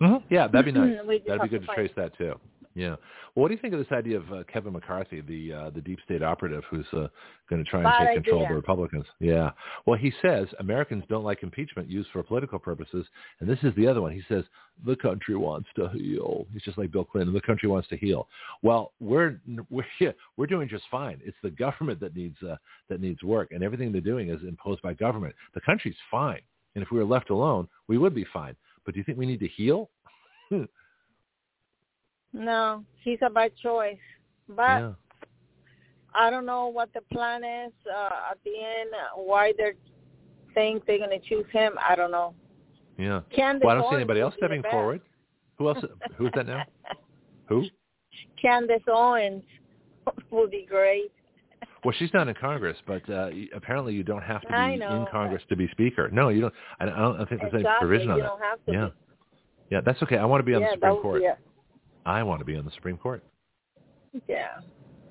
Mm-hmm. 0.00 0.34
Yeah, 0.34 0.46
that'd 0.48 0.64
be 0.64 0.72
nice. 0.72 0.96
That'd 1.26 1.42
be 1.42 1.48
good 1.48 1.62
to 1.62 1.66
to 1.66 1.74
trace 1.74 1.92
that 1.96 2.16
too. 2.16 2.34
Yeah. 2.76 2.96
Well, 3.34 3.42
what 3.42 3.48
do 3.48 3.54
you 3.54 3.60
think 3.60 3.72
of 3.72 3.80
this 3.80 3.90
idea 3.90 4.18
of 4.18 4.30
uh, 4.30 4.42
Kevin 4.52 4.74
McCarthy, 4.74 5.22
the 5.22 5.52
uh, 5.52 5.70
the 5.70 5.80
deep 5.80 5.98
state 6.04 6.22
operative 6.22 6.62
who's 6.70 6.86
uh, 6.92 7.08
going 7.48 7.64
to 7.64 7.64
try 7.64 7.82
and 7.82 8.06
take 8.06 8.24
control 8.24 8.42
of 8.42 8.48
the. 8.50 8.54
Republicans? 8.54 9.06
Yeah. 9.18 9.50
Well, 9.86 9.98
he 9.98 10.12
says 10.20 10.46
Americans 10.60 11.02
don't 11.08 11.24
like 11.24 11.42
impeachment 11.42 11.90
used 11.90 12.10
for 12.12 12.22
political 12.22 12.58
purposes, 12.58 13.06
and 13.40 13.48
this 13.48 13.58
is 13.62 13.74
the 13.76 13.86
other 13.86 14.02
one. 14.02 14.12
He 14.12 14.22
says 14.28 14.44
the 14.84 14.94
country 14.96 15.36
wants 15.36 15.68
to 15.76 15.88
heal. 15.88 16.46
He's 16.52 16.62
just 16.62 16.76
like 16.76 16.92
Bill 16.92 17.04
Clinton. 17.04 17.32
The 17.32 17.40
country 17.40 17.68
wants 17.68 17.88
to 17.88 17.96
heal. 17.96 18.28
Well, 18.62 18.92
we're 19.00 19.40
we're 19.70 19.86
yeah, 19.98 20.12
we're 20.36 20.46
doing 20.46 20.68
just 20.68 20.84
fine. 20.90 21.20
It's 21.24 21.36
the 21.42 21.50
government 21.50 21.98
that 22.00 22.14
needs 22.14 22.36
uh, 22.42 22.56
that 22.90 23.00
needs 23.00 23.22
work, 23.22 23.52
and 23.52 23.62
everything 23.64 23.90
they're 23.90 24.02
doing 24.02 24.28
is 24.28 24.42
imposed 24.46 24.82
by 24.82 24.92
government. 24.92 25.34
The 25.54 25.62
country's 25.62 25.96
fine, 26.10 26.42
and 26.74 26.84
if 26.84 26.90
we 26.90 26.98
were 26.98 27.06
left 27.06 27.30
alone, 27.30 27.68
we 27.88 27.96
would 27.96 28.14
be 28.14 28.26
fine. 28.34 28.54
But 28.86 28.94
do 28.94 28.98
you 28.98 29.04
think 29.04 29.18
we 29.18 29.26
need 29.26 29.40
to 29.40 29.48
heal? 29.48 29.90
No, 32.32 32.84
he's 33.02 33.18
a 33.22 33.30
bad 33.30 33.52
choice. 33.56 33.96
But 34.46 34.62
yeah. 34.62 34.92
I 36.14 36.28
don't 36.28 36.44
know 36.44 36.66
what 36.66 36.92
the 36.92 37.00
plan 37.10 37.42
is 37.44 37.72
uh, 37.90 38.30
at 38.30 38.38
the 38.44 38.50
end. 38.50 38.90
Why 39.14 39.54
they 39.56 39.72
think 40.52 40.84
they're 40.84 40.98
going 40.98 41.18
to 41.18 41.26
choose 41.26 41.46
him. 41.52 41.72
I 41.88 41.96
don't 41.96 42.10
know. 42.10 42.34
Yeah. 42.98 43.20
Candace 43.34 43.64
Well, 43.64 43.76
I 43.76 43.80
don't 43.80 43.90
see 43.90 43.96
anybody 43.96 44.20
else 44.20 44.34
stepping 44.36 44.62
forward. 44.70 45.00
Who 45.56 45.68
else? 45.68 45.78
Who's 46.16 46.30
that 46.34 46.46
now? 46.46 46.64
Who? 47.48 47.64
Candace 48.40 48.82
Owens 48.86 49.42
would 50.30 50.50
be 50.50 50.66
great. 50.68 51.12
Well, 51.86 51.94
she's 51.96 52.10
not 52.12 52.26
in 52.26 52.34
Congress, 52.34 52.76
but 52.84 53.08
uh, 53.08 53.30
apparently 53.54 53.94
you 53.94 54.02
don't 54.02 54.22
have 54.22 54.40
to 54.42 54.48
be 54.48 54.76
know. 54.76 55.02
in 55.02 55.06
Congress 55.10 55.42
to 55.50 55.56
be 55.56 55.68
Speaker. 55.70 56.10
No, 56.12 56.30
you 56.30 56.40
don't. 56.40 56.54
I 56.80 56.86
don't, 56.86 56.94
I 56.94 56.98
don't 56.98 57.28
think 57.28 57.40
there's 57.42 57.54
any 57.54 57.64
provision 57.78 58.10
on 58.10 58.18
that. 58.18 58.26
don't 58.26 58.40
have 58.40 58.64
to. 58.66 58.72
Yeah. 58.72 58.86
Be. 58.86 58.92
Yeah, 59.70 59.80
that's 59.86 60.02
okay. 60.02 60.16
I 60.16 60.24
want 60.24 60.40
to 60.40 60.44
be 60.44 60.54
on 60.54 60.62
yeah, 60.62 60.70
the 60.70 60.74
Supreme 60.74 61.00
Court. 61.00 61.22
I 62.04 62.22
want 62.24 62.40
to 62.40 62.44
be 62.44 62.56
on 62.56 62.64
the 62.64 62.72
Supreme 62.72 62.96
Court. 62.96 63.22
Yeah. 64.28 64.46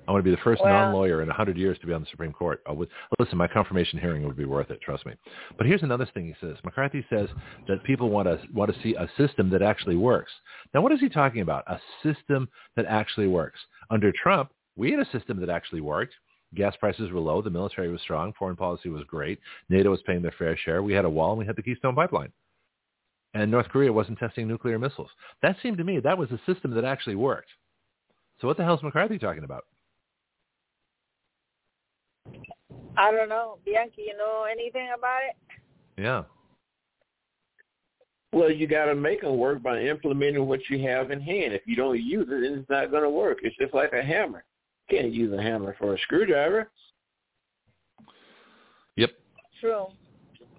I 0.06 0.12
want 0.12 0.22
to 0.22 0.30
be 0.30 0.36
the 0.36 0.42
first 0.42 0.60
Well- 0.62 0.72
non-lawyer 0.72 1.22
in 1.22 1.28
a 1.28 1.32
100 1.32 1.56
years 1.56 1.78
to 1.78 1.86
be 1.86 1.94
on 1.94 2.02
the 2.02 2.06
Supreme 2.10 2.32
Court. 2.32 2.60
Would, 2.68 2.88
listen, 3.18 3.38
my 3.38 3.48
confirmation 3.48 3.98
hearing 3.98 4.22
would 4.24 4.36
be 4.36 4.44
worth 4.44 4.70
it, 4.70 4.80
trust 4.82 5.06
me. 5.06 5.14
But 5.56 5.66
here's 5.66 5.82
another 5.82 6.06
thing 6.12 6.26
he 6.26 6.34
says. 6.46 6.56
McCarthy 6.62 7.04
says 7.08 7.28
that 7.68 7.82
people 7.84 8.10
want 8.10 8.28
to 8.28 8.38
want 8.52 8.72
to 8.74 8.82
see 8.82 8.94
a 8.94 9.08
system 9.16 9.48
that 9.50 9.62
actually 9.62 9.96
works. 9.96 10.32
Now, 10.74 10.82
what 10.82 10.92
is 10.92 11.00
he 11.00 11.08
talking 11.08 11.40
about? 11.40 11.64
A 11.68 11.80
system 12.02 12.50
that 12.76 12.84
actually 12.84 13.28
works. 13.28 13.60
Under 13.90 14.12
Trump, 14.12 14.50
we 14.76 14.90
had 14.90 15.00
a 15.00 15.10
system 15.10 15.40
that 15.40 15.48
actually 15.48 15.80
worked 15.80 16.14
gas 16.54 16.74
prices 16.78 17.10
were 17.10 17.20
low. 17.20 17.42
The 17.42 17.50
military 17.50 17.90
was 17.90 18.00
strong. 18.00 18.32
Foreign 18.38 18.56
policy 18.56 18.88
was 18.88 19.04
great. 19.04 19.38
NATO 19.68 19.90
was 19.90 20.02
paying 20.06 20.22
their 20.22 20.34
fair 20.38 20.56
share. 20.56 20.82
We 20.82 20.92
had 20.92 21.04
a 21.04 21.10
wall 21.10 21.30
and 21.30 21.38
we 21.38 21.46
had 21.46 21.56
the 21.56 21.62
Keystone 21.62 21.94
Pipeline. 21.94 22.32
And 23.34 23.50
North 23.50 23.68
Korea 23.68 23.92
wasn't 23.92 24.18
testing 24.18 24.48
nuclear 24.48 24.78
missiles. 24.78 25.10
That 25.42 25.56
seemed 25.62 25.78
to 25.78 25.84
me 25.84 26.00
that 26.00 26.16
was 26.16 26.30
a 26.30 26.40
system 26.50 26.72
that 26.74 26.84
actually 26.84 27.16
worked. 27.16 27.50
So 28.40 28.46
what 28.46 28.56
the 28.56 28.64
hell 28.64 28.76
is 28.76 28.82
McCarthy 28.82 29.18
talking 29.18 29.44
about? 29.44 29.64
I 32.96 33.10
don't 33.10 33.28
know. 33.28 33.58
Bianchi, 33.64 34.04
you 34.06 34.16
know 34.16 34.46
anything 34.50 34.88
about 34.96 35.20
it? 35.28 35.36
Yeah. 36.02 36.22
Well, 38.32 38.50
you 38.50 38.66
got 38.66 38.86
to 38.86 38.94
make 38.94 39.22
them 39.22 39.38
work 39.38 39.62
by 39.62 39.80
implementing 39.80 40.46
what 40.46 40.60
you 40.68 40.86
have 40.86 41.10
in 41.10 41.20
hand. 41.20 41.52
If 41.52 41.62
you 41.66 41.76
don't 41.76 42.02
use 42.02 42.26
it, 42.30 42.42
it's 42.42 42.68
not 42.68 42.90
going 42.90 43.02
to 43.02 43.10
work. 43.10 43.38
It's 43.42 43.56
just 43.56 43.72
like 43.72 43.92
a 43.92 44.02
hammer. 44.02 44.44
You 44.88 44.98
can't 44.98 45.12
use 45.12 45.32
a 45.32 45.42
hammer 45.42 45.74
for 45.78 45.94
a 45.94 45.98
screwdriver. 45.98 46.70
Yep. 48.96 49.10
True. 49.60 49.86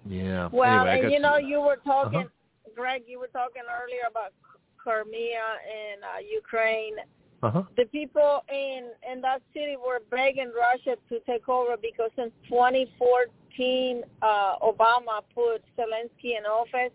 Yeah. 0.08 0.48
Well, 0.52 0.86
anyway, 0.86 1.04
and 1.04 1.12
you 1.12 1.20
know, 1.20 1.36
some- 1.38 1.46
you 1.46 1.60
were 1.60 1.76
talking, 1.84 2.20
Uh-huh. 2.20 2.70
Greg. 2.74 3.04
You 3.06 3.18
were 3.18 3.28
talking 3.28 3.62
earlier 3.82 4.02
about 4.08 4.32
Crimea 4.76 5.42
and 5.82 6.04
uh, 6.04 6.18
Ukraine. 6.18 6.96
uh-huh. 7.42 7.62
The 7.76 7.86
people 7.86 8.44
in 8.50 8.90
in 9.10 9.20
that 9.22 9.42
city 9.54 9.76
were 9.76 10.00
begging 10.10 10.52
Russia 10.56 10.96
to 11.08 11.20
take 11.20 11.48
over 11.48 11.76
because 11.76 12.10
since 12.16 12.32
2014, 12.48 14.04
uh, 14.22 14.58
Obama 14.58 15.22
put 15.34 15.62
Zelensky 15.76 16.36
in 16.38 16.44
office, 16.46 16.92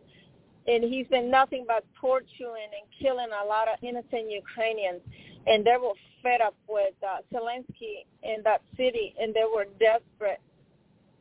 and 0.68 0.84
he's 0.84 1.08
been 1.08 1.30
nothing 1.30 1.66
but 1.68 1.84
torturing 2.00 2.72
and 2.80 2.86
killing 3.02 3.30
a 3.44 3.46
lot 3.46 3.68
of 3.68 3.76
innocent 3.84 4.30
Ukrainians. 4.32 5.02
And 5.48 5.66
they 5.66 5.76
were 5.82 5.94
fed 6.22 6.42
up 6.42 6.56
with 6.70 6.94
uh, 7.04 7.18
Zelensky 7.34 8.06
in 8.24 8.42
that 8.44 8.62
city, 8.78 9.14
and 9.20 9.34
they 9.34 9.44
were 9.44 9.66
desperate 9.80 10.40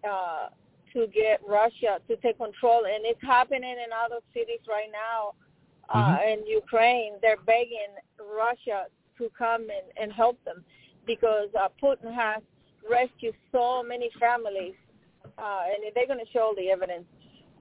uh, 0.09 0.49
to 0.93 1.07
get 1.09 1.40
Russia 1.47 1.99
to 2.09 2.16
take 2.16 2.39
control. 2.39 2.85
And 2.85 3.05
it's 3.05 3.20
happening 3.23 3.62
in 3.85 3.90
other 4.05 4.20
cities 4.35 4.61
right 4.69 4.90
now 4.93 5.35
uh, 5.89 6.19
Mhm. 6.19 6.32
in 6.32 6.47
Ukraine. 6.47 7.15
They're 7.20 7.36
begging 7.44 7.93
Russia 8.19 8.86
to 9.19 9.31
come 9.36 9.62
and, 9.62 9.86
and 10.01 10.12
help 10.12 10.43
them 10.44 10.65
because 11.07 11.49
uh, 11.61 11.69
Putin 11.82 12.12
has 12.15 12.43
rescued 12.89 13.35
so 13.51 13.82
many 13.82 14.09
families, 14.20 14.74
uh, 15.39 15.62
and 15.70 15.78
they're 15.94 16.07
going 16.07 16.24
to 16.24 16.31
show 16.32 16.55
the 16.57 16.70
evidence 16.70 17.05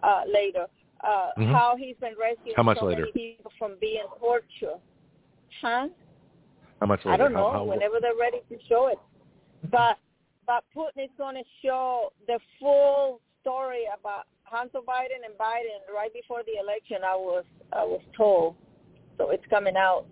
uh, 0.03 0.23
later. 0.27 0.67
Uh, 1.03 1.31
Mhm. 1.38 1.51
How 1.51 1.75
he's 1.75 1.95
been 1.97 2.15
rescuing 2.19 2.55
How 2.55 2.63
much 2.63 2.77
so 2.79 2.85
later? 2.85 3.01
many 3.01 3.11
people 3.11 3.51
from 3.57 3.75
being 3.79 4.05
tortured. 4.19 4.79
Huh? 5.61 5.89
How 6.81 6.87
much 6.87 7.05
later? 7.05 7.13
I 7.13 7.17
don't 7.17 7.33
know. 7.33 7.51
how- 7.51 7.63
whenever 7.63 7.99
they're 8.01 8.15
ready 8.19 8.41
to 8.49 8.57
show 8.67 8.87
it, 8.87 8.99
but 9.69 9.97
but 10.47 10.65
Putin 10.75 11.05
is 11.05 11.11
going 11.17 11.35
to 11.35 11.43
show 11.63 12.11
the 12.27 12.39
full 12.59 13.21
story 13.41 13.83
about 13.97 14.25
Hunter 14.43 14.79
Biden 14.79 15.23
and 15.23 15.37
Biden 15.39 15.79
right 15.95 16.11
before 16.11 16.41
the 16.43 16.59
election. 16.59 16.97
I 17.05 17.15
was 17.15 17.45
I 17.71 17.83
was 17.85 18.01
told, 18.17 18.55
so 19.17 19.29
it's 19.29 19.45
coming 19.49 19.77
out. 19.77 20.07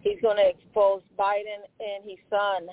He's 0.00 0.20
going 0.22 0.38
to 0.38 0.48
expose 0.48 1.02
Biden 1.18 1.60
and 1.80 2.08
his 2.08 2.18
son 2.30 2.68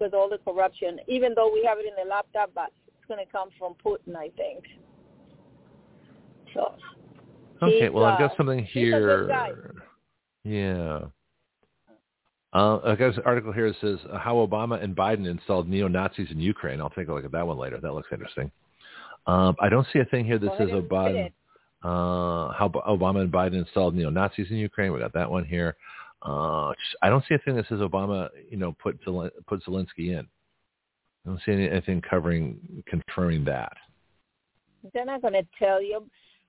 with 0.00 0.12
all 0.14 0.28
the 0.28 0.38
corruption, 0.38 0.98
even 1.06 1.34
though 1.34 1.52
we 1.52 1.62
have 1.64 1.78
it 1.78 1.86
in 1.86 1.92
the 2.02 2.08
laptop, 2.08 2.52
but 2.54 2.72
it's 2.88 3.04
going 3.06 3.24
to 3.24 3.30
come 3.30 3.50
from 3.58 3.74
Putin, 3.84 4.16
I 4.16 4.30
think. 4.30 4.64
So 6.54 6.74
Okay, 7.62 7.90
well, 7.90 8.04
I've 8.06 8.20
uh, 8.20 8.28
got 8.28 8.36
something 8.36 8.64
he's 8.64 8.88
a 8.94 8.98
good 8.98 9.28
guy. 9.28 9.46
here. 9.48 9.74
Yeah. 10.44 11.00
Uh, 12.52 12.78
I 12.84 12.96
got 12.96 13.16
an 13.16 13.22
article 13.24 13.52
here 13.52 13.68
that 13.68 13.80
says 13.80 13.98
uh, 14.12 14.18
how 14.18 14.34
Obama 14.34 14.82
and 14.82 14.96
Biden 14.96 15.26
installed 15.28 15.68
neo-Nazis 15.68 16.28
in 16.30 16.40
Ukraine. 16.40 16.80
I'll 16.80 16.90
take 16.90 17.08
a 17.08 17.12
look 17.12 17.24
at 17.24 17.32
that 17.32 17.46
one 17.46 17.58
later. 17.58 17.78
That 17.80 17.94
looks 17.94 18.08
interesting. 18.12 18.50
Um, 19.26 19.54
I 19.60 19.68
don't 19.68 19.86
see 19.92 20.00
a 20.00 20.04
thing 20.06 20.24
here 20.24 20.38
that 20.38 20.46
Go 20.46 20.58
says 20.58 20.68
ahead 20.68 20.78
and 20.82 20.90
read 20.90 21.32
Obama, 21.84 22.48
uh, 22.48 22.52
how 22.52 22.68
B- 22.68 22.80
Obama 22.88 23.20
and 23.20 23.30
Biden 23.32 23.54
installed 23.54 23.94
neo-Nazis 23.94 24.48
in 24.50 24.56
Ukraine. 24.56 24.92
We 24.92 24.98
got 24.98 25.12
that 25.12 25.30
one 25.30 25.44
here. 25.44 25.76
Uh, 26.22 26.72
I 27.02 27.08
don't 27.08 27.24
see 27.28 27.34
a 27.34 27.38
thing 27.38 27.54
that 27.56 27.66
says 27.68 27.78
Obama, 27.78 28.28
you 28.50 28.56
know, 28.56 28.74
put 28.82 28.98
Zel- 29.04 29.30
put 29.46 29.62
Zelensky 29.64 30.08
in. 30.18 30.26
I 31.24 31.28
don't 31.28 31.40
see 31.46 31.52
any, 31.52 31.70
anything 31.70 32.00
covering 32.02 32.58
confirming 32.86 33.44
that. 33.44 33.72
they're 34.92 35.04
not 35.04 35.22
going 35.22 35.34
to 35.34 35.46
tell 35.58 35.82
you. 35.82 36.04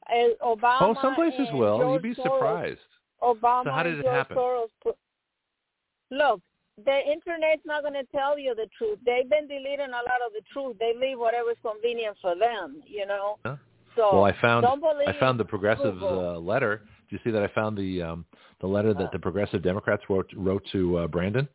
Uh, 0.10 0.46
Obama. 0.46 0.78
oh, 0.82 0.96
some 1.02 1.14
places 1.14 1.48
will. 1.54 1.94
You'd 1.94 2.02
be 2.02 2.16
Soros 2.16 2.24
surprised. 2.24 2.80
Obama 3.22 3.66
So 3.66 3.72
how 3.72 3.84
did 3.84 4.00
it 4.00 4.06
happen? 4.06 4.36
Soros 4.36 4.70
put, 4.82 4.96
look, 6.12 6.42
the 6.86 7.00
internet's 7.12 7.64
not 7.66 7.82
going 7.82 7.94
to 7.94 8.04
tell 8.16 8.38
you 8.38 8.54
the 8.56 8.68
truth. 8.78 9.00
They've 9.06 9.30
been 9.30 9.48
deleting 9.48 9.90
a 9.90 10.04
lot 10.08 10.22
of 10.26 10.32
the 10.34 10.42
truth. 10.54 10.78
They 10.80 10.94
leave 10.96 11.18
whatever's 11.20 11.58
convenient 11.62 12.18
for 12.22 12.36
them, 12.36 12.82
you 12.86 13.06
know. 13.06 13.38
Huh? 13.46 13.56
So 13.96 14.16
Well, 14.16 14.24
I 14.24 14.34
found 14.40 14.66
I 14.66 15.14
found 15.20 15.40
the 15.40 15.44
progressives 15.46 16.00
Google. 16.00 16.36
uh, 16.36 16.40
letter. 16.40 16.84
Do 17.10 17.16
you 17.16 17.20
see 17.26 17.32
that 17.32 17.44
I 17.44 17.48
found 17.54 17.78
the 17.78 18.02
um, 18.02 18.26
the 18.62 18.68
letter 18.68 18.94
that 18.94 19.12
the 19.12 19.20
progressive 19.20 19.62
Democrats 19.62 20.04
wrote 20.10 20.32
wrote 20.36 20.64
to 20.72 21.00
uh, 21.00 21.08
Brandon 21.08 21.48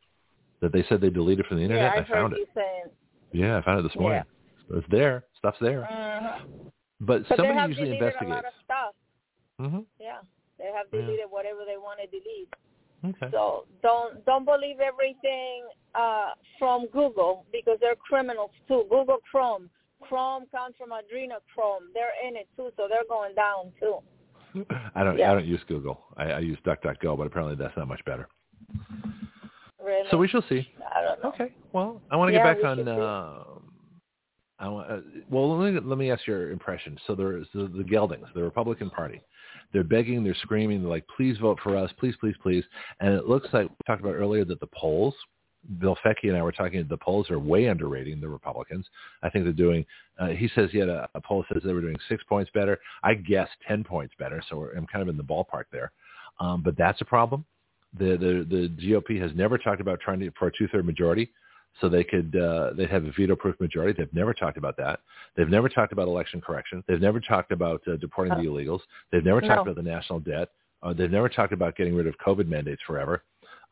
that 0.60 0.70
they 0.72 0.84
said 0.88 1.00
they 1.00 1.08
deleted 1.10 1.46
from 1.46 1.56
the 1.56 1.62
internet? 1.62 1.92
yeah, 1.94 2.00
I 2.02 2.04
I 2.04 2.08
found 2.08 2.34
it. 2.34 2.46
saying. 2.54 2.84
Yeah, 3.32 3.56
I 3.56 3.62
found 3.62 3.80
it 3.80 3.88
this 3.88 3.98
morning. 3.98 4.22
So 4.68 4.76
it's 4.76 4.86
there. 4.90 5.24
Stuff's 5.38 5.58
there. 5.60 5.88
Mhm. 5.90 6.70
But, 7.00 7.22
somebody 7.28 7.54
have 7.54 7.68
usually 7.70 7.88
deleted 7.98 8.02
a 8.02 8.24
lot 8.28 8.44
investigates. 8.44 8.46
of 8.48 8.64
stuff. 8.64 8.94
hmm 9.58 9.80
Yeah, 9.98 10.18
they 10.58 10.66
have 10.72 10.86
Yeah. 10.92 11.00
deleted 11.00 11.26
whatever 11.30 11.60
they 11.66 11.76
want 11.78 12.00
to 12.00 12.06
delete. 12.06 12.52
Okay. 13.04 13.28
So 13.30 13.66
don't 13.82 14.24
don't 14.24 14.44
believe 14.44 14.76
everything 14.80 15.64
uh, 15.94 16.30
from 16.58 16.86
Google 16.92 17.46
because 17.52 17.78
they're 17.80 17.96
criminals 17.96 18.50
too. 18.68 18.84
Google 18.90 19.18
Chrome, 19.30 19.68
Chrome 20.02 20.44
comes 20.50 20.74
from 20.78 20.90
adrenochrome. 20.90 21.92
They're 21.94 22.14
in 22.26 22.36
it 22.36 22.48
too, 22.56 22.70
so 22.76 22.86
they're 22.88 23.08
going 23.08 23.34
down 23.34 23.72
too. 23.80 23.98
I 24.94 25.04
don't 25.04 25.18
Yeah. 25.18 25.30
I 25.30 25.34
don't 25.34 25.46
use 25.46 25.60
Google. 25.68 26.00
I, 26.16 26.24
I 26.24 26.38
use 26.40 26.58
DuckDuckGo, 26.64 27.16
but 27.16 27.26
apparently 27.26 27.56
that's 27.56 27.76
not 27.76 27.88
much 27.88 28.04
better. 28.04 28.28
Really? 29.82 30.08
So 30.10 30.16
we 30.16 30.26
shall 30.28 30.44
see. 30.48 30.68
I 30.94 31.02
don't 31.02 31.22
know. 31.22 31.28
Okay. 31.30 31.54
Well, 31.72 32.00
I 32.10 32.16
want 32.16 32.30
to 32.30 32.34
Yeah, 32.34 32.54
get 32.54 32.62
back 32.62 32.78
on. 32.78 32.88
Uh, 32.88 33.44
I 34.58 34.68
want. 34.68 34.90
Uh, 34.90 35.00
well, 35.30 35.56
let 35.58 35.72
me 35.74 35.80
let 35.84 35.98
me 35.98 36.10
ask 36.10 36.26
your 36.26 36.50
impression. 36.50 36.98
So 37.06 37.14
there's 37.14 37.46
the, 37.54 37.68
the 37.68 37.84
Geldings, 37.84 38.26
the 38.34 38.42
Republican 38.42 38.90
Party. 38.90 39.20
They're 39.72 39.84
begging, 39.84 40.24
they're 40.24 40.36
screaming, 40.42 40.80
they're 40.82 40.90
like, 40.90 41.06
"Please 41.16 41.38
vote 41.38 41.58
for 41.62 41.76
us, 41.76 41.90
please, 41.98 42.14
please, 42.20 42.36
please." 42.42 42.64
And 43.00 43.14
it 43.14 43.26
looks 43.26 43.48
like 43.52 43.68
we 43.68 43.76
talked 43.86 44.00
about 44.00 44.14
earlier 44.14 44.44
that 44.44 44.60
the 44.60 44.68
polls. 44.68 45.14
Bill 45.80 45.96
Fetke 46.04 46.28
and 46.28 46.36
I 46.36 46.42
were 46.42 46.52
talking. 46.52 46.86
The 46.88 46.96
polls 46.96 47.28
are 47.28 47.40
way 47.40 47.66
underrating 47.66 48.20
the 48.20 48.28
Republicans. 48.28 48.86
I 49.22 49.30
think 49.30 49.44
they're 49.44 49.52
doing. 49.52 49.84
Uh, 50.16 50.28
he 50.28 50.48
says 50.54 50.70
he 50.70 50.78
had 50.78 50.88
a, 50.88 51.08
a 51.14 51.20
poll 51.20 51.44
says 51.52 51.62
they 51.64 51.72
were 51.72 51.80
doing 51.80 51.96
six 52.08 52.22
points 52.24 52.50
better. 52.54 52.78
I 53.02 53.14
guess 53.14 53.48
ten 53.66 53.82
points 53.82 54.14
better. 54.16 54.40
So 54.48 54.68
I'm 54.76 54.86
kind 54.86 55.02
of 55.02 55.08
in 55.08 55.16
the 55.16 55.24
ballpark 55.24 55.64
there. 55.72 55.90
Um, 56.38 56.62
but 56.62 56.76
that's 56.76 57.00
a 57.00 57.04
problem. 57.04 57.44
The, 57.98 58.16
the 58.16 58.46
the 58.48 58.68
GOP 58.86 59.20
has 59.20 59.32
never 59.34 59.58
talked 59.58 59.80
about 59.80 60.00
trying 60.00 60.20
to 60.20 60.30
for 60.38 60.48
a 60.48 60.52
two 60.56 60.68
third 60.68 60.86
majority, 60.86 61.30
so 61.80 61.88
they 61.88 62.04
could 62.04 62.34
uh, 62.36 62.70
they'd 62.76 62.90
have 62.90 63.04
a 63.04 63.12
veto 63.12 63.36
proof 63.36 63.58
majority. 63.60 63.94
They've 63.96 64.14
never 64.14 64.32
talked 64.32 64.56
about 64.56 64.76
that. 64.78 65.00
They've 65.36 65.48
never 65.48 65.68
talked 65.68 65.92
about 65.92 66.08
election 66.08 66.40
correction. 66.40 66.82
They've 66.88 67.00
never 67.00 67.20
talked 67.20 67.52
about 67.52 67.82
uh, 67.86 67.96
deporting 67.96 68.34
the 68.34 68.48
illegals. 68.48 68.80
They've 69.12 69.24
never 69.24 69.40
talked 69.40 69.66
No. 69.66 69.72
about 69.72 69.76
the 69.76 69.82
national 69.82 70.20
debt. 70.20 70.50
Uh, 70.82 70.92
they've 70.92 71.10
never 71.10 71.28
talked 71.28 71.52
about 71.52 71.76
getting 71.76 71.94
rid 71.94 72.06
of 72.06 72.14
COVID 72.24 72.46
mandates 72.46 72.82
forever. 72.86 73.22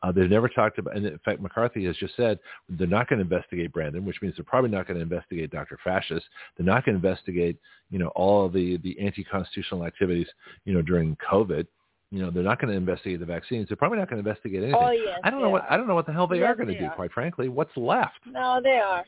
Uh, 0.03 0.11
they've 0.11 0.29
never 0.29 0.49
talked 0.49 0.77
about, 0.77 0.95
and 0.95 1.05
in 1.05 1.17
fact, 1.19 1.41
McCarthy 1.41 1.85
has 1.85 1.95
just 1.97 2.15
said 2.15 2.37
they're 2.69 2.85
not 2.85 3.07
going 3.07 3.17
to 3.17 3.23
investigate 3.23 3.71
Brandon, 3.73 4.05
which 4.05 4.21
means 4.21 4.35
they're 4.37 4.43
probably 4.45 4.69
not 4.69 4.85
going 4.87 4.97
to 4.97 5.01
investigate 5.03 5.49
Dr. 5.51 5.79
Fascist. 5.83 6.25
They're 6.57 6.65
not 6.65 6.85
going 6.85 6.99
to 6.99 7.07
investigate, 7.07 7.57
you 7.89 7.97
know, 7.97 8.09
all 8.09 8.49
the 8.49 8.77
the 8.77 8.99
anti-constitutional 8.99 9.85
activities, 9.85 10.27
you 10.65 10.73
know, 10.73 10.81
during 10.81 11.15
COVID. 11.27 11.65
You 12.11 12.21
know, 12.21 12.31
they're 12.31 12.43
not 12.43 12.61
going 12.61 12.71
to 12.71 12.77
investigate 12.77 13.19
the 13.19 13.25
vaccines. 13.25 13.67
They're 13.67 13.75
probably 13.77 13.97
not 13.97 14.09
going 14.09 14.23
to 14.23 14.27
investigate 14.29 14.63
anything. 14.63 14.79
Oh 14.81 14.91
yes. 14.91 15.19
I 15.23 15.29
don't 15.29 15.41
know 15.41 15.47
they 15.47 15.53
what 15.53 15.63
are. 15.63 15.73
I 15.73 15.77
don't 15.77 15.87
know 15.87 15.95
what 15.95 16.05
the 16.05 16.13
hell 16.13 16.27
they 16.27 16.39
Yes, 16.39 16.49
are 16.51 16.55
going 16.55 16.67
to 16.67 16.77
do. 16.77 16.85
are. 16.85 16.95
Quite 16.95 17.11
frankly, 17.11 17.49
what's 17.49 17.75
left? 17.75 18.19
No, 18.25 18.59
they 18.63 18.79
are. 18.79 19.03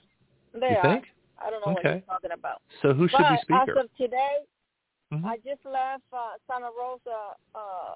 They 0.53 0.71
You 0.71 0.77
are. 0.77 0.81
think? 0.81 1.05
I 1.39 1.49
don't 1.51 1.65
know 1.65 1.73
what 1.73 1.83
you're 1.83 2.01
talking 2.01 2.31
about. 2.33 2.61
So 2.81 2.93
who 2.93 3.07
should 3.07 3.19
but 3.19 3.29
be 3.29 3.37
speaker? 3.43 3.79
as 3.79 3.85
of 3.85 3.95
today, 3.97 4.37
Mhm. 5.13 5.25
I 5.25 5.37
just 5.37 5.63
left 5.63 6.03
uh, 6.11 6.31
Santa 6.47 6.69
Rosa. 6.77 7.35
Uh, 7.55 7.95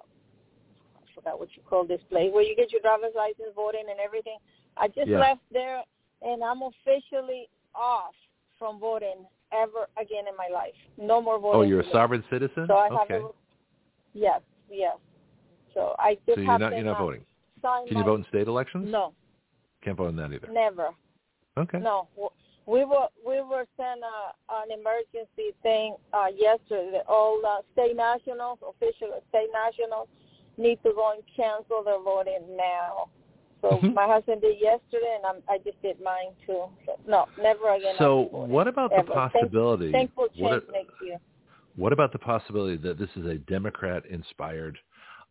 I 0.96 1.14
forgot 1.16 1.40
what 1.40 1.50
you 1.58 1.64
call 1.64 1.84
this 1.86 2.02
place 2.10 2.32
where 2.32 2.44
you 2.44 2.56
get 2.56 2.72
your 2.72 2.82
driver's 2.82 3.16
license, 3.16 3.50
voting, 3.56 3.86
and 3.90 4.00
everything. 4.00 4.38
I 4.78 4.88
just 4.88 5.08
Yeah. 5.08 5.20
left 5.20 5.42
there, 5.52 5.84
and 6.22 6.44
I'm 6.44 6.62
officially 6.62 7.50
off 7.76 8.14
from 8.58 8.80
voting 8.80 9.26
ever 9.52 9.90
again 9.98 10.28
in 10.30 10.38
my 10.38 10.48
life. 10.48 10.76
No 10.98 11.20
more 11.22 11.40
voting. 11.40 11.60
oh, 11.60 11.64
you're 11.64 11.82
a 11.82 11.90
sovereign 11.92 12.24
citizen. 12.30 12.68
So 12.68 12.76
I 12.78 12.88
okay. 12.90 13.14
have 13.16 13.24
a, 13.24 13.30
yes, 14.14 14.42
yes. 14.72 14.98
So 15.74 15.96
I 16.00 16.16
just 16.26 16.36
So 16.36 16.42
you're 16.42 16.52
have 16.52 16.60
not 16.62 16.70
to 16.72 16.76
you're 16.76 16.86
not 16.86 16.98
uh, 17.00 17.04
voting. 17.06 17.26
sign 17.62 17.88
Can 17.88 17.98
you 17.98 18.04
my- 18.04 18.10
vote 18.10 18.20
in 18.22 18.26
state 18.30 18.48
elections? 18.48 18.88
No, 18.92 19.14
Can't 19.84 19.98
vote 19.98 20.10
in 20.10 20.16
that 20.18 20.32
either. 20.34 20.48
never. 20.52 20.90
Okay. 21.58 21.80
No, 21.80 22.08
we 22.66 22.86
were 22.86 23.08
we 23.26 23.42
were 23.42 23.66
sent 23.78 24.02
a, 24.02 24.34
an 24.64 24.72
emergency 24.80 25.54
thing 25.64 25.96
uh, 26.14 26.28
yesterday. 26.36 26.92
that 26.94 27.06
All 27.08 27.42
uh, 27.46 27.62
state 27.74 27.96
nationals, 27.96 28.60
official 28.68 29.10
state 29.30 29.50
nationals, 29.54 30.08
need 30.58 30.78
to 30.84 30.92
go 30.96 31.12
and 31.14 31.24
cancel 31.36 31.84
their 31.84 32.00
voting 32.02 32.56
now. 32.56 33.10
So 33.62 33.78
Mhm. 33.78 33.94
my 33.94 34.08
husband 34.08 34.42
did 34.42 34.60
yesterday, 34.60 35.18
and 35.18 35.26
I'm, 35.26 35.44
I 35.48 35.58
just 35.60 35.80
did 35.84 36.02
mine 36.02 36.32
too. 36.48 36.66
So, 36.86 36.98
no, 37.08 37.28
never 37.40 37.70
again. 37.76 37.96
So 38.00 38.06
I'll 38.06 38.24
be 38.26 38.30
voting, 38.32 38.50
what 38.52 38.68
about 38.68 38.90
the 38.90 38.98
ever. 38.98 39.12
Possibility? 39.14 39.92
Thankful 39.92 40.28
what, 40.38 40.52
change 40.52 40.64
a- 40.70 40.72
next 40.72 40.94
year. 41.06 41.18
What 41.76 41.94
about 41.94 42.12
the 42.12 42.20
possibility 42.20 42.78
that 42.78 42.98
this 43.00 43.10
is 43.16 43.26
a 43.26 43.36
Democrat-inspired 43.36 44.78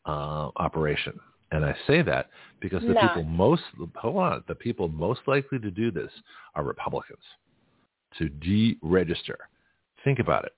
uh, 0.07 0.49
operation? 0.57 1.19
And 1.53 1.65
I 1.65 1.75
say 1.87 2.01
that 2.03 2.31
because 2.61 2.83
the 2.83 2.95
people 2.95 3.25
most 3.25 3.63
hold 3.97 4.17
on, 4.17 4.45
the 4.47 4.55
people 4.55 4.87
most 4.89 5.21
likely 5.27 5.59
to 5.59 5.71
do 5.71 5.91
this 5.91 6.11
are 6.55 6.63
Republicans. 6.65 7.23
to 8.19 8.29
deregister. 8.29 9.37
Think 10.05 10.19
about 10.19 10.45
it. 10.45 10.53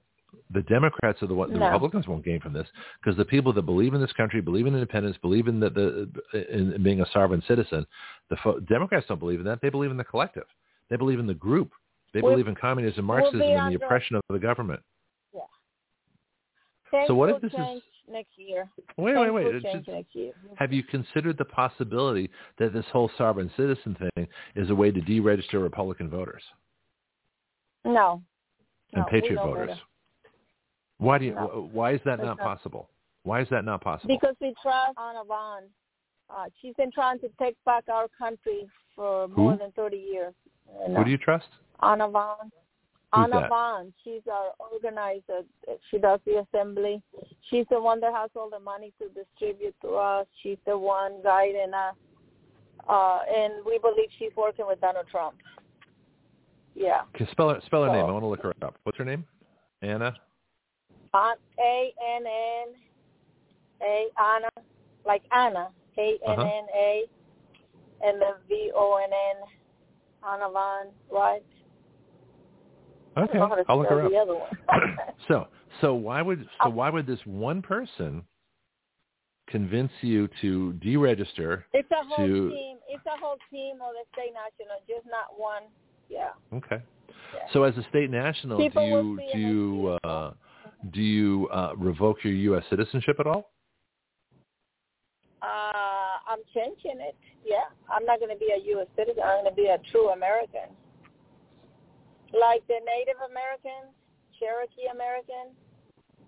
The 0.55 0.63
Democrats 0.63 1.23
are 1.23 1.27
the 1.27 1.35
one. 1.35 1.53
The 1.53 1.59
No. 1.59 1.67
Republicans 1.67 2.09
won't 2.09 2.25
gain 2.25 2.41
from 2.41 2.53
this 2.55 2.67
because 3.03 3.17
the 3.19 3.25
people 3.25 3.53
that 3.55 3.63
believe 3.63 3.93
in 3.95 4.01
this 4.01 4.13
country, 4.13 4.41
believe 4.41 4.67
in 4.67 4.75
independence, 4.75 5.17
believe 5.21 5.47
in 5.49 5.61
the, 5.61 5.69
the 5.71 6.55
in, 6.55 6.73
in 6.73 6.83
being 6.83 7.01
a 7.03 7.07
sovereign 7.13 7.43
citizen. 7.47 7.87
The 8.31 8.37
fo- 8.43 8.61
Democrats 8.61 9.07
don't 9.09 9.19
believe 9.21 9.41
in 9.41 9.47
that. 9.47 9.61
They 9.61 9.69
believe 9.69 9.91
in 9.91 9.97
the 9.99 10.05
collective. 10.05 10.45
They 10.89 10.97
believe 10.97 11.19
in 11.19 11.27
the 11.27 11.35
group. 11.35 11.73
They 12.15 12.21
We'll- 12.23 12.33
believe 12.33 12.49
in 12.49 12.55
communism, 12.55 13.07
we'll 13.07 13.19
Marxism, 13.19 13.43
and 13.43 13.73
the 13.75 13.85
oppression 13.85 14.17
of 14.17 14.23
the 14.31 14.39
government. 14.39 14.81
Things 16.93 17.09
So 17.09 17.15
what 17.15 17.31
if 17.31 17.41
this 17.43 17.53
is- 17.53 17.83
next 18.07 18.37
year? 18.39 18.69
Wait, 18.97 19.15
Things 19.15 19.21
wait, 19.21 19.31
wait. 19.31 19.45
will 19.47 19.57
It's 19.57 19.65
change 19.65 19.87
just- 19.87 19.97
next 19.97 20.15
year. 20.15 20.33
have 20.57 20.73
you 20.73 20.83
considered 20.85 21.37
the 21.39 21.45
possibility 21.47 22.31
that 22.59 22.73
this 22.73 22.87
whole 22.91 23.09
sovereign 23.17 23.51
citizen 23.57 23.95
thing 23.97 24.29
is 24.55 24.69
a 24.71 24.75
way 24.75 24.91
to 24.93 25.01
deregister 25.01 25.61
Republican 25.63 26.09
voters 26.11 26.45
No. 27.85 28.23
and 28.93 29.03
No, 29.05 29.09
patriot 29.11 29.37
voters? 29.43 29.69
better. 29.71 29.81
Why 30.99 31.19
do 31.19 31.25
you? 31.25 31.35
No. 31.35 31.69
Why 31.73 31.93
is 31.93 32.03
that 32.05 32.19
not 32.19 32.37
not- 32.37 32.39
possible? 32.39 32.89
Why 33.25 33.41
is 33.41 33.49
that 33.49 33.65
not 33.65 33.81
possible? 33.81 34.15
Because 34.15 34.37
we 34.41 34.55
trust 34.63 34.99
Anna 34.99 35.25
Von. 35.25 35.63
Uh, 36.31 36.49
she's 36.61 36.75
been 36.77 36.91
trying 36.93 37.19
to 37.21 37.29
take 37.39 37.57
back 37.65 37.89
our 37.89 38.09
country 38.09 38.69
for 38.95 39.29
more 39.29 39.57
than 39.57 39.73
30 39.73 39.97
years. 39.99 40.35
Who 40.87 41.05
do 41.05 41.11
you 41.11 41.19
trust? 41.19 41.49
Anna 41.83 42.09
Von. 42.09 42.51
Who's 43.15 43.25
Anna 43.25 43.41
that? 43.43 43.49
Von. 43.51 43.93
She's 44.03 44.23
our 44.31 44.53
organizer. 44.59 45.43
She 45.91 45.99
does 45.99 46.21
the 46.25 46.45
assembly. 46.49 47.03
She's 47.51 47.67
the 47.71 47.81
one 47.81 48.01
that 48.01 48.13
has 48.15 48.31
all 48.35 48.49
the 48.49 48.59
money 48.59 48.93
to 49.01 49.09
distribute 49.09 49.75
to 49.83 49.91
us. 49.97 50.27
She's 50.43 50.57
the 50.67 50.77
one 50.79 51.21
guiding 51.23 51.75
us. 51.75 51.95
Uh, 52.89 53.19
and 53.33 53.65
we 53.67 53.79
believe 53.79 54.09
she's 54.19 54.35
working 54.37 54.67
with 54.67 54.81
Donald 54.81 55.07
Trump. 55.11 55.37
Yeah. 56.75 57.03
Can 57.15 57.29
spell 57.31 57.51
her 57.51 57.61
spell 57.67 57.83
her 57.83 57.89
So- 57.91 57.93
name? 57.95 58.07
I 58.07 58.11
want 58.13 58.23
to 58.23 58.29
look 58.29 58.43
her 58.43 58.55
up. 58.63 58.77
What's 58.85 58.99
her 58.99 59.05
name? 59.05 59.27
Anna. 59.83 60.15
A 61.15 61.93
N 62.17 62.25
N 62.27 62.75
A 63.83 64.09
Anna, 64.19 64.49
like 65.05 65.23
Anna, 65.31 65.69
A 65.99 66.19
N 66.27 66.41
N 66.41 66.67
A, 66.75 67.03
and 68.03 68.21
then 68.21 68.33
V 68.49 68.73
O 68.75 68.97
N 68.97 69.11
N, 69.13 69.49
Anna 70.27 70.51
Von, 70.51 70.87
right? 71.11 71.43
Okay, 73.17 73.39
don't 73.39 73.41
know 73.41 73.49
how 73.49 73.55
to 73.57 73.65
I'll 73.69 73.79
look 73.79 73.89
her 73.89 74.03
up. 74.03 74.11
the 74.11 74.17
other 74.17 74.35
one. 74.35 74.51
so 75.29 75.49
so 75.81 75.95
why 75.95 76.23
would 76.23 76.49
so 76.63 76.71
why 76.71 76.91
would 76.91 77.07
this 77.07 77.21
one 77.25 77.63
person 77.63 78.23
convince 79.49 79.93
you 80.01 80.29
to 80.41 80.79
deregister? 80.83 81.65
it's 81.73 81.91
a 81.91 82.05
whole 82.05 82.27
To- 82.27 82.51
team. 82.51 82.77
It's 82.89 83.05
a 83.07 83.19
whole 83.21 83.37
team 83.51 83.77
of 83.77 83.93
the 83.93 84.05
state 84.13 84.33
national, 84.33 84.77
just 84.87 85.07
not 85.07 85.39
one. 85.39 85.65
Yeah. 86.09 86.31
Okay. 86.55 86.83
yeah. 87.35 87.41
So 87.53 87.63
as 87.65 87.77
a 87.77 87.87
state 87.89 88.11
national, 88.11 88.59
People 88.59 88.83
do 88.83 88.89
you 88.89 89.33
do 89.33 89.39
you 89.39 89.99
uh, 90.05 90.33
do 90.91 91.01
you 91.01 91.49
uh, 91.49 91.73
revoke 91.77 92.19
your 92.25 92.35
U.S. 92.35 92.65
citizenship 92.71 93.17
at 93.21 93.27
all? 93.27 93.51
Uh, 95.43 96.31
I'm 96.31 96.39
changing 96.55 97.01
it. 97.01 97.17
Yeah. 97.45 97.65
I'm 97.91 98.05
not 98.05 98.21
going 98.21 98.31
to 98.33 98.39
be 98.39 98.53
a 98.55 98.63
U.S. 98.77 98.87
citizen. 98.97 99.23
I'm 99.25 99.43
going 99.45 99.53
to 99.53 99.57
be 99.57 99.67
a 99.67 99.79
true 99.91 100.11
American. 100.11 100.71
Like 102.33 102.67
the 102.67 102.81
Native 102.85 103.21
Americans, 103.29 103.93
Cherokee 104.39 104.89
American, 104.93 105.53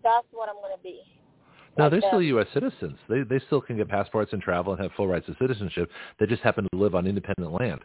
that's 0.02 0.26
what 0.32 0.48
I'm 0.48 0.56
going 0.56 0.76
to 0.76 0.82
be. 0.82 1.00
No, 1.76 1.84
Like 1.84 1.90
they're 1.92 2.10
still. 2.10 2.22
U.S. 2.22 2.46
citizens. 2.54 2.98
They 3.08 3.22
they 3.22 3.40
still 3.46 3.60
can 3.60 3.76
get 3.76 3.88
passports 3.88 4.32
and 4.32 4.40
travel 4.40 4.72
and 4.74 4.82
have 4.82 4.92
full 4.96 5.08
rights 5.08 5.28
of 5.28 5.36
citizenship. 5.40 5.90
They 6.20 6.26
just 6.26 6.42
happen 6.42 6.68
to 6.72 6.78
live 6.78 6.94
on 6.94 7.06
independent 7.06 7.52
land, 7.52 7.80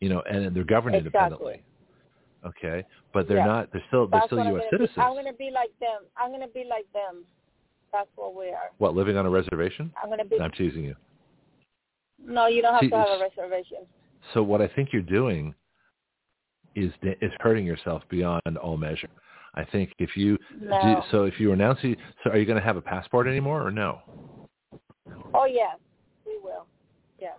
you 0.00 0.08
know, 0.08 0.22
and 0.30 0.54
they're 0.54 0.64
governed 0.64 0.96
Exactly. 0.96 1.18
independently. 1.20 1.62
Okay, 2.46 2.86
but 3.12 3.26
they're 3.28 3.38
Yeah. 3.38 3.44
not. 3.44 3.72
They're 3.72 3.84
still 3.88 4.06
they're 4.06 4.20
That's 4.20 4.28
still 4.32 4.38
U.S. 4.44 4.46
gonna 4.46 4.70
be. 4.70 4.70
citizens. 4.70 4.96
I'm 4.98 5.12
going 5.12 5.26
to 5.26 5.32
be 5.34 5.50
like 5.50 5.76
them. 5.80 6.04
I'm 6.16 6.30
going 6.30 6.40
to 6.40 6.54
be 6.54 6.64
like 6.64 6.90
them. 6.92 7.24
That's 7.92 8.08
what 8.16 8.34
we 8.36 8.48
are. 8.50 8.70
What 8.78 8.94
living 8.94 9.16
on 9.16 9.26
a 9.26 9.30
reservation? 9.30 9.92
I'm 10.00 10.08
going 10.08 10.20
to 10.20 10.24
be. 10.24 10.40
I'm 10.40 10.52
teasing 10.52 10.84
you. 10.84 10.94
No, 12.24 12.46
you 12.46 12.62
don't 12.62 12.74
have 12.74 12.82
See, 12.82 12.90
to 12.90 12.96
have 12.96 13.08
a 13.08 13.18
reservation. 13.20 13.78
So 14.34 14.42
what 14.42 14.60
I 14.62 14.68
think 14.68 14.92
you're 14.92 15.02
doing 15.02 15.54
is 16.84 16.92
is 17.20 17.32
hurting 17.40 17.66
yourself 17.66 18.02
beyond 18.08 18.56
all 18.62 18.76
measure. 18.76 19.10
I 19.54 19.64
think 19.64 19.92
if 19.98 20.16
you 20.16 20.38
No. 20.60 20.78
do, 20.80 21.02
so 21.10 21.24
if 21.24 21.40
you 21.40 21.52
announce 21.52 21.78
you 21.82 21.96
so 22.22 22.30
are 22.30 22.38
you 22.38 22.46
going 22.46 22.58
to 22.58 22.64
have 22.64 22.76
a 22.76 22.82
passport 22.82 23.26
anymore 23.26 23.66
or 23.66 23.70
no 23.70 24.00
Oh 25.34 25.46
yes, 25.46 25.76
we 26.26 26.38
will. 26.42 26.66
Yes, 27.20 27.36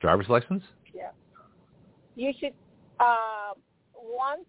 driver's 0.00 0.28
license? 0.28 0.64
yeah. 0.94 1.10
You 2.16 2.32
should. 2.38 2.54
Uh, 2.98 3.52
once 3.94 4.46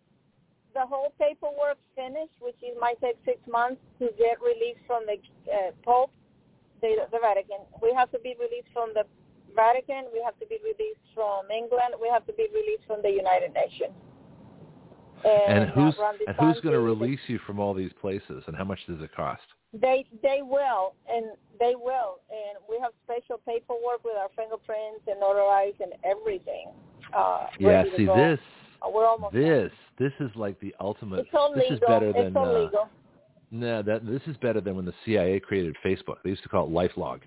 the 0.73 0.85
whole 0.85 1.13
paperwork 1.19 1.77
finished, 1.95 2.33
which 2.39 2.55
it 2.61 2.77
might 2.79 2.99
take 3.01 3.17
six 3.25 3.37
months 3.47 3.81
to 3.99 4.09
get 4.17 4.39
released 4.41 4.79
from 4.87 5.03
the 5.05 5.17
uh, 5.51 5.71
Pope, 5.83 6.11
the, 6.81 6.95
the 7.11 7.19
Vatican. 7.19 7.59
We 7.81 7.93
have 7.93 8.09
to 8.11 8.19
be 8.19 8.35
released 8.39 8.71
from 8.73 8.91
the 8.93 9.03
Vatican. 9.55 10.05
We 10.13 10.21
have 10.23 10.37
to 10.39 10.45
be 10.47 10.57
released 10.63 11.05
from 11.13 11.51
England. 11.51 11.95
We 12.01 12.07
have 12.09 12.25
to 12.27 12.33
be 12.33 12.47
released 12.53 12.85
from 12.87 13.01
the 13.01 13.11
United 13.11 13.53
Nations. 13.53 13.93
And, 15.25 15.69
who's 15.69 15.95
and 16.27 16.35
who's 16.37 16.59
going 16.61 16.73
to 16.73 16.79
release 16.79 17.19
you 17.27 17.39
from 17.45 17.59
all 17.59 17.73
these 17.73 17.91
places 17.99 18.43
and 18.47 18.55
how 18.55 18.63
much 18.63 18.79
does 18.87 19.01
it 19.01 19.09
cost? 19.15 19.41
They 19.73 20.05
they 20.21 20.39
will, 20.41 20.93
and 21.09 21.27
they 21.59 21.75
will, 21.75 22.19
and 22.29 22.57
we 22.69 22.77
have 22.81 22.91
special 23.05 23.39
paperwork 23.45 24.03
with 24.03 24.15
our 24.17 24.27
fingerprints 24.35 25.01
and 25.07 25.21
notarized 25.21 25.79
and 25.79 25.93
everything. 26.03 26.67
Uh, 27.15 27.47
Yeah, 27.59 27.83
see 27.95 28.05
go. 28.05 28.15
this 28.15 28.39
Uh, 28.81 28.89
We're 28.89 29.07
almost 29.07 29.33
this 29.33 29.71
this 29.97 30.11
is 30.19 30.29
like 30.35 30.59
the 30.59 30.75
ultimate 30.79 31.19
It's 31.19 31.29
all 31.33 31.53
this 31.53 31.63
legal. 31.69 31.75
is 31.75 31.79
better 31.87 32.09
it's 32.09 32.33
than 32.33 32.37
uh. 32.37 32.69
No, 33.51 33.81
that 33.81 34.05
this 34.05 34.21
is 34.27 34.37
better 34.37 34.61
than 34.61 34.75
when 34.75 34.85
the 34.85 34.93
CIA 35.05 35.39
created 35.39 35.75
Facebook. 35.85 36.15
They 36.23 36.29
used 36.31 36.43
to 36.43 36.49
call 36.49 36.65
it 36.67 36.71
LifeLog. 36.71 37.19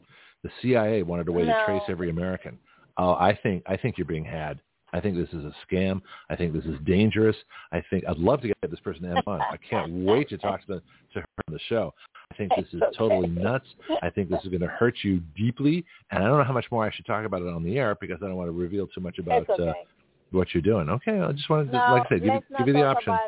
The 0.42 0.50
CIA 0.60 1.02
wanted 1.02 1.28
a 1.28 1.32
way 1.32 1.44
to 1.44 1.62
trace 1.66 1.82
every 1.88 2.10
American. 2.10 2.58
Oh, 2.98 3.14
I 3.14 3.38
think 3.42 3.62
I 3.66 3.76
think 3.76 3.96
you're 3.96 4.06
being 4.06 4.24
had. 4.24 4.60
I 4.94 5.00
think 5.00 5.16
this 5.16 5.28
is 5.30 5.44
a 5.44 5.52
scam. 5.66 6.00
I 6.30 6.36
think 6.36 6.54
this 6.54 6.64
is 6.64 6.76
dangerous. 6.86 7.36
I 7.72 7.82
think 7.90 8.04
I'd 8.08 8.16
love 8.16 8.40
to 8.42 8.48
get 8.48 8.56
this 8.70 8.80
person 8.80 9.04
on. 9.26 9.40
I 9.40 9.56
can't 9.68 9.92
wait 9.92 10.28
to 10.28 10.38
talk 10.38 10.64
to, 10.66 10.74
the, 10.74 10.80
to 11.14 11.20
her 11.20 11.26
on 11.48 11.52
the 11.52 11.58
show. 11.68 11.92
I 12.30 12.36
think 12.36 12.52
this 12.56 12.66
is 12.72 12.80
totally 12.96 13.28
nuts. 13.28 13.66
I 14.02 14.08
think 14.08 14.30
this 14.30 14.40
is 14.44 14.48
going 14.48 14.60
to 14.60 14.68
hurt 14.68 14.94
you 15.02 15.20
deeply, 15.36 15.84
and 16.12 16.22
I 16.22 16.28
don't 16.28 16.38
know 16.38 16.44
how 16.44 16.52
much 16.52 16.66
more 16.70 16.86
I 16.86 16.92
should 16.92 17.06
talk 17.06 17.26
about 17.26 17.42
it 17.42 17.48
on 17.48 17.64
the 17.64 17.76
air 17.76 17.96
because 18.00 18.18
I 18.22 18.26
don't 18.26 18.36
want 18.36 18.48
to 18.48 18.52
reveal 18.52 18.86
too 18.86 19.00
much 19.00 19.18
about 19.18 19.48
okay. 19.50 19.68
uh, 19.70 19.72
what 20.30 20.54
you're 20.54 20.62
doing. 20.62 20.88
Okay, 20.88 21.20
I 21.20 21.32
just 21.32 21.50
wanted 21.50 21.72
to, 21.72 21.72
no, 21.72 21.94
like 21.94 22.06
I 22.06 22.08
said, 22.10 22.22
give, 22.22 22.34
you- 22.34 22.56
give 22.58 22.66
you 22.68 22.72
the 22.74 22.84
option. 22.84 23.14
It. 23.14 23.20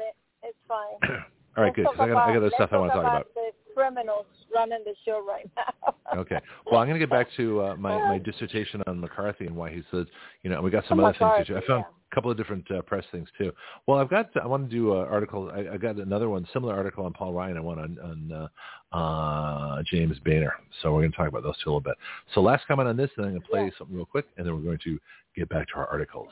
It's 0.44 0.58
fine. 0.68 1.10
All 1.56 1.64
right, 1.64 1.72
Let's 1.76 1.76
good. 1.76 1.82
Because 1.82 2.00
I 2.00 2.12
got 2.12 2.28
I 2.28 2.32
got 2.32 2.36
other 2.36 2.50
stuff 2.54 2.70
I 2.72 2.78
want 2.78 2.92
to 2.92 2.96
talk 3.00 3.06
about. 3.06 3.26
The 3.34 3.50
criminals 3.76 4.24
running 4.54 4.78
the 4.84 4.94
show 5.04 5.24
right 5.26 5.48
now. 5.56 5.94
Okay. 6.16 6.38
Well, 6.70 6.80
I'm 6.80 6.86
going 6.86 6.98
to 6.98 7.04
get 7.04 7.10
back 7.10 7.26
to 7.36 7.60
uh, 7.62 7.76
my 7.76 7.98
my 8.08 8.18
dissertation 8.18 8.80
on 8.86 9.00
McCarthy 9.00 9.44
and 9.46 9.56
why 9.56 9.70
he 9.70 9.82
said, 9.90 10.06
you 10.42 10.48
know, 10.48 10.56
and 10.56 10.64
we 10.64 10.70
got 10.70 10.84
some 10.88 11.00
Oh, 11.00 11.04
other 11.06 11.12
things 11.12 11.20
McCarthy, 11.20 11.44
to 11.46 11.52
do. 11.52 11.56
I 11.58 11.66
found 11.66 11.84
yeah. 11.84 11.94
a 12.10 12.14
couple 12.14 12.30
of 12.30 12.36
different 12.36 12.70
uh, 12.70 12.80
press 12.82 13.04
things 13.10 13.28
too. 13.36 13.50
Well, 13.86 13.98
I've 13.98 14.08
got 14.08 14.30
I 14.40 14.46
want 14.46 14.70
to 14.70 14.74
do 14.74 14.94
an 14.96 15.08
article. 15.08 15.50
I, 15.52 15.74
I 15.74 15.76
got 15.76 15.96
another 15.96 16.28
one, 16.28 16.46
similar 16.52 16.74
article 16.74 17.04
on 17.04 17.12
Paul 17.12 17.32
Ryan. 17.32 17.56
I 17.56 17.60
want 17.60 17.80
on 17.80 17.98
on 17.98 18.48
uh, 18.94 18.96
uh, 18.96 19.82
James 19.90 20.16
Boehner. 20.20 20.54
So 20.80 20.94
we're 20.94 21.00
going 21.00 21.10
to 21.10 21.16
talk 21.16 21.28
about 21.28 21.42
those 21.42 21.56
two 21.62 21.70
a 21.70 21.72
little 21.72 21.80
bit. 21.80 21.96
So 22.34 22.40
last 22.40 22.66
comment 22.68 22.88
on 22.88 22.96
this, 22.96 23.10
and 23.16 23.24
then 23.24 23.32
I'm 23.32 23.38
going 23.38 23.42
to 23.42 23.48
play 23.48 23.64
Yeah. 23.64 23.70
something 23.76 23.96
real 23.96 24.06
quick, 24.06 24.26
and 24.38 24.46
then 24.46 24.54
we're 24.54 24.62
going 24.62 24.78
to 24.84 24.98
get 25.36 25.48
back 25.48 25.66
to 25.68 25.74
our 25.74 25.88
articles. 25.88 26.28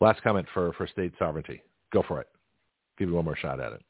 Last 0.00 0.20
comment 0.22 0.46
for 0.52 0.72
for 0.74 0.88
state 0.88 1.12
sovereignty. 1.18 1.62
Go 1.92 2.02
for 2.06 2.20
it. 2.20 2.26
Give 2.98 3.08
you 3.08 3.14
one 3.14 3.24
more 3.24 3.36
shot 3.36 3.60
at 3.60 3.72
it. 3.72 3.82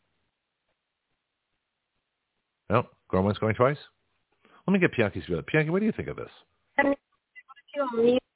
No, 2.71 2.87
Gorman's 3.11 3.39
going 3.39 3.55
twice. 3.55 3.79
Let 4.67 4.73
me 4.73 4.79
get 4.79 4.93
Pianki's 4.93 5.25
view. 5.27 5.43
Pianki, 5.53 5.71
what 5.71 5.81
do 5.81 5.87
you 5.87 5.93
think 5.93 6.09
of 6.09 6.17
this? 6.17 6.29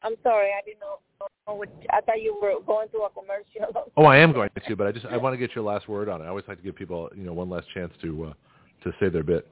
I'm 0.04 0.14
sorry, 0.22 0.48
I 0.50 0.60
didn't 0.64 0.80
know. 0.80 0.98
know 1.46 1.54
what- 1.54 1.68
I 1.90 2.00
thought 2.00 2.20
you 2.20 2.38
were 2.40 2.60
going 2.66 2.88
through 2.88 3.04
a 3.04 3.10
commercial. 3.10 3.90
Oh, 3.96 4.04
I 4.04 4.16
am 4.18 4.32
going 4.32 4.50
to, 4.66 4.76
but 4.76 4.86
I 4.86 4.92
just 4.92 5.06
I 5.06 5.16
want 5.16 5.34
to 5.34 5.36
get 5.36 5.54
your 5.54 5.64
last 5.64 5.88
word 5.88 6.08
on 6.08 6.20
it. 6.22 6.24
I 6.24 6.28
always 6.28 6.44
like 6.48 6.58
to 6.58 6.62
give 6.62 6.74
people 6.76 7.10
you 7.14 7.24
know 7.24 7.32
one 7.32 7.50
last 7.50 7.66
chance 7.74 7.92
to 8.02 8.26
uh, 8.26 8.32
to 8.84 8.92
say 8.98 9.08
their 9.08 9.22
bit. 9.22 9.46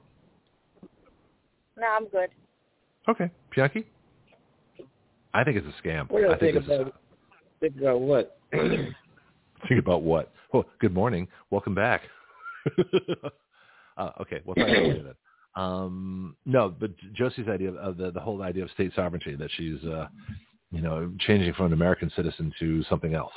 No, 1.77 1.87
I'm 1.87 2.07
good. 2.09 2.29
Okay, 3.07 3.29
Pianki. 3.55 3.85
I 5.33 5.43
think 5.43 5.57
it's 5.57 5.67
a 5.67 5.87
scam. 5.87 6.09
What 6.09 6.19
do 6.21 6.25
you 6.27 6.31
I 6.33 6.37
think 6.37 6.55
think 6.55 6.65
this 6.67 6.73
is- 6.75 6.81
about 6.81 6.95
think 7.59 7.75
about 7.79 8.01
what? 8.01 8.37
think 8.51 9.79
about 9.79 10.01
what? 10.01 10.31
Oh, 10.53 10.65
good 10.79 10.93
morning. 10.93 11.27
Welcome 11.51 11.75
back. 11.75 12.01
uh, 13.97 14.11
okay, 14.21 14.41
we'll 14.45 14.53
about 14.53 14.69
it 14.69 15.03
then. 15.03 15.13
Um, 15.55 16.35
no, 16.45 16.69
but 16.69 16.91
Josie's 17.13 17.47
idea 17.47 17.71
of 17.73 17.97
the 17.97 18.11
the 18.11 18.19
whole 18.19 18.41
idea 18.41 18.63
of 18.63 18.71
state 18.71 18.91
sovereignty 18.95 19.35
that 19.35 19.49
she's 19.57 19.83
uh, 19.83 20.07
you 20.71 20.81
know 20.81 21.11
changing 21.19 21.53
from 21.53 21.67
an 21.67 21.73
American 21.73 22.11
citizen 22.15 22.53
to 22.59 22.83
something 22.85 23.13
else. 23.13 23.33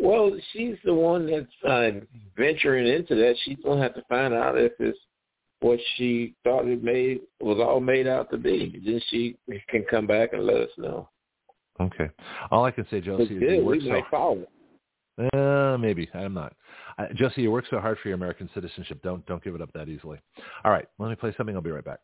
Well, 0.00 0.30
she's 0.52 0.76
the 0.84 0.94
one 0.94 1.26
that's 1.28 1.46
uh, 1.66 2.00
venturing 2.36 2.86
into 2.86 3.14
that. 3.16 3.34
She's 3.44 3.56
gonna 3.64 3.82
have 3.82 3.94
to 3.94 4.02
find 4.08 4.34
out 4.34 4.58
if 4.58 4.72
it's 4.78 4.98
what 5.60 5.78
she 5.96 6.34
thought 6.44 6.66
it 6.66 6.84
made 6.84 7.20
was 7.40 7.58
all 7.58 7.80
made 7.80 8.06
out 8.06 8.30
to 8.30 8.36
be. 8.36 8.80
Then 8.84 9.00
she 9.08 9.36
can 9.68 9.84
come 9.90 10.06
back 10.06 10.32
and 10.32 10.44
let 10.44 10.56
us 10.56 10.70
know. 10.76 11.08
Okay. 11.80 12.10
All 12.50 12.64
I 12.64 12.70
can 12.70 12.86
say, 12.90 13.00
Josie, 13.00 13.34
is 13.34 13.40
good. 13.40 13.56
you 13.56 13.64
We 13.64 13.80
so 13.80 14.02
follow. 14.10 14.46
Uh, 15.32 15.76
maybe 15.78 16.08
I'm 16.14 16.34
not. 16.34 16.54
Uh, 16.98 17.06
Josie, 17.14 17.42
you 17.42 17.50
work 17.50 17.64
so 17.70 17.78
hard 17.78 17.98
for 18.02 18.08
your 18.08 18.16
American 18.16 18.50
citizenship. 18.54 19.00
Don't 19.02 19.24
don't 19.26 19.42
give 19.42 19.54
it 19.54 19.62
up 19.62 19.72
that 19.74 19.88
easily. 19.88 20.18
All 20.64 20.72
right, 20.72 20.88
let 20.98 21.08
me 21.08 21.14
play 21.14 21.32
something. 21.36 21.54
I'll 21.54 21.62
be 21.62 21.70
right 21.70 21.84
back. 21.84 22.00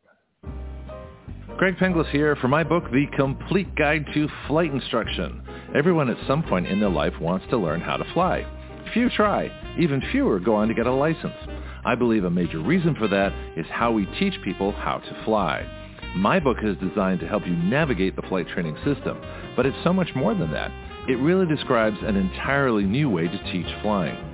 Greg 1.57 1.77
Penglis 1.77 2.11
here 2.11 2.35
for 2.37 2.49
my 2.49 2.65
book, 2.65 2.85
The 2.91 3.07
Complete 3.17 3.75
Guide 3.77 4.07
to 4.13 4.29
Flight 4.49 4.73
Instruction. 4.73 5.43
Everyone 5.75 6.11
at 6.11 6.17
some 6.27 6.43
point 6.43 6.67
in 6.67 6.81
their 6.81 6.91
life 6.91 7.15
wants 7.21 7.47
to 7.51 7.57
learn 7.57 7.81
how 7.81 7.97
to 7.97 8.05
fly. 8.13 8.45
Few 8.93 9.09
try. 9.11 9.51
Even 9.79 10.03
fewer 10.11 10.41
go 10.41 10.55
on 10.55 10.69
to 10.69 10.75
get 10.75 10.87
a 10.87 10.93
license. 10.93 11.35
I 11.85 11.95
believe 11.95 12.25
a 12.25 12.31
major 12.31 12.61
reason 12.61 12.95
for 12.97 13.09
that 13.09 13.33
is 13.57 13.67
how 13.71 13.93
we 13.93 14.07
teach 14.19 14.35
people 14.43 14.73
how 14.73 14.99
to 14.99 15.25
fly. 15.25 15.65
My 16.17 16.41
book 16.41 16.59
is 16.63 16.77
designed 16.79 17.21
to 17.21 17.29
help 17.29 17.47
you 17.47 17.55
navigate 17.55 18.17
the 18.17 18.23
flight 18.23 18.49
training 18.49 18.77
system, 18.85 19.21
but 19.57 19.67
it's 19.67 19.77
so 19.85 19.93
much 19.93 20.09
more 20.15 20.35
than 20.35 20.51
that. 20.53 20.71
It 21.09 21.17
really 21.17 21.47
describes 21.47 21.97
an 22.03 22.17
entirely 22.17 22.85
new 22.85 23.11
way 23.11 23.29
to 23.29 23.53
teach 23.53 23.67
flying. 23.83 24.34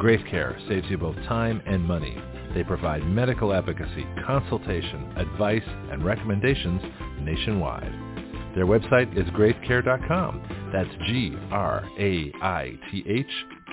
Graith 0.00 0.26
Care 0.30 0.58
saves 0.66 0.88
you 0.88 0.96
both 0.96 1.16
time 1.28 1.60
and 1.66 1.84
money. 1.84 2.16
They 2.54 2.64
provide 2.64 3.06
medical 3.06 3.52
advocacy, 3.52 4.06
consultation, 4.26 5.12
advice, 5.16 5.60
and 5.92 6.02
recommendations 6.02 6.80
nationwide. 7.20 7.92
Their 8.54 8.64
website 8.64 9.14
is 9.14 9.26
graithcare.com. 9.34 10.70
That's 10.72 10.88
G-R-A-I-T-H 11.06 11.66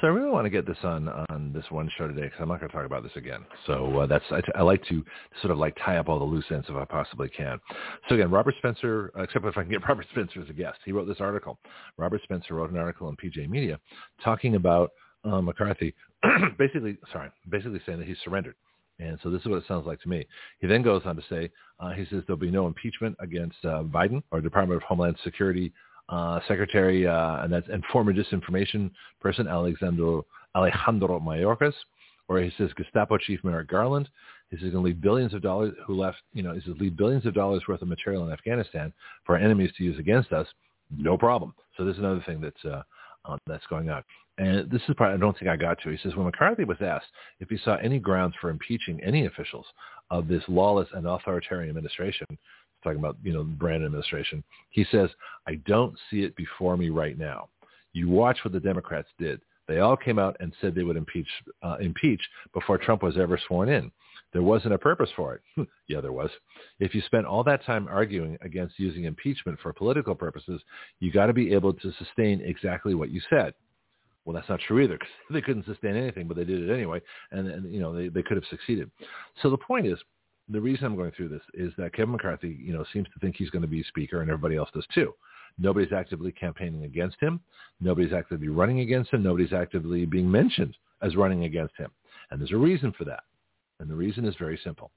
So 0.00 0.06
I 0.06 0.10
really 0.10 0.30
want 0.30 0.44
to 0.44 0.50
get 0.50 0.64
this 0.64 0.76
on 0.84 1.08
on 1.08 1.52
this 1.52 1.64
one 1.70 1.90
show 1.98 2.06
today 2.06 2.22
because 2.22 2.38
I'm 2.40 2.48
not 2.48 2.60
going 2.60 2.70
to 2.70 2.76
talk 2.76 2.86
about 2.86 3.02
this 3.02 3.12
again. 3.16 3.44
So 3.66 4.00
uh, 4.00 4.06
that's 4.06 4.24
I, 4.30 4.40
I 4.54 4.62
like 4.62 4.84
to 4.86 5.04
sort 5.40 5.50
of 5.50 5.58
like 5.58 5.76
tie 5.84 5.96
up 5.96 6.08
all 6.08 6.20
the 6.20 6.24
loose 6.24 6.44
ends 6.52 6.66
if 6.68 6.76
I 6.76 6.84
possibly 6.84 7.28
can. 7.28 7.58
So 8.08 8.14
again, 8.14 8.30
Robert 8.30 8.54
Spencer, 8.58 9.10
uh, 9.18 9.22
except 9.22 9.44
if 9.44 9.58
I 9.58 9.62
can 9.62 9.72
get 9.72 9.82
Robert 9.88 10.06
Spencer 10.12 10.40
as 10.40 10.48
a 10.48 10.52
guest, 10.52 10.78
he 10.84 10.92
wrote 10.92 11.08
this 11.08 11.20
article. 11.20 11.58
Robert 11.96 12.22
Spencer 12.22 12.54
wrote 12.54 12.70
an 12.70 12.76
article 12.76 13.08
on 13.08 13.16
PJ 13.16 13.48
Media 13.48 13.80
talking 14.22 14.54
about 14.54 14.92
uh, 15.24 15.40
McCarthy, 15.40 15.94
basically 16.58 16.96
sorry, 17.12 17.30
basically 17.48 17.80
saying 17.84 17.98
that 17.98 18.06
he 18.06 18.14
surrendered. 18.22 18.54
And 19.00 19.18
so 19.22 19.30
this 19.30 19.40
is 19.40 19.48
what 19.48 19.58
it 19.58 19.64
sounds 19.66 19.86
like 19.86 20.00
to 20.02 20.08
me. 20.08 20.26
He 20.60 20.68
then 20.68 20.82
goes 20.82 21.02
on 21.06 21.16
to 21.16 21.22
say, 21.28 21.50
uh, 21.80 21.90
he 21.90 22.04
says 22.06 22.22
there'll 22.26 22.38
be 22.38 22.50
no 22.50 22.66
impeachment 22.68 23.16
against 23.20 23.56
uh, 23.64 23.82
Biden 23.82 24.22
or 24.30 24.40
Department 24.40 24.76
of 24.76 24.82
Homeland 24.84 25.16
Security 25.24 25.72
uh, 26.08 26.40
Secretary, 26.48 27.06
uh, 27.06 27.42
and 27.42 27.52
that's 27.52 27.68
and 27.68 27.84
former 27.92 28.12
disinformation 28.12 28.90
person 29.20 29.46
Alexandro 29.46 30.24
Alejandro 30.54 31.20
Mayorkas, 31.20 31.74
or 32.28 32.40
he 32.40 32.52
says 32.58 32.70
Gestapo 32.76 33.18
Chief 33.18 33.40
Merrick 33.44 33.68
Garland. 33.68 34.08
He 34.50 34.56
says 34.56 34.72
going 34.72 34.76
to 34.76 34.80
leave 34.80 35.00
billions 35.00 35.34
of 35.34 35.42
dollars 35.42 35.74
who 35.86 35.94
left, 35.94 36.18
you 36.32 36.42
know, 36.42 36.54
he 36.54 36.60
says 36.60 36.74
leave 36.80 36.96
billions 36.96 37.26
of 37.26 37.34
dollars 37.34 37.62
worth 37.68 37.82
of 37.82 37.88
material 37.88 38.26
in 38.26 38.32
Afghanistan 38.32 38.92
for 39.24 39.36
our 39.36 39.42
enemies 39.42 39.70
to 39.76 39.84
use 39.84 39.98
against 39.98 40.32
us. 40.32 40.46
No 40.96 41.18
problem. 41.18 41.54
So 41.76 41.84
this 41.84 41.94
is 41.94 41.98
another 41.98 42.22
thing 42.24 42.40
that's 42.40 42.64
uh, 42.64 42.82
um, 43.26 43.38
that's 43.46 43.66
going 43.66 43.90
on. 43.90 44.02
And 44.38 44.70
this 44.70 44.80
is 44.88 44.94
part 44.94 45.12
I 45.12 45.16
don't 45.16 45.36
think 45.38 45.50
I 45.50 45.56
got 45.56 45.78
to. 45.82 45.90
He 45.90 45.98
says 46.02 46.14
when 46.14 46.24
McCarthy 46.24 46.64
was 46.64 46.78
asked 46.80 47.06
if 47.40 47.50
he 47.50 47.58
saw 47.58 47.76
any 47.76 47.98
grounds 47.98 48.34
for 48.40 48.50
impeaching 48.50 49.00
any 49.02 49.26
officials 49.26 49.66
of 50.10 50.28
this 50.28 50.42
lawless 50.48 50.88
and 50.94 51.06
authoritarian 51.06 51.68
administration, 51.68 52.26
talking 52.82 52.98
about 52.98 53.16
you 53.22 53.32
know 53.32 53.44
the 53.44 53.50
Brand 53.50 53.84
administration, 53.84 54.42
he 54.70 54.84
says 54.90 55.10
I 55.46 55.56
don't 55.66 55.94
see 56.10 56.22
it 56.22 56.36
before 56.36 56.76
me 56.76 56.90
right 56.90 57.18
now. 57.18 57.48
You 57.92 58.08
watch 58.08 58.38
what 58.44 58.52
the 58.52 58.60
Democrats 58.60 59.08
did. 59.18 59.40
They 59.66 59.80
all 59.80 59.96
came 59.96 60.18
out 60.18 60.36
and 60.40 60.52
said 60.60 60.74
they 60.74 60.82
would 60.82 60.96
impeach 60.96 61.28
uh, 61.62 61.76
impeach 61.80 62.20
before 62.54 62.78
Trump 62.78 63.02
was 63.02 63.18
ever 63.18 63.38
sworn 63.46 63.68
in. 63.68 63.90
There 64.32 64.42
wasn't 64.42 64.74
a 64.74 64.78
purpose 64.78 65.10
for 65.16 65.34
it. 65.34 65.68
yeah, 65.88 66.00
there 66.00 66.12
was. 66.12 66.30
If 66.80 66.94
you 66.94 67.00
spent 67.02 67.26
all 67.26 67.44
that 67.44 67.64
time 67.64 67.88
arguing 67.88 68.36
against 68.42 68.78
using 68.78 69.04
impeachment 69.04 69.58
for 69.62 69.72
political 69.72 70.14
purposes, 70.14 70.60
you 71.00 71.10
got 71.10 71.26
to 71.26 71.32
be 71.32 71.52
able 71.52 71.72
to 71.72 71.92
sustain 71.98 72.40
exactly 72.42 72.94
what 72.94 73.10
you 73.10 73.20
said. 73.30 73.54
Well, 74.24 74.34
that's 74.34 74.48
not 74.48 74.60
true 74.60 74.80
either 74.80 74.98
because 74.98 75.08
they 75.30 75.40
couldn't 75.40 75.64
sustain 75.64 75.96
anything, 75.96 76.28
but 76.28 76.36
they 76.36 76.44
did 76.44 76.68
it 76.68 76.72
anyway, 76.72 77.00
and, 77.30 77.48
and 77.48 77.72
you 77.72 77.80
know 77.80 77.94
they, 77.94 78.08
they 78.08 78.22
could 78.22 78.36
have 78.36 78.44
succeeded. 78.50 78.90
So 79.42 79.50
the 79.50 79.56
point 79.56 79.86
is, 79.86 79.98
the 80.48 80.60
reason 80.60 80.86
I'm 80.86 80.96
going 80.96 81.12
through 81.12 81.28
this 81.28 81.42
is 81.54 81.72
that 81.78 81.92
Kevin 81.92 82.12
McCarthy, 82.12 82.58
you 82.60 82.72
know, 82.72 82.84
seems 82.92 83.06
to 83.12 83.20
think 83.20 83.36
he's 83.36 83.50
going 83.50 83.62
to 83.62 83.68
be 83.68 83.82
speaker, 83.84 84.22
and 84.22 84.30
everybody 84.30 84.56
else 84.56 84.70
does 84.74 84.86
too. 84.94 85.14
Nobody's 85.58 85.92
actively 85.92 86.32
campaigning 86.32 86.84
against 86.84 87.16
him. 87.20 87.40
Nobody's 87.80 88.12
actively 88.12 88.48
running 88.48 88.80
against 88.80 89.10
him. 89.10 89.22
Nobody's 89.22 89.52
actively 89.52 90.06
being 90.06 90.30
mentioned 90.30 90.76
as 91.02 91.16
running 91.16 91.44
against 91.44 91.76
him, 91.76 91.90
and 92.30 92.40
there's 92.40 92.52
a 92.52 92.56
reason 92.56 92.92
for 92.96 93.04
that. 93.04 93.24
And 93.80 93.88
the 93.88 93.94
reason 93.94 94.24
is 94.24 94.34
very 94.38 94.58
simple. 94.64 94.90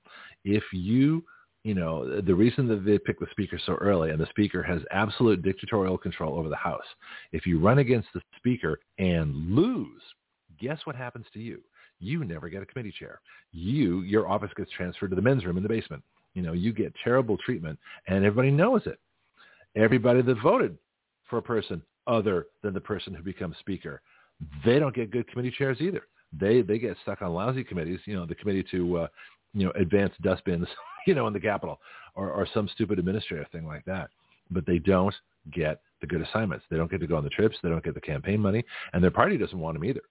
If 0.44 0.64
you, 0.74 1.24
you 1.64 1.76
know, 1.76 2.22
the 2.22 2.34
reason 2.34 2.68
that 2.70 2.84
they 2.86 2.98
picked 2.98 3.20
the 3.20 3.28
speaker 3.32 3.60
so 3.64 3.74
early 3.74 4.10
and 4.10 4.20
the 4.20 4.26
speaker 4.28 4.64
has 4.64 4.82
absolute 4.92 5.44
dictatorial 5.44 5.98
control 5.98 6.36
over 6.38 6.50
the 6.50 6.56
House. 6.56 6.86
If 7.32 7.46
you 7.46 7.60
run 7.60 7.78
against 7.78 8.08
the 8.14 8.22
speaker 8.38 8.80
and 8.98 9.52
lose, 9.52 10.02
guess 10.60 10.80
what 10.86 10.96
happens 10.96 11.26
to 11.34 11.40
you? 11.40 11.62
You 12.02 12.26
never 12.26 12.50
get 12.50 12.62
a 12.62 12.66
committee 12.66 12.94
chair. 12.98 13.22
You, 13.52 14.02
your 14.02 14.28
office 14.28 14.52
gets 14.58 14.72
transferred 14.72 15.12
to 15.12 15.16
the 15.16 15.22
men's 15.22 15.46
room 15.46 15.58
in 15.58 15.64
the 15.64 15.70
basement. 15.70 16.04
You 16.34 16.42
know, 16.42 16.54
you 16.54 16.74
get 16.74 16.94
terrible 17.04 17.38
treatment 17.38 17.80
and 18.08 18.26
everybody 18.26 18.52
knows 18.52 18.82
it. 18.86 19.00
Everybody 19.76 20.22
that 20.22 20.42
voted 20.42 20.78
for 21.30 21.38
a 21.38 21.42
person 21.42 21.82
other 22.08 22.48
than 22.64 22.74
the 22.74 22.82
person 22.82 23.14
who 23.14 23.24
becomes 23.24 23.56
speaker, 23.60 24.02
they 24.66 24.80
don't 24.80 24.96
get 24.96 25.12
good 25.12 25.30
committee 25.30 25.54
chairs 25.58 25.78
either 25.80 26.04
they 26.38 26.62
they 26.62 26.80
get 26.80 26.98
stuck 27.04 27.22
on 27.22 27.34
lousy 27.34 27.64
committees. 27.64 28.00
You 28.06 28.16
know, 28.16 28.26
the 28.26 28.36
committee 28.36 28.66
to 28.72 29.00
uh, 29.00 29.08
you 29.54 29.66
know 29.66 29.72
advance 29.72 30.14
dustbins, 30.22 30.68
you 31.08 31.14
know, 31.14 31.28
in 31.28 31.34
the 31.34 31.40
Capitol, 31.40 31.80
or 32.16 32.32
or 32.32 32.48
some 32.54 32.70
stupid 32.70 33.00
administrative 33.00 33.50
thing 33.52 33.66
like 33.66 33.86
that. 33.86 34.10
But 34.50 34.66
they 34.66 34.80
don't 34.80 35.16
get 35.54 35.82
the 36.02 36.08
good 36.08 36.22
assignments. 36.22 36.66
They 36.70 36.78
don't 36.78 36.92
get 36.92 37.00
to 37.02 37.08
go 37.08 37.18
on 37.18 37.24
the 37.24 37.30
trips. 37.30 37.58
They 37.62 37.70
don't 37.70 37.84
get 37.84 37.94
the 37.94 38.02
campaign 38.02 38.40
money, 38.40 38.64
and 38.94 39.04
their 39.04 39.12
party 39.12 39.38
doesn't 39.38 39.60
want 39.60 39.76
them 39.76 39.86
either. 39.86 40.02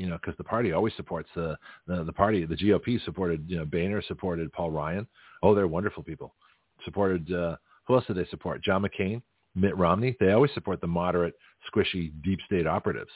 You 0.00 0.08
know, 0.08 0.16
because 0.16 0.36
the 0.38 0.44
party 0.44 0.72
always 0.72 0.94
supports 0.96 1.28
the, 1.34 1.58
the 1.86 2.04
the 2.04 2.12
party. 2.12 2.46
The 2.46 2.56
GOP 2.56 3.04
supported 3.04 3.44
you 3.46 3.58
know 3.58 3.66
Boehner, 3.66 4.02
supported 4.08 4.50
Paul 4.50 4.70
Ryan. 4.70 5.06
Oh, 5.42 5.54
they're 5.54 5.66
wonderful 5.66 6.02
people. 6.02 6.34
Supported 6.86 7.30
uh, 7.30 7.56
who 7.86 7.96
else 7.96 8.06
did 8.06 8.16
they 8.16 8.24
support? 8.30 8.62
John 8.62 8.82
McCain. 8.82 9.20
Mitt 9.54 9.76
Romney, 9.76 10.16
they 10.20 10.30
always 10.30 10.52
support 10.54 10.80
the 10.80 10.86
moderate, 10.86 11.34
squishy, 11.68 12.12
deep 12.22 12.38
state 12.46 12.66
operatives. 12.66 13.10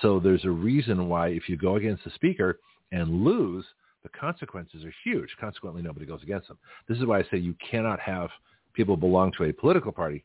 So 0.00 0.18
there's 0.18 0.44
a 0.46 0.50
reason 0.50 1.08
why 1.08 1.28
if 1.28 1.48
you 1.48 1.56
go 1.56 1.76
against 1.76 2.02
the 2.02 2.10
speaker 2.14 2.58
and 2.92 3.22
lose, 3.22 3.64
the 4.02 4.08
consequences 4.08 4.84
are 4.84 4.94
huge. 5.04 5.28
Consequently, 5.38 5.82
nobody 5.82 6.06
goes 6.06 6.22
against 6.22 6.48
them. 6.48 6.58
This 6.88 6.98
is 6.98 7.04
why 7.04 7.20
I 7.20 7.22
say 7.30 7.36
you 7.36 7.54
cannot 7.70 8.00
have 8.00 8.30
people 8.72 8.96
belong 8.96 9.32
to 9.36 9.44
a 9.44 9.52
political 9.52 9.92
party 9.92 10.24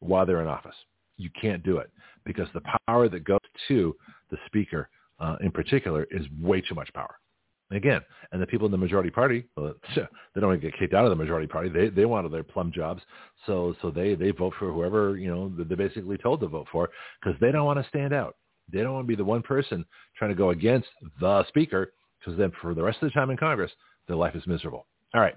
while 0.00 0.26
they're 0.26 0.40
in 0.40 0.48
office. 0.48 0.74
You 1.16 1.30
can't 1.40 1.62
do 1.62 1.76
it 1.78 1.90
because 2.24 2.48
the 2.54 2.62
power 2.88 3.08
that 3.08 3.24
goes 3.24 3.38
to 3.68 3.94
the 4.30 4.38
speaker 4.46 4.88
uh, 5.22 5.36
in 5.40 5.50
particular 5.50 6.06
is 6.10 6.26
way 6.40 6.60
too 6.60 6.74
much 6.74 6.92
power. 6.92 7.14
Again, 7.70 8.02
and 8.32 8.42
the 8.42 8.46
people 8.46 8.66
in 8.66 8.72
the 8.72 8.76
majority 8.76 9.08
party, 9.08 9.44
well, 9.56 9.72
they 9.96 10.40
don't 10.40 10.60
get 10.60 10.78
kicked 10.78 10.92
out 10.92 11.04
of 11.04 11.10
the 11.10 11.16
majority 11.16 11.46
party. 11.46 11.70
They 11.70 11.88
they 11.88 12.04
wanted 12.04 12.30
their 12.30 12.42
plum 12.42 12.70
jobs, 12.70 13.00
so 13.46 13.74
so 13.80 13.90
they 13.90 14.14
they 14.14 14.30
vote 14.30 14.52
for 14.58 14.70
whoever 14.70 15.16
you 15.16 15.30
know 15.30 15.50
they're 15.56 15.76
basically 15.76 16.18
told 16.18 16.40
to 16.40 16.48
vote 16.48 16.66
for 16.70 16.90
because 17.22 17.38
they 17.40 17.50
don't 17.50 17.64
want 17.64 17.82
to 17.82 17.88
stand 17.88 18.12
out. 18.12 18.36
They 18.70 18.80
don't 18.80 18.92
want 18.92 19.04
to 19.04 19.08
be 19.08 19.16
the 19.16 19.24
one 19.24 19.40
person 19.40 19.86
trying 20.18 20.30
to 20.30 20.36
go 20.36 20.50
against 20.50 20.88
the 21.18 21.46
speaker 21.48 21.94
because 22.18 22.38
then 22.38 22.52
for 22.60 22.74
the 22.74 22.82
rest 22.82 22.98
of 23.00 23.08
the 23.08 23.14
time 23.14 23.30
in 23.30 23.38
Congress, 23.38 23.72
their 24.06 24.16
life 24.16 24.34
is 24.34 24.46
miserable. 24.46 24.86
All 25.14 25.22
right, 25.22 25.36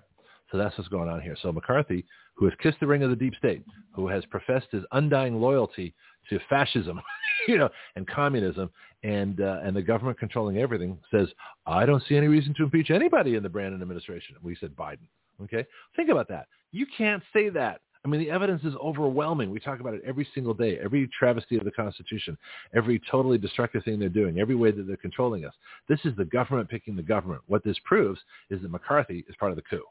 so 0.51 0.57
that's 0.57 0.77
what's 0.77 0.89
going 0.89 1.09
on 1.09 1.21
here. 1.21 1.37
So 1.41 1.53
McCarthy, 1.53 2.05
who 2.35 2.45
has 2.45 2.53
kissed 2.61 2.81
the 2.81 2.87
ring 2.87 3.03
of 3.03 3.11
the 3.11 3.15
deep 3.15 3.35
state, 3.35 3.63
who 3.93 4.07
has 4.09 4.25
professed 4.25 4.67
his 4.71 4.83
undying 4.91 5.39
loyalty 5.39 5.95
to 6.29 6.39
fascism, 6.49 7.01
you 7.47 7.57
know, 7.57 7.69
and 7.95 8.07
communism, 8.07 8.69
and 9.03 9.41
uh, 9.41 9.59
and 9.63 9.75
the 9.75 9.81
government 9.81 10.19
controlling 10.19 10.57
everything, 10.57 10.97
says, 11.11 11.27
I 11.65 11.85
don't 11.85 12.03
see 12.07 12.15
any 12.17 12.27
reason 12.27 12.53
to 12.57 12.63
impeach 12.63 12.89
anybody 12.89 13.35
in 13.35 13.43
the 13.43 13.49
Brandon 13.49 13.81
administration. 13.81 14.35
We 14.41 14.55
said 14.55 14.75
Biden. 14.75 15.07
Okay, 15.43 15.65
think 15.95 16.09
about 16.09 16.27
that. 16.29 16.47
You 16.71 16.85
can't 16.97 17.21
say 17.33 17.49
that. 17.49 17.81
I 18.05 18.07
mean, 18.07 18.19
the 18.19 18.29
evidence 18.29 18.63
is 18.63 18.75
overwhelming. 18.75 19.49
We 19.49 19.59
talk 19.59 19.79
about 19.79 19.95
it 19.95 20.03
every 20.05 20.27
single 20.35 20.53
day, 20.53 20.77
every 20.77 21.09
travesty 21.17 21.57
of 21.57 21.65
the 21.65 21.71
Constitution, 21.71 22.37
every 22.75 23.01
totally 23.09 23.39
destructive 23.39 23.83
thing 23.83 23.99
they're 23.99 24.09
doing, 24.09 24.39
every 24.39 24.53
way 24.53 24.69
that 24.69 24.85
they're 24.85 24.95
controlling 24.95 25.43
us. 25.43 25.53
This 25.89 25.99
is 26.05 26.15
the 26.15 26.25
government 26.25 26.69
picking 26.69 26.95
the 26.95 27.01
government. 27.01 27.41
What 27.47 27.63
this 27.63 27.77
proves 27.83 28.19
is 28.51 28.61
that 28.61 28.69
McCarthy 28.69 29.25
is 29.27 29.35
part 29.39 29.51
of 29.51 29.55
the 29.55 29.63
coup. 29.63 29.83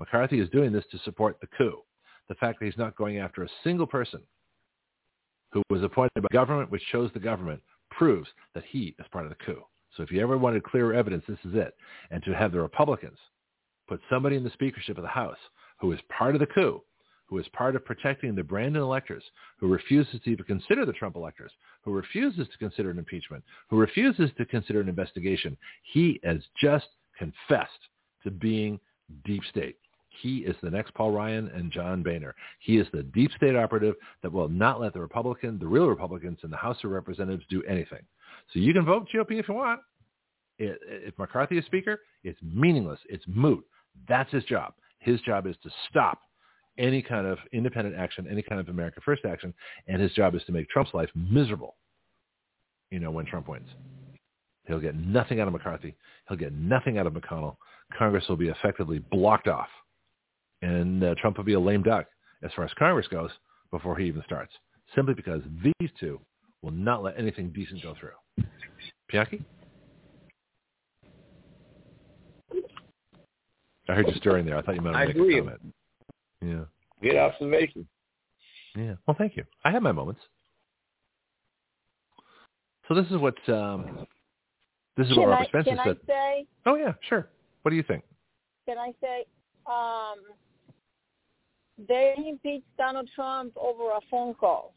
McCarthy 0.00 0.40
is 0.40 0.50
doing 0.50 0.72
this 0.72 0.84
to 0.90 0.98
support 0.98 1.38
the 1.40 1.46
coup. 1.56 1.82
The 2.28 2.34
fact 2.34 2.58
that 2.58 2.66
he's 2.66 2.76
not 2.76 2.96
going 2.96 3.18
after 3.18 3.44
a 3.44 3.48
single 3.62 3.86
person 3.86 4.20
who 5.50 5.62
was 5.70 5.82
appointed 5.82 6.22
by 6.22 6.28
government 6.32 6.70
which 6.70 6.82
chose 6.92 7.10
the 7.14 7.20
government 7.20 7.62
proves 7.90 8.28
that 8.54 8.64
he 8.68 8.94
is 8.98 9.06
part 9.10 9.24
of 9.24 9.30
the 9.30 9.44
coup. 9.44 9.62
So 9.96 10.02
if 10.02 10.12
you 10.12 10.20
ever 10.20 10.38
wanted 10.38 10.62
clearer 10.62 10.94
evidence, 10.94 11.24
this 11.26 11.38
is 11.44 11.54
it. 11.54 11.74
And 12.10 12.22
to 12.24 12.34
have 12.34 12.52
the 12.52 12.60
Republicans 12.60 13.18
put 13.88 14.00
somebody 14.10 14.36
in 14.36 14.44
the 14.44 14.50
speakership 14.50 14.98
of 14.98 15.02
the 15.02 15.08
House 15.08 15.38
who 15.80 15.92
is 15.92 16.00
part 16.08 16.34
of 16.34 16.40
the 16.40 16.46
coup, 16.46 16.82
who 17.26 17.38
is 17.38 17.46
part 17.48 17.76
of 17.76 17.84
protecting 17.84 18.34
the 18.34 18.42
Brandon 18.42 18.82
electors, 18.82 19.22
who 19.58 19.68
refuses 19.68 20.20
to 20.22 20.30
even 20.30 20.44
consider 20.44 20.84
the 20.84 20.92
Trump 20.92 21.16
electors, 21.16 21.52
who 21.82 21.92
refuses 21.92 22.48
to 22.48 22.58
consider 22.58 22.90
an 22.90 22.98
impeachment, 22.98 23.44
who 23.68 23.76
refuses 23.76 24.30
to 24.36 24.44
consider 24.46 24.80
an 24.80 24.88
investigation, 24.88 25.56
he 25.82 26.20
has 26.24 26.38
just 26.60 26.86
confessed 27.18 27.88
to 28.22 28.30
being 28.30 28.78
deep 29.24 29.42
state. 29.50 29.76
He 30.20 30.38
is 30.38 30.56
the 30.62 30.70
next 30.70 30.94
Paul 30.94 31.12
Ryan 31.12 31.48
and 31.54 31.70
John 31.70 32.02
Boehner. 32.02 32.34
He 32.60 32.78
is 32.78 32.86
the 32.92 33.02
deep 33.02 33.30
state 33.36 33.56
operative 33.56 33.94
that 34.22 34.32
will 34.32 34.48
not 34.48 34.80
let 34.80 34.92
the 34.92 35.00
Republican, 35.00 35.58
the 35.58 35.66
real 35.66 35.86
Republicans 35.86 36.38
in 36.42 36.50
the 36.50 36.56
House 36.56 36.78
of 36.84 36.90
Representatives 36.90 37.44
do 37.48 37.62
anything. 37.64 38.00
So 38.52 38.58
you 38.58 38.72
can 38.72 38.84
vote 38.84 39.08
GOP 39.12 39.38
if 39.38 39.48
you 39.48 39.54
want. 39.54 39.80
If 40.58 41.16
McCarthy 41.18 41.56
is 41.56 41.64
speaker, 41.66 42.00
it's 42.24 42.38
meaningless. 42.42 42.98
It's 43.08 43.24
moot. 43.28 43.64
That's 44.08 44.30
his 44.32 44.44
job. 44.44 44.74
His 44.98 45.20
job 45.20 45.46
is 45.46 45.54
to 45.62 45.70
stop 45.88 46.18
any 46.78 47.00
kind 47.00 47.26
of 47.26 47.38
independent 47.52 47.96
action, 47.96 48.26
any 48.28 48.42
kind 48.42 48.60
of 48.60 48.68
America 48.68 49.00
First 49.04 49.24
action, 49.24 49.54
and 49.86 50.02
his 50.02 50.12
job 50.12 50.34
is 50.34 50.42
to 50.44 50.52
make 50.52 50.68
Trump's 50.68 50.94
life 50.94 51.10
miserable, 51.14 51.76
you 52.90 52.98
know, 52.98 53.10
when 53.10 53.26
Trump 53.26 53.48
wins. 53.48 53.68
He'll 54.66 54.80
get 54.80 54.96
nothing 54.96 55.40
out 55.40 55.46
of 55.46 55.52
McCarthy. 55.52 55.96
He'll 56.28 56.36
get 56.36 56.52
nothing 56.52 56.98
out 56.98 57.06
of 57.06 57.12
McConnell. 57.12 57.56
Congress 57.96 58.24
will 58.28 58.36
be 58.36 58.48
effectively 58.48 58.98
blocked 58.98 59.48
off 59.48 59.68
and 60.62 61.02
uh, 61.02 61.14
Trump 61.20 61.36
will 61.36 61.44
be 61.44 61.54
a 61.54 61.60
lame 61.60 61.82
duck 61.82 62.06
as 62.42 62.50
far 62.54 62.64
as 62.64 62.70
Congress 62.78 63.06
goes 63.08 63.30
before 63.70 63.96
he 63.96 64.06
even 64.06 64.22
starts, 64.24 64.52
simply 64.94 65.14
because 65.14 65.42
these 65.62 65.90
two 65.98 66.20
will 66.62 66.72
not 66.72 67.02
let 67.02 67.18
anything 67.18 67.50
decent 67.50 67.82
go 67.82 67.94
through. 67.98 68.46
Pianki? 69.12 69.42
I 73.88 73.94
heard 73.94 74.06
you 74.06 74.14
stirring 74.16 74.44
there. 74.44 74.56
I 74.56 74.62
thought 74.62 74.74
you 74.74 74.82
meant 74.82 74.96
to 74.96 75.06
make 75.06 75.16
agree. 75.16 75.38
a 75.38 75.42
comment. 75.42 75.74
Yeah. 76.42 76.64
Good 77.02 77.16
observation. 77.16 77.88
Yeah. 78.76 78.94
Well, 79.06 79.16
thank 79.16 79.36
you. 79.36 79.44
I 79.64 79.70
have 79.70 79.82
my 79.82 79.92
moments. 79.92 80.20
So 82.86 82.94
this 82.94 83.06
is 83.06 83.16
what 83.16 83.36
um, 83.48 84.06
this 84.96 85.06
is 85.06 85.12
Can 85.12 85.22
what 85.22 85.28
I, 85.28 85.32
Robert 85.32 85.48
Spencer 85.48 85.70
can 85.70 85.78
I 85.78 85.84
said. 85.84 85.96
say? 86.06 86.46
Oh 86.66 86.74
yeah, 86.74 86.92
sure. 87.08 87.28
What 87.62 87.70
do 87.70 87.76
you 87.76 87.82
think? 87.82 88.02
Can 88.66 88.78
I 88.78 88.92
say? 89.00 89.24
Um, 89.66 90.18
they 91.86 92.14
impeached 92.26 92.66
Donald 92.76 93.08
Trump 93.14 93.52
over 93.56 93.90
a 93.90 94.00
phone 94.10 94.34
call, 94.34 94.72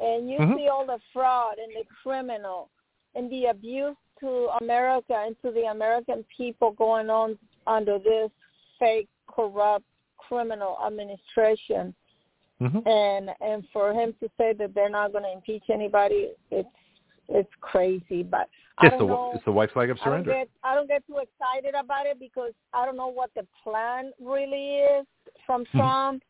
and 0.00 0.30
you 0.30 0.38
Mhm. 0.38 0.56
see 0.56 0.68
all 0.68 0.86
the 0.86 1.00
fraud 1.12 1.58
and 1.58 1.72
the 1.74 1.84
criminal 2.02 2.70
and 3.14 3.30
the 3.30 3.46
abuse 3.46 3.96
to 4.20 4.48
America 4.60 5.14
and 5.16 5.40
to 5.42 5.50
the 5.50 5.64
American 5.64 6.24
people 6.36 6.70
going 6.72 7.10
on 7.10 7.38
under 7.66 7.98
this 7.98 8.30
fake, 8.78 9.08
corrupt, 9.26 9.84
criminal 10.18 10.78
administration. 10.86 11.94
Mm-hmm. 12.60 12.86
and 12.86 13.30
and 13.40 13.68
for 13.72 13.92
him 13.92 14.14
to 14.20 14.30
say 14.38 14.52
that 14.52 14.74
they're 14.74 14.88
not 14.88 15.10
going 15.10 15.24
to 15.24 15.32
impeach 15.32 15.64
anybody, 15.70 16.30
it's 16.52 16.68
it's 17.28 17.52
crazy. 17.60 18.22
But 18.22 18.48
I 18.78 18.86
It's 18.86 18.90
don't 18.96 19.08
the 19.08 19.14
know. 19.14 19.32
it's 19.34 19.44
the 19.44 19.50
white 19.52 19.72
flag 19.72 19.90
of 19.90 19.98
I 20.00 20.04
don't 20.04 20.12
surrender. 20.24 20.30
get 20.32 20.48
I 20.62 20.74
don't 20.76 20.86
get 20.86 21.04
too 21.06 21.18
excited 21.18 21.74
about 21.74 22.06
it 22.06 22.20
because 22.20 22.52
I 22.72 22.86
don't 22.86 22.96
know 22.96 23.08
what 23.08 23.30
the 23.34 23.44
plan 23.62 24.12
really 24.20 24.76
is 24.78 25.06
from 25.46 25.64
Hmm. 25.66 25.78
Trump, 25.78 26.22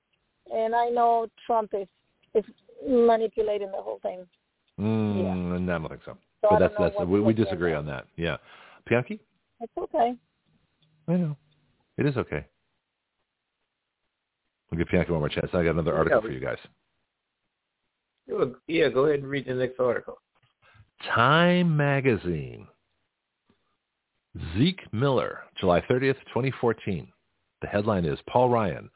and 0.53 0.75
I 0.75 0.89
know 0.89 1.29
Trump 1.47 1.71
is 1.75 1.89
is 2.35 2.45
manipulating 2.87 3.71
the 3.71 3.81
whole 3.81 4.01
thing. 4.01 4.27
Mm, 4.81 5.71
I 5.71 5.79
don't 5.79 5.89
think 5.89 6.03
so. 6.05 6.19
So 6.43 6.49
but 6.51 6.59
that's 6.59 6.75
that's 6.79 7.07
we, 7.07 7.21
we 7.21 7.33
disagree 7.33 7.75
on 7.75 7.87
that. 7.87 8.07
Yeah, 8.17 8.37
Pianki. 8.91 9.21
It's 9.61 9.73
okay. 9.79 10.15
I 11.09 11.13
know. 11.13 11.37
It 11.97 12.07
is 12.07 12.17
okay. 12.17 12.45
We'll 14.71 14.79
give 14.79 14.89
Pianki 14.89 15.11
one 15.11 15.21
more 15.21 15.29
chance. 15.29 15.49
I 15.53 15.63
got 15.63 15.71
another 15.71 15.95
article 15.95 16.19
Yeah. 16.19 16.27
for 16.27 16.33
you 16.33 16.41
guys. 16.41 16.59
Yeah, 18.67 18.89
go 18.89 19.05
ahead 19.05 19.21
and 19.21 19.29
read 19.29 19.47
the 19.47 19.55
next 19.55 19.79
article. 19.79 20.19
Time 21.15 21.77
Magazine. 21.77 22.67
Zeke 24.57 24.93
Miller, 24.93 25.41
July 25.61 25.81
30th, 25.83 26.19
2014. 26.29 27.07
The 27.61 27.69
headline 27.69 28.05
is 28.05 28.19
Paul 28.29 28.51
Ryan, 28.51 28.91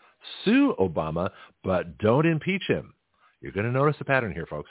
sue 0.44 0.74
Obama, 0.78 1.30
but 1.64 1.98
don't 1.98 2.26
impeach 2.26 2.64
him. 2.66 2.94
You're 3.40 3.52
going 3.52 3.66
to 3.66 3.72
notice 3.72 3.96
a 4.00 4.04
pattern 4.04 4.32
here, 4.32 4.46
folks. 4.46 4.70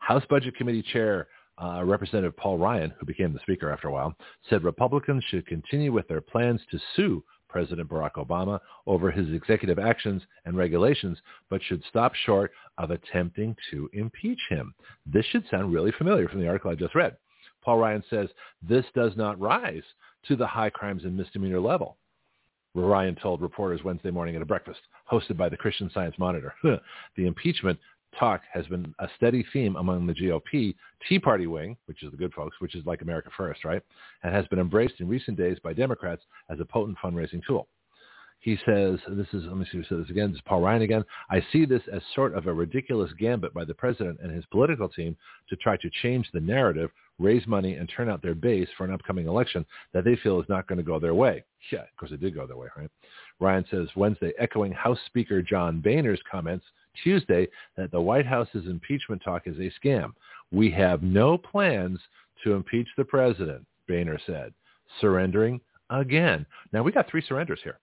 House 0.00 0.24
Budget 0.28 0.56
Committee 0.56 0.82
Chair 0.82 1.28
uh, 1.62 1.82
Representative 1.84 2.36
Paul 2.36 2.58
Ryan, 2.58 2.92
who 2.98 3.06
became 3.06 3.32
the 3.32 3.40
Speaker 3.40 3.70
after 3.70 3.88
a 3.88 3.92
while, 3.92 4.14
said 4.48 4.62
Republicans 4.62 5.24
should 5.28 5.46
continue 5.46 5.92
with 5.92 6.06
their 6.08 6.20
plans 6.20 6.60
to 6.70 6.78
sue 6.94 7.24
President 7.48 7.88
Barack 7.88 8.14
Obama 8.14 8.60
over 8.86 9.10
his 9.10 9.32
executive 9.32 9.78
actions 9.78 10.22
and 10.44 10.56
regulations, 10.56 11.18
but 11.48 11.62
should 11.62 11.82
stop 11.88 12.14
short 12.14 12.50
of 12.76 12.90
attempting 12.90 13.56
to 13.70 13.88
impeach 13.94 14.40
him. 14.50 14.74
This 15.06 15.24
should 15.26 15.44
sound 15.50 15.72
really 15.72 15.92
familiar 15.92 16.28
from 16.28 16.40
the 16.40 16.48
article 16.48 16.70
I 16.70 16.74
just 16.74 16.94
read. 16.94 17.16
Paul 17.62 17.78
Ryan 17.78 18.04
says 18.10 18.28
this 18.62 18.84
does 18.94 19.16
not 19.16 19.40
rise 19.40 19.82
to 20.28 20.36
the 20.36 20.46
high 20.46 20.70
crimes 20.70 21.04
and 21.04 21.16
misdemeanor 21.16 21.60
level. 21.60 21.96
Ryan 22.82 23.16
told 23.16 23.40
reporters 23.40 23.82
Wednesday 23.84 24.10
morning 24.10 24.36
at 24.36 24.42
a 24.42 24.46
breakfast 24.46 24.80
hosted 25.10 25.36
by 25.36 25.48
the 25.48 25.56
Christian 25.56 25.90
Science 25.92 26.14
Monitor. 26.18 26.54
the 26.62 27.26
impeachment 27.26 27.78
talk 28.18 28.42
has 28.52 28.66
been 28.66 28.94
a 28.98 29.08
steady 29.16 29.44
theme 29.52 29.76
among 29.76 30.06
the 30.06 30.14
GOP 30.14 30.74
Tea 31.08 31.18
Party 31.18 31.46
wing, 31.46 31.76
which 31.86 32.02
is 32.02 32.10
the 32.10 32.16
good 32.16 32.32
folks, 32.32 32.56
which 32.60 32.74
is 32.74 32.84
like 32.86 33.02
America 33.02 33.30
First, 33.36 33.64
right? 33.64 33.82
And 34.22 34.34
has 34.34 34.46
been 34.48 34.58
embraced 34.58 35.00
in 35.00 35.08
recent 35.08 35.36
days 35.36 35.58
by 35.62 35.72
Democrats 35.72 36.22
as 36.50 36.60
a 36.60 36.64
potent 36.64 36.98
fundraising 37.02 37.40
tool. 37.46 37.68
He 38.40 38.56
says, 38.64 38.98
this 39.08 39.26
is, 39.32 39.44
let 39.46 39.56
me 39.56 39.66
see 39.70 39.78
who 39.78 39.84
said 39.84 39.98
this 39.98 40.10
again. 40.10 40.30
This 40.30 40.36
is 40.36 40.44
Paul 40.46 40.60
Ryan 40.60 40.82
again. 40.82 41.04
I 41.30 41.44
see 41.52 41.64
this 41.64 41.82
as 41.92 42.00
sort 42.14 42.34
of 42.34 42.46
a 42.46 42.52
ridiculous 42.52 43.10
gambit 43.18 43.52
by 43.52 43.64
the 43.64 43.74
president 43.74 44.20
and 44.22 44.30
his 44.30 44.44
political 44.46 44.88
team 44.88 45.16
to 45.48 45.56
try 45.56 45.76
to 45.78 45.90
change 46.02 46.28
the 46.32 46.40
narrative, 46.40 46.90
raise 47.18 47.44
money, 47.48 47.74
and 47.74 47.88
turn 47.88 48.08
out 48.08 48.22
their 48.22 48.36
base 48.36 48.68
for 48.76 48.84
an 48.84 48.92
upcoming 48.92 49.26
election 49.26 49.66
that 49.92 50.04
they 50.04 50.14
feel 50.16 50.40
is 50.40 50.48
not 50.48 50.68
going 50.68 50.78
to 50.78 50.84
go 50.84 51.00
their 51.00 51.14
way. 51.14 51.42
Yeah, 51.72 51.80
of 51.80 51.96
course 51.96 52.12
it 52.12 52.20
did 52.20 52.36
go 52.36 52.46
their 52.46 52.56
way, 52.56 52.68
right? 52.76 52.90
Ryan 53.40 53.64
says 53.68 53.88
Wednesday, 53.96 54.32
echoing 54.38 54.70
House 54.70 55.00
Speaker 55.06 55.42
John 55.42 55.80
Boehner's 55.80 56.22
comments 56.30 56.64
Tuesday 57.02 57.48
that 57.76 57.90
the 57.90 58.00
White 58.00 58.26
House's 58.26 58.66
impeachment 58.66 59.22
talk 59.24 59.42
is 59.46 59.58
a 59.58 59.72
scam. 59.80 60.12
We 60.52 60.70
have 60.70 61.02
no 61.02 61.36
plans 61.36 61.98
to 62.44 62.54
impeach 62.54 62.88
the 62.96 63.04
president, 63.04 63.66
Boehner 63.88 64.20
said, 64.24 64.52
surrendering 65.00 65.60
again. 65.90 66.46
Now, 66.72 66.82
we 66.82 66.92
got 66.92 67.10
three 67.10 67.22
surrenders 67.26 67.60
here. 67.64 67.78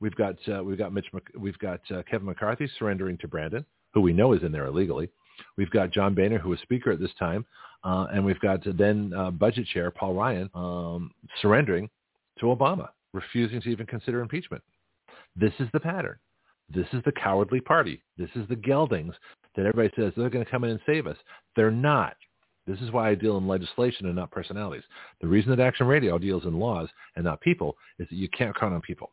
We've 0.00 0.14
got 0.14 0.36
uh, 0.48 0.62
we've 0.64 0.78
got 0.78 0.92
Mitch 0.92 1.06
we've 1.38 1.58
got 1.58 1.80
uh, 1.90 2.02
Kevin 2.10 2.26
McCarthy 2.26 2.68
surrendering 2.78 3.18
to 3.18 3.28
Brandon, 3.28 3.64
who 3.92 4.00
we 4.00 4.12
know 4.12 4.32
is 4.32 4.42
in 4.42 4.52
there 4.52 4.66
illegally. 4.66 5.10
We've 5.56 5.70
got 5.70 5.90
John 5.90 6.14
Boehner, 6.14 6.38
who 6.38 6.50
was 6.50 6.60
Speaker 6.60 6.90
at 6.90 7.00
this 7.00 7.14
time, 7.18 7.46
uh, 7.84 8.06
and 8.12 8.24
we've 8.24 8.40
got 8.40 8.60
then 8.76 9.12
uh, 9.16 9.30
Budget 9.30 9.66
Chair 9.66 9.90
Paul 9.90 10.14
Ryan 10.14 10.50
um, 10.54 11.12
surrendering 11.40 11.88
to 12.38 12.46
Obama, 12.46 12.88
refusing 13.12 13.60
to 13.62 13.68
even 13.68 13.86
consider 13.86 14.20
impeachment. 14.20 14.62
This 15.36 15.52
is 15.58 15.68
the 15.72 15.80
pattern. 15.80 16.18
This 16.72 16.86
is 16.92 17.02
the 17.04 17.12
cowardly 17.12 17.60
party. 17.60 18.02
This 18.16 18.30
is 18.34 18.46
the 18.48 18.56
geldings 18.56 19.14
that 19.56 19.66
everybody 19.66 19.92
says 19.96 20.12
they're 20.16 20.30
going 20.30 20.44
to 20.44 20.50
come 20.50 20.64
in 20.64 20.70
and 20.70 20.80
save 20.86 21.06
us. 21.06 21.16
They're 21.56 21.70
not. 21.70 22.16
This 22.66 22.80
is 22.80 22.92
why 22.92 23.08
I 23.08 23.14
deal 23.14 23.36
in 23.36 23.48
legislation 23.48 24.06
and 24.06 24.14
not 24.14 24.30
personalities. 24.30 24.84
The 25.20 25.26
reason 25.26 25.50
that 25.50 25.60
Action 25.60 25.86
Radio 25.86 26.18
deals 26.18 26.44
in 26.44 26.58
laws 26.58 26.88
and 27.16 27.24
not 27.24 27.40
people 27.40 27.76
is 27.98 28.06
that 28.08 28.16
you 28.16 28.28
can't 28.28 28.56
count 28.56 28.74
on 28.74 28.80
people. 28.80 29.10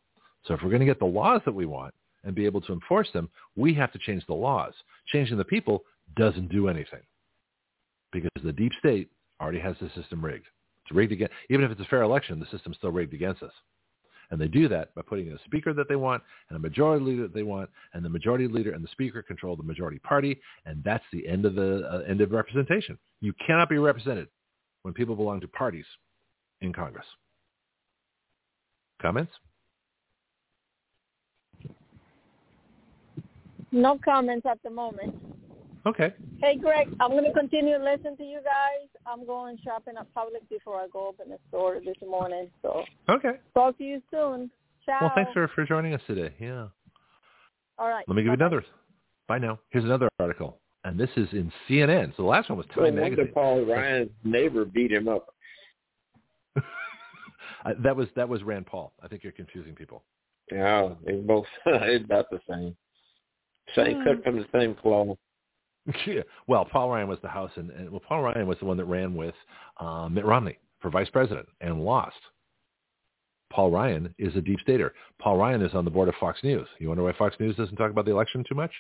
So 0.47 0.53
if 0.53 0.61
we're 0.61 0.69
going 0.69 0.79
to 0.79 0.85
get 0.85 0.99
the 0.99 1.05
laws 1.05 1.41
that 1.45 1.53
we 1.53 1.65
want 1.65 1.93
and 2.23 2.33
be 2.33 2.45
able 2.45 2.61
to 2.61 2.73
enforce 2.73 3.09
them, 3.13 3.29
we 3.55 3.73
have 3.73 3.91
to 3.91 3.99
change 3.99 4.25
the 4.27 4.33
laws. 4.33 4.73
Changing 5.07 5.37
the 5.37 5.43
people 5.43 5.83
doesn't 6.15 6.49
do 6.49 6.69
anything 6.69 7.01
because 8.11 8.31
the 8.43 8.53
deep 8.53 8.71
state 8.79 9.09
already 9.41 9.59
has 9.59 9.75
the 9.81 9.89
system 10.01 10.23
rigged. 10.23 10.45
It's 10.83 10.95
rigged 10.95 11.11
against, 11.11 11.33
even 11.49 11.65
if 11.65 11.71
it's 11.71 11.81
a 11.81 11.85
fair 11.85 12.01
election, 12.01 12.39
the 12.39 12.47
system's 12.49 12.77
still 12.77 12.91
rigged 12.91 13.13
against 13.13 13.43
us. 13.43 13.51
And 14.29 14.41
they 14.41 14.47
do 14.47 14.67
that 14.67 14.93
by 14.95 15.03
putting 15.03 15.27
in 15.27 15.33
a 15.33 15.43
speaker 15.45 15.73
that 15.73 15.87
they 15.87 15.95
want 15.95 16.21
and 16.49 16.57
a 16.57 16.59
majority 16.59 17.03
leader 17.03 17.21
that 17.23 17.33
they 17.33 17.43
want, 17.43 17.69
and 17.93 18.03
the 18.03 18.09
majority 18.09 18.47
leader 18.47 18.71
and 18.71 18.83
the 18.83 18.89
speaker 18.89 19.21
control 19.21 19.55
the 19.55 19.63
majority 19.63 19.99
party, 19.99 20.39
and 20.65 20.83
that's 20.83 21.03
the 21.13 21.25
end 21.27 21.45
of 21.45 21.55
the 21.55 21.87
uh, 21.89 21.99
end 22.09 22.19
of 22.19 22.31
representation. 22.31 22.97
You 23.21 23.33
cannot 23.45 23.69
be 23.69 23.77
represented 23.77 24.27
when 24.81 24.93
people 24.93 25.15
belong 25.15 25.39
to 25.41 25.47
parties 25.47 25.85
in 26.59 26.73
Congress. 26.73 27.05
Comments? 29.01 29.31
No 33.71 33.99
comments 34.03 34.45
at 34.49 34.61
the 34.63 34.69
moment. 34.69 35.15
Okay. 35.85 36.13
Hey, 36.41 36.57
Greg, 36.57 36.87
I'm 36.99 37.11
going 37.11 37.23
to 37.23 37.31
continue 37.33 37.77
listening 37.77 38.17
to 38.17 38.23
you 38.23 38.39
guys. 38.43 38.89
I'm 39.05 39.25
going 39.25 39.57
shopping 39.63 39.93
at 39.99 40.07
Publix 40.13 40.47
before 40.49 40.75
I 40.81 40.87
go 40.91 41.07
open 41.07 41.29
the 41.29 41.37
store 41.49 41.79
this 41.83 41.95
morning. 42.07 42.49
So 42.61 42.83
Okay. 43.09 43.33
talk 43.53 43.77
to 43.77 43.83
you 43.83 44.01
soon. 44.11 44.51
Ciao. 44.85 44.97
Well, 45.01 45.11
thanks 45.15 45.31
for, 45.33 45.47
for 45.49 45.65
joining 45.65 45.93
us 45.93 46.01
today. 46.07 46.33
Yeah. 46.39 46.67
All 47.79 47.89
right. 47.89 48.03
Let 48.07 48.15
me 48.15 48.23
give 48.23 48.31
you 48.31 48.37
Bye-bye. 48.37 48.45
another. 48.55 48.65
Bye 49.27 49.39
now. 49.39 49.59
Here's 49.69 49.85
another 49.85 50.09
article. 50.19 50.59
And 50.83 50.99
this 50.99 51.09
is 51.17 51.27
in 51.33 51.51
CNN. 51.69 52.15
So 52.17 52.23
the 52.23 52.29
last 52.29 52.49
one 52.49 52.57
was 52.57 52.67
No 52.75 52.83
Time 52.83 52.95
wonder 52.95 53.01
Magazine. 53.01 53.31
Paul 53.33 53.65
Ryan's 53.65 54.09
neighbor 54.23 54.65
beat 54.65 54.91
him 54.91 55.07
up. 55.07 55.33
Uh, 57.65 57.71
that 57.83 57.95
was 57.95 58.07
that 58.15 58.29
was 58.29 58.43
Rand 58.43 58.65
Paul. 58.67 58.93
I 59.01 59.07
think 59.07 59.23
you're 59.23 59.31
confusing 59.33 59.73
people. 59.73 60.03
Yeah, 60.51 60.89
they 61.05 61.13
both 61.15 61.45
it's 61.65 62.05
about 62.05 62.29
the 62.29 62.39
same. 62.47 62.75
Same 63.75 64.03
cut 64.03 64.23
from 64.23 64.37
the 64.37 64.45
same 64.53 64.75
cloth. 64.75 65.17
Yeah. 66.05 66.23
Well, 66.47 66.65
Paul 66.65 66.89
Ryan 66.89 67.07
was 67.07 67.19
the 67.21 67.29
House, 67.29 67.51
and, 67.55 67.71
and 67.71 67.89
well, 67.89 68.01
Paul 68.05 68.21
Ryan 68.21 68.45
was 68.45 68.57
the 68.59 68.65
one 68.65 68.75
that 68.75 68.83
ran 68.83 69.15
with 69.15 69.35
uh, 69.79 70.09
Mitt 70.09 70.25
Romney 70.25 70.57
for 70.81 70.89
vice 70.89 71.09
president 71.09 71.47
and 71.61 71.81
lost. 71.81 72.17
Paul 73.51 73.71
Ryan 73.71 74.13
is 74.19 74.35
a 74.35 74.41
deep 74.41 74.59
stater. 74.59 74.93
Paul 75.19 75.37
Ryan 75.37 75.61
is 75.61 75.73
on 75.73 75.85
the 75.85 75.91
board 75.91 76.09
of 76.09 76.15
Fox 76.19 76.43
News. 76.43 76.67
You 76.79 76.89
wonder 76.89 77.03
why 77.03 77.13
Fox 77.13 77.35
News 77.39 77.55
doesn't 77.55 77.77
talk 77.77 77.91
about 77.91 78.03
the 78.03 78.11
election 78.11 78.43
too 78.47 78.55
much? 78.55 78.71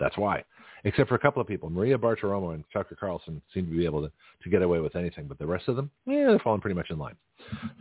That's 0.00 0.16
why. 0.16 0.42
Except 0.84 1.08
for 1.08 1.14
a 1.16 1.20
couple 1.20 1.40
of 1.40 1.48
people. 1.48 1.70
Maria 1.70 1.98
Bartiromo 1.98 2.54
and 2.54 2.64
Tucker 2.72 2.96
Carlson 2.98 3.42
seem 3.52 3.66
to 3.66 3.76
be 3.76 3.84
able 3.84 4.02
to, 4.02 4.12
to 4.42 4.50
get 4.50 4.62
away 4.62 4.80
with 4.80 4.96
anything, 4.96 5.26
but 5.26 5.38
the 5.38 5.46
rest 5.46 5.68
of 5.68 5.76
them, 5.76 5.90
yeah, 6.06 6.26
they're 6.28 6.38
falling 6.38 6.60
pretty 6.60 6.76
much 6.76 6.90
in 6.90 6.98
line. 6.98 7.16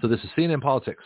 So 0.02 0.08
this 0.08 0.20
is 0.22 0.30
CNN 0.38 0.62
Politics. 0.62 1.04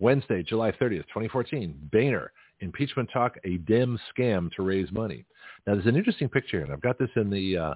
Wednesday, 0.00 0.42
July 0.42 0.70
30th, 0.72 1.06
2014. 1.08 1.90
Boehner, 1.92 2.32
impeachment 2.60 3.08
talk, 3.12 3.36
a 3.44 3.58
Dem 3.58 3.98
scam 4.16 4.50
to 4.52 4.62
raise 4.62 4.90
money. 4.92 5.24
Now, 5.66 5.74
there's 5.74 5.86
an 5.86 5.96
interesting 5.96 6.28
picture, 6.28 6.62
and 6.62 6.72
I've 6.72 6.80
got 6.80 6.98
this 6.98 7.10
in 7.16 7.30
the 7.30 7.56
uh, 7.56 7.74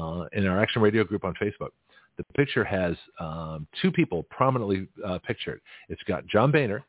uh, 0.00 0.26
in 0.32 0.46
our 0.46 0.60
Action 0.60 0.82
Radio 0.82 1.04
group 1.04 1.24
on 1.24 1.34
Facebook. 1.34 1.70
The 2.16 2.24
picture 2.36 2.64
has 2.64 2.94
um, 3.18 3.66
two 3.82 3.90
people 3.90 4.22
prominently 4.30 4.86
uh, 5.04 5.18
pictured. 5.26 5.60
It's 5.88 6.02
got 6.04 6.26
John 6.26 6.52
Boehner, 6.52 6.84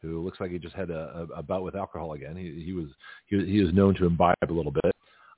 who 0.00 0.22
looks 0.24 0.40
like 0.40 0.50
he 0.50 0.58
just 0.58 0.74
had 0.74 0.90
a, 0.90 1.28
a, 1.34 1.40
a 1.40 1.42
bout 1.42 1.62
with 1.62 1.76
alcohol 1.76 2.12
again. 2.14 2.36
He, 2.36 2.62
he 2.64 2.72
was 2.72 2.86
he, 3.26 3.36
was- 3.36 3.46
he 3.46 3.60
was 3.62 3.72
known 3.74 3.94
to 3.96 4.06
imbibe 4.06 4.36
a 4.48 4.52
little 4.52 4.72
bit. 4.72 4.94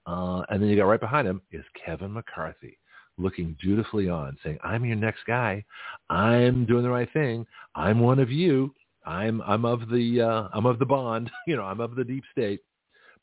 Uh, 0.07 0.43
and 0.51 0.63
then 0.63 0.69
you 0.69 0.77
got 0.77 0.85
right 0.85 1.01
behind 1.01 1.27
him 1.27 1.41
is 1.51 1.65
Kevin 1.85 2.13
McCarthy, 2.13 2.79
looking 3.17 3.57
dutifully 3.63 4.09
on, 4.09 4.37
saying, 4.45 4.59
"I'm 4.63 4.85
your 4.85 4.97
next 4.97 5.21
guy. 5.27 5.65
I'm 6.11 6.67
doing 6.67 6.83
the 6.83 6.91
right 6.91 7.11
thing. 7.13 7.47
I'm 7.75 8.01
one 8.01 8.19
of 8.19 8.31
you. 8.31 8.75
I'm 9.05 9.43
I'm 9.43 9.65
of 9.65 9.89
the 9.89 10.23
uh, 10.23 10.49
I'm 10.53 10.67
of 10.67 10.79
the 10.79 10.87
bond. 10.87 11.31
You 11.47 11.57
know, 11.57 11.65
I'm 11.65 11.81
of 11.81 11.95
the 11.95 12.05
deep 12.05 12.25
state." 12.33 12.61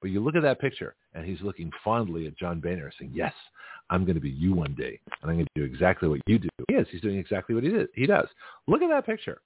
But 0.02 0.10
you 0.10 0.20
look 0.20 0.36
at 0.36 0.42
that 0.42 0.60
picture, 0.60 0.96
and 1.14 1.26
he's 1.26 1.42
looking 1.42 1.72
fondly 1.84 2.26
at 2.26 2.38
John 2.38 2.60
Boehner, 2.60 2.92
saying, 2.98 3.12
"Yes, 3.14 3.34
I'm 3.90 4.04
going 4.06 4.16
to 4.16 4.22
be 4.22 4.30
you 4.30 4.54
one 4.54 4.76
day, 4.76 5.00
and 5.22 5.30
I'm 5.30 5.38
going 5.38 5.48
to 5.56 5.62
do 5.62 5.64
exactly 5.64 6.08
what 6.10 6.22
you 6.28 6.40
do." 6.40 6.50
He 6.68 6.76
is. 6.76 6.88
He's 6.92 7.02
doing 7.02 7.18
exactly 7.18 7.56
what 7.56 7.64
he 7.64 7.70
did. 7.70 7.88
He 7.94 8.06
does. 8.06 8.28
Look 8.68 8.82
at 8.82 8.90
that 8.90 9.06
picture. 9.06 9.42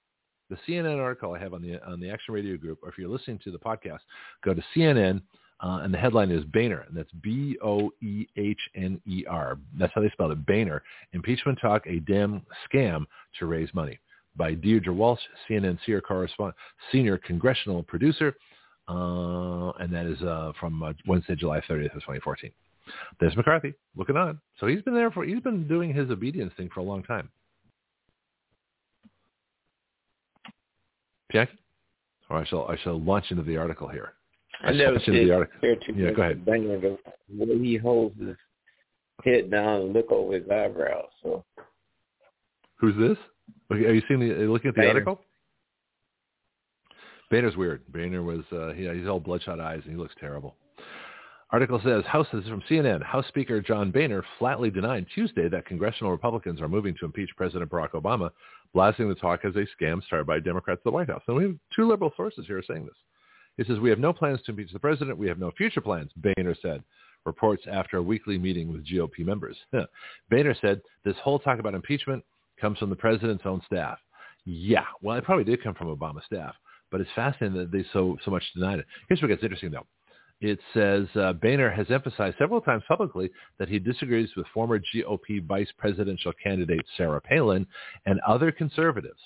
The 0.48 0.56
CNN 0.68 1.00
article 1.00 1.34
I 1.34 1.38
have 1.40 1.54
on 1.54 1.62
the 1.62 1.82
on 1.84 2.00
the 2.00 2.10
Action 2.10 2.32
Radio 2.34 2.56
group, 2.56 2.78
or 2.82 2.88
if 2.88 2.98
you're 2.98 3.08
listening 3.08 3.40
to 3.44 3.50
the 3.50 3.58
podcast, 3.58 4.00
go 4.44 4.54
to 4.54 4.62
CNN, 4.74 5.20
uh, 5.60 5.80
and 5.82 5.92
the 5.92 5.98
headline 5.98 6.30
is 6.30 6.44
Boehner, 6.44 6.84
and 6.86 6.96
that's 6.96 7.10
B 7.22 7.56
O 7.62 7.90
E 8.02 8.26
H 8.36 8.60
N 8.74 9.00
E 9.06 9.24
R. 9.28 9.58
That's 9.78 9.92
how 9.94 10.02
they 10.02 10.10
spell 10.10 10.30
it. 10.30 10.46
Boehner, 10.46 10.82
impeachment 11.12 11.58
talk, 11.60 11.86
a 11.86 12.00
damn 12.00 12.42
scam 12.70 13.06
to 13.38 13.46
raise 13.46 13.72
money. 13.74 13.98
By 14.36 14.54
Deirdre 14.54 14.92
Walsh, 14.92 15.20
CNN 15.48 15.78
senior 15.86 16.00
correspondent, 16.00 16.56
senior 16.92 17.18
congressional 17.18 17.82
producer, 17.82 18.34
uh, 18.88 19.70
and 19.80 19.92
that 19.92 20.06
is 20.06 20.20
uh, 20.22 20.52
from 20.60 20.82
uh, 20.82 20.92
Wednesday, 21.06 21.34
July 21.34 21.60
30th 21.60 21.86
of 21.86 22.02
2014. 22.02 22.50
There's 23.18 23.36
McCarthy 23.36 23.74
looking 23.96 24.16
on. 24.16 24.40
So 24.60 24.66
he's 24.66 24.82
been 24.82 24.94
there 24.94 25.10
for 25.10 25.24
he's 25.24 25.40
been 25.40 25.66
doing 25.66 25.92
his 25.92 26.10
obedience 26.10 26.52
thing 26.56 26.70
for 26.72 26.80
a 26.80 26.84
long 26.84 27.02
time. 27.02 27.28
Jackie, 31.32 31.58
or 32.30 32.38
I 32.38 32.44
shall 32.44 32.66
I 32.68 32.76
shall 32.82 33.00
launch 33.00 33.26
into 33.30 33.42
the 33.42 33.56
article 33.56 33.88
here. 33.88 34.12
I 34.62 34.72
never 34.72 34.92
launch 34.92 35.08
into 35.08 35.18
the 35.20 35.24
did 35.26 35.34
article. 35.34 35.60
care 35.60 35.76
too 35.76 35.94
Yeah, 35.96 36.10
go 36.12 36.22
ahead. 36.22 36.44
the 36.44 36.98
way 37.44 37.58
he 37.58 37.76
holds 37.76 38.18
his 38.20 38.36
head 39.24 39.50
down 39.50 39.82
and 39.82 39.92
look 39.92 40.10
over 40.12 40.34
his 40.34 40.48
eyebrows. 40.48 41.08
So 41.22 41.44
Who's 42.76 42.96
this? 42.96 43.18
Okay, 43.72 43.84
Are 43.86 43.92
you 43.92 44.02
seeing 44.08 44.20
the 44.20 44.32
are 44.32 44.42
you 44.42 44.52
looking 44.52 44.68
at 44.68 44.74
the 44.74 44.82
Boehner. 44.82 44.94
article? 44.94 45.20
Boehner's 47.30 47.56
weird. 47.56 47.82
Boehner 47.92 48.22
was 48.22 48.40
uh, 48.52 48.72
he, 48.72 48.88
he's 48.88 49.08
all 49.08 49.20
bloodshot 49.20 49.60
eyes 49.60 49.80
and 49.84 49.92
he 49.92 49.98
looks 49.98 50.14
terrible. 50.20 50.56
Article 51.50 51.80
says 51.84 52.04
House 52.06 52.26
is 52.32 52.46
from 52.48 52.62
CNN. 52.68 53.02
House 53.02 53.26
Speaker 53.28 53.60
John 53.60 53.90
Boehner 53.90 54.24
flatly 54.38 54.70
denied 54.70 55.06
Tuesday 55.14 55.48
that 55.48 55.66
congressional 55.66 56.10
Republicans 56.10 56.60
are 56.60 56.68
moving 56.68 56.94
to 56.98 57.04
impeach 57.04 57.30
President 57.36 57.70
Barack 57.70 57.92
Obama, 57.92 58.30
blasting 58.74 59.08
the 59.08 59.14
talk 59.14 59.44
as 59.44 59.54
a 59.54 59.66
scam 59.80 60.02
started 60.04 60.26
by 60.26 60.40
Democrats 60.40 60.80
at 60.80 60.84
the 60.84 60.90
White 60.90 61.08
House. 61.08 61.22
And 61.28 61.36
we 61.36 61.44
have 61.44 61.56
two 61.74 61.88
liberal 61.88 62.12
sources 62.16 62.46
here 62.46 62.62
saying 62.66 62.84
this. 62.84 62.96
He 63.56 63.64
says 63.64 63.80
we 63.80 63.90
have 63.90 63.98
no 64.00 64.12
plans 64.12 64.40
to 64.42 64.50
impeach 64.52 64.72
the 64.72 64.78
president. 64.78 65.18
We 65.18 65.28
have 65.28 65.38
no 65.38 65.50
future 65.56 65.80
plans. 65.80 66.10
Boehner 66.16 66.54
said. 66.60 66.82
Reports 67.24 67.64
after 67.68 67.96
a 67.96 68.02
weekly 68.02 68.38
meeting 68.38 68.72
with 68.72 68.86
GOP 68.86 69.26
members. 69.26 69.56
Boehner 70.30 70.54
said 70.60 70.80
this 71.04 71.16
whole 71.24 71.40
talk 71.40 71.58
about 71.58 71.74
impeachment 71.74 72.22
comes 72.60 72.78
from 72.78 72.90
the 72.90 72.96
president's 72.96 73.44
own 73.46 73.62
staff. 73.66 73.98
Yeah, 74.44 74.84
well, 75.02 75.16
it 75.16 75.24
probably 75.24 75.44
did 75.44 75.62
come 75.62 75.74
from 75.74 75.94
Obama's 75.94 76.24
staff, 76.24 76.54
but 76.90 77.00
it's 77.00 77.10
fascinating 77.14 77.58
that 77.58 77.72
they 77.72 77.84
so 77.92 78.16
so 78.24 78.30
much 78.30 78.44
denied 78.54 78.78
it. 78.78 78.86
Here's 79.08 79.20
what 79.20 79.28
gets 79.28 79.42
interesting, 79.42 79.72
though. 79.72 79.86
It 80.40 80.58
says 80.74 81.06
uh, 81.16 81.32
Boehner 81.32 81.70
has 81.70 81.90
emphasized 81.90 82.36
several 82.38 82.60
times 82.60 82.82
publicly 82.86 83.30
that 83.58 83.68
he 83.70 83.78
disagrees 83.78 84.28
with 84.36 84.46
former 84.52 84.78
GOP 84.78 85.44
vice 85.44 85.72
presidential 85.78 86.32
candidate 86.42 86.84
Sarah 86.96 87.20
Palin 87.22 87.66
and 88.04 88.20
other 88.20 88.52
conservatives. 88.52 89.20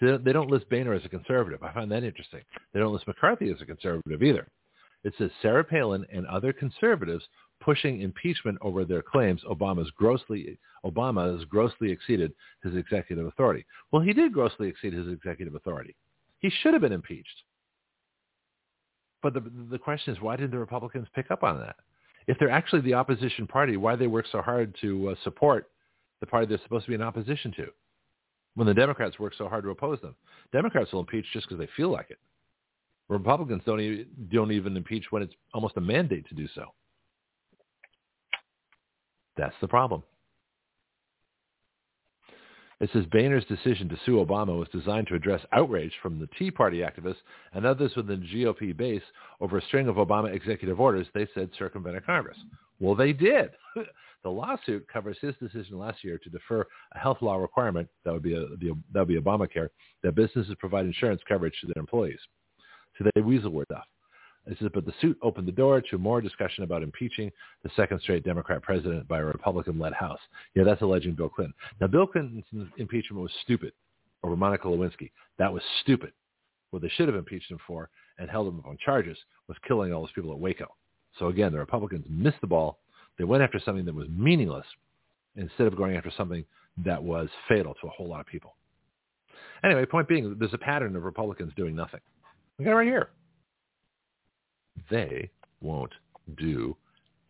So 0.00 0.16
they 0.16 0.32
don't- 0.32 0.50
list 0.50 0.70
Boehner 0.70 0.94
as 0.94 1.04
a 1.04 1.10
conservative. 1.10 1.62
I 1.62 1.72
find 1.74 1.92
that 1.92 2.04
interesting. 2.04 2.40
They 2.72 2.80
don't 2.80 2.92
list 2.92 3.06
McCarthy 3.06 3.50
as 3.50 3.60
a 3.60 3.66
conservative 3.66 4.22
either. 4.22 4.48
It 5.04 5.14
says 5.18 5.30
Sarah 5.42 5.64
Palin 5.64 6.06
and 6.10 6.26
other 6.26 6.54
conservatives 6.54 7.24
pushing 7.60 8.00
impeachment 8.00 8.58
over 8.62 8.84
their 8.84 9.02
claims 9.02 9.42
Obama's 9.44 9.90
grossly 9.90 10.58
Obama 10.84 11.36
has 11.36 11.44
grossly 11.44 11.90
exceeded 11.90 12.32
his 12.62 12.74
executive 12.74 13.26
authority. 13.26 13.66
Well, 13.92 14.02
he 14.02 14.12
did 14.12 14.32
grossly 14.32 14.68
exceed 14.68 14.94
his 14.94 15.08
executive 15.08 15.54
authority. 15.54 15.94
He 16.38 16.50
should 16.50 16.72
have 16.72 16.82
been 16.82 16.92
impeached. 16.92 17.42
But 19.22 19.34
the 19.34 19.42
the 19.70 19.78
question 19.78 20.14
is, 20.14 20.20
why 20.20 20.36
didn't 20.36 20.52
the 20.52 20.58
Republicans 20.58 21.06
pick 21.14 21.30
up 21.30 21.42
on 21.42 21.58
that? 21.60 21.76
If 22.26 22.38
they're 22.38 22.50
actually 22.50 22.82
the 22.82 22.94
opposition 22.94 23.46
party, 23.46 23.76
why 23.76 23.96
they 23.96 24.06
work 24.06 24.26
so 24.30 24.40
hard 24.40 24.74
to 24.80 25.10
uh, 25.10 25.14
support 25.24 25.70
the 26.20 26.26
party 26.26 26.46
they're 26.46 26.60
supposed 26.62 26.86
to 26.86 26.90
be 26.90 26.94
in 26.94 27.02
opposition 27.02 27.52
to? 27.56 27.66
When 28.54 28.66
the 28.66 28.74
Democrats 28.74 29.18
work 29.18 29.34
so 29.36 29.48
hard 29.48 29.64
to 29.64 29.70
oppose 29.70 30.00
them, 30.00 30.14
Democrats 30.52 30.92
will 30.92 31.00
impeach 31.00 31.24
just 31.32 31.48
because 31.48 31.58
they 31.58 31.70
feel 31.76 31.90
like 31.90 32.10
it. 32.10 32.18
Republicans 33.08 33.62
don't 33.66 33.80
even, 33.80 34.06
don't 34.32 34.52
even 34.52 34.76
impeach 34.76 35.06
when 35.10 35.22
it's 35.22 35.34
almost 35.52 35.76
a 35.76 35.80
mandate 35.80 36.28
to 36.28 36.34
do 36.34 36.46
so. 36.54 36.66
That's 39.40 39.56
the 39.62 39.68
problem. 39.68 40.02
It 42.78 42.90
says 42.92 43.06
Boehner's 43.06 43.44
decision 43.46 43.88
to 43.88 43.96
sue 44.04 44.24
Obama 44.24 44.58
was 44.58 44.68
designed 44.68 45.06
to 45.08 45.14
address 45.14 45.40
outrage 45.52 45.92
from 46.02 46.18
the 46.18 46.28
Tea 46.38 46.50
Party 46.50 46.78
activists 46.78 47.22
and 47.54 47.64
others 47.64 47.92
within 47.96 48.20
the 48.20 48.26
GOP 48.26 48.76
base 48.76 49.02
over 49.40 49.56
a 49.56 49.62
string 49.62 49.88
of 49.88 49.96
Obama 49.96 50.34
executive 50.34 50.78
orders 50.78 51.06
they 51.14 51.26
said 51.34 51.48
circumvented 51.58 52.04
Congress. 52.04 52.36
Well, 52.80 52.94
they 52.94 53.14
did. 53.14 53.50
the 54.22 54.30
lawsuit 54.30 54.86
covers 54.92 55.16
his 55.22 55.34
decision 55.42 55.78
last 55.78 56.04
year 56.04 56.18
to 56.18 56.30
defer 56.30 56.66
a 56.94 56.98
health 56.98 57.18
law 57.22 57.36
requirement 57.36 57.88
that 58.04 58.12
would 58.12 58.22
be 58.22 58.34
a, 58.34 58.40
the, 58.40 58.74
that 58.92 59.00
would 59.00 59.08
be 59.08 59.18
Obamacare 59.18 59.68
that 60.02 60.14
businesses 60.14 60.54
provide 60.58 60.84
insurance 60.84 61.22
coverage 61.26 61.54
to 61.62 61.66
their 61.66 61.80
employees. 61.80 62.20
So 62.98 63.06
they 63.14 63.22
weasel 63.22 63.52
word 63.52 63.66
off. 63.74 63.84
It 64.50 64.58
says, 64.58 64.68
but 64.74 64.84
the 64.84 64.92
suit 65.00 65.16
opened 65.22 65.46
the 65.46 65.52
door 65.52 65.80
to 65.80 65.98
more 65.98 66.20
discussion 66.20 66.64
about 66.64 66.82
impeaching 66.82 67.30
the 67.62 67.70
second 67.76 68.00
straight 68.00 68.24
Democrat 68.24 68.60
president 68.62 69.06
by 69.06 69.20
a 69.20 69.24
Republican-led 69.24 69.92
House. 69.92 70.18
Yeah, 70.56 70.64
that's 70.64 70.82
alleging 70.82 71.14
Bill 71.14 71.28
Clinton. 71.28 71.54
Now, 71.80 71.86
Bill 71.86 72.06
Clinton's 72.06 72.44
impeachment 72.76 73.22
was 73.22 73.30
stupid 73.44 73.72
over 74.24 74.34
Monica 74.34 74.66
Lewinsky. 74.66 75.12
That 75.38 75.52
was 75.52 75.62
stupid. 75.82 76.12
What 76.70 76.82
they 76.82 76.88
should 76.88 77.06
have 77.06 77.16
impeached 77.16 77.48
him 77.48 77.58
for 77.64 77.90
and 78.18 78.28
held 78.28 78.48
him 78.48 78.60
on 78.66 78.76
charges 78.84 79.16
was 79.46 79.56
killing 79.68 79.92
all 79.92 80.02
those 80.02 80.12
people 80.12 80.32
at 80.32 80.38
Waco. 80.38 80.66
So 81.20 81.28
again, 81.28 81.52
the 81.52 81.58
Republicans 81.58 82.06
missed 82.10 82.40
the 82.40 82.48
ball. 82.48 82.80
They 83.18 83.24
went 83.24 83.44
after 83.44 83.60
something 83.64 83.84
that 83.84 83.94
was 83.94 84.08
meaningless 84.08 84.66
instead 85.36 85.68
of 85.68 85.76
going 85.76 85.96
after 85.96 86.10
something 86.16 86.44
that 86.84 87.00
was 87.00 87.28
fatal 87.48 87.74
to 87.80 87.86
a 87.86 87.90
whole 87.90 88.08
lot 88.08 88.20
of 88.20 88.26
people. 88.26 88.56
Anyway, 89.62 89.86
point 89.86 90.08
being, 90.08 90.36
there's 90.40 90.54
a 90.54 90.58
pattern 90.58 90.96
of 90.96 91.04
Republicans 91.04 91.52
doing 91.56 91.76
nothing. 91.76 92.00
We 92.58 92.64
got 92.64 92.72
it 92.72 92.74
right 92.74 92.86
here 92.86 93.10
they 94.90 95.30
won't 95.60 95.92
do 96.36 96.76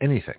anything. 0.01 0.35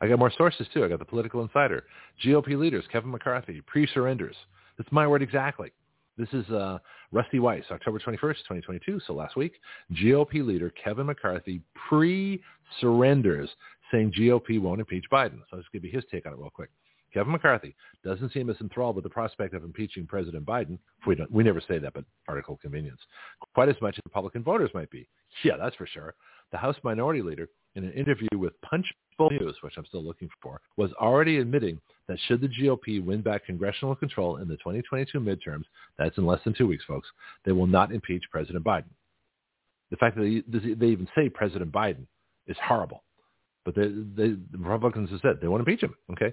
I 0.00 0.08
got 0.08 0.18
more 0.18 0.32
sources 0.36 0.66
too. 0.74 0.84
I 0.84 0.88
got 0.88 0.98
the 0.98 1.04
Political 1.04 1.42
Insider, 1.42 1.84
GOP 2.24 2.58
leaders, 2.58 2.84
Kevin 2.90 3.10
McCarthy, 3.10 3.60
pre-surrenders. 3.60 4.34
That's 4.76 4.90
my 4.90 5.06
word 5.06 5.22
exactly. 5.22 5.70
This 6.18 6.28
is 6.32 6.48
uh, 6.50 6.78
Rusty 7.12 7.38
Weiss, 7.38 7.64
October 7.70 7.98
21st, 7.98 8.18
2022, 8.18 9.00
so 9.06 9.14
last 9.14 9.36
week. 9.36 9.54
GOP 9.92 10.44
leader 10.44 10.70
Kevin 10.70 11.06
McCarthy 11.06 11.62
pre-surrenders, 11.88 13.48
saying 13.90 14.12
GOP 14.18 14.60
won't 14.60 14.80
impeach 14.80 15.04
Biden. 15.10 15.38
So 15.48 15.54
I'll 15.54 15.58
just 15.60 15.72
give 15.72 15.84
you 15.84 15.90
his 15.92 16.04
take 16.10 16.26
on 16.26 16.32
it 16.32 16.38
real 16.38 16.50
quick. 16.50 16.70
Kevin 17.12 17.32
McCarthy 17.32 17.74
doesn't 18.04 18.32
seem 18.32 18.50
as 18.50 18.56
enthralled 18.60 18.96
with 18.96 19.04
the 19.04 19.10
prospect 19.10 19.54
of 19.54 19.64
impeaching 19.64 20.06
President 20.06 20.44
Biden. 20.44 20.78
We, 21.06 21.14
don't, 21.14 21.30
we 21.30 21.44
never 21.44 21.60
say 21.60 21.78
that, 21.78 21.94
but 21.94 22.04
article 22.28 22.58
convenience. 22.60 23.00
Quite 23.54 23.68
as 23.68 23.76
much 23.82 23.94
as 23.96 24.02
Republican 24.04 24.42
voters 24.42 24.70
might 24.74 24.90
be. 24.90 25.08
Yeah, 25.44 25.56
that's 25.56 25.76
for 25.76 25.86
sure. 25.86 26.14
The 26.50 26.58
House 26.58 26.76
Minority 26.82 27.22
Leader, 27.22 27.48
in 27.74 27.84
an 27.84 27.92
interview 27.92 28.28
with 28.36 28.60
Punchbowl 28.60 29.30
News, 29.30 29.56
which 29.62 29.74
I'm 29.76 29.86
still 29.86 30.04
looking 30.04 30.28
for, 30.42 30.60
was 30.76 30.92
already 30.94 31.38
admitting 31.38 31.80
that 32.08 32.18
should 32.26 32.40
the 32.40 32.48
GOP 32.48 33.02
win 33.02 33.22
back 33.22 33.46
congressional 33.46 33.94
control 33.94 34.36
in 34.36 34.48
the 34.48 34.56
2022 34.56 35.18
midterms, 35.18 35.64
that's 35.98 36.18
in 36.18 36.26
less 36.26 36.40
than 36.44 36.54
two 36.54 36.66
weeks, 36.66 36.84
folks, 36.84 37.08
they 37.44 37.52
will 37.52 37.66
not 37.66 37.92
impeach 37.92 38.24
President 38.30 38.64
Biden. 38.64 38.90
The 39.90 39.96
fact 39.96 40.16
that 40.16 40.42
they, 40.46 40.74
they 40.74 40.86
even 40.86 41.08
say 41.14 41.28
President 41.28 41.72
Biden 41.72 42.06
is 42.46 42.56
horrible. 42.62 43.02
But 43.64 43.74
they, 43.74 43.86
they, 43.86 44.34
the 44.50 44.58
Republicans 44.58 45.10
have 45.10 45.20
said 45.20 45.38
they 45.40 45.48
want 45.48 45.64
to 45.64 45.70
impeach 45.70 45.84
him. 45.84 45.94
Okay, 46.10 46.32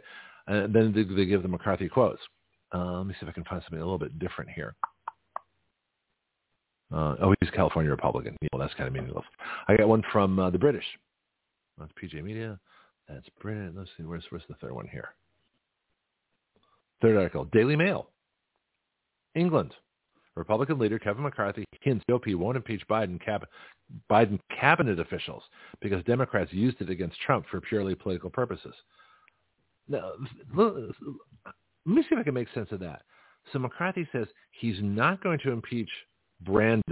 and 0.50 0.74
then 0.74 0.92
they, 1.16 1.26
give 1.26 1.44
the 1.44 1.48
McCarthy 1.48 1.88
quotes. 1.88 2.22
Uh, 2.74 2.98
let 2.98 3.06
me 3.06 3.14
see 3.14 3.20
if 3.26 3.30
I 3.30 3.32
can 3.32 3.44
find 3.46 3.62
something 3.64 3.80
a 3.80 3.84
little 3.84 4.00
bit 4.00 4.18
different 4.20 4.50
here. 4.50 4.76
Uh, 6.92 7.16
oh, 7.22 7.36
he's 7.40 7.50
a 7.50 7.56
California 7.56 7.92
Republican. 7.92 8.36
Well, 8.52 8.60
that's 8.60 8.74
kind 8.74 8.88
of 8.88 8.94
meaningless. 8.94 9.26
I 9.68 9.78
got 9.78 9.88
one 9.88 10.04
from 10.12 10.40
uh, 10.40 10.50
the 10.50 10.58
British. 10.58 10.86
That's 11.78 11.92
PJ 12.02 12.24
Media. 12.24 12.60
That's 13.08 13.28
British. 13.40 13.74
Let's 13.76 13.90
see. 13.96 14.04
Where's 14.04 14.24
where's 14.30 14.44
the 14.50 14.56
third 14.56 14.74
one 14.74 14.88
here? 14.88 15.10
Third 17.02 17.16
article. 17.16 17.46
Daily 17.46 17.76
Mail. 17.76 18.10
England. 19.36 19.74
Republican 20.36 20.80
leader 20.80 20.98
Kevin 20.98 21.24
McCarthy 21.24 21.66
hints 21.82 22.06
GOP 22.10 22.36
won't 22.36 22.58
impeach 22.58 22.88
Biden, 22.88 23.24
cab- 23.24 23.48
Biden 24.10 24.40
cabinet 24.58 25.00
officials 25.00 25.44
because 25.82 26.04
Democrats 26.06 26.54
used 26.54 26.80
it 26.82 26.90
against 26.90 27.20
Trump 27.22 27.46
for 27.52 27.60
purely 27.60 27.94
political 27.94 28.30
purposes. 28.30 28.74
Now, 29.90 30.12
let 30.56 30.76
me 31.86 32.02
see 32.04 32.10
if 32.12 32.20
I 32.20 32.24
can 32.24 32.34
make 32.34 32.48
sense 32.54 32.70
of 32.72 32.80
that. 32.80 33.02
So 33.52 33.60
McCarthy 33.60 34.08
says 34.12 34.28
he's 34.52 34.78
not 34.82 35.24
going 35.24 35.40
to 35.40 35.52
impeach 35.52 35.90
Brandon, 36.42 36.84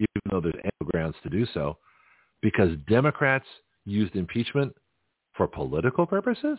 even 0.00 0.22
though 0.30 0.40
there's 0.40 0.54
ample 0.56 0.90
grounds 0.92 1.16
to 1.22 1.30
do 1.30 1.46
so, 1.54 1.78
because 2.42 2.70
Democrats 2.88 3.46
used 3.84 4.16
impeachment 4.16 4.74
for 5.36 5.46
political 5.46 6.06
purposes? 6.06 6.58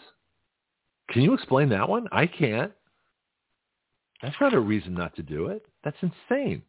Can 1.09 1.21
you 1.21 1.33
explain 1.33 1.69
that 1.69 1.87
one? 1.87 2.07
I 2.11 2.27
can't. 2.27 2.71
That's 4.21 4.35
not 4.39 4.53
a 4.53 4.59
reason 4.59 4.93
not 4.93 5.15
to 5.15 5.23
do 5.23 5.47
it. 5.47 5.65
That's 5.83 5.97
insane. 6.01 6.61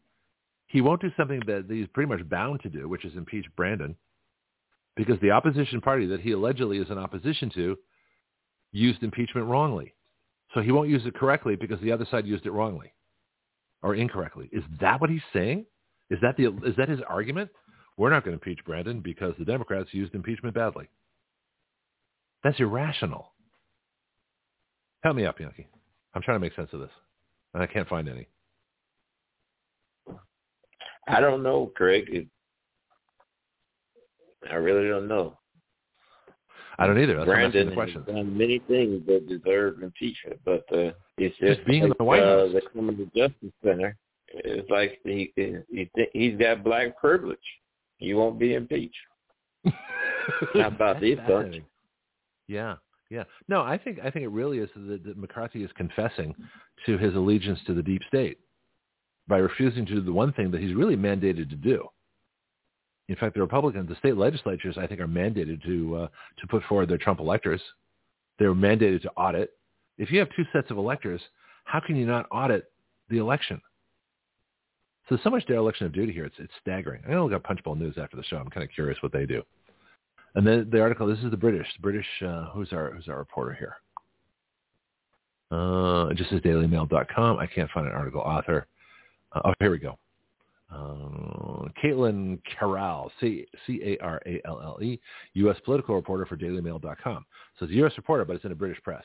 He 0.66 0.80
won't 0.80 1.00
do 1.00 1.10
something 1.16 1.40
that 1.46 1.66
he's 1.68 1.86
pretty 1.94 2.08
much 2.08 2.28
bound 2.28 2.60
to 2.62 2.68
do, 2.68 2.88
which 2.88 3.04
is 3.04 3.16
impeach 3.16 3.46
Brandon, 3.56 3.96
because 4.96 5.18
the 5.20 5.30
opposition 5.30 5.80
party 5.80 6.06
that 6.06 6.20
he 6.20 6.32
allegedly 6.32 6.78
is 6.78 6.90
in 6.90 6.98
opposition 6.98 7.50
to 7.54 7.78
used 8.76 9.02
impeachment 9.02 9.46
wrongly. 9.46 9.94
So 10.54 10.60
he 10.60 10.72
won't 10.72 10.88
use 10.88 11.04
it 11.06 11.14
correctly 11.14 11.56
because 11.56 11.80
the 11.80 11.92
other 11.92 12.06
side 12.10 12.26
used 12.26 12.46
it 12.46 12.52
wrongly 12.52 12.92
or 13.82 13.94
incorrectly. 13.94 14.48
Is 14.52 14.62
that 14.80 15.00
what 15.00 15.10
he's 15.10 15.20
saying? 15.32 15.66
Is 16.10 16.18
that 16.22 16.36
the 16.36 16.46
is 16.64 16.76
that 16.76 16.88
his 16.88 17.00
argument? 17.08 17.50
We're 17.96 18.10
not 18.10 18.24
going 18.24 18.38
to 18.38 18.42
impeach 18.42 18.64
Brandon 18.64 19.00
because 19.00 19.34
the 19.38 19.44
Democrats 19.44 19.88
used 19.92 20.14
impeachment 20.14 20.54
badly. 20.54 20.88
That's 22.44 22.60
irrational. 22.60 23.32
Help 25.02 25.16
me 25.16 25.24
out, 25.24 25.36
Bianchi. 25.36 25.66
I'm 26.14 26.22
trying 26.22 26.36
to 26.36 26.40
make 26.40 26.54
sense 26.54 26.68
of 26.72 26.80
this, 26.80 26.90
and 27.54 27.62
I 27.62 27.66
can't 27.66 27.88
find 27.88 28.08
any. 28.08 28.28
I 31.08 31.20
don't 31.20 31.42
know, 31.42 31.72
Craig. 31.74 32.04
It, 32.08 32.28
I 34.50 34.54
really 34.56 34.88
don't 34.88 35.08
know. 35.08 35.38
I 36.78 36.86
don't 36.86 36.98
either. 36.98 37.16
That's 37.16 37.26
Brandon 37.26 37.72
question. 37.72 38.04
has 38.06 38.14
done 38.14 38.36
many 38.36 38.58
things 38.68 39.02
that 39.06 39.28
deserve 39.28 39.82
impeachment, 39.82 40.40
but 40.44 40.64
uh, 40.72 40.92
it's 41.16 41.36
just, 41.38 41.58
just 41.58 41.66
being 41.66 41.82
like, 41.82 41.92
in 41.92 41.96
the 41.98 42.04
White 42.04 42.22
House. 42.22 42.50
Uh, 42.50 42.52
the 42.52 42.60
Criminal 42.60 43.06
Justice 43.16 43.52
Center. 43.64 43.96
It's 44.28 44.68
like 44.68 44.98
he, 45.04 45.32
he 45.36 45.88
he's 46.12 46.36
got 46.36 46.64
black 46.64 46.98
privilege. 46.98 47.38
He 47.98 48.12
won't 48.12 48.38
be 48.38 48.54
impeached. 48.54 48.96
How 50.54 50.66
about 50.66 51.00
this 51.00 51.18
bunch? 51.26 51.62
Yeah, 52.48 52.76
yeah. 53.10 53.24
No, 53.48 53.62
I 53.62 53.78
think 53.78 53.98
I 54.00 54.10
think 54.10 54.24
it 54.24 54.30
really 54.30 54.58
is 54.58 54.68
that, 54.74 55.04
that 55.04 55.16
McCarthy 55.16 55.64
is 55.64 55.70
confessing 55.76 56.34
to 56.84 56.98
his 56.98 57.14
allegiance 57.14 57.60
to 57.66 57.74
the 57.74 57.82
deep 57.82 58.02
state 58.08 58.38
by 59.28 59.38
refusing 59.38 59.86
to 59.86 59.94
do 59.94 60.00
the 60.02 60.12
one 60.12 60.32
thing 60.32 60.50
that 60.50 60.60
he's 60.60 60.74
really 60.74 60.96
mandated 60.96 61.48
to 61.50 61.56
do. 61.56 61.88
In 63.08 63.16
fact, 63.16 63.34
the 63.34 63.40
Republicans, 63.40 63.88
the 63.88 63.96
state 63.96 64.16
legislatures, 64.16 64.76
I 64.78 64.86
think, 64.86 65.00
are 65.00 65.06
mandated 65.06 65.62
to 65.64 65.96
uh, 65.96 66.08
to 66.40 66.46
put 66.48 66.62
forward 66.64 66.88
their 66.88 66.98
Trump 66.98 67.20
electors. 67.20 67.60
They're 68.38 68.54
mandated 68.54 69.02
to 69.02 69.10
audit. 69.12 69.50
If 69.98 70.10
you 70.10 70.18
have 70.18 70.28
two 70.36 70.44
sets 70.52 70.70
of 70.70 70.76
electors, 70.76 71.20
how 71.64 71.80
can 71.80 71.96
you 71.96 72.06
not 72.06 72.26
audit 72.30 72.70
the 73.08 73.18
election? 73.18 73.60
So 75.08 75.14
there's 75.14 75.22
so 75.22 75.30
much 75.30 75.46
dereliction 75.46 75.86
of 75.86 75.92
duty 75.92 76.12
here. 76.12 76.24
It's 76.24 76.34
it's 76.38 76.52
staggering. 76.60 77.02
I'm 77.04 77.10
gonna 77.10 77.24
look 77.24 77.32
up 77.32 77.44
Punchbowl 77.44 77.76
News 77.76 77.96
after 77.96 78.16
the 78.16 78.24
show. 78.24 78.38
I'm 78.38 78.50
kind 78.50 78.64
of 78.64 78.70
curious 78.74 79.00
what 79.02 79.12
they 79.12 79.24
do. 79.24 79.42
And 80.34 80.46
then 80.46 80.68
the 80.70 80.80
article. 80.80 81.06
This 81.06 81.20
is 81.20 81.30
the 81.30 81.36
British. 81.36 81.66
The 81.76 81.82
British. 81.82 82.06
Uh, 82.26 82.46
who's 82.46 82.72
our 82.72 82.90
who's 82.90 83.08
our 83.08 83.18
reporter 83.18 83.54
here? 83.54 83.76
Uh, 85.52 86.12
just 86.14 86.32
as 86.32 86.40
DailyMail.com. 86.40 87.38
I 87.38 87.46
can't 87.46 87.70
find 87.70 87.86
an 87.86 87.92
article 87.92 88.20
author. 88.20 88.66
Uh, 89.32 89.42
oh, 89.44 89.54
here 89.60 89.70
we 89.70 89.78
go. 89.78 89.96
Uh, 90.72 91.68
Katelyn 91.82 92.40
Caralle, 92.58 93.10
C- 93.20 93.46
C-A-R-A-L-L-E, 93.66 95.00
U.S. 95.34 95.56
political 95.64 95.94
reporter 95.94 96.26
for 96.26 96.36
DailyMail.com. 96.36 97.24
So 97.58 97.64
it's 97.64 97.72
a 97.72 97.76
U.S. 97.76 97.92
reporter, 97.96 98.24
but 98.24 98.36
it's 98.36 98.44
in 98.44 98.52
a 98.52 98.56
British 98.56 98.82
press. 98.82 99.04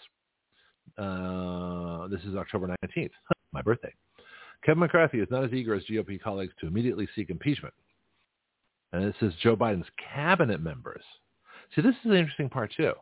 Uh, 0.97 2.07
this 2.07 2.21
is 2.21 2.35
October 2.35 2.75
19th, 2.83 3.11
my 3.53 3.61
birthday. 3.61 3.93
Kevin 4.65 4.79
McCarthy 4.79 5.19
is 5.19 5.27
not 5.31 5.43
as 5.43 5.53
eager 5.53 5.73
as 5.75 5.83
GOP 5.83 6.21
colleagues 6.21 6.53
to 6.59 6.67
immediately 6.67 7.07
seek 7.15 7.29
impeachment. 7.29 7.73
And 8.93 9.03
this 9.05 9.15
is 9.21 9.33
Joe 9.41 9.55
Biden's 9.55 9.87
cabinet 10.13 10.61
members. 10.61 11.03
See, 11.75 11.81
this 11.81 11.95
is 12.03 12.11
the 12.11 12.17
interesting 12.17 12.49
part, 12.49 12.73
too. 12.75 12.93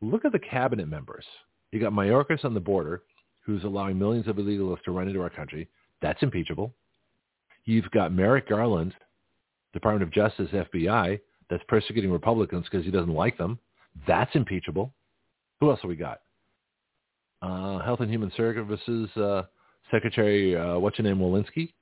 Look 0.00 0.24
at 0.24 0.32
the 0.32 0.38
cabinet 0.38 0.86
members. 0.86 1.24
You 1.72 1.80
got 1.80 1.92
Mayorkas 1.92 2.44
on 2.44 2.54
the 2.54 2.60
border, 2.60 3.02
who's 3.44 3.64
allowing 3.64 3.98
millions 3.98 4.28
of 4.28 4.36
illegals 4.36 4.80
to 4.82 4.92
run 4.92 5.08
into 5.08 5.20
our 5.20 5.30
country. 5.30 5.68
That's 6.00 6.22
impeachable. 6.22 6.72
You've 7.64 7.90
got 7.90 8.12
Merrick 8.12 8.48
Garland, 8.48 8.94
Department 9.72 10.02
of 10.02 10.12
Justice, 10.12 10.50
FBI, 10.52 11.20
that's 11.50 11.62
persecuting 11.68 12.10
Republicans 12.10 12.66
because 12.70 12.84
he 12.84 12.90
doesn't 12.90 13.12
like 13.12 13.38
them. 13.38 13.58
That's 14.06 14.34
impeachable. 14.34 14.92
Who 15.60 15.70
else 15.70 15.80
have 15.82 15.88
we 15.88 15.96
got? 15.96 16.20
Uh, 17.42 17.78
Health 17.80 18.00
and 18.00 18.10
Human 18.10 18.32
Services 18.36 19.10
uh, 19.16 19.42
Secretary, 19.90 20.56
uh, 20.56 20.78
what's 20.78 20.98
your 20.98 21.06
name, 21.06 21.18
Walensky, 21.18 21.72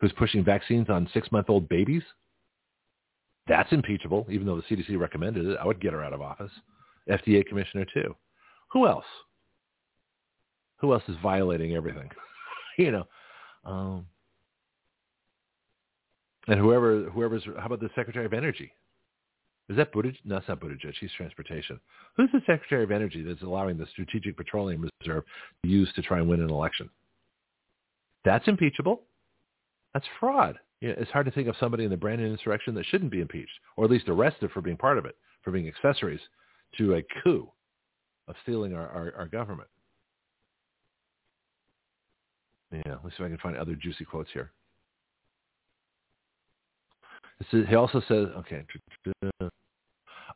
who's 0.00 0.12
pushing 0.12 0.44
vaccines 0.44 0.88
on 0.88 1.08
six-month-old 1.12 1.68
babies. 1.68 2.02
That's 3.48 3.72
impeachable, 3.72 4.26
even 4.30 4.46
though 4.46 4.56
the 4.56 4.76
CDC 4.76 4.98
recommended 4.98 5.46
it. 5.46 5.58
I 5.60 5.66
would 5.66 5.80
get 5.80 5.92
her 5.92 6.04
out 6.04 6.12
of 6.12 6.20
office. 6.20 6.50
FDA 7.08 7.46
commissioner 7.46 7.86
too. 7.92 8.14
Who 8.72 8.86
else? 8.86 9.04
Who 10.78 10.92
else 10.92 11.04
is 11.08 11.16
violating 11.22 11.74
everything? 11.74 12.10
you 12.78 12.92
know, 12.92 13.06
um, 13.64 14.06
and 16.48 16.58
whoever 16.58 17.04
whoever's 17.10 17.44
how 17.58 17.66
about 17.66 17.80
the 17.80 17.90
Secretary 17.94 18.24
of 18.24 18.32
Energy? 18.32 18.72
Is 19.68 19.76
that 19.76 19.92
Buttigieg? 19.92 20.18
No, 20.24 20.36
it's 20.36 20.48
not 20.48 20.60
Buttigieg. 20.60 20.94
He's 21.00 21.10
transportation. 21.16 21.80
Who's 22.16 22.30
the 22.32 22.40
Secretary 22.46 22.84
of 22.84 22.92
Energy 22.92 23.22
that's 23.22 23.42
allowing 23.42 23.76
the 23.76 23.86
Strategic 23.86 24.36
Petroleum 24.36 24.88
Reserve 25.00 25.24
to 25.64 25.68
use 25.68 25.92
to 25.94 26.02
try 26.02 26.18
and 26.18 26.28
win 26.28 26.40
an 26.40 26.50
election? 26.50 26.88
That's 28.24 28.46
impeachable. 28.46 29.02
That's 29.92 30.06
fraud. 30.20 30.58
You 30.80 30.88
know, 30.88 30.94
it's 30.98 31.10
hard 31.10 31.26
to 31.26 31.32
think 31.32 31.48
of 31.48 31.56
somebody 31.58 31.84
in 31.84 31.90
the 31.90 31.96
Brandon 31.96 32.30
insurrection 32.30 32.74
that 32.74 32.86
shouldn't 32.86 33.10
be 33.10 33.20
impeached, 33.20 33.58
or 33.76 33.84
at 33.84 33.90
least 33.90 34.08
arrested 34.08 34.50
for 34.52 34.60
being 34.60 34.76
part 34.76 34.98
of 34.98 35.06
it, 35.06 35.16
for 35.42 35.50
being 35.50 35.66
accessories 35.66 36.20
to 36.78 36.94
a 36.94 37.02
coup 37.22 37.50
of 38.28 38.34
stealing 38.42 38.74
our, 38.74 38.88
our, 38.88 39.14
our 39.16 39.26
government. 39.26 39.68
Yeah, 42.72 42.96
let's 43.02 43.16
see 43.16 43.22
if 43.22 43.26
I 43.26 43.28
can 43.28 43.38
find 43.38 43.56
other 43.56 43.74
juicy 43.74 44.04
quotes 44.04 44.30
here. 44.32 44.52
He 47.50 47.74
also 47.74 48.00
says, 48.08 48.28
okay, 48.38 48.64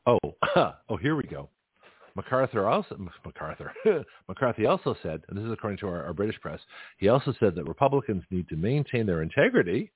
oh, 0.06 0.18
oh, 0.88 0.96
here 0.96 1.16
we 1.16 1.24
go. 1.24 1.48
MacArthur 2.16 2.66
also 2.68 2.98
MacArthur 3.24 3.72
McCarthy 4.28 4.66
also 4.66 4.96
said, 5.02 5.22
and 5.28 5.38
this 5.38 5.44
is 5.44 5.52
according 5.52 5.78
to 5.78 5.86
our, 5.86 6.04
our 6.04 6.12
British 6.12 6.40
press, 6.40 6.60
he 6.98 7.08
also 7.08 7.32
said 7.38 7.54
that 7.54 7.68
Republicans 7.68 8.24
need 8.30 8.48
to 8.48 8.56
maintain 8.56 9.06
their 9.06 9.22
integrity 9.22 9.92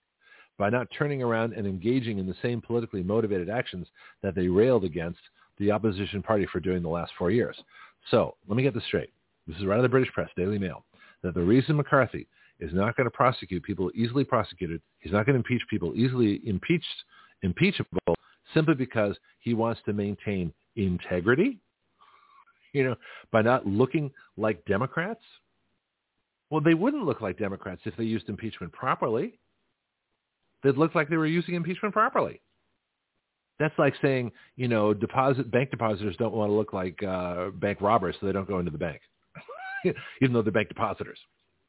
by 0.57 0.71
not 0.71 0.87
turning 0.97 1.23
around 1.23 1.53
and 1.53 1.67
engaging 1.67 2.19
in 2.19 2.27
the 2.27 2.37
same 2.41 2.61
politically 2.61 3.03
motivated 3.03 3.51
actions 3.51 3.89
that 4.23 4.35
they 4.35 4.47
railed 4.47 4.85
against 4.85 5.19
the 5.59 5.71
opposition 5.71 6.23
party 6.23 6.47
for 6.53 6.61
doing 6.61 6.83
the 6.83 6.89
last 6.89 7.13
four 7.19 7.31
years. 7.31 7.57
So 8.11 8.37
let 8.49 8.57
me 8.57 8.63
get 8.63 8.75
this 8.75 8.85
straight. 8.85 9.13
This 9.47 9.57
is 9.57 9.65
right 9.65 9.75
out 9.75 9.81
of 9.81 9.83
the 9.85 9.89
British 9.89 10.13
press, 10.13 10.31
Daily 10.37 10.59
Mail, 10.59 10.85
that 11.23 11.35
the 11.35 11.43
reason 11.43 11.77
McCarthy 11.77 12.29
is 12.61 12.73
not 12.73 12.97
going 12.97 13.07
to 13.07 13.11
prosecute 13.11 13.63
people 13.63 13.91
easily 13.95 14.25
prosecuted, 14.25 14.81
he's 15.01 15.13
not 15.13 15.27
going 15.27 15.35
to 15.35 15.39
impeach 15.39 15.63
people 15.69 15.95
easily 15.97 16.41
impeached, 16.45 16.87
impeachable, 17.43 18.15
simply 18.53 18.75
because 18.75 19.17
he 19.41 19.55
wants 19.55 19.81
to 19.87 19.93
maintain 19.93 20.53
integrity, 20.77 21.59
you 22.73 22.85
know, 22.85 22.97
by 23.33 23.43
not 23.43 23.67
looking 23.67 24.11
like 24.37 24.65
Democrats. 24.65 25.23
Well, 26.51 26.61
they 26.61 26.75
wouldn't 26.75 27.05
look 27.05 27.21
like 27.21 27.39
Democrats 27.39 27.83
if 27.85 27.97
they 27.97 28.05
used 28.05 28.29
impeachment 28.29 28.73
properly. 28.73 29.39
They'd 30.63 30.77
look 30.77 30.95
like 30.95 31.09
they 31.09 31.17
were 31.17 31.27
using 31.27 31.55
impeachment 31.55 31.93
properly. 31.93 32.41
That's 33.59 33.79
like 33.79 33.95
saying, 34.03 34.33
you 34.57 34.67
know, 34.67 34.95
deposit 34.95 35.51
bank 35.51 35.71
depositors 35.71 36.17
don't 36.17 36.35
want 36.35 36.51
to 36.51 36.55
look 36.55 36.73
like 36.73 37.01
uh, 37.03 37.51
bank 37.51 37.81
robbers, 37.81 38.17
so 38.19 38.27
they 38.27 38.33
don't 38.33 38.49
go 38.49 38.59
into 38.59 38.71
the 38.71 38.79
bank, 38.79 39.01
even 40.23 40.33
though 40.33 40.43
they're 40.43 40.53
bank 40.53 40.69
depositors. 40.69 41.19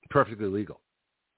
Perfectly 0.10 0.48
legal. 0.48 0.82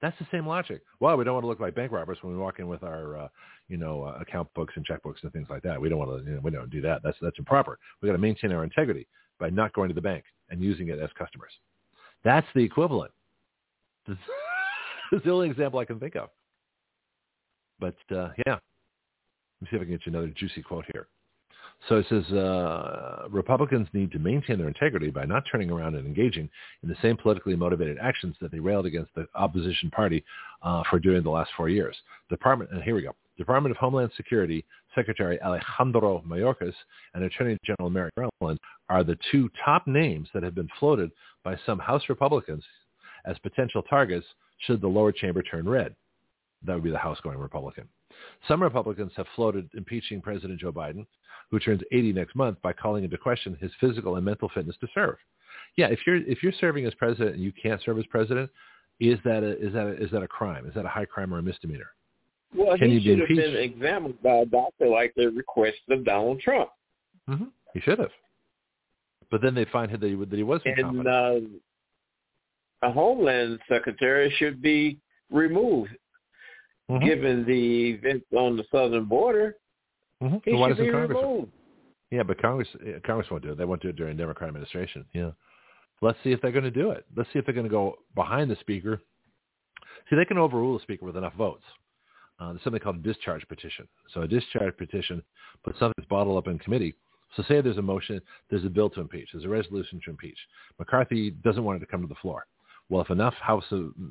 That's 0.01 0.17
the 0.19 0.27
same 0.31 0.45
logic. 0.45 0.83
Well, 0.99 1.17
we 1.17 1.23
don't 1.23 1.33
want 1.33 1.43
to 1.43 1.47
look 1.47 1.59
like 1.59 1.73
bank 1.73 1.91
robbers 1.91 2.19
when 2.21 2.33
we 2.33 2.39
walk 2.39 2.59
in 2.59 2.67
with 2.67 2.83
our, 2.83 3.17
uh, 3.17 3.27
you 3.67 3.77
know, 3.77 4.03
uh, 4.03 4.19
account 4.21 4.47
books 4.53 4.73
and 4.75 4.85
checkbooks 4.85 5.23
and 5.23 5.33
things 5.33 5.47
like 5.49 5.63
that. 5.63 5.81
We 5.81 5.89
don't 5.89 5.97
want 5.97 6.23
to, 6.23 6.29
you 6.29 6.35
know, 6.35 6.41
we 6.43 6.51
don't 6.51 6.69
do 6.69 6.81
that. 6.81 7.01
That's 7.03 7.17
that's 7.21 7.39
improper. 7.39 7.79
We 8.01 8.07
got 8.07 8.13
to 8.13 8.19
maintain 8.19 8.51
our 8.51 8.63
integrity 8.63 9.07
by 9.39 9.49
not 9.49 9.73
going 9.73 9.89
to 9.89 9.95
the 9.95 10.01
bank 10.01 10.23
and 10.49 10.61
using 10.61 10.89
it 10.89 10.99
as 10.99 11.09
customers. 11.17 11.51
That's 12.23 12.47
the 12.55 12.63
equivalent. 12.63 13.11
This 15.09 15.19
is 15.19 15.23
the 15.23 15.31
only 15.31 15.49
example 15.49 15.79
I 15.79 15.85
can 15.85 16.01
think 16.01 16.17
of. 16.17 16.27
But 17.79 17.95
uh, 18.11 18.31
yeah, 18.45 18.55
let 18.55 19.61
me 19.61 19.67
see 19.69 19.77
if 19.77 19.81
I 19.81 19.85
can 19.85 19.91
get 19.93 20.05
you 20.05 20.11
another 20.11 20.33
juicy 20.35 20.61
quote 20.61 20.83
here. 20.91 21.07
So 21.87 21.97
it 21.97 22.05
says 22.09 22.25
uh, 22.33 23.27
Republicans 23.29 23.87
need 23.93 24.11
to 24.11 24.19
maintain 24.19 24.57
their 24.57 24.67
integrity 24.67 25.09
by 25.09 25.25
not 25.25 25.43
turning 25.49 25.71
around 25.71 25.95
and 25.95 26.05
engaging 26.05 26.49
in 26.83 26.89
the 26.89 26.95
same 27.01 27.15
politically 27.15 27.55
motivated 27.55 27.97
actions 28.01 28.35
that 28.41 28.51
they 28.51 28.59
railed 28.59 28.85
against 28.85 29.13
the 29.15 29.27
opposition 29.35 29.89
party 29.91 30.23
uh, 30.63 30.83
for 30.89 30.99
doing 30.99 31.23
the 31.23 31.29
last 31.29 31.51
four 31.55 31.69
years. 31.69 31.95
Department, 32.29 32.71
and 32.71 32.83
here 32.83 32.95
we 32.95 33.03
go. 33.03 33.15
Department 33.37 33.71
of 33.71 33.77
Homeland 33.77 34.11
Security 34.17 34.65
Secretary 34.95 35.41
Alejandro 35.41 36.23
Mayorkas 36.27 36.73
and 37.13 37.23
Attorney 37.23 37.57
General 37.63 37.89
Merrick 37.89 38.13
Garland 38.15 38.59
are 38.89 39.03
the 39.03 39.17
two 39.31 39.49
top 39.63 39.85
names 39.85 40.27
that 40.33 40.43
have 40.43 40.55
been 40.55 40.69
floated 40.79 41.11
by 41.43 41.55
some 41.65 41.77
House 41.77 42.03
Republicans 42.09 42.63
as 43.25 43.37
potential 43.39 43.83
targets 43.83 44.25
should 44.59 44.81
the 44.81 44.87
lower 44.87 45.11
chamber 45.11 45.43
turn 45.43 45.69
red. 45.69 45.95
That 46.65 46.73
would 46.73 46.83
be 46.83 46.89
the 46.89 46.97
House 46.97 47.19
going 47.21 47.37
Republican. 47.37 47.87
Some 48.47 48.61
Republicans 48.61 49.11
have 49.17 49.25
floated 49.35 49.69
impeaching 49.75 50.21
President 50.21 50.59
Joe 50.59 50.71
Biden, 50.71 51.05
who 51.49 51.59
turns 51.59 51.81
80 51.91 52.13
next 52.13 52.35
month, 52.35 52.61
by 52.61 52.73
calling 52.73 53.03
into 53.03 53.17
question 53.17 53.57
his 53.59 53.71
physical 53.79 54.15
and 54.15 54.25
mental 54.25 54.49
fitness 54.53 54.75
to 54.81 54.87
serve. 54.93 55.15
Yeah, 55.75 55.87
if 55.87 55.99
you're 56.05 56.17
if 56.17 56.43
you're 56.43 56.53
serving 56.59 56.85
as 56.85 56.93
president 56.95 57.35
and 57.35 57.43
you 57.43 57.51
can't 57.51 57.81
serve 57.83 57.99
as 57.99 58.05
president, 58.07 58.49
is 58.99 59.19
that 59.23 59.43
a, 59.43 59.57
is 59.65 59.73
that 59.73 59.87
a, 59.87 60.03
is 60.03 60.11
that 60.11 60.23
a 60.23 60.27
crime? 60.27 60.65
Is 60.65 60.73
that 60.73 60.85
a 60.85 60.89
high 60.89 61.05
crime 61.05 61.33
or 61.33 61.39
a 61.39 61.43
misdemeanor? 61.43 61.91
Well, 62.55 62.77
Can 62.77 62.91
he 62.91 63.03
should 63.03 63.19
have 63.19 63.27
been 63.27 63.57
examined 63.57 64.21
by 64.23 64.37
a 64.37 64.45
doctor 64.45 64.87
like 64.87 65.13
the 65.15 65.27
request 65.27 65.77
of 65.89 66.05
Donald 66.05 66.39
Trump. 66.39 66.69
Mm-hmm. 67.29 67.45
He 67.73 67.81
should 67.81 67.99
have. 67.99 68.11
But 69.29 69.41
then 69.41 69.53
they 69.53 69.65
find 69.65 69.91
that 69.91 70.01
he, 70.01 70.15
that 70.15 70.33
he 70.33 70.43
was 70.43 70.61
incompetent. 70.65 71.07
And 71.07 71.45
uh, 72.83 72.87
a 72.87 72.91
Homeland 72.91 73.59
Secretary 73.67 74.33
should 74.37 74.61
be 74.61 74.97
removed 75.29 75.91
Mm-hmm. 76.89 77.05
Given 77.05 77.45
the 77.45 77.89
events 77.91 78.25
on 78.35 78.55
the 78.55 78.63
southern 78.71 79.05
border, 79.05 79.57
mm-hmm. 80.23 80.37
he 80.45 80.53
well, 80.53 80.69
should 80.69 80.77
be 80.77 80.91
Congress 80.91 81.17
removed. 81.21 81.51
Yeah, 82.11 82.23
but 82.23 82.41
Congress 82.41 82.69
Congress 83.05 83.29
won't 83.29 83.43
do 83.43 83.51
it. 83.51 83.57
They 83.57 83.65
won't 83.65 83.81
do 83.81 83.89
it 83.89 83.97
during 83.97 84.15
the 84.15 84.23
Democrat 84.23 84.47
administration. 84.47 85.05
Yeah. 85.13 85.31
Let's 86.01 86.17
see 86.23 86.31
if 86.31 86.41
they're 86.41 86.51
going 86.51 86.63
to 86.63 86.71
do 86.71 86.91
it. 86.91 87.05
Let's 87.15 87.27
see 87.33 87.39
if 87.39 87.45
they're 87.45 87.55
going 87.55 87.65
to 87.65 87.71
go 87.71 87.95
behind 88.15 88.49
the 88.49 88.55
speaker. 88.59 89.01
See, 90.09 90.15
they 90.15 90.25
can 90.25 90.37
overrule 90.37 90.77
the 90.77 90.83
speaker 90.83 91.05
with 91.05 91.17
enough 91.17 91.33
votes. 91.33 91.63
Uh, 92.39 92.49
there's 92.49 92.63
something 92.63 92.79
called 92.79 92.97
a 92.97 92.99
discharge 92.99 93.45
petition. 93.47 93.87
So 94.13 94.21
a 94.21 94.27
discharge 94.27 94.77
petition 94.77 95.23
puts 95.63 95.79
something 95.79 95.95
that's 95.97 96.07
bottled 96.07 96.37
up 96.37 96.47
in 96.47 96.59
committee. 96.59 96.95
So 97.35 97.43
say 97.43 97.61
there's 97.61 97.77
a 97.77 97.81
motion, 97.81 98.21
there's 98.49 98.63
a 98.63 98.69
bill 98.69 98.89
to 98.91 99.01
impeach, 99.01 99.29
there's 99.33 99.43
a 99.43 99.49
resolution 99.49 99.99
to 100.05 100.11
impeach. 100.11 100.37
McCarthy 100.79 101.31
doesn't 101.31 101.63
want 101.63 101.77
it 101.77 101.79
to 101.81 101.91
come 101.91 102.01
to 102.01 102.07
the 102.07 102.15
floor. 102.21 102.45
Well, 102.89 103.01
if 103.01 103.09
enough 103.09 103.33
House 103.35 103.65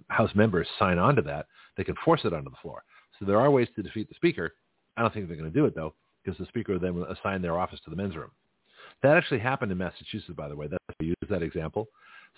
House 0.09 0.31
members 0.35 0.67
sign 0.79 0.99
on 0.99 1.17
to 1.17 1.23
that, 1.23 1.47
they 1.77 1.85
can 1.85 1.95
force 2.05 2.21
it 2.25 2.33
onto 2.33 2.51
the 2.51 2.57
floor. 2.63 2.83
So 3.19 3.25
there 3.25 3.41
are 3.41 3.51
ways 3.51 3.69
to 3.77 3.83
defeat 3.83 4.09
the 4.09 4.15
Speaker. 4.15 4.55
I 4.97 5.03
don't 5.03 5.13
think 5.13 5.29
they're 5.29 5.37
going 5.37 5.51
to 5.51 5.59
do 5.59 5.67
it 5.67 5.75
though, 5.75 5.95
because 6.23 6.39
the 6.39 6.47
Speaker 6.47 6.79
then 6.79 6.95
will 6.95 7.07
assign 7.07 7.43
their 7.43 7.59
office 7.59 7.81
to 7.85 7.91
the 7.91 7.97
men's 7.97 8.17
room. 8.17 8.31
That 9.03 9.17
actually 9.17 9.41
happened 9.41 9.73
in 9.73 9.79
Massachusetts, 9.79 10.35
by 10.37 10.49
the 10.49 10.57
way. 10.57 10.69
That's 10.69 10.83
I 11.01 11.05
use 11.05 11.17
that 11.29 11.43
example. 11.43 11.89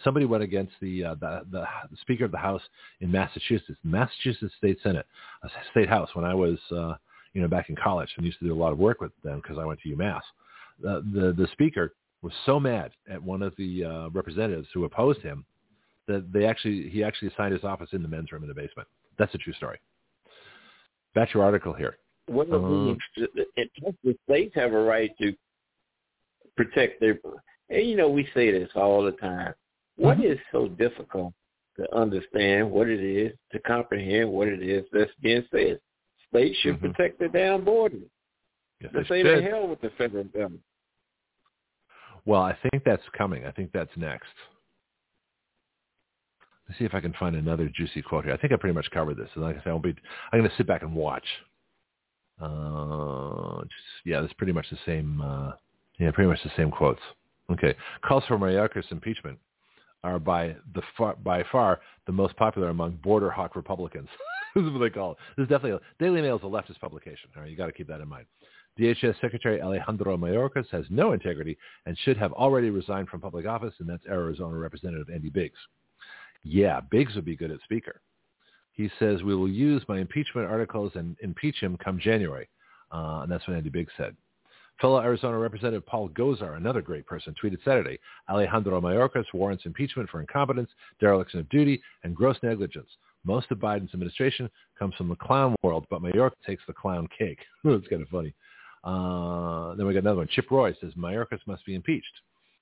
Somebody 0.03 0.27
went 0.27 0.43
against 0.43 0.73
the, 0.81 1.05
uh, 1.05 1.15
the, 1.15 1.43
the 1.51 1.67
Speaker 2.01 2.25
of 2.25 2.33
the 2.33 2.39
House 2.39 2.63
in 3.01 3.11
Massachusetts, 3.11 3.79
Massachusetts 3.85 4.53
State 4.57 4.79
Senate, 4.83 5.07
uh, 5.45 5.49
State 5.71 5.89
House. 5.89 6.09
When 6.15 6.25
I 6.25 6.35
was 6.35 6.59
uh, 6.71 6.95
you 7.33 7.43
know 7.43 7.49
back 7.49 7.69
in 7.69 7.77
college 7.77 8.09
and 8.17 8.27
used 8.27 8.39
to 8.41 8.47
do 8.47 8.55
a 8.55 8.57
lot 8.57 8.73
of 8.73 8.79
work 8.79 9.01
with 9.01 9.13
them 9.23 9.41
because 9.43 9.59
I 9.59 9.65
went 9.65 9.81
to 9.81 9.89
UMass. 9.97 10.21
Uh, 10.87 11.01
the 11.13 11.35
the 11.37 11.49
Speaker 11.53 11.95
was 12.23 12.33
so 12.47 12.59
mad 12.59 12.91
at 13.09 13.23
one 13.23 13.43
of 13.43 13.55
the 13.57 13.85
uh, 13.85 14.09
representatives 14.11 14.69
who 14.75 14.85
opposed 14.85 15.21
him 15.21 15.45
that 16.09 16.33
they 16.33 16.45
actually 16.45 16.89
he 16.89 17.05
actually 17.05 17.29
assigned 17.29 17.53
his 17.53 17.65
office 17.65 17.91
in 17.93 18.03
the 18.03 18.09
men's 18.09 18.33
room 18.33 18.43
in 18.43 18.49
the 18.49 18.55
basement. 18.55 18.89
That's 19.19 19.35
a 19.35 19.39
true 19.39 19.53
story. 19.55 19.79
That's 21.15 21.33
your 21.33 21.45
article 21.45 21.73
here. 21.73 21.99
Well, 22.29 22.47
uh, 22.47 22.95
the 23.17 24.15
states 24.29 24.55
have 24.55 24.73
a 24.73 24.81
right 24.81 25.11
to 25.21 25.35
protect 26.57 27.01
their. 27.01 27.19
And 27.71 27.89
you 27.89 27.97
know, 27.97 28.09
we 28.09 28.29
say 28.35 28.51
this 28.51 28.69
all 28.75 29.03
the 29.03 29.13
time. 29.13 29.55
What 29.97 30.19
mm-hmm. 30.19 30.33
is 30.33 30.39
so 30.53 30.69
difficult 30.69 31.33
to 31.79 31.97
understand 31.97 32.71
what 32.71 32.89
it 32.89 33.01
is, 33.01 33.33
to 33.53 33.59
comprehend 33.61 34.31
what 34.31 34.49
it 34.49 34.63
is 34.63 34.85
that's 34.93 35.11
being 35.23 35.45
said? 35.51 35.81
States 36.29 36.57
should 36.61 36.77
mm-hmm. 36.77 36.93
protect 36.93 37.19
their 37.19 37.29
damn 37.29 37.65
borders. 37.65 38.03
Yes, 38.81 38.93
to 38.93 39.05
say 39.09 39.23
the 39.23 39.43
hell 39.43 39.67
with 39.67 39.81
the 39.81 39.91
federal 39.99 40.25
government. 40.25 40.63
Well, 42.27 42.43
I 42.43 42.57
think 42.71 42.85
that's 42.85 43.03
coming. 43.17 43.47
I 43.47 43.51
think 43.53 43.71
that's 43.73 43.91
next. 43.97 44.27
Let's 46.69 46.79
see 46.79 46.85
if 46.85 46.95
I 46.95 47.01
can 47.01 47.15
find 47.15 47.35
another 47.35 47.71
juicy 47.75 48.03
quote 48.03 48.25
here. 48.25 48.35
I 48.35 48.37
think 48.37 48.53
I 48.53 48.57
pretty 48.57 48.75
much 48.75 48.91
covered 48.91 49.17
this. 49.17 49.29
So 49.35 49.41
like 49.41 49.57
I 49.57 49.61
said, 49.61 49.71
I'll 49.71 49.79
be, 49.79 49.95
I'm 50.33 50.41
going 50.41 50.51
to 50.51 50.57
sit 50.57 50.67
back 50.67 50.83
and 50.83 50.95
watch. 50.95 51.25
Uh, 52.41 53.63
just, 53.63 54.05
yeah, 54.05 54.21
that's 54.21 54.33
pretty 54.35 54.53
much 54.53 54.67
the 54.71 54.79
same. 54.85 55.21
Uh, 55.21 55.53
yeah, 55.99 56.11
pretty 56.11 56.29
much 56.29 56.39
the 56.45 56.51
same 56.57 56.71
quotes. 56.71 57.01
Okay, 57.51 57.75
calls 58.07 58.25
for 58.29 58.39
Mayorkas 58.39 58.91
impeachment 58.93 59.39
are 60.05 60.19
by 60.19 60.55
the 60.75 60.83
far, 60.97 61.17
by 61.17 61.43
far 61.51 61.81
the 62.07 62.13
most 62.13 62.37
popular 62.37 62.69
among 62.69 62.93
border 63.03 63.31
hawk 63.31 63.57
Republicans. 63.57 64.09
this 64.55 64.65
is 64.65 64.71
what 64.71 64.81
they 64.81 64.91
call 64.91 65.13
it. 65.13 65.17
This 65.37 65.45
is 65.45 65.49
definitely 65.49 65.79
a, 65.79 66.03
Daily 66.03 66.21
Mail 66.21 66.37
is 66.37 66.43
a 66.43 66.47
leftist 66.47 66.81
publication. 66.81 67.31
All 67.35 67.43
right, 67.43 67.51
you 67.51 67.57
got 67.57 67.67
to 67.67 67.73
keep 67.73 67.89
that 67.89 68.01
in 68.01 68.09
mind. 68.09 68.27
DHS 68.79 69.21
Secretary 69.21 69.61
Alejandro 69.61 70.17
Mayorkas 70.17 70.69
has 70.71 70.85
no 70.89 71.13
integrity 71.13 71.59
and 71.87 71.99
should 71.99 72.17
have 72.17 72.33
already 72.33 72.71
resigned 72.71 73.09
from 73.09 73.21
public 73.21 73.47
office, 73.47 73.75
and 73.81 73.89
that's 73.89 74.07
Arizona 74.07 74.57
Representative 74.57 75.09
Andy 75.13 75.31
Biggs. 75.31 75.59
Yeah, 76.49 76.81
Biggs 76.81 77.15
would 77.15 77.27
be 77.27 77.37
good 77.37 77.51
at 77.51 77.61
speaker. 77.63 78.01
He 78.73 78.91
says, 78.99 79.23
we 79.23 79.35
will 79.35 79.49
use 79.49 79.83
my 79.87 79.99
impeachment 79.99 80.49
articles 80.49 80.93
and 80.95 81.15
impeach 81.21 81.57
him 81.61 81.77
come 81.77 82.01
January. 82.01 82.49
Uh, 82.91 83.21
and 83.23 83.31
that's 83.31 83.47
what 83.47 83.57
Andy 83.57 83.69
Biggs 83.69 83.93
said. 83.99 84.17
Fellow 84.81 85.01
Arizona 85.01 85.37
Representative 85.37 85.85
Paul 85.85 86.09
Gosar, 86.11 86.57
another 86.57 86.81
great 86.81 87.05
person, 87.05 87.35
tweeted 87.43 87.63
Saturday, 87.65 87.99
Alejandro 88.31 88.81
Mayorkas 88.81 89.25
warrants 89.35 89.67
impeachment 89.67 90.09
for 90.09 90.21
incompetence, 90.21 90.71
dereliction 91.01 91.41
of 91.41 91.49
duty, 91.51 91.83
and 92.05 92.15
gross 92.15 92.37
negligence. 92.43 92.89
Most 93.25 93.51
of 93.51 93.59
Biden's 93.59 93.93
administration 93.93 94.49
comes 94.79 94.95
from 94.95 95.09
the 95.09 95.17
clown 95.17 95.55
world, 95.63 95.85
but 95.91 96.01
Mayorkas 96.01 96.41
takes 96.47 96.63
the 96.67 96.73
clown 96.73 97.09
cake. 97.19 97.41
it's 97.65 97.89
kind 97.89 98.01
of 98.01 98.09
funny. 98.09 98.33
Uh, 98.85 99.75
then 99.75 99.87
we 99.87 99.93
got 99.93 100.05
another 100.05 100.19
one. 100.19 100.29
Chip 100.31 100.51
Roy 100.51 100.75
says 100.81 100.95
Mayorkas 100.95 101.41
must 101.47 101.67
be 101.67 101.75
impeached. 101.75 102.07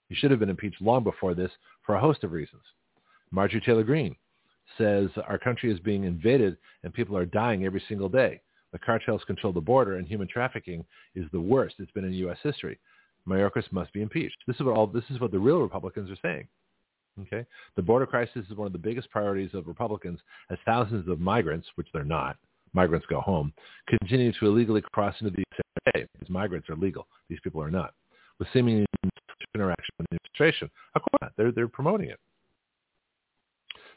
He 0.08 0.16
should 0.16 0.30
have 0.32 0.40
been 0.40 0.50
impeached 0.50 0.80
long 0.80 1.04
before 1.04 1.34
this 1.34 1.52
for 1.84 1.94
a 1.94 2.00
host 2.00 2.24
of 2.24 2.32
reasons. 2.32 2.62
Marjorie 3.30 3.60
Taylor 3.60 3.82
Greene 3.82 4.16
says 4.78 5.08
our 5.26 5.38
country 5.38 5.72
is 5.72 5.80
being 5.80 6.04
invaded 6.04 6.56
and 6.82 6.92
people 6.92 7.16
are 7.16 7.26
dying 7.26 7.64
every 7.64 7.82
single 7.88 8.08
day. 8.08 8.40
The 8.72 8.78
cartels 8.78 9.22
control 9.26 9.52
the 9.52 9.60
border, 9.60 9.96
and 9.96 10.06
human 10.06 10.28
trafficking 10.28 10.84
is 11.14 11.24
the 11.32 11.40
worst 11.40 11.76
it's 11.78 11.90
been 11.92 12.04
in 12.04 12.12
U.S. 12.12 12.38
history. 12.42 12.78
Mayorkas 13.26 13.70
must 13.72 13.92
be 13.92 14.02
impeached. 14.02 14.36
This 14.46 14.56
is 14.56 14.62
what 14.62 14.76
all 14.76 14.86
this 14.86 15.04
is 15.10 15.20
what 15.20 15.30
the 15.30 15.38
real 15.38 15.60
Republicans 15.60 16.10
are 16.10 16.18
saying. 16.22 16.46
Okay, 17.22 17.46
the 17.76 17.82
border 17.82 18.06
crisis 18.06 18.44
is 18.50 18.56
one 18.56 18.66
of 18.66 18.74
the 18.74 18.78
biggest 18.78 19.10
priorities 19.10 19.54
of 19.54 19.66
Republicans, 19.66 20.20
as 20.50 20.58
thousands 20.66 21.08
of 21.08 21.18
migrants, 21.18 21.66
which 21.76 21.88
they're 21.94 22.04
not, 22.04 22.36
migrants 22.74 23.06
go 23.08 23.20
home, 23.20 23.52
continue 23.88 24.32
to 24.32 24.46
illegally 24.46 24.82
cross 24.92 25.14
into 25.20 25.30
the 25.30 25.42
USA 25.94 26.06
because 26.12 26.28
migrants 26.28 26.68
are 26.68 26.76
legal. 26.76 27.06
These 27.30 27.40
people 27.42 27.62
are 27.62 27.70
not. 27.70 27.94
With 28.38 28.48
seemingly 28.52 28.84
interaction 29.54 29.94
with 29.98 30.06
the 30.10 30.16
administration, 30.16 30.70
of 30.94 31.02
course 31.02 31.20
not. 31.22 31.32
They're 31.38 31.52
they're 31.52 31.68
promoting 31.68 32.10
it. 32.10 32.20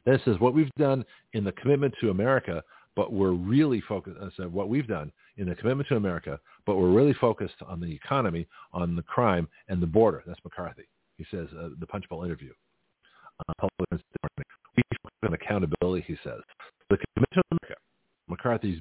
Then 0.06 0.16
it 0.16 0.22
says 0.26 0.36
what 0.40 0.54
we've 0.54 0.72
done 0.78 1.06
in 1.34 1.44
the 1.44 1.52
commitment 1.54 1.94
to 2.02 2.10
America 2.10 2.64
but 3.00 3.14
we're 3.14 3.32
really 3.32 3.82
focused, 3.88 4.18
on 4.20 4.52
what 4.52 4.68
we've 4.68 4.86
done 4.86 5.10
in 5.38 5.48
the 5.48 5.56
commitment 5.56 5.88
to 5.88 5.96
America, 5.96 6.38
but 6.66 6.76
we're 6.76 6.92
really 6.92 7.14
focused 7.14 7.56
on 7.66 7.80
the 7.80 7.90
economy, 7.90 8.46
on 8.74 8.94
the 8.94 9.02
crime, 9.04 9.48
and 9.70 9.82
the 9.82 9.88
border. 9.88 10.22
That's 10.28 10.40
McCarthy. 10.44 10.84
He 11.18 11.26
says, 11.32 11.48
uh, 11.58 11.70
the 11.80 11.88
Punchbowl 11.88 12.26
interview. 12.26 12.52
Uh, 13.48 13.68
we 13.80 14.84
focus 15.02 15.18
on 15.24 15.34
accountability, 15.34 16.04
he 16.08 16.18
says. 16.26 16.42
The 16.90 16.98
commitment 16.98 17.32
to 17.36 17.42
America, 17.52 17.80
McCarthy's 18.28 18.80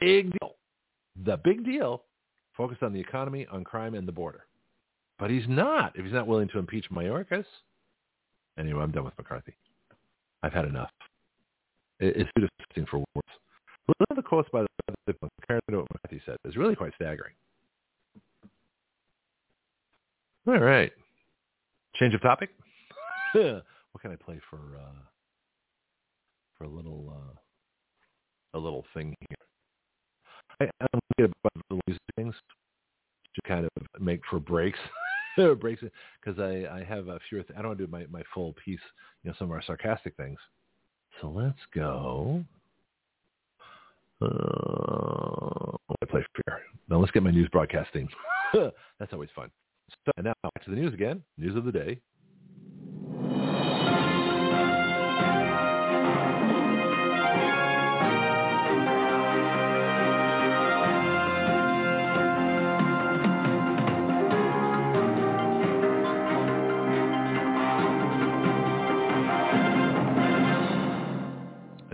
big 0.00 0.32
deal, 0.40 0.56
the 1.24 1.36
big 1.36 1.64
deal, 1.64 2.02
focused 2.56 2.82
on 2.82 2.92
the 2.92 2.98
economy, 2.98 3.46
on 3.52 3.62
crime, 3.62 3.94
and 3.94 4.08
the 4.08 4.10
border. 4.10 4.46
But 5.20 5.30
he's 5.30 5.46
not, 5.46 5.92
if 5.96 6.04
he's 6.04 6.12
not 6.12 6.26
willing 6.26 6.48
to 6.48 6.58
impeach 6.58 6.90
Mayorkas. 6.90 7.44
Anyway, 8.58 8.82
I'm 8.82 8.90
done 8.90 9.04
with 9.04 9.16
McCarthy. 9.16 9.54
I've 10.42 10.52
had 10.52 10.64
enough. 10.64 10.90
It's 12.00 12.30
too 12.36 12.48
disgusting 12.48 12.86
for 12.90 12.98
words. 13.14 13.28
One 13.86 14.06
of 14.10 14.16
the 14.16 14.22
quotes 14.22 14.48
by 14.50 14.62
the 15.06 15.14
compared 15.40 15.60
to 15.70 15.78
what 15.78 15.86
Matthew 16.04 16.20
said 16.24 16.36
is 16.44 16.56
really 16.56 16.74
quite 16.74 16.92
staggering. 16.94 17.34
All 20.46 20.58
right. 20.58 20.92
Change 21.96 22.14
of 22.14 22.22
topic. 22.22 22.50
what 23.32 23.62
can 24.00 24.12
I 24.12 24.16
play 24.16 24.40
for 24.48 24.56
uh, 24.56 25.02
for 26.56 26.64
a 26.64 26.68
little 26.68 27.12
uh, 27.14 28.58
a 28.58 28.58
little 28.58 28.84
thing 28.94 29.14
here? 29.28 29.36
I, 30.60 30.64
I'm 30.80 31.00
going 31.00 31.00
to 31.00 31.22
get 31.22 31.30
a 31.30 31.48
bunch 31.48 31.64
of 31.70 31.80
these 31.86 31.98
things 32.16 32.34
to 33.34 33.48
kind 33.48 33.66
of 33.66 34.00
make 34.00 34.20
for 34.30 34.38
breaks. 34.38 34.78
breaks 35.60 35.82
it 35.82 35.92
because 36.22 36.38
I, 36.40 36.66
I 36.78 36.84
have 36.84 37.08
a 37.08 37.18
few. 37.28 37.42
Th- 37.42 37.58
I 37.58 37.62
don't 37.62 37.68
want 37.68 37.78
to 37.78 37.86
do 37.86 37.90
my, 37.90 38.06
my 38.10 38.22
full 38.34 38.54
piece, 38.64 38.80
you 39.22 39.30
know, 39.30 39.36
some 39.38 39.48
of 39.48 39.52
our 39.52 39.62
sarcastic 39.62 40.16
things. 40.16 40.38
So 41.20 41.28
let's 41.28 41.58
go 41.74 42.44
uh, 44.22 45.76
I 46.02 46.06
play 46.08 46.24
fair. 46.44 46.60
Now 46.88 46.98
let's 46.98 47.12
get 47.12 47.22
my 47.22 47.30
news 47.30 47.48
broadcasting. 47.50 48.08
That's 48.52 49.12
always 49.12 49.30
fun. 49.34 49.50
So 50.04 50.12
now 50.22 50.34
back 50.42 50.64
to 50.64 50.70
the 50.70 50.76
news 50.76 50.94
again. 50.94 51.22
News 51.38 51.56
of 51.56 51.64
the 51.64 51.72
day. 51.72 52.00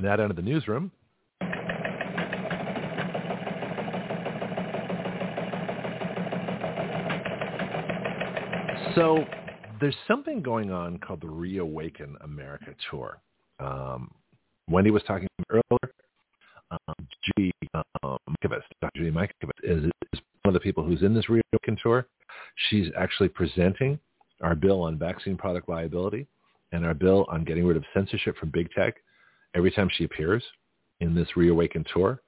That 0.06 0.20
out 0.20 0.30
of 0.30 0.36
the 0.36 0.42
newsroom. 0.42 0.90
So 8.94 9.26
there's 9.78 9.94
something 10.08 10.40
going 10.40 10.70
on 10.70 10.98
called 10.98 11.20
the 11.20 11.28
Reawaken 11.28 12.16
America 12.22 12.74
Tour. 12.90 13.20
Um, 13.60 14.10
Wendy 14.70 14.90
was 14.90 15.02
talking 15.06 15.28
earlier. 15.50 15.92
Um, 16.70 16.94
Judy 17.36 17.52
um, 18.02 18.18
Dr. 18.42 18.90
Judy 18.96 19.10
Mikovits 19.10 19.30
is, 19.62 19.84
is 19.84 20.20
one 20.42 20.48
of 20.48 20.54
the 20.54 20.60
people 20.60 20.82
who's 20.82 21.02
in 21.02 21.14
this 21.14 21.28
Reawaken 21.28 21.76
Tour. 21.82 22.06
She's 22.70 22.88
actually 22.98 23.28
presenting 23.28 23.98
our 24.42 24.54
bill 24.54 24.82
on 24.82 24.98
vaccine 24.98 25.36
product 25.36 25.68
liability 25.68 26.26
and 26.72 26.84
our 26.84 26.94
bill 26.94 27.26
on 27.28 27.44
getting 27.44 27.66
rid 27.66 27.76
of 27.76 27.84
censorship 27.94 28.36
from 28.38 28.50
big 28.50 28.70
tech 28.72 28.96
every 29.56 29.70
time 29.70 29.90
she 29.96 30.04
appears 30.04 30.44
in 31.00 31.14
this 31.14 31.36
Reawaken 31.36 31.84
Tour. 31.92 32.20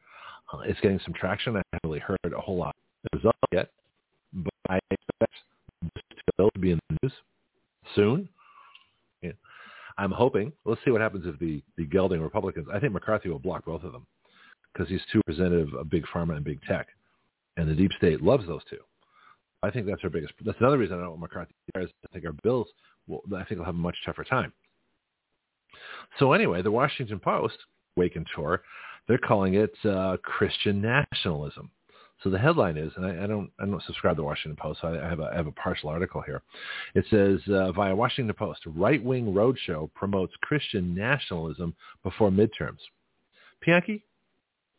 Uh, 0.52 0.60
it's 0.60 0.81
getting 0.81 1.00
some 1.05 1.12
traction. 1.12 1.57
I 1.57 1.62
haven't 1.73 1.89
really 1.89 2.00
heard 2.00 2.32
a 2.34 2.40
whole 2.40 2.57
lot 2.57 2.74
of 3.12 3.18
results 3.18 3.39
yet, 3.52 3.70
but 4.32 4.55
I 4.70 4.78
expect 4.90 5.34
bill 6.39 6.50
to 6.55 6.58
be 6.58 6.70
in 6.70 6.78
the 6.89 6.97
news 7.02 7.12
soon. 7.94 8.28
Yeah. 9.20 9.32
I'm 9.98 10.12
hoping. 10.12 10.52
Let's 10.65 10.81
see 10.84 10.90
what 10.90 11.00
happens 11.00 11.26
if 11.26 11.39
the, 11.39 11.62
the 11.76 11.84
gelding 11.84 12.23
Republicans. 12.23 12.68
I 12.73 12.78
think 12.78 12.92
McCarthy 12.92 13.28
will 13.28 13.39
block 13.39 13.66
both 13.66 13.82
of 13.82 13.92
them 13.92 14.07
because 14.73 14.89
he's 14.89 15.02
too 15.12 15.20
representative 15.26 15.74
of 15.74 15.90
big 15.90 16.05
pharma 16.07 16.36
and 16.36 16.44
big 16.44 16.62
tech, 16.62 16.86
and 17.57 17.68
the 17.68 17.74
deep 17.74 17.90
state 17.98 18.23
loves 18.23 18.47
those 18.47 18.62
two. 18.70 18.78
I 19.62 19.70
think 19.70 19.86
that's 19.86 20.05
our 20.05 20.10
biggest. 20.10 20.32
That's 20.44 20.60
another 20.60 20.78
reason 20.78 20.97
I 20.97 21.00
don't 21.00 21.10
want 21.10 21.20
McCarthy. 21.23 21.52
I 21.76 21.86
think 22.12 22.24
our 22.24 22.34
bills 22.44 22.68
will. 23.08 23.23
I 23.36 23.42
think 23.44 23.58
will 23.58 23.65
have 23.65 23.74
a 23.74 23.78
much 23.78 23.97
tougher 24.07 24.23
time. 24.23 24.52
So 26.18 26.32
anyway, 26.32 26.62
the 26.62 26.70
Washington 26.70 27.18
Post, 27.18 27.56
Wake 27.96 28.16
and 28.16 28.26
Tour, 28.34 28.62
they're 29.06 29.18
calling 29.18 29.54
it 29.54 29.72
uh, 29.84 30.16
Christian 30.22 30.80
nationalism. 30.80 31.70
So 32.22 32.30
the 32.30 32.38
headline 32.38 32.76
is, 32.76 32.90
and 32.96 33.06
I, 33.06 33.24
I 33.24 33.26
don't 33.26 33.50
I 33.60 33.64
don't 33.64 33.82
subscribe 33.84 34.16
to 34.16 34.22
the 34.22 34.24
Washington 34.24 34.56
Post, 34.60 34.80
so 34.80 34.88
I, 34.88 35.06
I 35.06 35.08
have 35.08 35.20
a 35.20 35.30
I 35.32 35.36
have 35.36 35.46
a 35.46 35.52
partial 35.52 35.88
article 35.88 36.20
here. 36.20 36.42
It 36.94 37.04
says 37.10 37.38
uh, 37.52 37.70
via 37.72 37.94
Washington 37.94 38.34
Post, 38.34 38.60
right 38.66 39.02
wing 39.02 39.26
roadshow 39.26 39.92
promotes 39.94 40.34
Christian 40.42 40.94
nationalism 40.94 41.74
before 42.02 42.30
midterms. 42.30 42.78
Bianchi, 43.64 44.04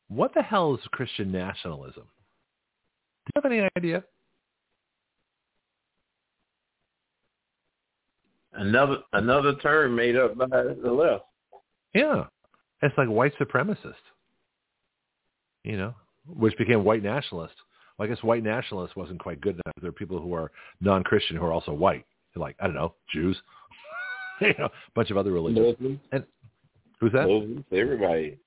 what 0.09 0.33
the 0.33 0.41
hell 0.41 0.75
is 0.75 0.81
Christian 0.91 1.31
nationalism? 1.31 2.03
Do 3.25 3.31
you 3.35 3.41
have 3.41 3.51
any 3.51 3.69
idea? 3.77 4.03
Another 8.53 8.97
another 9.13 9.55
term 9.55 9.95
made 9.95 10.15
up 10.15 10.37
by 10.37 10.47
the 10.47 10.91
left. 10.91 11.25
Yeah, 11.93 12.25
it's 12.81 12.97
like 12.97 13.07
white 13.07 13.33
supremacist. 13.39 13.93
You 15.63 15.77
know, 15.77 15.95
which 16.27 16.57
became 16.57 16.83
white 16.83 17.03
nationalist. 17.03 17.53
Well, 17.97 18.07
I 18.07 18.09
guess 18.09 18.23
white 18.23 18.43
nationalist 18.43 18.95
wasn't 18.95 19.19
quite 19.19 19.41
good 19.41 19.55
enough. 19.55 19.75
There 19.81 19.89
are 19.89 19.93
people 19.93 20.19
who 20.19 20.33
are 20.33 20.51
non-Christian 20.81 21.35
who 21.37 21.45
are 21.45 21.51
also 21.51 21.73
white, 21.73 22.05
like 22.35 22.55
I 22.59 22.65
don't 22.65 22.75
know, 22.75 22.95
Jews, 23.13 23.37
you 24.41 24.53
know, 24.57 24.65
a 24.65 24.91
bunch 24.95 25.11
of 25.11 25.17
other 25.17 25.31
religions. 25.31 25.75
Muslims. 25.79 25.99
And 26.11 26.23
who's 26.99 27.11
that? 27.11 27.27
Muslims, 27.27 27.65
everybody. 27.71 28.39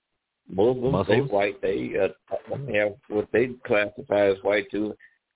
Muslims, 0.48 0.92
Muslims? 0.92 1.30
they 1.30 1.34
white. 1.34 1.62
They 1.62 1.92
uh, 1.98 2.56
have 2.74 2.94
what 3.08 3.28
they 3.32 3.50
classify 3.66 4.30
as 4.30 4.36
white 4.42 4.70
too. 4.70 4.94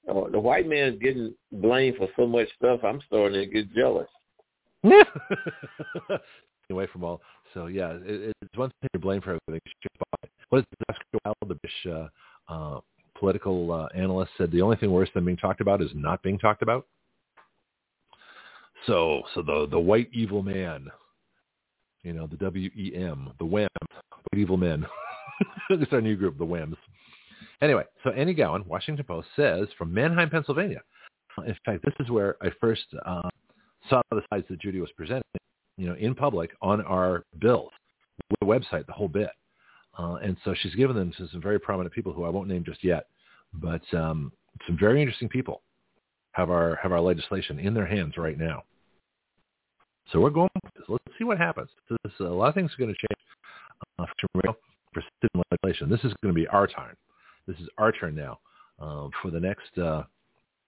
Uh, 0.09 0.29
the 0.31 0.39
white 0.39 0.69
man's 0.69 0.99
getting 1.01 1.35
blamed 1.53 1.97
for 1.97 2.09
so 2.17 2.27
much 2.27 2.49
stuff. 2.57 2.81
I'm 2.85 3.01
starting 3.07 3.41
to 3.41 3.47
get 3.47 3.73
jealous. 3.75 4.09
away 6.71 6.87
from 6.93 7.05
all. 7.05 7.21
So 7.55 7.67
yeah, 7.67 7.93
it, 8.05 8.35
it's 8.43 8.57
one 8.57 8.71
thing 8.81 8.89
to 8.93 8.99
blame 8.99 9.21
for 9.21 9.39
everything. 9.49 9.61
What 10.49 10.59
is 10.59 10.65
Oscar 10.89 11.05
Wilde, 11.25 11.37
the 11.49 11.55
British 11.55 12.11
uh, 12.51 12.53
uh, 12.53 12.81
political 13.19 13.73
uh, 13.73 13.89
analyst, 13.97 14.33
said 14.39 14.51
the 14.51 14.63
only 14.63 14.77
thing 14.77 14.91
worse 14.91 15.09
than 15.15 15.25
being 15.25 15.37
talked 15.37 15.61
about 15.61 15.83
is 15.83 15.91
not 15.95 16.23
being 16.23 16.39
talked 16.39 16.63
about. 16.63 16.87
So, 18.87 19.23
so 19.35 19.43
the 19.43 19.67
the 19.71 19.81
white 19.81 20.09
evil 20.13 20.43
man, 20.43 20.87
you 22.03 22.13
know, 22.13 22.27
the 22.27 22.37
W 22.37 22.71
E 22.77 22.93
M, 22.95 23.33
the 23.39 23.45
WEM, 23.45 23.69
white 24.11 24.41
evil 24.41 24.57
men. 24.57 24.87
it's 25.71 25.93
our 25.93 26.01
new 26.01 26.17
group, 26.17 26.39
the 26.39 26.47
WEMs. 26.47 26.77
Anyway, 27.63 27.85
so 28.05 28.11
Annie 28.11 28.35
Gowan, 28.35 28.65
Washington 28.67 29.05
Post, 29.05 29.29
says 29.35 29.67
from 29.79 29.93
Manheim, 29.93 30.31
Pennsylvania. 30.31 30.83
In 31.47 31.57
fact, 31.65 31.85
this 31.85 31.95
is 32.01 32.11
where 32.11 32.37
I 32.43 32.51
first 32.61 32.85
uh, 33.05 33.29
saw 33.89 34.03
the 34.11 34.23
slides 34.29 34.47
that 34.51 34.61
Judy 34.61 34.81
was 34.81 34.91
presenting, 34.97 35.23
you 35.77 35.87
know, 35.87 35.95
in 35.95 36.15
public 36.15 36.51
on 36.63 36.81
our 36.83 37.25
bills, 37.41 37.71
the 38.41 38.47
website, 38.47 38.87
the 38.87 38.93
whole 38.93 39.09
bit. 39.09 39.31
Uh, 39.99 40.17
and 40.23 40.37
so 40.45 40.55
she's 40.61 40.75
given 40.75 40.95
them 40.97 41.13
to 41.17 41.29
some 41.29 41.41
very 41.41 41.59
prominent 41.59 41.95
people 41.95 42.13
who 42.13 42.25
I 42.25 42.29
won't 42.29 42.49
name 42.49 42.65
just 42.65 42.85
yet, 42.85 43.07
but 43.55 43.83
um, 43.95 44.31
some 44.67 44.79
very 44.79 45.01
interesting 45.01 45.29
people. 45.29 45.63
have 46.33 46.51
our 46.51 46.79
have 46.83 46.93
our 46.93 47.01
legislation 47.01 47.59
in 47.59 47.73
their 47.73 47.87
hands 47.87 48.17
right 48.19 48.39
now. 48.39 48.63
So 50.13 50.21
we're 50.21 50.31
going. 50.31 50.51
Let's 50.89 51.05
see 51.19 51.25
what 51.25 51.39
happens. 51.39 51.71
This, 51.89 52.13
a 52.21 52.25
lot 52.25 52.49
of 52.49 52.55
things 52.55 52.71
are 52.73 52.79
going 52.79 52.95
to 52.95 53.01
change 53.01 53.21
uh, 53.99 54.07
for 54.21 54.55
legislation. 55.51 55.89
This 55.89 56.05
is 56.05 56.15
going 56.23 56.35
to 56.35 56.41
be 56.41 56.47
our 56.49 56.67
time. 56.67 56.97
This 57.47 57.57
is 57.59 57.69
our 57.79 57.91
turn 57.91 58.15
now 58.15 58.39
uh, 58.81 59.09
for 59.23 59.31
the 59.31 59.41
next 59.41 59.77
uh, 59.79 60.03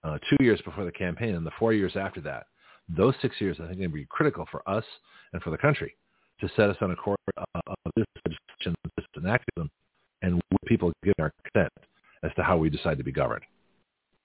uh, 0.03 0.17
two 0.29 0.43
years 0.43 0.59
before 0.65 0.85
the 0.85 0.91
campaign 0.91 1.35
and 1.35 1.45
the 1.45 1.51
four 1.59 1.73
years 1.73 1.95
after 1.95 2.21
that. 2.21 2.47
Those 2.89 3.13
six 3.21 3.35
years, 3.39 3.57
I 3.59 3.67
think, 3.67 3.79
going 3.79 3.91
to 3.91 3.95
be 3.95 4.07
critical 4.09 4.47
for 4.51 4.67
us 4.67 4.83
and 5.33 5.41
for 5.41 5.51
the 5.51 5.57
country 5.57 5.95
to 6.41 6.49
set 6.55 6.69
us 6.69 6.77
on 6.81 6.91
a 6.91 6.95
course 6.95 7.17
uh, 7.37 7.43
of 7.67 7.91
this 7.95 8.05
legislation, 8.25 8.75
this 8.97 9.05
enactment, 9.17 9.69
and 10.21 10.35
with 10.35 10.61
people 10.65 10.91
giving 11.03 11.15
our 11.19 11.31
consent 11.43 11.71
as 12.23 12.31
to 12.35 12.43
how 12.43 12.57
we 12.57 12.69
decide 12.69 12.97
to 12.97 13.03
be 13.03 13.11
governed. 13.11 13.43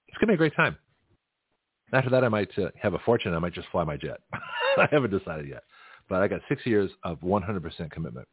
It's 0.07 0.17
going 0.17 0.27
to 0.27 0.31
be 0.31 0.35
a 0.35 0.37
great 0.37 0.55
time. 0.55 0.77
After 1.93 2.09
that, 2.09 2.23
I 2.23 2.29
might 2.29 2.49
uh, 2.57 2.69
have 2.81 2.93
a 2.93 2.99
fortune. 2.99 3.33
I 3.33 3.39
might 3.39 3.53
just 3.53 3.67
fly 3.69 3.83
my 3.83 3.97
jet. 3.97 4.19
I 4.33 4.87
haven't 4.91 5.11
decided 5.11 5.47
yet. 5.47 5.63
But 6.09 6.21
I 6.21 6.27
got 6.27 6.41
six 6.49 6.65
years 6.65 6.89
of 7.03 7.19
100% 7.19 7.91
commitment. 7.91 8.27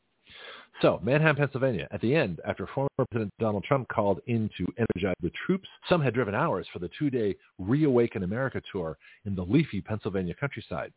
So, 0.83 0.99
Manheim, 1.01 1.36
Pennsylvania. 1.36 1.86
At 1.93 2.01
the 2.01 2.12
end, 2.12 2.41
after 2.44 2.67
former 2.67 2.89
President 3.12 3.33
Donald 3.39 3.62
Trump 3.62 3.86
called 3.86 4.20
in 4.27 4.51
to 4.59 4.67
energize 4.77 5.15
the 5.23 5.31
troops, 5.47 5.69
some 5.89 6.02
had 6.02 6.12
driven 6.12 6.35
hours 6.35 6.67
for 6.73 6.81
the 6.81 6.91
two-day 6.99 7.36
Reawaken 7.61 8.25
America 8.25 8.61
tour 8.73 8.99
in 9.25 9.36
the 9.36 9.44
leafy 9.44 9.81
Pennsylvania 9.81 10.35
countryside. 10.35 10.93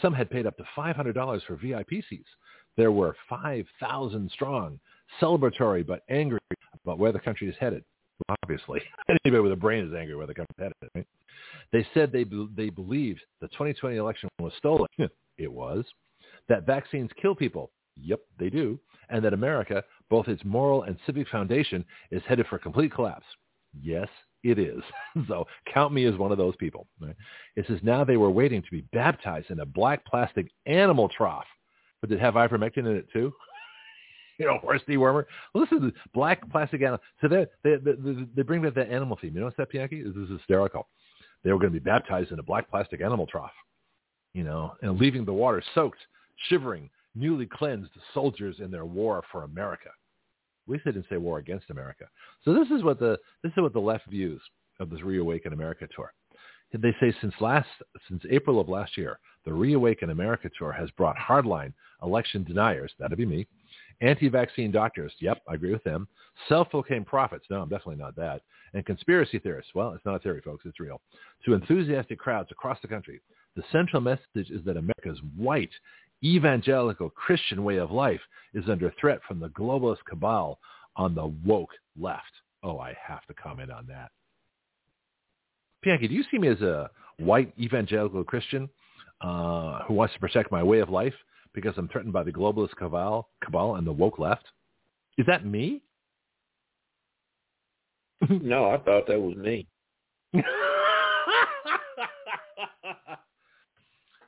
Some 0.00 0.14
had 0.14 0.30
paid 0.30 0.46
up 0.46 0.56
to 0.58 0.64
$500 0.76 1.42
for 1.46 1.56
VIP 1.56 2.04
seats. 2.08 2.28
There 2.76 2.92
were 2.92 3.16
5,000 3.28 4.30
strong, 4.30 4.78
celebratory 5.20 5.84
but 5.84 6.04
angry 6.08 6.38
about 6.84 7.00
where 7.00 7.12
the 7.12 7.18
country 7.18 7.48
is 7.48 7.56
headed. 7.58 7.82
Obviously, 8.44 8.82
anybody 9.24 9.42
with 9.42 9.52
a 9.52 9.56
brain 9.56 9.84
is 9.84 9.94
angry 9.94 10.14
where 10.14 10.28
the 10.28 10.34
country 10.34 10.54
is 10.58 10.62
headed. 10.62 10.90
Right? 10.94 11.06
They 11.72 11.84
said 11.92 12.12
they 12.12 12.24
they 12.56 12.70
believed 12.70 13.20
the 13.40 13.48
2020 13.48 13.96
election 13.96 14.28
was 14.38 14.52
stolen. 14.58 14.86
it 15.38 15.52
was. 15.52 15.84
That 16.48 16.66
vaccines 16.66 17.10
kill 17.20 17.34
people. 17.34 17.72
Yep, 17.96 18.20
they 18.38 18.50
do. 18.50 18.78
And 19.08 19.24
that 19.24 19.34
America, 19.34 19.84
both 20.10 20.28
its 20.28 20.44
moral 20.44 20.82
and 20.82 20.96
civic 21.06 21.28
foundation, 21.28 21.84
is 22.10 22.22
headed 22.26 22.46
for 22.46 22.58
complete 22.58 22.92
collapse. 22.92 23.26
Yes, 23.80 24.08
it 24.42 24.58
is. 24.58 24.82
so 25.28 25.46
count 25.72 25.92
me 25.92 26.04
as 26.04 26.16
one 26.16 26.32
of 26.32 26.38
those 26.38 26.56
people. 26.56 26.86
Right? 27.00 27.16
It 27.56 27.66
says 27.68 27.80
now 27.82 28.04
they 28.04 28.16
were 28.16 28.30
waiting 28.30 28.62
to 28.62 28.70
be 28.70 28.82
baptized 28.92 29.50
in 29.50 29.60
a 29.60 29.66
black 29.66 30.04
plastic 30.06 30.48
animal 30.66 31.08
trough. 31.08 31.46
But 32.00 32.10
did 32.10 32.18
it 32.18 32.22
have 32.22 32.34
ivermectin 32.34 32.78
in 32.78 32.96
it 32.96 33.08
too? 33.12 33.32
you 34.38 34.46
know, 34.46 34.58
horse 34.58 34.82
dewormer. 34.88 35.24
Well, 35.52 35.66
this 35.70 35.80
is 35.80 35.90
black 36.12 36.48
plastic 36.50 36.82
animal. 36.82 37.00
So 37.20 37.28
they, 37.28 37.46
they, 37.62 37.76
they, 37.76 38.26
they 38.34 38.42
bring 38.42 38.62
back 38.62 38.74
that 38.74 38.90
animal 38.90 39.18
theme. 39.20 39.34
You 39.34 39.40
know 39.40 39.50
that, 39.56 39.70
Bianchi? 39.70 40.02
This 40.02 40.14
is 40.14 40.30
hysterical. 40.30 40.88
They 41.42 41.52
were 41.52 41.58
going 41.58 41.72
to 41.72 41.78
be 41.78 41.84
baptized 41.84 42.32
in 42.32 42.38
a 42.38 42.42
black 42.42 42.70
plastic 42.70 43.00
animal 43.00 43.26
trough, 43.26 43.52
you 44.32 44.44
know, 44.44 44.72
and 44.82 44.98
leaving 44.98 45.24
the 45.24 45.32
water 45.32 45.62
soaked, 45.74 45.98
shivering, 46.48 46.88
newly 47.14 47.46
cleansed 47.46 47.92
soldiers 48.12 48.56
in 48.60 48.70
their 48.70 48.84
war 48.84 49.22
for 49.30 49.44
America. 49.44 49.90
At 50.66 50.72
least 50.72 50.84
they 50.84 50.92
didn't 50.92 51.06
say 51.10 51.16
war 51.16 51.38
against 51.38 51.70
America. 51.70 52.06
So 52.44 52.54
this 52.54 52.68
is 52.70 52.82
what 52.82 52.98
the 52.98 53.18
this 53.42 53.52
is 53.52 53.62
what 53.62 53.72
the 53.72 53.80
left 53.80 54.06
views 54.06 54.40
of 54.80 54.90
this 54.90 55.02
Reawaken 55.02 55.52
America 55.52 55.86
tour. 55.94 56.12
They 56.72 56.94
say 57.00 57.14
since 57.20 57.34
last 57.40 57.68
since 58.08 58.22
April 58.30 58.58
of 58.58 58.68
last 58.68 58.96
year, 58.96 59.18
the 59.44 59.52
Reawaken 59.52 60.10
America 60.10 60.50
tour 60.58 60.72
has 60.72 60.90
brought 60.92 61.16
hardline 61.16 61.72
election 62.02 62.44
deniers, 62.44 62.92
that'd 62.98 63.16
be 63.16 63.26
me, 63.26 63.46
anti-vaccine 64.00 64.72
doctors, 64.72 65.12
yep, 65.20 65.40
I 65.48 65.54
agree 65.54 65.72
with 65.72 65.84
them, 65.84 66.08
self-proclaimed 66.48 67.06
prophets, 67.06 67.46
no, 67.50 67.62
I'm 67.62 67.68
definitely 67.68 67.96
not 67.96 68.16
that, 68.16 68.42
and 68.72 68.84
conspiracy 68.84 69.38
theorists, 69.38 69.72
well, 69.74 69.92
it's 69.92 70.04
not 70.04 70.16
a 70.16 70.18
theory, 70.18 70.40
folks, 70.44 70.64
it's 70.66 70.80
real, 70.80 71.00
to 71.44 71.54
enthusiastic 71.54 72.18
crowds 72.18 72.50
across 72.50 72.78
the 72.82 72.88
country. 72.88 73.20
The 73.56 73.62
central 73.70 74.02
message 74.02 74.50
is 74.50 74.64
that 74.64 74.76
America's 74.76 75.20
white, 75.36 75.70
evangelical 76.24 77.10
Christian 77.10 77.64
way 77.64 77.76
of 77.76 77.90
life 77.90 78.20
is 78.54 78.64
under 78.68 78.92
threat 79.00 79.20
from 79.26 79.40
the 79.40 79.48
globalist 79.50 80.04
cabal 80.08 80.58
on 80.96 81.14
the 81.14 81.26
woke 81.44 81.72
left. 81.98 82.22
Oh, 82.62 82.78
I 82.78 82.94
have 83.06 83.24
to 83.26 83.34
comment 83.34 83.70
on 83.70 83.86
that. 83.88 84.10
Bianchi, 85.82 86.08
do 86.08 86.14
you 86.14 86.24
see 86.30 86.38
me 86.38 86.48
as 86.48 86.60
a 86.62 86.90
white 87.18 87.52
evangelical 87.58 88.24
Christian 88.24 88.68
uh, 89.20 89.82
who 89.84 89.94
wants 89.94 90.14
to 90.14 90.20
protect 90.20 90.50
my 90.50 90.62
way 90.62 90.78
of 90.78 90.88
life 90.88 91.14
because 91.52 91.74
I'm 91.76 91.88
threatened 91.88 92.12
by 92.12 92.22
the 92.22 92.32
globalist 92.32 92.74
cabal, 92.76 93.28
cabal 93.42 93.76
and 93.76 93.86
the 93.86 93.92
woke 93.92 94.18
left? 94.18 94.44
Is 95.18 95.26
that 95.26 95.44
me? 95.44 95.82
no, 98.30 98.70
I 98.70 98.78
thought 98.78 99.06
that 99.08 99.20
was 99.20 99.36
me. 99.36 99.66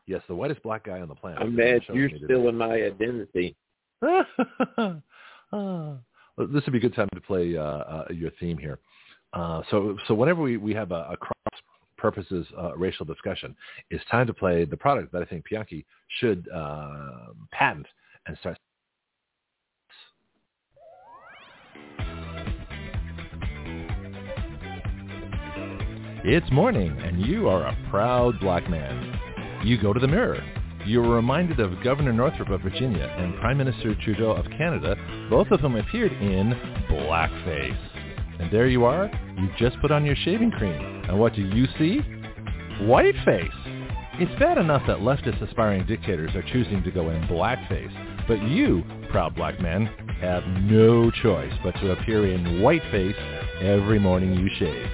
yes, 0.06 0.22
the 0.28 0.34
whitest 0.34 0.62
black 0.62 0.84
guy 0.84 1.00
on 1.00 1.08
the 1.08 1.14
planet. 1.14 1.38
I'm 1.40 1.54
mad 1.54 1.82
you're 1.92 2.10
still 2.24 2.48
in 2.48 2.56
my 2.56 2.72
identity. 2.72 3.56
uh, 4.02 4.98
this 6.38 6.64
would 6.64 6.72
be 6.72 6.78
a 6.78 6.80
good 6.80 6.94
time 6.94 7.08
to 7.14 7.20
play 7.20 7.56
uh, 7.56 7.62
uh, 7.62 8.04
your 8.10 8.30
theme 8.38 8.58
here. 8.58 8.78
Uh, 9.32 9.62
so, 9.70 9.96
so 10.06 10.14
whenever 10.14 10.40
we, 10.40 10.56
we 10.56 10.72
have 10.72 10.92
a, 10.92 11.08
a 11.10 11.16
cross 11.16 11.60
purposes 11.98 12.46
uh, 12.58 12.76
racial 12.76 13.04
discussion, 13.04 13.54
it's 13.90 14.04
time 14.10 14.26
to 14.26 14.34
play 14.34 14.64
the 14.64 14.76
product 14.76 15.12
that 15.12 15.22
I 15.22 15.24
think 15.24 15.44
Bianchi 15.48 15.84
should 16.20 16.48
uh, 16.54 17.32
patent 17.52 17.86
and 18.26 18.36
start. 18.38 18.58
It's 26.28 26.50
morning, 26.50 26.98
and 27.02 27.24
you 27.24 27.48
are 27.48 27.68
a 27.68 27.76
proud 27.88 28.40
black 28.40 28.68
man. 28.68 29.15
You 29.66 29.76
go 29.82 29.92
to 29.92 29.98
the 29.98 30.06
mirror. 30.06 30.40
You 30.84 31.02
are 31.02 31.16
reminded 31.16 31.58
of 31.58 31.82
Governor 31.82 32.12
Northam 32.12 32.52
of 32.52 32.60
Virginia 32.60 33.12
and 33.18 33.34
Prime 33.40 33.58
Minister 33.58 33.96
Trudeau 33.96 34.30
of 34.30 34.48
Canada, 34.56 34.94
both 35.28 35.48
of 35.50 35.58
whom 35.58 35.74
appeared 35.74 36.12
in 36.12 36.52
blackface. 36.88 37.76
And 38.38 38.48
there 38.52 38.68
you 38.68 38.84
are, 38.84 39.10
you've 39.36 39.56
just 39.56 39.76
put 39.80 39.90
on 39.90 40.06
your 40.06 40.14
shaving 40.14 40.52
cream. 40.52 41.02
And 41.08 41.18
what 41.18 41.34
do 41.34 41.42
you 41.42 41.66
see? 41.78 41.98
Whiteface. 42.82 43.50
It's 44.20 44.38
bad 44.38 44.56
enough 44.56 44.82
that 44.86 44.98
leftist 44.98 45.42
aspiring 45.42 45.84
dictators 45.84 46.36
are 46.36 46.44
choosing 46.52 46.84
to 46.84 46.92
go 46.92 47.10
in 47.10 47.20
blackface, 47.22 48.24
but 48.28 48.40
you, 48.42 48.84
proud 49.10 49.34
black 49.34 49.60
man, 49.60 49.86
have 50.20 50.44
no 50.62 51.10
choice 51.10 51.52
but 51.64 51.72
to 51.80 51.90
appear 51.90 52.32
in 52.32 52.60
whiteface 52.60 53.16
every 53.60 53.98
morning 53.98 54.32
you 54.34 54.48
shave. 54.60 54.88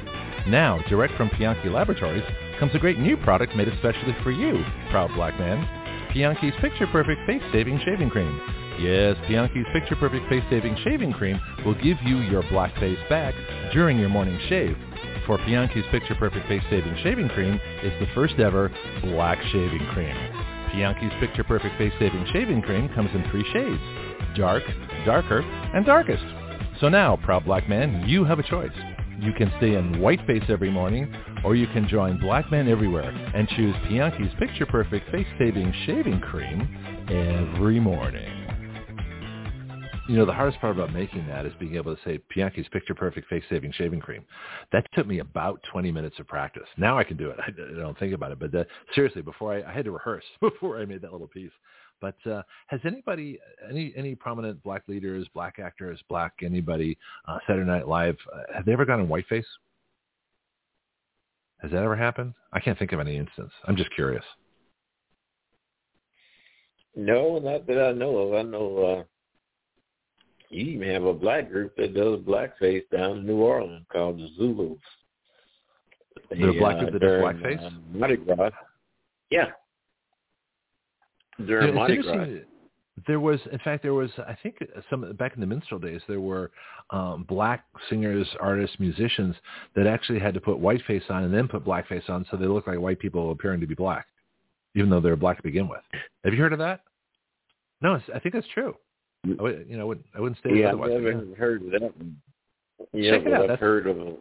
Now, 0.48 0.82
direct 0.88 1.14
from 1.18 1.30
Bianchi 1.38 1.68
Laboratories 1.68 2.24
comes 2.62 2.76
a 2.76 2.78
great 2.78 3.00
new 3.00 3.16
product 3.16 3.56
made 3.56 3.66
especially 3.66 4.14
for 4.22 4.30
you, 4.30 4.64
proud 4.92 5.10
black 5.16 5.36
man. 5.36 5.66
Bianchi's 6.14 6.54
Picture 6.60 6.86
Perfect 6.86 7.26
Face 7.26 7.42
Saving 7.50 7.80
Shaving 7.84 8.08
Cream. 8.08 8.40
Yes, 8.78 9.16
Bianchi's 9.26 9.66
Picture 9.72 9.96
Perfect 9.96 10.28
Face 10.28 10.44
Saving 10.48 10.76
Shaving 10.84 11.12
Cream 11.12 11.40
will 11.66 11.74
give 11.74 11.96
you 12.04 12.18
your 12.18 12.44
black 12.50 12.72
face 12.78 13.00
back 13.10 13.34
during 13.72 13.98
your 13.98 14.10
morning 14.10 14.38
shave. 14.48 14.76
For 15.26 15.38
Bianchi's 15.38 15.84
Picture 15.90 16.14
Perfect 16.14 16.46
Face 16.46 16.62
Saving 16.70 16.96
Shaving 17.02 17.28
Cream 17.30 17.58
is 17.82 17.92
the 17.98 18.06
first 18.14 18.34
ever 18.38 18.70
black 19.02 19.42
shaving 19.50 19.84
cream. 19.92 20.14
Bianchi's 20.72 21.18
Picture 21.18 21.42
Perfect 21.42 21.76
Face 21.78 21.92
Saving 21.98 22.24
Shaving 22.32 22.62
Cream 22.62 22.88
comes 22.90 23.10
in 23.12 23.28
three 23.28 23.44
shades, 23.52 23.82
dark, 24.38 24.62
darker, 25.04 25.40
and 25.74 25.84
darkest. 25.84 26.22
So 26.80 26.88
now, 26.88 27.16
proud 27.24 27.44
black 27.44 27.68
man, 27.68 28.08
you 28.08 28.22
have 28.22 28.38
a 28.38 28.44
choice. 28.44 28.70
You 29.22 29.32
can 29.32 29.52
stay 29.58 29.76
in 29.76 30.00
whiteface 30.00 30.50
every 30.50 30.68
morning, 30.68 31.14
or 31.44 31.54
you 31.54 31.68
can 31.68 31.86
join 31.86 32.18
black 32.18 32.50
men 32.50 32.66
everywhere 32.66 33.08
and 33.08 33.48
choose 33.50 33.72
Bianchi's 33.88 34.34
Picture 34.36 34.66
Perfect 34.66 35.08
Face 35.12 35.28
Saving 35.38 35.72
Shaving 35.86 36.18
Cream 36.18 37.06
every 37.08 37.78
morning. 37.78 38.48
You 40.08 40.16
know, 40.16 40.26
the 40.26 40.32
hardest 40.32 40.60
part 40.60 40.76
about 40.76 40.92
making 40.92 41.28
that 41.28 41.46
is 41.46 41.52
being 41.60 41.76
able 41.76 41.94
to 41.94 42.02
say 42.02 42.18
Bianchi's 42.34 42.66
Picture 42.72 42.96
Perfect 42.96 43.28
Face 43.28 43.44
Saving 43.48 43.70
Shaving 43.70 44.00
Cream. 44.00 44.24
That 44.72 44.86
took 44.92 45.06
me 45.06 45.20
about 45.20 45.60
20 45.70 45.92
minutes 45.92 46.18
of 46.18 46.26
practice. 46.26 46.66
Now 46.76 46.98
I 46.98 47.04
can 47.04 47.16
do 47.16 47.30
it. 47.30 47.38
I, 47.46 47.52
don't 47.78 47.96
think 48.00 48.14
about 48.14 48.32
it. 48.32 48.40
But 48.40 48.66
seriously, 48.92 49.22
before 49.22 49.54
I, 49.54 49.62
I 49.62 49.72
had 49.72 49.84
to 49.84 49.92
rehearse 49.92 50.24
before 50.40 50.80
I 50.80 50.84
made 50.84 51.00
that 51.02 51.12
little 51.12 51.28
piece. 51.28 51.52
But 52.02 52.16
uh, 52.30 52.42
has 52.66 52.80
anybody, 52.84 53.38
any 53.70 53.94
any 53.96 54.16
prominent 54.16 54.62
black 54.64 54.82
leaders, 54.88 55.26
black 55.32 55.60
actors, 55.60 56.00
black 56.08 56.32
anybody, 56.44 56.98
uh, 57.28 57.38
Saturday 57.46 57.64
Night 57.64 57.86
Live, 57.86 58.16
uh, 58.34 58.40
have 58.52 58.66
they 58.66 58.72
ever 58.72 58.84
gone 58.84 59.00
in 59.00 59.06
whiteface? 59.06 59.44
Has 61.60 61.70
that 61.70 61.84
ever 61.84 61.94
happened? 61.94 62.34
I 62.52 62.58
can't 62.58 62.76
think 62.76 62.90
of 62.90 62.98
any 62.98 63.16
instance. 63.16 63.52
I'm 63.68 63.76
just 63.76 63.94
curious. 63.94 64.24
No, 66.96 67.38
not 67.38 67.68
that 67.68 67.80
I 67.80 67.92
know 67.92 68.18
of. 68.18 68.34
I 68.34 68.42
know 68.42 68.78
uh, 68.78 69.02
you 70.50 70.66
even 70.66 70.90
have 70.90 71.04
a 71.04 71.14
black 71.14 71.48
group 71.48 71.76
that 71.76 71.94
does 71.94 72.18
blackface 72.18 72.82
down 72.90 73.18
in 73.18 73.26
New 73.26 73.36
Orleans 73.36 73.86
called 73.92 74.18
the 74.18 74.28
Zulus. 74.36 74.78
The 76.30 76.56
black 76.58 76.80
group 76.80 76.92
that 76.94 76.98
does 76.98 77.22
blackface? 77.22 77.64
Uh, 77.64 77.70
Mardi 77.94 78.16
Gras. 78.16 78.50
Yeah. 79.30 79.52
During 81.46 81.74
Mardi 81.74 81.98
Gras. 81.98 82.26
there 83.06 83.20
was, 83.20 83.40
in 83.50 83.58
fact, 83.60 83.82
there 83.82 83.94
was, 83.94 84.10
I 84.18 84.36
think, 84.42 84.56
some 84.90 85.12
back 85.16 85.34
in 85.34 85.40
the 85.40 85.46
minstrel 85.46 85.80
days, 85.80 86.00
there 86.08 86.20
were 86.20 86.50
um, 86.90 87.24
black 87.28 87.64
singers, 87.88 88.28
artists, 88.40 88.76
musicians 88.78 89.34
that 89.74 89.86
actually 89.86 90.18
had 90.18 90.34
to 90.34 90.40
put 90.40 90.58
white 90.58 90.82
face 90.86 91.02
on 91.08 91.24
and 91.24 91.32
then 91.32 91.48
put 91.48 91.64
black 91.64 91.88
face 91.88 92.04
on, 92.08 92.26
so 92.30 92.36
they 92.36 92.46
looked 92.46 92.68
like 92.68 92.78
white 92.78 92.98
people 92.98 93.30
appearing 93.32 93.60
to 93.60 93.66
be 93.66 93.74
black, 93.74 94.06
even 94.74 94.90
though 94.90 95.00
they 95.00 95.10
were 95.10 95.16
black 95.16 95.36
to 95.38 95.42
begin 95.42 95.68
with. 95.68 95.80
Have 96.24 96.34
you 96.34 96.40
heard 96.40 96.52
of 96.52 96.58
that? 96.58 96.80
No, 97.80 97.98
I 98.14 98.18
think 98.20 98.34
that's 98.34 98.46
true. 98.54 98.76
I 99.26 99.42
would, 99.42 99.66
you 99.68 99.76
know, 99.76 99.82
I 99.82 99.86
wouldn't, 99.86 100.06
I 100.16 100.20
wouldn't 100.20 100.38
state 100.38 100.56
yeah. 100.56 100.70
I've 100.72 100.78
never 100.78 101.12
yeah. 101.12 101.34
heard 101.36 101.62
of 101.62 101.70
that. 101.72 101.82
One. 101.82 102.16
Yeah, 102.92 103.12
Check 103.12 103.26
it 103.26 103.32
out. 103.32 103.42
I've 103.42 103.48
That's- 103.48 103.60
heard 103.60 103.86
of 103.86 103.98
a, 103.98 104.14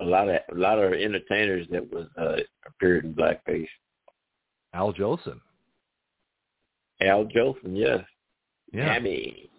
a 0.00 0.04
lot 0.04 0.28
of 0.28 0.36
a 0.52 0.54
lot 0.54 0.78
of 0.78 0.92
entertainers 0.92 1.66
that 1.70 1.92
was 1.92 2.06
uh, 2.18 2.36
appeared 2.66 3.04
in 3.04 3.14
blackface. 3.14 3.68
Al 4.74 4.92
Jolson. 4.92 5.40
Al 7.00 7.24
Jolson, 7.26 7.76
yes. 7.76 8.00
Yeah. 8.72 8.86
Mammy. 8.86 9.50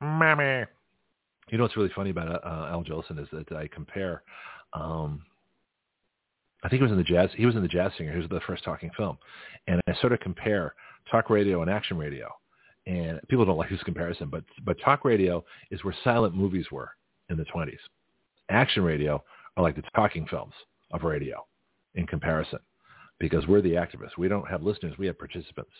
Mammy. 0.00 0.66
You 1.50 1.58
know 1.58 1.64
what's 1.64 1.76
really 1.76 1.92
funny 1.94 2.10
about 2.10 2.44
uh, 2.44 2.68
Al 2.70 2.84
Jolson 2.84 3.20
is 3.20 3.28
that 3.32 3.56
I 3.56 3.68
compare. 3.68 4.22
Um, 4.72 5.22
I 6.64 6.68
think 6.68 6.80
he 6.80 6.82
was 6.82 6.92
in 6.92 6.98
the 6.98 7.04
jazz. 7.04 7.30
He 7.36 7.46
was 7.46 7.54
in 7.54 7.62
the 7.62 7.68
Jazz 7.68 7.92
Singer. 7.96 8.12
He 8.12 8.18
was 8.18 8.28
the 8.28 8.40
first 8.46 8.64
talking 8.64 8.90
film, 8.96 9.18
and 9.68 9.80
I 9.86 9.94
sort 10.00 10.12
of 10.12 10.20
compare 10.20 10.74
talk 11.10 11.30
radio 11.30 11.62
and 11.62 11.70
action 11.70 11.96
radio. 11.96 12.28
And 12.86 13.20
people 13.28 13.44
don't 13.44 13.56
like 13.56 13.70
this 13.70 13.82
comparison, 13.82 14.28
but 14.30 14.44
but 14.64 14.76
talk 14.84 15.04
radio 15.04 15.44
is 15.70 15.82
where 15.84 15.94
silent 16.02 16.34
movies 16.34 16.66
were 16.70 16.90
in 17.30 17.36
the 17.36 17.44
20s. 17.44 17.78
Action 18.48 18.82
radio 18.82 19.22
are 19.56 19.62
like 19.62 19.76
the 19.76 19.82
talking 19.94 20.26
films 20.26 20.54
of 20.92 21.02
radio 21.02 21.44
in 21.94 22.06
comparison, 22.06 22.58
because 23.18 23.46
we're 23.46 23.62
the 23.62 23.72
activists. 23.72 24.18
We 24.18 24.28
don't 24.28 24.48
have 24.48 24.62
listeners. 24.62 24.94
We 24.98 25.06
have 25.06 25.18
participants. 25.18 25.72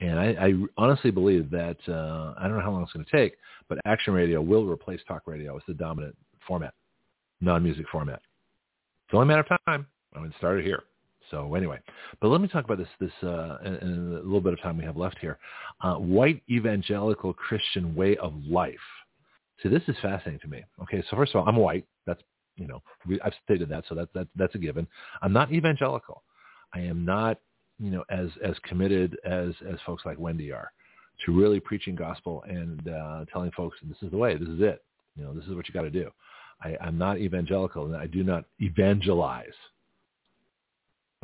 And 0.00 0.18
I, 0.18 0.26
I 0.46 0.52
honestly 0.76 1.10
believe 1.10 1.50
that 1.50 1.76
uh, 1.88 2.34
I 2.38 2.48
don't 2.48 2.56
know 2.56 2.62
how 2.62 2.72
long 2.72 2.82
it's 2.82 2.92
going 2.92 3.04
to 3.04 3.16
take, 3.16 3.36
but 3.68 3.78
action 3.84 4.12
radio 4.12 4.40
will 4.40 4.66
replace 4.66 5.00
talk 5.06 5.22
radio 5.26 5.56
as 5.56 5.62
the 5.68 5.74
dominant 5.74 6.16
format, 6.46 6.74
non-music 7.40 7.86
format. 7.90 8.20
It's 9.06 9.14
only 9.14 9.24
a 9.24 9.26
matter 9.26 9.46
of 9.48 9.60
time. 9.66 9.86
I 10.14 10.18
mean, 10.18 10.28
it 10.28 10.34
started 10.38 10.64
here. 10.64 10.82
So 11.30 11.54
anyway, 11.54 11.78
but 12.20 12.28
let 12.28 12.40
me 12.40 12.48
talk 12.48 12.64
about 12.64 12.78
this 12.78 12.88
this 13.00 13.12
uh, 13.22 13.58
in, 13.64 13.74
in 13.76 14.12
a 14.14 14.22
little 14.22 14.40
bit 14.40 14.52
of 14.52 14.60
time 14.60 14.76
we 14.76 14.84
have 14.84 14.96
left 14.96 15.18
here. 15.18 15.38
Uh, 15.80 15.94
white 15.94 16.42
evangelical 16.50 17.32
Christian 17.32 17.94
way 17.94 18.16
of 18.18 18.34
life. 18.46 18.74
See, 19.62 19.68
this 19.68 19.82
is 19.88 19.96
fascinating 20.02 20.40
to 20.40 20.48
me. 20.48 20.64
Okay, 20.82 21.02
so 21.08 21.16
first 21.16 21.34
of 21.34 21.40
all, 21.40 21.48
I'm 21.48 21.56
white. 21.56 21.86
That's 22.06 22.20
you 22.56 22.66
know 22.66 22.82
we, 23.06 23.20
I've 23.22 23.32
stated 23.44 23.68
that, 23.70 23.84
so 23.88 23.94
that, 23.94 24.12
that 24.14 24.26
that's 24.36 24.54
a 24.54 24.58
given. 24.58 24.86
I'm 25.22 25.32
not 25.32 25.52
evangelical. 25.52 26.22
I 26.74 26.80
am 26.80 27.04
not 27.04 27.38
you 27.78 27.90
know 27.90 28.04
as 28.10 28.28
as 28.44 28.56
committed 28.64 29.18
as 29.24 29.50
as 29.68 29.78
folks 29.86 30.04
like 30.04 30.18
Wendy 30.18 30.52
are 30.52 30.72
to 31.24 31.32
really 31.32 31.60
preaching 31.60 31.94
gospel 31.94 32.42
and 32.48 32.88
uh, 32.88 33.24
telling 33.32 33.50
folks 33.52 33.78
this 33.84 33.96
is 34.02 34.10
the 34.10 34.16
way, 34.16 34.36
this 34.36 34.48
is 34.48 34.60
it. 34.60 34.82
You 35.16 35.24
know, 35.24 35.34
this 35.34 35.44
is 35.44 35.54
what 35.54 35.68
you 35.68 35.74
got 35.74 35.82
to 35.82 35.90
do. 35.90 36.10
I, 36.62 36.76
I'm 36.80 36.96
not 36.96 37.18
evangelical, 37.18 37.86
and 37.86 37.96
I 37.96 38.06
do 38.06 38.22
not 38.22 38.44
evangelize. 38.60 39.52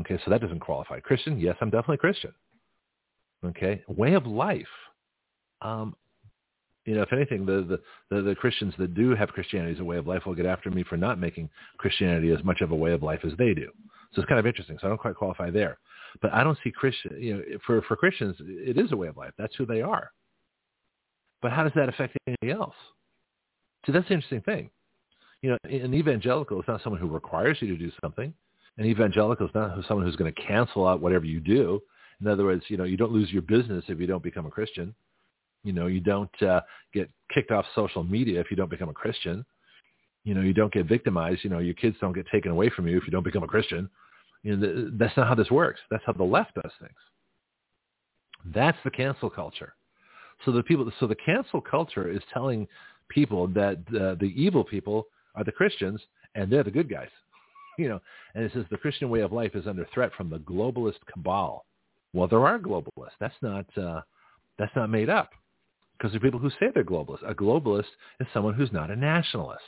Okay, 0.01 0.19
so 0.25 0.31
that 0.31 0.41
doesn't 0.41 0.61
qualify. 0.61 1.01
Christian, 1.01 1.41
yes, 1.41 1.57
I'm 1.61 1.71
definitely 1.71 1.97
Christian. 1.97 2.33
Okay, 3.45 3.83
way 3.89 4.15
of 4.15 4.27
life. 4.27 4.67
Um, 5.63 5.97
you 6.89 6.95
know, 6.95 7.03
if 7.03 7.13
anything, 7.13 7.45
the, 7.45 7.79
the, 8.09 8.17
the, 8.17 8.23
the 8.23 8.35
Christians 8.35 8.73
that 8.79 8.95
do 8.95 9.15
have 9.15 9.29
Christianity 9.29 9.75
as 9.75 9.81
a 9.81 9.85
way 9.85 9.99
of 9.99 10.07
life 10.07 10.25
will 10.25 10.35
get 10.35 10.47
after 10.47 10.71
me 10.71 10.83
for 10.83 10.97
not 10.97 11.21
making 11.21 11.51
Christianity 11.77 12.33
as 12.33 12.43
much 12.43 12.63
of 12.63 12.71
a 12.71 12.75
way 12.75 12.93
of 12.93 13.03
life 13.03 13.21
as 13.27 13.33
they 13.37 13.53
do. 13.53 13.71
So 14.15 14.23
it's 14.23 14.29
kind 14.29 14.39
of 14.39 14.47
interesting. 14.47 14.79
So 14.81 14.87
I 14.87 14.89
don't 14.89 15.01
quite 15.01 15.15
qualify 15.15 15.51
there. 15.51 15.77
But 16.23 16.33
I 16.33 16.43
don't 16.43 16.57
see 16.65 16.71
Christian, 16.71 17.15
you 17.21 17.35
know, 17.35 17.43
for, 17.67 17.83
for 17.83 17.95
Christians, 17.95 18.37
it 18.41 18.79
is 18.79 18.91
a 18.93 18.97
way 18.97 19.09
of 19.09 19.19
life. 19.19 19.33
That's 19.37 19.55
who 19.57 19.67
they 19.67 19.83
are. 19.83 20.11
But 21.43 21.53
how 21.53 21.63
does 21.63 21.75
that 21.77 21.91
affect 21.91 22.17
anything 22.27 22.51
else? 22.59 22.75
See, 23.85 23.93
that's 23.93 24.09
the 24.09 24.15
interesting 24.15 24.41
thing. 24.41 24.71
You 25.43 25.51
know, 25.51 25.59
an 25.65 25.93
evangelical 25.93 26.59
is 26.59 26.67
not 26.67 26.83
someone 26.83 27.03
who 27.03 27.09
requires 27.09 27.59
you 27.61 27.69
to 27.69 27.77
do 27.77 27.93
something. 28.01 28.33
An 28.79 28.87
evangelical 28.87 29.47
is 29.47 29.55
not 29.55 29.77
someone 29.87 30.07
who's 30.07 30.17
going 30.17 30.33
to 30.33 30.43
cancel 30.43 30.87
out 30.87 31.03
whatever 31.03 31.27
you 31.27 31.41
do. 31.41 31.83
In 32.23 32.29
other 32.29 32.45
words, 32.45 32.65
you 32.69 32.79
know, 32.79 32.85
you 32.85 32.97
don't 32.97 33.13
lose 33.13 33.31
your 33.31 33.43
business 33.43 33.85
if 33.89 34.01
you 34.01 34.07
don't 34.07 34.23
become 34.23 34.47
a 34.47 34.51
Christian. 34.51 34.95
You 35.69 35.75
know, 35.75 35.87
you 35.87 36.01
don't 36.01 36.43
uh, 36.43 36.63
get 36.95 37.11
kicked 37.31 37.51
off 37.51 37.67
social 37.75 38.03
media 38.03 38.41
if 38.41 38.51
you 38.51 38.57
don't 38.57 38.71
become 38.71 38.89
a 38.89 38.95
Christian. 38.95 39.45
You 40.25 40.33
know, 40.33 40.41
you 40.41 40.55
don't 40.55 40.73
get 40.73 40.87
victimized. 40.87 41.45
You 41.45 41.51
know, 41.51 41.59
your 41.59 41.75
kids 41.75 41.95
don't 42.01 42.15
get 42.15 42.25
taken 42.33 42.51
away 42.51 42.71
from 42.71 42.89
you 42.89 42.97
if 42.97 43.03
you 43.05 43.11
don't 43.11 43.23
become 43.23 43.43
a 43.43 43.47
Christian. 43.47 43.91
You 44.43 44.57
know, 44.57 44.67
th- 44.67 44.87
that's 44.95 45.15
not 45.15 45.29
how 45.29 45.35
this 45.35 45.51
works. 45.51 45.81
That's 45.91 46.03
how 46.07 46.15
the 46.15 46.25
left 46.25 46.55
does 46.55 46.73
things. 46.81 46.97
That's 48.55 48.79
the 48.83 48.91
cancel 48.91 49.29
culture. 49.29 49.75
So 50.47 50.53
the 50.53 50.63
people, 50.63 50.91
so 51.01 51.07
the 51.07 51.17
cancel 51.17 51.61
culture 51.61 52.11
is 52.11 52.23
telling 52.33 52.67
people 53.11 53.47
that 53.49 53.77
uh, 53.89 54.15
the 54.19 54.33
evil 54.35 54.65
people 54.65 55.09
are 55.35 55.45
the 55.45 55.53
Christians 55.53 56.01
and 56.35 56.51
they're 56.51 56.65
the 56.65 56.71
good 56.71 56.89
guys. 56.89 57.11
You 57.77 57.89
know, 57.89 58.01
and 58.35 58.43
it 58.43 58.51
says 58.53 58.65
the 58.73 58.77
Christian 58.77 59.09
way 59.09 59.21
of 59.21 59.31
life 59.31 59.55
is 59.55 59.69
under 59.69 59.87
threat 59.95 60.11
from 60.17 60.29
the 60.29 60.39
globalist 60.39 60.99
cabal. 61.13 61.65
Well, 62.13 62.27
there 62.27 62.45
are 62.45 62.59
globalists. 62.59 63.19
That's 63.21 63.41
not 63.41 63.67
uh, 63.79 64.01
that's 64.59 64.75
not 64.75 64.91
made 64.91 65.09
up 65.09 65.31
because 65.99 66.13
there 66.13 66.19
are 66.19 66.23
people 66.23 66.41
who 66.41 66.51
say 66.51 66.71
they're 66.73 66.85
globalists. 66.85 67.29
A 67.29 67.35
globalist 67.35 67.87
is 68.21 68.27
someone 68.33 68.55
who's 68.55 68.73
not 68.73 68.91
a 68.91 68.97
nationalist. 68.97 69.63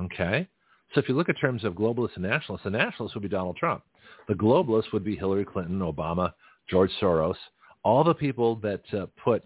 Okay? 0.00 0.46
So 0.94 1.00
if 1.00 1.08
you 1.08 1.14
look 1.14 1.28
at 1.28 1.36
terms 1.40 1.64
of 1.64 1.74
globalists 1.74 2.16
and 2.16 2.24
nationalists, 2.24 2.64
the 2.64 2.70
nationalists 2.70 3.14
would 3.14 3.22
be 3.22 3.28
Donald 3.28 3.56
Trump. 3.56 3.82
The 4.28 4.34
globalists 4.34 4.92
would 4.92 5.04
be 5.04 5.16
Hillary 5.16 5.44
Clinton, 5.44 5.78
Obama, 5.78 6.32
George 6.68 6.90
Soros, 7.00 7.36
all 7.84 8.04
the 8.04 8.14
people 8.14 8.56
that 8.56 8.82
uh, 8.92 9.06
put 9.22 9.42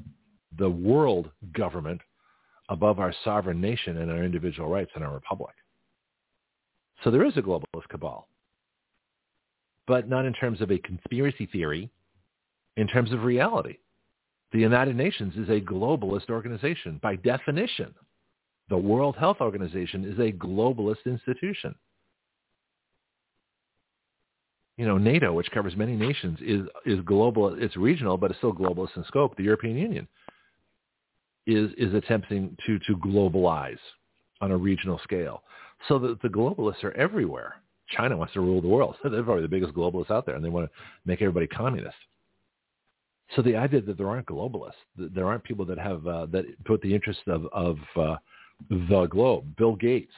the 0.58 0.68
world 0.68 1.30
government 1.52 2.00
above 2.68 2.98
our 2.98 3.14
sovereign 3.24 3.60
nation 3.60 3.98
and 3.98 4.10
our 4.10 4.24
individual 4.24 4.68
rights 4.68 4.90
and 4.94 5.04
our 5.04 5.12
republic. 5.12 5.54
So 7.02 7.10
there 7.10 7.24
is 7.26 7.36
a 7.36 7.42
globalist 7.42 7.88
cabal, 7.90 8.28
but 9.86 10.08
not 10.08 10.24
in 10.24 10.32
terms 10.32 10.60
of 10.60 10.70
a 10.70 10.78
conspiracy 10.78 11.46
theory, 11.46 11.90
in 12.76 12.88
terms 12.88 13.12
of 13.12 13.24
reality. 13.24 13.76
The 14.54 14.60
United 14.60 14.94
Nations 14.94 15.34
is 15.34 15.48
a 15.48 15.60
globalist 15.60 16.30
organization 16.30 17.00
by 17.02 17.16
definition. 17.16 17.92
The 18.68 18.78
World 18.78 19.16
Health 19.16 19.38
Organization 19.40 20.04
is 20.04 20.16
a 20.20 20.30
globalist 20.30 21.04
institution. 21.06 21.74
You 24.76 24.86
know, 24.86 24.96
NATO, 24.96 25.32
which 25.32 25.50
covers 25.50 25.74
many 25.76 25.96
nations, 25.96 26.38
is, 26.40 26.68
is 26.86 27.00
global. 27.04 27.60
It's 27.60 27.76
regional, 27.76 28.16
but 28.16 28.30
it's 28.30 28.38
still 28.38 28.54
globalist 28.54 28.96
in 28.96 29.02
scope. 29.06 29.36
The 29.36 29.42
European 29.42 29.76
Union 29.76 30.06
is, 31.48 31.72
is 31.76 31.92
attempting 31.92 32.56
to, 32.64 32.78
to 32.78 32.96
globalize 32.98 33.78
on 34.40 34.52
a 34.52 34.56
regional 34.56 35.00
scale. 35.02 35.42
So 35.88 35.98
the, 35.98 36.16
the 36.22 36.28
globalists 36.28 36.84
are 36.84 36.92
everywhere. 36.92 37.56
China 37.88 38.16
wants 38.16 38.34
to 38.34 38.40
rule 38.40 38.62
the 38.62 38.68
world. 38.68 38.94
So 39.02 39.08
they're 39.10 39.24
probably 39.24 39.42
the 39.42 39.48
biggest 39.48 39.74
globalists 39.74 40.12
out 40.12 40.26
there, 40.26 40.36
and 40.36 40.44
they 40.44 40.48
want 40.48 40.70
to 40.70 40.72
make 41.04 41.20
everybody 41.22 41.48
communist. 41.48 41.96
So 43.34 43.42
the 43.42 43.56
idea 43.56 43.80
that 43.80 43.96
there 43.96 44.08
aren't 44.08 44.26
globalists, 44.26 44.72
that 44.96 45.14
there 45.14 45.26
aren't 45.26 45.44
people 45.44 45.64
that 45.66 45.78
have 45.78 46.06
uh, 46.06 46.26
that 46.26 46.44
put 46.64 46.80
the 46.82 46.94
interest 46.94 47.20
of 47.26 47.46
of 47.52 47.78
uh, 47.96 48.16
the 48.70 49.06
globe. 49.06 49.56
Bill 49.56 49.74
Gates, 49.74 50.12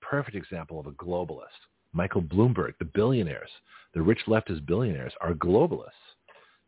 perfect 0.00 0.36
example 0.36 0.80
of 0.80 0.86
a 0.86 0.92
globalist. 0.92 1.66
Michael 1.92 2.22
Bloomberg, 2.22 2.74
the 2.78 2.84
billionaires, 2.84 3.50
the 3.94 4.02
rich 4.02 4.20
leftist 4.26 4.66
billionaires 4.66 5.12
are 5.20 5.34
globalists. 5.34 5.90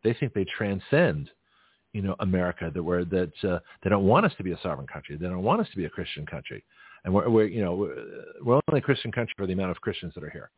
They 0.03 0.13
think 0.13 0.33
they 0.33 0.45
transcend, 0.45 1.29
you 1.93 2.01
know, 2.01 2.15
America. 2.19 2.71
That 2.73 2.83
we're 2.83 3.05
that 3.05 3.31
uh, 3.43 3.59
they 3.83 3.89
don't 3.89 4.05
want 4.05 4.25
us 4.25 4.33
to 4.37 4.43
be 4.43 4.51
a 4.51 4.59
sovereign 4.61 4.87
country. 4.87 5.15
They 5.17 5.27
don't 5.27 5.43
want 5.43 5.61
us 5.61 5.69
to 5.71 5.77
be 5.77 5.85
a 5.85 5.89
Christian 5.89 6.25
country. 6.25 6.63
And 7.03 7.13
we're, 7.13 7.29
we're 7.29 7.45
you 7.45 7.63
know 7.63 7.75
we're, 7.75 7.95
we're 8.43 8.61
only 8.67 8.79
a 8.79 8.81
Christian 8.81 9.11
country 9.11 9.33
for 9.37 9.47
the 9.47 9.53
amount 9.53 9.71
of 9.71 9.81
Christians 9.81 10.13
that 10.15 10.23
are 10.23 10.29
here. 10.29 10.51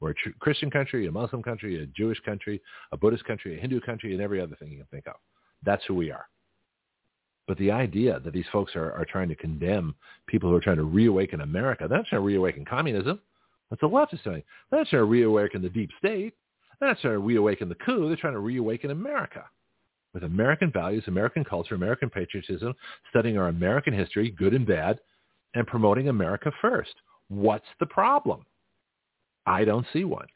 We're 0.00 0.10
a 0.10 0.14
tr- 0.14 0.30
Christian 0.38 0.70
country, 0.70 1.06
a 1.06 1.12
Muslim 1.12 1.42
country, 1.42 1.82
a 1.82 1.86
Jewish 1.86 2.20
country, 2.20 2.60
a 2.92 2.96
Buddhist 2.96 3.24
country, 3.24 3.56
a 3.56 3.60
Hindu 3.60 3.80
country, 3.80 4.12
and 4.12 4.22
every 4.22 4.40
other 4.40 4.56
thing 4.56 4.70
you 4.70 4.78
can 4.78 4.86
think 4.86 5.06
of. 5.06 5.14
That's 5.64 5.82
who 5.86 5.94
we 5.94 6.10
are. 6.10 6.28
But 7.46 7.58
the 7.58 7.70
idea 7.70 8.20
that 8.20 8.32
these 8.32 8.44
folks 8.52 8.74
are, 8.74 8.92
are 8.92 9.04
trying 9.04 9.28
to 9.28 9.36
condemn 9.36 9.94
people 10.26 10.50
who 10.50 10.56
are 10.56 10.60
trying 10.60 10.76
to 10.76 10.84
reawaken 10.84 11.40
America, 11.40 11.86
they're 11.88 11.98
not 11.98 12.06
trying 12.08 12.22
to 12.22 12.26
reawaken 12.26 12.64
communism. 12.64 13.20
That's 13.70 13.80
the 13.80 13.88
leftist 13.88 14.24
doing. 14.24 14.42
They're 14.70 14.80
not 14.80 14.88
trying 14.88 15.00
to 15.00 15.04
reawaken 15.04 15.62
the 15.62 15.68
deep 15.70 15.90
state. 15.98 16.34
They're 16.78 16.88
not 16.90 17.00
trying 17.00 17.14
to 17.14 17.18
reawaken 17.20 17.68
the 17.68 17.74
coup. 17.76 18.08
They're 18.08 18.16
trying 18.16 18.34
to 18.34 18.40
reawaken 18.40 18.90
America 18.90 19.44
with 20.16 20.24
American 20.24 20.72
values, 20.72 21.04
American 21.08 21.44
culture, 21.44 21.74
American 21.74 22.08
patriotism, 22.08 22.74
studying 23.10 23.36
our 23.36 23.48
American 23.48 23.92
history, 23.92 24.30
good 24.30 24.54
and 24.54 24.66
bad, 24.66 24.98
and 25.54 25.66
promoting 25.66 26.08
America 26.08 26.50
first. 26.62 26.94
What's 27.28 27.66
the 27.80 27.86
problem? 27.86 28.46
I 29.46 29.64
don't 29.64 29.86
see 29.92 30.04
one. 30.04 30.26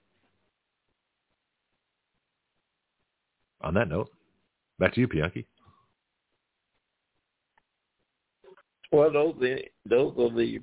On 3.63 3.75
that 3.75 3.89
note, 3.89 4.09
back 4.79 4.95
to 4.95 5.01
you, 5.01 5.09
Bianchi. 5.09 5.47
Well, 8.93 9.13
those 9.13 9.35
those 9.85 10.15
are 10.19 10.35
the 10.35 10.61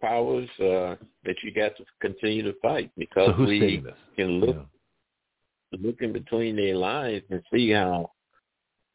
powers 0.00 0.48
uh, 0.60 0.96
that 1.24 1.36
you 1.42 1.52
got 1.54 1.76
to 1.76 1.84
continue 2.00 2.42
to 2.42 2.54
fight 2.60 2.90
because 2.96 3.34
so 3.36 3.44
we 3.44 3.82
can 4.16 4.40
look. 4.40 4.56
Yeah. 4.56 5.78
looking 5.82 6.12
between 6.12 6.56
their 6.56 6.76
lines 6.76 7.22
and 7.30 7.42
see 7.52 7.70
how 7.70 8.10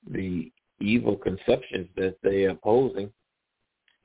the 0.09 0.51
evil 0.79 1.15
conceptions 1.15 1.87
that 1.95 2.15
they 2.23 2.45
are 2.45 2.55
posing 2.55 3.11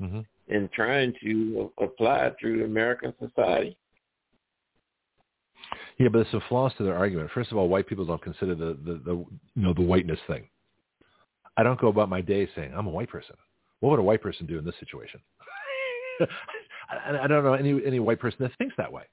mm-hmm. 0.00 0.20
and 0.48 0.72
trying 0.72 1.14
to 1.22 1.72
apply 1.80 2.30
through 2.40 2.64
American 2.64 3.14
society. 3.18 3.76
Yeah, 5.98 6.08
but 6.08 6.18
there's 6.18 6.30
some 6.30 6.42
flaws 6.48 6.72
to 6.78 6.84
their 6.84 6.96
argument. 6.96 7.30
First 7.32 7.50
of 7.52 7.56
all, 7.58 7.68
white 7.68 7.86
people 7.86 8.04
don't 8.04 8.22
consider 8.22 8.54
the, 8.54 8.76
the, 8.84 9.00
the 9.04 9.14
you 9.14 9.62
know 9.62 9.72
the 9.72 9.82
whiteness 9.82 10.18
thing. 10.26 10.48
I 11.56 11.62
don't 11.62 11.80
go 11.80 11.88
about 11.88 12.08
my 12.08 12.20
day 12.20 12.48
saying 12.54 12.72
I'm 12.76 12.86
a 12.86 12.90
white 12.90 13.08
person. 13.08 13.36
What 13.80 13.90
would 13.90 13.98
a 14.00 14.02
white 14.02 14.22
person 14.22 14.46
do 14.46 14.58
in 14.58 14.64
this 14.64 14.74
situation? 14.78 15.20
I, 16.90 17.18
I 17.22 17.26
don't 17.26 17.44
know 17.44 17.54
any 17.54 17.80
any 17.84 17.98
white 18.00 18.20
person 18.20 18.38
that 18.40 18.52
thinks 18.58 18.74
that 18.76 18.92
way. 18.92 19.04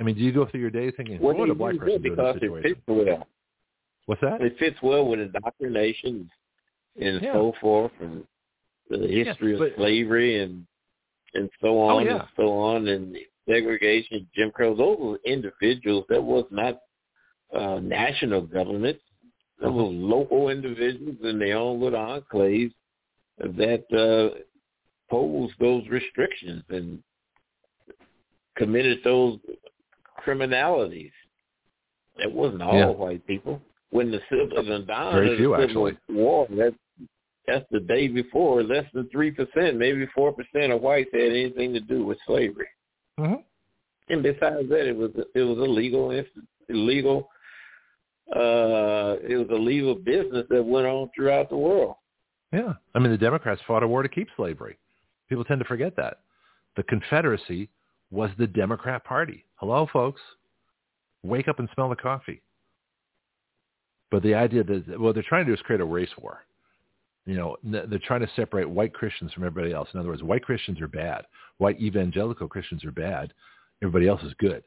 I 0.00 0.04
mean, 0.04 0.14
do 0.14 0.22
you 0.22 0.32
go 0.32 0.46
through 0.46 0.60
your 0.60 0.70
day 0.70 0.90
thinking, 0.92 1.18
what, 1.18 1.36
what 1.36 1.48
would 1.48 1.50
a 1.50 1.54
black 1.54 1.76
person 1.76 2.00
do 2.02 2.12
in 2.12 2.16
this 2.16 2.34
situation? 2.34 2.70
It 2.70 2.74
fits 2.74 2.80
well. 2.86 3.26
What's 4.06 4.20
that? 4.22 4.40
It 4.40 4.56
fits 4.58 4.76
well 4.82 5.06
with 5.06 5.20
indoctrination 5.20 6.30
and 7.00 7.20
Yeah. 7.22 7.32
so 7.34 7.52
forth, 7.60 7.92
and 8.00 8.24
the 8.88 9.06
history 9.06 9.56
but- 9.58 9.68
of 9.68 9.72
slavery 9.76 10.40
and 10.42 10.66
and 11.34 11.50
so 11.60 11.68
oh, 11.68 11.80
on 11.80 11.94
Oh, 11.96 11.98
yeah. 12.10 12.20
and 12.20 12.28
so 12.36 12.52
on, 12.58 12.88
and 12.88 13.16
segregation, 13.48 14.28
Jim 14.34 14.50
Crow. 14.50 14.76
Those 14.76 14.98
were 15.00 15.18
individuals. 15.24 16.04
That 16.08 16.22
was 16.22 16.44
not 16.50 16.78
uh, 17.54 17.80
national 17.80 18.42
government. 18.42 18.98
That 19.60 19.72
was 19.72 19.92
Mm-hmm. 19.92 20.10
local 20.10 20.50
individuals 20.50 21.16
in 21.24 21.38
their 21.38 21.56
own 21.56 21.80
little 21.80 21.98
enclaves 21.98 22.72
that 23.38 23.84
uh, 23.92 24.38
posed 25.10 25.54
those 25.58 25.82
restrictions 25.88 26.62
and 26.68 27.02
committed 28.56 28.98
those 29.04 29.38
criminalities. 30.24 31.12
It 32.18 32.30
wasn't 32.32 32.62
all 32.62 32.74
Yeah. 32.74 32.86
white 32.90 33.26
people. 33.26 33.60
When 33.90 34.10
the 34.10 34.20
civil 34.28 34.82
dawn 34.82 35.14
Very 35.14 35.36
few, 35.38 35.56
the 35.56 35.66
Civil 35.68 35.88
actually. 35.88 36.14
War, 36.14 36.46
that 36.50 36.74
that's 37.46 37.64
the 37.70 37.80
day 37.80 38.06
before. 38.08 38.62
Less 38.62 38.84
than 38.92 39.08
three 39.08 39.30
percent, 39.30 39.76
maybe 39.78 40.06
four 40.14 40.32
percent 40.32 40.72
of 40.72 40.82
whites 40.82 41.08
had 41.12 41.22
anything 41.22 41.72
to 41.72 41.80
do 41.80 42.04
with 42.04 42.18
slavery. 42.26 42.68
Mm-hmm. 43.18 43.34
And 44.10 44.22
besides 44.22 44.68
that, 44.68 44.88
it 44.88 44.96
was 44.96 45.10
it 45.34 45.42
was 45.42 45.58
illegal, 45.58 46.10
illegal. 46.68 47.28
Uh, 48.34 49.16
it 49.26 49.36
was 49.36 49.48
a 49.50 49.60
legal 49.60 49.94
business 49.94 50.46
that 50.50 50.62
went 50.62 50.86
on 50.86 51.10
throughout 51.14 51.48
the 51.48 51.56
world. 51.56 51.96
Yeah. 52.52 52.74
I 52.94 52.98
mean, 52.98 53.10
the 53.10 53.18
Democrats 53.18 53.60
fought 53.66 53.82
a 53.82 53.88
war 53.88 54.02
to 54.02 54.08
keep 54.08 54.28
slavery. 54.36 54.78
People 55.28 55.44
tend 55.44 55.60
to 55.60 55.66
forget 55.66 55.96
that. 55.96 56.20
The 56.76 56.82
Confederacy 56.84 57.68
was 58.10 58.30
the 58.38 58.46
Democrat 58.46 59.04
Party. 59.04 59.44
Hello, 59.56 59.88
folks. 59.92 60.20
Wake 61.22 61.48
up 61.48 61.58
and 61.58 61.68
smell 61.74 61.88
the 61.88 61.96
coffee. 61.96 62.42
But 64.10 64.22
the 64.22 64.34
idea 64.34 64.64
that, 64.64 64.98
what 64.98 65.14
they're 65.14 65.24
trying 65.28 65.44
to 65.44 65.50
do 65.50 65.54
is 65.54 65.60
create 65.62 65.80
a 65.80 65.84
race 65.84 66.10
war. 66.18 66.44
You 67.28 67.36
know, 67.36 67.56
they're 67.62 67.98
trying 68.06 68.22
to 68.22 68.30
separate 68.36 68.68
white 68.68 68.94
Christians 68.94 69.34
from 69.34 69.44
everybody 69.44 69.74
else. 69.74 69.88
In 69.92 70.00
other 70.00 70.08
words, 70.08 70.22
white 70.22 70.42
Christians 70.42 70.80
are 70.80 70.88
bad. 70.88 71.26
White 71.58 71.78
evangelical 71.78 72.48
Christians 72.48 72.84
are 72.86 72.90
bad. 72.90 73.34
Everybody 73.82 74.08
else 74.08 74.22
is 74.22 74.32
good. 74.38 74.62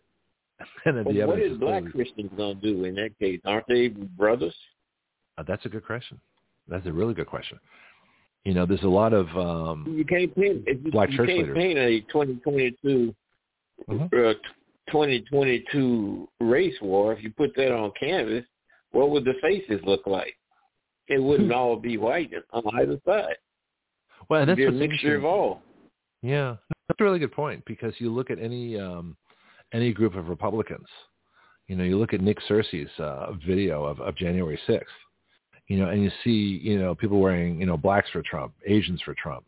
And 0.85 0.95
then 0.95 1.03
But 1.05 1.13
the 1.15 1.25
what 1.25 1.39
is 1.39 1.57
black 1.57 1.81
clearly- 1.81 1.91
Christians 1.91 2.29
going 2.37 2.59
to 2.59 2.61
do 2.73 2.83
in 2.85 2.93
that 2.95 3.17
case? 3.17 3.39
Aren't 3.45 3.65
they 3.67 3.87
brothers? 3.87 4.53
Uh, 5.39 5.43
that's 5.47 5.65
a 5.65 5.69
good 5.69 5.83
question. 5.83 6.19
That's 6.67 6.85
a 6.85 6.93
really 6.93 7.15
good 7.15 7.25
question. 7.25 7.57
You 8.45 8.53
know, 8.53 8.67
there's 8.67 8.83
a 8.83 8.87
lot 8.87 9.11
of 9.13 9.27
um, 9.35 9.91
You 9.97 10.05
can't 10.05 10.33
paint 10.35 10.63
you, 10.67 10.91
Black 10.91 11.09
you 11.09 11.17
church 11.17 11.29
can't 11.29 11.39
leaders. 11.39 11.57
paint 11.57 11.79
a 11.79 12.01
2022 12.11 13.15
Mhm. 13.89 14.05
uh, 14.13 14.33
2022 14.91 16.27
race 16.41 16.75
war. 16.81 17.13
If 17.13 17.23
you 17.23 17.31
put 17.31 17.55
that 17.55 17.73
on 17.73 17.91
canvas, 17.99 18.45
what 18.91 19.09
would 19.09 19.25
the 19.25 19.33
faces 19.41 19.81
look 19.83 20.05
like? 20.05 20.35
It 21.11 21.21
wouldn't 21.21 21.51
all 21.51 21.75
be 21.75 21.97
white 21.97 22.31
on 22.51 22.63
either 22.79 22.97
side. 23.05 23.35
well, 24.29 24.41
and 24.41 24.49
It'd 24.49 24.65
that's 24.65 24.71
be 24.71 24.85
a 24.85 24.87
mixture 24.87 25.15
of 25.17 25.25
all. 25.25 25.61
Yeah, 26.21 26.55
that's 26.87 26.99
a 26.99 27.03
really 27.03 27.19
good 27.19 27.33
point 27.33 27.63
because 27.65 27.93
you 27.97 28.09
look 28.11 28.31
at 28.31 28.39
any 28.39 28.79
um, 28.79 29.17
any 29.73 29.91
group 29.91 30.15
of 30.15 30.29
Republicans. 30.29 30.87
You 31.67 31.75
know, 31.75 31.83
you 31.83 31.97
look 31.97 32.13
at 32.13 32.21
Nick 32.21 32.37
Searcy's 32.47 32.89
uh, 32.97 33.33
video 33.45 33.83
of, 33.83 33.99
of 34.01 34.15
January 34.15 34.59
6th, 34.67 34.83
you 35.67 35.77
know, 35.77 35.89
and 35.89 36.03
you 36.03 36.11
see, 36.23 36.59
you 36.61 36.77
know, 36.77 36.93
people 36.93 37.19
wearing, 37.19 37.59
you 37.59 37.65
know, 37.65 37.77
blacks 37.77 38.09
for 38.11 38.21
Trump, 38.21 38.53
Asians 38.65 39.01
for 39.01 39.13
Trump, 39.13 39.45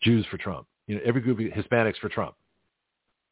Jews 0.00 0.24
for 0.30 0.36
Trump, 0.36 0.66
you 0.86 0.94
know, 0.94 1.00
every 1.04 1.20
group, 1.20 1.38
Hispanics 1.38 1.96
for 1.96 2.08
Trump, 2.08 2.34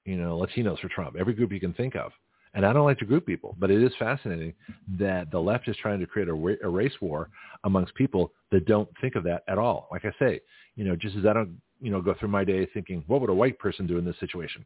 you 0.04 0.16
know, 0.16 0.38
Latinos 0.38 0.80
for 0.80 0.88
Trump, 0.88 1.14
every 1.18 1.34
group 1.34 1.52
you 1.52 1.60
can 1.60 1.72
think 1.74 1.94
of. 1.94 2.10
And 2.56 2.64
I 2.64 2.72
don't 2.72 2.86
like 2.86 2.98
to 3.00 3.04
group 3.04 3.26
people, 3.26 3.54
but 3.58 3.70
it 3.70 3.82
is 3.82 3.92
fascinating 3.98 4.54
that 4.98 5.30
the 5.30 5.38
left 5.38 5.68
is 5.68 5.76
trying 5.76 6.00
to 6.00 6.06
create 6.06 6.28
a, 6.28 6.32
ra- 6.32 6.54
a 6.64 6.68
race 6.68 6.94
war 7.02 7.28
amongst 7.64 7.94
people 7.94 8.32
that 8.50 8.64
don't 8.64 8.88
think 8.98 9.14
of 9.14 9.22
that 9.24 9.44
at 9.46 9.58
all. 9.58 9.88
Like 9.92 10.06
I 10.06 10.12
say, 10.18 10.40
you 10.74 10.84
know, 10.84 10.96
just 10.96 11.16
as 11.16 11.26
I 11.26 11.34
don't, 11.34 11.60
you 11.82 11.90
know, 11.90 12.00
go 12.00 12.14
through 12.18 12.30
my 12.30 12.44
day 12.44 12.66
thinking, 12.72 13.04
what 13.08 13.20
would 13.20 13.28
a 13.28 13.34
white 13.34 13.58
person 13.58 13.86
do 13.86 13.98
in 13.98 14.06
this 14.06 14.18
situation? 14.20 14.64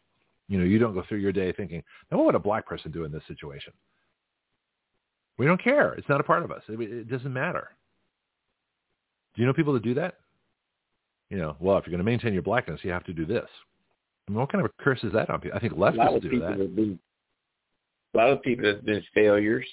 You 0.48 0.58
know, 0.58 0.64
you 0.64 0.78
don't 0.78 0.94
go 0.94 1.02
through 1.08 1.18
your 1.18 1.32
day 1.32 1.50
thinking, 1.50 1.82
now 2.10 2.18
what 2.18 2.26
would 2.26 2.34
a 2.36 2.40
black 2.40 2.64
person 2.64 2.92
do 2.92 3.02
in 3.02 3.10
this 3.10 3.24
situation? 3.26 3.72
We 5.36 5.46
don't 5.46 5.62
care. 5.62 5.94
It's 5.94 6.08
not 6.08 6.20
a 6.20 6.24
part 6.24 6.44
of 6.44 6.52
us. 6.52 6.62
It, 6.68 6.80
it 6.80 7.10
doesn't 7.10 7.32
matter. 7.32 7.70
Do 9.34 9.42
you 9.42 9.46
know 9.48 9.52
people 9.54 9.72
that 9.72 9.82
do 9.82 9.94
that? 9.94 10.14
You 11.28 11.38
know, 11.38 11.56
well, 11.58 11.76
if 11.78 11.86
you're 11.86 11.92
going 11.92 12.04
to 12.04 12.10
maintain 12.10 12.32
your 12.34 12.42
blackness, 12.42 12.80
you 12.84 12.92
have 12.92 13.04
to 13.04 13.12
do 13.12 13.26
this. 13.26 13.48
I 14.28 14.30
mean, 14.30 14.38
what 14.38 14.52
kind 14.52 14.64
of 14.64 14.70
a 14.70 14.82
curse 14.82 15.02
is 15.02 15.12
that 15.12 15.28
on 15.28 15.40
people? 15.40 15.56
I 15.56 15.60
think 15.60 15.72
leftists 15.72 15.96
do 16.20 16.28
that. 16.40 16.58
A 18.14 18.16
lot 18.16 18.30
of 18.30 18.42
people 18.42 18.66
have 18.66 18.84
been 18.84 19.02
failures 19.14 19.66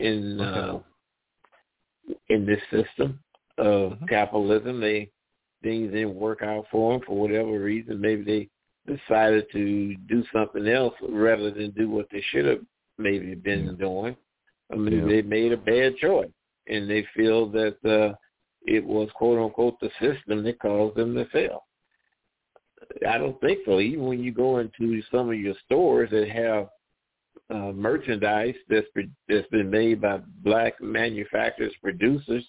in 0.00 0.40
uh, 0.40 0.80
in 2.28 2.46
this 2.46 2.60
system 2.70 3.18
of 3.58 3.92
Mhm. 3.92 4.08
capitalism. 4.08 4.80
They 4.80 5.10
things 5.62 5.92
didn't 5.92 6.14
work 6.14 6.42
out 6.42 6.66
for 6.70 6.92
them 6.92 7.00
for 7.06 7.18
whatever 7.18 7.58
reason. 7.58 7.98
Maybe 8.00 8.22
they 8.86 8.94
decided 8.96 9.50
to 9.52 9.96
do 10.08 10.22
something 10.30 10.68
else 10.68 10.94
rather 11.00 11.50
than 11.50 11.70
do 11.70 11.88
what 11.88 12.06
they 12.10 12.20
should 12.20 12.44
have 12.44 12.60
maybe 12.98 13.34
been 13.34 13.74
doing. 13.76 14.14
I 14.70 14.76
mean, 14.76 14.98
Yeah. 15.00 15.06
they 15.06 15.22
made 15.22 15.52
a 15.52 15.56
bad 15.56 15.96
choice, 15.96 16.30
and 16.66 16.88
they 16.88 17.02
feel 17.16 17.46
that 17.46 17.82
uh, 17.84 18.14
it 18.66 18.84
was 18.84 19.10
quote 19.12 19.38
unquote 19.38 19.80
the 19.80 19.90
system 20.00 20.42
that 20.44 20.58
caused 20.58 20.96
them 20.96 21.14
to 21.14 21.24
fail. 21.26 21.64
I 23.08 23.16
don't 23.18 23.40
think 23.40 23.60
so. 23.64 23.80
Even 23.80 24.04
when 24.04 24.22
you 24.22 24.32
go 24.32 24.58
into 24.58 25.02
some 25.10 25.30
of 25.30 25.40
your 25.40 25.54
stores 25.64 26.10
that 26.10 26.28
have 26.28 26.68
uh, 27.50 27.72
merchandise 27.72 28.54
that's 28.68 28.86
that's 29.28 29.48
been 29.48 29.70
made 29.70 30.00
by 30.00 30.20
black 30.42 30.80
manufacturers, 30.80 31.74
producers, 31.82 32.44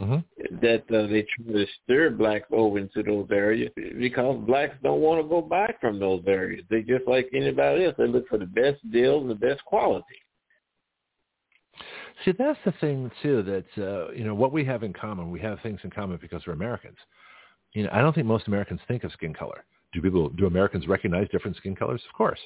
Mhm. 0.00 0.24
that 0.62 0.90
uh, 0.90 1.06
they 1.08 1.22
try 1.22 1.52
to 1.52 1.66
stir 1.82 2.10
blacks 2.10 2.48
over 2.50 2.78
into 2.78 3.02
those 3.02 3.28
areas 3.30 3.70
because 3.98 4.38
blacks 4.46 4.74
don't 4.82 5.02
want 5.02 5.22
to 5.22 5.28
go 5.28 5.42
back 5.42 5.78
from 5.78 5.98
those 5.98 6.22
areas. 6.26 6.64
They 6.70 6.82
just 6.82 7.06
like 7.06 7.28
anybody 7.34 7.84
else. 7.84 7.94
They 7.98 8.06
look 8.06 8.26
for 8.28 8.38
the 8.38 8.46
best 8.46 8.78
deal 8.90 9.20
and 9.20 9.28
the 9.28 9.34
best 9.34 9.62
quality. 9.66 10.22
See, 12.24 12.32
that's 12.32 12.58
the 12.64 12.72
thing 12.80 13.10
too. 13.22 13.42
That 13.42 13.66
uh, 13.78 14.12
you 14.12 14.24
know 14.24 14.34
what 14.34 14.52
we 14.52 14.64
have 14.64 14.82
in 14.82 14.92
common. 14.92 15.30
We 15.30 15.40
have 15.40 15.60
things 15.60 15.80
in 15.84 15.90
common 15.90 16.18
because 16.20 16.46
we're 16.46 16.52
Americans. 16.54 16.98
You 17.72 17.84
know, 17.84 17.90
I 17.92 18.00
don't 18.00 18.14
think 18.14 18.26
most 18.26 18.48
Americans 18.48 18.80
think 18.88 19.04
of 19.04 19.12
skin 19.12 19.34
color. 19.34 19.64
Do 19.92 20.00
people? 20.00 20.28
Do 20.30 20.46
Americans 20.46 20.86
recognize 20.86 21.28
different 21.30 21.56
skin 21.56 21.76
colors? 21.76 22.02
Of 22.08 22.14
course. 22.14 22.40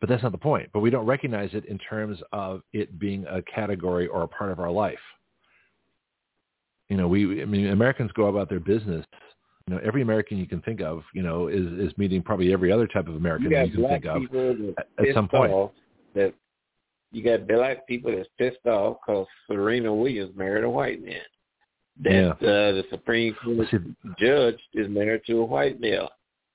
But 0.00 0.08
that's 0.08 0.22
not 0.22 0.32
the 0.32 0.38
point. 0.38 0.68
But 0.72 0.80
we 0.80 0.90
don't 0.90 1.06
recognize 1.06 1.50
it 1.52 1.64
in 1.66 1.78
terms 1.78 2.18
of 2.32 2.62
it 2.72 2.98
being 2.98 3.24
a 3.28 3.42
category 3.42 4.06
or 4.06 4.22
a 4.22 4.28
part 4.28 4.50
of 4.50 4.58
our 4.60 4.70
life. 4.70 4.98
You 6.88 6.96
know, 6.96 7.08
we. 7.08 7.42
I 7.42 7.44
mean, 7.44 7.68
Americans 7.68 8.10
go 8.14 8.26
about 8.26 8.48
their 8.48 8.60
business. 8.60 9.06
You 9.66 9.74
know, 9.74 9.80
every 9.82 10.02
American 10.02 10.36
you 10.36 10.46
can 10.46 10.60
think 10.60 10.82
of, 10.82 11.02
you 11.14 11.22
know, 11.22 11.48
is 11.48 11.66
is 11.78 11.96
meeting 11.96 12.22
probably 12.22 12.52
every 12.52 12.70
other 12.70 12.86
type 12.86 13.08
of 13.08 13.16
American 13.16 13.50
You 13.50 13.58
you, 13.58 13.72
can 13.72 13.88
think 13.88 14.04
of 14.04 14.22
at, 14.78 15.08
at 15.08 15.14
some 15.14 15.28
point. 15.28 15.70
that 16.14 16.34
you 17.12 17.22
got 17.22 17.46
black 17.46 17.86
people 17.86 18.14
that's 18.14 18.28
pissed 18.36 18.66
off 18.66 18.98
because 19.06 19.26
Serena 19.46 19.94
Williams 19.94 20.36
married 20.36 20.64
a 20.64 20.70
white 20.70 21.02
man. 21.02 21.20
That 22.02 22.12
Yeah. 22.12 22.30
uh, 22.30 22.72
the 22.72 22.84
Supreme 22.90 23.34
Court 23.34 23.68
judge 24.18 24.58
is 24.74 24.88
married 24.88 25.22
to 25.28 25.38
a 25.38 25.44
white 25.44 25.80
male. 25.80 26.10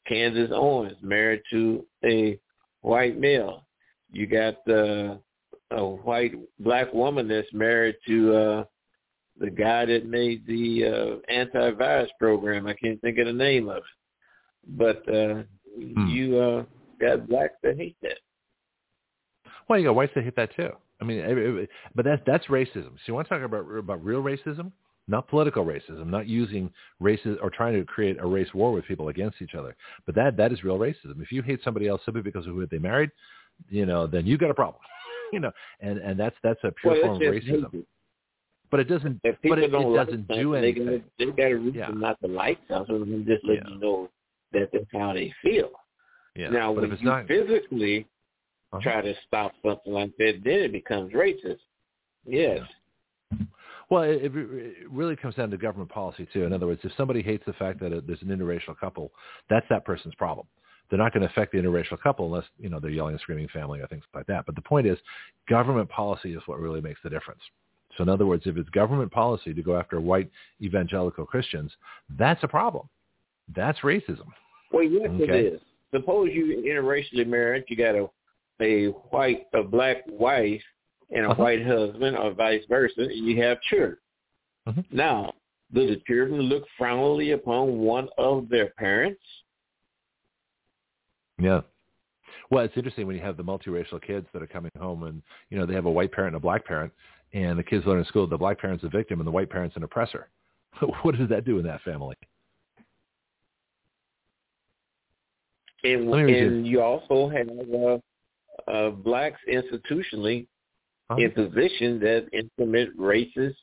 Candace 0.06 0.52
Owens 0.54 0.98
married 1.02 1.42
to 1.52 1.86
a 2.04 2.38
white 2.82 3.20
male. 3.20 3.66
You 4.12 4.28
got 4.28 4.56
uh, 4.68 5.18
a 5.72 5.86
white 5.86 6.34
black 6.60 6.94
woman 6.94 7.28
that's 7.28 7.52
married 7.54 7.96
to 8.08 8.36
uh, 8.36 8.64
the 9.40 9.50
guy 9.50 9.86
that 9.86 10.06
made 10.06 10.46
the 10.48 10.86
uh, 10.86 11.34
antivirus 11.34 12.10
program. 12.20 12.68
I 12.68 12.74
can't 12.74 13.00
think 13.02 13.18
of 13.20 13.28
the 13.28 13.34
name 13.34 13.70
of 13.70 13.78
it, 13.78 13.84
but 14.68 15.14
uh, 15.14 15.44
Hmm. 15.78 16.08
you 16.08 16.38
uh, 16.38 16.64
got 17.00 17.28
blacks 17.28 17.56
that 17.64 17.78
hate 17.78 17.98
that. 18.02 18.18
Well, 19.68 19.80
you 19.80 19.86
got 19.86 19.96
whites 19.96 20.12
that 20.16 20.24
hate 20.24 20.36
that 20.36 20.56
too. 20.56 20.72
I 21.02 21.06
mean, 21.06 21.68
but 21.96 22.04
that's 22.04 22.22
that's 22.26 22.46
racism. 22.48 22.92
So 22.96 23.00
you 23.06 23.14
want 23.14 23.28
to 23.28 23.34
talk 23.34 23.44
about 23.44 23.66
about 23.78 24.04
real 24.04 24.22
racism, 24.22 24.72
not 25.10 25.28
political 25.28 25.66
racism, 25.66 26.08
not 26.08 26.28
using 26.28 26.72
races 27.00 27.38
or 27.42 27.50
trying 27.50 27.74
to 27.74 27.84
create 27.84 28.18
a 28.20 28.26
race 28.26 28.54
war 28.54 28.72
with 28.72 28.86
people 28.86 29.10
against 29.10 29.42
each 29.42 29.56
other. 29.56 29.76
But 30.06 30.16
that 30.16 30.38
that 30.38 30.52
is 30.54 30.64
real 30.64 30.78
racism. 30.78 31.22
If 31.22 31.32
you 31.32 31.42
hate 31.42 31.60
somebody 31.64 31.88
else 31.88 32.02
simply 32.06 32.22
because 32.22 32.46
of 32.46 32.54
who 32.54 32.66
they 32.68 32.78
married, 32.78 33.10
you 33.70 33.86
know, 33.86 34.08
then 34.08 34.26
you 34.26 34.38
got 34.38 34.52
a 34.52 34.54
problem. 34.54 34.82
you 35.34 35.40
know, 35.40 35.52
and 35.80 35.98
and 35.98 36.20
that's 36.20 36.36
that's 36.44 36.64
a 36.64 36.72
pure 36.72 36.94
well, 36.94 37.02
form 37.02 37.16
of 37.16 37.22
racism. 37.22 37.84
But 38.72 38.80
it 38.80 38.84
doesn't. 38.84 39.20
If 39.24 39.42
people 39.42 39.58
but 39.58 39.64
it, 39.64 39.72
don't 39.72 39.94
it 39.94 40.06
doesn't 40.06 40.28
do 40.28 40.54
anything. 40.54 41.04
They, 41.18 41.26
they 41.26 41.32
got 41.32 41.52
a 41.52 41.56
reason 41.56 41.74
Yeah. 41.74 41.90
not 41.92 42.22
to 42.22 42.28
like 42.28 42.60
something, 42.70 43.02
and 43.02 43.26
just 43.26 43.44
let 43.44 43.58
Yeah. 43.58 43.70
you 43.70 43.80
know 43.80 44.10
that 44.54 44.70
that's 44.72 44.86
how 44.94 45.14
they 45.14 45.34
feel. 45.42 45.72
Yeah. 46.36 46.50
Now, 46.50 46.74
but 46.74 46.82
when 46.82 46.92
if 46.92 46.94
it's 46.94 47.02
you 47.02 47.10
not, 47.10 47.28
physically 47.28 48.08
Uh-huh. 48.72 48.82
try 48.82 49.02
to 49.02 49.16
stop 49.26 49.54
something 49.66 49.92
like 49.92 50.16
that, 50.18 50.42
then 50.44 50.60
it 50.60 50.72
becomes 50.72 51.12
racist. 51.14 51.60
Yes. 52.26 52.68
Well, 53.90 54.04
it, 54.04 54.24
it 54.24 54.32
it 54.36 54.92
really 54.92 55.16
comes 55.16 55.36
down 55.36 55.50
to 55.52 55.58
government 55.58 55.90
policy 55.90 56.28
too. 56.32 56.44
In 56.44 56.54
other 56.54 56.68
words, 56.68 56.82
if 56.84 56.92
somebody 56.96 57.22
hates 57.22 57.44
the 57.46 57.54
fact 57.54 57.80
that 57.80 58.04
there's 58.06 58.22
an 58.22 58.28
interracial 58.28 58.78
couple, 58.80 59.12
that's 59.50 59.66
that 59.70 59.86
person's 59.86 60.16
problem. 60.16 60.46
They're 60.90 61.00
not 61.00 61.14
going 61.14 61.22
to 61.22 61.30
affect 61.30 61.52
the 61.52 61.58
interracial 61.60 62.00
couple 62.02 62.26
unless 62.26 62.46
you 62.60 62.70
know 62.70 62.80
they're 62.80 62.92
yelling 62.92 63.14
and 63.14 63.22
screaming 63.22 63.48
family 63.50 63.80
or 63.80 63.88
things 63.88 64.04
like 64.14 64.28
that. 64.28 64.46
But 64.46 64.56
the 64.56 64.62
point 64.62 64.88
is, 64.88 64.98
government 65.48 65.90
policy 65.90 66.34
is 66.34 66.42
what 66.46 66.60
really 66.60 66.82
makes 66.82 67.00
the 67.04 67.10
difference. 67.10 67.42
So 67.98 68.04
in 68.04 68.10
other 68.10 68.26
words, 68.26 68.44
if 68.46 68.58
it's 68.58 68.70
government 68.70 69.12
policy 69.12 69.54
to 69.54 69.62
go 69.64 69.78
after 69.78 70.00
white 70.00 70.30
evangelical 70.62 71.26
Christians, 71.26 71.72
that's 72.18 72.44
a 72.44 72.48
problem. 72.48 72.88
That's 73.56 73.80
racism. 73.80 74.28
Well, 74.72 74.84
yes, 74.84 75.10
Okay. 75.10 75.24
it 75.24 75.54
is. 75.54 75.62
Suppose 75.92 76.30
you 76.32 76.64
interracially 76.68 77.26
married, 77.26 77.66
you 77.68 77.76
got 77.76 77.96
a 77.96 78.08
a 78.62 78.88
white, 78.88 79.48
a 79.54 79.64
black 79.64 80.04
wife 80.08 80.62
and 81.12 81.26
a 81.26 81.30
Uh-huh. 81.30 81.44
white 81.44 81.66
husband, 81.66 82.18
or 82.18 82.32
vice 82.32 82.66
versa, 82.66 83.08
you 83.14 83.42
have 83.42 83.62
children. 83.62 83.98
Mhm. 84.68 84.86
Now, 84.92 85.34
do 85.74 85.88
the 85.88 85.98
children 86.08 86.42
look 86.42 86.68
frowningly 86.78 87.32
upon 87.32 87.80
one 87.80 88.10
of 88.18 88.50
their 88.50 88.70
parents? 88.72 89.22
Yeah. 91.40 91.62
Well, 92.52 92.66
it's 92.66 92.76
interesting 92.76 93.08
when 93.08 93.16
you 93.16 93.22
have 93.22 93.38
the 93.38 93.44
multiracial 93.44 94.02
kids 94.02 94.28
that 94.34 94.42
are 94.42 94.48
coming 94.48 94.72
home 94.78 95.04
and, 95.04 95.22
you 95.50 95.58
know, 95.58 95.66
they 95.66 95.74
have 95.74 95.86
a 95.86 95.92
white 95.92 96.12
parent 96.12 96.36
and 96.36 96.38
a 96.38 96.40
black 96.40 96.66
parent 96.66 96.92
and 97.34 97.58
the 97.58 97.64
kids 97.64 97.86
learn 97.86 98.00
in 98.00 98.06
school 98.06 98.26
the 98.26 98.38
black 98.38 98.60
parent's 98.60 98.84
a 98.84 98.90
victim 98.90 99.20
and 99.20 99.28
the 99.28 99.32
white 99.32 99.50
parent's 99.50 99.76
an 99.76 99.84
oppressor. 99.84 100.30
what 101.04 101.16
does 101.16 101.30
that 101.30 101.46
do 101.46 101.60
in 101.60 101.66
that 101.66 101.82
family? 101.82 102.16
And, 105.84 106.10
Let 106.10 106.26
me 106.26 106.34
read 106.34 106.44
and 106.44 106.68
you 106.68 106.82
also 106.82 107.30
have 107.30 107.48
uh, 107.50 108.72
uh, 108.72 108.90
blacks 108.92 109.40
institutionally 109.48 110.42
Uh-huh. 110.42 110.59
In 111.18 111.32
positions 111.32 112.02
that 112.02 112.28
implement 112.34 112.98
racist 112.98 113.56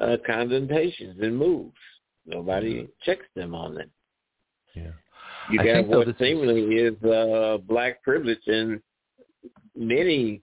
uh, 0.00 0.16
condemnations 0.26 1.18
and 1.20 1.36
moves. 1.36 1.76
Nobody 2.26 2.88
checks 3.04 3.26
them 3.36 3.54
on 3.54 3.74
them. 3.74 3.90
Yeah. 4.74 4.90
You 5.50 5.60
I 5.60 5.64
got 5.64 5.90
though, 5.90 5.98
what 5.98 6.08
is- 6.08 6.14
seemingly 6.18 6.62
is 6.76 7.02
uh, 7.04 7.58
black 7.66 8.02
privilege 8.02 8.38
in 8.46 8.80
many 9.76 10.42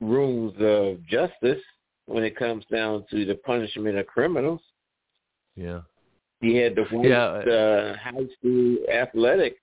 rooms 0.00 0.54
of 0.60 1.04
justice 1.06 1.62
when 2.06 2.24
it 2.24 2.36
comes 2.36 2.64
down 2.70 3.04
to 3.10 3.24
the 3.24 3.34
punishment 3.36 3.98
of 3.98 4.06
criminals. 4.06 4.60
Yeah. 5.56 5.80
You 6.40 6.60
had 6.62 6.74
the 6.76 6.84
white 6.84 7.08
Yeah. 7.08 7.32
uh, 7.52 7.96
high 7.96 8.26
school 8.38 8.76
athletic 8.92 9.56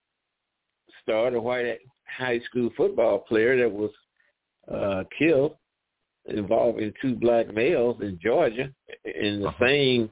star, 1.02 1.32
the 1.32 1.40
white 1.40 1.80
high 2.06 2.40
school 2.40 2.70
football 2.76 3.20
player 3.20 3.58
that 3.58 3.72
was 3.72 3.92
uh, 4.72 5.04
killed 5.18 5.56
involving 6.28 6.92
two 7.02 7.16
black 7.16 7.54
males 7.54 7.98
in 8.02 8.20
Georgia 8.22 8.70
in 9.06 9.42
the 9.42 9.48
Uh-huh. 9.50 9.66
same 9.68 10.12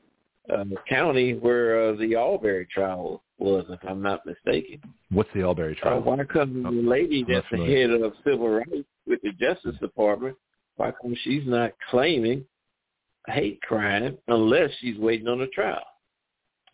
uh, 0.49 0.65
county 0.89 1.33
where 1.35 1.89
uh, 1.89 1.95
the 1.95 2.15
Arbery 2.15 2.65
trial 2.67 3.23
was, 3.37 3.65
if 3.69 3.79
I'm 3.87 4.01
not 4.01 4.25
mistaken. 4.25 4.81
What's 5.09 5.29
the 5.33 5.43
Arbery 5.43 5.73
Uh, 5.81 5.81
trial? 5.81 6.01
why 6.01 6.23
come 6.25 6.63
the 6.63 6.69
lady 6.71 7.23
that's 7.23 7.45
the 7.49 7.63
head 7.65 7.91
of 7.91 8.13
civil 8.25 8.49
rights 8.49 8.87
with 9.07 9.21
the 9.21 9.31
Justice 9.39 9.77
Department, 9.79 10.35
why 10.75 10.91
come 11.01 11.15
she's 11.23 11.45
not 11.45 11.71
claiming 11.89 12.45
hate 13.27 13.61
crime 13.61 14.17
unless 14.27 14.69
she's 14.79 14.97
waiting 14.97 15.27
on 15.29 15.41
a 15.41 15.47
trial? 15.47 15.85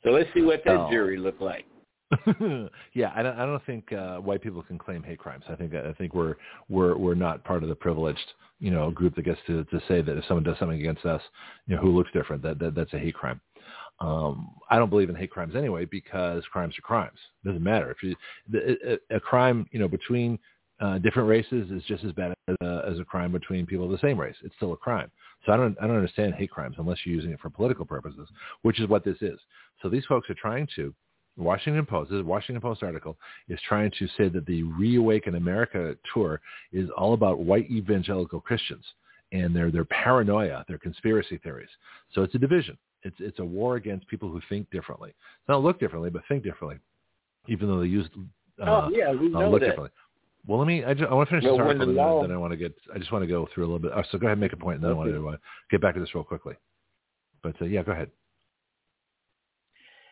So 0.03 0.11
let's 0.11 0.29
see 0.33 0.41
what 0.41 0.63
that 0.65 0.79
Oh. 0.87 0.89
jury 0.89 1.17
looked 1.17 1.41
like. 1.41 1.65
yeah, 2.93 3.11
I 3.15 3.21
don't, 3.21 3.39
I 3.39 3.45
don't 3.45 3.65
think 3.65 3.93
uh, 3.93 4.17
white 4.17 4.41
people 4.41 4.63
can 4.63 4.77
claim 4.77 5.03
hate 5.03 5.19
crimes. 5.19 5.43
I 5.47 5.55
think 5.55 5.75
I 5.75 5.93
think 5.93 6.13
we're 6.13 6.35
we're 6.67 6.97
we're 6.97 7.15
not 7.15 7.43
part 7.43 7.61
of 7.61 7.69
the 7.69 7.75
privileged 7.75 8.33
you 8.59 8.71
know 8.71 8.89
group 8.89 9.15
that 9.15 9.25
gets 9.25 9.39
to 9.47 9.63
to 9.65 9.79
say 9.87 10.01
that 10.01 10.17
if 10.17 10.25
someone 10.25 10.43
does 10.43 10.57
something 10.57 10.79
against 10.79 11.05
us, 11.05 11.21
you 11.67 11.75
know, 11.75 11.81
who 11.81 11.95
looks 11.95 12.09
different, 12.11 12.41
that, 12.43 12.57
that 12.59 12.73
that's 12.73 12.93
a 12.93 12.99
hate 12.99 13.13
crime. 13.13 13.39
Um, 13.99 14.55
I 14.69 14.77
don't 14.77 14.89
believe 14.89 15.09
in 15.09 15.15
hate 15.15 15.29
crimes 15.29 15.55
anyway 15.55 15.85
because 15.85 16.43
crimes 16.51 16.77
are 16.79 16.81
crimes. 16.81 17.17
It 17.43 17.49
doesn't 17.49 17.63
matter 17.63 17.91
if 17.91 18.01
you 18.01 18.15
a, 19.11 19.15
a 19.15 19.19
crime 19.19 19.67
you 19.71 19.79
know 19.79 19.87
between 19.87 20.39
uh, 20.79 20.97
different 20.97 21.29
races 21.29 21.69
is 21.69 21.83
just 21.83 22.03
as 22.03 22.13
bad 22.13 22.33
as 22.47 22.55
a, 22.61 22.85
as 22.89 22.99
a 22.99 23.05
crime 23.05 23.31
between 23.31 23.65
people 23.65 23.85
of 23.85 23.91
the 23.91 23.97
same 23.99 24.19
race. 24.19 24.35
It's 24.43 24.55
still 24.55 24.73
a 24.73 24.77
crime. 24.77 25.11
So 25.45 25.51
I 25.51 25.57
don't 25.57 25.77
I 25.79 25.85
don't 25.85 25.97
understand 25.97 26.33
hate 26.33 26.49
crimes 26.49 26.77
unless 26.79 26.97
you're 27.05 27.15
using 27.15 27.31
it 27.31 27.39
for 27.39 27.51
political 27.51 27.85
purposes, 27.85 28.27
which 28.63 28.79
is 28.79 28.89
what 28.89 29.05
this 29.05 29.17
is. 29.21 29.39
So 29.83 29.89
these 29.89 30.05
folks 30.05 30.27
are 30.31 30.35
trying 30.35 30.67
to 30.75 30.93
Washington 31.43 31.85
Post, 31.85 32.11
this 32.11 32.17
is 32.17 32.21
a 32.21 32.25
Washington 32.25 32.61
Post 32.61 32.83
article, 32.83 33.17
is 33.47 33.59
trying 33.67 33.91
to 33.99 34.07
say 34.17 34.29
that 34.29 34.45
the 34.45 34.63
Reawaken 34.63 35.35
America 35.35 35.95
tour 36.13 36.41
is 36.71 36.89
all 36.97 37.13
about 37.13 37.39
white 37.39 37.69
evangelical 37.71 38.39
Christians 38.39 38.83
and 39.31 39.55
their 39.55 39.71
their 39.71 39.85
paranoia, 39.85 40.65
their 40.67 40.77
conspiracy 40.77 41.37
theories. 41.37 41.69
So 42.13 42.23
it's 42.23 42.35
a 42.35 42.39
division. 42.39 42.77
It's 43.03 43.17
it's 43.19 43.39
a 43.39 43.45
war 43.45 43.75
against 43.75 44.07
people 44.07 44.29
who 44.29 44.41
think 44.49 44.69
differently. 44.71 45.13
Not 45.47 45.63
look 45.63 45.79
differently, 45.79 46.09
but 46.09 46.23
think 46.27 46.43
differently, 46.43 46.79
even 47.47 47.67
though 47.67 47.79
they 47.79 47.87
use 47.87 48.07
uh, 48.61 48.65
oh 48.65 48.89
yeah, 48.91 49.11
we 49.11 49.27
uh, 49.27 49.39
know 49.39 49.49
look 49.51 49.61
that. 49.61 49.67
differently. 49.67 49.91
Well, 50.47 50.57
let 50.57 50.67
me. 50.67 50.83
I, 50.83 50.93
just, 50.93 51.09
I 51.09 51.13
want 51.13 51.29
to 51.29 51.33
finish 51.33 51.45
Well, 51.45 51.57
this 51.57 51.65
article, 51.65 51.87
the 51.87 51.93
then, 51.93 51.95
law- 51.95 52.21
then 52.21 52.31
I 52.31 52.37
want 52.37 52.51
to 52.51 52.57
get. 52.57 52.73
I 52.93 52.97
just 52.97 53.11
want 53.11 53.23
to 53.23 53.27
go 53.27 53.47
through 53.53 53.65
a 53.65 53.67
little 53.67 53.79
bit. 53.79 53.91
Oh, 53.93 54.03
so 54.11 54.17
go 54.17 54.27
ahead 54.27 54.33
and 54.33 54.41
make 54.41 54.53
a 54.53 54.57
point, 54.57 54.75
and 54.75 54.83
then 54.83 54.91
I 54.91 54.95
want 54.95 55.11
to 55.11 55.29
uh, 55.29 55.37
get 55.69 55.81
back 55.81 55.95
to 55.95 55.99
this 55.99 56.13
real 56.15 56.23
quickly. 56.23 56.55
But 57.43 57.61
uh, 57.61 57.65
yeah, 57.65 57.83
go 57.83 57.91
ahead. 57.91 58.09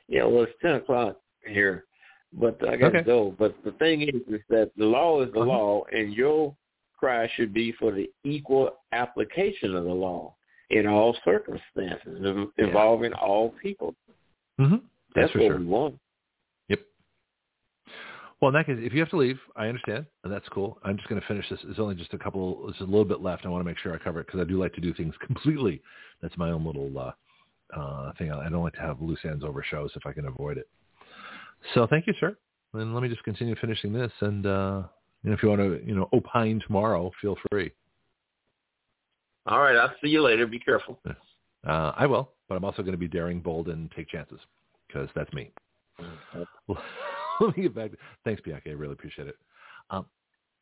Yeah, 0.08 0.24
well, 0.26 0.44
it's 0.44 0.54
ten 0.62 0.76
o'clock 0.76 1.18
here, 1.46 1.86
but 2.34 2.56
I 2.68 2.78
got 2.78 2.90
to 2.92 2.98
Okay. 3.00 3.04
go. 3.06 3.36
But 3.38 3.56
the 3.64 3.72
thing 3.74 4.02
is, 4.04 4.22
is 4.28 4.42
that 4.50 4.72
the 4.78 4.86
law 4.86 5.22
is 5.22 5.32
the 5.34 5.40
Uh-huh. 5.40 5.50
law, 5.50 5.84
and 5.92 6.14
your 6.14 6.56
cry 6.98 7.28
should 7.36 7.54
be 7.54 7.72
for 7.74 7.92
the 7.92 8.10
equal 8.24 8.80
application 8.92 9.76
of 9.76 9.84
the 9.84 9.94
law 9.94 10.36
in 10.70 10.88
all 10.88 11.14
circumstances 11.24 12.20
Yeah. 12.58 12.66
involving 12.66 13.14
all 13.14 13.52
people. 13.62 13.96
Mm-hmm. 14.60 14.76
That's, 14.76 14.84
That's 15.16 15.32
for 15.34 15.40
what 15.40 15.48
sure. 15.48 15.60
we 15.60 15.66
want. 15.66 16.00
Yep. 16.70 16.80
Well, 18.42 18.50
in 18.50 18.54
that 18.56 18.66
case, 18.66 18.78
if 18.80 18.94
you 18.94 19.00
have 19.00 19.10
to 19.10 19.18
leave, 19.18 19.40
I 19.56 19.68
understand, 19.68 20.06
and 20.24 20.34
that's 20.34 20.48
cool. 20.50 20.80
I'm 20.84 20.98
just 20.98 21.08
going 21.10 21.22
to 21.22 21.28
finish 21.28 21.48
this. 21.50 21.60
There's 21.64 21.80
only 21.80 21.96
just 21.96 22.14
a 22.14 22.18
couple, 22.18 22.66
there's 22.66 22.82
a 22.82 22.84
little 22.84 23.06
bit 23.06 23.22
left. 23.22 23.46
I 23.46 23.50
want 23.50 23.62
to 23.62 23.66
make 23.66 23.78
sure 23.78 23.94
I 23.94 23.98
cover 23.98 24.20
it 24.22 24.28
because 24.28 24.40
I 24.42 24.44
do 24.44 24.60
like 24.60 24.74
to 24.74 24.82
do 24.82 24.94
things 24.94 25.16
completely. 25.26 25.82
That's 26.22 26.38
my 26.38 26.52
own 26.52 26.66
little 26.66 26.98
uh, 26.98 27.12
uh, 27.76 28.12
thing. 28.18 28.32
I 28.32 28.50
don't 28.50 28.64
like 28.64 28.74
to 28.74 28.82
have 28.82 29.02
loose 29.02 29.20
ends 29.24 29.44
over 29.44 29.64
shows 29.64 29.92
if 29.96 30.06
I 30.06 30.14
can 30.14 30.26
avoid 30.26 30.58
it. 30.58 30.68
So 31.74 31.88
thank 31.88 32.08
you, 32.08 32.14
sir. 32.20 32.38
And 32.74 32.94
let 32.94 33.02
me 33.02 33.10
just 33.10 33.24
continue 33.24 33.56
finishing 33.60 33.94
this. 33.94 34.12
And 34.22 34.46
uh, 34.46 34.84
know, 35.28 35.34
if 35.34 35.44
you 35.44 35.50
want 35.50 35.62
to, 35.62 35.82
you 35.86 35.96
know, 35.96 36.10
opine 36.14 36.62
tomorrow, 36.66 37.12
feel 37.22 37.38
free. 37.52 37.72
All 39.46 39.60
right, 39.60 39.76
I'll 39.76 39.94
see 40.04 40.10
you 40.10 40.22
later. 40.22 40.46
Be 40.46 40.60
careful. 40.60 41.00
Uh, 41.66 41.92
I 41.96 42.06
will, 42.06 42.32
but 42.50 42.56
I'm 42.56 42.66
also 42.66 42.82
going 42.82 42.94
to 42.94 42.98
be 42.98 43.08
daring, 43.08 43.40
bold, 43.40 43.68
and 43.70 43.90
take 43.92 44.10
chances 44.10 44.40
because 44.88 45.10
that's 45.16 45.32
me. 45.34 45.52
Let 46.68 47.56
me 47.56 47.64
get 47.64 47.76
back. 47.76 47.92
Thanks, 48.26 48.42
Bianca. 48.42 48.70
I 48.70 48.74
really 48.74 48.94
appreciate 48.94 49.28
it. 49.28 49.38
Um, 49.90 50.06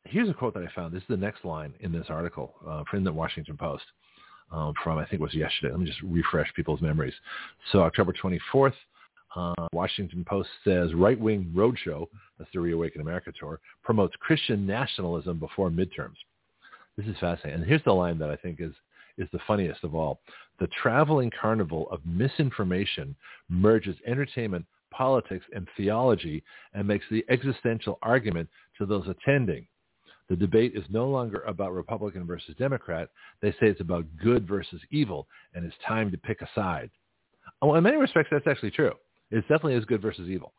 here's 0.04 0.28
a 0.28 0.34
quote 0.34 0.54
that 0.54 0.62
I 0.62 0.74
found. 0.74 0.94
This 0.94 1.02
is 1.02 1.08
the 1.08 1.16
next 1.16 1.44
line 1.44 1.74
in 1.80 1.92
this 1.92 2.06
article 2.08 2.54
uh, 2.66 2.84
from 2.90 3.02
the 3.02 3.12
Washington 3.12 3.56
Post 3.56 3.84
um, 4.52 4.72
from, 4.82 4.98
I 4.98 5.02
think 5.02 5.14
it 5.14 5.20
was 5.20 5.34
yesterday. 5.34 5.72
Let 5.72 5.80
me 5.80 5.86
just 5.86 6.02
refresh 6.02 6.52
people's 6.54 6.80
memories. 6.80 7.14
So 7.72 7.80
October 7.80 8.12
24th, 8.12 8.74
uh, 9.34 9.54
Washington 9.72 10.24
Post 10.26 10.48
says 10.64 10.94
right-wing 10.94 11.52
roadshow, 11.54 12.06
that's 12.38 12.50
the 12.52 12.60
Reawaken 12.60 13.00
America 13.00 13.32
tour, 13.38 13.60
promotes 13.82 14.14
Christian 14.20 14.66
nationalism 14.66 15.38
before 15.38 15.70
midterms. 15.70 16.16
This 16.96 17.06
is 17.06 17.16
fascinating. 17.20 17.60
And 17.60 17.68
here's 17.68 17.84
the 17.84 17.92
line 17.92 18.18
that 18.18 18.30
I 18.30 18.36
think 18.36 18.60
is 18.60 18.72
is 19.18 19.28
the 19.32 19.40
funniest 19.46 19.82
of 19.82 19.94
all. 19.94 20.20
The 20.60 20.68
traveling 20.82 21.30
carnival 21.40 21.88
of 21.90 22.00
misinformation 22.04 23.14
merges 23.48 23.96
entertainment, 24.06 24.66
politics, 24.90 25.44
and 25.54 25.66
theology 25.76 26.42
and 26.74 26.86
makes 26.86 27.04
the 27.10 27.24
existential 27.28 27.98
argument 28.02 28.48
to 28.78 28.86
those 28.86 29.08
attending. 29.08 29.66
The 30.28 30.36
debate 30.36 30.72
is 30.74 30.84
no 30.88 31.08
longer 31.08 31.40
about 31.46 31.72
Republican 31.72 32.26
versus 32.26 32.54
Democrat. 32.58 33.08
They 33.40 33.52
say 33.52 33.68
it's 33.68 33.80
about 33.80 34.04
good 34.22 34.46
versus 34.46 34.80
evil, 34.90 35.28
and 35.54 35.64
it's 35.64 35.76
time 35.86 36.10
to 36.10 36.18
pick 36.18 36.42
a 36.42 36.48
side. 36.54 36.90
Well, 37.62 37.76
in 37.76 37.84
many 37.84 37.96
respects, 37.96 38.30
that's 38.32 38.46
actually 38.46 38.72
true. 38.72 38.92
It 39.30 39.40
definitely 39.42 39.74
is 39.74 39.84
good 39.84 40.02
versus 40.02 40.28
evil. 40.28 40.52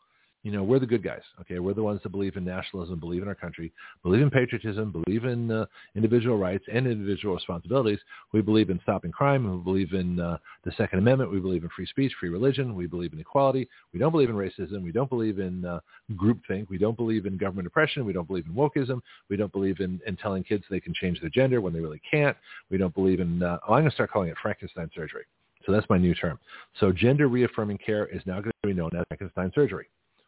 You 0.48 0.54
know, 0.54 0.64
we're 0.64 0.80
the 0.80 0.88
good 0.88 1.04
guys. 1.04 1.24
Okay, 1.42 1.60
we're 1.60 1.74
the 1.74 1.84
ones 1.84 2.00
that 2.04 2.10
believe 2.10 2.38
in 2.38 2.46
nationalism, 2.46 3.02
believe 3.02 3.22
in 3.22 3.28
our 3.28 3.36
country, 3.36 3.74
believe 4.02 4.22
in 4.22 4.30
patriotism, 4.30 4.94
believe 4.94 5.26
in 5.26 5.52
uh, 5.52 5.66
individual 5.94 6.38
rights 6.38 6.64
and 6.74 6.88
individual 6.88 7.36
responsibilities. 7.36 8.00
We 8.32 8.40
believe 8.40 8.70
in 8.70 8.80
stopping 8.84 9.12
crime. 9.12 9.44
We 9.58 9.62
believe 9.62 9.92
in 9.92 10.22
uh, 10.22 10.38
the 10.64 10.72
Second 10.78 11.00
Amendment. 11.00 11.34
We 11.34 11.42
believe 11.42 11.64
in 11.64 11.70
free 11.76 11.86
speech, 11.86 12.14
free 12.18 12.30
religion. 12.30 12.76
We 12.76 12.88
believe 12.88 13.12
in 13.12 13.20
equality. 13.20 13.68
We 13.92 14.00
don't 14.00 14.14
believe 14.14 14.30
in 14.30 14.38
racism. 14.38 14.84
We 14.84 14.94
don't 14.94 15.10
believe 15.10 15.40
in 15.40 15.66
uh, 15.66 15.82
groupthink. 16.14 16.70
We 16.70 16.78
don't 16.78 16.96
believe 16.96 17.26
in 17.26 17.36
government 17.36 17.68
oppression. 17.68 18.06
We 18.06 18.14
don't 18.14 18.26
believe 18.26 18.46
in 18.46 18.54
wokeism. 18.54 19.02
We 19.28 19.36
don't 19.36 19.52
believe 19.52 19.82
in, 19.82 20.00
in 20.08 20.16
telling 20.16 20.46
kids 20.46 20.64
they 20.70 20.80
can 20.80 20.94
change 20.94 21.20
their 21.20 21.30
gender 21.30 21.60
when 21.60 21.74
they 21.74 21.82
really 21.82 22.02
can't. 22.10 22.38
We 22.72 22.78
don't 22.78 22.96
believe 22.96 23.20
in. 23.20 23.44
Uh, 23.44 23.58
oh, 23.68 23.74
I'm 23.74 23.82
going 23.82 23.90
to 23.90 23.96
start 23.96 24.12
calling 24.12 24.30
it 24.30 24.38
Frankenstein 24.42 24.90
surgery. 24.96 25.26
So 25.66 25.74
that's 25.74 25.90
my 25.90 25.98
new 25.98 26.16
term. 26.16 26.40
So 26.80 26.94
gender 26.94 27.28
reaffirming 27.28 27.80
care 27.80 28.06
is 28.06 28.22
now 28.26 28.40
going 28.40 28.54
to 28.64 28.68
be 28.70 28.74
known 28.74 28.92
as 28.96 29.04
Frankenstein 29.10 29.52
surgery 29.54 29.88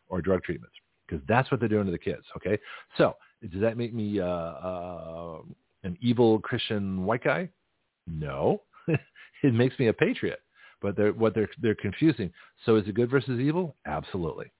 or 0.10 0.22
drug 0.22 0.44
treatments 0.44 0.76
because 1.08 1.24
that's 1.28 1.50
what 1.52 1.60
they're 1.60 1.70
doing 1.70 1.86
to 1.86 1.92
the 1.92 1.98
kids. 1.98 2.24
Okay, 2.38 2.60
so 2.98 3.16
does 3.52 3.62
that 3.62 3.78
make 3.78 3.94
me 3.94 4.20
uh, 4.20 4.26
uh, 4.26 5.40
an 5.84 5.98
evil 6.02 6.40
Christian 6.40 7.06
white 7.06 7.24
guy? 7.24 7.50
No, 8.08 8.62
it 8.88 9.54
makes 9.54 9.78
me 9.80 9.88
a 9.88 9.94
patriot. 9.94 10.42
But 10.82 10.96
they're, 10.96 11.12
what 11.12 11.36
they're 11.36 11.50
they're 11.62 11.76
confusing. 11.76 12.32
So 12.66 12.78
is 12.78 12.88
it 12.88 12.96
good 12.96 13.10
versus 13.10 13.40
evil? 13.40 13.76
Absolutely. 13.86 14.52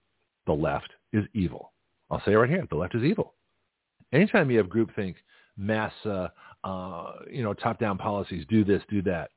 The 0.46 0.52
left 0.52 0.90
is 1.12 1.24
evil. 1.34 1.72
I'll 2.10 2.22
say 2.24 2.32
it 2.32 2.36
right 2.36 2.50
here. 2.50 2.66
The 2.68 2.76
left 2.76 2.94
is 2.94 3.04
evil. 3.04 3.34
Anytime 4.12 4.50
you 4.50 4.58
have 4.58 4.66
groupthink, 4.66 5.14
mass, 5.56 5.92
uh, 6.04 6.28
uh, 6.64 7.12
you 7.30 7.42
know, 7.42 7.54
top-down 7.54 7.96
policies, 7.96 8.44
do 8.48 8.64
this, 8.64 8.82
do 8.90 9.00
that, 9.02 9.30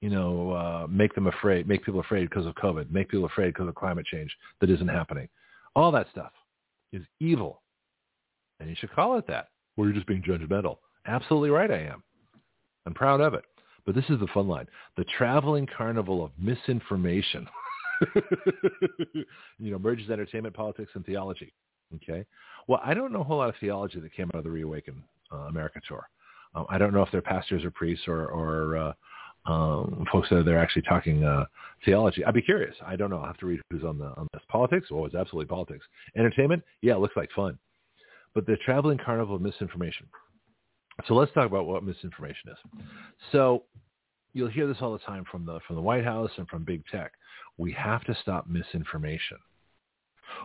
you 0.00 0.10
know, 0.10 0.52
uh, 0.52 0.86
make 0.88 1.14
them 1.14 1.26
afraid, 1.26 1.66
make 1.66 1.84
people 1.84 2.00
afraid 2.00 2.28
because 2.28 2.46
of 2.46 2.54
COVID, 2.54 2.90
make 2.90 3.08
people 3.08 3.26
afraid 3.26 3.54
because 3.54 3.68
of 3.68 3.74
climate 3.74 4.06
change 4.06 4.30
that 4.60 4.70
isn't 4.70 4.88
happening. 4.88 5.28
All 5.78 5.92
that 5.92 6.08
stuff 6.10 6.32
is 6.92 7.04
evil. 7.20 7.62
And 8.58 8.68
you 8.68 8.74
should 8.76 8.90
call 8.90 9.16
it 9.16 9.28
that. 9.28 9.50
Or 9.76 9.84
you're 9.84 9.94
just 9.94 10.08
being 10.08 10.24
judgmental. 10.24 10.78
Absolutely 11.06 11.50
right 11.50 11.70
I 11.70 11.82
am. 11.82 12.02
I'm 12.84 12.94
proud 12.94 13.20
of 13.20 13.32
it. 13.34 13.44
But 13.86 13.94
this 13.94 14.06
is 14.08 14.18
the 14.18 14.26
fun 14.34 14.48
line. 14.48 14.66
The 14.96 15.04
traveling 15.16 15.68
carnival 15.76 16.24
of 16.24 16.32
misinformation. 16.36 17.46
you 19.60 19.70
know, 19.70 19.78
merges 19.78 20.10
entertainment, 20.10 20.56
politics, 20.56 20.90
and 20.94 21.06
theology. 21.06 21.54
Okay. 21.94 22.24
Well, 22.66 22.80
I 22.84 22.92
don't 22.92 23.12
know 23.12 23.20
a 23.20 23.24
whole 23.24 23.38
lot 23.38 23.48
of 23.48 23.54
theology 23.60 24.00
that 24.00 24.12
came 24.12 24.32
out 24.34 24.38
of 24.38 24.44
the 24.44 24.50
Reawaken 24.50 25.00
uh, 25.32 25.42
America 25.42 25.80
tour. 25.86 26.08
Um, 26.56 26.66
I 26.68 26.78
don't 26.78 26.92
know 26.92 27.02
if 27.02 27.12
they're 27.12 27.22
pastors 27.22 27.64
or 27.64 27.70
priests 27.70 28.08
or, 28.08 28.26
or 28.26 28.76
uh, 28.76 28.92
um, 29.48 30.04
folks 30.12 30.28
that 30.30 30.44
they're 30.44 30.58
actually 30.58 30.82
talking 30.82 31.24
uh, 31.24 31.46
theology. 31.84 32.24
I'd 32.24 32.34
be 32.34 32.42
curious. 32.42 32.74
I 32.86 32.96
don't 32.96 33.10
know. 33.10 33.18
I'll 33.18 33.26
have 33.26 33.38
to 33.38 33.46
read 33.46 33.60
who's 33.70 33.82
on 33.82 33.98
the 33.98 34.06
on 34.16 34.28
this. 34.32 34.42
Politics? 34.48 34.90
Well, 34.90 35.06
it's 35.06 35.14
absolutely 35.14 35.48
politics. 35.48 35.84
Entertainment? 36.16 36.62
Yeah, 36.82 36.94
it 36.94 37.00
looks 37.00 37.16
like 37.16 37.30
fun. 37.34 37.58
But 38.34 38.46
the 38.46 38.56
traveling 38.64 38.98
carnival 39.04 39.36
of 39.36 39.42
misinformation. 39.42 40.06
So 41.06 41.14
let's 41.14 41.32
talk 41.32 41.46
about 41.46 41.66
what 41.66 41.82
misinformation 41.82 42.50
is. 42.50 42.80
So 43.32 43.64
you'll 44.34 44.50
hear 44.50 44.66
this 44.66 44.78
all 44.80 44.92
the 44.92 44.98
time 44.98 45.24
from 45.30 45.46
the 45.46 45.60
from 45.66 45.76
the 45.76 45.82
White 45.82 46.04
House 46.04 46.30
and 46.36 46.46
from 46.48 46.64
big 46.64 46.84
tech. 46.90 47.12
We 47.56 47.72
have 47.72 48.04
to 48.04 48.16
stop 48.20 48.46
misinformation. 48.48 49.38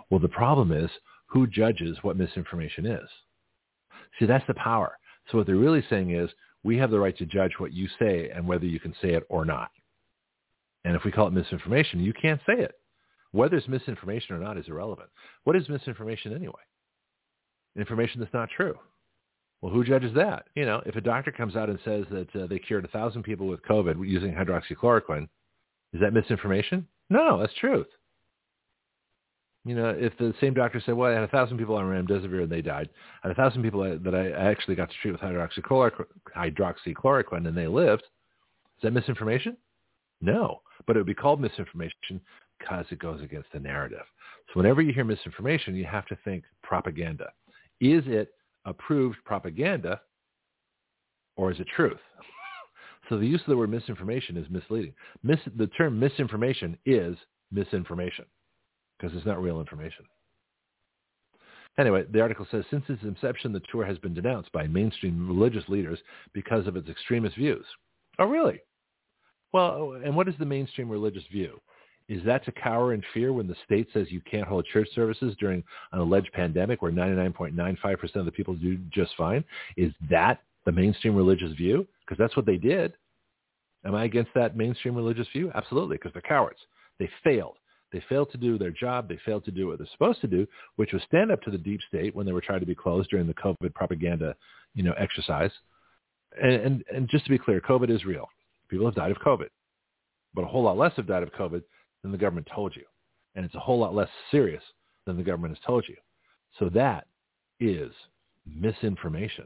Well, 0.09 0.19
the 0.19 0.29
problem 0.29 0.71
is 0.71 0.89
who 1.27 1.45
judges 1.45 1.97
what 2.03 2.15
misinformation 2.15 2.85
is. 2.85 3.09
See, 4.17 4.25
that's 4.25 4.47
the 4.47 4.53
power. 4.53 4.97
So 5.29 5.37
what 5.37 5.47
they're 5.47 5.55
really 5.55 5.83
saying 5.89 6.11
is 6.11 6.29
we 6.63 6.77
have 6.77 6.91
the 6.91 6.99
right 6.99 7.17
to 7.17 7.25
judge 7.25 7.53
what 7.57 7.73
you 7.73 7.87
say 7.99 8.29
and 8.33 8.47
whether 8.47 8.65
you 8.65 8.79
can 8.79 8.93
say 9.01 9.09
it 9.13 9.25
or 9.29 9.45
not. 9.45 9.71
And 10.85 10.95
if 10.95 11.03
we 11.03 11.11
call 11.11 11.27
it 11.27 11.33
misinformation, 11.33 11.99
you 11.99 12.13
can't 12.13 12.41
say 12.45 12.61
it. 12.61 12.75
Whether 13.31 13.57
it's 13.57 13.67
misinformation 13.67 14.35
or 14.35 14.39
not 14.39 14.57
is 14.57 14.67
irrelevant. 14.67 15.09
What 15.43 15.55
is 15.55 15.67
misinformation 15.69 16.35
anyway? 16.35 16.61
Information 17.75 18.19
that's 18.19 18.33
not 18.33 18.49
true. 18.55 18.75
Well, 19.61 19.71
who 19.71 19.83
judges 19.83 20.13
that? 20.15 20.45
You 20.55 20.65
know, 20.65 20.81
if 20.85 20.95
a 20.95 21.01
doctor 21.01 21.31
comes 21.31 21.55
out 21.55 21.69
and 21.69 21.79
says 21.85 22.05
that 22.11 22.35
uh, 22.35 22.47
they 22.47 22.59
cured 22.59 22.85
a 22.85 22.89
thousand 22.89 23.23
people 23.23 23.47
with 23.47 23.63
COVID 23.63 23.95
using 24.07 24.33
hydroxychloroquine, 24.33 25.27
is 25.93 26.01
that 26.01 26.13
misinformation? 26.13 26.85
No, 27.09 27.39
that's 27.39 27.53
truth. 27.53 27.87
You 29.65 29.75
know, 29.75 29.95
if 29.97 30.17
the 30.17 30.33
same 30.41 30.53
doctor 30.53 30.81
said, 30.85 30.95
well, 30.95 31.09
I 31.09 31.13
had 31.13 31.23
a 31.23 31.29
thousand 31.29 31.57
people 31.57 31.75
on 31.75 31.85
remdesivir 31.85 32.43
and 32.43 32.51
they 32.51 32.61
died, 32.61 32.89
and 33.23 33.31
a 33.31 33.35
thousand 33.35 33.63
people 33.63 33.81
that 33.81 34.13
I 34.13 34.31
actually 34.31 34.75
got 34.75 34.89
to 34.89 34.95
treat 35.01 35.11
with 35.11 35.21
hydroxychloroquine 35.21 37.47
and 37.47 37.57
they 37.57 37.67
lived, 37.67 38.03
is 38.03 38.81
that 38.83 38.91
misinformation? 38.91 39.55
No, 40.19 40.61
but 40.85 40.97
it 40.97 40.99
would 40.99 41.05
be 41.05 41.13
called 41.13 41.39
misinformation 41.39 42.19
because 42.59 42.85
it 42.91 42.99
goes 42.99 43.21
against 43.21 43.53
the 43.53 43.59
narrative. 43.59 44.03
So 44.47 44.55
whenever 44.55 44.81
you 44.81 44.91
hear 44.91 45.05
misinformation, 45.05 45.75
you 45.75 45.85
have 45.85 46.07
to 46.07 46.17
think 46.25 46.43
propaganda. 46.61 47.31
Is 47.79 48.03
it 48.07 48.33
approved 48.65 49.15
propaganda 49.23 50.01
or 51.37 51.51
is 51.51 51.59
it 51.61 51.67
truth? 51.73 52.01
so 53.09 53.17
the 53.17 53.25
use 53.25 53.39
of 53.41 53.47
the 53.47 53.57
word 53.57 53.69
misinformation 53.69 54.35
is 54.35 54.49
misleading. 54.49 54.93
Mis- 55.23 55.39
the 55.55 55.67
term 55.67 55.97
misinformation 55.99 56.77
is 56.85 57.15
misinformation 57.51 58.25
because 59.03 59.17
it's 59.17 59.25
not 59.25 59.41
real 59.41 59.59
information. 59.59 60.05
Anyway, 61.77 62.05
the 62.13 62.21
article 62.21 62.47
says, 62.49 62.63
since 62.71 62.85
its 62.87 63.03
inception, 63.03 63.51
the 63.51 63.61
tour 63.69 63.85
has 63.85 63.97
been 63.97 64.13
denounced 64.13 64.49
by 64.53 64.65
mainstream 64.65 65.27
religious 65.27 65.67
leaders 65.67 65.99
because 66.31 66.67
of 66.67 66.77
its 66.77 66.87
extremist 66.87 67.35
views. 67.35 67.65
Oh, 68.17 68.27
really? 68.27 68.61
Well, 69.51 69.99
and 70.05 70.15
what 70.15 70.29
is 70.29 70.35
the 70.39 70.45
mainstream 70.45 70.89
religious 70.89 71.23
view? 71.31 71.59
Is 72.07 72.23
that 72.25 72.45
to 72.45 72.51
cower 72.53 72.93
in 72.93 73.03
fear 73.13 73.33
when 73.33 73.47
the 73.47 73.55
state 73.65 73.89
says 73.91 74.07
you 74.09 74.21
can't 74.21 74.47
hold 74.47 74.65
church 74.71 74.87
services 74.95 75.35
during 75.37 75.63
an 75.91 75.99
alleged 75.99 76.31
pandemic 76.31 76.81
where 76.81 76.91
99.95% 76.91 78.15
of 78.15 78.25
the 78.25 78.31
people 78.31 78.53
do 78.53 78.77
just 78.89 79.11
fine? 79.17 79.43
Is 79.75 79.91
that 80.09 80.41
the 80.65 80.71
mainstream 80.71 81.15
religious 81.15 81.51
view? 81.53 81.85
Because 82.05 82.17
that's 82.17 82.37
what 82.37 82.45
they 82.45 82.57
did. 82.57 82.93
Am 83.83 83.95
I 83.95 84.05
against 84.05 84.31
that 84.35 84.55
mainstream 84.55 84.95
religious 84.95 85.27
view? 85.33 85.51
Absolutely, 85.55 85.97
because 85.97 86.13
they're 86.13 86.21
cowards. 86.21 86.59
They 86.99 87.09
failed. 87.21 87.57
They 87.93 88.03
failed 88.09 88.31
to 88.31 88.37
do 88.37 88.57
their 88.57 88.71
job. 88.71 89.07
They 89.07 89.19
failed 89.23 89.45
to 89.45 89.51
do 89.51 89.67
what 89.67 89.77
they're 89.77 89.87
supposed 89.91 90.19
to 90.21 90.27
do, 90.27 90.47
which 90.77 90.91
was 90.91 91.03
stand 91.03 91.31
up 91.31 91.41
to 91.43 91.51
the 91.51 91.59
deep 91.59 91.79
state 91.87 92.15
when 92.15 92.25
they 92.25 92.31
were 92.31 92.41
trying 92.41 92.59
to 92.59 92.65
be 92.65 92.73
closed 92.73 93.11
during 93.11 93.27
the 93.27 93.35
COVID 93.35 93.73
propaganda, 93.75 94.35
you 94.73 94.81
know, 94.81 94.93
exercise. 94.93 95.51
And, 96.41 96.53
and, 96.53 96.83
and 96.93 97.09
just 97.09 97.25
to 97.25 97.29
be 97.29 97.37
clear, 97.37 97.61
COVID 97.61 97.91
is 97.91 98.03
real. 98.03 98.27
People 98.67 98.87
have 98.87 98.95
died 98.95 99.11
of 99.11 99.17
COVID, 99.17 99.49
but 100.33 100.43
a 100.43 100.47
whole 100.47 100.63
lot 100.63 100.77
less 100.77 100.93
have 100.95 101.05
died 101.05 101.21
of 101.21 101.31
COVID 101.33 101.61
than 102.01 102.11
the 102.11 102.17
government 102.17 102.49
told 102.53 102.75
you. 102.75 102.83
And 103.35 103.45
it's 103.45 103.55
a 103.55 103.59
whole 103.59 103.77
lot 103.77 103.93
less 103.93 104.09
serious 104.31 104.63
than 105.05 105.15
the 105.15 105.23
government 105.23 105.55
has 105.55 105.63
told 105.65 105.85
you. 105.87 105.95
So 106.57 106.69
that 106.69 107.05
is 107.59 107.91
misinformation. 108.47 109.45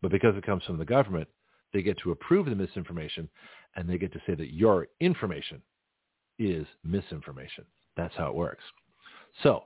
But 0.00 0.12
because 0.12 0.36
it 0.36 0.46
comes 0.46 0.62
from 0.64 0.78
the 0.78 0.84
government, 0.84 1.28
they 1.72 1.82
get 1.82 1.98
to 1.98 2.12
approve 2.12 2.46
the 2.46 2.54
misinformation 2.54 3.28
and 3.74 3.88
they 3.88 3.98
get 3.98 4.12
to 4.12 4.20
say 4.26 4.34
that 4.36 4.54
your 4.54 4.86
information 5.00 5.60
is 6.40 6.66
misinformation. 6.82 7.64
That's 7.96 8.14
how 8.16 8.28
it 8.28 8.34
works. 8.34 8.64
So, 9.42 9.64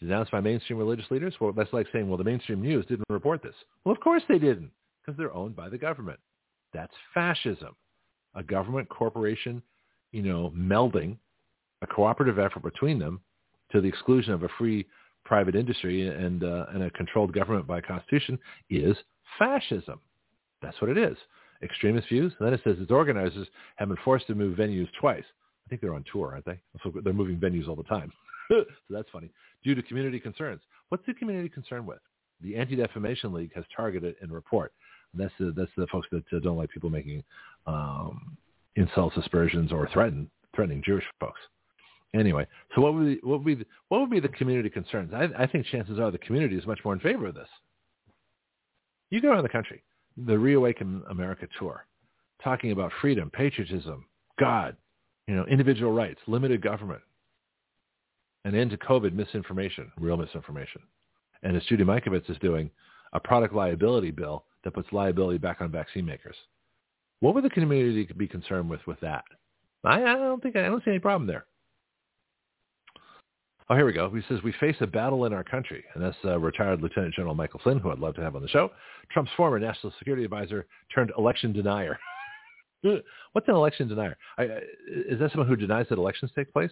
denounced 0.00 0.32
by 0.32 0.40
mainstream 0.40 0.78
religious 0.78 1.10
leaders? 1.10 1.34
Well, 1.40 1.52
that's 1.52 1.72
like 1.72 1.86
saying, 1.92 2.08
well, 2.08 2.16
the 2.16 2.24
mainstream 2.24 2.62
news 2.62 2.86
didn't 2.86 3.04
report 3.10 3.42
this. 3.42 3.54
Well, 3.84 3.94
of 3.94 4.00
course 4.00 4.22
they 4.28 4.38
didn't, 4.38 4.70
because 5.04 5.18
they're 5.18 5.34
owned 5.34 5.56
by 5.56 5.68
the 5.68 5.78
government. 5.78 6.20
That's 6.72 6.94
fascism. 7.12 7.74
A 8.34 8.42
government 8.42 8.88
corporation, 8.88 9.62
you 10.12 10.22
know, 10.22 10.52
melding 10.56 11.16
a 11.82 11.86
cooperative 11.86 12.38
effort 12.38 12.62
between 12.62 12.98
them 12.98 13.20
to 13.72 13.80
the 13.80 13.88
exclusion 13.88 14.32
of 14.32 14.42
a 14.42 14.48
free 14.58 14.86
private 15.24 15.56
industry 15.56 16.08
and, 16.08 16.44
uh, 16.44 16.66
and 16.72 16.84
a 16.84 16.90
controlled 16.90 17.32
government 17.32 17.66
by 17.66 17.80
constitution 17.80 18.38
is 18.70 18.96
fascism. 19.38 20.00
That's 20.62 20.80
what 20.80 20.90
it 20.90 20.98
is. 20.98 21.16
Extremist 21.62 22.08
views. 22.08 22.32
And 22.38 22.46
then 22.46 22.54
it 22.54 22.60
says 22.64 22.76
its 22.78 22.90
organizers 22.90 23.48
have 23.76 23.88
been 23.88 23.98
forced 24.04 24.26
to 24.28 24.34
move 24.34 24.56
venues 24.56 24.88
twice. 25.00 25.24
I 25.66 25.68
think 25.68 25.80
they're 25.80 25.94
on 25.94 26.04
tour, 26.12 26.32
aren't 26.32 26.44
they? 26.44 26.58
So 26.82 26.92
they're 27.02 27.12
moving 27.12 27.38
venues 27.38 27.68
all 27.68 27.76
the 27.76 27.82
time. 27.84 28.12
so 28.48 28.64
that's 28.88 29.08
funny. 29.12 29.30
Due 29.64 29.74
to 29.74 29.82
community 29.82 30.20
concerns. 30.20 30.60
What's 30.90 31.04
the 31.06 31.14
community 31.14 31.48
concerned 31.48 31.86
with? 31.86 31.98
The 32.40 32.56
Anti-Defamation 32.56 33.32
League 33.32 33.52
has 33.54 33.64
targeted 33.74 34.14
and 34.20 34.30
report. 34.30 34.72
And 35.12 35.22
that's 35.22 35.34
the, 35.38 35.52
that's 35.56 35.70
the 35.76 35.86
folks 35.88 36.06
that 36.12 36.24
uh, 36.32 36.40
don't 36.40 36.56
like 36.56 36.70
people 36.70 36.90
making 36.90 37.24
um, 37.66 38.36
insults, 38.76 39.16
aspersions, 39.16 39.72
or 39.72 39.88
threaten, 39.92 40.30
threatening 40.54 40.82
Jewish 40.84 41.04
folks. 41.18 41.40
Anyway, 42.14 42.46
so 42.74 42.80
what 42.82 42.94
would 42.94 43.06
be, 43.06 43.20
what 43.26 43.38
would 43.38 43.44
be, 43.44 43.54
the, 43.56 43.66
what 43.88 44.00
would 44.00 44.10
be 44.10 44.20
the 44.20 44.28
community 44.28 44.70
concerns? 44.70 45.12
I, 45.12 45.28
I 45.36 45.46
think 45.46 45.66
chances 45.66 45.98
are 45.98 46.10
the 46.10 46.18
community 46.18 46.56
is 46.56 46.66
much 46.66 46.80
more 46.84 46.94
in 46.94 47.00
favor 47.00 47.26
of 47.26 47.34
this. 47.34 47.48
You 49.10 49.20
go 49.20 49.30
around 49.30 49.42
the 49.42 49.48
country, 49.48 49.82
the 50.16 50.38
Reawaken 50.38 51.02
America 51.10 51.48
tour, 51.58 51.86
talking 52.42 52.72
about 52.72 52.92
freedom, 53.00 53.30
patriotism, 53.30 54.06
God, 54.38 54.76
you 55.26 55.34
know, 55.34 55.44
individual 55.46 55.92
rights, 55.92 56.20
limited 56.26 56.62
government, 56.62 57.02
an 58.44 58.54
end 58.54 58.70
to 58.70 58.76
COVID 58.76 59.12
misinformation, 59.12 59.90
real 59.98 60.16
misinformation. 60.16 60.82
And 61.42 61.56
as 61.56 61.64
Judy 61.64 61.84
Mikovits 61.84 62.30
is 62.30 62.38
doing, 62.38 62.70
a 63.12 63.20
product 63.20 63.54
liability 63.54 64.10
bill 64.10 64.44
that 64.64 64.74
puts 64.74 64.92
liability 64.92 65.38
back 65.38 65.60
on 65.60 65.70
vaccine 65.70 66.04
makers. 66.04 66.36
What 67.20 67.34
would 67.34 67.44
the 67.44 67.50
community 67.50 68.08
be 68.16 68.28
concerned 68.28 68.68
with 68.68 68.86
with 68.86 69.00
that? 69.00 69.24
I, 69.84 70.02
I 70.02 70.14
don't 70.14 70.42
think 70.42 70.56
I 70.56 70.62
don't 70.62 70.84
see 70.84 70.90
any 70.90 70.98
problem 70.98 71.26
there. 71.26 71.46
Oh, 73.68 73.74
here 73.74 73.86
we 73.86 73.92
go. 73.92 74.08
He 74.10 74.22
says, 74.28 74.42
we 74.44 74.52
face 74.60 74.76
a 74.80 74.86
battle 74.86 75.24
in 75.24 75.32
our 75.32 75.42
country. 75.42 75.84
And 75.94 76.02
that's 76.02 76.16
uh, 76.24 76.38
retired 76.38 76.82
Lieutenant 76.82 77.14
General 77.14 77.34
Michael 77.34 77.58
Flynn, 77.64 77.78
who 77.78 77.90
I'd 77.90 77.98
love 77.98 78.14
to 78.14 78.22
have 78.22 78.36
on 78.36 78.42
the 78.42 78.48
show. 78.48 78.70
Trump's 79.10 79.32
former 79.36 79.58
national 79.58 79.92
security 79.98 80.24
advisor 80.24 80.66
turned 80.94 81.10
election 81.18 81.52
denier. 81.52 81.98
What's 82.82 83.48
an 83.48 83.54
election 83.54 83.88
denier? 83.88 84.16
Is 84.38 85.18
that 85.18 85.30
someone 85.30 85.48
who 85.48 85.56
denies 85.56 85.86
that 85.88 85.98
elections 85.98 86.30
take 86.34 86.52
place? 86.52 86.70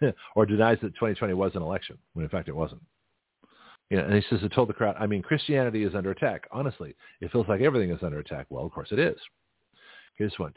or 0.36 0.46
denies 0.46 0.78
that 0.82 0.94
2020 0.94 1.34
was 1.34 1.52
an 1.54 1.62
election, 1.62 1.98
when 2.12 2.24
in 2.24 2.28
fact 2.30 2.48
it 2.48 2.56
wasn't? 2.56 2.82
You 3.90 3.98
know, 3.98 4.04
and 4.04 4.14
he 4.14 4.22
says, 4.28 4.40
it 4.42 4.52
told 4.52 4.68
the 4.68 4.74
crowd, 4.74 4.96
I 4.98 5.06
mean, 5.06 5.22
Christianity 5.22 5.84
is 5.84 5.94
under 5.94 6.10
attack. 6.10 6.48
Honestly, 6.50 6.96
it 7.20 7.30
feels 7.30 7.46
like 7.48 7.60
everything 7.60 7.90
is 7.90 8.02
under 8.02 8.18
attack. 8.18 8.46
Well, 8.50 8.66
of 8.66 8.72
course 8.72 8.88
it 8.90 8.98
is. 8.98 9.16
Here's 10.16 10.34
one. 10.38 10.52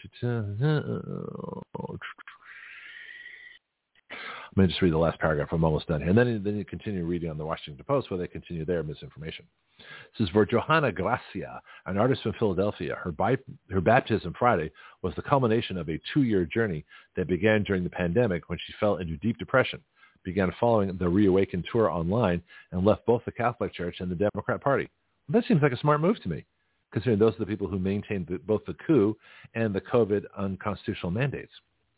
Going 4.56 4.68
to 4.68 4.72
just 4.74 4.82
read 4.82 4.94
the 4.94 4.98
last 4.98 5.20
paragraph. 5.20 5.50
I'm 5.52 5.64
almost 5.64 5.88
done 5.88 6.02
here. 6.02 6.10
And 6.10 6.18
then, 6.18 6.42
then 6.44 6.58
you 6.58 6.66
continue 6.66 7.06
reading 7.06 7.30
on 7.30 7.38
the 7.38 7.46
Washington 7.46 7.84
Post 7.88 8.10
where 8.10 8.20
they 8.20 8.28
continue 8.28 8.66
their 8.66 8.84
misinformation. 8.84 9.46
This 9.78 10.28
is 10.28 10.30
for 10.32 10.46
Johanna 10.46 10.92
Gracia, 10.92 11.62
an 11.86 11.98
artist 11.98 12.24
from 12.24 12.34
Philadelphia. 12.34 12.98
Her, 13.02 13.12
bi- 13.12 13.38
her 13.70 13.80
baptism 13.80 14.34
Friday 14.38 14.72
was 15.02 15.14
the 15.16 15.22
culmination 15.22 15.78
of 15.78 15.90
a 15.90 16.02
two-year 16.14 16.46
journey 16.46 16.84
that 17.16 17.28
began 17.28 17.64
during 17.64 17.84
the 17.84 17.90
pandemic 17.90 18.50
when 18.50 18.60
she 18.66 18.74
fell 18.80 18.98
into 18.98 19.18
deep 19.18 19.38
depression, 19.38 19.80
began 20.24 20.52
following 20.60 20.98
the 20.98 21.08
Reawakened 21.08 21.66
tour 21.72 21.90
online, 21.90 22.42
and 22.72 22.86
left 22.86 23.06
both 23.06 23.24
the 23.26 23.32
Catholic 23.32 23.74
Church 23.74 23.98
and 24.00 24.12
the 24.12 24.16
Democrat 24.16 24.62
Party. 24.62 24.90
Well, 25.30 25.40
that 25.40 25.48
seems 25.48 25.62
like 25.62 25.72
a 25.72 25.80
smart 25.80 26.02
move 26.02 26.22
to 26.24 26.30
me, 26.30 26.44
considering 26.92 27.20
those 27.20 27.36
are 27.36 27.40
the 27.40 27.46
people 27.46 27.68
who 27.68 27.80
maintained 27.80 28.28
the, 28.28 28.40
both 28.40 28.66
the 28.66 28.76
coup 28.86 29.16
and 29.54 29.74
the 29.74 29.82
COVID 29.82 30.26
unconstitutional 30.38 31.12
mandates. 31.12 31.54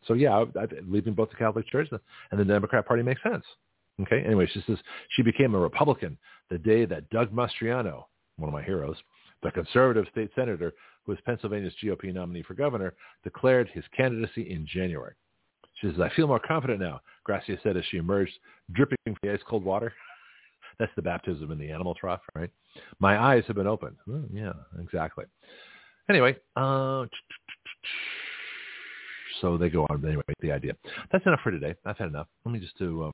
So 0.07 0.13
yeah, 0.13 0.31
I, 0.31 0.41
I, 0.59 0.67
leaving 0.87 1.13
both 1.13 1.29
the 1.29 1.35
Catholic 1.35 1.67
Church 1.67 1.89
and 2.31 2.39
the 2.39 2.45
Democrat 2.45 2.87
Party 2.87 3.03
makes 3.03 3.21
sense. 3.23 3.43
Okay. 4.01 4.23
Anyway, 4.25 4.47
she 4.51 4.63
says 4.67 4.77
she 5.09 5.21
became 5.21 5.53
a 5.53 5.59
Republican 5.59 6.17
the 6.49 6.57
day 6.57 6.85
that 6.85 7.09
Doug 7.09 7.31
Mastriano, 7.31 8.05
one 8.37 8.49
of 8.49 8.53
my 8.53 8.63
heroes, 8.63 8.97
the 9.43 9.51
conservative 9.51 10.05
state 10.11 10.29
senator 10.35 10.73
who 11.05 11.13
is 11.13 11.19
Pennsylvania's 11.25 11.73
GOP 11.83 12.13
nominee 12.13 12.43
for 12.43 12.53
governor, 12.53 12.93
declared 13.23 13.69
his 13.73 13.83
candidacy 13.95 14.51
in 14.51 14.67
January. 14.67 15.13
She 15.75 15.87
says, 15.87 15.99
I 15.99 16.13
feel 16.15 16.27
more 16.27 16.39
confident 16.39 16.79
now, 16.79 17.01
Gracia 17.23 17.57
said 17.63 17.75
as 17.75 17.83
she 17.89 17.97
emerged 17.97 18.33
dripping 18.73 18.97
from 19.05 19.17
the 19.23 19.33
ice-cold 19.33 19.63
water. 19.63 19.91
That's 20.79 20.91
the 20.95 21.01
baptism 21.01 21.51
in 21.51 21.57
the 21.57 21.71
animal 21.71 21.95
trough, 21.95 22.21
right? 22.35 22.49
My 22.99 23.17
eyes 23.17 23.43
have 23.47 23.55
been 23.55 23.67
opened. 23.67 23.97
Oh, 24.09 24.23
yeah, 24.31 24.53
exactly. 24.79 25.25
Anyway, 26.09 26.35
uh, 26.55 27.05
so 29.39 29.57
they 29.57 29.69
go 29.69 29.85
on 29.89 30.05
anyway. 30.05 30.23
With 30.27 30.37
the 30.41 30.51
idea. 30.51 30.73
That's 31.11 31.25
enough 31.25 31.39
for 31.43 31.51
today. 31.51 31.75
I've 31.85 31.97
had 31.97 32.09
enough. 32.09 32.27
Let 32.45 32.51
me 32.51 32.59
just 32.59 32.77
do 32.77 33.05
um, 33.05 33.13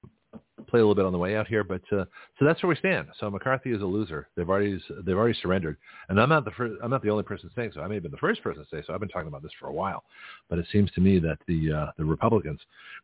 play 0.67 0.79
a 0.79 0.83
little 0.83 0.95
bit 0.95 1.05
on 1.05 1.11
the 1.11 1.17
way 1.17 1.35
out 1.35 1.47
here. 1.47 1.63
But 1.63 1.81
uh, 1.91 2.05
so 2.37 2.45
that's 2.45 2.61
where 2.61 2.69
we 2.69 2.75
stand. 2.75 3.07
So 3.19 3.29
McCarthy 3.29 3.71
is 3.71 3.81
a 3.81 3.85
loser. 3.85 4.27
They've 4.35 4.49
already 4.49 4.81
they've 5.05 5.17
already 5.17 5.37
surrendered, 5.41 5.77
and 6.09 6.19
I'm 6.19 6.29
not 6.29 6.45
the 6.45 6.51
first. 6.51 6.75
I'm 6.83 6.89
not 6.89 7.03
the 7.03 7.09
only 7.09 7.23
person 7.23 7.49
saying 7.55 7.71
so. 7.73 7.81
I 7.81 7.87
may 7.87 7.95
have 7.95 8.03
been 8.03 8.11
the 8.11 8.17
first 8.17 8.41
person 8.43 8.63
to 8.63 8.69
say 8.69 8.83
so. 8.85 8.93
I've 8.93 8.99
been 8.99 9.09
talking 9.09 9.27
about 9.27 9.43
this 9.43 9.51
for 9.59 9.67
a 9.67 9.73
while, 9.73 10.03
but 10.49 10.59
it 10.59 10.65
seems 10.71 10.91
to 10.91 11.01
me 11.01 11.19
that 11.19 11.37
the 11.47 11.71
uh, 11.71 11.91
the 11.97 12.05
Republicans, 12.05 12.59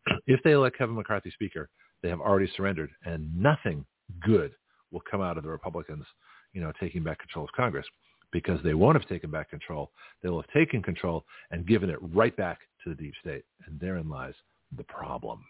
if 0.27 0.41
they 0.43 0.51
elect 0.51 0.77
Kevin 0.77 0.95
McCarthy 0.95 1.31
Speaker, 1.31 1.69
they 2.01 2.09
have 2.09 2.21
already 2.21 2.51
surrendered, 2.55 2.91
and 3.05 3.29
nothing 3.39 3.85
good 4.21 4.51
will 4.91 5.03
come 5.09 5.21
out 5.21 5.37
of 5.37 5.43
the 5.43 5.49
Republicans, 5.49 6.05
you 6.53 6.61
know, 6.61 6.71
taking 6.79 7.03
back 7.03 7.19
control 7.19 7.45
of 7.45 7.51
Congress 7.53 7.85
because 8.33 8.59
they 8.63 8.73
won't 8.73 8.99
have 8.99 9.07
taken 9.07 9.31
back 9.31 9.49
control. 9.49 9.91
They 10.21 10.29
will 10.29 10.41
have 10.41 10.51
taken 10.51 10.81
control 10.81 11.23
and 11.51 11.65
given 11.65 11.89
it 11.89 11.99
right 12.13 12.35
back 12.35 12.59
to 12.83 12.89
the 12.89 12.95
deep 12.95 13.13
state. 13.21 13.45
And 13.65 13.79
therein 13.79 14.09
lies 14.09 14.33
the 14.75 14.83
problem. 14.83 15.45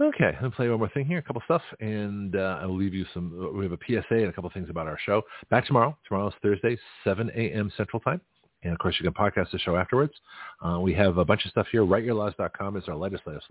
Okay, 0.00 0.32
let 0.32 0.42
me 0.42 0.50
play 0.50 0.68
one 0.70 0.78
more 0.78 0.88
thing 0.88 1.04
here, 1.04 1.18
a 1.18 1.22
couple 1.22 1.40
of 1.40 1.44
stuff, 1.44 1.60
and 1.80 2.34
uh, 2.34 2.60
I 2.62 2.64
will 2.64 2.78
leave 2.78 2.94
you 2.94 3.04
some. 3.12 3.52
We 3.54 3.64
have 3.64 3.72
a 3.72 3.78
PSA 3.86 4.14
and 4.14 4.28
a 4.28 4.32
couple 4.32 4.48
of 4.48 4.54
things 4.54 4.70
about 4.70 4.86
our 4.86 4.98
show. 5.04 5.20
Back 5.50 5.66
tomorrow. 5.66 5.94
Tomorrow 6.08 6.28
is 6.28 6.34
Thursday, 6.40 6.78
7 7.04 7.30
a.m. 7.34 7.70
Central 7.76 8.00
Time. 8.00 8.22
And 8.62 8.72
of 8.72 8.78
course, 8.78 8.96
you 8.98 9.04
can 9.04 9.12
podcast 9.12 9.50
the 9.52 9.58
show 9.58 9.76
afterwards. 9.76 10.14
Uh, 10.64 10.80
we 10.80 10.94
have 10.94 11.18
a 11.18 11.24
bunch 11.24 11.44
of 11.44 11.50
stuff 11.50 11.66
here. 11.70 11.82
WriteYourLaws.com 11.82 12.78
is 12.78 12.84
our 12.88 12.96
legislative 12.96 13.42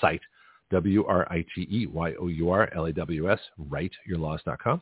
site. 0.00 0.22
W-R-I-T-E-Y-O-U-R-L-A-W-S, 0.70 3.40
writeyourlaws.com. 3.68 4.80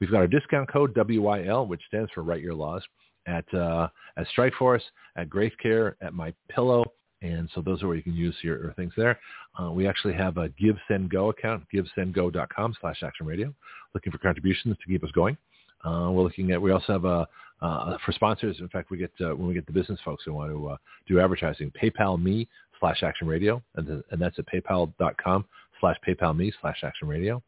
We've 0.00 0.10
got 0.10 0.18
our 0.18 0.26
discount 0.26 0.72
code, 0.72 0.94
W-Y-L, 0.94 1.66
which 1.66 1.82
stands 1.88 2.10
for 2.12 2.22
Write 2.22 2.40
Your 2.40 2.54
Laws, 2.54 2.82
at, 3.26 3.52
uh, 3.54 3.88
at 4.16 4.26
Strikeforce, 4.36 4.82
at 5.16 5.28
Graithcare, 5.28 5.94
at 6.00 6.14
My 6.14 6.32
Pillow, 6.48 6.84
and 7.22 7.48
so 7.54 7.60
those 7.60 7.82
are 7.82 7.88
where 7.88 7.96
you 7.96 8.02
can 8.02 8.14
use 8.14 8.34
your, 8.42 8.62
your 8.62 8.72
things 8.74 8.92
there. 8.96 9.18
Uh, 9.60 9.70
we 9.70 9.86
actually 9.86 10.14
have 10.14 10.36
a 10.36 10.48
Give 10.50 10.76
Send 10.86 11.10
Go 11.10 11.30
account, 11.30 11.64
givesendgo.com 11.74 12.74
slash 12.80 13.02
action 13.02 13.26
radio, 13.26 13.52
looking 13.94 14.12
for 14.12 14.18
contributions 14.18 14.76
to 14.78 14.86
keep 14.86 15.02
us 15.02 15.10
going. 15.12 15.36
Uh, 15.84 16.10
we're 16.10 16.22
looking 16.22 16.50
at, 16.52 16.60
we 16.60 16.72
also 16.72 16.92
have 16.92 17.04
a, 17.04 17.26
uh, 17.62 17.96
for 18.04 18.12
sponsors, 18.12 18.58
in 18.60 18.68
fact, 18.68 18.90
we 18.90 18.98
get, 18.98 19.12
uh, 19.20 19.34
when 19.34 19.48
we 19.48 19.54
get 19.54 19.66
the 19.66 19.72
business 19.72 19.98
folks 20.04 20.24
who 20.24 20.32
want 20.32 20.50
to 20.50 20.68
uh, 20.68 20.76
do 21.08 21.20
advertising, 21.20 21.72
PayPal 21.82 22.22
me 22.22 22.46
slash 22.80 23.02
action 23.02 23.26
radio, 23.26 23.62
and, 23.76 23.86
the, 23.86 24.04
and 24.10 24.20
that's 24.20 24.38
at 24.38 24.44
paypal.com 24.46 25.44
slash 25.80 25.96
paypal 26.06 26.36
me 26.36 26.52
slash 26.60 26.78
action 26.84 27.08
radio. 27.08 27.42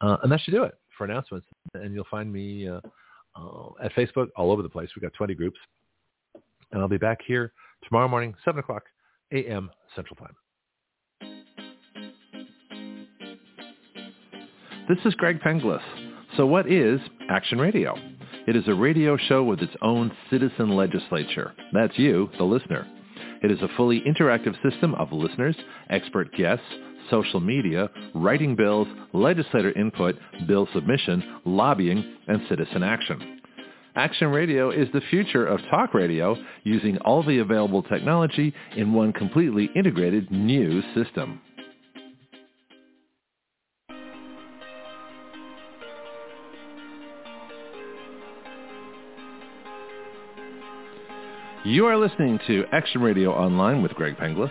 Uh, 0.00 0.16
and 0.22 0.32
that 0.32 0.40
should 0.40 0.54
do 0.54 0.62
it 0.62 0.78
for 0.96 1.04
announcements. 1.04 1.46
And 1.74 1.94
you'll 1.94 2.06
find 2.10 2.32
me 2.32 2.68
uh, 3.36 3.68
at 3.82 3.92
Facebook 3.94 4.28
all 4.36 4.50
over 4.50 4.62
the 4.62 4.68
place. 4.68 4.90
We've 4.94 5.02
got 5.02 5.12
20 5.14 5.34
groups. 5.34 5.58
And 6.72 6.80
I'll 6.80 6.88
be 6.88 6.98
back 6.98 7.18
here 7.26 7.52
tomorrow 7.88 8.08
morning, 8.08 8.34
7 8.44 8.58
o'clock 8.58 8.84
a.m. 9.32 9.70
Central 9.94 10.16
Time. 10.16 10.34
This 14.88 14.98
is 15.04 15.14
Greg 15.14 15.40
Penglis. 15.40 15.82
So 16.36 16.46
what 16.46 16.70
is 16.70 17.00
Action 17.28 17.58
Radio? 17.58 17.94
It 18.46 18.56
is 18.56 18.64
a 18.66 18.74
radio 18.74 19.16
show 19.16 19.44
with 19.44 19.60
its 19.60 19.74
own 19.82 20.10
citizen 20.30 20.70
legislature. 20.70 21.52
That's 21.72 21.96
you, 21.98 22.28
the 22.38 22.44
listener. 22.44 22.86
It 23.42 23.50
is 23.50 23.60
a 23.62 23.68
fully 23.76 24.00
interactive 24.00 24.54
system 24.68 24.94
of 24.96 25.12
listeners, 25.12 25.56
expert 25.90 26.32
guests, 26.34 26.64
social 27.08 27.40
media, 27.40 27.90
writing 28.14 28.56
bills, 28.56 28.88
legislator 29.12 29.72
input, 29.72 30.16
bill 30.46 30.68
submission, 30.74 31.40
lobbying, 31.44 32.04
and 32.28 32.40
citizen 32.48 32.82
action. 32.82 33.40
Action 33.96 34.28
Radio 34.28 34.70
is 34.70 34.88
the 34.92 35.00
future 35.10 35.46
of 35.46 35.60
talk 35.70 35.94
radio 35.94 36.36
using 36.62 36.96
all 36.98 37.24
the 37.24 37.38
available 37.38 37.82
technology 37.82 38.54
in 38.76 38.92
one 38.92 39.12
completely 39.12 39.68
integrated 39.74 40.30
new 40.30 40.80
system. 40.94 41.40
You 51.64 51.84
are 51.86 51.98
listening 51.98 52.38
to 52.46 52.64
Action 52.72 53.02
Radio 53.02 53.32
Online 53.32 53.82
with 53.82 53.92
Greg 53.92 54.16
Penglis. 54.16 54.50